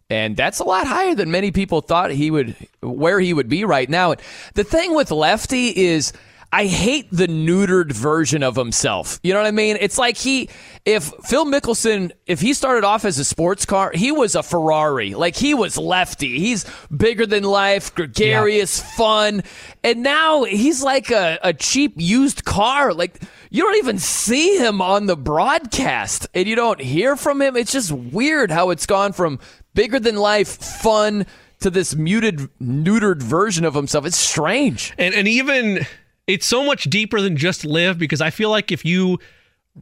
And 0.08 0.36
that's 0.36 0.58
a 0.58 0.64
lot 0.64 0.86
higher 0.86 1.14
than 1.14 1.30
many 1.30 1.52
people 1.52 1.82
thought 1.82 2.10
he 2.10 2.30
would, 2.30 2.56
where 2.80 3.20
he 3.20 3.32
would 3.32 3.48
be 3.48 3.64
right 3.64 3.88
now. 3.88 4.14
The 4.54 4.64
thing 4.64 4.94
with 4.94 5.12
lefty 5.12 5.68
is, 5.68 6.12
I 6.52 6.66
hate 6.66 7.08
the 7.12 7.28
neutered 7.28 7.92
version 7.92 8.42
of 8.42 8.56
himself. 8.56 9.20
You 9.22 9.32
know 9.32 9.38
what 9.38 9.46
I 9.46 9.52
mean? 9.52 9.76
It's 9.80 9.98
like 9.98 10.16
he, 10.16 10.48
if 10.84 11.04
Phil 11.24 11.44
Mickelson, 11.44 12.10
if 12.26 12.40
he 12.40 12.54
started 12.54 12.82
off 12.82 13.04
as 13.04 13.20
a 13.20 13.24
sports 13.24 13.64
car, 13.64 13.92
he 13.94 14.10
was 14.10 14.34
a 14.34 14.42
Ferrari. 14.42 15.14
Like 15.14 15.36
he 15.36 15.54
was 15.54 15.78
lefty. 15.78 16.40
He's 16.40 16.66
bigger 16.94 17.24
than 17.24 17.44
life, 17.44 17.94
gregarious, 17.94 18.80
fun. 18.96 19.44
And 19.84 20.02
now 20.02 20.42
he's 20.42 20.82
like 20.82 21.12
a, 21.12 21.38
a 21.44 21.52
cheap 21.52 21.94
used 21.96 22.44
car. 22.44 22.94
Like 22.94 23.22
you 23.50 23.62
don't 23.62 23.76
even 23.76 24.00
see 24.00 24.58
him 24.58 24.82
on 24.82 25.06
the 25.06 25.16
broadcast 25.16 26.26
and 26.34 26.48
you 26.48 26.56
don't 26.56 26.80
hear 26.80 27.14
from 27.14 27.40
him. 27.40 27.56
It's 27.56 27.72
just 27.72 27.92
weird 27.92 28.50
how 28.50 28.70
it's 28.70 28.86
gone 28.86 29.12
from 29.12 29.38
bigger 29.74 30.00
than 30.00 30.16
life, 30.16 30.48
fun 30.48 31.26
to 31.60 31.70
this 31.70 31.94
muted, 31.94 32.48
neutered 32.60 33.22
version 33.22 33.64
of 33.64 33.74
himself. 33.74 34.04
It's 34.04 34.16
strange. 34.16 34.94
And 34.98 35.14
and 35.14 35.28
even 35.28 35.86
it's 36.30 36.46
so 36.46 36.64
much 36.64 36.84
deeper 36.84 37.20
than 37.20 37.36
just 37.36 37.64
LIV 37.64 37.98
because 37.98 38.20
I 38.20 38.30
feel 38.30 38.50
like 38.50 38.70
if 38.70 38.84
you 38.84 39.18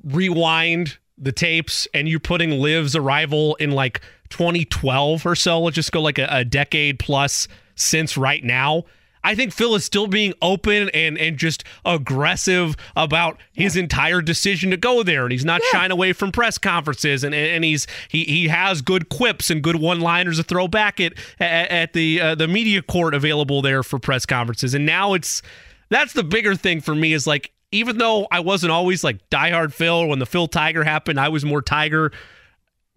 rewind 0.02 0.96
the 1.18 1.32
tapes 1.32 1.86
and 1.92 2.08
you're 2.08 2.20
putting 2.20 2.50
LIV's 2.50 2.96
arrival 2.96 3.54
in 3.56 3.72
like 3.72 4.00
2012 4.30 5.26
or 5.26 5.34
so, 5.34 5.60
let's 5.60 5.74
just 5.74 5.92
go 5.92 6.00
like 6.00 6.18
a, 6.18 6.26
a 6.30 6.44
decade 6.44 6.98
plus 6.98 7.48
since 7.74 8.16
right 8.16 8.42
now. 8.42 8.84
I 9.24 9.34
think 9.34 9.52
Phil 9.52 9.74
is 9.74 9.84
still 9.84 10.06
being 10.06 10.32
open 10.40 10.88
and 10.90 11.18
and 11.18 11.36
just 11.36 11.64
aggressive 11.84 12.76
about 12.96 13.36
his 13.52 13.76
entire 13.76 14.22
decision 14.22 14.70
to 14.70 14.76
go 14.76 15.02
there, 15.02 15.24
and 15.24 15.32
he's 15.32 15.44
not 15.44 15.60
yeah. 15.64 15.80
shying 15.80 15.90
away 15.90 16.12
from 16.12 16.30
press 16.30 16.56
conferences, 16.56 17.24
and 17.24 17.34
and 17.34 17.64
he's 17.64 17.86
he 18.08 18.24
he 18.24 18.48
has 18.48 18.80
good 18.80 19.08
quips 19.08 19.50
and 19.50 19.60
good 19.60 19.76
one 19.76 20.00
liners 20.00 20.36
to 20.38 20.44
throw 20.44 20.68
back 20.68 21.00
at 21.00 21.14
at, 21.40 21.70
at 21.70 21.92
the 21.94 22.20
uh, 22.20 22.34
the 22.36 22.46
media 22.46 22.80
court 22.80 23.12
available 23.12 23.60
there 23.60 23.82
for 23.82 23.98
press 23.98 24.24
conferences, 24.24 24.72
and 24.72 24.86
now 24.86 25.14
it's 25.14 25.42
that's 25.90 26.12
the 26.12 26.24
bigger 26.24 26.54
thing 26.54 26.80
for 26.80 26.94
me 26.94 27.12
is 27.12 27.26
like 27.26 27.52
even 27.72 27.98
though 27.98 28.26
I 28.30 28.40
wasn't 28.40 28.72
always 28.72 29.04
like 29.04 29.28
diehard 29.30 29.72
Phil 29.72 30.06
when 30.06 30.18
the 30.18 30.26
Phil 30.26 30.48
Tiger 30.48 30.84
happened, 30.84 31.20
I 31.20 31.28
was 31.28 31.44
more 31.44 31.62
Tiger. 31.62 32.12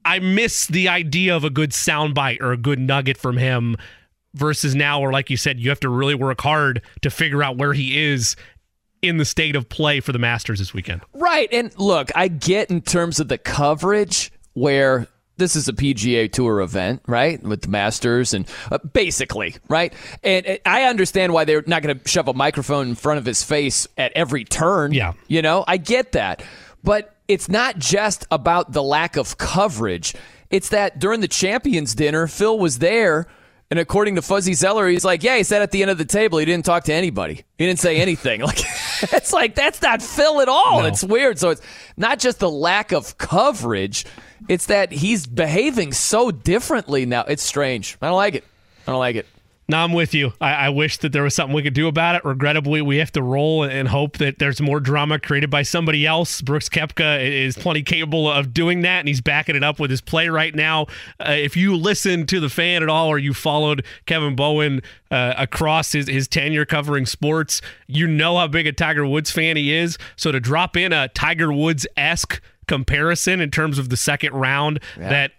I 0.03 0.19
miss 0.19 0.65
the 0.68 0.88
idea 0.88 1.35
of 1.35 1.43
a 1.43 1.49
good 1.49 1.72
soundbite 1.72 2.41
or 2.41 2.51
a 2.51 2.57
good 2.57 2.80
nugget 2.80 3.18
from 3.18 3.38
him 3.38 3.77
versus 4.34 4.73
now 4.73 4.99
where 5.01 5.11
like 5.11 5.30
you 5.30 5.38
said 5.38 5.59
you 5.59 5.69
have 5.69 5.80
to 5.81 5.89
really 5.89 6.15
work 6.15 6.39
hard 6.41 6.81
to 7.01 7.09
figure 7.09 7.43
out 7.43 7.57
where 7.57 7.73
he 7.73 8.01
is 8.01 8.35
in 9.01 9.18
the 9.18 9.26
state 9.26 9.55
of 9.55 9.68
play 9.68 9.99
for 9.99 10.11
the 10.11 10.19
Masters 10.19 10.59
this 10.59 10.73
weekend. 10.73 11.01
Right. 11.13 11.49
And 11.51 11.77
look, 11.77 12.09
I 12.15 12.27
get 12.27 12.69
in 12.69 12.81
terms 12.81 13.19
of 13.19 13.27
the 13.27 13.38
coverage 13.38 14.31
where 14.53 15.07
this 15.41 15.55
is 15.55 15.68
a 15.68 15.73
PGA 15.73 16.31
Tour 16.31 16.61
event, 16.61 17.01
right? 17.07 17.41
With 17.41 17.63
the 17.63 17.68
Masters 17.68 18.34
and 18.34 18.47
uh, 18.72 18.77
basically, 18.77 19.55
right? 19.68 19.93
And, 20.23 20.45
and 20.45 20.59
I 20.65 20.84
understand 20.84 21.34
why 21.34 21.45
they're 21.45 21.63
not 21.68 21.81
going 21.81 21.99
to 21.99 22.07
shove 22.07 22.27
a 22.27 22.34
microphone 22.34 22.89
in 22.89 22.95
front 22.95 23.18
of 23.18 23.26
his 23.26 23.43
face 23.43 23.88
at 23.97 24.11
every 24.13 24.45
turn. 24.45 24.93
Yeah. 24.93 25.13
You 25.27 25.41
know, 25.41 25.65
I 25.68 25.77
get 25.77 26.13
that. 26.13 26.43
But 26.84 27.15
it's 27.27 27.49
not 27.49 27.80
just 27.80 28.26
about 28.31 28.72
the 28.72 28.84
lack 28.84 29.18
of 29.18 29.38
coverage. 29.38 30.13
It's 30.49 30.69
that 30.69 30.99
during 30.99 31.22
the 31.22 31.27
Champions 31.27 31.95
dinner, 31.95 32.27
Phil 32.27 32.57
was 32.57 32.80
there 32.80 33.27
and 33.72 33.80
according 33.80 34.15
to 34.15 34.22
Fuzzy 34.22 34.53
Zoeller, 34.53 34.85
he's 34.89 35.05
like, 35.05 35.23
yeah, 35.23 35.38
he 35.38 35.43
sat 35.43 35.61
at 35.61 35.72
the 35.72 35.81
end 35.81 35.89
of 35.89 35.97
the 35.97 36.03
table. 36.03 36.39
He 36.39 36.45
didn't 36.45 36.65
talk 36.65 36.84
to 36.84 36.93
anybody. 36.93 37.45
He 37.57 37.65
didn't 37.65 37.80
say 37.80 37.97
anything. 37.97 38.41
Like, 38.51 38.59
it's 39.13 39.31
like 39.31 39.55
that's 39.55 39.81
not 39.81 40.01
Phil 40.01 40.41
at 40.41 40.49
all. 40.49 40.81
No. 40.81 40.88
It's 40.88 41.03
weird. 41.03 41.39
So 41.39 41.51
it's 41.51 41.61
not 41.95 42.19
just 42.19 42.39
the 42.39 42.49
lack 42.49 42.91
of 42.91 43.18
coverage; 43.18 44.05
it's 44.47 44.65
that 44.68 44.91
he's 44.91 45.27
behaving 45.27 45.93
so 45.93 46.31
differently 46.31 47.05
now. 47.05 47.23
It's 47.27 47.43
strange. 47.43 47.97
I 48.01 48.07
don't 48.07 48.15
like 48.15 48.35
it. 48.35 48.43
I 48.88 48.91
don't 48.91 48.99
like 48.99 49.15
it. 49.15 49.27
No, 49.72 49.77
I'm 49.77 49.93
with 49.93 50.13
you. 50.13 50.34
I, 50.41 50.53
I, 50.53 50.69
wish 50.69 50.97
that 50.97 51.13
there 51.13 51.23
was 51.23 51.34
something 51.34 51.55
we 51.55 51.63
could 51.63 51.73
do 51.73 51.88
about 51.88 52.15
it. 52.15 52.26
Regrettably, 52.26 52.81
we 52.81 52.97
have 52.97 53.11
to 53.13 53.22
roll 53.22 53.63
and 53.63 53.88
hope 53.88 54.18
that 54.18 54.38
there's 54.38 54.59
more 54.59 54.81
drama 54.81 55.18
created 55.18 55.49
by 55.49 55.61
somebody 55.61 56.05
else. 56.05 56.41
Brooks 56.41 56.68
Koepka 56.68 57.23
is 57.23 57.57
plenty 57.57 57.81
capable 57.81 58.30
of 58.30 58.53
doing 58.53 58.81
that, 58.81 58.99
and 58.99 59.07
he's 59.07 59.22
backing 59.22 59.55
it 59.55 59.63
up 59.63 59.80
with 59.80 59.89
his 59.89 60.01
play 60.01 60.27
right 60.27 60.53
now. 60.53 60.88
Uh, 61.26 61.31
if 61.31 61.55
you 61.55 61.77
listen 61.77 62.26
to 62.26 62.41
the 62.41 62.49
fan 62.49 62.84
at 62.84 62.89
all, 62.89 63.07
or 63.07 63.18
you 63.18 63.34
followed 63.34 63.85
Kevin 64.07 64.35
Bowen 64.35 64.81
uh, 65.09 65.35
across 65.38 65.93
his, 65.93 66.09
his 66.09 66.27
tenure 66.27 66.65
covering 66.65 67.05
sports, 67.05 67.61
you 67.88 68.07
know 68.07 68.38
how 68.38 68.47
big 68.47 68.68
a 68.68 68.73
Tiger 68.73 69.05
Woods 69.05 69.31
fan 69.31 69.55
he 69.55 69.73
is. 69.73 69.97
So 70.18 70.34
to 70.34 70.41
drop 70.41 70.76
in 70.76 70.91
a 70.91 71.07
Tiger 71.07 71.53
Woods 71.53 71.88
esque 71.95 72.41
comparison 72.67 73.41
in 73.41 73.51
terms 73.51 73.77
of 73.77 73.89
the 73.89 73.97
second 73.97 74.33
round 74.33 74.79
yeah. 74.97 75.09
that 75.09 75.31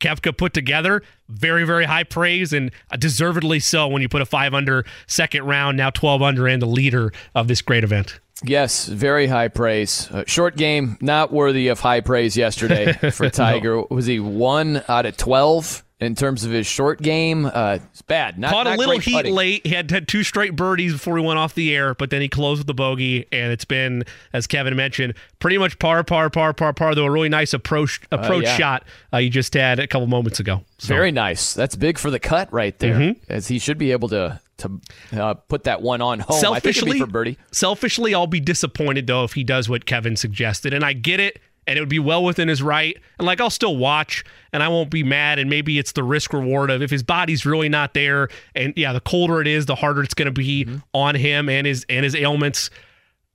Koepka 0.00 0.36
put 0.36 0.52
together. 0.52 1.02
Very, 1.28 1.64
very 1.64 1.86
high 1.86 2.04
praise 2.04 2.52
and 2.52 2.70
deservedly 2.98 3.60
so 3.60 3.88
when 3.88 4.02
you 4.02 4.08
put 4.08 4.22
a 4.22 4.26
five 4.26 4.54
under 4.54 4.84
second 5.06 5.44
round, 5.44 5.76
now 5.76 5.90
12 5.90 6.22
under, 6.22 6.46
and 6.46 6.60
the 6.60 6.66
leader 6.66 7.12
of 7.34 7.48
this 7.48 7.62
great 7.62 7.84
event. 7.84 8.20
Yes, 8.44 8.86
very 8.86 9.26
high 9.26 9.48
praise. 9.48 10.10
Uh, 10.10 10.24
short 10.26 10.56
game, 10.56 10.98
not 11.00 11.32
worthy 11.32 11.68
of 11.68 11.80
high 11.80 12.00
praise 12.00 12.36
yesterday 12.36 12.92
for 13.12 13.30
Tiger. 13.30 13.76
no. 13.76 13.86
Was 13.90 14.06
he 14.06 14.20
one 14.20 14.82
out 14.88 15.06
of 15.06 15.16
12? 15.16 15.82
in 15.98 16.14
terms 16.14 16.44
of 16.44 16.50
his 16.50 16.66
short 16.66 17.00
game. 17.00 17.46
Uh, 17.46 17.78
it's 17.90 18.02
bad. 18.02 18.38
Not, 18.38 18.52
Caught 18.52 18.66
a 18.66 18.76
little 18.76 18.98
heat 18.98 19.14
putting. 19.14 19.34
late. 19.34 19.66
He 19.66 19.74
had, 19.74 19.90
had 19.90 20.06
two 20.06 20.22
straight 20.22 20.54
birdies 20.54 20.92
before 20.92 21.16
he 21.16 21.24
went 21.24 21.38
off 21.38 21.54
the 21.54 21.74
air, 21.74 21.94
but 21.94 22.10
then 22.10 22.20
he 22.20 22.28
closed 22.28 22.60
with 22.60 22.66
the 22.66 22.74
bogey, 22.74 23.26
and 23.32 23.52
it's 23.52 23.64
been, 23.64 24.04
as 24.32 24.46
Kevin 24.46 24.76
mentioned, 24.76 25.14
pretty 25.38 25.58
much 25.58 25.78
par, 25.78 26.04
par, 26.04 26.28
par, 26.28 26.52
par, 26.52 26.72
par. 26.72 26.94
Though 26.94 27.06
a 27.06 27.10
really 27.10 27.28
nice 27.28 27.54
approach 27.54 28.00
approach 28.12 28.44
uh, 28.44 28.48
yeah. 28.48 28.56
shot 28.56 28.84
uh, 29.12 29.18
you 29.18 29.30
just 29.30 29.54
had 29.54 29.78
a 29.78 29.86
couple 29.86 30.06
moments 30.06 30.38
ago. 30.38 30.62
So. 30.78 30.88
Very 30.88 31.12
nice. 31.12 31.54
That's 31.54 31.76
big 31.76 31.98
for 31.98 32.10
the 32.10 32.20
cut 32.20 32.52
right 32.52 32.78
there, 32.78 32.94
mm-hmm. 32.94 33.32
as 33.32 33.48
he 33.48 33.58
should 33.58 33.78
be 33.78 33.92
able 33.92 34.08
to 34.10 34.40
to 34.58 34.80
uh, 35.12 35.34
put 35.34 35.64
that 35.64 35.82
one 35.82 36.00
on 36.00 36.20
home. 36.20 36.40
Selfishly, 36.40 36.98
for 36.98 37.06
birdie. 37.06 37.38
Selfishly, 37.52 38.14
I'll 38.14 38.26
be 38.26 38.40
disappointed 38.40 39.06
though 39.06 39.24
if 39.24 39.34
he 39.34 39.44
does 39.44 39.68
what 39.68 39.86
Kevin 39.86 40.16
suggested, 40.16 40.72
and 40.72 40.84
I 40.84 40.92
get 40.92 41.20
it 41.20 41.40
and 41.66 41.76
it 41.76 41.80
would 41.80 41.88
be 41.88 41.98
well 41.98 42.22
within 42.22 42.48
his 42.48 42.62
right. 42.62 42.96
And 43.18 43.26
like 43.26 43.40
I'll 43.40 43.50
still 43.50 43.76
watch 43.76 44.24
and 44.52 44.62
I 44.62 44.68
won't 44.68 44.90
be 44.90 45.02
mad. 45.02 45.38
And 45.38 45.50
maybe 45.50 45.78
it's 45.78 45.92
the 45.92 46.04
risk 46.04 46.32
reward 46.32 46.70
of 46.70 46.80
if 46.80 46.90
his 46.90 47.02
body's 47.02 47.44
really 47.44 47.68
not 47.68 47.94
there. 47.94 48.28
And 48.54 48.72
yeah, 48.76 48.92
the 48.92 49.00
colder 49.00 49.40
it 49.40 49.48
is, 49.48 49.66
the 49.66 49.74
harder 49.74 50.02
it's 50.02 50.14
going 50.14 50.26
to 50.26 50.32
be 50.32 50.64
mm-hmm. 50.64 50.78
on 50.94 51.14
him 51.14 51.48
and 51.48 51.66
his 51.66 51.84
and 51.88 52.04
his 52.04 52.14
ailments. 52.14 52.70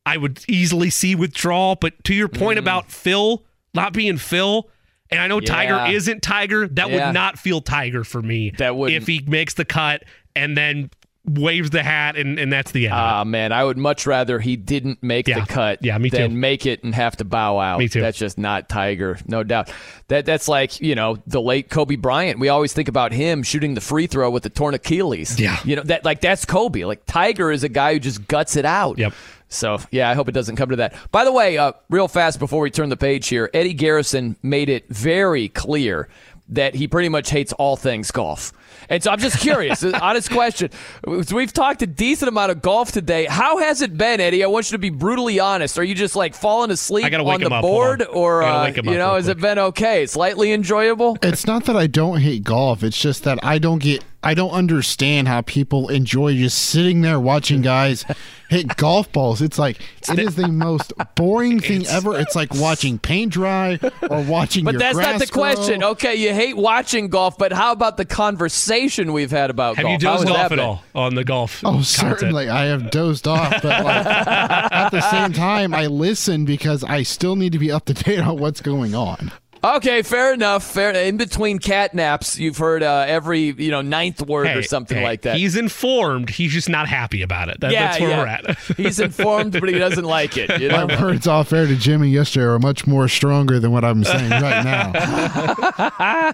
I 0.05 0.17
would 0.17 0.43
easily 0.47 0.89
see 0.89 1.13
withdrawal. 1.13 1.75
But 1.75 2.03
to 2.05 2.13
your 2.13 2.27
point 2.27 2.57
mm. 2.57 2.61
about 2.61 2.89
Phil 2.89 3.43
not 3.73 3.93
being 3.93 4.17
Phil, 4.17 4.69
and 5.09 5.19
I 5.19 5.27
know 5.27 5.39
yeah. 5.39 5.47
Tiger 5.47 5.93
isn't 5.93 6.21
Tiger, 6.21 6.67
that 6.67 6.89
yeah. 6.89 7.07
would 7.07 7.13
not 7.13 7.37
feel 7.37 7.61
Tiger 7.61 8.03
for 8.03 8.21
me. 8.21 8.51
That 8.57 8.75
would 8.75 8.91
if 8.91 9.07
he 9.07 9.23
makes 9.27 9.53
the 9.53 9.65
cut 9.65 10.03
and 10.35 10.57
then 10.57 10.89
waves 11.25 11.69
the 11.69 11.83
hat 11.83 12.17
and, 12.17 12.39
and 12.39 12.51
that's 12.51 12.71
the 12.71 12.85
end. 12.85 12.95
Ah, 12.95 13.23
man, 13.23 13.51
I 13.51 13.63
would 13.63 13.77
much 13.77 14.07
rather 14.07 14.39
he 14.39 14.55
didn't 14.55 15.03
make 15.03 15.27
yeah. 15.27 15.41
the 15.41 15.45
cut 15.45 15.79
yeah, 15.81 15.97
me 15.97 16.09
too. 16.09 16.17
than 16.17 16.39
make 16.39 16.65
it 16.65 16.83
and 16.83 16.95
have 16.95 17.15
to 17.17 17.25
bow 17.25 17.59
out. 17.59 17.79
Me 17.79 17.87
too. 17.87 18.01
That's 18.01 18.17
just 18.17 18.37
not 18.37 18.69
Tiger, 18.69 19.19
no 19.27 19.43
doubt. 19.43 19.71
That 20.07 20.25
that's 20.25 20.47
like, 20.47 20.81
you 20.81 20.95
know, 20.95 21.17
the 21.27 21.41
late 21.41 21.69
Kobe 21.69 21.95
Bryant. 21.95 22.39
We 22.39 22.49
always 22.49 22.73
think 22.73 22.87
about 22.87 23.11
him 23.11 23.43
shooting 23.43 23.75
the 23.75 23.81
free 23.81 24.07
throw 24.07 24.31
with 24.31 24.43
the 24.43 24.49
torn 24.49 24.73
Achilles. 24.73 25.39
Yeah. 25.39 25.59
You 25.63 25.75
know, 25.75 25.83
that 25.83 26.03
like 26.05 26.21
that's 26.21 26.45
Kobe. 26.45 26.85
Like 26.85 27.05
Tiger 27.05 27.51
is 27.51 27.63
a 27.63 27.69
guy 27.69 27.93
who 27.93 27.99
just 27.99 28.27
guts 28.27 28.55
it 28.55 28.65
out. 28.65 28.97
Yep. 28.97 29.13
So, 29.53 29.79
yeah, 29.91 30.09
I 30.09 30.13
hope 30.13 30.29
it 30.29 30.31
doesn't 30.31 30.55
come 30.55 30.69
to 30.69 30.77
that. 30.77 30.95
By 31.11 31.25
the 31.25 31.31
way, 31.33 31.57
uh, 31.57 31.73
real 31.89 32.07
fast 32.07 32.39
before 32.39 32.61
we 32.61 32.71
turn 32.71 32.87
the 32.87 32.95
page 32.95 33.27
here, 33.27 33.49
Eddie 33.53 33.73
Garrison 33.73 34.37
made 34.41 34.69
it 34.69 34.87
very 34.87 35.49
clear 35.49 36.07
that 36.51 36.75
he 36.75 36.87
pretty 36.87 37.09
much 37.09 37.29
hates 37.29 37.53
all 37.53 37.75
things 37.75 38.11
golf. 38.11 38.53
And 38.89 39.01
so 39.01 39.11
I'm 39.11 39.19
just 39.19 39.39
curious, 39.39 39.83
honest 40.01 40.29
question. 40.29 40.69
We've 41.05 41.53
talked 41.53 41.81
a 41.81 41.87
decent 41.87 42.29
amount 42.29 42.51
of 42.51 42.61
golf 42.61 42.91
today. 42.91 43.25
How 43.25 43.57
has 43.59 43.81
it 43.81 43.97
been, 43.97 44.19
Eddie? 44.19 44.43
I 44.43 44.47
want 44.47 44.69
you 44.69 44.75
to 44.75 44.79
be 44.79 44.89
brutally 44.89 45.39
honest. 45.39 45.79
Are 45.79 45.83
you 45.83 45.95
just 45.95 46.15
like 46.15 46.35
falling 46.35 46.71
asleep 46.71 47.05
on 47.05 47.39
the 47.41 47.49
board, 47.61 48.03
or 48.03 48.43
uh, 48.43 48.67
you 48.67 48.81
know, 48.97 49.15
has 49.15 49.27
it 49.27 49.39
been 49.39 49.57
okay? 49.57 50.05
Slightly 50.05 50.51
enjoyable. 50.51 51.17
It's 51.21 51.47
not 51.47 51.65
that 51.65 51.75
I 51.75 51.87
don't 51.87 52.19
hate 52.19 52.43
golf. 52.43 52.83
It's 52.83 52.99
just 52.99 53.23
that 53.23 53.43
I 53.43 53.57
don't 53.57 53.81
get 53.81 54.03
I 54.23 54.33
don't 54.33 54.51
understand 54.51 55.27
how 55.27 55.41
people 55.41 55.89
enjoy 55.89 56.35
just 56.35 56.57
sitting 56.57 57.01
there 57.01 57.19
watching 57.19 57.61
guys 57.61 58.05
hit 58.51 58.75
golf 58.75 59.11
balls. 59.11 59.41
It's 59.41 59.57
like 59.57 59.77
it 60.09 60.19
is 60.19 60.35
the 60.35 60.49
most 60.49 60.93
boring 61.15 61.59
thing 61.61 61.87
ever. 61.87 62.19
It's 62.19 62.35
like 62.35 62.53
watching 62.55 62.99
paint 62.99 63.33
dry 63.33 63.79
or 64.07 64.21
watching. 64.21 64.65
But 64.65 64.77
that's 64.77 64.97
not 64.97 65.19
the 65.19 65.27
question. 65.27 65.83
Okay, 65.83 66.15
you 66.15 66.33
hate 66.33 66.57
watching 66.57 67.07
golf, 67.07 67.37
but 67.37 67.51
how 67.53 67.71
about 67.71 67.97
the 67.97 68.05
conversation 68.05 69.13
we've 69.13 69.31
had 69.31 69.49
about 69.49 69.77
have 69.77 69.83
golf? 69.85 69.91
Have 69.93 70.01
you 70.01 70.07
dozed 70.07 70.29
off 70.29 70.51
at 70.51 70.59
all 70.59 70.83
on 70.93 71.15
the 71.15 71.23
golf? 71.23 71.61
Oh, 71.63 71.69
content? 71.69 71.85
certainly, 71.87 72.49
I 72.49 72.65
have 72.65 72.91
dozed 72.91 73.27
off. 73.27 73.61
But 73.63 73.83
like, 73.83 74.05
at 74.05 74.89
the 74.89 75.01
same 75.01 75.33
time, 75.33 75.73
I 75.73 75.87
listen 75.87 76.45
because 76.45 76.83
I 76.83 77.03
still 77.03 77.35
need 77.35 77.53
to 77.53 77.59
be 77.59 77.71
up 77.71 77.85
to 77.85 77.93
date 77.93 78.19
on 78.19 78.37
what's 78.37 78.61
going 78.61 78.93
on. 78.93 79.31
Okay, 79.63 80.01
fair 80.01 80.33
enough. 80.33 80.63
Fair. 80.63 80.91
In 80.91 81.17
between 81.17 81.59
cat 81.59 81.93
naps, 81.93 82.39
you've 82.39 82.57
heard 82.57 82.81
uh, 82.81 83.05
every 83.07 83.51
you 83.51 83.69
know 83.69 83.81
ninth 83.81 84.21
word 84.25 84.47
hey, 84.47 84.55
or 84.55 84.63
something 84.63 84.97
hey, 84.97 85.03
like 85.03 85.21
that. 85.21 85.35
He's 85.37 85.55
informed. 85.55 86.31
He's 86.31 86.51
just 86.51 86.67
not 86.67 86.87
happy 86.87 87.21
about 87.21 87.49
it. 87.49 87.59
That, 87.59 87.71
yeah, 87.71 87.87
that's 87.87 87.99
where 87.99 88.09
yeah. 88.09 88.19
we're 88.19 88.27
at. 88.27 88.57
he's 88.77 88.99
informed, 88.99 89.53
but 89.53 89.69
he 89.69 89.77
doesn't 89.77 90.05
like 90.05 90.35
it. 90.35 90.59
You 90.59 90.69
know? 90.69 90.87
My 90.87 91.01
words 91.01 91.27
off 91.27 91.53
air 91.53 91.67
to 91.67 91.75
Jimmy 91.75 92.09
yesterday 92.09 92.45
are 92.45 92.57
much 92.57 92.87
more 92.87 93.07
stronger 93.07 93.59
than 93.59 93.71
what 93.71 93.85
I'm 93.85 94.03
saying 94.03 94.31
right 94.31 94.63
now. 94.63 96.33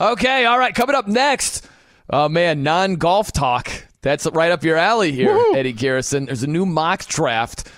okay, 0.12 0.44
all 0.44 0.58
right. 0.58 0.74
Coming 0.74 0.96
up 0.96 1.06
next, 1.06 1.68
oh 2.10 2.28
man, 2.28 2.64
non 2.64 2.96
golf 2.96 3.30
talk. 3.30 3.70
That's 4.02 4.26
right 4.26 4.50
up 4.50 4.64
your 4.64 4.76
alley 4.76 5.12
here, 5.12 5.32
Woo-hoo. 5.34 5.56
Eddie 5.56 5.72
Garrison. 5.72 6.26
There's 6.26 6.42
a 6.42 6.48
new 6.48 6.66
mock 6.66 7.06
draft 7.06 7.68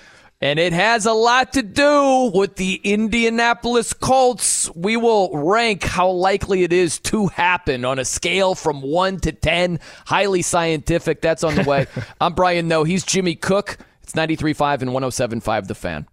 and 0.40 0.59
it 0.59 0.73
has 0.73 1.05
a 1.05 1.12
lot 1.12 1.52
to 1.55 1.62
do 1.62 2.31
with 2.32 2.56
the 2.56 2.81
Indianapolis 2.85 3.93
Colts. 3.93 4.73
We 4.74 4.97
will 4.97 5.31
rank 5.36 5.82
how 5.82 6.10
likely 6.10 6.62
it 6.62 6.73
is 6.73 7.01
to 7.01 7.27
happen 7.27 7.85
on 7.85 7.98
a 7.98 8.05
scale 8.05 8.55
from 8.55 8.81
1 8.81 9.20
to 9.20 9.32
10. 9.32 9.81
Highly 10.06 10.43
scientific. 10.43 11.20
That's 11.20 11.43
on 11.43 11.56
the 11.56 11.65
way. 11.65 11.86
I'm 12.20 12.35
Brian 12.35 12.69
Noe. 12.69 12.85
He's 12.85 13.05
Jimmy 13.05 13.35
Cook. 13.35 13.78
It's 14.02 14.12
93.5 14.12 14.82
and 14.82 14.90
107.5 14.93 15.66
The 15.66 15.74
Fan. 15.74 16.06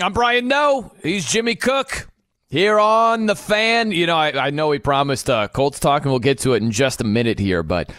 I'm 0.00 0.12
Brian 0.12 0.46
Noe. 0.48 0.92
He's 1.02 1.24
Jimmy 1.30 1.54
Cook. 1.54 2.08
Here 2.50 2.78
on 2.78 3.26
the 3.26 3.36
fan, 3.36 3.92
you 3.92 4.06
know, 4.06 4.16
I, 4.16 4.46
I 4.46 4.50
know 4.50 4.68
we 4.68 4.78
promised 4.78 5.28
uh, 5.28 5.48
Colts 5.48 5.78
talk, 5.78 6.04
and 6.04 6.10
we'll 6.10 6.18
get 6.18 6.38
to 6.40 6.54
it 6.54 6.62
in 6.62 6.70
just 6.70 7.02
a 7.02 7.04
minute 7.04 7.38
here. 7.38 7.62
But 7.62 7.90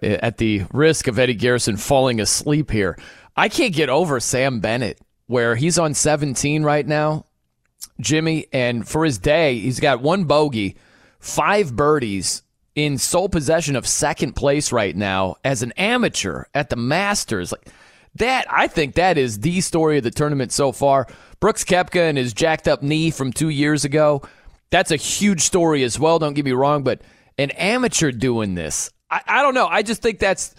at 0.00 0.38
the 0.38 0.62
risk 0.72 1.08
of 1.08 1.18
Eddie 1.18 1.34
Garrison 1.34 1.76
falling 1.76 2.20
asleep 2.20 2.70
here, 2.70 2.96
I 3.38 3.48
can't 3.48 3.72
get 3.72 3.88
over 3.88 4.18
Sam 4.18 4.58
Bennett, 4.58 5.00
where 5.28 5.54
he's 5.54 5.78
on 5.78 5.94
17 5.94 6.64
right 6.64 6.84
now, 6.84 7.24
Jimmy, 8.00 8.48
and 8.52 8.86
for 8.86 9.04
his 9.04 9.16
day, 9.18 9.60
he's 9.60 9.78
got 9.78 10.02
one 10.02 10.24
bogey, 10.24 10.76
five 11.20 11.76
birdies 11.76 12.42
in 12.74 12.98
sole 12.98 13.28
possession 13.28 13.76
of 13.76 13.86
second 13.86 14.32
place 14.32 14.72
right 14.72 14.96
now 14.96 15.36
as 15.44 15.62
an 15.62 15.70
amateur 15.76 16.46
at 16.52 16.68
the 16.68 16.74
Masters. 16.74 17.52
Like 17.52 17.68
that, 18.16 18.44
I 18.50 18.66
think 18.66 18.96
that 18.96 19.16
is 19.16 19.38
the 19.38 19.60
story 19.60 19.98
of 19.98 20.02
the 20.02 20.10
tournament 20.10 20.50
so 20.50 20.72
far. 20.72 21.06
Brooks 21.38 21.62
Koepka 21.62 22.08
and 22.08 22.18
his 22.18 22.32
jacked 22.32 22.66
up 22.66 22.82
knee 22.82 23.12
from 23.12 23.32
two 23.32 23.50
years 23.50 23.84
ago. 23.84 24.20
That's 24.70 24.90
a 24.90 24.96
huge 24.96 25.42
story 25.42 25.84
as 25.84 25.96
well. 25.96 26.18
Don't 26.18 26.34
get 26.34 26.44
me 26.44 26.50
wrong, 26.50 26.82
but 26.82 27.02
an 27.38 27.52
amateur 27.52 28.10
doing 28.10 28.56
this, 28.56 28.90
I, 29.10 29.20
I 29.26 29.42
don't 29.42 29.54
know. 29.54 29.68
I 29.68 29.82
just 29.82 30.02
think 30.02 30.18
that's 30.18 30.56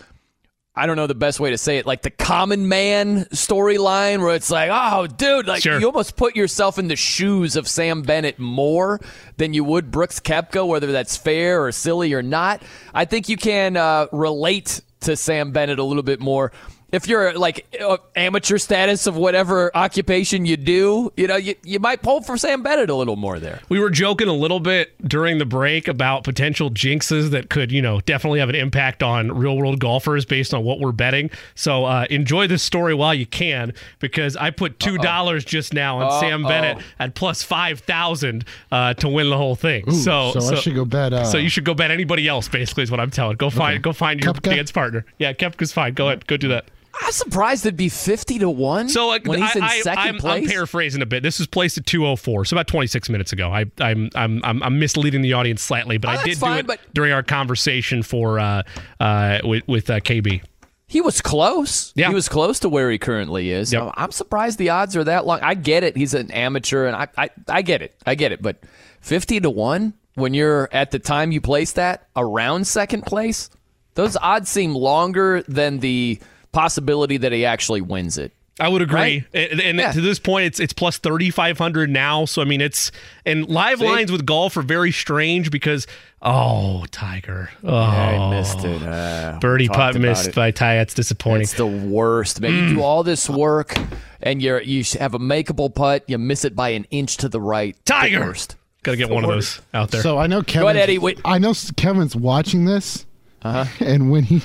I 0.75 0.85
don't 0.85 0.95
know 0.95 1.07
the 1.07 1.15
best 1.15 1.39
way 1.39 1.49
to 1.49 1.57
say 1.57 1.77
it, 1.77 1.85
like 1.85 2.03
the 2.03 2.09
common 2.11 2.69
man 2.69 3.25
storyline 3.25 4.21
where 4.21 4.35
it's 4.35 4.49
like, 4.49 4.69
oh, 4.71 5.07
dude, 5.07 5.47
like 5.47 5.61
Sure. 5.63 5.79
you 5.79 5.87
almost 5.87 6.15
put 6.15 6.35
yourself 6.35 6.77
in 6.79 6.87
the 6.87 6.95
shoes 6.95 7.55
of 7.55 7.67
Sam 7.67 8.01
Bennett 8.01 8.39
more 8.39 9.01
than 9.37 9.53
you 9.53 9.63
would 9.65 9.91
Brooks 9.91 10.19
Koepka, 10.19 10.65
whether 10.65 10.91
that's 10.91 11.17
fair 11.17 11.63
or 11.65 11.71
silly 11.71 12.13
or 12.13 12.21
not. 12.21 12.61
I 12.93 13.05
think 13.05 13.27
you 13.27 13.35
can 13.35 13.75
uh, 13.75 14.07
relate 14.11 14.81
to 15.01 15.15
Sam 15.17 15.51
Bennett 15.51 15.79
a 15.79 15.83
little 15.83 16.03
bit 16.03 16.19
more. 16.19 16.51
If 16.91 17.07
you're 17.07 17.37
like 17.37 17.67
uh, 17.79 17.97
amateur 18.15 18.57
status 18.57 19.05
of 19.05 19.15
whatever 19.15 19.69
occupation 19.75 20.45
you 20.45 20.57
do, 20.57 21.13
you 21.15 21.27
know, 21.27 21.35
you, 21.35 21.55
you 21.63 21.79
might 21.79 22.01
pull 22.01 22.21
for 22.21 22.35
Sam 22.35 22.63
Bennett 22.63 22.89
a 22.89 22.95
little 22.95 23.15
more 23.15 23.39
there. 23.39 23.59
We 23.69 23.79
were 23.79 23.91
joking 23.91 24.27
a 24.27 24.33
little 24.33 24.59
bit 24.59 24.93
during 25.07 25.37
the 25.37 25.45
break 25.45 25.87
about 25.87 26.23
potential 26.23 26.71
jinxes 26.71 27.29
that 27.29 27.49
could, 27.49 27.71
you 27.71 27.81
know, 27.81 28.01
definitely 28.01 28.39
have 28.39 28.49
an 28.49 28.55
impact 28.55 29.03
on 29.03 29.31
real 29.31 29.55
world 29.55 29.79
golfers 29.79 30.25
based 30.25 30.53
on 30.53 30.63
what 30.63 30.79
we're 30.79 30.91
betting. 30.91 31.29
So 31.53 31.85
uh, 31.85 32.05
enjoy 32.09 32.47
this 32.47 32.63
story 32.63 32.93
while 32.95 33.13
you 33.13 33.27
can, 33.27 33.73
because 33.99 34.35
I 34.35 34.49
put 34.49 34.79
two 34.79 34.97
dollars 34.97 35.45
just 35.45 35.73
now 35.73 35.99
on 35.99 36.19
Sam 36.19 36.43
Uh-oh. 36.43 36.49
Bennett 36.49 36.83
at 36.97 37.13
plus 37.13 37.43
five 37.43 37.81
thousand 37.81 38.45
uh, 38.71 38.95
to 38.95 39.07
win 39.07 39.29
the 39.29 39.37
whole 39.37 39.55
thing. 39.55 39.83
Ooh, 39.87 39.91
so, 39.91 40.31
so 40.31 40.55
I 40.55 40.59
should 40.59 40.75
go 40.75 40.85
bet, 40.85 41.13
uh, 41.13 41.25
so 41.25 41.37
you 41.37 41.49
should 41.49 41.65
go 41.65 41.73
bet 41.75 41.91
anybody 41.91 42.27
else. 42.27 42.47
Basically, 42.47 42.81
is 42.81 42.89
what 42.89 42.99
I'm 42.99 43.11
telling. 43.11 43.37
Go 43.37 43.49
find, 43.49 43.83
go 43.83 43.93
find 43.93 44.23
your 44.23 44.33
Koepka? 44.33 44.55
dance 44.55 44.71
partner. 44.71 45.05
Yeah, 45.19 45.33
Koepka's 45.33 45.71
fine. 45.71 45.93
Go 45.93 46.07
ahead, 46.07 46.25
go 46.25 46.35
do 46.35 46.47
that. 46.47 46.65
I'm 47.01 47.11
surprised 47.11 47.65
it'd 47.65 47.77
be 47.77 47.89
50 47.89 48.39
to 48.39 48.49
1 48.49 48.89
So 48.89 49.07
like, 49.07 49.25
when 49.25 49.41
he's 49.41 49.55
in 49.55 49.63
I, 49.63 49.67
I, 49.67 49.79
2nd 49.79 49.97
I'm, 49.97 50.25
I'm 50.25 50.45
paraphrasing 50.45 51.01
a 51.01 51.05
bit. 51.05 51.23
This 51.23 51.39
was 51.39 51.47
placed 51.47 51.77
at 51.77 51.85
204, 51.85 52.45
so 52.45 52.55
about 52.55 52.67
26 52.67 53.09
minutes 53.09 53.31
ago. 53.33 53.51
I, 53.51 53.65
I'm, 53.79 54.09
I'm 54.15 54.41
I'm 54.43 54.61
I'm 54.63 54.79
misleading 54.79 55.21
the 55.21 55.33
audience 55.33 55.61
slightly, 55.61 55.97
but 55.97 56.09
Oh, 56.09 56.19
I 56.19 56.23
did 56.23 56.33
do 56.35 56.39
fine, 56.39 56.59
it 56.59 56.67
but- 56.67 56.79
during 56.93 57.11
our 57.13 57.23
conversation 57.23 58.03
for 58.03 58.39
uh, 58.39 58.63
uh, 58.99 59.39
with 59.43 59.67
with 59.67 59.89
uh, 59.89 59.99
KB. 60.01 60.41
He 60.87 61.01
was 61.01 61.21
close. 61.21 61.93
Yeah. 61.95 62.07
He 62.07 62.15
was 62.15 62.27
close 62.27 62.59
to 62.61 62.69
where 62.69 62.89
he 62.89 62.97
currently 62.97 63.51
is. 63.51 63.71
Yep. 63.71 63.93
I'm 63.95 64.11
surprised 64.11 64.57
the 64.57 64.69
odds 64.71 64.97
are 64.97 65.03
that 65.03 65.23
long. 65.27 65.39
I 65.43 65.53
get 65.53 65.83
it. 65.83 65.95
He's 65.95 66.15
an 66.15 66.31
amateur, 66.31 66.87
and 66.87 66.95
I, 66.95 67.07
I, 67.15 67.29
I 67.47 67.61
get 67.61 67.83
it. 67.83 67.95
I 68.07 68.15
get 68.15 68.31
it. 68.31 68.41
But 68.41 68.63
50 69.01 69.39
to 69.41 69.49
1 69.51 69.93
when 70.15 70.33
you're 70.33 70.67
at 70.71 70.89
the 70.89 70.97
time 70.97 71.31
you 71.31 71.41
place 71.41 71.73
that 71.73 72.07
around 72.15 72.65
second 72.65 73.03
place, 73.05 73.51
those 73.93 74.17
odds 74.17 74.49
seem 74.49 74.73
longer 74.73 75.43
than 75.43 75.77
the 75.79 76.19
possibility 76.51 77.17
that 77.17 77.31
he 77.31 77.45
actually 77.45 77.81
wins 77.81 78.17
it. 78.17 78.31
I 78.61 78.67
would 78.67 78.81
agree, 78.81 78.99
Right? 78.99 79.23
and, 79.33 79.61
and 79.61 79.77
Yeah. 79.79 79.93
to 79.93 80.01
this 80.01 80.19
point, 80.19 80.45
it's 80.47 80.59
it's 80.59 80.73
plus 80.73 80.97
3,500 80.97 81.89
now. 81.89 82.25
So 82.25 82.41
I 82.41 82.45
mean, 82.45 82.59
it's 82.59 82.91
and 83.25 83.47
live 83.47 83.79
See? 83.79 83.85
lines 83.85 84.11
with 84.11 84.25
golf 84.25 84.57
are 84.57 84.61
very 84.61 84.91
strange 84.91 85.49
because 85.49 85.87
oh, 86.21 86.83
Tiger, 86.91 87.49
oh, 87.63 87.73
I 87.73 88.29
missed 88.31 88.65
it. 88.65 88.83
Uh, 88.83 89.37
birdie 89.39 89.69
putt 89.69 89.95
missed 89.97 90.27
it. 90.29 90.35
by 90.35 90.51
Ty. 90.51 90.75
That's 90.75 90.93
disappointing. 90.93 91.43
It's 91.43 91.53
the 91.53 91.65
worst, 91.65 92.41
man. 92.41 92.51
Mm. 92.51 92.67
You 92.69 92.75
do 92.75 92.81
all 92.81 93.03
this 93.03 93.29
work, 93.29 93.75
and 94.21 94.41
you're 94.41 94.61
you 94.61 94.83
have 94.99 95.13
a 95.13 95.19
makeable 95.19 95.73
putt. 95.73 96.03
You 96.07 96.17
miss 96.17 96.43
it 96.43 96.53
by 96.53 96.69
an 96.71 96.85
inch 96.91 97.15
to 97.17 97.29
the 97.29 97.39
right. 97.39 97.77
The 97.85 97.93
Tiger, 97.93 98.19
worst. 98.19 98.57
got 98.83 98.91
to 98.91 98.97
get 98.97 99.09
one 99.09 99.23
of 99.23 99.29
those 99.29 99.61
out 99.73 99.91
there. 99.91 100.01
So 100.01 100.17
I 100.17 100.27
know 100.27 100.41
Kevin. 100.43 100.67
ahead, 100.67 100.75
Eddie. 100.83 100.97
Wait. 100.97 101.21
I 101.23 101.37
know 101.37 101.53
Kevin's 101.77 102.13
watching 102.13 102.65
this, 102.65 103.05
Uh-huh. 103.41 103.65
and 103.85 104.11
when 104.11 104.23
he 104.23 104.39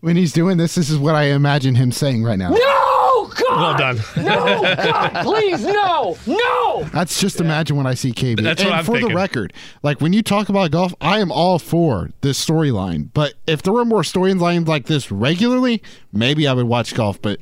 when 0.00 0.16
he's 0.16 0.32
doing 0.32 0.56
this, 0.56 0.74
this 0.74 0.90
is 0.90 0.98
what 0.98 1.14
I 1.14 1.24
imagine 1.24 1.74
him 1.74 1.92
saying 1.92 2.22
right 2.24 2.38
now. 2.38 2.50
No, 2.50 3.30
God! 3.34 3.40
well 3.50 3.76
done. 3.76 3.98
No, 4.16 4.62
God, 4.62 5.22
please, 5.22 5.64
no, 5.64 6.16
no. 6.26 6.84
That's 6.92 7.20
just 7.20 7.40
imagine 7.40 7.76
when 7.76 7.86
I 7.86 7.94
see 7.94 8.12
KB. 8.12 8.42
That's 8.42 8.60
and 8.62 8.70
what 8.70 8.78
I'm 8.78 8.84
for 8.84 8.92
thinking. 8.92 9.10
the 9.10 9.14
record, 9.14 9.52
like 9.82 10.00
when 10.00 10.12
you 10.12 10.22
talk 10.22 10.48
about 10.48 10.70
golf, 10.70 10.94
I 11.00 11.20
am 11.20 11.30
all 11.30 11.58
for 11.58 12.10
this 12.22 12.42
storyline. 12.44 13.10
But 13.12 13.34
if 13.46 13.62
there 13.62 13.72
were 13.72 13.84
more 13.84 14.02
storylines 14.02 14.66
like 14.66 14.86
this 14.86 15.10
regularly, 15.10 15.82
maybe 16.12 16.46
I 16.48 16.52
would 16.52 16.66
watch 16.66 16.94
golf. 16.94 17.20
But 17.20 17.40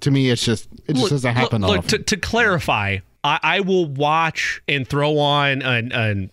to 0.00 0.10
me, 0.10 0.30
it's 0.30 0.44
just 0.44 0.68
it 0.86 0.96
just 0.96 1.10
doesn't 1.10 1.34
happen 1.34 1.62
Look, 1.62 1.78
often. 1.78 1.88
to, 1.88 1.98
to 1.98 2.16
clarify, 2.16 2.98
I, 3.22 3.38
I 3.42 3.60
will 3.60 3.86
watch 3.86 4.60
and 4.66 4.86
throw 4.88 5.18
on 5.18 5.62
an, 5.62 5.92
an 5.92 6.30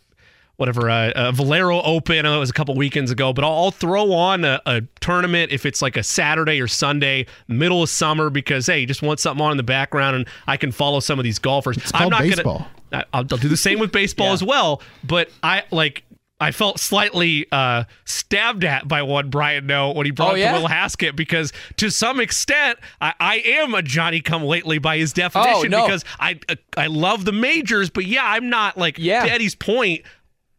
whatever 0.57 0.89
uh, 0.89 1.11
a 1.15 1.31
Valero 1.31 1.81
Open. 1.81 2.17
I 2.19 2.21
know 2.21 2.37
it 2.37 2.39
was 2.39 2.49
a 2.49 2.53
couple 2.53 2.75
weekends 2.75 3.11
ago, 3.11 3.33
but 3.33 3.43
I'll, 3.43 3.51
I'll 3.53 3.71
throw 3.71 4.11
on 4.13 4.43
a, 4.45 4.61
a 4.65 4.81
tournament 5.01 5.51
if 5.51 5.65
it's 5.65 5.81
like 5.81 5.97
a 5.97 6.03
Saturday 6.03 6.59
or 6.61 6.67
Sunday, 6.67 7.25
middle 7.47 7.83
of 7.83 7.89
summer, 7.89 8.29
because 8.29 8.67
hey, 8.67 8.79
you 8.79 8.85
just 8.87 9.01
want 9.01 9.19
something 9.19 9.43
on 9.45 9.51
in 9.51 9.57
the 9.57 9.63
background, 9.63 10.15
and 10.15 10.27
I 10.47 10.57
can 10.57 10.71
follow 10.71 10.99
some 10.99 11.19
of 11.19 11.23
these 11.23 11.39
golfers. 11.39 11.77
It's 11.77 11.91
called 11.91 12.13
I'm 12.13 12.19
not 12.27 12.29
baseball. 12.35 12.57
gonna. 12.59 12.69
I- 12.91 13.17
I'll, 13.17 13.25
I'll 13.31 13.37
do 13.37 13.49
the 13.49 13.57
same 13.57 13.79
with 13.79 13.91
baseball 13.91 14.27
Yeah. 14.27 14.33
as 14.33 14.43
well, 14.43 14.81
but 15.03 15.29
I 15.43 15.63
like. 15.71 16.03
I 16.37 16.51
felt 16.51 16.81
slightly 16.81 17.47
uh, 17.49 17.85
stabbed 18.03 18.65
at 18.65 18.87
by 18.89 19.01
one 19.03 19.29
Brian 19.29 19.67
Noe 19.67 19.91
when 19.93 20.05
he 20.05 20.11
brought 20.11 20.31
Oh, 20.31 20.31
up 20.33 20.37
yeah? 20.37 20.53
the 20.55 20.59
Will 20.59 20.67
Haskett 20.67 21.15
because 21.15 21.53
to 21.77 21.89
some 21.89 22.19
extent 22.19 22.77
I, 22.99 23.13
I 23.21 23.35
am 23.37 23.73
a 23.73 23.81
Johnny 23.81 24.19
Come 24.19 24.43
Lately 24.43 24.77
by 24.77 24.97
his 24.97 25.13
definition 25.13 25.73
Oh, 25.73 25.77
no. 25.79 25.85
because 25.85 26.03
I 26.19 26.37
I 26.75 26.87
love 26.87 27.23
the 27.23 27.31
majors, 27.31 27.89
but 27.89 28.05
yeah, 28.05 28.25
I'm 28.25 28.49
not 28.49 28.77
like 28.77 28.97
Yeah. 28.99 29.23
to 29.25 29.31
Eddie's 29.31 29.55
point. 29.55 30.01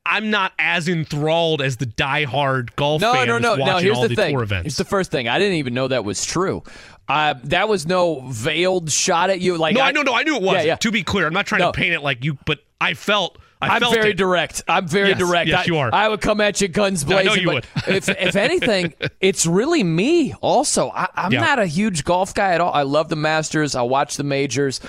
I'm 0.09 0.31
not 0.31 0.53
as 0.59 0.89
enthralled 0.89 1.61
as 1.61 1.77
the 1.79 1.87
diehard 1.87 2.75
golf 2.77 3.03
No, 3.03 3.13
fan 3.13 3.27
no, 3.29 3.39
no, 3.39 3.51
watching 3.51 3.67
no. 3.67 3.79
Here's 3.79 3.97
all 3.97 4.03
the 4.05 4.09
the 4.09 4.15
thing. 4.17 4.35
tour 4.39 4.47
It's 4.65 4.77
the 4.77 4.85
first 4.85 5.11
thing. 5.11 5.27
I 5.29 5.39
didn't 5.39 5.57
even 5.57 5.75
know 5.75 5.89
that 5.89 6.05
was 6.05 6.25
true. 6.25 6.63
Uh, 7.09 7.35
that 7.45 7.69
was 7.69 7.87
no 7.87 8.21
veiled 8.29 8.91
shot 8.91 9.31
at 9.31 9.41
you. 9.41 9.57
Like 9.57 9.75
no, 9.75 9.81
I 9.83 9.91
know, 9.93 10.03
no, 10.03 10.15
I 10.15 10.23
knew 10.23 10.37
it 10.37 10.43
was. 10.43 10.55
Yeah, 10.57 10.63
yeah. 10.63 10.77
To 10.77 10.91
be 10.91 11.03
clear, 11.03 11.27
I'm 11.27 11.33
not 11.33 11.47
trying 11.47 11.61
No. 11.61 11.73
to 11.73 11.77
paint 11.79 11.93
it 11.95 12.03
like 12.03 12.25
you, 12.25 12.39
but 12.47 12.61
I 12.81 12.95
felt. 12.95 13.39
I 13.63 13.69
I'm 13.69 13.81
felt 13.81 13.95
very 13.95 14.11
it. 14.11 14.19
direct. 14.19 14.63
I'm 14.69 14.87
very 14.87 15.09
Yes, 15.11 15.19
direct. 15.19 15.49
yes, 15.49 15.61
I, 15.61 15.65
you 15.65 15.79
are. 15.79 15.89
I 15.93 16.09
would 16.11 16.21
come 16.21 16.43
at 16.43 16.61
you 16.61 16.69
guns 16.69 17.05
blazing. 17.05 17.31
I 17.31 17.35
know 17.37 17.41
you 17.55 17.61
but 17.85 17.89
if, 17.89 18.09
if 18.11 18.37
anything, 18.37 18.93
it's 19.21 19.47
really 19.47 19.83
me. 19.83 20.35
Also, 20.43 20.91
I, 20.91 21.09
I'm 21.15 21.33
Yeah. 21.33 21.41
not 21.41 21.59
a 21.59 21.67
huge 21.67 22.05
golf 22.05 22.35
guy 22.35 22.53
at 22.53 22.61
all. 22.61 22.73
I 22.75 22.83
love 22.83 23.09
the 23.09 23.17
Masters. 23.17 23.75
I 23.75 23.81
watch 23.83 24.19
the 24.19 24.25
majors. 24.25 24.81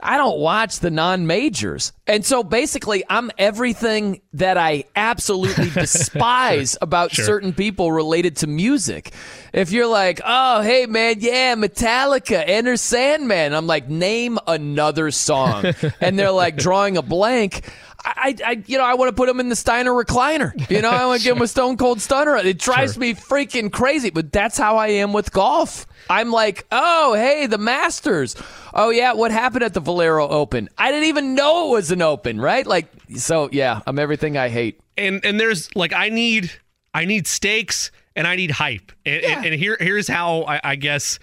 I 0.00 0.16
don't 0.18 0.38
watch 0.38 0.80
the 0.80 0.90
non-majors, 0.90 1.92
and 2.06 2.24
so 2.24 2.42
basically, 2.42 3.02
I'm 3.08 3.30
everything 3.38 4.20
that 4.34 4.56
I 4.58 4.84
absolutely 4.94 5.70
despise 5.74 6.76
about 6.82 7.12
Sure. 7.12 7.24
certain 7.24 7.52
people 7.52 7.90
related 7.90 8.36
to 8.38 8.46
music. 8.46 9.12
If 9.52 9.72
you're 9.72 9.86
like, 9.86 10.20
oh, 10.24 10.60
hey 10.60 10.86
man, 10.86 11.16
yeah, 11.20 11.54
Metallica, 11.54 12.42
Enter 12.46 12.76
Sandman, 12.76 13.54
I'm 13.54 13.66
like, 13.66 13.88
name 13.88 14.38
another 14.46 15.10
song, 15.10 15.64
and 16.00 16.18
they're 16.18 16.30
like 16.30 16.56
drawing 16.56 16.96
a 16.96 17.02
blank. 17.02 17.62
I, 18.06 18.34
I, 18.44 18.62
you 18.66 18.78
know, 18.78 18.84
I 18.84 18.94
want 18.94 19.08
to 19.08 19.12
put 19.14 19.28
him 19.28 19.40
in 19.40 19.48
the 19.48 19.56
Steiner 19.56 19.90
recliner. 19.90 20.52
You 20.70 20.80
know, 20.80 20.90
I 20.90 21.04
want 21.06 21.20
to 21.20 21.24
give 21.24 21.36
him 21.36 21.42
a 21.42 21.48
Stone 21.48 21.76
Cold 21.76 22.00
Stunner. 22.00 22.36
It 22.36 22.58
drives 22.58 22.94
Sure. 22.94 23.00
me 23.00 23.14
freaking 23.14 23.72
crazy, 23.72 24.10
but 24.10 24.32
that's 24.32 24.56
how 24.56 24.76
I 24.76 24.88
am 24.88 25.12
with 25.12 25.32
golf. 25.32 25.86
I'm 26.08 26.30
like, 26.30 26.66
oh, 26.70 27.14
hey, 27.14 27.46
the 27.46 27.58
Masters. 27.58 28.36
Oh 28.72 28.90
yeah, 28.90 29.12
what 29.14 29.32
happened 29.32 29.64
at 29.64 29.74
the 29.74 29.80
Valero 29.80 30.28
Open? 30.28 30.68
I 30.78 30.90
didn't 30.92 31.08
even 31.08 31.34
know 31.34 31.68
it 31.68 31.70
was 31.72 31.90
an 31.90 32.00
Open, 32.02 32.40
right? 32.40 32.66
Like, 32.66 32.86
so 33.16 33.48
yeah, 33.50 33.80
I'm 33.86 33.98
everything 33.98 34.36
I 34.36 34.48
hate. 34.48 34.80
and 34.96 35.24
and 35.24 35.40
there's 35.40 35.74
like 35.74 35.92
I 35.92 36.08
need 36.10 36.52
I 36.94 37.04
need 37.06 37.26
stakes 37.26 37.90
and 38.14 38.26
I 38.26 38.36
need 38.36 38.50
hype. 38.52 38.92
And, 39.04 39.24
and, 39.24 39.46
and 39.46 39.54
here 39.54 39.76
here's 39.80 40.06
how 40.08 40.42
I, 40.44 40.60
I 40.62 40.76
guess 40.76 41.18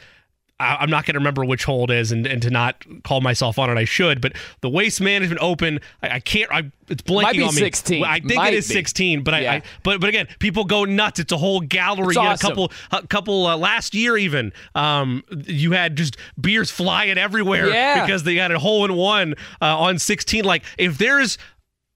I, 0.63 0.77
I'm 0.79 0.89
not 0.89 1.05
going 1.05 1.13
to 1.13 1.19
remember 1.19 1.43
which 1.45 1.63
hole 1.65 1.83
it 1.85 1.91
is 1.91 2.11
and, 2.11 2.25
and 2.25 2.41
to 2.41 2.49
not 2.49 2.83
call 3.03 3.21
myself 3.21 3.59
on 3.59 3.69
it. 3.69 3.77
I 3.77 3.85
should, 3.85 4.21
but 4.21 4.33
the 4.61 4.69
Waste 4.69 5.01
Management 5.01 5.41
Open, 5.41 5.79
I, 6.01 6.09
I 6.15 6.19
can't. 6.19 6.51
I, 6.51 6.71
it's 6.89 7.01
blinking 7.01 7.23
Might 7.23 7.35
be 7.37 7.43
on 7.43 7.55
me. 7.55 7.61
16. 7.61 8.03
I 8.03 8.19
think 8.19 8.35
Might 8.35 8.53
it 8.53 8.57
is 8.57 8.67
be. 8.67 8.73
16, 8.73 9.23
but 9.23 9.33
I, 9.33 9.39
Yeah. 9.39 9.51
I 9.53 9.61
but 9.83 9.99
but 10.01 10.09
again, 10.09 10.27
people 10.39 10.65
go 10.65 10.85
nuts. 10.85 11.19
It's 11.19 11.31
a 11.31 11.37
whole 11.37 11.61
gallery. 11.61 12.15
Awesome. 12.15 12.33
A 12.33 12.49
couple 12.49 12.71
a 12.91 13.07
couple 13.07 13.45
uh, 13.47 13.55
last 13.57 13.93
year 13.95 14.17
even. 14.17 14.51
Um, 14.75 15.23
you 15.47 15.71
had 15.71 15.95
just 15.95 16.17
beers 16.39 16.69
flying 16.71 17.17
everywhere 17.17 17.69
Yeah. 17.69 18.05
because 18.05 18.23
they 18.23 18.35
had 18.35 18.51
a 18.51 18.59
hole 18.59 18.83
in 18.85 18.93
one 18.95 19.35
uh, 19.61 19.77
on 19.79 19.97
16. 19.99 20.43
Like 20.43 20.63
if 20.77 20.97
there's 20.97 21.37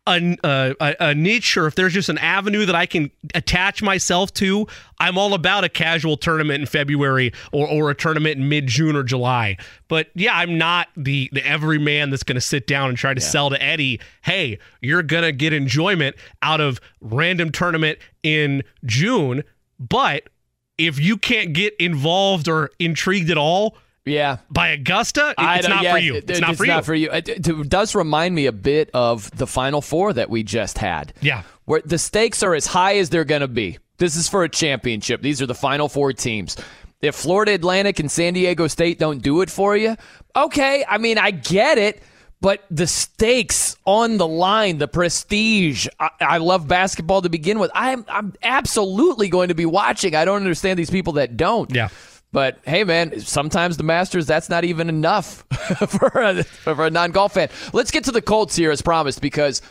a, 0.08 0.38
a, 0.44 0.96
a 1.00 1.16
niche 1.16 1.58
or 1.58 1.68
if 1.68 1.76
there's 1.76 1.94
just 1.94 2.10
an 2.10 2.18
avenue 2.18 2.66
that 2.66 2.76
I 2.76 2.86
can 2.86 3.12
attach 3.36 3.82
myself 3.84 4.34
to, 4.36 4.68
I'm 5.00 5.18
all 5.18 5.34
about 5.34 5.64
a 5.64 5.70
casual 5.70 6.18
tournament 6.18 6.62
in 6.62 6.66
February 6.66 7.34
or, 7.52 7.68
or 7.68 7.90
a 7.90 7.96
tournament 7.96 8.38
in 8.38 8.50
mid 8.50 8.68
June 8.68 8.96
or 8.96 9.04
July. 9.04 9.58
But 9.88 10.10
yeah, 10.16 10.36
I'm 10.36 10.58
not 10.58 10.88
the, 10.96 11.30
the 11.34 11.46
everyman 11.46 12.10
that's 12.10 12.24
going 12.24 12.36
to 12.36 12.42
sit 12.42 12.68
down 12.68 12.90
and 12.90 12.98
try 12.98 13.14
to 13.14 13.22
sell 13.22 13.50
to 13.50 13.62
Eddie, 13.62 14.00
hey, 14.24 14.60
you're 14.82 15.04
going 15.04 15.24
to 15.24 15.32
get 15.32 15.54
enjoyment 15.54 16.16
out 16.42 16.62
of 16.62 16.80
random 17.02 17.52
tournament 17.52 18.00
in 18.24 18.64
June. 18.86 19.44
But 19.80 20.30
if 20.78 21.00
you 21.00 21.18
can't 21.18 21.54
get 21.54 21.76
involved 21.80 22.48
or 22.48 22.72
intrigued 22.80 23.30
at 23.30 23.38
all, 23.38 23.78
Yeah. 24.08 24.38
By 24.50 24.70
Augusta, 24.70 25.34
it's 25.38 25.68
don't- 25.68 25.84
yeah, 25.84 25.92
for 25.94 26.00
you. 26.00 26.16
it- 26.16 26.30
It's 26.30 26.40
not 26.40 26.56
for 26.56 26.66
you. 26.66 26.72
not 26.72 26.86
for 26.86 26.96
you. 26.96 27.12
It, 27.12 27.28
it 27.30 27.70
does 27.70 27.94
remind 27.96 28.34
me 28.36 28.46
a 28.46 28.52
bit 28.52 28.90
of 28.94 29.30
the 29.38 29.48
Final 29.48 29.82
Four 29.82 30.14
that 30.14 30.30
we 30.30 30.44
just 30.44 30.78
had. 30.78 31.14
Yeah. 31.22 31.44
Where 31.66 31.82
the 31.84 31.98
stakes 31.98 32.44
are 32.44 32.56
as 32.56 32.66
high 32.68 32.98
as 32.98 33.10
they're 33.10 33.26
going 33.26 33.42
to 33.42 33.48
be. 33.48 33.78
This 33.98 34.16
is 34.16 34.30
for 34.30 34.44
a 34.44 34.50
championship. 34.50 35.22
These 35.22 35.42
are 35.42 35.46
the 35.48 35.56
Final 35.56 35.90
Four 35.90 36.14
teams. 36.14 36.56
If 37.02 37.14
Florida 37.16 37.54
Atlantic 37.54 38.00
and 38.00 38.10
San 38.12 38.34
Diego 38.34 38.68
State 38.68 38.98
don't 39.00 39.22
do 39.22 39.42
it 39.42 39.50
for 39.52 39.76
you, 39.78 39.96
okay. 40.36 40.84
I 40.88 40.98
mean, 40.98 41.18
I 41.20 41.30
get 41.32 41.78
it, 41.78 42.02
but 42.42 42.64
the 42.72 42.88
stakes 42.88 43.76
on 43.86 44.18
the 44.18 44.28
line, 44.28 44.78
the 44.80 44.88
prestige. 44.88 45.88
I, 46.00 46.10
I 46.20 46.38
love 46.38 46.68
basketball 46.68 47.22
to 47.24 47.30
begin 47.30 47.60
with. 47.60 47.70
I'm 47.76 48.06
I'm 48.08 48.34
absolutely 48.44 49.30
going 49.30 49.50
to 49.50 49.56
be 49.56 49.66
watching. 49.66 50.16
I 50.16 50.26
don't 50.26 50.38
understand 50.38 50.78
these 50.80 50.90
people 50.92 51.14
that 51.14 51.38
don't. 51.38 51.74
Yeah. 51.74 51.90
But 52.38 52.60
hey, 52.68 52.84
man, 52.84 53.20
sometimes 53.22 53.78
the 53.78 53.84
Masters, 53.84 54.28
that's 54.28 54.48
not 54.48 54.64
even 54.64 54.90
enough 54.90 55.44
for 55.88 56.22
a, 56.22 56.44
for 56.44 56.86
a 56.86 56.92
non 56.92 57.10
golf 57.10 57.34
fan. 57.34 57.50
Let's 57.74 57.90
get 57.90 58.04
to 58.04 58.12
the 58.12 58.22
Colts 58.22 58.56
here 58.56 58.70
as 58.70 58.80
promised 58.80 59.22
because 59.22 59.64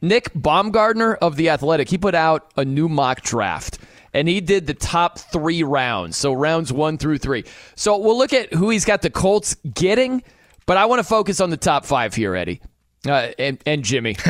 Nick 0.00 0.32
Baumgardner 0.32 1.16
of 1.20 1.34
The 1.34 1.50
Athletic, 1.50 1.88
he 1.88 1.98
put 1.98 2.14
out 2.14 2.52
a 2.56 2.64
new 2.64 2.88
mock 2.88 3.22
draft 3.22 3.80
and 4.14 4.28
he 4.28 4.40
did 4.40 4.68
the 4.68 4.74
top 4.74 5.18
three 5.18 5.64
rounds. 5.64 6.16
So 6.16 6.32
rounds 6.32 6.72
one 6.72 6.96
through 6.96 7.18
three. 7.18 7.44
So 7.74 7.98
we'll 7.98 8.16
look 8.16 8.32
at 8.32 8.54
who 8.54 8.70
he's 8.70 8.84
got 8.84 9.02
the 9.02 9.10
Colts 9.10 9.56
getting, 9.74 10.22
but 10.64 10.76
I 10.76 10.86
want 10.86 11.00
to 11.00 11.04
focus 11.04 11.40
on 11.40 11.50
the 11.50 11.56
top 11.56 11.84
five 11.84 12.14
here, 12.14 12.36
Eddie. 12.36 12.60
Uh, 13.08 13.32
and, 13.38 13.58
and 13.66 13.84
Jimmy. 13.84 14.16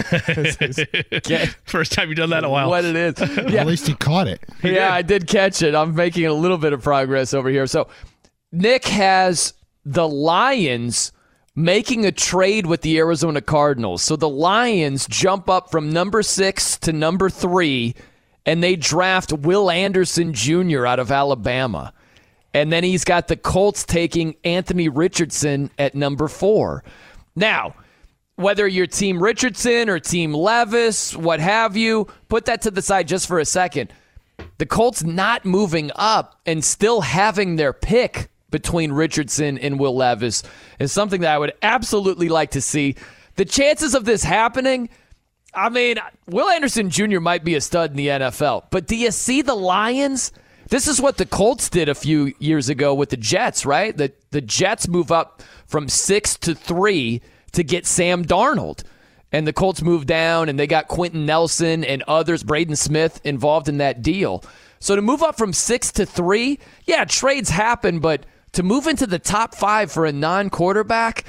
Okay. 1.12 1.46
First 1.64 1.92
time 1.92 2.08
you've 2.08 2.16
done 2.16 2.30
that 2.30 2.38
in 2.38 2.44
a 2.44 2.50
while. 2.50 2.68
What 2.68 2.84
it 2.84 2.96
is. 2.96 3.14
Yeah. 3.52 3.60
At 3.60 3.66
least 3.66 3.86
he 3.86 3.94
caught 3.94 4.28
it. 4.28 4.40
Yeah, 4.62 4.92
I 4.92 5.02
did 5.02 5.26
catch 5.26 5.62
it. 5.62 5.74
I'm 5.74 5.94
making 5.94 6.26
a 6.26 6.32
little 6.32 6.58
bit 6.58 6.72
of 6.72 6.82
progress 6.82 7.34
over 7.34 7.48
here. 7.48 7.66
So, 7.66 7.88
Nick 8.52 8.86
has 8.86 9.54
the 9.84 10.08
Lions 10.08 11.12
making 11.54 12.04
a 12.04 12.12
trade 12.12 12.66
with 12.66 12.82
the 12.82 12.98
Arizona 12.98 13.40
Cardinals. 13.40 14.02
So 14.02 14.14
the 14.14 14.28
Lions 14.28 15.06
jump 15.08 15.48
up 15.48 15.70
from 15.70 15.90
number 15.90 16.22
six 16.22 16.76
to 16.78 16.92
number 16.92 17.30
three, 17.30 17.94
and 18.44 18.62
they 18.62 18.76
draft 18.76 19.32
Will 19.32 19.70
Anderson 19.70 20.34
Jr. 20.34 20.86
out 20.86 20.98
of 20.98 21.10
Alabama. 21.10 21.92
And 22.52 22.72
then 22.72 22.84
he's 22.84 23.04
got 23.04 23.28
the 23.28 23.36
Colts 23.36 23.84
taking 23.84 24.36
Anthony 24.44 24.88
Richardson 24.88 25.70
at 25.78 25.94
number 25.94 26.28
four. 26.28 26.84
Now, 27.34 27.74
whether 28.36 28.68
you're 28.68 28.86
Team 28.86 29.22
Richardson 29.22 29.88
or 29.88 29.98
Team 29.98 30.32
Levis, 30.32 31.16
what 31.16 31.40
have 31.40 31.76
you, 31.76 32.06
put 32.28 32.44
that 32.44 32.62
to 32.62 32.70
the 32.70 32.82
side 32.82 33.08
just 33.08 33.26
for 33.26 33.38
a 33.38 33.44
second. 33.44 33.92
The 34.58 34.66
Colts 34.66 35.02
not 35.02 35.44
moving 35.44 35.90
up 35.96 36.40
and 36.46 36.64
still 36.64 37.00
having 37.00 37.56
their 37.56 37.72
pick 37.72 38.28
between 38.50 38.92
Richardson 38.92 39.58
and 39.58 39.80
Will 39.80 39.96
Levis 39.96 40.42
is 40.78 40.92
something 40.92 41.22
that 41.22 41.34
I 41.34 41.38
would 41.38 41.54
absolutely 41.62 42.28
like 42.28 42.52
to 42.52 42.60
see. 42.60 42.94
The 43.36 43.44
chances 43.44 43.94
of 43.94 44.04
this 44.04 44.22
happening, 44.22 44.88
I 45.54 45.68
mean, 45.68 45.96
Will 46.26 46.48
Anderson 46.48 46.90
Jr. 46.90 47.20
might 47.20 47.44
be 47.44 47.54
a 47.54 47.60
stud 47.60 47.90
in 47.90 47.96
the 47.96 48.08
NFL, 48.08 48.64
but 48.70 48.86
do 48.86 48.96
you 48.96 49.10
see 49.10 49.42
the 49.42 49.54
Lions? 49.54 50.32
This 50.68 50.88
is 50.88 51.00
what 51.00 51.16
the 51.16 51.26
Colts 51.26 51.68
did 51.68 51.88
a 51.88 51.94
few 51.94 52.34
years 52.38 52.68
ago 52.68 52.94
with 52.94 53.10
the 53.10 53.16
Jets, 53.16 53.64
right? 53.64 53.96
The 53.96 54.12
the 54.30 54.40
Jets 54.40 54.88
move 54.88 55.12
up 55.12 55.42
from 55.66 55.88
six 55.88 56.36
to 56.38 56.54
three 56.54 57.22
to 57.56 57.64
get 57.64 57.86
Sam 57.86 58.24
Darnold. 58.24 58.84
And 59.32 59.46
the 59.46 59.52
Colts 59.52 59.82
moved 59.82 60.06
down 60.06 60.48
and 60.48 60.58
they 60.58 60.66
got 60.66 60.88
Quenton 60.88 61.26
Nelson 61.26 61.84
and 61.84 62.02
others, 62.06 62.44
Braden 62.44 62.76
Smith, 62.76 63.20
involved 63.24 63.68
in 63.68 63.78
that 63.78 64.00
deal. 64.00 64.44
So 64.78 64.94
to 64.94 65.02
move 65.02 65.22
up 65.22 65.36
from 65.36 65.52
six 65.52 65.90
to 65.92 66.06
three, 66.06 66.60
yeah, 66.84 67.04
trades 67.04 67.50
happen, 67.50 67.98
but 67.98 68.24
to 68.52 68.62
move 68.62 68.86
into 68.86 69.06
the 69.06 69.18
top 69.18 69.54
five 69.54 69.90
for 69.90 70.06
a 70.06 70.12
non 70.12 70.48
quarterback, 70.48 71.24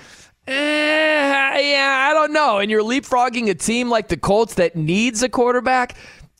eh, 0.47 0.53
yeah, 0.53 2.07
I 2.09 2.13
don't 2.13 2.33
know. 2.33 2.59
And 2.59 2.69
you're 2.69 2.83
leapfrogging 2.83 3.49
a 3.49 3.55
team 3.55 3.89
like 3.89 4.09
the 4.09 4.17
Colts 4.17 4.55
that 4.55 4.75
needs 4.75 5.23
a 5.23 5.29
quarterback. 5.29 5.97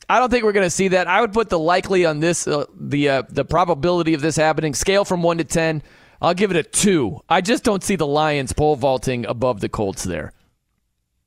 I 0.10 0.20
don't 0.20 0.30
think 0.30 0.44
we're 0.44 0.54
going 0.54 0.66
to 0.66 0.70
see 0.70 0.90
that. 0.90 1.08
I 1.08 1.20
would 1.22 1.34
put 1.34 1.50
the 1.50 1.60
likely 1.60 2.06
on 2.06 2.20
this, 2.20 2.48
uh, 2.48 2.66
the 2.80 3.10
uh, 3.10 3.24
the 3.30 3.44
probability 3.44 4.14
of 4.14 4.22
this 4.22 4.36
happening, 4.36 4.74
scale 4.74 5.04
from 5.04 5.24
one 5.24 5.38
to 5.40 5.44
ten. 5.44 5.82
I'll 6.22 6.34
give 6.34 6.52
it 6.52 6.58
a 6.58 6.64
two. 6.64 7.20
I 7.30 7.42
just 7.42 7.64
don't 7.64 7.84
see 7.84 7.96
the 7.96 8.08
Lions 8.08 8.54
pole 8.54 8.76
vaulting 8.76 9.26
above 9.26 9.60
the 9.62 9.70
Colts 9.70 10.04
there. 10.04 10.34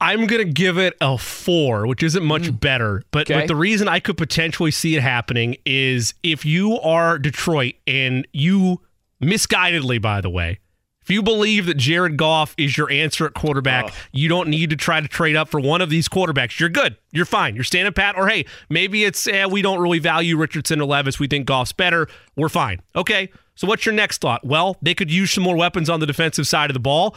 I'm 0.02 0.26
going 0.26 0.44
to 0.46 0.50
give 0.50 0.78
it 0.78 0.96
a 1.02 1.18
four, 1.18 1.86
which 1.86 2.02
isn't 2.02 2.24
much 2.24 2.58
better. 2.58 3.02
But, 3.10 3.30
Okay. 3.30 3.40
but 3.40 3.48
the 3.48 3.56
reason 3.56 3.86
I 3.86 4.00
could 4.00 4.16
potentially 4.16 4.70
see 4.70 4.96
it 4.96 5.02
happening 5.02 5.56
is 5.66 6.14
if 6.22 6.46
you 6.46 6.80
are 6.80 7.18
Detroit 7.18 7.74
and 7.86 8.26
you, 8.32 8.80
misguidedly, 9.22 10.00
by 10.00 10.22
the 10.22 10.30
way, 10.30 10.58
if 11.02 11.10
you 11.10 11.22
believe 11.22 11.66
that 11.66 11.76
Jared 11.76 12.16
Goff 12.16 12.54
is 12.56 12.78
your 12.78 12.90
answer 12.90 13.26
at 13.26 13.34
quarterback, 13.34 13.92
you 14.12 14.28
don't 14.28 14.48
need 14.48 14.70
to 14.70 14.76
try 14.76 15.00
to 15.00 15.08
trade 15.08 15.36
up 15.36 15.48
for 15.48 15.60
one 15.60 15.80
of 15.80 15.90
these 15.90 16.08
quarterbacks. 16.08 16.58
You're 16.60 16.68
good. 16.68 16.96
You're 17.12 17.24
fine. 17.26 17.54
You're 17.54 17.64
standing 17.64 17.92
pat. 17.92 18.16
Or 18.16 18.28
hey, 18.28 18.46
maybe 18.70 19.04
it's 19.04 19.26
eh, 19.26 19.44
we 19.46 19.60
don't 19.60 19.80
really 19.80 19.98
value 19.98 20.36
Richardson 20.36 20.80
or 20.80 20.84
Levis. 20.86 21.18
We 21.18 21.26
think 21.26 21.46
Goff's 21.46 21.72
better. 21.72 22.06
We're 22.36 22.48
fine. 22.50 22.80
Okay. 22.96 23.30
So 23.60 23.68
what's 23.68 23.84
your 23.84 23.94
next 23.94 24.22
thought? 24.22 24.42
Well, 24.42 24.78
they 24.80 24.94
could 24.94 25.10
use 25.10 25.32
some 25.32 25.44
more 25.44 25.54
weapons 25.54 25.90
on 25.90 26.00
the 26.00 26.06
defensive 26.06 26.46
side 26.46 26.70
of 26.70 26.74
the 26.74 26.80
ball. 26.80 27.14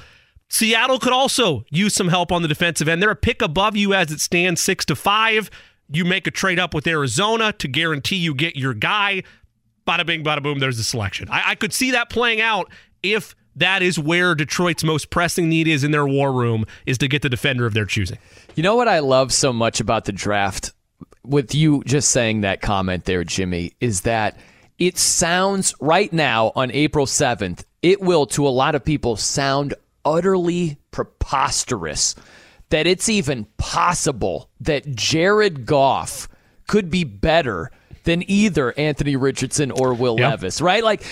Seattle 0.50 1.00
could 1.00 1.14
also 1.14 1.64
use 1.70 1.94
some 1.94 2.10
help 2.10 2.34
on 2.34 2.42
the 2.42 2.50
defensive 2.50 2.90
end. 2.90 3.02
They're 3.02 3.12
a 3.12 3.16
pick 3.16 3.42
above 3.42 3.78
you 3.78 3.94
as 3.94 4.12
it 4.12 4.20
stands, 4.20 4.62
six 4.62 4.84
to 4.88 4.96
five. 4.98 5.50
You 5.90 6.04
make 6.04 6.28
a 6.28 6.32
trade 6.32 6.60
up 6.60 6.74
with 6.74 6.86
Arizona 6.86 7.54
to 7.54 7.68
guarantee 7.70 8.18
you 8.18 8.36
get 8.36 8.58
your 8.58 8.74
guy. 8.74 9.24
Bada 9.88 10.06
bing, 10.06 10.22
bada 10.22 10.44
boom. 10.44 10.60
There's 10.60 10.76
the 10.76 10.84
selection. 10.84 11.30
I, 11.32 11.52
I 11.52 11.56
could 11.56 11.72
see 11.72 11.92
that 11.92 12.10
playing 12.10 12.42
out 12.42 12.70
if 13.04 13.38
that 13.56 13.82
is 13.82 13.98
where 13.98 14.36
Detroit's 14.36 14.84
most 14.84 15.12
pressing 15.12 15.48
need 15.48 15.70
is 15.70 15.86
in 15.86 15.92
their 15.92 16.06
war 16.06 16.34
room 16.34 16.66
is 16.86 16.98
to 16.98 17.08
get 17.08 17.22
the 17.22 17.30
defender 17.30 17.66
of 17.66 17.74
their 17.74 17.86
choosing. 17.86 18.18
You 18.56 18.64
know 18.64 18.76
what 18.76 18.90
I 18.90 19.00
love 19.00 19.32
so 19.32 19.54
much 19.54 19.80
about 19.80 20.04
the 20.04 20.12
draft, 20.12 20.74
with 21.24 21.56
you 21.56 21.84
just 21.86 22.10
saying 22.10 22.42
that 22.42 22.60
comment 22.60 23.06
there, 23.06 23.24
Jimmy, 23.24 23.72
is 23.80 24.02
that 24.02 24.38
it 24.88 24.98
sounds 24.98 25.74
right 25.80 26.12
now 26.12 26.52
on 26.56 26.70
April 26.72 27.06
7th, 27.06 27.64
it 27.82 28.02
will 28.02 28.26
to 28.28 28.48
a 28.48 28.50
lot 28.50 28.76
of 28.76 28.84
people 28.84 29.16
sound 29.16 29.74
utterly 30.04 30.78
preposterous 30.92 32.16
that 32.70 32.88
it's 32.88 33.08
even 33.08 33.46
possible 33.58 34.50
that 34.60 34.96
Jared 34.96 35.66
Goff 35.66 36.28
could 36.68 36.90
be 36.90 37.04
better 37.04 37.72
than 38.04 38.30
either 38.30 38.74
Anthony 38.78 39.16
Richardson 39.16 39.72
or 39.72 39.94
Will 39.94 40.20
Yep. 40.20 40.32
Levis, 40.32 40.60
right? 40.62 40.84
Like, 40.84 41.04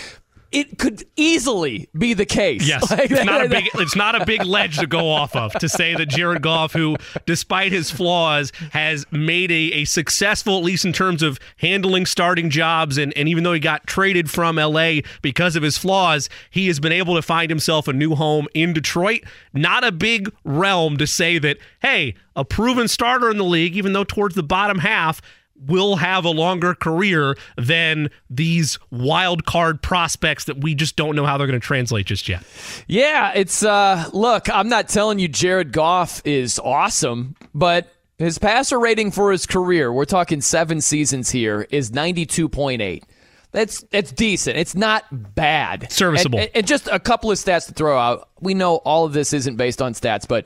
it 0.52 0.78
could 0.78 1.04
easily 1.16 1.90
be 1.98 2.14
the 2.14 2.26
case. 2.26 2.68
Yes, 2.68 2.90
Like, 2.92 3.10
it's 3.10 3.24
not 3.24 3.46
a 3.46 3.50
big 3.50 3.70
it's 3.76 3.96
not 3.96 4.22
a 4.22 4.26
big 4.26 4.44
ledge 4.44 4.78
to 4.80 4.88
go 4.88 5.10
off 5.10 5.36
of 5.36 5.54
to 5.54 5.70
say 5.70 5.96
that 5.96 6.08
Jared 6.08 6.42
Goff, 6.42 6.74
who 6.74 6.98
despite 7.26 7.72
his 7.72 7.90
flaws, 7.90 8.52
has 8.72 9.06
made 9.12 9.52
a, 9.52 9.72
a 9.74 9.86
successful, 9.86 10.58
at 10.58 10.64
least 10.64 10.84
in 10.84 10.94
terms 10.94 11.24
of 11.24 11.40
handling 11.58 12.06
starting 12.06 12.50
jobs, 12.50 12.98
and, 12.98 13.16
and 13.16 13.30
even 13.30 13.44
though 13.44 13.54
he 13.54 13.60
got 13.60 13.88
traded 13.88 14.30
from 14.30 14.58
LA 14.58 15.00
because 15.22 15.56
of 15.56 15.64
his 15.64 15.78
flaws, 15.78 16.30
he 16.50 16.68
has 16.68 16.80
been 16.80 16.92
able 16.92 17.16
to 17.16 17.22
find 17.22 17.50
himself 17.50 17.88
a 17.88 17.94
new 17.94 18.16
home 18.16 18.48
in 18.54 18.74
Detroit. 18.74 19.24
Not 19.54 19.84
a 19.84 19.92
big 19.92 20.32
realm 20.44 20.98
to 20.98 21.08
say 21.08 21.40
that, 21.40 21.58
hey, 21.82 22.16
a 22.36 22.46
proven 22.46 22.88
starter 22.88 23.30
in 23.30 23.38
the 23.38 23.44
league, 23.44 23.76
even 23.76 23.94
though 23.94 24.04
towards 24.04 24.36
the 24.36 24.44
bottom 24.44 24.80
half, 24.80 25.22
will 25.66 25.96
have 25.98 26.26
a 26.26 26.30
longer 26.30 26.74
career 26.74 27.36
than 27.58 28.10
these 28.30 28.80
wild 28.90 29.46
card 29.46 29.82
prospects 29.82 30.46
that 30.46 30.62
we 30.62 30.76
just 30.76 30.96
don't 30.96 31.16
know 31.16 31.26
how 31.26 31.38
they're 31.38 31.48
going 31.48 31.60
to 31.60 31.66
translate 31.66 32.06
just 32.06 32.28
yet. 32.28 32.44
Yeah, 32.88 33.32
it's 33.36 33.64
uh 33.64 34.10
look, 34.14 34.50
I'm 34.50 34.70
not 34.70 34.90
telling 34.90 35.20
you 35.20 35.28
Jared 35.28 35.72
Goff 35.72 36.22
is 36.26 36.60
awesome, 36.60 37.36
but 37.54 37.92
his 38.18 38.38
passer 38.38 38.80
rating 38.80 39.12
for 39.12 39.32
his 39.32 39.46
career, 39.46 39.92
we're 39.92 40.06
talking 40.06 40.42
7 40.42 40.80
seasons 40.82 41.32
here, 41.32 41.66
is 41.72 41.90
92.8. 41.90 43.04
That's 43.52 43.84
it's 43.92 44.12
decent. 44.12 44.58
It's 44.58 44.76
not 44.76 45.04
bad. 45.36 45.92
Serviceable. 45.92 46.40
And, 46.40 46.50
and 46.54 46.68
just 46.68 46.88
a 46.88 47.00
couple 47.00 47.32
of 47.32 47.38
stats 47.38 47.68
to 47.68 47.74
throw 47.74 47.98
out. 47.98 48.30
We 48.40 48.54
know 48.54 48.76
all 48.78 49.06
of 49.06 49.14
this 49.14 49.34
isn't 49.34 49.58
based 49.58 49.82
on 49.82 49.94
stats, 49.94 50.28
but 50.28 50.46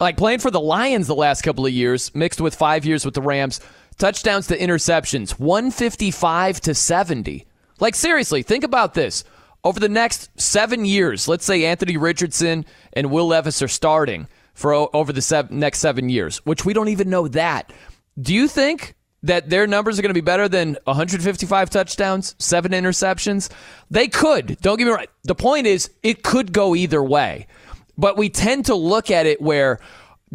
like 0.00 0.16
playing 0.16 0.40
for 0.40 0.50
the 0.50 0.60
Lions 0.60 1.06
the 1.06 1.14
last 1.14 1.42
couple 1.42 1.64
of 1.64 1.72
years, 1.72 2.14
mixed 2.14 2.40
with 2.40 2.54
5 2.54 2.84
years 2.84 3.04
with 3.04 3.14
the 3.14 3.22
Rams, 3.22 3.60
touchdowns 4.02 4.48
to 4.48 4.58
interceptions, 4.58 5.38
155 5.38 6.60
to 6.62 6.74
70. 6.74 7.46
Like 7.78 7.94
seriously, 7.94 8.42
think 8.42 8.64
about 8.64 8.94
this. 8.94 9.22
Over 9.62 9.78
the 9.78 9.88
next 9.88 10.28
seven 10.40 10.84
years, 10.84 11.28
let's 11.28 11.44
say 11.44 11.64
Anthony 11.64 11.96
Richardson 11.96 12.66
and 12.94 13.12
Will 13.12 13.28
Levis 13.28 13.62
are 13.62 13.68
starting 13.68 14.26
for 14.54 14.74
over 14.74 15.12
the 15.12 15.46
next 15.50 15.78
seven 15.78 16.08
years, 16.08 16.38
which 16.38 16.64
we 16.64 16.72
don't 16.72 16.88
even 16.88 17.10
know 17.10 17.28
that. 17.28 17.72
Do 18.20 18.34
you 18.34 18.48
think 18.48 18.96
that 19.22 19.50
their 19.50 19.68
numbers 19.68 20.00
are 20.00 20.02
going 20.02 20.10
to 20.10 20.14
be 20.14 20.20
better 20.20 20.48
than 20.48 20.76
155 20.82 21.70
touchdowns, 21.70 22.34
seven 22.40 22.72
interceptions? 22.72 23.50
They 23.88 24.08
could. 24.08 24.58
Don't 24.60 24.78
get 24.78 24.86
me 24.86 24.90
wrong. 24.90 25.06
The 25.22 25.36
point 25.36 25.68
is, 25.68 25.92
it 26.02 26.24
could 26.24 26.52
go 26.52 26.74
either 26.74 27.04
way. 27.04 27.46
But 27.96 28.16
we 28.16 28.30
tend 28.30 28.66
to 28.66 28.74
look 28.74 29.12
at 29.12 29.26
it 29.26 29.40
where 29.40 29.78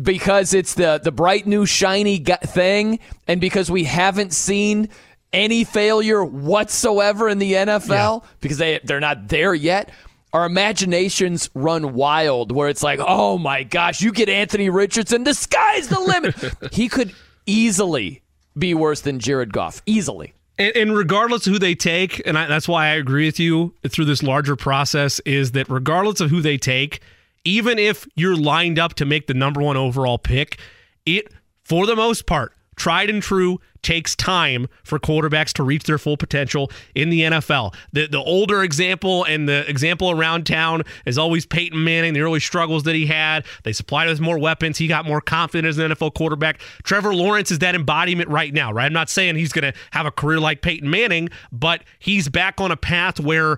because 0.02 0.54
it's 0.54 0.76
the 0.76 1.00
the 1.04 1.12
bright 1.12 1.48
new 1.48 1.66
shiny 1.66 2.18
thing, 2.20 3.00
and 3.28 3.42
because 3.42 3.72
we 3.72 3.84
haven't 3.84 4.34
seen 4.34 4.90
any 5.34 5.64
failure 5.64 6.24
whatsoever 6.24 7.28
in 7.30 7.38
the 7.38 7.54
NFL 7.54 8.24
because 8.40 8.58
they 8.58 8.80
they're 8.84 9.00
not 9.00 9.28
there 9.28 9.54
yet. 9.54 9.92
our 10.34 10.46
imaginations 10.46 11.50
run 11.54 11.94
wild 11.94 12.52
where 12.52 12.70
it's 12.70 12.84
like, 12.84 13.00
oh 13.02 13.38
my 13.38 13.64
gosh, 13.64 14.02
you 14.02 14.12
get 14.12 14.30
Anthony 14.30 14.70
Richardson, 14.70 15.24
the 15.24 15.34
sky's 15.34 15.88
the 15.88 16.00
limit. 16.00 16.36
he 16.74 16.90
could 16.90 17.14
easily 17.46 18.22
be 18.58 18.74
worse 18.74 19.02
than 19.02 19.20
Jared 19.20 19.54
Goff. 19.54 19.82
Easily. 19.86 20.34
And, 20.58 20.76
and, 20.76 20.98
regardless 20.98 21.46
of 21.46 21.54
who 21.54 21.60
they 21.60 21.76
take, 21.76 22.22
and 22.26 22.38
I, 22.38 22.48
that's 22.48 22.68
why 22.68 22.88
I 22.88 22.96
agree 22.96 23.26
with 23.26 23.40
you 23.40 23.76
through 23.88 24.06
this 24.06 24.24
larger 24.24 24.56
process, 24.56 25.20
is 25.20 25.52
that 25.52 25.70
regardless 25.70 26.20
of 26.20 26.32
who 26.32 26.42
they 26.42 26.58
take, 26.58 27.00
even 27.48 27.80
if 27.80 28.06
you're 28.16 28.36
lined 28.36 28.78
up 28.78 28.94
to 28.96 29.06
make 29.06 29.28
the 29.28 29.34
number 29.34 29.62
one 29.62 29.78
overall 29.78 30.18
pick, 30.18 30.60
it, 31.06 31.32
for 31.64 31.86
the 31.86 31.96
most 31.96 32.26
part, 32.26 32.52
tried 32.76 33.10
and 33.10 33.24
true 33.24 33.58
takes 33.82 34.18
time 34.18 34.68
for 34.84 35.00
quarterbacks 35.00 35.54
to 35.54 35.64
reach 35.64 35.84
their 35.84 35.98
full 35.98 36.18
potential 36.18 36.70
in 36.94 37.10
the 37.10 37.22
NFL. 37.22 37.74
The 37.94 38.08
the 38.08 38.20
older 38.20 38.64
example 38.64 39.24
and 39.24 39.48
the 39.48 39.68
example 39.70 40.12
around 40.12 40.46
town 40.46 40.84
is 41.06 41.18
always 41.18 41.46
Peyton 41.46 41.82
Manning, 41.82 42.14
the 42.14 42.20
early 42.20 42.42
struggles 42.42 42.84
that 42.84 42.96
he 42.96 43.06
had. 43.06 43.46
They 43.64 43.72
supplied 43.72 44.10
us 44.10 44.20
more 44.20 44.38
weapons. 44.38 44.78
He 44.78 44.88
got 44.88 45.06
more 45.06 45.22
confident 45.22 45.70
as 45.70 45.78
an 45.78 45.90
NFL 45.90 46.16
quarterback. 46.16 46.60
Trevor 46.84 47.16
Lawrence 47.16 47.50
is 47.50 47.60
that 47.60 47.76
embodiment 47.76 48.30
right 48.30 48.54
now, 48.54 48.74
right? 48.74 48.88
I'm 48.88 48.94
not 48.94 49.10
saying 49.10 49.38
he's 49.38 49.54
to 49.54 49.74
have 49.92 50.06
a 50.06 50.12
career 50.12 50.42
like 50.42 50.62
Peyton 50.62 50.90
Manning, 50.90 51.30
but 51.54 51.82
he's 52.00 52.28
back 52.28 52.60
on 52.60 52.72
a 52.72 52.78
path 52.78 53.22
where 53.22 53.58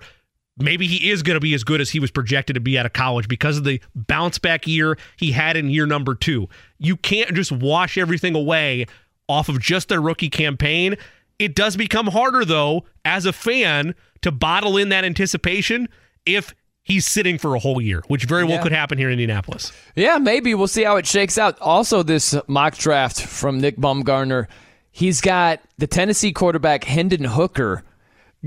maybe 0.60 0.88
he 0.88 1.10
is 1.10 1.23
going 1.23 1.36
to 1.36 1.40
be 1.40 1.53
as 1.53 1.64
good 1.64 1.81
as 1.81 1.90
he 1.90 1.99
was 1.99 2.11
projected 2.11 2.53
to 2.56 2.60
be 2.60 2.77
out 2.77 2.86
of 2.86 2.94
college 2.94 3.27
because 3.27 3.57
of 3.57 3.64
the 3.64 3.81
bounce 3.95 4.38
back 4.38 4.68
year 4.68 4.98
he 5.18 5.31
had 5.31 5.57
in 5.57 5.69
year 5.69 5.86
number 5.86 6.15
two. 6.15 6.48
You 6.77 6.98
can't 6.98 7.34
just 7.34 7.52
wash 7.52 7.98
everything 7.98 8.36
away 8.36 8.86
off 9.27 9.49
of 9.49 9.60
just 9.60 9.90
their 9.90 10.02
rookie 10.02 10.30
campaign. 10.30 10.95
It 11.38 11.56
does 11.56 11.77
become 11.77 12.07
harder, 12.07 12.44
though, 12.44 12.86
as 13.06 13.26
a 13.26 13.31
fan 13.31 13.95
to 14.22 14.31
bottle 14.31 14.76
in 14.76 14.90
that 14.90 15.06
anticipation 15.06 15.88
if 16.26 16.53
he's 16.84 17.06
sitting 17.06 17.38
for 17.38 17.56
a 17.56 17.60
whole 17.60 17.80
year, 17.80 18.03
which 18.07 18.26
very 18.26 18.44
well 18.44 18.56
yeah. 18.56 18.64
could 18.64 18.72
happen 18.72 18.98
here 18.98 19.07
in 19.07 19.14
Indianapolis. 19.14 19.72
Yeah, 19.95 20.18
maybe. 20.18 20.53
We'll 20.56 20.68
see 20.68 20.84
how 20.84 20.98
it 20.98 21.06
shakes 21.06 21.38
out. 21.38 21.57
Also, 21.61 22.03
this 22.03 22.36
mock 22.48 22.76
draft 22.77 23.22
from 23.22 23.61
Nick 23.61 23.77
Baumgardner, 23.77 24.48
he's 24.91 25.22
got 25.22 25.61
the 25.77 25.88
Tennessee 25.88 26.34
quarterback 26.34 26.84
Hendon 26.84 27.23
Hooker 27.23 27.84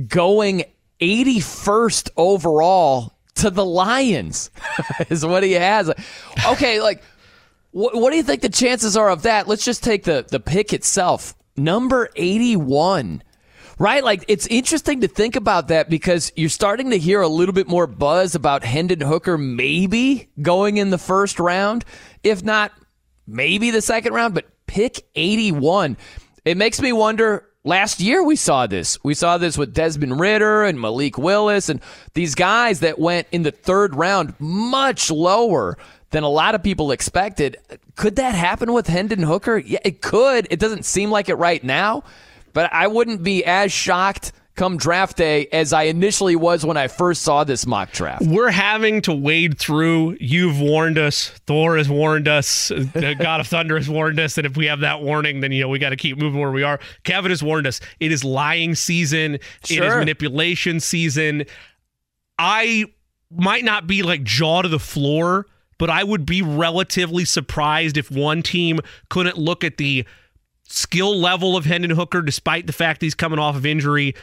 going 0.08 0.64
81st 1.02 2.10
overall 2.16 3.12
to 3.34 3.50
the 3.50 3.64
Lions, 3.64 4.50
is 5.10 5.26
what 5.26 5.42
he 5.42 5.52
has. 5.52 5.90
Okay, 6.46 6.80
like 6.80 7.02
what, 7.72 7.94
what 7.96 8.10
do 8.10 8.16
you 8.16 8.22
think 8.22 8.42
the 8.42 8.48
chances 8.48 8.96
are 8.96 9.10
of 9.10 9.22
that? 9.22 9.48
Let's 9.48 9.64
just 9.64 9.82
take 9.82 10.04
the, 10.04 10.24
the 10.28 10.38
pick 10.38 10.72
itself. 10.72 11.34
Number 11.56 12.08
81 12.16 13.22
right? 13.78 14.04
Like 14.04 14.24
it's 14.28 14.46
interesting 14.46 15.00
to 15.00 15.08
think 15.08 15.34
about 15.34 15.68
that 15.68 15.90
because 15.90 16.30
you're 16.36 16.48
starting 16.48 16.90
to 16.90 16.98
hear 16.98 17.20
a 17.20 17.26
little 17.26 17.52
bit 17.52 17.66
more 17.66 17.88
buzz 17.88 18.36
about 18.36 18.62
Hendon 18.62 19.00
Hooker 19.00 19.36
maybe 19.36 20.28
going 20.40 20.76
in 20.76 20.90
the 20.90 20.98
first 20.98 21.40
round, 21.40 21.84
if 22.22 22.44
not 22.44 22.70
maybe 23.26 23.72
the 23.72 23.82
second 23.82 24.12
round, 24.12 24.34
but 24.34 24.46
pick 24.66 25.04
81. 25.16 25.96
It 26.44 26.56
makes 26.56 26.80
me 26.80 26.92
wonder. 26.92 27.48
Last 27.64 28.00
year 28.00 28.24
we 28.24 28.34
saw 28.34 28.66
this. 28.66 28.98
We 29.04 29.14
saw 29.14 29.38
this 29.38 29.56
with 29.56 29.72
Desmond 29.72 30.18
Ridder 30.18 30.64
and 30.64 30.80
Malik 30.80 31.16
Willis 31.16 31.68
and 31.68 31.80
these 32.12 32.34
guys 32.34 32.80
that 32.80 32.98
went 32.98 33.28
in 33.30 33.44
the 33.44 33.52
third 33.52 33.94
round 33.94 34.34
much 34.40 35.12
lower 35.12 35.78
than 36.10 36.24
a 36.24 36.28
lot 36.28 36.56
of 36.56 36.64
people 36.64 36.90
expected. 36.90 37.58
Could 37.94 38.16
that 38.16 38.34
happen 38.34 38.72
with 38.72 38.88
Hendon 38.88 39.22
Hooker? 39.22 39.58
Yeah, 39.58 39.78
it 39.84 40.02
could. 40.02 40.48
It 40.50 40.58
doesn't 40.58 40.84
seem 40.84 41.12
like 41.12 41.28
it 41.28 41.36
right 41.36 41.62
now, 41.62 42.02
but 42.52 42.72
I 42.72 42.88
wouldn't 42.88 43.22
be 43.22 43.44
as 43.44 43.70
shocked 43.70 44.32
come 44.54 44.76
draft 44.76 45.16
day 45.16 45.46
as 45.52 45.72
I 45.72 45.84
initially 45.84 46.36
was 46.36 46.64
when 46.64 46.76
I 46.76 46.88
first 46.88 47.22
saw 47.22 47.44
this 47.44 47.66
mock 47.66 47.92
draft. 47.92 48.22
We're 48.26 48.50
having 48.50 49.00
to 49.02 49.12
wade 49.12 49.58
through. 49.58 50.16
You've 50.20 50.60
warned 50.60 50.98
us. 50.98 51.28
Thor 51.46 51.76
has 51.76 51.88
warned 51.88 52.28
us. 52.28 52.68
The 52.68 53.16
God 53.18 53.40
of 53.40 53.46
Thunder 53.46 53.76
has 53.76 53.88
warned 53.88 54.20
us 54.20 54.34
that 54.34 54.44
if 54.44 54.56
we 54.56 54.66
have 54.66 54.80
that 54.80 55.02
warning, 55.02 55.40
then 55.40 55.52
you 55.52 55.62
know 55.62 55.68
we 55.68 55.78
got 55.78 55.90
to 55.90 55.96
keep 55.96 56.18
moving 56.18 56.40
where 56.40 56.50
we 56.50 56.62
are. 56.62 56.80
Kevin 57.04 57.30
has 57.30 57.42
warned 57.42 57.66
us. 57.66 57.80
It 58.00 58.12
is 58.12 58.24
lying 58.24 58.74
season. 58.74 59.38
Sure. 59.64 59.84
It 59.84 59.88
is 59.88 59.94
manipulation 59.96 60.80
season. 60.80 61.44
I 62.38 62.86
might 63.30 63.64
not 63.64 63.86
be 63.86 64.02
like 64.02 64.22
jaw 64.22 64.62
to 64.62 64.68
the 64.68 64.78
floor 64.78 65.46
but 65.82 65.90
I 65.90 66.04
would 66.04 66.24
be 66.24 66.42
relatively 66.42 67.24
surprised 67.24 67.96
if 67.96 68.08
one 68.08 68.44
team 68.44 68.78
couldn't 69.08 69.36
look 69.36 69.64
at 69.64 69.78
the 69.78 70.06
skill 70.68 71.18
level 71.18 71.56
of 71.56 71.64
Hendon 71.64 71.90
Hooker, 71.90 72.22
despite 72.22 72.68
the 72.68 72.72
fact 72.72 73.02
he's 73.02 73.16
coming 73.16 73.40
off 73.40 73.56
of 73.56 73.66
injury, 73.66 74.14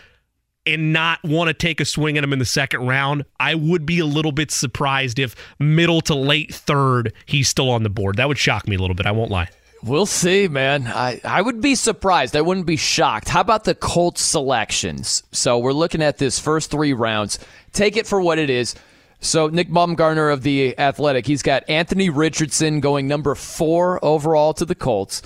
and 0.65 0.94
not 0.94 1.19
want 1.23 1.48
to 1.48 1.53
take 1.53 1.80
a 1.80 1.86
swing 1.86 2.18
at 2.18 2.23
him 2.23 2.34
in 2.34 2.40
the 2.40 2.45
second 2.45 2.86
round. 2.88 3.26
I 3.40 3.56
would 3.56 3.86
be 3.86 3.99
a 3.99 4.06
little 4.06 4.31
bit 4.31 4.52
surprised 4.52 5.19
if 5.19 5.36
middle 5.60 6.02
to 6.02 6.15
late 6.15 6.53
third 6.53 7.14
he's 7.26 7.49
still 7.49 7.69
on 7.69 7.84
the 7.84 7.90
board. 7.90 8.18
That 8.18 8.27
would 8.27 8.38
shock 8.38 8.68
me 8.68 8.76
a 8.76 8.80
little 8.80 8.95
bit. 8.95 9.06
I 9.06 9.11
won't 9.11 9.31
lie. 9.31 9.49
We'll 9.81 10.06
see, 10.06 10.49
man. 10.49 10.88
I, 10.88 11.22
I 11.23 11.41
would 11.41 11.61
be 11.61 11.73
surprised. 11.76 12.36
I 12.36 12.41
wouldn't 12.41 12.65
be 12.65 12.76
shocked. 12.76 13.30
How 13.30 13.40
about 13.40 13.64
the 13.64 13.76
Colts 13.76 14.22
selections? 14.22 15.23
So 15.31 15.57
we're 15.57 15.72
looking 15.72 16.02
at 16.02 16.18
this 16.18 16.38
first 16.38 16.69
three 16.69 16.91
rounds. 16.91 17.40
Take 17.72 17.95
it 17.95 18.06
for 18.06 18.19
what 18.19 18.40
it 18.40 18.49
is. 18.49 18.76
So 19.22 19.48
Nick 19.48 19.69
Baumgardner 19.69 20.31
of 20.34 20.44
the 20.44 20.77
Athletic, 20.77 21.26
he's 21.26 21.41
got 21.41 21.69
Anthony 21.69 22.10
Richardson 22.10 22.81
going 22.81 23.07
number 23.07 23.36
four 23.36 24.03
overall 24.03 24.53
to 24.56 24.65
the 24.65 24.76
Colts. 24.76 25.22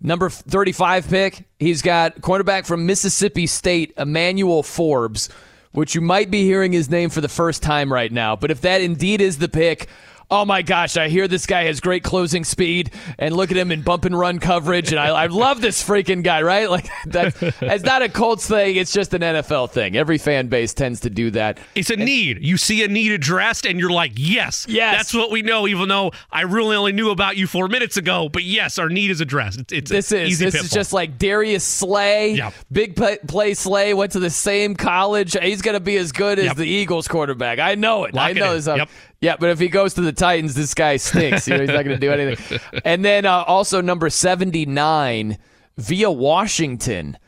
Number 0.00 0.30
35 0.30 1.08
pick, 1.08 1.48
he's 1.58 1.82
got 1.82 2.20
cornerback 2.20 2.66
from 2.66 2.86
Mississippi 2.86 3.46
State, 3.46 3.92
Emmanuel 3.96 4.62
Forbes, 4.62 5.28
which 5.72 5.94
you 5.94 6.00
might 6.00 6.30
be 6.30 6.44
hearing 6.44 6.72
his 6.72 6.88
name 6.88 7.10
for 7.10 7.20
the 7.20 7.28
first 7.28 7.62
time 7.62 7.92
right 7.92 8.12
now. 8.12 8.36
But 8.36 8.52
if 8.52 8.60
that 8.60 8.80
indeed 8.80 9.20
is 9.20 9.38
the 9.38 9.48
pick, 9.48 9.88
oh 10.30 10.44
my 10.44 10.62
gosh, 10.62 10.96
I 10.96 11.08
hear 11.08 11.26
this 11.28 11.46
guy 11.46 11.64
has 11.64 11.80
great 11.80 12.02
closing 12.02 12.44
speed, 12.44 12.90
and 13.18 13.34
look 13.34 13.50
at 13.50 13.56
him 13.56 13.72
in 13.72 13.82
bump 13.82 14.04
and 14.04 14.18
run 14.18 14.38
coverage, 14.38 14.90
and 14.90 15.00
I, 15.00 15.08
I 15.08 15.26
love 15.26 15.60
this 15.60 15.86
freaking 15.86 16.22
guy, 16.22 16.42
right? 16.42 16.68
Like 16.78 16.88
that, 17.06 17.34
it's 17.62 17.82
not 17.82 18.02
a 18.02 18.08
Colts 18.08 18.46
thing; 18.46 18.76
it's 18.76 18.92
just 18.92 19.14
an 19.14 19.22
NFL 19.22 19.70
thing. 19.70 19.96
Every 19.96 20.18
fan 20.18 20.48
base 20.48 20.74
tends 20.74 21.00
to 21.00 21.10
do 21.10 21.30
that. 21.30 21.58
It's 21.74 21.88
a 21.88 21.94
and, 21.94 22.04
need. 22.04 22.44
You 22.44 22.56
see 22.56 22.84
a 22.84 22.88
need 22.88 23.10
addressed, 23.10 23.64
and 23.64 23.80
you're 23.80 23.90
like, 23.90 24.12
yes, 24.16 24.66
yes, 24.68 24.96
that's 24.96 25.14
what 25.14 25.30
we 25.30 25.42
know. 25.42 25.66
Even 25.66 25.88
though 25.88 26.12
I 26.30 26.42
really 26.42 26.76
only 26.76 26.92
knew 26.92 27.10
about 27.10 27.36
you 27.36 27.46
four 27.46 27.68
minutes 27.68 27.96
ago, 27.96 28.28
but 28.28 28.44
yes, 28.44 28.78
our 28.78 28.88
need 28.88 29.10
is 29.10 29.20
addressed. 29.20 29.60
It's, 29.60 29.72
it's 29.72 29.90
this 29.90 30.12
is 30.12 30.38
this 30.38 30.54
is 30.54 30.70
just 30.70 30.92
like 30.92 31.18
Darius 31.18 31.64
Slay, 31.64 32.34
yep. 32.34 32.52
big 32.70 32.94
play, 32.94 33.18
play 33.26 33.54
Slay 33.54 33.94
went 33.94 34.12
to 34.12 34.20
the 34.20 34.30
same 34.30 34.74
college. 34.74 35.36
He's 35.40 35.62
going 35.62 35.76
to 35.76 35.80
be 35.80 35.96
as 35.96 36.12
good 36.12 36.38
as 36.38 36.46
yep. 36.46 36.56
the 36.56 36.68
Eagles 36.68 37.08
quarterback. 37.08 37.58
I 37.58 37.74
know 37.76 38.04
it. 38.04 38.14
Lock 38.14 38.28
I 38.28 38.32
know 38.34 38.52
it 38.52 38.56
this. 38.56 38.66
Yep. 38.66 38.88
Yeah, 39.20 39.36
but 39.38 39.50
if 39.50 39.58
he 39.58 39.68
goes 39.68 39.94
to 39.94 40.00
the 40.00 40.12
Titans, 40.12 40.54
this 40.54 40.74
guy 40.74 40.96
stinks. 40.96 41.48
You 41.48 41.54
know, 41.54 41.60
he's 41.60 41.70
not 41.70 41.84
going 41.84 41.98
to 41.98 41.98
do 41.98 42.12
anything. 42.12 42.60
And 42.84 43.04
then 43.04 43.26
uh, 43.26 43.42
also 43.42 43.80
number 43.80 44.10
79 44.10 45.38
via 45.76 46.10
Washington, 46.10 47.18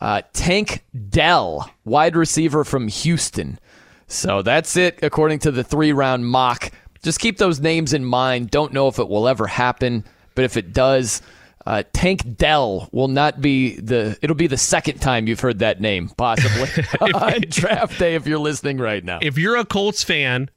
uh, 0.00 0.22
Tank 0.32 0.84
Dell, 1.08 1.68
wide 1.84 2.14
receiver 2.14 2.64
from 2.64 2.86
Houston. 2.88 3.58
So 4.06 4.42
that's 4.42 4.76
it 4.76 5.00
according 5.02 5.40
to 5.40 5.50
the 5.50 5.64
three 5.64 5.92
round 5.92 6.26
mock. 6.26 6.70
Just 7.02 7.18
keep 7.18 7.38
those 7.38 7.60
names 7.60 7.92
in 7.92 8.04
mind. 8.04 8.50
Don't 8.50 8.72
know 8.72 8.88
if 8.88 8.98
it 8.98 9.08
will 9.08 9.26
ever 9.26 9.46
happen, 9.46 10.04
but 10.34 10.44
if 10.44 10.56
it 10.56 10.72
does, 10.72 11.22
uh, 11.66 11.82
Tank 11.92 12.36
Dell 12.36 12.88
will 12.92 13.08
not 13.08 13.40
be 13.40 13.76
the. 13.76 14.18
It'll 14.22 14.36
be 14.36 14.46
the 14.46 14.56
second 14.56 15.00
time 15.00 15.26
you've 15.26 15.40
heard 15.40 15.60
that 15.60 15.80
name, 15.80 16.08
possibly 16.10 16.68
on 17.14 17.42
draft 17.48 17.98
day. 17.98 18.14
If 18.14 18.26
you're 18.26 18.38
listening 18.38 18.78
right 18.78 19.04
now, 19.04 19.18
if 19.22 19.38
you're 19.38 19.56
a 19.56 19.64
Colts 19.64 20.02
fan 20.02 20.50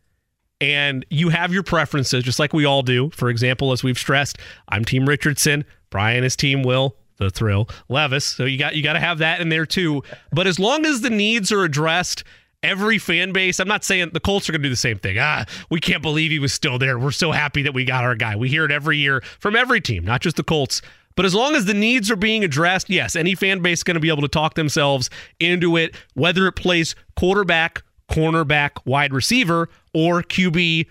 and 0.63 1.05
you 1.09 1.27
have 1.27 1.51
your 1.51 1.61
preferences, 1.61 2.23
just 2.23 2.39
like 2.39 2.53
we 2.53 2.63
all 2.63 2.83
do. 2.83 3.09
For 3.09 3.29
example, 3.29 3.73
as 3.73 3.83
we've 3.83 3.97
stressed, 3.97 4.37
I'm 4.69 4.85
Team 4.85 5.07
Richardson. 5.07 5.65
Brian 5.89 6.23
is 6.23 6.37
Team 6.37 6.63
Will, 6.63 6.95
the 7.17 7.29
thrill, 7.29 7.67
Levis. 7.89 8.23
So 8.23 8.45
you 8.45 8.57
got 8.57 8.73
you 8.73 8.81
got 8.81 8.93
to 8.93 8.99
have 8.99 9.17
that 9.17 9.41
in 9.41 9.49
there 9.49 9.65
too. 9.65 10.03
But 10.31 10.47
as 10.47 10.59
long 10.59 10.85
as 10.85 11.01
the 11.01 11.09
needs 11.09 11.51
are 11.51 11.65
addressed, 11.65 12.23
every 12.63 12.97
fan 12.97 13.33
base. 13.33 13.59
I'm 13.59 13.67
not 13.67 13.83
saying 13.83 14.11
the 14.13 14.21
Colts 14.21 14.47
are 14.47 14.53
going 14.53 14.61
to 14.61 14.67
do 14.67 14.71
the 14.71 14.77
same 14.77 14.97
thing. 14.97 15.17
Ah, 15.19 15.43
we 15.69 15.81
can't 15.81 16.01
believe 16.01 16.31
he 16.31 16.39
was 16.39 16.53
still 16.53 16.79
there. 16.79 16.97
We're 16.97 17.11
so 17.11 17.33
happy 17.33 17.61
that 17.63 17.73
we 17.73 17.83
got 17.83 18.05
our 18.05 18.15
guy. 18.15 18.37
We 18.37 18.47
hear 18.47 18.63
it 18.63 18.71
every 18.71 18.97
year 18.97 19.21
from 19.39 19.57
every 19.57 19.81
team, 19.81 20.05
not 20.05 20.21
just 20.21 20.37
the 20.37 20.43
Colts. 20.43 20.81
But 21.15 21.25
as 21.25 21.35
long 21.35 21.55
as 21.55 21.65
the 21.65 21.73
needs 21.73 22.09
are 22.09 22.15
being 22.15 22.45
addressed, 22.45 22.89
yes, 22.89 23.17
any 23.17 23.35
fan 23.35 23.61
base 23.61 23.79
is 23.79 23.83
going 23.83 23.95
to 23.95 23.99
be 23.99 24.09
able 24.09 24.21
to 24.21 24.29
talk 24.29 24.55
themselves 24.55 25.09
into 25.41 25.75
it, 25.75 25.93
whether 26.13 26.47
it 26.47 26.53
plays 26.53 26.95
quarterback, 27.17 27.83
cornerback, 28.09 28.71
wide 28.85 29.13
receiver, 29.13 29.69
or 29.93 30.23
QB, 30.23 30.87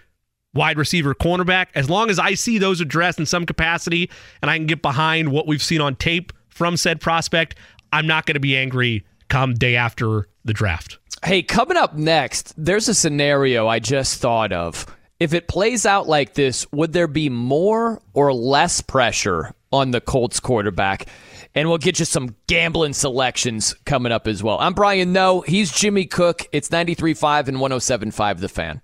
wide 0.55 0.79
receiver, 0.79 1.15
cornerback. 1.15 1.69
As 1.75 1.89
long 1.89 2.11
as 2.11 2.19
I 2.19 2.35
see 2.35 2.59
those 2.59 2.81
addressed 2.81 3.19
in 3.19 3.27
some 3.27 3.47
capacity 3.47 4.11
and 4.41 4.51
I 4.51 4.57
can 4.57 4.67
get 4.67 4.83
behind 4.83 5.33
what 5.33 5.47
we've 5.47 5.63
seen 5.63 5.81
on 5.81 5.97
tape 5.97 6.33
from 6.49 6.77
said 6.77 7.01
prospect, 7.01 7.57
I'm 7.93 8.07
not 8.07 8.27
going 8.27 8.35
to 8.35 8.41
be 8.41 8.57
angry 8.57 9.05
come 9.29 9.55
day 9.55 9.77
after 9.77 10.27
the 10.45 10.53
draft. 10.53 10.99
Hey, 11.25 11.43
coming 11.43 11.77
up 11.77 11.95
next, 11.95 12.53
there's 12.57 12.89
a 12.89 12.95
scenario 12.95 13.69
I 13.69 13.79
just 13.79 14.21
thought 14.21 14.53
of. 14.53 14.87
If 15.21 15.35
it 15.35 15.47
plays 15.47 15.87
out 15.87 16.09
like 16.09 16.35
this, 16.35 16.67
would 16.73 16.93
there 16.93 17.07
be 17.07 17.29
more 17.29 18.03
or 18.13 18.35
less 18.35 18.81
pressure 18.81 19.55
on 19.73 19.93
the 19.93 20.01
Colts 20.01 20.41
quarterback? 20.41 21.07
And 21.55 21.69
we'll 21.69 21.79
get 21.79 21.99
you 21.99 22.07
some 22.07 22.35
gambling 22.47 22.95
selections 22.95 23.75
coming 23.85 24.11
up 24.11 24.27
as 24.27 24.43
well. 24.43 24.59
I'm 24.59 24.73
Brian 24.73 25.13
Noe. 25.13 25.43
He's 25.43 25.71
Jimmy 25.71 26.07
Cook. 26.07 26.47
It's 26.51 26.71
93.5 26.71 27.49
and 27.49 27.59
107.5 27.59 28.39
The 28.39 28.49
Fan. 28.49 28.81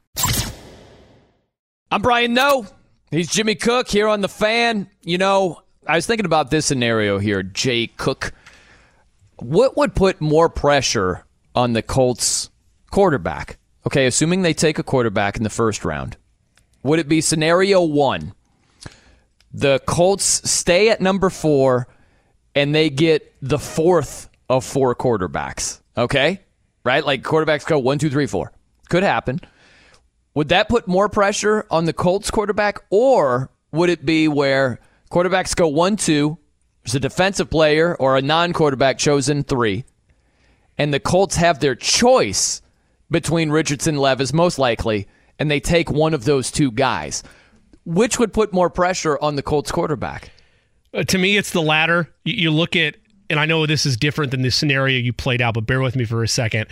I'm 1.91 2.03
Brian 2.03 2.35
Noe. 2.35 2.67
He's 3.11 3.31
Jimmy 3.31 3.55
Cook 3.55 3.89
here 3.89 4.07
on 4.07 4.21
The 4.21 4.29
Fan. 4.29 4.91
You 5.03 5.17
know, 5.17 5.63
I 5.87 5.97
was 5.97 6.07
thinking 6.07 6.27
about 6.27 6.51
this 6.51 6.67
scenario 6.67 7.19
here, 7.19 7.43
Jay 7.43 7.87
Cook. 7.87 8.33
What 9.37 9.79
would 9.79 9.95
put 9.95 10.21
more 10.21 10.51
pressure 10.51 11.25
on 11.55 11.73
the 11.73 11.83
Colts 11.83 12.51
quarterback? 12.91 13.57
Okay, 13.87 14.05
assuming 14.05 14.43
they 14.43 14.53
take 14.53 14.79
a 14.79 14.83
quarterback 14.83 15.39
in 15.39 15.43
the 15.43 15.49
first 15.49 15.87
round, 15.87 16.19
would 16.83 16.99
it 16.99 17.09
be 17.09 17.23
scenario 17.23 17.83
one? 17.83 18.35
The 19.55 19.79
Colts 19.87 20.51
stay 20.51 20.91
at 20.91 21.01
number 21.01 21.31
four 21.31 21.89
and 22.59 22.75
they 22.75 22.91
get 22.91 23.33
the 23.41 23.59
fourth 23.59 24.29
of 24.49 24.65
four 24.65 24.95
quarterbacks. 24.97 25.81
Okay? 25.97 26.41
Right? 26.85 27.05
Like 27.05 27.23
quarterbacks 27.23 27.65
go 27.65 27.79
one, 27.79 27.99
two, 27.99 28.11
three, 28.11 28.27
four. 28.27 28.53
Could 28.89 29.05
happen. 29.05 29.41
Would 30.35 30.49
that 30.49 30.69
put 30.69 30.89
more 30.89 31.09
pressure 31.09 31.67
on 31.71 31.85
the 31.85 31.93
Colts 31.93 32.33
quarterback? 32.33 32.81
Or 32.91 33.51
would 33.71 33.91
it 33.91 34.05
be 34.05 34.27
where 34.27 34.81
quarterbacks 35.11 35.55
go 35.55 35.69
one, 35.69 35.97
two, 35.97 36.39
there's 36.83 36.97
a 36.97 37.01
defensive 37.01 37.49
player 37.49 37.95
or 37.95 38.17
a 38.17 38.23
non 38.23 38.53
quarterback 38.53 38.99
chosen 38.99 39.45
three, 39.45 39.85
and 40.77 40.93
the 40.93 41.01
Colts 41.01 41.37
have 41.37 41.61
their 41.61 41.75
choice 41.77 42.61
between 43.11 43.51
Richardson 43.51 43.97
Levis, 43.97 44.33
most 44.33 44.59
likely, 44.59 45.07
and 45.39 45.51
they 45.51 45.61
take 45.61 45.91
one 45.91 46.15
of 46.15 46.25
those 46.25 46.51
two 46.51 46.73
guys? 46.73 47.23
Which 47.85 48.19
would 48.19 48.33
put 48.33 48.53
more 48.53 48.69
pressure 48.69 49.19
on 49.21 49.37
the 49.37 49.43
Colts 49.43 49.71
quarterback? 49.71 50.33
Uh, 50.95 51.05
to 51.05 51.19
me, 51.19 51.37
it's 51.37 51.51
the 51.51 51.63
latter. 51.63 52.13
You, 52.25 52.35
you 52.35 52.51
look 52.51 52.77
at, 52.77 52.97
and 53.31 53.39
I 53.39 53.47
know 53.47 53.67
this 53.67 53.87
is 53.87 53.97
different 53.97 54.31
than 54.31 54.43
the 54.43 54.51
scenario 54.51 54.99
you 54.99 55.13
played 55.13 55.43
out, 55.43 55.55
but 55.55 55.67
bear 55.67 55.81
with 55.81 55.97
me 55.97 56.05
for 56.05 56.23
a 56.23 56.29
second 56.29 56.67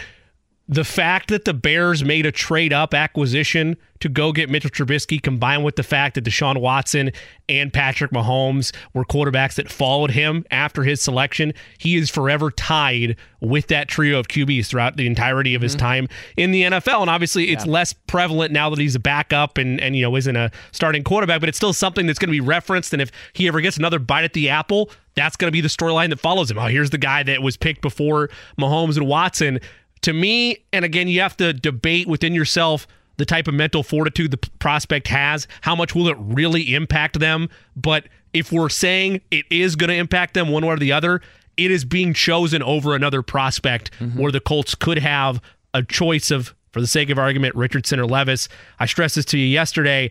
the 0.69 0.85
fact 0.85 1.29
that 1.29 1.45
the 1.45 1.55
Bears 1.55 2.05
made 2.05 2.27
a 2.27 2.33
trade 2.33 2.73
up 2.73 2.93
acquisition 2.93 3.77
to 4.01 4.09
go 4.09 4.33
get 4.33 4.51
Mitchell 4.51 4.71
Trubisky, 4.71 5.23
combined 5.23 5.65
with 5.65 5.77
the 5.77 5.83
fact 5.85 6.17
that 6.17 6.25
Deshaun 6.25 6.61
Watson 6.61 7.13
and 7.49 7.73
Patrick 7.73 8.11
Mahomes 8.11 8.75
were 8.93 9.05
quarterbacks 9.05 9.55
that 9.55 9.71
followed 9.71 10.11
him 10.11 10.45
after 10.51 10.83
his 10.83 11.01
selection, 11.01 11.55
he 11.79 11.97
is 11.97 12.11
forever 12.11 12.51
tied 12.51 13.17
with 13.41 13.69
that 13.69 13.89
trio 13.89 14.19
of 14.19 14.27
QBs 14.27 14.67
throughout 14.67 14.97
the 14.97 15.07
entirety 15.07 15.55
of 15.55 15.63
his 15.63 15.77
mm-hmm. 15.77 15.87
time 15.87 16.09
in 16.37 16.51
the 16.51 16.63
NFL. 16.63 17.01
And 17.03 17.11
obviously, 17.11 17.51
it's 17.51 17.65
yeah. 17.65 17.73
less 17.73 17.93
prevalent 17.93 18.53
now 18.53 18.69
that 18.69 18.79
he's 18.79 18.97
a 18.97 19.01
backup 19.01 19.59
and 19.59 19.81
and 19.81 19.97
you 19.97 20.03
know 20.03 20.17
isn't 20.17 20.37
a 20.37 20.51
starting 20.73 21.05
quarterback, 21.05 21.41
but 21.41 21.49
it's 21.49 21.57
still 21.57 21.73
something 21.73 22.07
that's 22.07 22.19
going 22.19 22.29
to 22.29 22.33
be 22.33 22.41
referenced. 22.41 22.93
And 22.93 23.01
if 23.01 23.13
he 23.35 23.47
ever 23.47 23.61
gets 23.61 23.77
another 23.77 24.01
bite 24.01 24.25
at 24.25 24.33
the 24.33 24.49
apple, 24.49 24.91
that's 25.15 25.37
going 25.37 25.49
to 25.49 25.53
be 25.53 25.61
the 25.61 25.69
storyline 25.69 26.11
that 26.11 26.19
follows 26.19 26.51
him. 26.51 26.59
Oh, 26.59 26.67
here's 26.67 26.91
the 26.91 26.99
guy 26.99 27.23
that 27.23 27.41
was 27.41 27.57
picked 27.57 27.83
before 27.83 28.31
Mahomes 28.59 28.97
and 28.97 29.07
Watson 29.07 29.61
to 30.03 30.13
me, 30.13 30.65
and 30.73 30.85
again, 30.85 31.09
you 31.09 31.21
have 31.21 31.37
to 31.39 31.53
debate 31.53 32.07
within 32.07 32.35
yourself 32.35 32.87
the 33.17 33.25
type 33.25 33.49
of 33.49 33.55
mental 33.55 33.83
fortitude 33.83 34.31
the 34.31 34.51
prospect 34.59 35.09
has. 35.09 35.49
How 35.63 35.75
much 35.75 35.95
will 35.95 36.09
it 36.09 36.17
really 36.19 36.75
impact 36.75 37.19
them? 37.19 37.49
But 37.75 38.09
if 38.33 38.53
we're 38.53 38.69
saying 38.69 39.23
it 39.31 39.47
is 39.51 39.77
going 39.77 39.89
to 39.89 39.97
impact 39.97 40.35
them 40.35 40.49
one 40.49 40.65
way 40.65 40.75
or 40.75 40.79
the 40.79 40.93
other, 40.93 41.23
it 41.57 41.71
is 41.71 41.85
being 41.85 42.13
chosen 42.13 42.63
over 42.63 42.95
another 42.95 43.23
prospect 43.23 43.91
mm-hmm. 43.99 44.19
where 44.21 44.31
the 44.31 44.41
Colts 44.41 44.75
could 44.75 44.99
have 44.99 45.41
a 45.73 45.83
choice 45.83 46.31
of, 46.31 46.55
for 46.73 46.81
the 46.81 46.87
sake 46.87 47.09
of 47.09 47.19
argument, 47.19 47.55
Richardson 47.55 47.99
or 47.99 48.07
Levis. 48.07 48.49
I 48.79 48.87
stressed 48.87 49.15
this 49.15 49.25
to 49.27 49.39
you 49.39 49.47
yesterday 49.47 50.11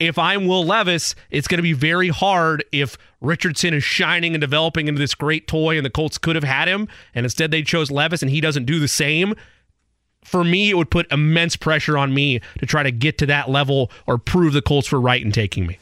if 0.00 0.18
I'm 0.18 0.46
Will 0.46 0.64
Levis, 0.64 1.14
it's 1.30 1.46
going 1.46 1.58
to 1.58 1.62
be 1.62 1.74
very 1.74 2.08
hard 2.08 2.64
if 2.72 2.96
Richardson 3.20 3.74
is 3.74 3.84
shining 3.84 4.34
and 4.34 4.40
developing 4.40 4.88
into 4.88 4.98
this 4.98 5.14
great 5.14 5.46
toy 5.46 5.76
and 5.76 5.84
the 5.84 5.90
Colts 5.90 6.18
could 6.18 6.34
have 6.34 6.44
had 6.44 6.66
him, 6.66 6.88
and 7.14 7.24
instead 7.26 7.50
they 7.50 7.62
chose 7.62 7.90
Levis 7.90 8.22
and 8.22 8.30
he 8.30 8.40
doesn't 8.40 8.64
do 8.64 8.80
the 8.80 8.88
same. 8.88 9.34
For 10.24 10.42
me, 10.42 10.70
it 10.70 10.74
would 10.74 10.90
put 10.90 11.10
immense 11.12 11.56
pressure 11.56 11.96
on 11.96 12.12
me 12.12 12.40
to 12.58 12.66
try 12.66 12.82
to 12.82 12.90
get 12.90 13.18
to 13.18 13.26
that 13.26 13.50
level 13.50 13.90
or 14.06 14.18
prove 14.18 14.52
the 14.54 14.62
Colts 14.62 14.90
were 14.90 15.00
right 15.00 15.22
in 15.22 15.32
taking 15.32 15.66
me. 15.66 15.78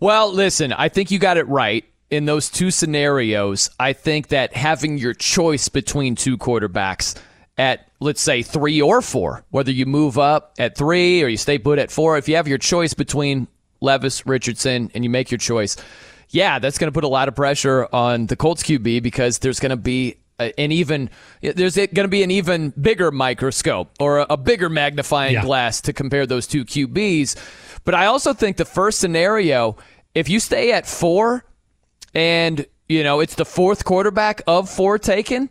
Well, 0.00 0.32
listen, 0.32 0.72
I 0.72 0.88
think 0.88 1.10
you 1.10 1.18
got 1.18 1.36
it 1.36 1.46
right 1.48 1.84
in 2.10 2.24
those 2.24 2.48
two 2.48 2.70
scenarios. 2.70 3.70
I 3.78 3.92
think 3.92 4.28
that 4.28 4.54
having 4.54 4.98
your 4.98 5.14
choice 5.14 5.68
between 5.68 6.14
two 6.14 6.38
quarterbacks 6.38 7.16
at 7.58 7.88
let's 8.00 8.20
say 8.20 8.42
three 8.42 8.80
or 8.80 9.00
four, 9.00 9.44
whether 9.50 9.70
you 9.70 9.86
move 9.86 10.18
up 10.18 10.54
at 10.58 10.76
three 10.76 11.22
or 11.22 11.28
you 11.28 11.36
stay 11.36 11.58
put 11.58 11.78
at 11.78 11.90
four, 11.90 12.18
if 12.18 12.28
you 12.28 12.36
have 12.36 12.48
your 12.48 12.58
choice 12.58 12.94
between 12.94 13.48
Levis, 13.80 14.26
Richardson, 14.26 14.90
and 14.94 15.04
you 15.04 15.10
make 15.10 15.30
your 15.30 15.38
choice, 15.38 15.76
yeah, 16.30 16.58
that's 16.58 16.78
going 16.78 16.90
to 16.90 16.94
put 16.94 17.04
a 17.04 17.08
lot 17.08 17.28
of 17.28 17.34
pressure 17.34 17.88
on 17.92 18.26
the 18.26 18.36
Colts 18.36 18.62
QB 18.62 19.02
because 19.02 19.38
there's 19.38 19.60
going 19.60 19.70
to 19.70 19.76
be 19.76 20.16
an 20.38 20.72
even 20.72 21.08
there's 21.40 21.76
going 21.76 21.94
to 21.94 22.08
be 22.08 22.22
an 22.22 22.30
even 22.30 22.70
bigger 22.80 23.10
microscope 23.10 23.90
or 23.98 24.26
a, 24.28 24.36
bigger 24.36 24.68
magnifying 24.68 25.34
yeah. 25.34 25.42
glass 25.42 25.80
to 25.82 25.92
compare 25.92 26.26
those 26.26 26.46
two 26.46 26.64
QBs. 26.64 27.36
But 27.84 27.94
I 27.94 28.06
also 28.06 28.32
think 28.32 28.56
the 28.56 28.64
first 28.64 28.98
scenario, 28.98 29.76
if 30.14 30.28
you 30.28 30.40
stay 30.40 30.72
at 30.72 30.86
four, 30.86 31.44
and 32.14 32.66
you 32.88 33.02
know 33.02 33.20
it's 33.20 33.34
the 33.34 33.44
fourth 33.44 33.84
quarterback 33.84 34.42
of 34.46 34.68
four 34.68 34.98
taken, 34.98 35.48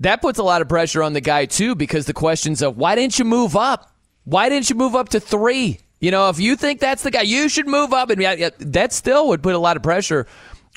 that 0.00 0.22
puts 0.22 0.38
a 0.38 0.44
lot 0.44 0.62
of 0.62 0.68
pressure 0.68 1.02
on 1.02 1.12
the 1.12 1.20
guy 1.20 1.46
too 1.46 1.74
because 1.74 2.06
the 2.06 2.12
questions 2.12 2.62
of 2.62 2.76
why 2.76 2.94
didn't 2.94 3.18
you 3.18 3.24
move 3.24 3.56
up? 3.56 3.90
Why 4.24 4.48
didn't 4.48 4.70
you 4.70 4.76
move 4.76 4.94
up 4.94 5.10
to 5.10 5.20
three? 5.20 5.80
You 6.00 6.10
know, 6.10 6.28
if 6.28 6.38
you 6.38 6.56
think 6.56 6.80
that's 6.80 7.02
the 7.02 7.10
guy, 7.10 7.22
you 7.22 7.48
should 7.48 7.66
move 7.66 7.92
up. 7.92 8.10
And 8.10 8.20
that 8.58 8.92
still 8.92 9.28
would 9.28 9.42
put 9.42 9.54
a 9.54 9.58
lot 9.58 9.76
of 9.76 9.82
pressure 9.82 10.26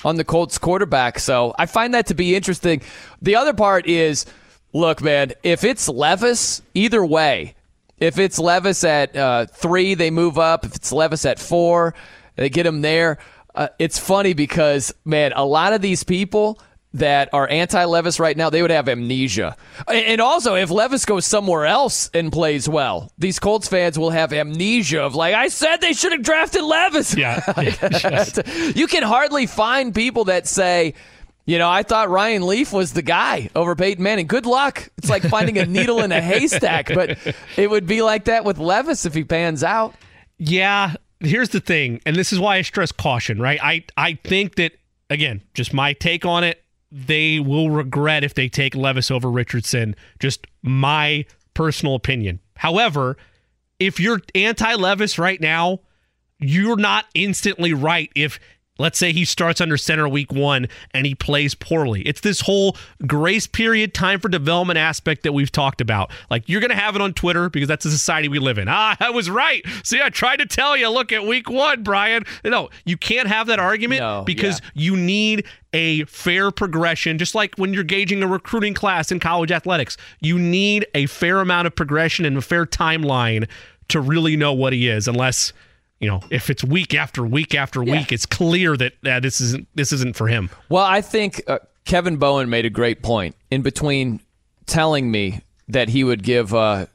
on 0.04 0.16
the 0.16 0.24
Colts 0.24 0.58
quarterback. 0.58 1.18
So 1.18 1.54
I 1.58 1.66
find 1.66 1.94
that 1.94 2.06
to 2.06 2.14
be 2.14 2.34
interesting. 2.34 2.82
The 3.20 3.36
other 3.36 3.52
part 3.52 3.86
is 3.86 4.26
look, 4.72 5.02
man, 5.02 5.32
if 5.42 5.64
it's 5.64 5.88
Levis, 5.88 6.62
either 6.74 7.04
way, 7.04 7.54
if 7.98 8.18
it's 8.18 8.38
Levis 8.38 8.84
at 8.84 9.16
uh, 9.16 9.46
three, 9.46 9.94
they 9.94 10.10
move 10.10 10.38
up. 10.38 10.64
If 10.64 10.76
it's 10.76 10.92
Levis 10.92 11.24
at 11.24 11.38
four, 11.38 11.94
they 12.36 12.48
get 12.48 12.64
him 12.64 12.80
there. 12.80 13.18
Uh, 13.54 13.68
it's 13.78 13.98
funny 13.98 14.34
because, 14.34 14.94
man, 15.04 15.32
a 15.34 15.44
lot 15.44 15.72
of 15.72 15.80
these 15.82 16.04
people 16.04 16.60
that 16.94 17.28
are 17.32 17.48
anti 17.48 17.84
Levis 17.84 18.18
right 18.18 18.36
now, 18.36 18.50
they 18.50 18.62
would 18.62 18.70
have 18.70 18.88
amnesia. 18.88 19.56
And 19.86 20.20
also, 20.20 20.54
if 20.54 20.70
Levis 20.70 21.04
goes 21.04 21.26
somewhere 21.26 21.66
else 21.66 22.10
and 22.14 22.32
plays 22.32 22.68
well, 22.68 23.12
these 23.18 23.38
Colts 23.38 23.68
fans 23.68 23.98
will 23.98 24.10
have 24.10 24.32
amnesia 24.32 25.02
of 25.02 25.14
like, 25.14 25.34
I 25.34 25.48
said 25.48 25.80
they 25.80 25.92
should 25.92 26.12
have 26.12 26.22
drafted 26.22 26.62
Levis. 26.62 27.16
Yeah. 27.16 27.40
you 28.74 28.86
can 28.86 29.02
hardly 29.02 29.46
find 29.46 29.94
people 29.94 30.24
that 30.24 30.46
say, 30.46 30.94
you 31.48 31.58
know, 31.58 31.70
I 31.70 31.82
thought 31.82 32.10
Ryan 32.10 32.46
Leaf 32.46 32.74
was 32.74 32.92
the 32.92 33.00
guy 33.00 33.48
over 33.56 33.74
Peyton 33.74 34.02
Manning. 34.02 34.26
Good 34.26 34.44
luck. 34.44 34.90
It's 34.98 35.08
like 35.08 35.22
finding 35.22 35.56
a 35.56 35.64
needle 35.64 36.00
in 36.02 36.12
a 36.12 36.20
haystack, 36.20 36.88
but 36.94 37.18
it 37.56 37.70
would 37.70 37.86
be 37.86 38.02
like 38.02 38.26
that 38.26 38.44
with 38.44 38.58
Levis 38.58 39.06
if 39.06 39.14
he 39.14 39.24
pans 39.24 39.64
out. 39.64 39.94
Yeah. 40.36 40.94
Here's 41.20 41.48
the 41.48 41.60
thing, 41.60 42.00
and 42.04 42.14
this 42.14 42.34
is 42.34 42.38
why 42.38 42.56
I 42.56 42.62
stress 42.62 42.92
caution, 42.92 43.40
right? 43.40 43.58
I, 43.62 43.84
I 43.96 44.18
think 44.22 44.56
that, 44.56 44.72
again, 45.08 45.42
just 45.54 45.72
my 45.72 45.94
take 45.94 46.26
on 46.26 46.44
it, 46.44 46.62
they 46.90 47.40
will 47.40 47.70
regret 47.70 48.24
if 48.24 48.34
they 48.34 48.48
take 48.48 48.74
Levis 48.74 49.10
over 49.10 49.30
Richardson. 49.30 49.94
Just 50.18 50.46
my 50.62 51.24
personal 51.54 51.94
opinion. 51.94 52.40
However, 52.56 53.16
if 53.78 54.00
you're 54.00 54.20
anti 54.34 54.74
Levis 54.74 55.18
right 55.18 55.40
now, 55.40 55.80
you're 56.38 56.76
not 56.76 57.06
instantly 57.14 57.72
right 57.72 58.10
if 58.14 58.38
Let's 58.78 58.98
say 58.98 59.12
he 59.12 59.24
starts 59.24 59.60
under 59.60 59.76
center 59.76 60.08
week 60.08 60.32
one 60.32 60.68
and 60.92 61.06
he 61.06 61.14
plays 61.14 61.54
poorly. 61.54 62.02
It's 62.02 62.20
this 62.20 62.42
whole 62.42 62.76
grace 63.06 63.46
period, 63.46 63.94
time 63.94 64.20
for 64.20 64.28
development 64.28 64.78
aspect 64.78 65.24
that 65.24 65.32
we've 65.32 65.52
talked 65.52 65.80
about. 65.80 66.10
Like 66.30 66.48
you're 66.48 66.60
going 66.60 66.70
to 66.70 66.76
have 66.76 66.94
it 66.94 67.02
on 67.02 67.12
Twitter 67.12 67.50
because 67.50 67.68
that's 67.68 67.84
the 67.84 67.90
society 67.90 68.28
we 68.28 68.38
live 68.38 68.58
in. 68.58 68.68
Ah, 68.68 68.96
I 69.00 69.10
was 69.10 69.28
right. 69.28 69.64
See, 69.82 70.00
I 70.00 70.10
tried 70.10 70.36
to 70.36 70.46
tell 70.46 70.76
you. 70.76 70.88
Look 70.88 71.12
at 71.12 71.26
week 71.26 71.50
one, 71.50 71.82
Brian. 71.82 72.24
No, 72.44 72.70
you 72.84 72.96
can't 72.96 73.28
have 73.28 73.48
that 73.48 73.58
argument 73.58 74.00
no, 74.00 74.22
because 74.24 74.60
yeah. 74.60 74.70
you 74.74 74.96
need 74.96 75.44
a 75.72 76.04
fair 76.04 76.50
progression, 76.50 77.18
just 77.18 77.34
like 77.34 77.54
when 77.56 77.74
you're 77.74 77.84
gauging 77.84 78.22
a 78.22 78.26
recruiting 78.26 78.74
class 78.74 79.12
in 79.12 79.20
college 79.20 79.52
athletics. 79.52 79.96
You 80.20 80.38
need 80.38 80.86
a 80.94 81.06
fair 81.06 81.40
amount 81.40 81.66
of 81.66 81.74
progression 81.74 82.24
and 82.24 82.36
a 82.36 82.40
fair 82.40 82.64
timeline 82.64 83.48
to 83.88 84.00
really 84.00 84.36
know 84.36 84.52
what 84.52 84.72
he 84.72 84.88
is, 84.88 85.08
unless 85.08 85.52
you 86.00 86.08
know, 86.08 86.20
if 86.30 86.50
it's 86.50 86.62
week 86.62 86.94
after 86.94 87.24
week 87.24 87.54
after 87.54 87.82
yeah. 87.82 87.98
week, 87.98 88.12
it's 88.12 88.26
clear 88.26 88.76
that 88.76 88.92
uh, 89.04 89.20
this 89.20 89.40
isn't 89.40 89.68
this 89.74 89.92
isn't 89.92 90.16
for 90.16 90.28
him. 90.28 90.50
Well, 90.68 90.84
I 90.84 91.00
think 91.00 91.42
uh, 91.46 91.58
Kevin 91.84 92.16
Bowen 92.16 92.48
made 92.48 92.64
a 92.64 92.70
great 92.70 93.02
point 93.02 93.34
in 93.50 93.62
between 93.62 94.20
telling 94.66 95.10
me 95.10 95.40
that 95.68 95.88
he 95.88 96.04
would 96.04 96.22
give 96.22 96.54
uh, 96.54 96.86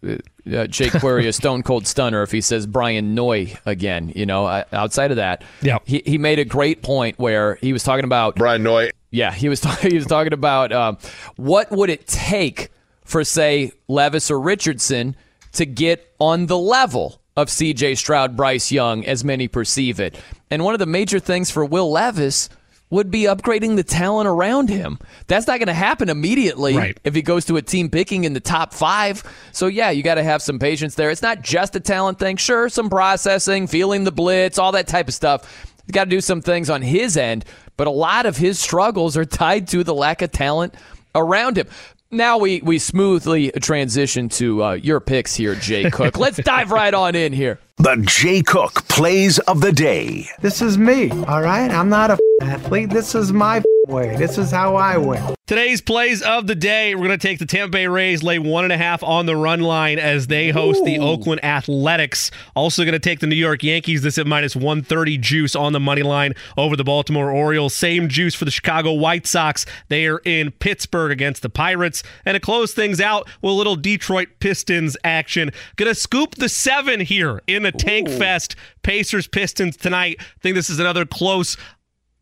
uh, 0.51 0.67
Jake 0.67 0.93
Query 0.93 1.27
a 1.27 1.33
stone 1.33 1.64
cold 1.64 1.85
stunner 1.85 2.23
if 2.23 2.32
he 2.32 2.41
says 2.41 2.65
Brian 2.65 3.14
Noy 3.14 3.57
again. 3.65 4.11
You 4.15 4.25
know, 4.25 4.45
uh, 4.45 4.64
outside 4.72 5.11
of 5.11 5.17
that, 5.17 5.43
yeah, 5.61 5.80
he 5.85 6.01
he 6.06 6.17
made 6.17 6.40
a 6.40 6.45
great 6.45 6.82
point 6.82 7.19
where 7.19 7.56
he 7.56 7.73
was 7.73 7.83
talking 7.83 8.06
about 8.06 8.35
Brian 8.35 8.64
Noy. 8.64 8.91
Yeah, 9.11 9.32
he 9.32 9.49
was 9.49 9.59
talking. 9.61 9.91
He 9.91 9.98
was 9.98 10.07
talking 10.07 10.33
about 10.33 10.72
um, 10.72 10.98
what 11.35 11.72
would 11.72 11.90
it 11.90 12.07
take 12.07 12.69
for 13.03 13.23
say 13.25 13.73
Levis 13.90 14.32
or 14.32 14.40
Richardson 14.40 15.17
to 15.53 15.65
get 15.65 16.15
on 16.19 16.45
the 16.45 16.57
level 16.57 17.19
of 17.35 17.47
CJ 17.47 17.97
Stroud, 17.97 18.37
Bryce 18.37 18.71
Young, 18.71 19.05
as 19.05 19.23
many 19.23 19.47
perceive 19.47 19.99
it. 19.99 20.15
And 20.49 20.63
one 20.63 20.73
of 20.75 20.79
the 20.79 20.85
major 20.85 21.19
things 21.19 21.49
for 21.49 21.65
Will 21.65 21.91
Levis 21.91 22.49
would 22.89 23.09
be 23.09 23.23
upgrading 23.23 23.75
the 23.75 23.83
talent 23.83 24.27
around 24.27 24.69
him. 24.69 24.99
That's 25.25 25.47
not 25.47 25.57
going 25.57 25.67
to 25.67 25.73
happen 25.73 26.09
immediately 26.09 26.77
Right. 26.77 26.97
if 27.03 27.15
he 27.15 27.23
goes 27.23 27.45
to 27.45 27.57
a 27.57 27.61
team 27.63 27.89
picking 27.89 28.23
in 28.23 28.33
the 28.33 28.39
top 28.39 28.71
five. 28.71 29.23
So, 29.51 29.65
yeah, 29.65 29.89
you 29.89 30.03
got 30.03 30.15
to 30.15 30.23
have 30.23 30.43
some 30.43 30.59
patience 30.59 30.93
there. 30.93 31.09
It's 31.09 31.23
not 31.23 31.41
just 31.41 31.75
a 31.75 31.79
talent 31.79 32.19
thing. 32.19 32.37
Sure, 32.37 32.69
some 32.69 32.91
processing, 32.91 33.65
feeling 33.65 34.03
the 34.03 34.11
blitz, 34.11 34.59
all 34.59 34.73
that 34.73 34.87
type 34.87 35.07
of 35.07 35.15
stuff. 35.15 35.65
He's 35.87 35.91
got 35.93 36.03
to 36.03 36.09
do 36.11 36.21
some 36.21 36.41
things 36.41 36.69
on 36.69 36.83
his 36.83 37.17
end, 37.17 37.45
but 37.77 37.87
a 37.87 37.91
lot 37.91 38.27
of 38.27 38.37
his 38.37 38.59
struggles 38.59 39.17
are 39.17 39.25
tied 39.25 39.67
to 39.69 39.83
the 39.83 39.95
lack 39.95 40.21
of 40.21 40.31
talent 40.31 40.75
around 41.15 41.57
him. 41.57 41.67
Now 42.14 42.38
we, 42.38 42.61
we 42.61 42.77
smoothly 42.77 43.51
transition 43.59 44.30
to 44.30 44.64
uh, 44.64 44.72
your 44.74 45.00
picks 45.00 45.33
here, 45.35 45.56
Jay 45.56 45.90
Cook. 45.92 46.17
Let's 46.17 46.38
dive 46.38 46.72
right 46.72 46.93
on 46.93 47.16
in 47.16 47.33
here. 47.33 47.59
The 47.77 48.03
Jay 48.06 48.43
Cook 48.43 48.88
Plays 48.88 49.40
of 49.40 49.61
the 49.61 49.72
Day. 49.72 50.27
This 50.40 50.61
is 50.61 50.77
me, 50.77 51.09
all 51.09 51.42
right? 51.42 51.72
I'm 51.72 51.90
not 51.90 52.11
a 52.11 52.19
athlete. 52.42 52.92
This 52.92 53.16
is 53.16 53.33
my 53.33 53.64
way. 53.87 54.15
This 54.15 54.37
is 54.37 54.49
how 54.49 54.77
I 54.77 54.97
win. 54.97 55.35
Today's 55.45 55.81
plays 55.81 56.21
of 56.21 56.47
the 56.47 56.55
day. 56.55 56.95
We're 56.95 57.07
going 57.07 57.19
to 57.19 57.27
take 57.27 57.39
the 57.39 57.45
Tampa 57.45 57.71
Bay 57.71 57.87
Rays, 57.87 58.23
lay 58.23 58.39
one 58.39 58.63
and 58.63 58.71
a 58.71 58.77
half 58.77 59.03
on 59.03 59.25
the 59.25 59.35
run 59.35 59.59
line 59.59 59.99
as 59.99 60.27
they 60.27 60.51
host 60.51 60.85
the 60.85 60.99
Oakland 60.99 61.43
Athletics. 61.43 62.31
Also 62.55 62.83
going 62.83 62.93
to 62.93 62.99
take 62.99 63.19
the 63.19 63.27
New 63.27 63.35
York 63.35 63.61
Yankees. 63.61 64.01
This 64.01 64.17
at 64.17 64.25
minus 64.25 64.55
130 64.55 65.17
juice 65.17 65.53
on 65.53 65.73
the 65.73 65.81
money 65.81 66.01
line 66.01 66.33
over 66.55 66.77
the 66.77 66.85
Baltimore 66.85 67.29
Orioles. 67.29 67.73
Same 67.73 68.07
juice 68.07 68.33
for 68.33 68.45
the 68.45 68.51
Chicago 68.51 68.93
White 68.93 69.27
Sox. 69.27 69.65
They 69.89 70.07
are 70.07 70.19
in 70.19 70.51
Pittsburgh 70.51 71.11
against 71.11 71.41
the 71.41 71.49
Pirates. 71.49 72.03
And 72.23 72.35
to 72.35 72.39
close 72.39 72.73
things 72.73 73.01
out 73.01 73.27
with 73.41 73.51
a 73.51 73.55
little 73.55 73.75
Detroit 73.75 74.29
Pistons 74.39 74.95
action. 75.03 75.51
Going 75.75 75.89
to 75.89 75.95
scoop 75.95 76.35
the 76.35 76.47
seven 76.47 77.01
here 77.01 77.41
in 77.47 77.63
the 77.63 77.73
Tank 77.73 78.07
Fest. 78.07 78.55
Pacers 78.81 79.27
Pistons 79.27 79.75
tonight. 79.75 80.15
I 80.21 80.39
think 80.39 80.55
this 80.55 80.69
is 80.69 80.79
another 80.79 81.05
close 81.05 81.57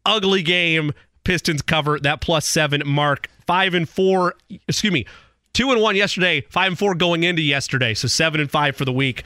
ugly 0.08 0.42
game. 0.42 0.94
Pistons 1.24 1.62
cover 1.62 2.00
that 2.00 2.22
plus 2.22 2.48
seven 2.48 2.82
mark. 2.86 3.28
Five 3.48 3.74
and 3.74 3.88
four, 3.88 4.36
excuse 4.68 4.94
me, 4.94 5.06
two 5.54 5.72
and 5.72 5.82
one 5.82 5.96
yesterday, 5.96 6.42
five 6.50 6.68
and 6.70 6.80
four 6.80 6.96
going 6.96 7.24
into 7.24 7.42
yesterday. 7.42 7.94
So 7.94 8.08
seven 8.08 8.40
and 8.40 8.50
five 8.50 8.76
for 8.76 8.86
the 8.86 8.94
week. 8.94 9.24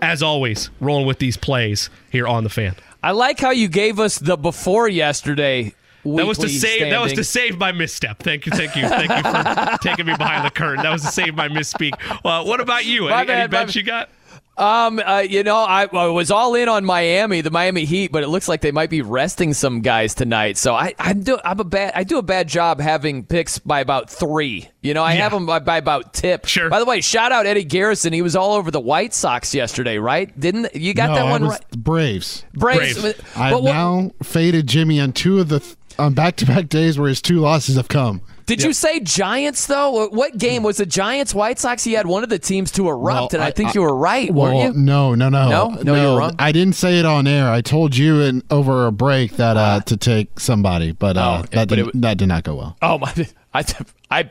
As 0.00 0.20
always, 0.20 0.68
rolling 0.80 1.06
with 1.06 1.20
these 1.20 1.36
plays 1.36 1.88
here 2.10 2.26
on 2.26 2.42
the 2.42 2.50
fan. 2.50 2.74
I 3.04 3.12
like 3.12 3.38
how 3.38 3.50
you 3.50 3.68
gave 3.68 4.00
us 4.00 4.18
the 4.18 4.36
before 4.36 4.88
yesterday. 4.88 5.74
That 6.04 6.26
was 6.26 6.38
to 6.38 6.48
save. 6.48 6.90
That 6.90 7.00
was 7.00 7.12
to 7.12 7.22
save 7.22 7.58
my 7.58 7.70
misstep. 7.70 8.18
Thank 8.20 8.46
you, 8.46 8.50
thank 8.52 8.74
you, 8.74 8.88
thank 8.88 9.10
you 9.10 9.22
for 9.22 9.78
taking 9.82 10.06
me 10.06 10.16
behind 10.16 10.44
the 10.44 10.50
curtain. 10.50 10.82
That 10.82 10.90
was 10.90 11.02
to 11.02 11.08
save 11.12 11.36
my 11.36 11.48
misspeak. 11.48 11.92
Uh, 12.24 12.44
what 12.44 12.60
about 12.60 12.84
you? 12.84 13.02
My 13.02 13.22
Any, 13.22 13.30
any 13.32 13.42
bad, 13.42 13.52
my 13.52 13.64
bets 13.64 13.76
you 13.76 13.84
got? 13.84 14.08
Um, 14.54 14.98
uh, 15.04 15.20
you 15.20 15.42
know, 15.42 15.56
I, 15.56 15.86
I 15.90 16.06
was 16.08 16.30
all 16.30 16.54
in 16.54 16.68
on 16.68 16.84
Miami, 16.84 17.40
the 17.40 17.50
Miami 17.50 17.86
Heat, 17.86 18.12
but 18.12 18.22
it 18.22 18.28
looks 18.28 18.48
like 18.48 18.60
they 18.60 18.70
might 18.70 18.90
be 18.90 19.00
resting 19.00 19.54
some 19.54 19.80
guys 19.80 20.14
tonight. 20.14 20.58
So 20.58 20.74
I, 20.74 20.94
I'm 20.98 21.22
do, 21.22 21.38
I'm 21.42 21.58
a 21.58 21.64
bad, 21.64 21.92
I 21.96 22.04
do 22.04 22.18
a 22.18 22.22
bad 22.22 22.48
job 22.48 22.78
having 22.78 23.24
picks 23.24 23.58
by 23.58 23.80
about 23.80 24.10
three. 24.10 24.68
You 24.82 24.92
know, 24.92 25.02
I 25.02 25.14
Yeah. 25.14 25.22
have 25.22 25.32
them 25.32 25.46
by, 25.46 25.60
by 25.60 25.78
about 25.78 26.12
tip. 26.12 26.44
Sure. 26.44 26.68
By 26.68 26.80
the 26.80 26.84
way, 26.84 27.00
shout 27.00 27.32
out 27.32 27.46
Eddie 27.46 27.64
Garrison. 27.64 28.12
He 28.12 28.20
was 28.20 28.36
all 28.36 28.52
over 28.52 28.70
the 28.70 28.80
White 28.80 29.14
Sox 29.14 29.54
yesterday, 29.54 29.96
right? 29.96 30.38
Didn't 30.38 30.74
you 30.76 30.92
got 30.92 31.08
no, 31.10 31.14
that 31.16 31.30
one 31.30 31.42
I 31.44 31.46
was 31.46 31.52
right? 31.54 31.70
Braves. 31.70 32.44
Braves. 32.52 33.00
Braves. 33.00 33.20
I've 33.34 33.52
But 33.52 33.62
what- 33.62 33.72
now 33.72 34.10
faded 34.22 34.66
Jimmy 34.66 35.00
on 35.00 35.12
two 35.12 35.40
of 35.40 35.48
the 35.48 35.60
th- 35.60 35.76
on 35.98 36.14
back-to-back 36.14 36.68
days 36.68 36.98
where 36.98 37.08
his 37.08 37.20
two 37.22 37.38
losses 37.40 37.76
have 37.76 37.88
come. 37.88 38.22
Did 38.44 38.62
you 38.62 38.72
say 38.72 38.98
Giants 39.00 39.66
though? 39.66 40.08
What 40.08 40.36
game 40.36 40.62
was 40.64 40.76
the 40.78 40.84
Giants, 40.84 41.32
White 41.34 41.58
Sox? 41.60 41.84
He 41.84 41.92
had 41.92 42.06
one 42.06 42.24
of 42.24 42.28
the 42.28 42.38
teams 42.40 42.70
to 42.72 42.88
erupt, 42.88 43.32
Well, 43.32 43.40
and 43.40 43.42
I, 43.44 43.46
I- 43.46 43.50
think 43.52 43.70
I- 43.70 43.72
you 43.74 43.82
were 43.82 43.94
right, 43.96 44.32
Well, 44.34 44.52
weren't 44.54 44.74
you? 44.76 44.82
no, 44.82 45.14
no, 45.14 45.28
no, 45.28 45.48
No? 45.48 45.68
No, 45.82 45.94
you're 45.94 46.18
wrong. 46.18 46.34
I 46.38 46.50
didn't 46.52 46.74
say 46.74 46.98
it 46.98 47.04
on 47.04 47.26
air. 47.28 47.48
I 47.48 47.60
told 47.60 47.96
you 47.96 48.20
in 48.20 48.42
over 48.50 48.86
a 48.86 48.92
break 48.92 49.36
that 49.36 49.56
uh, 49.56 49.80
to 49.82 49.96
take 49.96 50.40
somebody, 50.40 50.90
but 50.92 51.16
uh, 51.16 51.38
Oh, 51.44 51.46
that 51.52 51.68
but 51.68 51.76
did, 51.76 51.86
it- 51.88 52.00
that 52.00 52.18
did 52.18 52.26
not 52.28 52.42
go 52.42 52.56
well. 52.56 52.76
Oh 52.82 52.98
my! 52.98 53.14
I, 53.54 53.64
I 54.10 54.30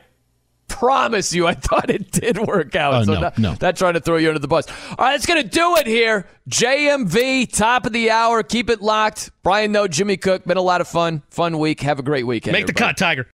promise 0.72 1.32
you, 1.32 1.46
I 1.46 1.54
thought 1.54 1.90
it 1.90 2.10
did 2.10 2.38
work 2.38 2.74
out. 2.74 2.94
Oh, 2.94 3.04
so 3.04 3.14
no, 3.14 3.20
not, 3.20 3.38
no. 3.38 3.56
not 3.60 3.76
trying 3.76 3.94
to 3.94 4.00
throw 4.00 4.16
you 4.16 4.28
under 4.28 4.38
the 4.38 4.48
bus. 4.48 4.66
All 4.90 4.96
right, 4.98 5.12
that's 5.12 5.26
gonna 5.26 5.42
do 5.42 5.76
it 5.76 5.86
here. 5.86 6.26
JMV, 6.48 7.52
top 7.52 7.86
of 7.86 7.92
the 7.92 8.10
hour. 8.10 8.42
Keep 8.42 8.70
it 8.70 8.82
locked. 8.82 9.30
Brian, 9.42 9.72
Noe, 9.72 9.86
Jimmy 9.88 10.16
Cook. 10.16 10.44
Been 10.44 10.56
a 10.56 10.62
lot 10.62 10.80
of 10.80 10.88
fun. 10.88 11.22
Fun 11.30 11.58
week. 11.58 11.80
Have 11.80 11.98
a 11.98 12.02
great 12.02 12.26
weekend. 12.26 12.52
Make 12.52 12.66
the 12.66 12.72
cut, 12.72 12.96
Tiger. 12.96 13.28